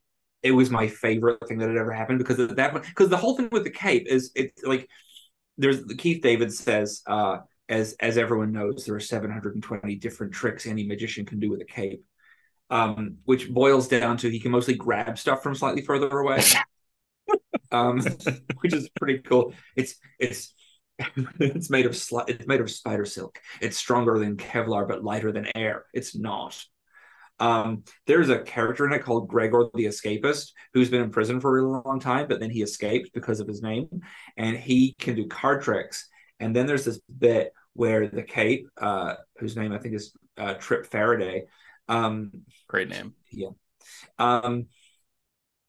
it 0.44 0.52
was 0.52 0.70
my 0.70 0.88
favorite 0.88 1.40
thing 1.48 1.58
that 1.60 1.70
had 1.70 1.78
ever 1.78 1.92
happened 1.92 2.20
because 2.20 2.40
of 2.40 2.56
that 2.58 2.72
point, 2.72 2.86
because 2.86 3.10
the 3.10 3.18
whole 3.18 3.38
thing 3.38 3.50
with 3.52 3.64
the 3.64 3.72
cape 3.72 4.06
is 4.08 4.32
it's 4.36 4.64
like 4.64 4.90
there's 5.58 5.84
Keith 5.98 6.22
David 6.22 6.54
says 6.54 7.02
uh 7.08 7.40
as 7.70 7.96
as 8.00 8.18
everyone 8.18 8.52
knows 8.52 8.86
there 8.86 8.96
are 8.96 9.00
720 9.00 9.96
different 9.96 10.34
tricks 10.34 10.66
any 10.66 10.86
magician 10.86 11.26
can 11.26 11.40
do 11.40 11.50
with 11.50 11.62
a 11.62 11.66
cape. 11.66 12.04
Um 12.70 13.18
which 13.26 13.52
boils 13.52 13.88
down 13.88 14.18
to 14.18 14.30
he 14.30 14.40
can 14.40 14.52
mostly 14.52 14.76
grab 14.76 15.18
stuff 15.18 15.44
from 15.44 15.56
slightly 15.56 15.82
further 15.82 16.10
away. 16.18 16.42
Um 17.72 18.00
which 18.62 18.74
is 18.74 18.88
pretty 18.98 19.20
cool. 19.20 19.54
It's 19.76 19.96
it's 20.20 20.54
it's 21.40 21.70
made 21.70 21.86
of 21.86 21.92
sli- 21.92 22.30
it's 22.30 22.48
made 22.48 22.62
of 22.62 22.72
spider 22.72 23.06
silk. 23.06 23.40
It's 23.60 23.78
stronger 23.78 24.18
than 24.18 24.38
kevlar 24.38 24.88
but 24.88 25.04
lighter 25.04 25.34
than 25.34 25.48
air. 25.54 25.86
It's 25.94 26.16
not 26.16 26.64
Um, 27.40 27.84
there's 28.08 28.30
a 28.30 28.40
character 28.40 28.86
in 28.86 28.94
it 28.94 29.04
called 29.04 29.28
Gregor 29.28 29.66
the 29.74 29.86
Escapist 29.86 30.52
who's 30.74 30.90
been 30.90 31.02
in 31.04 31.12
prison 31.12 31.40
for 31.40 31.50
a 31.50 31.62
really 31.62 31.82
long 31.86 32.00
time, 32.00 32.28
but 32.28 32.40
then 32.40 32.50
he 32.50 32.62
escaped 32.62 33.14
because 33.14 33.40
of 33.40 33.48
his 33.48 33.62
name, 33.62 33.88
and 34.38 34.58
he 34.58 34.94
can 35.00 35.16
do 35.16 35.28
card 35.28 35.62
tricks. 35.62 36.08
And 36.40 36.56
then 36.56 36.66
there's 36.66 36.86
this 36.86 37.00
bit 37.20 37.52
where 37.74 38.08
the 38.08 38.24
Cape, 38.24 38.68
uh, 38.80 39.16
whose 39.38 39.56
name 39.56 39.72
I 39.72 39.78
think 39.78 39.96
is 39.96 40.14
uh, 40.38 40.56
Trip 40.56 40.86
Faraday, 40.88 41.46
um, 41.88 42.32
Great 42.68 42.90
name. 42.90 43.14
Yeah. 43.32 43.50
Um, 44.20 44.68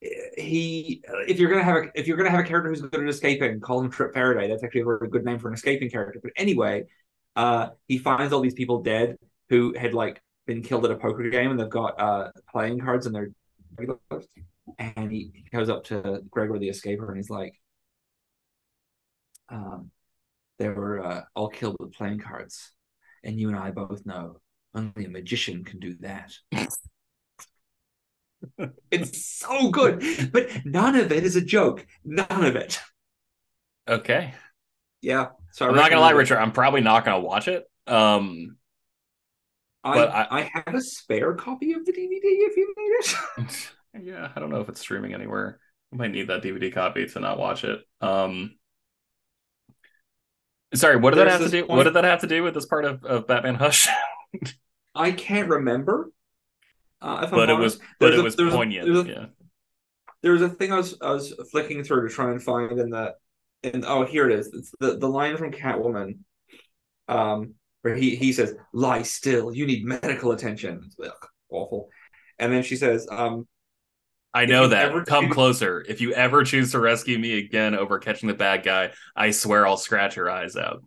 he 0.00 1.02
if 1.26 1.38
you're 1.38 1.50
gonna 1.50 1.64
have 1.64 1.76
a 1.76 1.90
if 1.94 2.06
you're 2.06 2.16
gonna 2.16 2.30
have 2.30 2.40
a 2.40 2.44
character 2.44 2.70
who's 2.70 2.80
good 2.80 3.02
at 3.02 3.08
escaping, 3.08 3.60
call 3.60 3.80
him 3.80 3.90
Trip 3.90 4.14
Faraday. 4.14 4.48
That's 4.48 4.62
actually 4.62 4.82
a 4.82 4.84
very 4.84 5.08
good 5.08 5.24
name 5.24 5.38
for 5.38 5.48
an 5.48 5.54
escaping 5.54 5.90
character. 5.90 6.20
But 6.22 6.32
anyway, 6.36 6.84
uh, 7.36 7.70
he 7.86 7.98
finds 7.98 8.32
all 8.32 8.40
these 8.40 8.54
people 8.54 8.82
dead 8.82 9.16
who 9.48 9.74
had 9.76 9.94
like 9.94 10.20
been 10.48 10.62
killed 10.62 10.86
at 10.86 10.90
a 10.90 10.96
poker 10.96 11.30
game, 11.30 11.52
and 11.52 11.60
they've 11.60 11.68
got 11.68 12.00
uh 12.00 12.30
playing 12.50 12.80
cards 12.80 13.06
and 13.06 13.14
they're 13.14 13.30
regulars. 13.76 14.26
And 14.78 15.12
he, 15.12 15.30
he 15.34 15.56
goes 15.56 15.68
up 15.68 15.84
to 15.84 16.22
Gregor 16.30 16.58
the 16.58 16.68
Escaper 16.68 17.08
and 17.08 17.16
he's 17.16 17.30
like, 17.30 17.54
um, 19.48 19.90
they 20.58 20.68
were 20.68 21.02
uh, 21.02 21.22
all 21.34 21.48
killed 21.48 21.76
with 21.78 21.92
playing 21.92 22.18
cards, 22.18 22.72
and 23.22 23.38
you 23.38 23.48
and 23.48 23.56
I 23.56 23.70
both 23.70 24.04
know 24.04 24.40
only 24.74 25.04
a 25.04 25.08
magician 25.08 25.64
can 25.64 25.78
do 25.78 25.94
that. 26.00 26.34
it's 28.90 29.24
so 29.24 29.70
good, 29.70 30.02
but 30.32 30.48
none 30.64 30.96
of 30.96 31.12
it 31.12 31.24
is 31.24 31.36
a 31.36 31.40
joke. 31.40 31.86
None 32.04 32.44
of 32.44 32.56
it. 32.56 32.80
Okay. 33.88 34.34
Yeah. 35.00 35.28
So 35.52 35.68
I'm 35.68 35.76
not 35.76 35.90
gonna 35.90 36.02
lie. 36.02 36.10
Richard. 36.10 36.38
I'm 36.38 36.52
probably 36.52 36.80
not 36.80 37.04
gonna 37.04 37.20
watch 37.20 37.48
it. 37.48 37.64
Um, 37.86 38.57
but 39.94 40.10
I, 40.10 40.26
I- 40.30 40.50
have 40.54 40.74
a 40.74 40.80
spare 40.80 41.34
copy 41.34 41.72
of 41.72 41.84
the 41.86 41.92
DVD 41.92 42.20
if 42.22 42.56
you 42.56 42.74
need 42.76 43.46
it. 43.46 43.72
yeah, 44.06 44.28
I 44.34 44.40
don't 44.40 44.50
know 44.50 44.60
if 44.60 44.68
it's 44.68 44.80
streaming 44.80 45.14
anywhere. 45.14 45.58
I 45.92 45.96
might 45.96 46.10
need 46.12 46.28
that 46.28 46.42
DVD 46.42 46.72
copy 46.72 47.06
to 47.06 47.20
not 47.20 47.38
watch 47.38 47.64
it. 47.64 47.80
Um, 48.00 48.56
sorry, 50.74 50.96
what 50.96 51.14
did 51.14 51.18
that 51.20 51.28
have 51.28 51.40
to 51.42 51.48
do? 51.48 51.66
What 51.66 51.84
did 51.84 51.94
that 51.94 52.04
have 52.04 52.20
to 52.20 52.26
do 52.26 52.42
with 52.42 52.54
this 52.54 52.66
part 52.66 52.84
of, 52.84 53.04
of 53.04 53.26
Batman 53.26 53.54
Hush? 53.54 53.88
I 54.94 55.12
can't 55.12 55.48
remember. 55.48 56.10
Uh, 57.00 57.26
but 57.30 57.48
it 57.48 57.54
was, 57.54 57.76
but 58.00 58.08
There's 58.10 58.14
it 58.14 58.20
a- 58.20 58.22
was 58.24 58.36
there's 58.36 58.52
a- 58.52 58.56
poignant. 58.56 58.86
there's 58.86 59.06
a- 59.06 59.08
yeah. 59.08 59.26
there 60.22 60.32
was 60.32 60.42
a 60.42 60.48
thing 60.48 60.72
I 60.72 60.76
was 60.76 60.96
I 61.00 61.12
was 61.12 61.32
flicking 61.52 61.84
through 61.84 62.08
to 62.08 62.14
try 62.14 62.30
and 62.32 62.42
find 62.42 62.78
in 62.78 62.90
the 62.90 63.14
and 63.62 63.84
oh 63.86 64.04
here 64.04 64.28
it 64.28 64.38
is. 64.38 64.48
It's 64.52 64.72
the, 64.80 64.98
the 64.98 65.08
line 65.08 65.36
from 65.36 65.52
Catwoman. 65.52 66.18
Um 67.06 67.54
where 67.88 67.96
he 67.96 68.16
he 68.16 68.32
says, 68.32 68.54
Lie 68.72 69.02
still, 69.02 69.54
you 69.54 69.66
need 69.66 69.84
medical 69.84 70.32
attention. 70.32 70.90
Ugh, 71.02 71.10
awful. 71.50 71.88
And 72.38 72.52
then 72.52 72.62
she 72.62 72.76
says, 72.76 73.06
um, 73.10 73.48
I 74.34 74.44
know 74.44 74.68
that. 74.68 74.90
ever 74.90 75.04
Come 75.04 75.26
choose- 75.26 75.34
closer. 75.34 75.84
If 75.88 76.00
you 76.00 76.12
ever 76.12 76.44
choose 76.44 76.72
to 76.72 76.80
rescue 76.80 77.18
me 77.18 77.38
again 77.38 77.74
over 77.74 77.98
catching 77.98 78.28
the 78.28 78.34
bad 78.34 78.62
guy, 78.62 78.92
I 79.16 79.30
swear 79.30 79.66
I'll 79.66 79.76
scratch 79.78 80.16
your 80.16 80.30
eyes 80.30 80.54
out. 80.54 80.82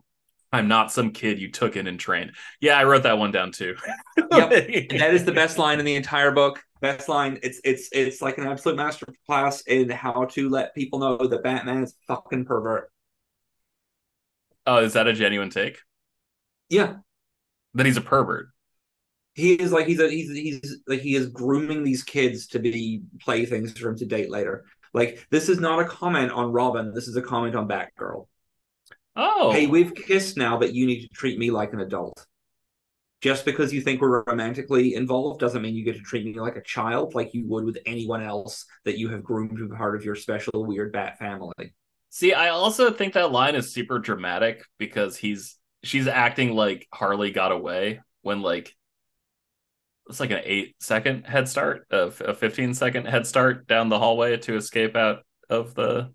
I'm 0.53 0.67
not 0.67 0.91
some 0.91 1.11
kid 1.11 1.39
you 1.39 1.49
took 1.49 1.75
in 1.75 1.87
and 1.87 1.99
trained. 1.99 2.33
Yeah, 2.59 2.77
I 2.77 2.83
wrote 2.83 3.03
that 3.03 3.17
one 3.17 3.31
down 3.31 3.51
too. 3.51 3.75
Yep. 4.31 4.51
and 4.91 4.99
that 5.01 5.13
is 5.13 5.25
the 5.25 5.31
best 5.41 5.57
line 5.57 5.79
in 5.79 5.85
the 5.85 5.95
entire 5.95 6.31
book. 6.31 6.61
Best 6.81 7.09
line. 7.09 7.39
It's 7.43 7.59
it's 7.63 7.89
it's 7.91 8.21
like 8.21 8.37
an 8.37 8.47
absolute 8.47 8.77
masterclass 8.77 9.65
in 9.67 9.89
how 9.89 10.25
to 10.31 10.49
let 10.49 10.73
people 10.75 10.99
know 10.99 11.17
that 11.27 11.43
Batman 11.43 11.83
is 11.83 11.95
fucking 12.07 12.45
pervert. 12.45 12.89
oh, 14.67 14.77
is 14.77 14.93
that 14.93 15.07
a 15.07 15.13
genuine 15.13 15.49
take? 15.49 15.79
Yeah. 16.71 16.95
That 17.75 17.85
he's 17.85 17.97
a 17.97 18.01
pervert. 18.01 18.47
He 19.33 19.53
is 19.53 19.71
like 19.71 19.87
he's 19.87 19.99
a 19.99 20.09
he's 20.09 20.29
he's 20.29 20.77
like 20.87 21.01
he 21.01 21.15
is 21.15 21.27
grooming 21.27 21.83
these 21.83 22.03
kids 22.03 22.47
to 22.47 22.59
be 22.59 23.03
playthings 23.19 23.77
for 23.77 23.89
him 23.89 23.97
to 23.97 24.05
date 24.05 24.29
later. 24.29 24.65
Like 24.93 25.25
this 25.29 25.47
is 25.47 25.59
not 25.59 25.79
a 25.79 25.85
comment 25.85 26.31
on 26.31 26.51
Robin. 26.51 26.93
This 26.93 27.07
is 27.07 27.15
a 27.15 27.21
comment 27.21 27.55
on 27.55 27.67
Batgirl. 27.67 28.27
Oh, 29.15 29.51
Hey, 29.51 29.67
we've 29.67 29.93
kissed 29.93 30.37
now, 30.37 30.57
but 30.57 30.73
you 30.73 30.85
need 30.85 31.01
to 31.01 31.09
treat 31.09 31.37
me 31.37 31.51
like 31.51 31.73
an 31.73 31.81
adult. 31.81 32.25
Just 33.21 33.45
because 33.45 33.71
you 33.71 33.81
think 33.81 34.01
we're 34.01 34.23
romantically 34.23 34.95
involved 34.95 35.39
doesn't 35.39 35.61
mean 35.61 35.75
you 35.75 35.85
get 35.85 35.95
to 35.95 36.01
treat 36.01 36.25
me 36.25 36.33
like 36.39 36.55
a 36.55 36.63
child, 36.63 37.13
like 37.13 37.33
you 37.33 37.45
would 37.47 37.65
with 37.65 37.77
anyone 37.85 38.23
else 38.23 38.65
that 38.85 38.97
you 38.97 39.09
have 39.09 39.23
groomed 39.23 39.57
to 39.57 39.69
be 39.69 39.75
part 39.75 39.95
of 39.95 40.03
your 40.03 40.15
special 40.15 40.65
weird 40.65 40.91
bat 40.91 41.19
family. 41.19 41.73
See, 42.09 42.33
I 42.33 42.49
also 42.49 42.91
think 42.91 43.13
that 43.13 43.31
line 43.31 43.55
is 43.55 43.73
super 43.73 43.99
dramatic 43.99 44.63
because 44.77 45.17
he's 45.17 45.57
she's 45.83 46.07
acting 46.07 46.53
like 46.53 46.87
Harley 46.93 47.31
got 47.31 47.51
away 47.51 48.01
when 48.21 48.41
like 48.41 48.75
it's 50.09 50.19
like 50.19 50.31
an 50.31 50.41
eight 50.43 50.75
second 50.79 51.25
head 51.25 51.47
start, 51.47 51.87
a, 51.89 52.11
a 52.25 52.33
15 52.33 52.73
second 52.73 53.05
head 53.07 53.25
start 53.25 53.67
down 53.67 53.89
the 53.89 53.99
hallway 53.99 54.37
to 54.37 54.55
escape 54.55 54.95
out 54.95 55.23
of 55.49 55.73
the. 55.73 56.11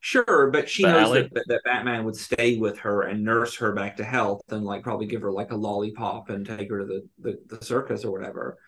Sure, 0.00 0.50
but 0.52 0.68
she 0.68 0.82
knows 0.82 1.12
that, 1.12 1.44
that, 1.48 1.64
Batman 1.64 2.04
would 2.04 2.16
stay 2.16 2.58
with 2.58 2.78
her 2.80 3.02
and 3.02 3.24
nurse 3.24 3.56
her 3.56 3.72
back 3.72 3.96
to 3.96 4.04
health 4.04 4.42
and 4.50 4.64
like 4.64 4.82
probably 4.82 5.06
give 5.06 5.22
her 5.22 5.32
like 5.32 5.50
a 5.50 5.56
lollipop 5.56 6.30
and 6.30 6.46
take 6.46 6.70
her 6.70 6.80
to 6.80 6.84
the, 6.84 7.08
the, 7.18 7.56
the 7.56 7.64
circus 7.64 8.04
or 8.04 8.12
whatever. 8.12 8.58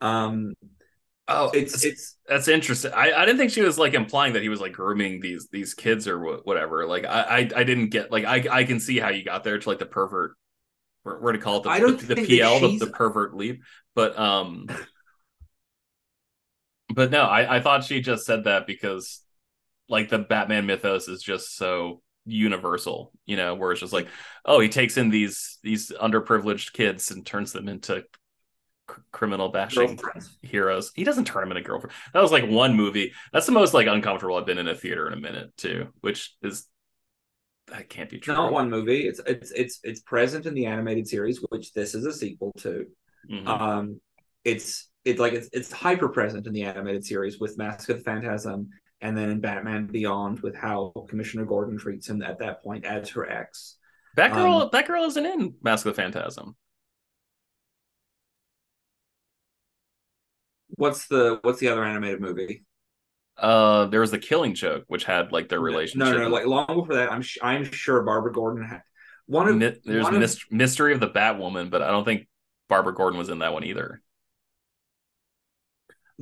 Um 0.00 0.54
Oh, 1.28 1.50
it's 1.50 1.84
it's 1.84 2.16
that's 2.28 2.46
interesting. 2.46 2.92
I, 2.92 3.12
I 3.12 3.24
didn't 3.24 3.38
think 3.38 3.50
she 3.50 3.62
was 3.62 3.78
like 3.78 3.94
implying 3.94 4.34
that 4.34 4.42
he 4.42 4.48
was 4.48 4.60
like 4.60 4.72
grooming 4.72 5.20
these 5.20 5.48
these 5.50 5.74
kids 5.74 6.06
or 6.06 6.18
wh- 6.18 6.46
whatever. 6.46 6.86
Like 6.86 7.04
I, 7.04 7.22
I 7.22 7.38
I 7.38 7.64
didn't 7.64 7.88
get 7.88 8.12
like 8.12 8.24
I 8.24 8.44
I 8.50 8.64
can 8.64 8.78
see 8.78 8.98
how 8.98 9.08
you 9.08 9.24
got 9.24 9.42
there 9.42 9.58
to 9.58 9.68
like 9.68 9.80
the 9.80 9.86
pervert. 9.86 10.36
We're, 11.04 11.20
we're 11.20 11.32
to 11.32 11.38
call 11.38 11.58
it 11.58 11.62
the 11.64 11.70
I 11.70 11.80
don't 11.80 11.98
the, 11.98 12.14
the 12.14 12.26
PL 12.26 12.60
the, 12.60 12.78
the 12.78 12.86
pervert 12.86 13.34
leap, 13.36 13.62
but 13.94 14.16
um, 14.18 14.68
but 16.94 17.10
no, 17.10 17.22
I 17.22 17.56
I 17.56 17.60
thought 17.60 17.84
she 17.84 18.00
just 18.00 18.24
said 18.26 18.44
that 18.44 18.66
because 18.66 19.20
like 19.88 20.08
the 20.08 20.18
Batman 20.18 20.66
mythos 20.66 21.08
is 21.08 21.22
just 21.22 21.56
so 21.56 22.02
universal, 22.24 23.12
you 23.26 23.36
know, 23.36 23.54
where 23.54 23.72
it's 23.72 23.80
just 23.80 23.92
like 23.92 24.08
oh 24.44 24.60
he 24.60 24.68
takes 24.68 24.96
in 24.96 25.10
these 25.10 25.58
these 25.62 25.90
underprivileged 25.90 26.72
kids 26.72 27.10
and 27.10 27.26
turns 27.26 27.52
them 27.52 27.68
into 27.68 28.04
cr- 28.86 29.00
criminal 29.12 29.48
bashing 29.48 29.98
heroes. 30.42 30.92
He 30.94 31.04
doesn't 31.04 31.26
turn 31.26 31.44
him 31.44 31.50
into 31.52 31.62
girlfriend. 31.62 31.94
That 32.12 32.22
was 32.22 32.32
like 32.32 32.48
one 32.48 32.74
movie. 32.74 33.12
That's 33.32 33.46
the 33.46 33.52
most 33.52 33.74
like 33.74 33.86
uncomfortable 33.86 34.36
I've 34.36 34.46
been 34.46 34.58
in 34.58 34.68
a 34.68 34.74
theater 34.74 35.06
in 35.06 35.12
a 35.12 35.20
minute 35.20 35.56
too, 35.56 35.88
which 36.00 36.34
is 36.42 36.66
that 37.68 37.88
can't 37.88 38.08
be 38.08 38.18
true. 38.18 38.34
Not 38.34 38.52
one 38.52 38.70
movie. 38.70 39.06
It's 39.06 39.20
it's 39.26 39.50
it's 39.52 39.80
it's 39.82 40.00
present 40.00 40.46
in 40.46 40.54
the 40.54 40.66
animated 40.66 41.08
series, 41.08 41.38
which 41.48 41.72
this 41.72 41.94
is 41.94 42.04
a 42.06 42.12
sequel 42.12 42.52
to. 42.58 42.86
Mhm. 43.30 43.46
Um, 43.46 44.00
it's 44.44 44.88
it's 45.04 45.18
like 45.18 45.32
it's 45.32 45.48
it's 45.52 45.72
hyper 45.72 46.08
present 46.08 46.46
in 46.46 46.52
the 46.52 46.62
animated 46.62 47.04
series 47.04 47.38
with 47.40 47.58
Mask 47.58 47.88
of 47.88 47.98
the 47.98 48.04
Phantasm, 48.04 48.70
and 49.00 49.16
then 49.16 49.30
in 49.30 49.40
Batman 49.40 49.86
Beyond 49.86 50.40
with 50.40 50.54
how 50.54 50.92
Commissioner 51.08 51.44
Gordon 51.44 51.78
treats 51.78 52.08
him 52.08 52.22
at 52.22 52.38
that 52.38 52.62
point 52.62 52.84
as 52.84 53.10
her 53.10 53.28
ex. 53.28 53.78
Batgirl, 54.16 54.62
um, 54.62 54.70
Batgirl 54.70 55.06
isn't 55.08 55.26
in 55.26 55.54
Mask 55.62 55.84
of 55.84 55.94
the 55.94 56.02
Phantasm. 56.02 56.56
What's 60.76 61.06
the 61.08 61.38
what's 61.42 61.58
the 61.60 61.68
other 61.68 61.84
animated 61.84 62.20
movie? 62.20 62.64
Uh, 63.36 63.86
there 63.86 64.00
was 64.00 64.10
the 64.10 64.18
Killing 64.18 64.54
Joke, 64.54 64.84
which 64.88 65.04
had 65.04 65.32
like 65.32 65.48
their 65.48 65.60
relationship. 65.60 66.12
No, 66.14 66.18
no, 66.18 66.24
no, 66.24 66.34
like 66.34 66.46
long 66.46 66.66
before 66.66 66.94
that, 66.94 67.12
I'm 67.12 67.22
sh- 67.22 67.38
I'm 67.42 67.64
sure 67.64 68.02
Barbara 68.02 68.32
Gordon 68.32 68.64
had 68.64 68.82
one 69.26 69.48
of 69.48 69.56
Mi- 69.56 69.74
there's 69.84 70.04
one 70.04 70.22
of- 70.22 70.38
Mystery 70.50 70.94
of 70.94 71.00
the 71.00 71.08
Batwoman, 71.10 71.68
but 71.68 71.82
I 71.82 71.90
don't 71.90 72.04
think 72.04 72.28
Barbara 72.68 72.94
Gordon 72.94 73.18
was 73.18 73.28
in 73.28 73.40
that 73.40 73.52
one 73.52 73.64
either. 73.64 74.00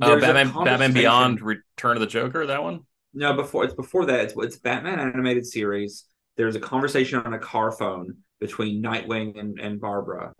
Uh, 0.01 0.19
Batman, 0.19 0.51
Batman 0.65 0.91
Beyond, 0.93 1.41
Return 1.41 1.95
of 1.95 2.01
the 2.01 2.07
Joker, 2.07 2.45
that 2.47 2.61
one. 2.61 2.81
No, 3.13 3.33
before 3.33 3.63
it's 3.63 3.73
before 3.73 4.05
that. 4.07 4.19
It's 4.25 4.33
it's 4.37 4.57
Batman 4.57 4.99
animated 4.99 5.45
series. 5.45 6.05
There's 6.35 6.57
a 6.57 6.59
conversation 6.59 7.19
on 7.19 7.33
a 7.33 7.39
car 7.39 7.71
phone 7.71 8.17
between 8.41 8.83
Nightwing 8.83 9.39
and, 9.39 9.57
and 9.57 9.79
Barbara, 9.79 10.33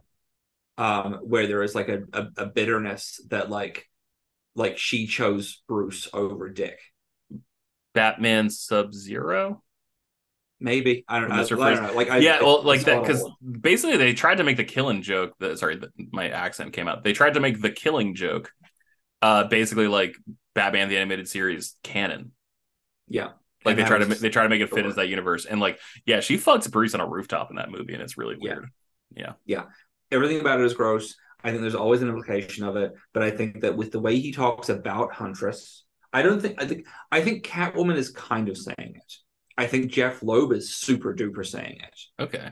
um, 0.78 1.14
where 1.24 1.48
there 1.48 1.64
is 1.64 1.74
like 1.74 1.88
a, 1.88 2.02
a, 2.12 2.28
a 2.36 2.46
bitterness 2.48 3.22
that 3.30 3.50
like 3.50 3.88
like 4.56 4.78
she 4.78 5.08
chose 5.08 5.62
Bruce 5.68 6.08
over 6.14 6.50
Dick. 6.50 6.80
Batman 7.94 8.50
Sub 8.50 8.94
Zero. 8.94 9.64
Maybe 10.60 11.04
I 11.08 11.20
don't 11.20 11.30
know. 11.30 11.36
I, 11.36 11.42
I 11.42 11.74
don't 11.74 11.84
know. 11.84 11.94
Like 11.94 12.10
I, 12.10 12.18
yeah, 12.20 12.42
well, 12.42 12.64
like 12.64 12.86
that 12.86 13.02
because 13.02 13.30
basically 13.42 13.98
they 13.98 14.14
tried 14.14 14.36
to 14.36 14.44
make 14.44 14.58
the 14.58 14.64
killing 14.64 15.02
joke. 15.02 15.34
That 15.40 15.60
sorry, 15.60 15.78
the, 15.78 15.90
my 16.12 16.30
accent 16.30 16.74
came 16.74 16.88
out. 16.88 17.04
They 17.04 17.14
tried 17.14 17.34
to 17.34 17.40
make 17.40 17.62
the 17.62 17.72
killing 17.72 18.16
joke, 18.16 18.52
uh, 19.22 19.46
basically 19.46 19.88
like 19.88 20.16
Batman 20.54 20.88
the 20.88 20.98
animated 20.98 21.28
series 21.28 21.76
canon. 21.84 22.32
yeah, 23.10 23.32
Like 23.66 23.78
And 23.78 23.80
they 23.80 23.84
try 23.84 23.98
to 23.98 24.06
they 24.06 24.30
try 24.30 24.44
to 24.44 24.50
make 24.50 24.62
it 24.62 24.70
fit 24.70 24.76
sure. 24.76 24.84
into 24.86 24.96
that 24.96 25.10
universe, 25.10 25.46
and 25.46 25.60
like 25.60 25.80
yeah, 26.06 26.22
she 26.22 26.38
fucks 26.38 26.72
Bruce 26.72 26.94
on 26.94 27.02
a 27.02 27.08
rooftop 27.08 27.50
in 27.50 27.58
that 27.58 27.70
movie, 27.70 27.94
and 27.94 28.02
it's 28.02 28.18
really 28.18 28.38
weird. 28.40 28.70
Yeah. 29.14 29.34
yeah, 29.46 29.64
everything 30.12 30.40
about 30.40 30.62
it 30.62 30.66
is 30.66 30.74
gross. 30.74 31.16
I 31.46 31.50
think 31.52 31.62
there's 31.62 31.76
always 31.76 32.02
an 32.02 32.10
implication 32.10 32.64
of 32.66 32.76
it, 32.76 32.94
but 33.14 33.24
I 33.24 33.32
think 33.32 33.62
that 33.62 33.78
with 33.78 33.92
the 33.92 34.00
way 34.00 34.20
he 34.20 34.32
talks 34.32 34.70
about 34.70 35.14
Huntress, 35.14 35.84
I 36.12 36.22
don't 36.22 36.42
think 36.42 36.62
I 36.62 36.66
think 36.66 36.88
I 37.12 37.22
think 37.22 37.46
Catwoman 37.46 37.96
is 37.98 38.10
kind 38.12 38.50
of 38.50 38.58
saying 38.58 38.76
it. 38.96 39.14
I 39.58 39.68
think 39.68 39.92
Jeph 39.92 40.22
Loeb 40.24 40.52
is 40.52 40.74
super 40.76 41.14
duper 41.14 41.46
saying 41.46 41.78
it. 41.82 42.24
Okay, 42.24 42.50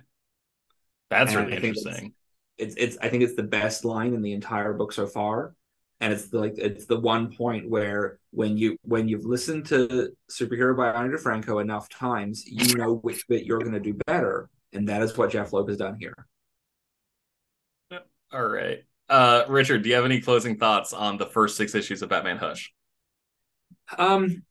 that's 1.09 1.33
And 1.33 1.45
really 1.47 1.57
I 1.57 1.59
think 1.61 1.77
it's- 1.77 1.85
interesting. 1.85 2.13
it's 2.57 2.75
it's 2.77 2.97
I 3.01 3.09
think 3.09 3.23
it's 3.23 3.35
the 3.35 3.43
best 3.43 3.83
line 3.83 4.13
in 4.13 4.21
the 4.21 4.33
entire 4.33 4.73
book 4.73 4.93
so 4.93 5.07
far. 5.07 5.55
And 6.01 6.11
it's 6.11 6.27
the, 6.27 6.39
like 6.39 6.55
it's 6.57 6.85
the 6.85 6.99
one 6.99 7.33
point 7.33 7.69
where 7.69 8.19
when 8.31 8.57
you 8.57 8.75
when 8.83 9.07
you've 9.07 9.25
listened 9.25 9.65
to 9.67 10.09
Superhero 10.29 10.75
by 10.75 10.91
Ani 10.91 11.13
DiFranco 11.15 11.61
enough 11.61 11.87
times, 11.89 12.43
you 12.45 12.75
know 12.75 12.95
which 12.95 13.25
bit 13.29 13.45
you're 13.45 13.59
gonna 13.59 13.79
do 13.79 13.93
better. 14.05 14.49
And 14.73 14.89
that 14.89 15.01
is 15.01 15.17
what 15.17 15.31
Jeph 15.31 15.53
Loeb 15.53 15.69
has 15.69 15.77
done 15.77 15.95
here. 15.99 16.27
All 18.33 18.45
right. 18.47 18.83
Uh, 19.09 19.43
Richard, 19.47 19.83
do 19.83 19.89
you 19.89 19.95
have 19.95 20.05
any 20.05 20.19
closing 20.21 20.57
thoughts 20.57 20.91
on 20.93 21.17
the 21.17 21.25
first 21.25 21.55
six 21.57 21.75
issues 21.75 22.01
of 22.01 22.09
Batman 22.09 22.37
Hush? 22.37 22.73
Um 23.97 24.43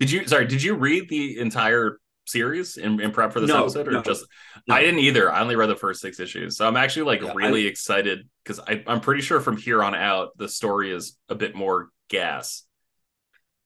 Did 0.00 0.10
you 0.10 0.26
sorry, 0.26 0.46
did 0.46 0.62
you 0.62 0.74
read 0.74 1.08
the 1.08 1.38
entire 1.38 1.98
series 2.26 2.76
in, 2.76 3.00
in 3.00 3.12
prep 3.12 3.32
for 3.32 3.40
this 3.40 3.48
No, 3.48 3.62
episode 3.62 3.88
or 3.88 3.92
no, 3.92 4.02
just 4.02 4.26
no. 4.68 4.74
I 4.74 4.82
didn't 4.82 5.00
either. 5.00 5.32
I 5.32 5.40
only 5.40 5.56
read 5.56 5.68
the 5.68 5.76
first 5.76 6.00
six 6.00 6.20
issues. 6.20 6.56
So 6.56 6.66
I'm 6.66 6.76
actually 6.76 7.04
like 7.06 7.22
Yeah, 7.22 7.32
really 7.34 7.66
excited 7.66 8.28
because 8.44 8.60
I'm 8.68 9.00
pretty 9.00 9.22
sure 9.22 9.40
from 9.40 9.56
here 9.56 9.82
on 9.82 9.94
out 9.94 10.36
the 10.36 10.48
story 10.48 10.90
is 10.92 11.16
a 11.28 11.34
bit 11.34 11.54
more 11.54 11.90
gas. 12.08 12.64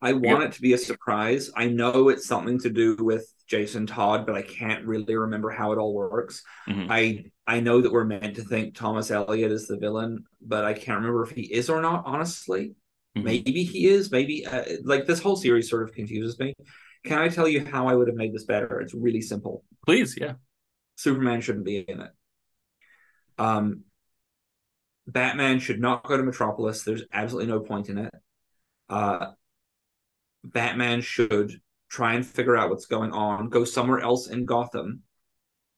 I 0.03 0.15
want 0.15 0.45
it 0.45 0.53
to 0.53 0.63
be 0.63 0.73
a 0.73 0.79
surprise. 0.79 1.51
I 1.57 1.67
know 1.67 2.09
it's 2.09 2.27
something 2.27 2.59
to 2.61 2.71
do 2.71 2.97
with 2.97 3.27
Jason 3.51 3.85
Todd, 3.85 4.27
but 4.27 4.37
I 4.37 4.43
can't 4.43 4.87
really 4.87 5.17
remember 5.17 5.51
how 5.51 5.73
it 5.73 5.79
all 5.79 5.93
works. 5.93 6.43
Mhm. 6.69 6.87
I 6.89 7.25
I 7.47 7.59
know 7.59 7.81
that 7.81 7.91
we're 7.91 8.05
meant 8.05 8.37
to 8.37 8.45
think 8.45 8.77
Thomas 8.77 9.11
Elliot 9.11 9.51
is 9.51 9.67
the 9.67 9.77
villain, 9.77 10.25
but 10.41 10.65
I 10.65 10.73
can't 10.73 10.99
remember 10.99 11.25
if 11.25 11.31
he 11.31 11.53
is 11.53 11.69
or 11.69 11.83
not. 11.83 12.05
Honestly, 12.07 12.77
Mhm. 13.19 13.25
maybe 13.25 13.65
he 13.65 13.89
is. 13.89 14.13
Maybe 14.13 14.47
uh, 14.47 14.65
like 14.85 15.07
this 15.07 15.19
whole 15.21 15.35
series 15.35 15.69
sort 15.69 15.83
of 15.83 15.93
confuses 15.93 16.39
me. 16.39 16.55
Can 17.05 17.19
I 17.19 17.29
tell 17.29 17.49
you 17.49 17.65
how 17.65 17.89
I 17.89 17.95
would 17.95 18.07
have 18.07 18.17
made 18.17 18.33
this 18.33 18.45
better? 18.45 18.81
It's 18.81 18.95
really 18.95 19.21
simple. 19.23 19.65
Please, 19.85 20.17
yeah. 20.17 20.35
Superman 20.95 21.41
shouldn't 21.41 21.65
be 21.65 21.79
in 21.79 22.01
it. 22.03 22.13
Um, 23.37 23.85
Batman 25.09 25.59
should 25.59 25.81
not 25.81 26.05
go 26.05 26.17
to 26.17 26.23
Metropolis. 26.23 26.85
There's 26.85 27.03
absolutely 27.13 27.51
no 27.51 27.61
point 27.61 27.89
in 27.89 27.99
it. 27.99 28.15
Uh, 28.89 29.33
Batman 30.45 31.01
should 31.01 31.61
try 31.91 32.15
and 32.15 32.25
figure 32.25 32.57
out 32.57 32.71
what's 32.71 32.87
going 32.87 33.13
on, 33.13 33.49
go 33.49 33.65
somewhere 33.65 34.01
else 34.01 34.29
in 34.29 34.45
Gotham, 34.47 35.03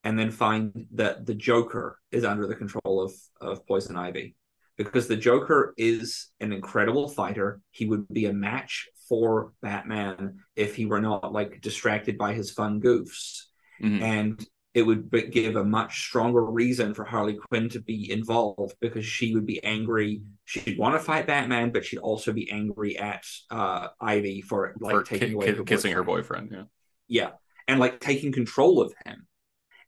and 0.05 0.18
then 0.18 0.30
find 0.30 0.86
that 0.93 1.26
the 1.26 1.34
Joker 1.34 1.98
is 2.10 2.24
under 2.24 2.47
the 2.47 2.55
control 2.55 3.02
of 3.02 3.12
of 3.40 3.66
Poison 3.66 3.97
Ivy. 3.97 4.36
Because 4.76 5.06
the 5.06 5.16
Joker 5.16 5.74
is 5.76 6.30
an 6.40 6.52
incredible 6.52 7.09
fighter. 7.09 7.60
He 7.70 7.86
would 7.86 8.09
be 8.09 8.26
a 8.26 8.32
match 8.32 8.89
for 9.09 9.52
Batman 9.60 10.39
if 10.56 10.74
he 10.74 10.86
were 10.86 11.01
not 11.01 11.32
like 11.32 11.60
distracted 11.60 12.16
by 12.16 12.32
his 12.34 12.51
fun 12.51 12.80
goofs 12.80 13.43
Mhm. 13.82 14.01
and 14.01 14.47
it 14.74 14.82
would 14.82 15.10
give 15.30 15.56
a 15.56 15.64
much 15.64 16.04
stronger 16.06 16.44
reason 16.44 16.94
for 16.94 17.04
Harley 17.04 17.34
Quinn 17.34 17.68
to 17.70 17.80
be 17.80 18.10
involved 18.10 18.74
because 18.80 19.04
she 19.04 19.34
would 19.34 19.44
be 19.46 19.62
angry. 19.62 20.22
She'd 20.46 20.78
want 20.78 20.94
to 20.94 20.98
fight 20.98 21.26
Batman, 21.26 21.70
but 21.72 21.84
she'd 21.84 21.98
also 21.98 22.32
be 22.32 22.50
angry 22.50 22.96
at 22.98 23.24
uh, 23.50 23.88
Ivy 24.00 24.40
for 24.40 24.74
like 24.80 24.92
For 24.94 25.02
taking 25.02 25.28
ki- 25.28 25.34
away 25.34 25.46
ki- 25.46 25.52
her 25.58 25.64
kissing 25.64 25.92
her 25.92 26.02
boyfriend. 26.02 26.48
boyfriend. 26.50 26.68
Yeah. 27.08 27.24
Yeah, 27.24 27.30
and 27.68 27.78
like 27.78 28.00
taking 28.00 28.32
control 28.32 28.80
of 28.80 28.94
him, 29.04 29.26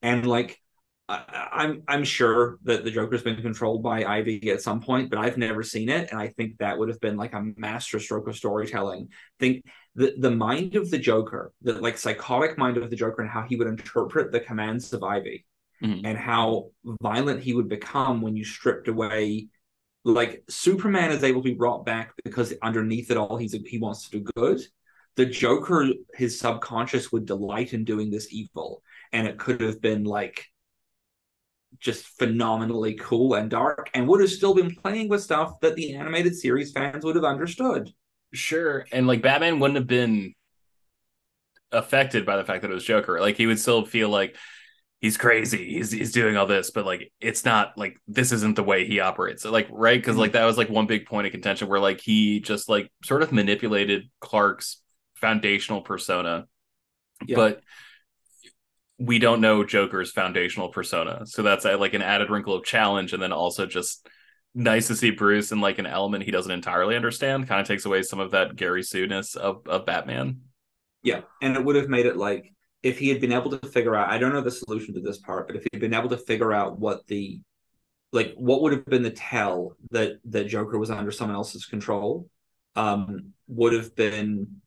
and 0.02 0.26
like 0.26 0.60
I, 1.08 1.48
I'm 1.52 1.82
I'm 1.86 2.04
sure 2.04 2.58
that 2.64 2.84
the 2.84 2.90
Joker's 2.90 3.22
been 3.22 3.40
controlled 3.42 3.82
by 3.82 4.04
Ivy 4.04 4.50
at 4.50 4.62
some 4.62 4.80
point, 4.80 5.10
but 5.10 5.18
I've 5.18 5.36
never 5.36 5.62
seen 5.62 5.88
it, 5.88 6.10
and 6.10 6.18
I 6.20 6.28
think 6.28 6.58
that 6.58 6.78
would 6.78 6.88
have 6.88 7.00
been 7.00 7.16
like 7.16 7.34
a 7.34 7.44
master 7.56 8.00
stroke 8.00 8.26
of 8.26 8.36
storytelling. 8.36 9.08
Think 9.38 9.64
the 9.94 10.14
the 10.18 10.30
mind 10.30 10.76
of 10.76 10.90
the 10.90 10.98
Joker, 10.98 11.52
the 11.62 11.74
like 11.74 11.98
psychotic 11.98 12.56
mind 12.56 12.78
of 12.78 12.88
the 12.88 12.96
Joker, 12.96 13.22
and 13.22 13.30
how 13.30 13.42
he 13.42 13.56
would 13.56 13.66
interpret 13.66 14.32
the 14.32 14.40
commands 14.40 14.92
of 14.92 15.02
Ivy, 15.02 15.44
Mhm. 15.82 16.02
and 16.04 16.16
how 16.16 16.70
violent 17.02 17.42
he 17.42 17.52
would 17.52 17.68
become 17.68 18.22
when 18.22 18.36
you 18.36 18.44
stripped 18.44 18.88
away. 18.88 19.48
Like 20.04 20.44
Superman 20.48 21.12
is 21.12 21.22
able 21.24 21.42
to 21.42 21.50
be 21.50 21.54
brought 21.54 21.84
back 21.84 22.12
because 22.24 22.54
underneath 22.62 23.10
it 23.10 23.16
all, 23.18 23.36
he's 23.36 23.52
he 23.66 23.78
wants 23.78 24.08
to 24.08 24.18
do 24.20 24.30
good. 24.36 24.60
The 25.16 25.26
Joker, 25.26 25.86
his 26.14 26.40
subconscious 26.40 27.12
would 27.12 27.26
delight 27.26 27.72
in 27.74 27.84
doing 27.84 28.10
this 28.10 28.32
evil, 28.32 28.82
and 29.12 29.28
it 29.28 29.38
could 29.38 29.60
have 29.60 29.80
been 29.80 30.04
like 30.04 30.46
just 31.80 32.04
phenomenally 32.18 32.94
cool 32.94 33.34
and 33.34 33.50
dark, 33.50 33.90
and 33.94 34.06
would 34.08 34.20
have 34.20 34.30
still 34.30 34.54
been 34.54 34.74
playing 34.74 35.08
with 35.08 35.22
stuff 35.22 35.60
that 35.60 35.74
the 35.76 35.94
animated 35.94 36.34
series 36.36 36.72
fans 36.72 37.04
would 37.04 37.16
have 37.16 37.24
understood. 37.24 37.90
Sure. 38.32 38.86
And 38.92 39.06
like 39.06 39.22
Batman 39.22 39.60
wouldn't 39.60 39.76
have 39.76 39.86
been 39.86 40.34
affected 41.72 42.24
by 42.24 42.36
the 42.36 42.44
fact 42.44 42.62
that 42.62 42.70
it 42.70 42.74
was 42.74 42.84
Joker. 42.84 43.20
Like 43.20 43.36
he 43.36 43.46
would 43.46 43.58
still 43.58 43.84
feel 43.84 44.08
like 44.08 44.36
he's 45.00 45.16
crazy. 45.16 45.74
He's 45.74 45.90
he's 45.90 46.12
doing 46.12 46.36
all 46.36 46.46
this, 46.46 46.70
but 46.70 46.84
like 46.86 47.12
it's 47.20 47.44
not 47.44 47.76
like 47.76 47.98
this 48.08 48.32
isn't 48.32 48.56
the 48.56 48.62
way 48.62 48.86
he 48.86 49.00
operates. 49.00 49.42
So, 49.42 49.50
like 49.50 49.68
right 49.70 50.00
because 50.00 50.16
like 50.16 50.32
that 50.32 50.44
was 50.44 50.58
like 50.58 50.68
one 50.68 50.86
big 50.86 51.06
point 51.06 51.26
of 51.26 51.32
contention 51.32 51.68
where 51.68 51.80
like 51.80 52.00
he 52.00 52.40
just 52.40 52.68
like 52.68 52.90
sort 53.04 53.22
of 53.22 53.32
manipulated 53.32 54.08
Clark's 54.20 54.80
foundational 55.16 55.80
persona, 55.82 56.46
Yeah. 57.26 57.36
but 57.36 57.60
we 58.98 59.18
don't 59.18 59.40
know 59.40 59.64
Joker's 59.64 60.12
foundational 60.12 60.68
persona. 60.68 61.26
So 61.26 61.42
that's 61.42 61.64
uh, 61.64 61.78
like 61.78 61.94
an 61.94 62.02
added 62.02 62.30
wrinkle 62.30 62.54
of 62.54 62.64
challenge, 62.64 63.12
and 63.12 63.22
then 63.22 63.32
also 63.32 63.66
just 63.66 64.08
nice 64.54 64.86
to 64.86 64.96
see 64.96 65.10
Bruce 65.10 65.50
in 65.52 65.60
like 65.60 65.78
an 65.78 65.86
element 65.86 66.24
he 66.24 66.30
doesn't 66.30 66.52
entirely 66.52 66.96
understand. 66.96 67.48
Kind 67.48 67.60
of 67.60 67.66
takes 67.66 67.84
away 67.84 68.02
some 68.02 68.20
of 68.20 68.30
that 68.32 68.56
Gary 68.56 68.82
Sue-ness 68.82 69.34
of 69.34 69.66
of 69.66 69.86
Batman. 69.86 70.42
Yeah, 71.02 71.22
and 71.42 71.56
it 71.56 71.64
would 71.64 71.76
have 71.76 71.88
made 71.88 72.06
it 72.06 72.16
like 72.16 72.52
if 72.82 72.98
he 72.98 73.08
had 73.08 73.20
been 73.20 73.32
able 73.32 73.56
to 73.56 73.68
figure 73.68 73.94
out. 73.94 74.10
I 74.10 74.18
don't 74.18 74.32
know 74.32 74.40
the 74.40 74.50
solution 74.50 74.94
to 74.94 75.00
this 75.00 75.18
part, 75.18 75.48
but 75.48 75.56
if 75.56 75.66
he'd 75.72 75.80
been 75.80 75.94
able 75.94 76.10
to 76.10 76.16
figure 76.16 76.52
out 76.52 76.78
what 76.78 77.06
the 77.06 77.40
like 78.12 78.32
what 78.36 78.62
would 78.62 78.72
have 78.72 78.86
been 78.86 79.02
the 79.02 79.10
tell 79.10 79.76
that 79.90 80.18
that 80.26 80.44
Joker 80.44 80.78
was 80.78 80.90
under 80.90 81.10
someone 81.10 81.36
else's 81.36 81.66
control, 81.66 82.28
um, 82.76 83.32
would 83.48 83.72
have 83.72 83.96
been 83.96 84.60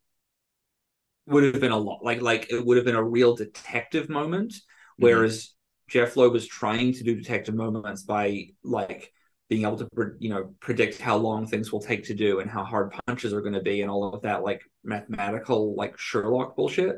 would 1.27 1.43
have 1.43 1.61
been 1.61 1.71
a 1.71 1.77
lot 1.77 2.03
like 2.03 2.21
like 2.21 2.51
it 2.51 2.65
would 2.65 2.77
have 2.77 2.85
been 2.85 2.95
a 2.95 3.03
real 3.03 3.35
detective 3.35 4.09
moment. 4.09 4.51
Mm-hmm. 4.53 5.03
Whereas 5.03 5.53
Jeph 5.87 6.17
Loeb 6.17 6.33
was 6.33 6.47
trying 6.47 6.93
to 6.93 7.03
do 7.03 7.15
detective 7.15 7.55
moments 7.55 8.03
by 8.03 8.49
like 8.63 9.11
being 9.49 9.63
able 9.63 9.77
to 9.77 9.87
you 10.19 10.29
know 10.29 10.53
predict 10.59 10.99
how 10.99 11.15
long 11.15 11.47
things 11.47 11.71
will 11.71 11.79
take 11.79 12.05
to 12.05 12.13
do 12.13 12.39
and 12.39 12.49
how 12.49 12.63
hard 12.63 12.93
punches 13.05 13.33
are 13.33 13.41
going 13.41 13.53
to 13.53 13.61
be 13.61 13.81
and 13.81 13.89
all 13.89 14.13
of 14.13 14.21
that 14.23 14.43
like 14.43 14.61
mathematical 14.83 15.75
like 15.75 15.97
Sherlock 15.97 16.55
bullshit 16.55 16.97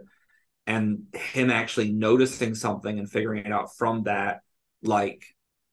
and 0.66 1.04
him 1.14 1.52
actually 1.52 1.92
noticing 1.92 2.56
something 2.56 2.98
and 2.98 3.10
figuring 3.10 3.46
it 3.46 3.52
out 3.52 3.76
from 3.78 4.04
that 4.04 4.42
like 4.82 5.24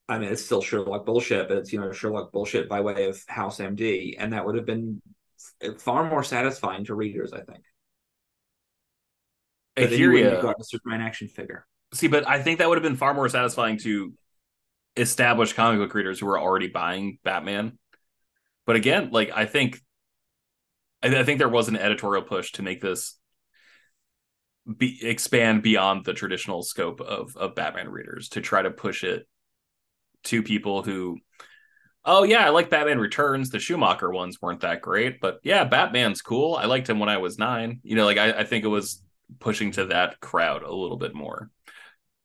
I 0.09 0.19
mean 0.19 0.31
it's 0.31 0.45
still 0.45 0.61
Sherlock 0.61 1.07
bullshit 1.07 1.49
but 1.49 1.59
it's 1.59 1.73
you 1.73 1.81
know 1.81 1.93
Sherlock 1.93 2.33
bullshit 2.33 2.69
by 2.69 2.81
way 2.81 3.09
of 3.09 3.23
House 3.27 3.59
MD 3.59 4.17
and 4.19 4.33
that 4.35 4.45
would 4.45 4.57
have 4.57 4.67
been 4.67 5.01
far 5.79 6.09
more 6.09 6.23
satisfying 6.23 6.85
to 6.85 6.95
readers 6.95 7.33
I 7.33 7.41
think 7.41 7.65
but 9.77 9.91
then 9.91 9.99
hear 9.99 10.13
you 10.13 10.13
wouldn't 10.15 10.31
ya. 10.31 10.37
have 10.37 10.43
gotten 10.43 10.61
a 10.61 10.65
Superman 10.65 11.01
action 11.01 11.29
figure 11.29 11.67
See, 11.93 12.09
but 12.09 12.29
I 12.29 12.43
think 12.43 12.59
that 12.59 12.69
would 12.69 12.79
have 12.79 12.83
been 12.83 12.97
far 12.97 13.15
more 13.15 13.29
satisfying 13.29 13.79
to 13.79 14.13
established 14.97 15.55
comic 15.55 15.79
book 15.79 15.95
readers 15.95 16.19
who 16.19 16.29
are 16.29 16.39
already 16.39 16.69
buying 16.69 17.19
Batman. 17.23 17.79
But 18.67 18.77
again, 18.77 19.11
like 19.13 19.31
I 19.35 19.47
think, 19.47 19.81
I, 21.03 21.17
I 21.17 21.25
think 21.25 21.39
there 21.39 21.49
was 21.49 21.69
an 21.69 21.77
editorial 21.77 22.23
push 22.23 22.53
to 22.53 22.63
make 22.63 22.81
this 22.81 23.19
be 24.77 24.99
expand 25.07 25.63
beyond 25.63 26.05
the 26.05 26.13
traditional 26.13 26.63
scope 26.63 27.01
of 27.01 27.37
of 27.37 27.55
Batman 27.55 27.89
readers 27.89 28.31
to 28.31 28.41
try 28.41 28.63
to 28.63 28.71
push 28.71 29.05
it 29.05 29.29
to 30.25 30.43
people 30.43 30.83
who, 30.83 31.19
oh 32.05 32.25
yeah, 32.25 32.45
I 32.45 32.49
like 32.49 32.69
Batman 32.69 32.99
Returns. 32.99 33.51
The 33.51 33.61
Schumacher 33.61 34.11
ones 34.11 34.43
weren't 34.43 34.63
that 34.63 34.83
great, 34.83 35.21
but 35.21 35.39
yeah, 35.45 35.63
Batman's 35.65 36.21
cool. 36.21 36.57
I 36.57 36.65
liked 36.65 36.91
him 36.91 36.99
when 36.99 37.09
I 37.09 37.19
was 37.19 37.39
nine. 37.39 37.79
You 37.85 37.95
know, 37.95 38.07
like 38.07 38.19
I, 38.19 38.41
I 38.41 38.45
think 38.45 38.65
it 38.65 38.69
was 38.69 39.03
pushing 39.39 39.73
to 39.73 39.87
that 39.87 40.21
crowd 40.21 40.63
a 40.63 40.73
little 40.75 40.97
bit 40.97 41.15
more. 41.15 41.51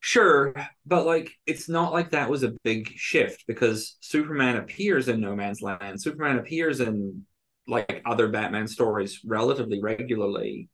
Sure, 0.00 0.52
but 0.84 1.06
like 1.06 1.30
it's 1.46 1.68
not 1.68 1.92
like 1.92 2.10
that 2.10 2.28
was 2.28 2.42
a 2.42 2.54
big 2.64 2.92
shift 2.96 3.44
because 3.46 3.96
Superman 4.00 4.56
appears 4.56 5.08
in 5.08 5.20
No 5.20 5.36
Man's 5.36 5.62
Land. 5.62 6.00
Superman 6.00 6.38
appears 6.38 6.80
in 6.80 7.24
like 7.68 8.02
other 8.04 8.28
Batman 8.28 8.66
stories 8.66 9.20
relatively 9.24 9.80
regularly. 9.80 10.68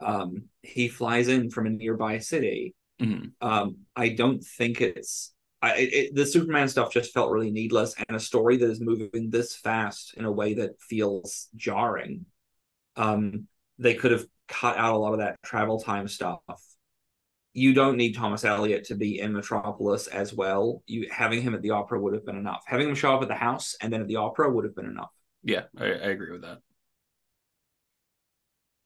Um, 0.00 0.44
he 0.62 0.88
flies 0.88 1.28
in 1.28 1.50
from 1.50 1.66
a 1.66 1.70
nearby 1.70 2.18
city. 2.18 2.74
Mhm. 3.00 3.32
Um, 3.40 3.78
I 3.96 4.10
don't 4.10 4.44
think 4.44 4.80
it's 4.80 5.32
I, 5.62 5.74
it- 5.76 6.14
the 6.14 6.26
Superman 6.26 6.68
stuff 6.68 6.92
just 6.92 7.12
felt 7.14 7.30
really 7.32 7.50
needless, 7.50 7.94
and 8.08 8.16
a 8.16 8.20
story 8.20 8.58
that 8.58 8.70
is 8.70 8.80
moving 8.80 9.30
this 9.30 9.56
fast 9.56 10.14
in 10.14 10.24
a 10.24 10.32
way 10.32 10.54
that 10.54 10.80
feels 10.80 11.48
jarring. 11.56 12.26
Um, 12.96 13.48
they 13.78 13.94
could 13.94 14.12
have 14.12 14.26
cut 14.48 14.76
out 14.76 14.94
a 14.94 14.98
lot 14.98 15.12
of 15.12 15.18
that 15.20 15.36
travel 15.42 15.78
time 15.80 16.08
stuff 16.08 16.40
you 17.58 17.74
don't 17.74 17.96
need 17.96 18.14
Thomas 18.14 18.44
Elliot 18.44 18.84
to 18.84 18.94
be 18.94 19.18
in 19.18 19.32
Metropolis 19.32 20.06
as 20.06 20.32
well. 20.32 20.82
You 20.86 21.08
having 21.10 21.42
him 21.42 21.54
at 21.54 21.62
the 21.62 21.70
opera 21.70 22.00
would 22.00 22.14
have 22.14 22.24
been 22.24 22.36
enough. 22.36 22.62
Having 22.66 22.90
him 22.90 22.94
show 22.94 23.14
up 23.14 23.22
at 23.22 23.28
the 23.28 23.34
house 23.34 23.74
and 23.82 23.92
then 23.92 24.00
at 24.00 24.06
the 24.08 24.16
opera 24.16 24.50
would 24.50 24.64
have 24.64 24.76
been 24.76 24.86
enough. 24.86 25.10
Yeah, 25.42 25.64
I, 25.76 25.86
I 25.86 26.08
agree 26.10 26.32
with 26.32 26.42
that. 26.42 26.58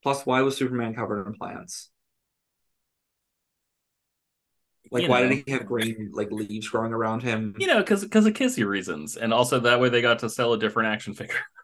Plus, 0.03 0.25
why 0.27 0.43
was 0.43 0.57
Superman 0.57 0.95
covered 0.95 1.27
in 1.27 1.35
plants? 1.35 1.91
Like, 4.91 5.05
You 5.05 5.09
why 5.09 5.23
know. 5.23 5.29
did 5.29 5.45
he 5.47 5.53
have 5.53 5.67
green 5.67 6.11
like 6.13 6.31
leaves 6.31 6.69
growing 6.69 6.93
around 6.93 7.23
him? 7.23 7.55
You 7.59 7.67
know, 7.67 7.79
because 7.79 8.03
because 8.03 8.27
of 8.27 8.35
kissy 8.35 8.67
reasons, 8.67 9.17
and 9.17 9.33
also 9.33 9.61
that 9.61 9.81
way 9.81 9.89
they 9.89 10.03
got 10.03 10.19
to 10.21 10.29
sell 10.29 10.53
a 10.53 10.59
different 10.59 10.89
action 10.89 11.15
figure. 11.15 11.37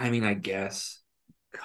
I 0.00 0.10
mean, 0.10 0.24
I 0.24 0.34
guess. 0.34 1.00
God, 1.52 1.62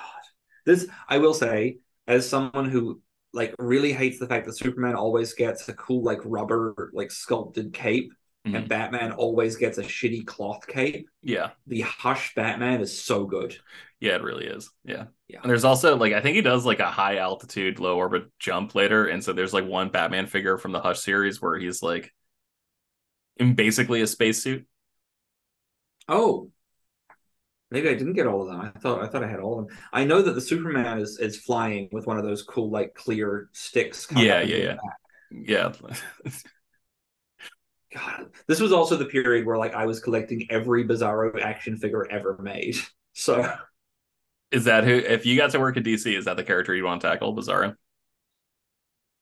this 0.66 0.88
I 1.08 1.18
will 1.20 1.34
say, 1.34 1.78
as 2.08 2.28
someone 2.30 2.70
who 2.70 3.02
like 3.34 3.56
really 3.60 3.94
hates 3.94 4.20
the 4.20 4.28
fact 4.28 4.46
that 4.46 4.58
Superman 4.58 4.96
always 4.96 5.34
gets 5.34 5.68
a 5.70 5.74
cool 5.74 6.04
like 6.04 6.20
rubber 6.24 6.92
like 6.94 7.12
sculpted 7.12 7.74
cape, 7.74 8.14
Mhm. 8.46 8.58
and 8.58 8.70
Batman 8.70 9.12
always 9.14 9.56
gets 9.56 9.78
a 9.78 9.84
shitty 9.84 10.26
cloth 10.28 10.68
cape. 10.68 11.08
Yeah, 11.22 11.52
The 11.66 11.82
Hush 11.82 12.36
Batman 12.36 12.82
is 12.82 13.02
so 13.02 13.26
good. 13.26 13.58
yeah, 14.00 14.16
it 14.16 14.22
really 14.24 14.46
is. 14.46 14.70
Yeah, 14.84 15.06
Yeah. 15.30 15.40
And 15.42 15.50
there's 15.50 15.64
also 15.64 15.96
like 15.96 16.12
I 16.14 16.22
think 16.22 16.36
he 16.36 16.42
does 16.42 16.66
like 16.66 16.80
a 16.80 16.92
high 16.92 17.18
altitude, 17.18 17.80
low 17.80 17.98
orbit 17.98 18.26
jump 18.40 18.76
later, 18.76 19.06
and 19.08 19.24
so 19.24 19.32
there's 19.34 19.54
like 19.54 19.66
one 19.66 19.90
Batman 19.90 20.28
figure 20.28 20.58
from 20.58 20.74
the 20.74 20.82
Hush 20.82 21.00
series 21.00 21.42
where 21.42 21.58
he's 21.58 21.82
like 21.82 22.14
in 23.38 23.56
basically 23.56 24.02
a 24.02 24.08
spacesuit. 24.08 24.68
Oh, 26.08 26.52
maybe 27.74 27.90
I 27.90 27.96
didn't 27.96 28.14
get 28.14 28.28
all 28.28 28.44
of 28.44 28.48
them. 28.48 28.62
I 28.62 28.70
thought 28.80 29.02
I 29.04 29.08
thought 29.08 29.24
I 29.24 29.28
had 29.28 29.40
all 29.40 29.60
of 29.60 29.68
them. 29.68 29.78
I 29.92 30.06
know 30.06 30.22
that 30.22 30.34
the 30.34 30.42
Superman 30.42 31.00
is 31.00 31.18
is 31.20 31.38
flying 31.38 31.90
with 31.92 32.08
one 32.08 32.18
of 32.18 32.24
those 32.24 32.44
cool 32.44 32.70
like 32.70 32.94
clear 32.94 33.50
sticks. 33.52 34.08
Yeah, 34.16 34.42
yeah, 34.42 34.56
yeah. 34.56 34.76
back. 34.76 34.80
Yeah, 35.32 35.74
God, 37.94 38.30
this 38.48 38.60
was 38.60 38.72
also 38.72 38.96
the 38.96 39.06
period 39.06 39.46
where 39.46 39.58
like 39.58 39.74
I 39.74 39.86
was 39.86 40.00
collecting 40.00 40.48
every 40.50 40.86
Bizarro 40.86 41.40
action 41.42 41.76
figure 41.78 42.08
ever 42.10 42.38
made. 42.42 42.78
So 43.16 43.48
is 44.50 44.64
that 44.64 44.86
who? 44.86 44.96
If 44.96 45.28
you 45.28 45.38
got 45.38 45.52
to 45.52 45.60
work 45.60 45.78
at 45.78 45.84
DC, 45.84 46.18
is 46.18 46.26
that 46.26 46.36
the 46.36 46.44
character 46.44 46.74
you 46.74 46.84
want 46.84 47.02
to 47.02 47.08
tackle, 47.08 47.36
Bizarro? 47.36 47.76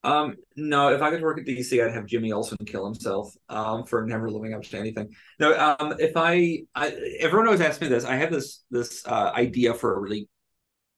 Um, 0.03 0.35
no, 0.55 0.89
if 0.93 1.01
I 1.01 1.11
could 1.11 1.21
work 1.21 1.39
at 1.39 1.45
DC, 1.45 1.83
I'd 1.83 1.93
have 1.93 2.07
Jimmy 2.07 2.31
Olsen 2.31 2.57
kill 2.65 2.85
himself 2.85 3.33
um, 3.49 3.85
for 3.85 4.05
never 4.05 4.29
living 4.31 4.53
up 4.53 4.63
to 4.63 4.77
anything. 4.77 5.09
No, 5.39 5.53
um, 5.79 5.93
if 5.99 6.13
I, 6.15 6.63
I, 6.73 6.87
everyone 7.19 7.47
always 7.47 7.61
asks 7.61 7.81
me 7.81 7.87
this. 7.87 8.03
I 8.03 8.15
have 8.15 8.31
this 8.31 8.63
this 8.71 9.05
uh, 9.05 9.31
idea 9.35 9.73
for 9.75 9.95
a 9.95 9.99
really, 9.99 10.27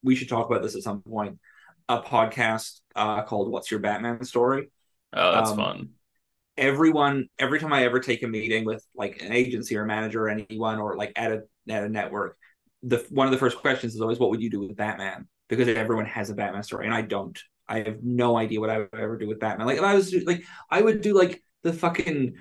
we 0.04 0.16
should 0.16 0.30
talk 0.30 0.50
about 0.50 0.62
this 0.62 0.76
at 0.76 0.84
some 0.84 1.02
point. 1.02 1.40
A 1.90 2.02
podcast 2.02 2.80
uh, 2.96 3.24
called 3.24 3.52
"What's 3.52 3.70
Your 3.70 3.82
Batman 3.82 4.24
Story." 4.24 4.70
Oh, 5.12 5.34
that's 5.34 5.52
Um, 5.52 5.58
fun. 5.58 5.90
Everyone, 6.56 7.28
every 7.40 7.60
time 7.60 7.74
I 7.74 7.84
ever 7.84 8.00
take 8.00 8.24
a 8.24 8.28
meeting 8.28 8.64
with 8.64 8.86
like 8.96 9.22
an 9.22 9.34
agency 9.34 9.76
or 9.76 9.86
manager 9.86 10.24
or 10.26 10.30
anyone, 10.30 10.80
or 10.80 10.96
like 10.96 11.12
at 11.18 11.32
a 11.32 11.42
at 11.68 11.84
a 11.84 11.90
network, 11.90 12.38
the 12.84 13.06
one 13.10 13.28
of 13.28 13.32
the 13.32 13.40
first 13.40 13.58
questions 13.58 13.96
is 13.96 14.02
always, 14.02 14.18
"What 14.20 14.30
would 14.30 14.42
you 14.42 14.50
do 14.50 14.62
with 14.62 14.78
Batman?" 14.78 15.28
Because 15.50 15.68
everyone 15.68 16.06
has 16.06 16.30
a 16.30 16.36
Batman 16.36 16.64
story, 16.64 16.86
and 16.86 16.94
I 16.96 17.02
don't. 17.02 17.38
I 17.68 17.80
have 17.80 18.04
no 18.04 18.38
idea 18.38 18.60
what 18.60 18.70
I 18.70 18.80
would 18.80 18.90
ever 18.94 19.18
do 19.18 19.28
with 19.28 19.40
Batman. 19.40 19.68
Like 19.68 19.78
if 19.78 19.84
I 19.84 19.96
was 19.96 20.14
like, 20.26 20.44
I 20.70 20.82
would 20.82 21.02
do 21.02 21.14
like 21.18 21.44
the 21.64 21.74
fucking 21.74 22.36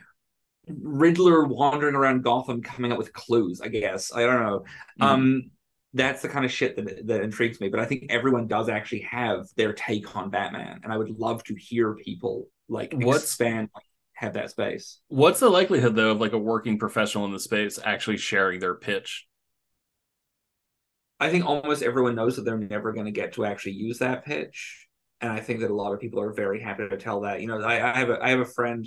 Riddler 0.69 1.45
wandering 1.45 1.95
around 1.95 2.23
Gotham, 2.23 2.63
coming 2.63 2.93
up 2.93 2.99
with 2.99 3.13
clues. 3.13 3.61
I 3.61 3.69
guess 3.69 4.13
I 4.15 4.23
don't 4.25 4.43
know. 4.43 4.65
Mhm. 5.01 5.05
Um, 5.05 5.51
that's 5.95 6.23
the 6.23 6.29
kind 6.29 6.45
of 6.45 6.51
shit 6.53 6.77
that 6.77 7.07
that 7.07 7.23
intrigues 7.23 7.61
me. 7.61 7.69
But 7.69 7.81
I 7.81 7.85
think 7.85 8.07
everyone 8.11 8.47
does 8.47 8.69
actually 8.69 9.01
have 9.03 9.47
their 9.57 9.73
take 9.73 10.17
on 10.17 10.31
Batman, 10.31 10.81
and 10.83 10.93
I 10.93 10.97
would 10.97 11.11
love 11.19 11.45
to 11.45 11.55
hear 11.55 11.95
people 11.95 12.49
like 12.69 12.95
What's- 12.95 13.25
expand, 13.25 13.69
like, 13.75 13.85
have 14.15 14.35
that 14.35 14.51
space. 14.51 15.01
What's 15.09 15.41
the 15.41 15.51
likelihood 15.51 15.97
though 15.97 16.13
of 16.13 16.21
like 16.21 16.33
a 16.33 16.39
working 16.39 16.79
professional 16.79 17.25
in 17.27 17.33
the 17.33 17.41
space 17.41 17.79
actually 17.85 18.17
sharing 18.19 18.61
their 18.61 18.75
pitch? 18.75 19.27
I 21.19 21.31
think 21.31 21.45
almost 21.45 21.83
everyone 21.83 22.15
knows 22.15 22.37
that 22.37 22.43
they're 22.43 22.57
never 22.59 22.93
going 22.93 23.07
to 23.07 23.13
get 23.13 23.35
to 23.35 23.45
actually 23.45 23.73
use 23.73 23.99
that 23.99 24.25
pitch, 24.25 24.87
and 25.23 25.33
I 25.33 25.41
think 25.41 25.61
that 25.61 25.71
a 25.71 25.75
lot 25.75 25.93
of 25.93 26.01
people 26.01 26.21
are 26.21 26.33
very 26.33 26.61
happy 26.61 26.89
to 26.89 26.97
tell 26.97 27.21
that. 27.21 27.41
You 27.41 27.47
know, 27.47 27.63
I, 27.63 27.95
I 27.95 27.99
have 27.99 28.11
a 28.11 28.23
I 28.23 28.31
have 28.31 28.41
a 28.41 28.45
friend 28.45 28.87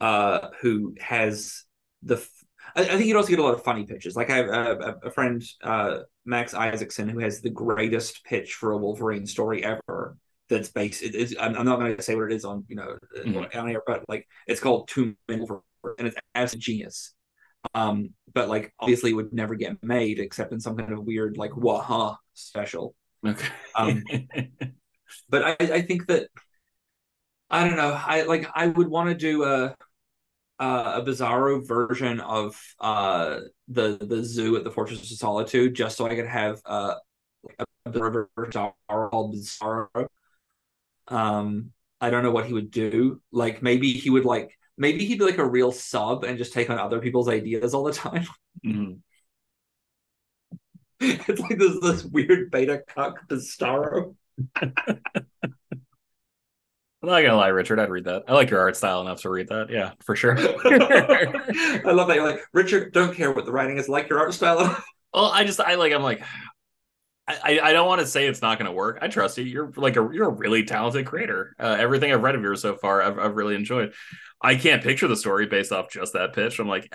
uh, 0.00 0.48
who 0.60 0.94
has 1.00 1.64
the. 2.02 2.16
f- 2.16 2.44
I, 2.74 2.82
I 2.82 2.84
think 2.96 3.06
you'd 3.06 3.16
also 3.16 3.28
get 3.28 3.38
a 3.38 3.42
lot 3.44 3.54
of 3.54 3.62
funny 3.62 3.84
pitches. 3.84 4.16
Like 4.16 4.28
I 4.28 4.36
have 4.36 4.48
a, 4.48 4.96
a, 5.04 5.10
friend, 5.10 5.42
uh, 5.62 6.00
Max 6.24 6.52
Isaacson, 6.52 7.08
who 7.08 7.20
has 7.20 7.40
the 7.40 7.50
greatest 7.50 8.24
pitch 8.24 8.54
for 8.54 8.72
a 8.72 8.76
Wolverine 8.76 9.26
story 9.26 9.64
ever. 9.64 10.16
That's 10.48 10.68
based. 10.68 11.02
It 11.02 11.14
is, 11.14 11.36
I'm, 11.40 11.56
I'm 11.56 11.64
not 11.64 11.78
going 11.78 11.96
to 11.96 12.02
say 12.02 12.14
what 12.16 12.30
it 12.30 12.34
is 12.34 12.44
on 12.44 12.64
you 12.68 12.76
know 12.76 12.98
Mhm. 13.24 13.56
on 13.56 13.70
air, 13.70 13.82
but 13.86 14.04
like 14.08 14.26
it's 14.46 14.60
called 14.60 14.88
Two 14.88 15.14
Men 15.28 15.46
and 15.98 16.08
it's 16.08 16.16
absolute 16.34 16.62
genius. 16.62 17.14
Um, 17.74 18.10
but 18.34 18.48
like 18.48 18.74
obviously 18.80 19.10
it 19.12 19.14
would 19.14 19.32
never 19.32 19.54
get 19.54 19.82
made 19.82 20.18
except 20.18 20.52
in 20.52 20.60
some 20.60 20.76
kind 20.76 20.92
of 20.92 21.04
weird 21.04 21.36
like 21.36 21.56
waha 21.56 22.16
special. 22.34 22.94
Okay. 23.24 23.48
Um, 23.76 24.02
But 25.28 25.44
I, 25.44 25.56
I 25.60 25.82
think 25.82 26.06
that 26.08 26.28
I 27.50 27.66
don't 27.66 27.76
know. 27.76 27.92
I 27.92 28.22
like 28.22 28.46
I 28.54 28.66
would 28.68 28.88
want 28.88 29.08
to 29.10 29.14
do 29.14 29.44
a 29.44 29.76
a, 30.60 30.64
a 30.66 31.04
bizarro 31.06 31.66
version 31.66 32.20
of 32.20 32.60
uh 32.80 33.40
the 33.68 33.98
the 33.98 34.24
zoo 34.24 34.56
at 34.56 34.64
the 34.64 34.70
Fortress 34.70 35.00
of 35.12 35.18
Solitude 35.18 35.74
just 35.74 35.96
so 35.98 36.06
I 36.06 36.16
could 36.16 36.28
have 36.28 36.60
uh 36.66 36.96
a 37.60 37.66
bizarro 37.90 38.28
version 38.36 38.52
called 38.88 39.34
Bizarro. 39.34 40.08
Um, 41.08 41.72
I 42.00 42.10
don't 42.10 42.22
know 42.22 42.30
what 42.30 42.46
he 42.46 42.52
would 42.52 42.70
do. 42.70 43.20
Like 43.30 43.62
maybe 43.62 43.92
he 43.92 44.10
would 44.10 44.24
like 44.24 44.58
maybe 44.76 45.04
he'd 45.04 45.18
be 45.18 45.24
like 45.24 45.38
a 45.38 45.46
real 45.46 45.72
sub 45.72 46.24
and 46.24 46.38
just 46.38 46.52
take 46.52 46.70
on 46.70 46.78
other 46.78 47.00
people's 47.00 47.28
ideas 47.28 47.74
all 47.74 47.84
the 47.84 47.92
time. 47.92 48.26
Mhm. 48.64 49.00
it's 51.00 51.40
like 51.40 51.58
this 51.58 51.78
this 51.80 52.04
weird 52.04 52.50
beta 52.50 52.82
cuck 52.94 53.26
Bizarro. 53.28 54.14
I'm 57.02 57.08
not 57.08 57.22
gonna 57.22 57.36
lie, 57.36 57.48
Richard. 57.48 57.80
I'd 57.80 57.90
read 57.90 58.04
that. 58.04 58.24
I 58.28 58.34
like 58.34 58.50
your 58.50 58.60
art 58.60 58.76
style 58.76 59.00
enough 59.00 59.22
to 59.22 59.30
read 59.30 59.48
that. 59.48 59.70
Yeah, 59.70 59.92
for 60.04 60.14
sure. 60.14 60.36
I 60.38 61.90
love 61.90 62.06
that 62.08 62.14
you're 62.14 62.30
like 62.30 62.42
Richard. 62.52 62.92
Don't 62.92 63.14
care 63.14 63.32
what 63.32 63.44
the 63.44 63.52
writing 63.52 63.76
is. 63.76 63.88
Like 63.88 64.08
your 64.08 64.20
art 64.20 64.34
style. 64.34 64.58
well, 65.14 65.26
I 65.26 65.44
just 65.44 65.58
I 65.58 65.74
like 65.74 65.92
I'm 65.92 66.02
like 66.02 66.22
I 67.26 67.38
I 67.42 67.60
I 67.70 67.72
don't 67.72 67.88
want 67.88 68.02
to 68.02 68.06
say 68.06 68.28
it's 68.28 68.40
not 68.40 68.58
gonna 68.58 68.72
work. 68.72 68.98
I 69.02 69.08
trust 69.08 69.36
you. 69.36 69.44
You're 69.44 69.72
like 69.76 69.96
a 69.96 70.08
you're 70.12 70.28
a 70.28 70.32
really 70.32 70.62
talented 70.64 71.06
creator. 71.06 71.56
Uh, 71.58 71.76
everything 71.78 72.12
I've 72.12 72.22
read 72.22 72.36
of 72.36 72.42
yours 72.42 72.62
so 72.62 72.76
far, 72.76 73.02
I've 73.02 73.18
I've 73.18 73.34
really 73.34 73.56
enjoyed. 73.56 73.94
I 74.40 74.54
can't 74.54 74.82
picture 74.82 75.08
the 75.08 75.16
story 75.16 75.46
based 75.46 75.72
off 75.72 75.90
just 75.90 76.12
that 76.12 76.34
pitch. 76.34 76.60
I'm 76.60 76.68
like, 76.68 76.92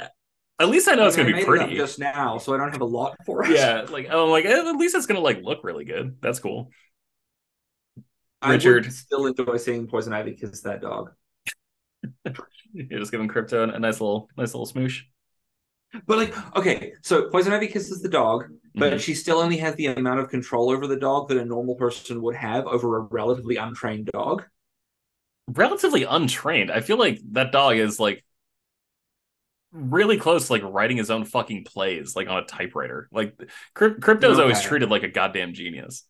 at 0.60 0.70
least 0.70 0.88
I 0.88 0.96
know 0.96 1.06
it's 1.08 1.18
gonna 1.18 1.28
mean, 1.28 1.36
be 1.36 1.42
I 1.46 1.48
it 1.50 1.58
up 1.60 1.70
pretty. 1.70 1.76
just 1.76 2.00
now, 2.00 2.38
so 2.38 2.54
I 2.54 2.58
don't 2.58 2.72
have 2.72 2.82
a 2.82 2.86
lot 2.86 3.18
for 3.26 3.44
it. 3.46 3.52
Yeah, 3.52 3.86
like 3.90 4.10
I'm 4.10 4.30
like 4.30 4.46
at 4.46 4.76
least 4.78 4.96
it's 4.96 5.06
gonna 5.06 5.20
like 5.20 5.42
look 5.44 5.64
really 5.64 5.86
good. 5.86 6.18
That's 6.22 6.40
cool. 6.40 6.72
I 8.42 8.54
Richard. 8.54 8.86
would 8.86 8.94
still 8.94 9.26
enjoy 9.26 9.58
seeing 9.58 9.88
Poison 9.88 10.14
Ivy 10.14 10.34
kiss 10.34 10.62
that 10.62 10.82
dog. 10.82 11.12
You're 12.74 13.00
just 13.00 13.12
giving 13.12 13.28
Krypto 13.28 13.74
a 13.74 13.80
nice 13.80 14.00
little 14.00 14.30
nice 14.38 14.54
little 14.54 14.68
smoosh. 14.68 15.02
But 16.06 16.18
like, 16.18 16.56
okay, 16.58 16.94
so 17.02 17.30
Poison 17.30 17.54
Ivy 17.54 17.68
kisses 17.68 18.02
the 18.02 18.10
dog, 18.10 18.46
but 18.76 18.94
Mhm. 18.94 19.00
she 19.00 19.14
still 19.16 19.40
only 19.40 19.58
has 19.58 19.74
the 19.76 19.88
amount 19.88 20.20
of 20.20 20.30
control 20.30 20.70
over 20.70 20.86
the 20.86 21.00
dog 21.00 21.30
that 21.30 21.38
a 21.38 21.46
normal 21.46 21.76
person 21.76 22.22
would 22.22 22.36
have 22.36 22.68
over 22.68 22.98
a 22.98 23.02
relatively 23.02 23.56
untrained 23.58 24.08
dog. 24.14 24.44
relatively 25.50 26.04
untrained. 26.04 26.70
I 26.70 26.82
feel 26.82 26.98
like 26.98 27.20
that 27.32 27.54
dog 27.54 27.78
is 27.78 28.00
like 28.02 28.24
really 29.72 30.18
close 30.18 30.48
to 30.48 30.54
like 30.54 30.64
writing 30.64 30.98
his 30.98 31.10
own 31.10 31.24
fucking 31.26 31.64
plays 31.64 32.16
like 32.16 32.28
on 32.28 32.38
a 32.40 32.46
typewriter. 32.46 33.08
Like 33.12 33.38
Cryp- 33.76 34.00
Krypto's 34.00 34.40
always 34.40 34.62
treated 34.62 34.90
like 34.90 35.04
a 35.04 35.08
goddamn 35.08 35.54
genius. 35.54 36.04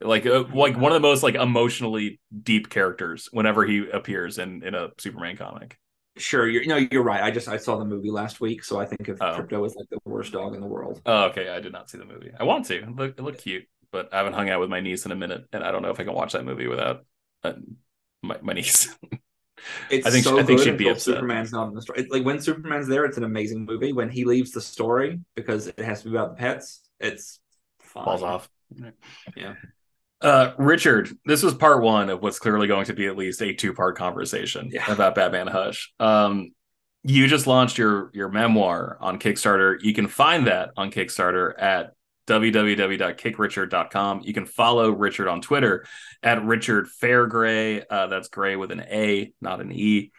Like 0.00 0.24
uh, 0.26 0.44
like 0.54 0.76
one 0.78 0.92
of 0.92 1.02
the 1.02 1.06
most 1.06 1.22
like 1.22 1.34
emotionally 1.34 2.20
deep 2.42 2.70
characters 2.70 3.28
whenever 3.32 3.66
he 3.66 3.88
appears 3.90 4.38
in 4.38 4.62
in 4.64 4.74
a 4.74 4.88
Superman 4.98 5.36
comic. 5.36 5.78
Sure, 6.16 6.48
you're 6.48 6.64
no, 6.66 6.76
you're 6.76 7.02
right. 7.02 7.22
I 7.22 7.30
just 7.30 7.48
I 7.48 7.56
saw 7.56 7.76
the 7.78 7.84
movie 7.84 8.10
last 8.10 8.40
week, 8.40 8.64
so 8.64 8.80
I 8.80 8.86
think 8.86 9.08
of 9.08 9.18
Oh. 9.20 9.38
Krypto 9.38 9.64
as 9.66 9.74
like 9.76 9.88
the 9.90 9.98
worst 10.04 10.32
dog 10.32 10.54
in 10.54 10.60
the 10.60 10.66
world. 10.66 11.00
Oh, 11.06 11.24
okay. 11.26 11.48
I 11.48 11.60
did 11.60 11.72
not 11.72 11.88
see 11.90 11.98
the 11.98 12.04
movie. 12.04 12.30
I 12.38 12.44
want 12.44 12.64
to. 12.66 12.78
It 12.82 12.96
looked, 12.96 13.18
it 13.18 13.22
looked 13.22 13.42
cute, 13.42 13.64
but 13.92 14.12
I 14.12 14.18
haven't 14.18 14.32
hung 14.32 14.48
out 14.50 14.60
with 14.60 14.70
my 14.70 14.80
niece 14.80 15.04
in 15.06 15.12
a 15.12 15.16
minute, 15.16 15.44
and 15.52 15.62
I 15.62 15.70
don't 15.70 15.82
know 15.82 15.90
if 15.90 16.00
I 16.00 16.04
can 16.04 16.14
watch 16.14 16.32
that 16.32 16.44
movie 16.44 16.66
without 16.66 17.04
uh, 17.44 17.52
my, 18.22 18.38
my 18.42 18.52
niece. 18.54 18.94
It's 19.90 20.06
I 20.06 20.10
think- 20.10 20.24
so 20.24 20.38
I 20.38 20.42
think 20.42 20.60
she'd 20.60 20.78
be 20.78 20.88
upset. 20.88 21.16
Superman's 21.16 21.52
not 21.52 21.68
in 21.68 21.74
the 21.74 21.82
story. 21.82 22.00
It's 22.00 22.10
like 22.10 22.24
when 22.24 22.40
Superman's 22.40 22.88
there, 22.88 23.04
it's 23.04 23.18
an 23.18 23.24
amazing 23.24 23.66
movie. 23.66 23.92
When 23.92 24.08
he 24.08 24.24
leaves 24.24 24.52
the 24.52 24.60
story 24.62 25.20
because 25.36 25.66
it 25.66 25.78
has 25.80 26.02
to 26.02 26.08
be 26.08 26.16
about 26.16 26.30
the 26.30 26.40
pets, 26.40 26.80
it's 26.98 27.40
fine. 27.78 28.06
falls 28.06 28.22
off. 28.22 28.48
Yeah. 29.36 29.54
Uh, 30.20 30.52
Richard, 30.58 31.08
this 31.24 31.42
was 31.42 31.54
part 31.54 31.82
one 31.82 32.10
of 32.10 32.22
what's 32.22 32.38
clearly 32.38 32.66
going 32.66 32.84
to 32.86 32.92
be 32.92 33.06
at 33.06 33.16
least 33.16 33.40
a 33.42 33.54
two-part 33.54 33.96
conversation 33.96 34.68
Yeah. 34.70 34.90
about 34.92 35.14
Batman 35.14 35.46
Hush. 35.46 35.92
Um, 35.98 36.50
you 37.02 37.26
just 37.28 37.46
launched 37.46 37.78
your 37.78 38.10
your 38.12 38.28
memoir 38.28 38.98
on 39.00 39.18
Kickstarter. 39.18 39.78
You 39.80 39.94
can 39.94 40.06
find 40.06 40.46
that 40.48 40.72
on 40.76 40.90
Kickstarter 40.90 41.54
at 41.58 41.92
www.kickrichard.com. 42.26 44.20
You 44.22 44.34
can 44.34 44.44
follow 44.46 44.90
Richard 44.90 45.28
on 45.28 45.40
Twitter 45.40 45.86
at 46.22 46.44
Richard 46.44 46.86
Fairgray. 47.02 47.82
Uh, 47.88 48.06
that's 48.08 48.28
gray 48.28 48.56
with 48.56 48.70
an 48.70 48.80
A, 48.80 49.32
not 49.40 49.60
an 49.60 49.72
E. 49.72 50.12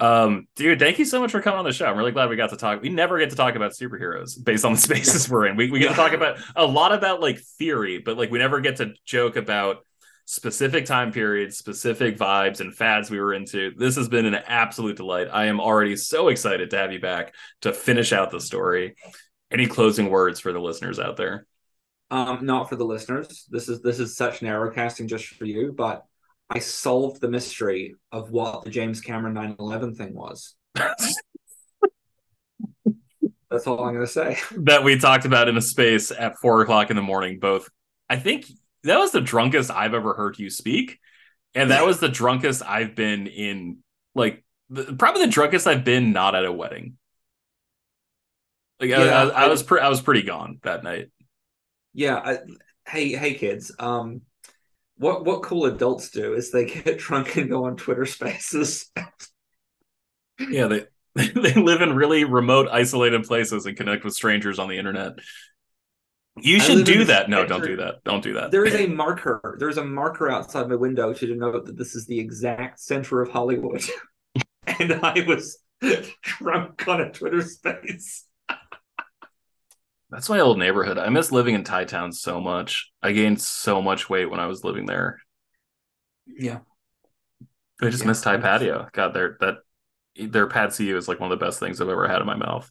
Um, 0.00 0.46
dude, 0.54 0.78
thank 0.78 0.98
you 0.98 1.04
so 1.04 1.20
much 1.20 1.32
for 1.32 1.42
coming 1.42 1.58
on 1.58 1.64
the 1.64 1.72
show. 1.72 1.86
I'm 1.86 1.96
really 1.96 2.12
glad 2.12 2.28
we 2.28 2.36
got 2.36 2.50
to 2.50 2.56
talk. 2.56 2.80
We 2.82 2.88
never 2.88 3.18
get 3.18 3.30
to 3.30 3.36
talk 3.36 3.56
about 3.56 3.72
superheroes 3.72 4.42
based 4.42 4.64
on 4.64 4.72
the 4.72 4.78
spaces 4.80 5.28
we're 5.28 5.46
in. 5.46 5.56
We, 5.56 5.70
we 5.70 5.80
get 5.80 5.90
to 5.90 5.94
talk 5.94 6.12
about 6.12 6.38
a 6.54 6.66
lot 6.66 6.92
about 6.92 7.20
like 7.20 7.40
theory, 7.58 7.98
but 7.98 8.16
like 8.16 8.30
we 8.30 8.38
never 8.38 8.60
get 8.60 8.76
to 8.76 8.94
joke 9.04 9.36
about 9.36 9.78
specific 10.24 10.84
time 10.84 11.10
periods, 11.10 11.56
specific 11.56 12.18
vibes, 12.18 12.60
and 12.60 12.74
fads 12.74 13.10
we 13.10 13.18
were 13.18 13.32
into. 13.32 13.72
This 13.76 13.96
has 13.96 14.08
been 14.08 14.26
an 14.26 14.34
absolute 14.34 14.96
delight. 14.96 15.28
I 15.32 15.46
am 15.46 15.58
already 15.58 15.96
so 15.96 16.28
excited 16.28 16.70
to 16.70 16.76
have 16.76 16.92
you 16.92 17.00
back 17.00 17.34
to 17.62 17.72
finish 17.72 18.12
out 18.12 18.30
the 18.30 18.40
story. 18.40 18.94
Any 19.50 19.66
closing 19.66 20.10
words 20.10 20.38
for 20.38 20.52
the 20.52 20.60
listeners 20.60 20.98
out 20.98 21.16
there? 21.16 21.46
Um, 22.10 22.44
not 22.44 22.68
for 22.68 22.76
the 22.76 22.84
listeners. 22.84 23.46
This 23.50 23.68
is 23.68 23.82
this 23.82 23.98
is 23.98 24.16
such 24.16 24.40
narrowcasting 24.40 25.08
just 25.08 25.26
for 25.26 25.44
you, 25.44 25.74
but 25.76 26.04
I 26.50 26.58
solved 26.60 27.20
the 27.20 27.28
mystery 27.28 27.94
of 28.10 28.30
what 28.30 28.64
the 28.64 28.70
James 28.70 29.00
Cameron 29.00 29.34
9/11 29.34 29.96
thing 29.96 30.14
was. 30.14 30.54
That's 33.50 33.66
all 33.66 33.82
I'm 33.84 33.94
gonna 33.94 34.06
say. 34.06 34.38
that 34.58 34.84
we 34.84 34.98
talked 34.98 35.24
about 35.24 35.48
in 35.48 35.56
a 35.56 35.60
space 35.62 36.10
at 36.10 36.36
four 36.38 36.60
o'clock 36.60 36.90
in 36.90 36.96
the 36.96 37.02
morning. 37.02 37.38
Both, 37.38 37.68
I 38.08 38.16
think 38.16 38.46
that 38.84 38.98
was 38.98 39.10
the 39.12 39.20
drunkest 39.22 39.70
I've 39.70 39.94
ever 39.94 40.12
heard 40.14 40.38
you 40.38 40.50
speak, 40.50 40.98
and 41.54 41.70
that 41.70 41.86
was 41.86 41.98
the 41.98 42.08
drunkest 42.10 42.62
I've 42.62 42.94
been 42.94 43.26
in. 43.26 43.78
Like, 44.14 44.44
the, 44.68 44.94
probably 44.94 45.24
the 45.26 45.32
drunkest 45.32 45.66
I've 45.66 45.84
been 45.84 46.12
not 46.12 46.34
at 46.34 46.44
a 46.44 46.52
wedding. 46.52 46.98
Like, 48.80 48.90
I- 48.90 49.04
Yeah, 49.06 49.22
I, 49.22 49.28
I, 49.28 49.44
I- 49.44 49.48
was 49.48 49.62
pre- 49.62 49.80
I 49.80 49.88
was 49.88 50.00
pretty 50.02 50.22
gone 50.22 50.58
that 50.62 50.82
night. 50.84 51.10
Yeah. 51.94 52.16
I, 52.16 52.38
hey, 52.86 53.12
hey, 53.12 53.34
kids. 53.34 53.74
Um, 53.78 54.20
what 54.98 55.24
what 55.24 55.42
cool 55.42 55.66
adults 55.66 56.10
do 56.10 56.34
is 56.34 56.50
they 56.50 56.66
get 56.66 56.98
drunk 56.98 57.36
and 57.36 57.48
go 57.48 57.64
on 57.64 57.76
Twitter 57.76 58.06
Spaces. 58.06 58.90
Yeah, 60.38 60.66
they 60.66 60.84
they 61.14 61.54
live 61.54 61.82
in 61.82 61.94
really 61.94 62.24
remote, 62.24 62.68
isolated 62.70 63.24
places 63.24 63.66
and 63.66 63.76
connect 63.76 64.04
with 64.04 64.14
strangers 64.14 64.58
on 64.58 64.68
the 64.68 64.78
internet. 64.78 65.14
You 66.40 66.60
should 66.60 66.84
do 66.84 67.04
that. 67.04 67.28
No, 67.28 67.44
don't 67.46 67.64
do 67.64 67.76
that. 67.76 68.04
Don't 68.04 68.22
do 68.22 68.34
that. 68.34 68.52
There 68.52 68.64
is 68.64 68.74
a 68.74 68.86
marker. 68.86 69.56
There's 69.58 69.78
a 69.78 69.84
marker 69.84 70.30
outside 70.30 70.68
my 70.68 70.76
window 70.76 71.12
to 71.12 71.26
denote 71.26 71.66
that 71.66 71.76
this 71.76 71.96
is 71.96 72.06
the 72.06 72.20
exact 72.20 72.78
center 72.78 73.20
of 73.20 73.30
Hollywood. 73.30 73.82
and 74.66 74.92
I 74.92 75.24
was 75.26 75.58
drunk 76.22 76.86
on 76.86 77.00
a 77.00 77.10
Twitter 77.10 77.42
space. 77.42 78.24
That's 80.10 80.28
my 80.28 80.40
old 80.40 80.58
neighborhood. 80.58 80.98
I 80.98 81.08
miss 81.10 81.32
living 81.32 81.54
in 81.54 81.64
Thai 81.64 81.84
Town 81.84 82.12
so 82.12 82.40
much. 82.40 82.90
I 83.02 83.12
gained 83.12 83.40
so 83.40 83.82
much 83.82 84.08
weight 84.08 84.30
when 84.30 84.40
I 84.40 84.46
was 84.46 84.64
living 84.64 84.86
there. 84.86 85.18
Yeah. 86.26 86.60
I 87.82 87.90
just 87.90 88.04
Yeah, 88.04 88.06
miss 88.06 88.20
Thai 88.20 88.38
patio. 88.38 88.88
God, 88.92 89.14
their 89.14 89.36
that 89.40 89.58
their 90.16 90.48
pad 90.48 90.72
see 90.72 90.90
is 90.90 91.08
like 91.08 91.20
one 91.20 91.30
of 91.32 91.38
the 91.38 91.44
best 91.44 91.60
things 91.60 91.80
I've 91.80 91.88
ever 91.88 92.08
had 92.08 92.20
in 92.20 92.26
my 92.26 92.36
mouth. 92.36 92.70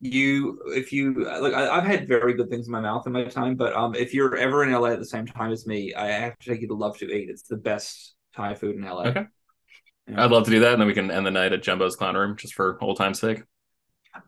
You, 0.00 0.60
if 0.66 0.92
you 0.92 1.24
like, 1.24 1.54
I, 1.54 1.68
I've 1.78 1.84
had 1.84 2.06
very 2.08 2.34
good 2.34 2.50
things 2.50 2.66
in 2.66 2.72
my 2.72 2.80
mouth 2.80 3.06
in 3.06 3.12
my 3.12 3.24
time, 3.24 3.54
but 3.54 3.72
um, 3.74 3.94
if 3.94 4.12
you're 4.12 4.36
ever 4.36 4.62
in 4.62 4.70
LA 4.72 4.88
at 4.88 4.98
the 4.98 5.06
same 5.06 5.24
time 5.24 5.50
as 5.50 5.66
me, 5.66 5.94
I 5.94 6.08
have 6.08 6.38
to 6.40 6.50
take 6.50 6.60
you 6.60 6.68
to 6.68 6.74
Love 6.74 6.98
to 6.98 7.06
Eat. 7.10 7.30
It's 7.30 7.44
the 7.44 7.56
best 7.56 8.14
Thai 8.36 8.54
food 8.54 8.76
in 8.76 8.84
LA. 8.84 9.04
Okay. 9.04 9.26
Yeah. 10.06 10.24
I'd 10.24 10.30
love 10.30 10.44
to 10.46 10.50
do 10.50 10.60
that, 10.60 10.72
and 10.74 10.80
then 10.80 10.88
we 10.88 10.94
can 10.94 11.10
end 11.10 11.26
the 11.26 11.30
night 11.32 11.52
at 11.52 11.62
Jumbo's 11.62 11.96
Clown 11.96 12.16
Room 12.16 12.36
just 12.36 12.54
for 12.54 12.78
old 12.82 12.98
time's 12.98 13.20
sake. 13.20 13.42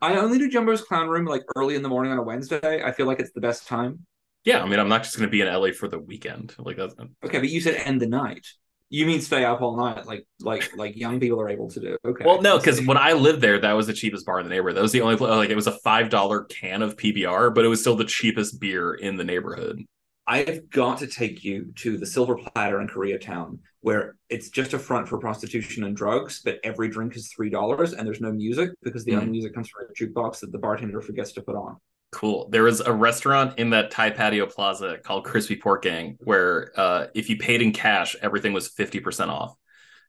I 0.01 0.15
only 0.17 0.37
do 0.37 0.49
Jumbo's 0.49 0.81
Clown 0.81 1.07
Room 1.07 1.25
like 1.25 1.43
early 1.55 1.75
in 1.75 1.81
the 1.81 1.89
morning 1.89 2.11
on 2.11 2.17
a 2.17 2.23
Wednesday. 2.23 2.83
I 2.83 2.91
feel 2.91 3.05
like 3.05 3.19
it's 3.19 3.31
the 3.31 3.41
best 3.41 3.67
time. 3.67 4.05
Yeah, 4.43 4.61
I 4.61 4.67
mean, 4.67 4.79
I'm 4.79 4.89
not 4.89 5.03
just 5.03 5.17
going 5.17 5.27
to 5.27 5.31
be 5.31 5.41
in 5.41 5.47
LA 5.47 5.71
for 5.71 5.87
the 5.87 5.99
weekend. 5.99 6.55
Like 6.57 6.77
that's 6.77 6.95
Okay, 7.25 7.39
but 7.39 7.49
you 7.49 7.59
said 7.59 7.75
end 7.75 8.01
the 8.01 8.07
night. 8.07 8.47
You 8.89 9.05
mean 9.05 9.19
stay 9.19 9.43
up 9.43 9.61
all 9.61 9.75
night, 9.75 10.05
like 10.05 10.25
like 10.39 10.75
like 10.77 10.95
young 10.95 11.19
people 11.19 11.41
are 11.41 11.49
able 11.49 11.69
to 11.71 11.79
do? 11.81 11.97
Okay. 12.05 12.23
well, 12.23 12.41
no, 12.41 12.57
because 12.57 12.81
when 12.85 12.97
I 12.97 13.11
lived 13.11 13.41
there, 13.41 13.59
that 13.59 13.73
was 13.73 13.87
the 13.87 13.93
cheapest 13.93 14.25
bar 14.25 14.39
in 14.39 14.45
the 14.45 14.49
neighborhood. 14.49 14.77
That 14.77 14.81
was 14.81 14.93
the 14.93 15.01
only 15.01 15.15
like 15.15 15.49
it 15.49 15.55
was 15.55 15.67
a 15.67 15.77
five 15.79 16.09
dollar 16.09 16.45
can 16.45 16.81
of 16.81 16.95
PBR, 16.95 17.53
but 17.53 17.65
it 17.65 17.67
was 17.67 17.81
still 17.81 17.97
the 17.97 18.05
cheapest 18.05 18.61
beer 18.61 18.93
in 18.93 19.17
the 19.17 19.25
neighborhood. 19.25 19.83
I've 20.27 20.69
got 20.69 20.97
to 20.99 21.07
take 21.07 21.43
you 21.43 21.71
to 21.77 21.97
the 21.97 22.05
Silver 22.05 22.35
Platter 22.35 22.81
in 22.81 22.87
Koreatown, 22.87 23.59
where 23.81 24.15
it's 24.29 24.49
just 24.49 24.73
a 24.73 24.79
front 24.79 25.07
for 25.07 25.17
prostitution 25.17 25.85
and 25.85 25.95
drugs, 25.95 26.41
but 26.43 26.59
every 26.63 26.89
drink 26.89 27.15
is 27.15 27.29
three 27.29 27.49
dollars 27.49 27.93
and 27.93 28.05
there's 28.05 28.19
no 28.19 28.31
music 28.33 28.71
because 28.83 29.05
the 29.05 29.11
Mhm. 29.13 29.17
only 29.21 29.31
music 29.31 29.53
comes 29.55 29.69
from 29.69 29.85
a 29.89 29.93
jukebox 29.93 30.41
that 30.41 30.51
the 30.51 30.57
bartender 30.57 30.99
forgets 31.01 31.31
to 31.33 31.41
put 31.41 31.55
on. 31.55 31.77
Cool. 32.11 32.49
There 32.49 32.63
was 32.63 32.79
a 32.81 32.91
restaurant 32.91 33.57
in 33.57 33.69
that 33.71 33.91
Thai 33.91 34.11
patio 34.11 34.45
plaza 34.47 34.97
called 35.03 35.23
Crispy 35.25 35.55
Pork 35.55 35.83
Gang 35.83 36.17
where 36.19 36.71
uh, 36.77 37.07
if 37.13 37.29
you 37.29 37.37
paid 37.37 37.61
in 37.61 37.71
cash, 37.71 38.15
everything 38.21 38.53
was 38.53 38.67
50% 38.69 39.29
off. 39.29 39.55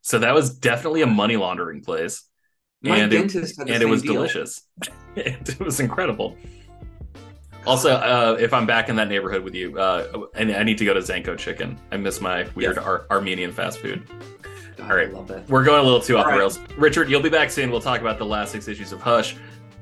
So 0.03 0.19
that 0.21 0.35
was 0.35 0.57
definitely 0.57 1.03
a 1.03 1.07
money 1.07 1.37
laundering 1.37 1.83
place. 1.83 2.25
My 2.83 2.99
and 2.99 3.13
it, 3.13 3.19
dentist 3.19 3.59
had 3.59 3.67
the 3.67 3.75
and 3.75 3.83
it 3.83 3.87
was 3.87 4.03
deal. 4.03 4.15
delicious. 4.15 4.63
it 5.17 5.59
was 5.61 5.81
incredible. 5.81 6.37
Also, 7.69 7.91
uh, 7.91 8.37
if 8.41 8.55
I'm 8.55 8.67
back 8.67 8.89
in 8.89 8.97
that 8.97 9.09
neighborhood 9.09 9.43
with 9.45 9.55
you, 9.55 9.79
uh, 9.79 10.27
and 10.35 10.51
I 10.53 10.63
need 10.63 10.79
to 10.79 10.87
go 10.87 10.95
to 10.95 11.01
Zankou 11.01 11.37
Chicken. 11.37 11.79
I 11.93 11.99
miss 11.99 12.21
my 12.21 12.47
weird 12.55 12.77
Yes. 12.77 12.85
Ar- 12.85 13.05
Armenian 13.11 13.53
fast 13.53 13.79
food. 13.81 14.03
God, 14.79 14.91
All 14.91 14.97
right. 14.97 15.13
We're 15.51 15.65
going 15.65 15.81
a 15.81 15.83
little 15.83 16.01
too 16.01 16.17
off 16.17 16.25
All 16.27 16.33
the 16.33 16.39
rails. 16.39 16.59
Richard, 16.79 17.11
you'll 17.11 17.21
be 17.21 17.29
back 17.29 17.51
soon. 17.51 17.71
We'll 17.71 17.83
talk 17.83 18.01
about 18.01 18.17
the 18.19 18.25
last 18.25 18.53
six 18.53 18.69
issues 18.69 18.93
of 18.93 19.03
Hush. 19.03 19.37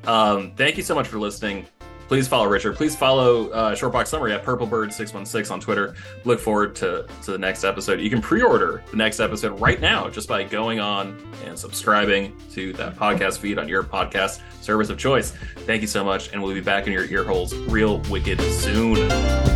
Um, 0.04 0.52
thank 0.56 0.76
you 0.76 0.82
so 0.82 0.94
much 0.96 1.06
for 1.06 1.18
listening. 1.18 1.66
Please 2.08 2.28
follow 2.28 2.46
Richard. 2.46 2.76
Please 2.76 2.94
follow 2.94 3.50
uh, 3.50 3.74
Shortbox 3.74 4.08
Summary 4.08 4.32
at 4.32 4.44
PurpleBird616 4.44 5.50
on 5.50 5.60
Twitter. 5.60 5.94
Look 6.24 6.40
forward 6.40 6.76
to, 6.76 7.06
to 7.22 7.32
the 7.32 7.38
next 7.38 7.64
episode. 7.64 8.00
You 8.00 8.10
can 8.10 8.20
pre 8.20 8.42
order 8.42 8.82
the 8.90 8.96
next 8.96 9.20
episode 9.20 9.60
right 9.60 9.80
now 9.80 10.08
just 10.08 10.28
by 10.28 10.44
going 10.44 10.78
on 10.80 11.18
and 11.44 11.58
subscribing 11.58 12.36
to 12.52 12.72
that 12.74 12.96
podcast 12.96 13.38
feed 13.38 13.58
on 13.58 13.68
your 13.68 13.82
podcast 13.82 14.40
service 14.60 14.88
of 14.90 14.98
choice. 14.98 15.32
Thank 15.58 15.82
you 15.82 15.88
so 15.88 16.04
much, 16.04 16.32
and 16.32 16.42
we'll 16.42 16.54
be 16.54 16.60
back 16.60 16.86
in 16.86 16.92
your 16.92 17.04
ear 17.06 17.24
holes 17.24 17.54
real 17.54 17.98
wicked 18.10 18.40
soon. 18.40 19.55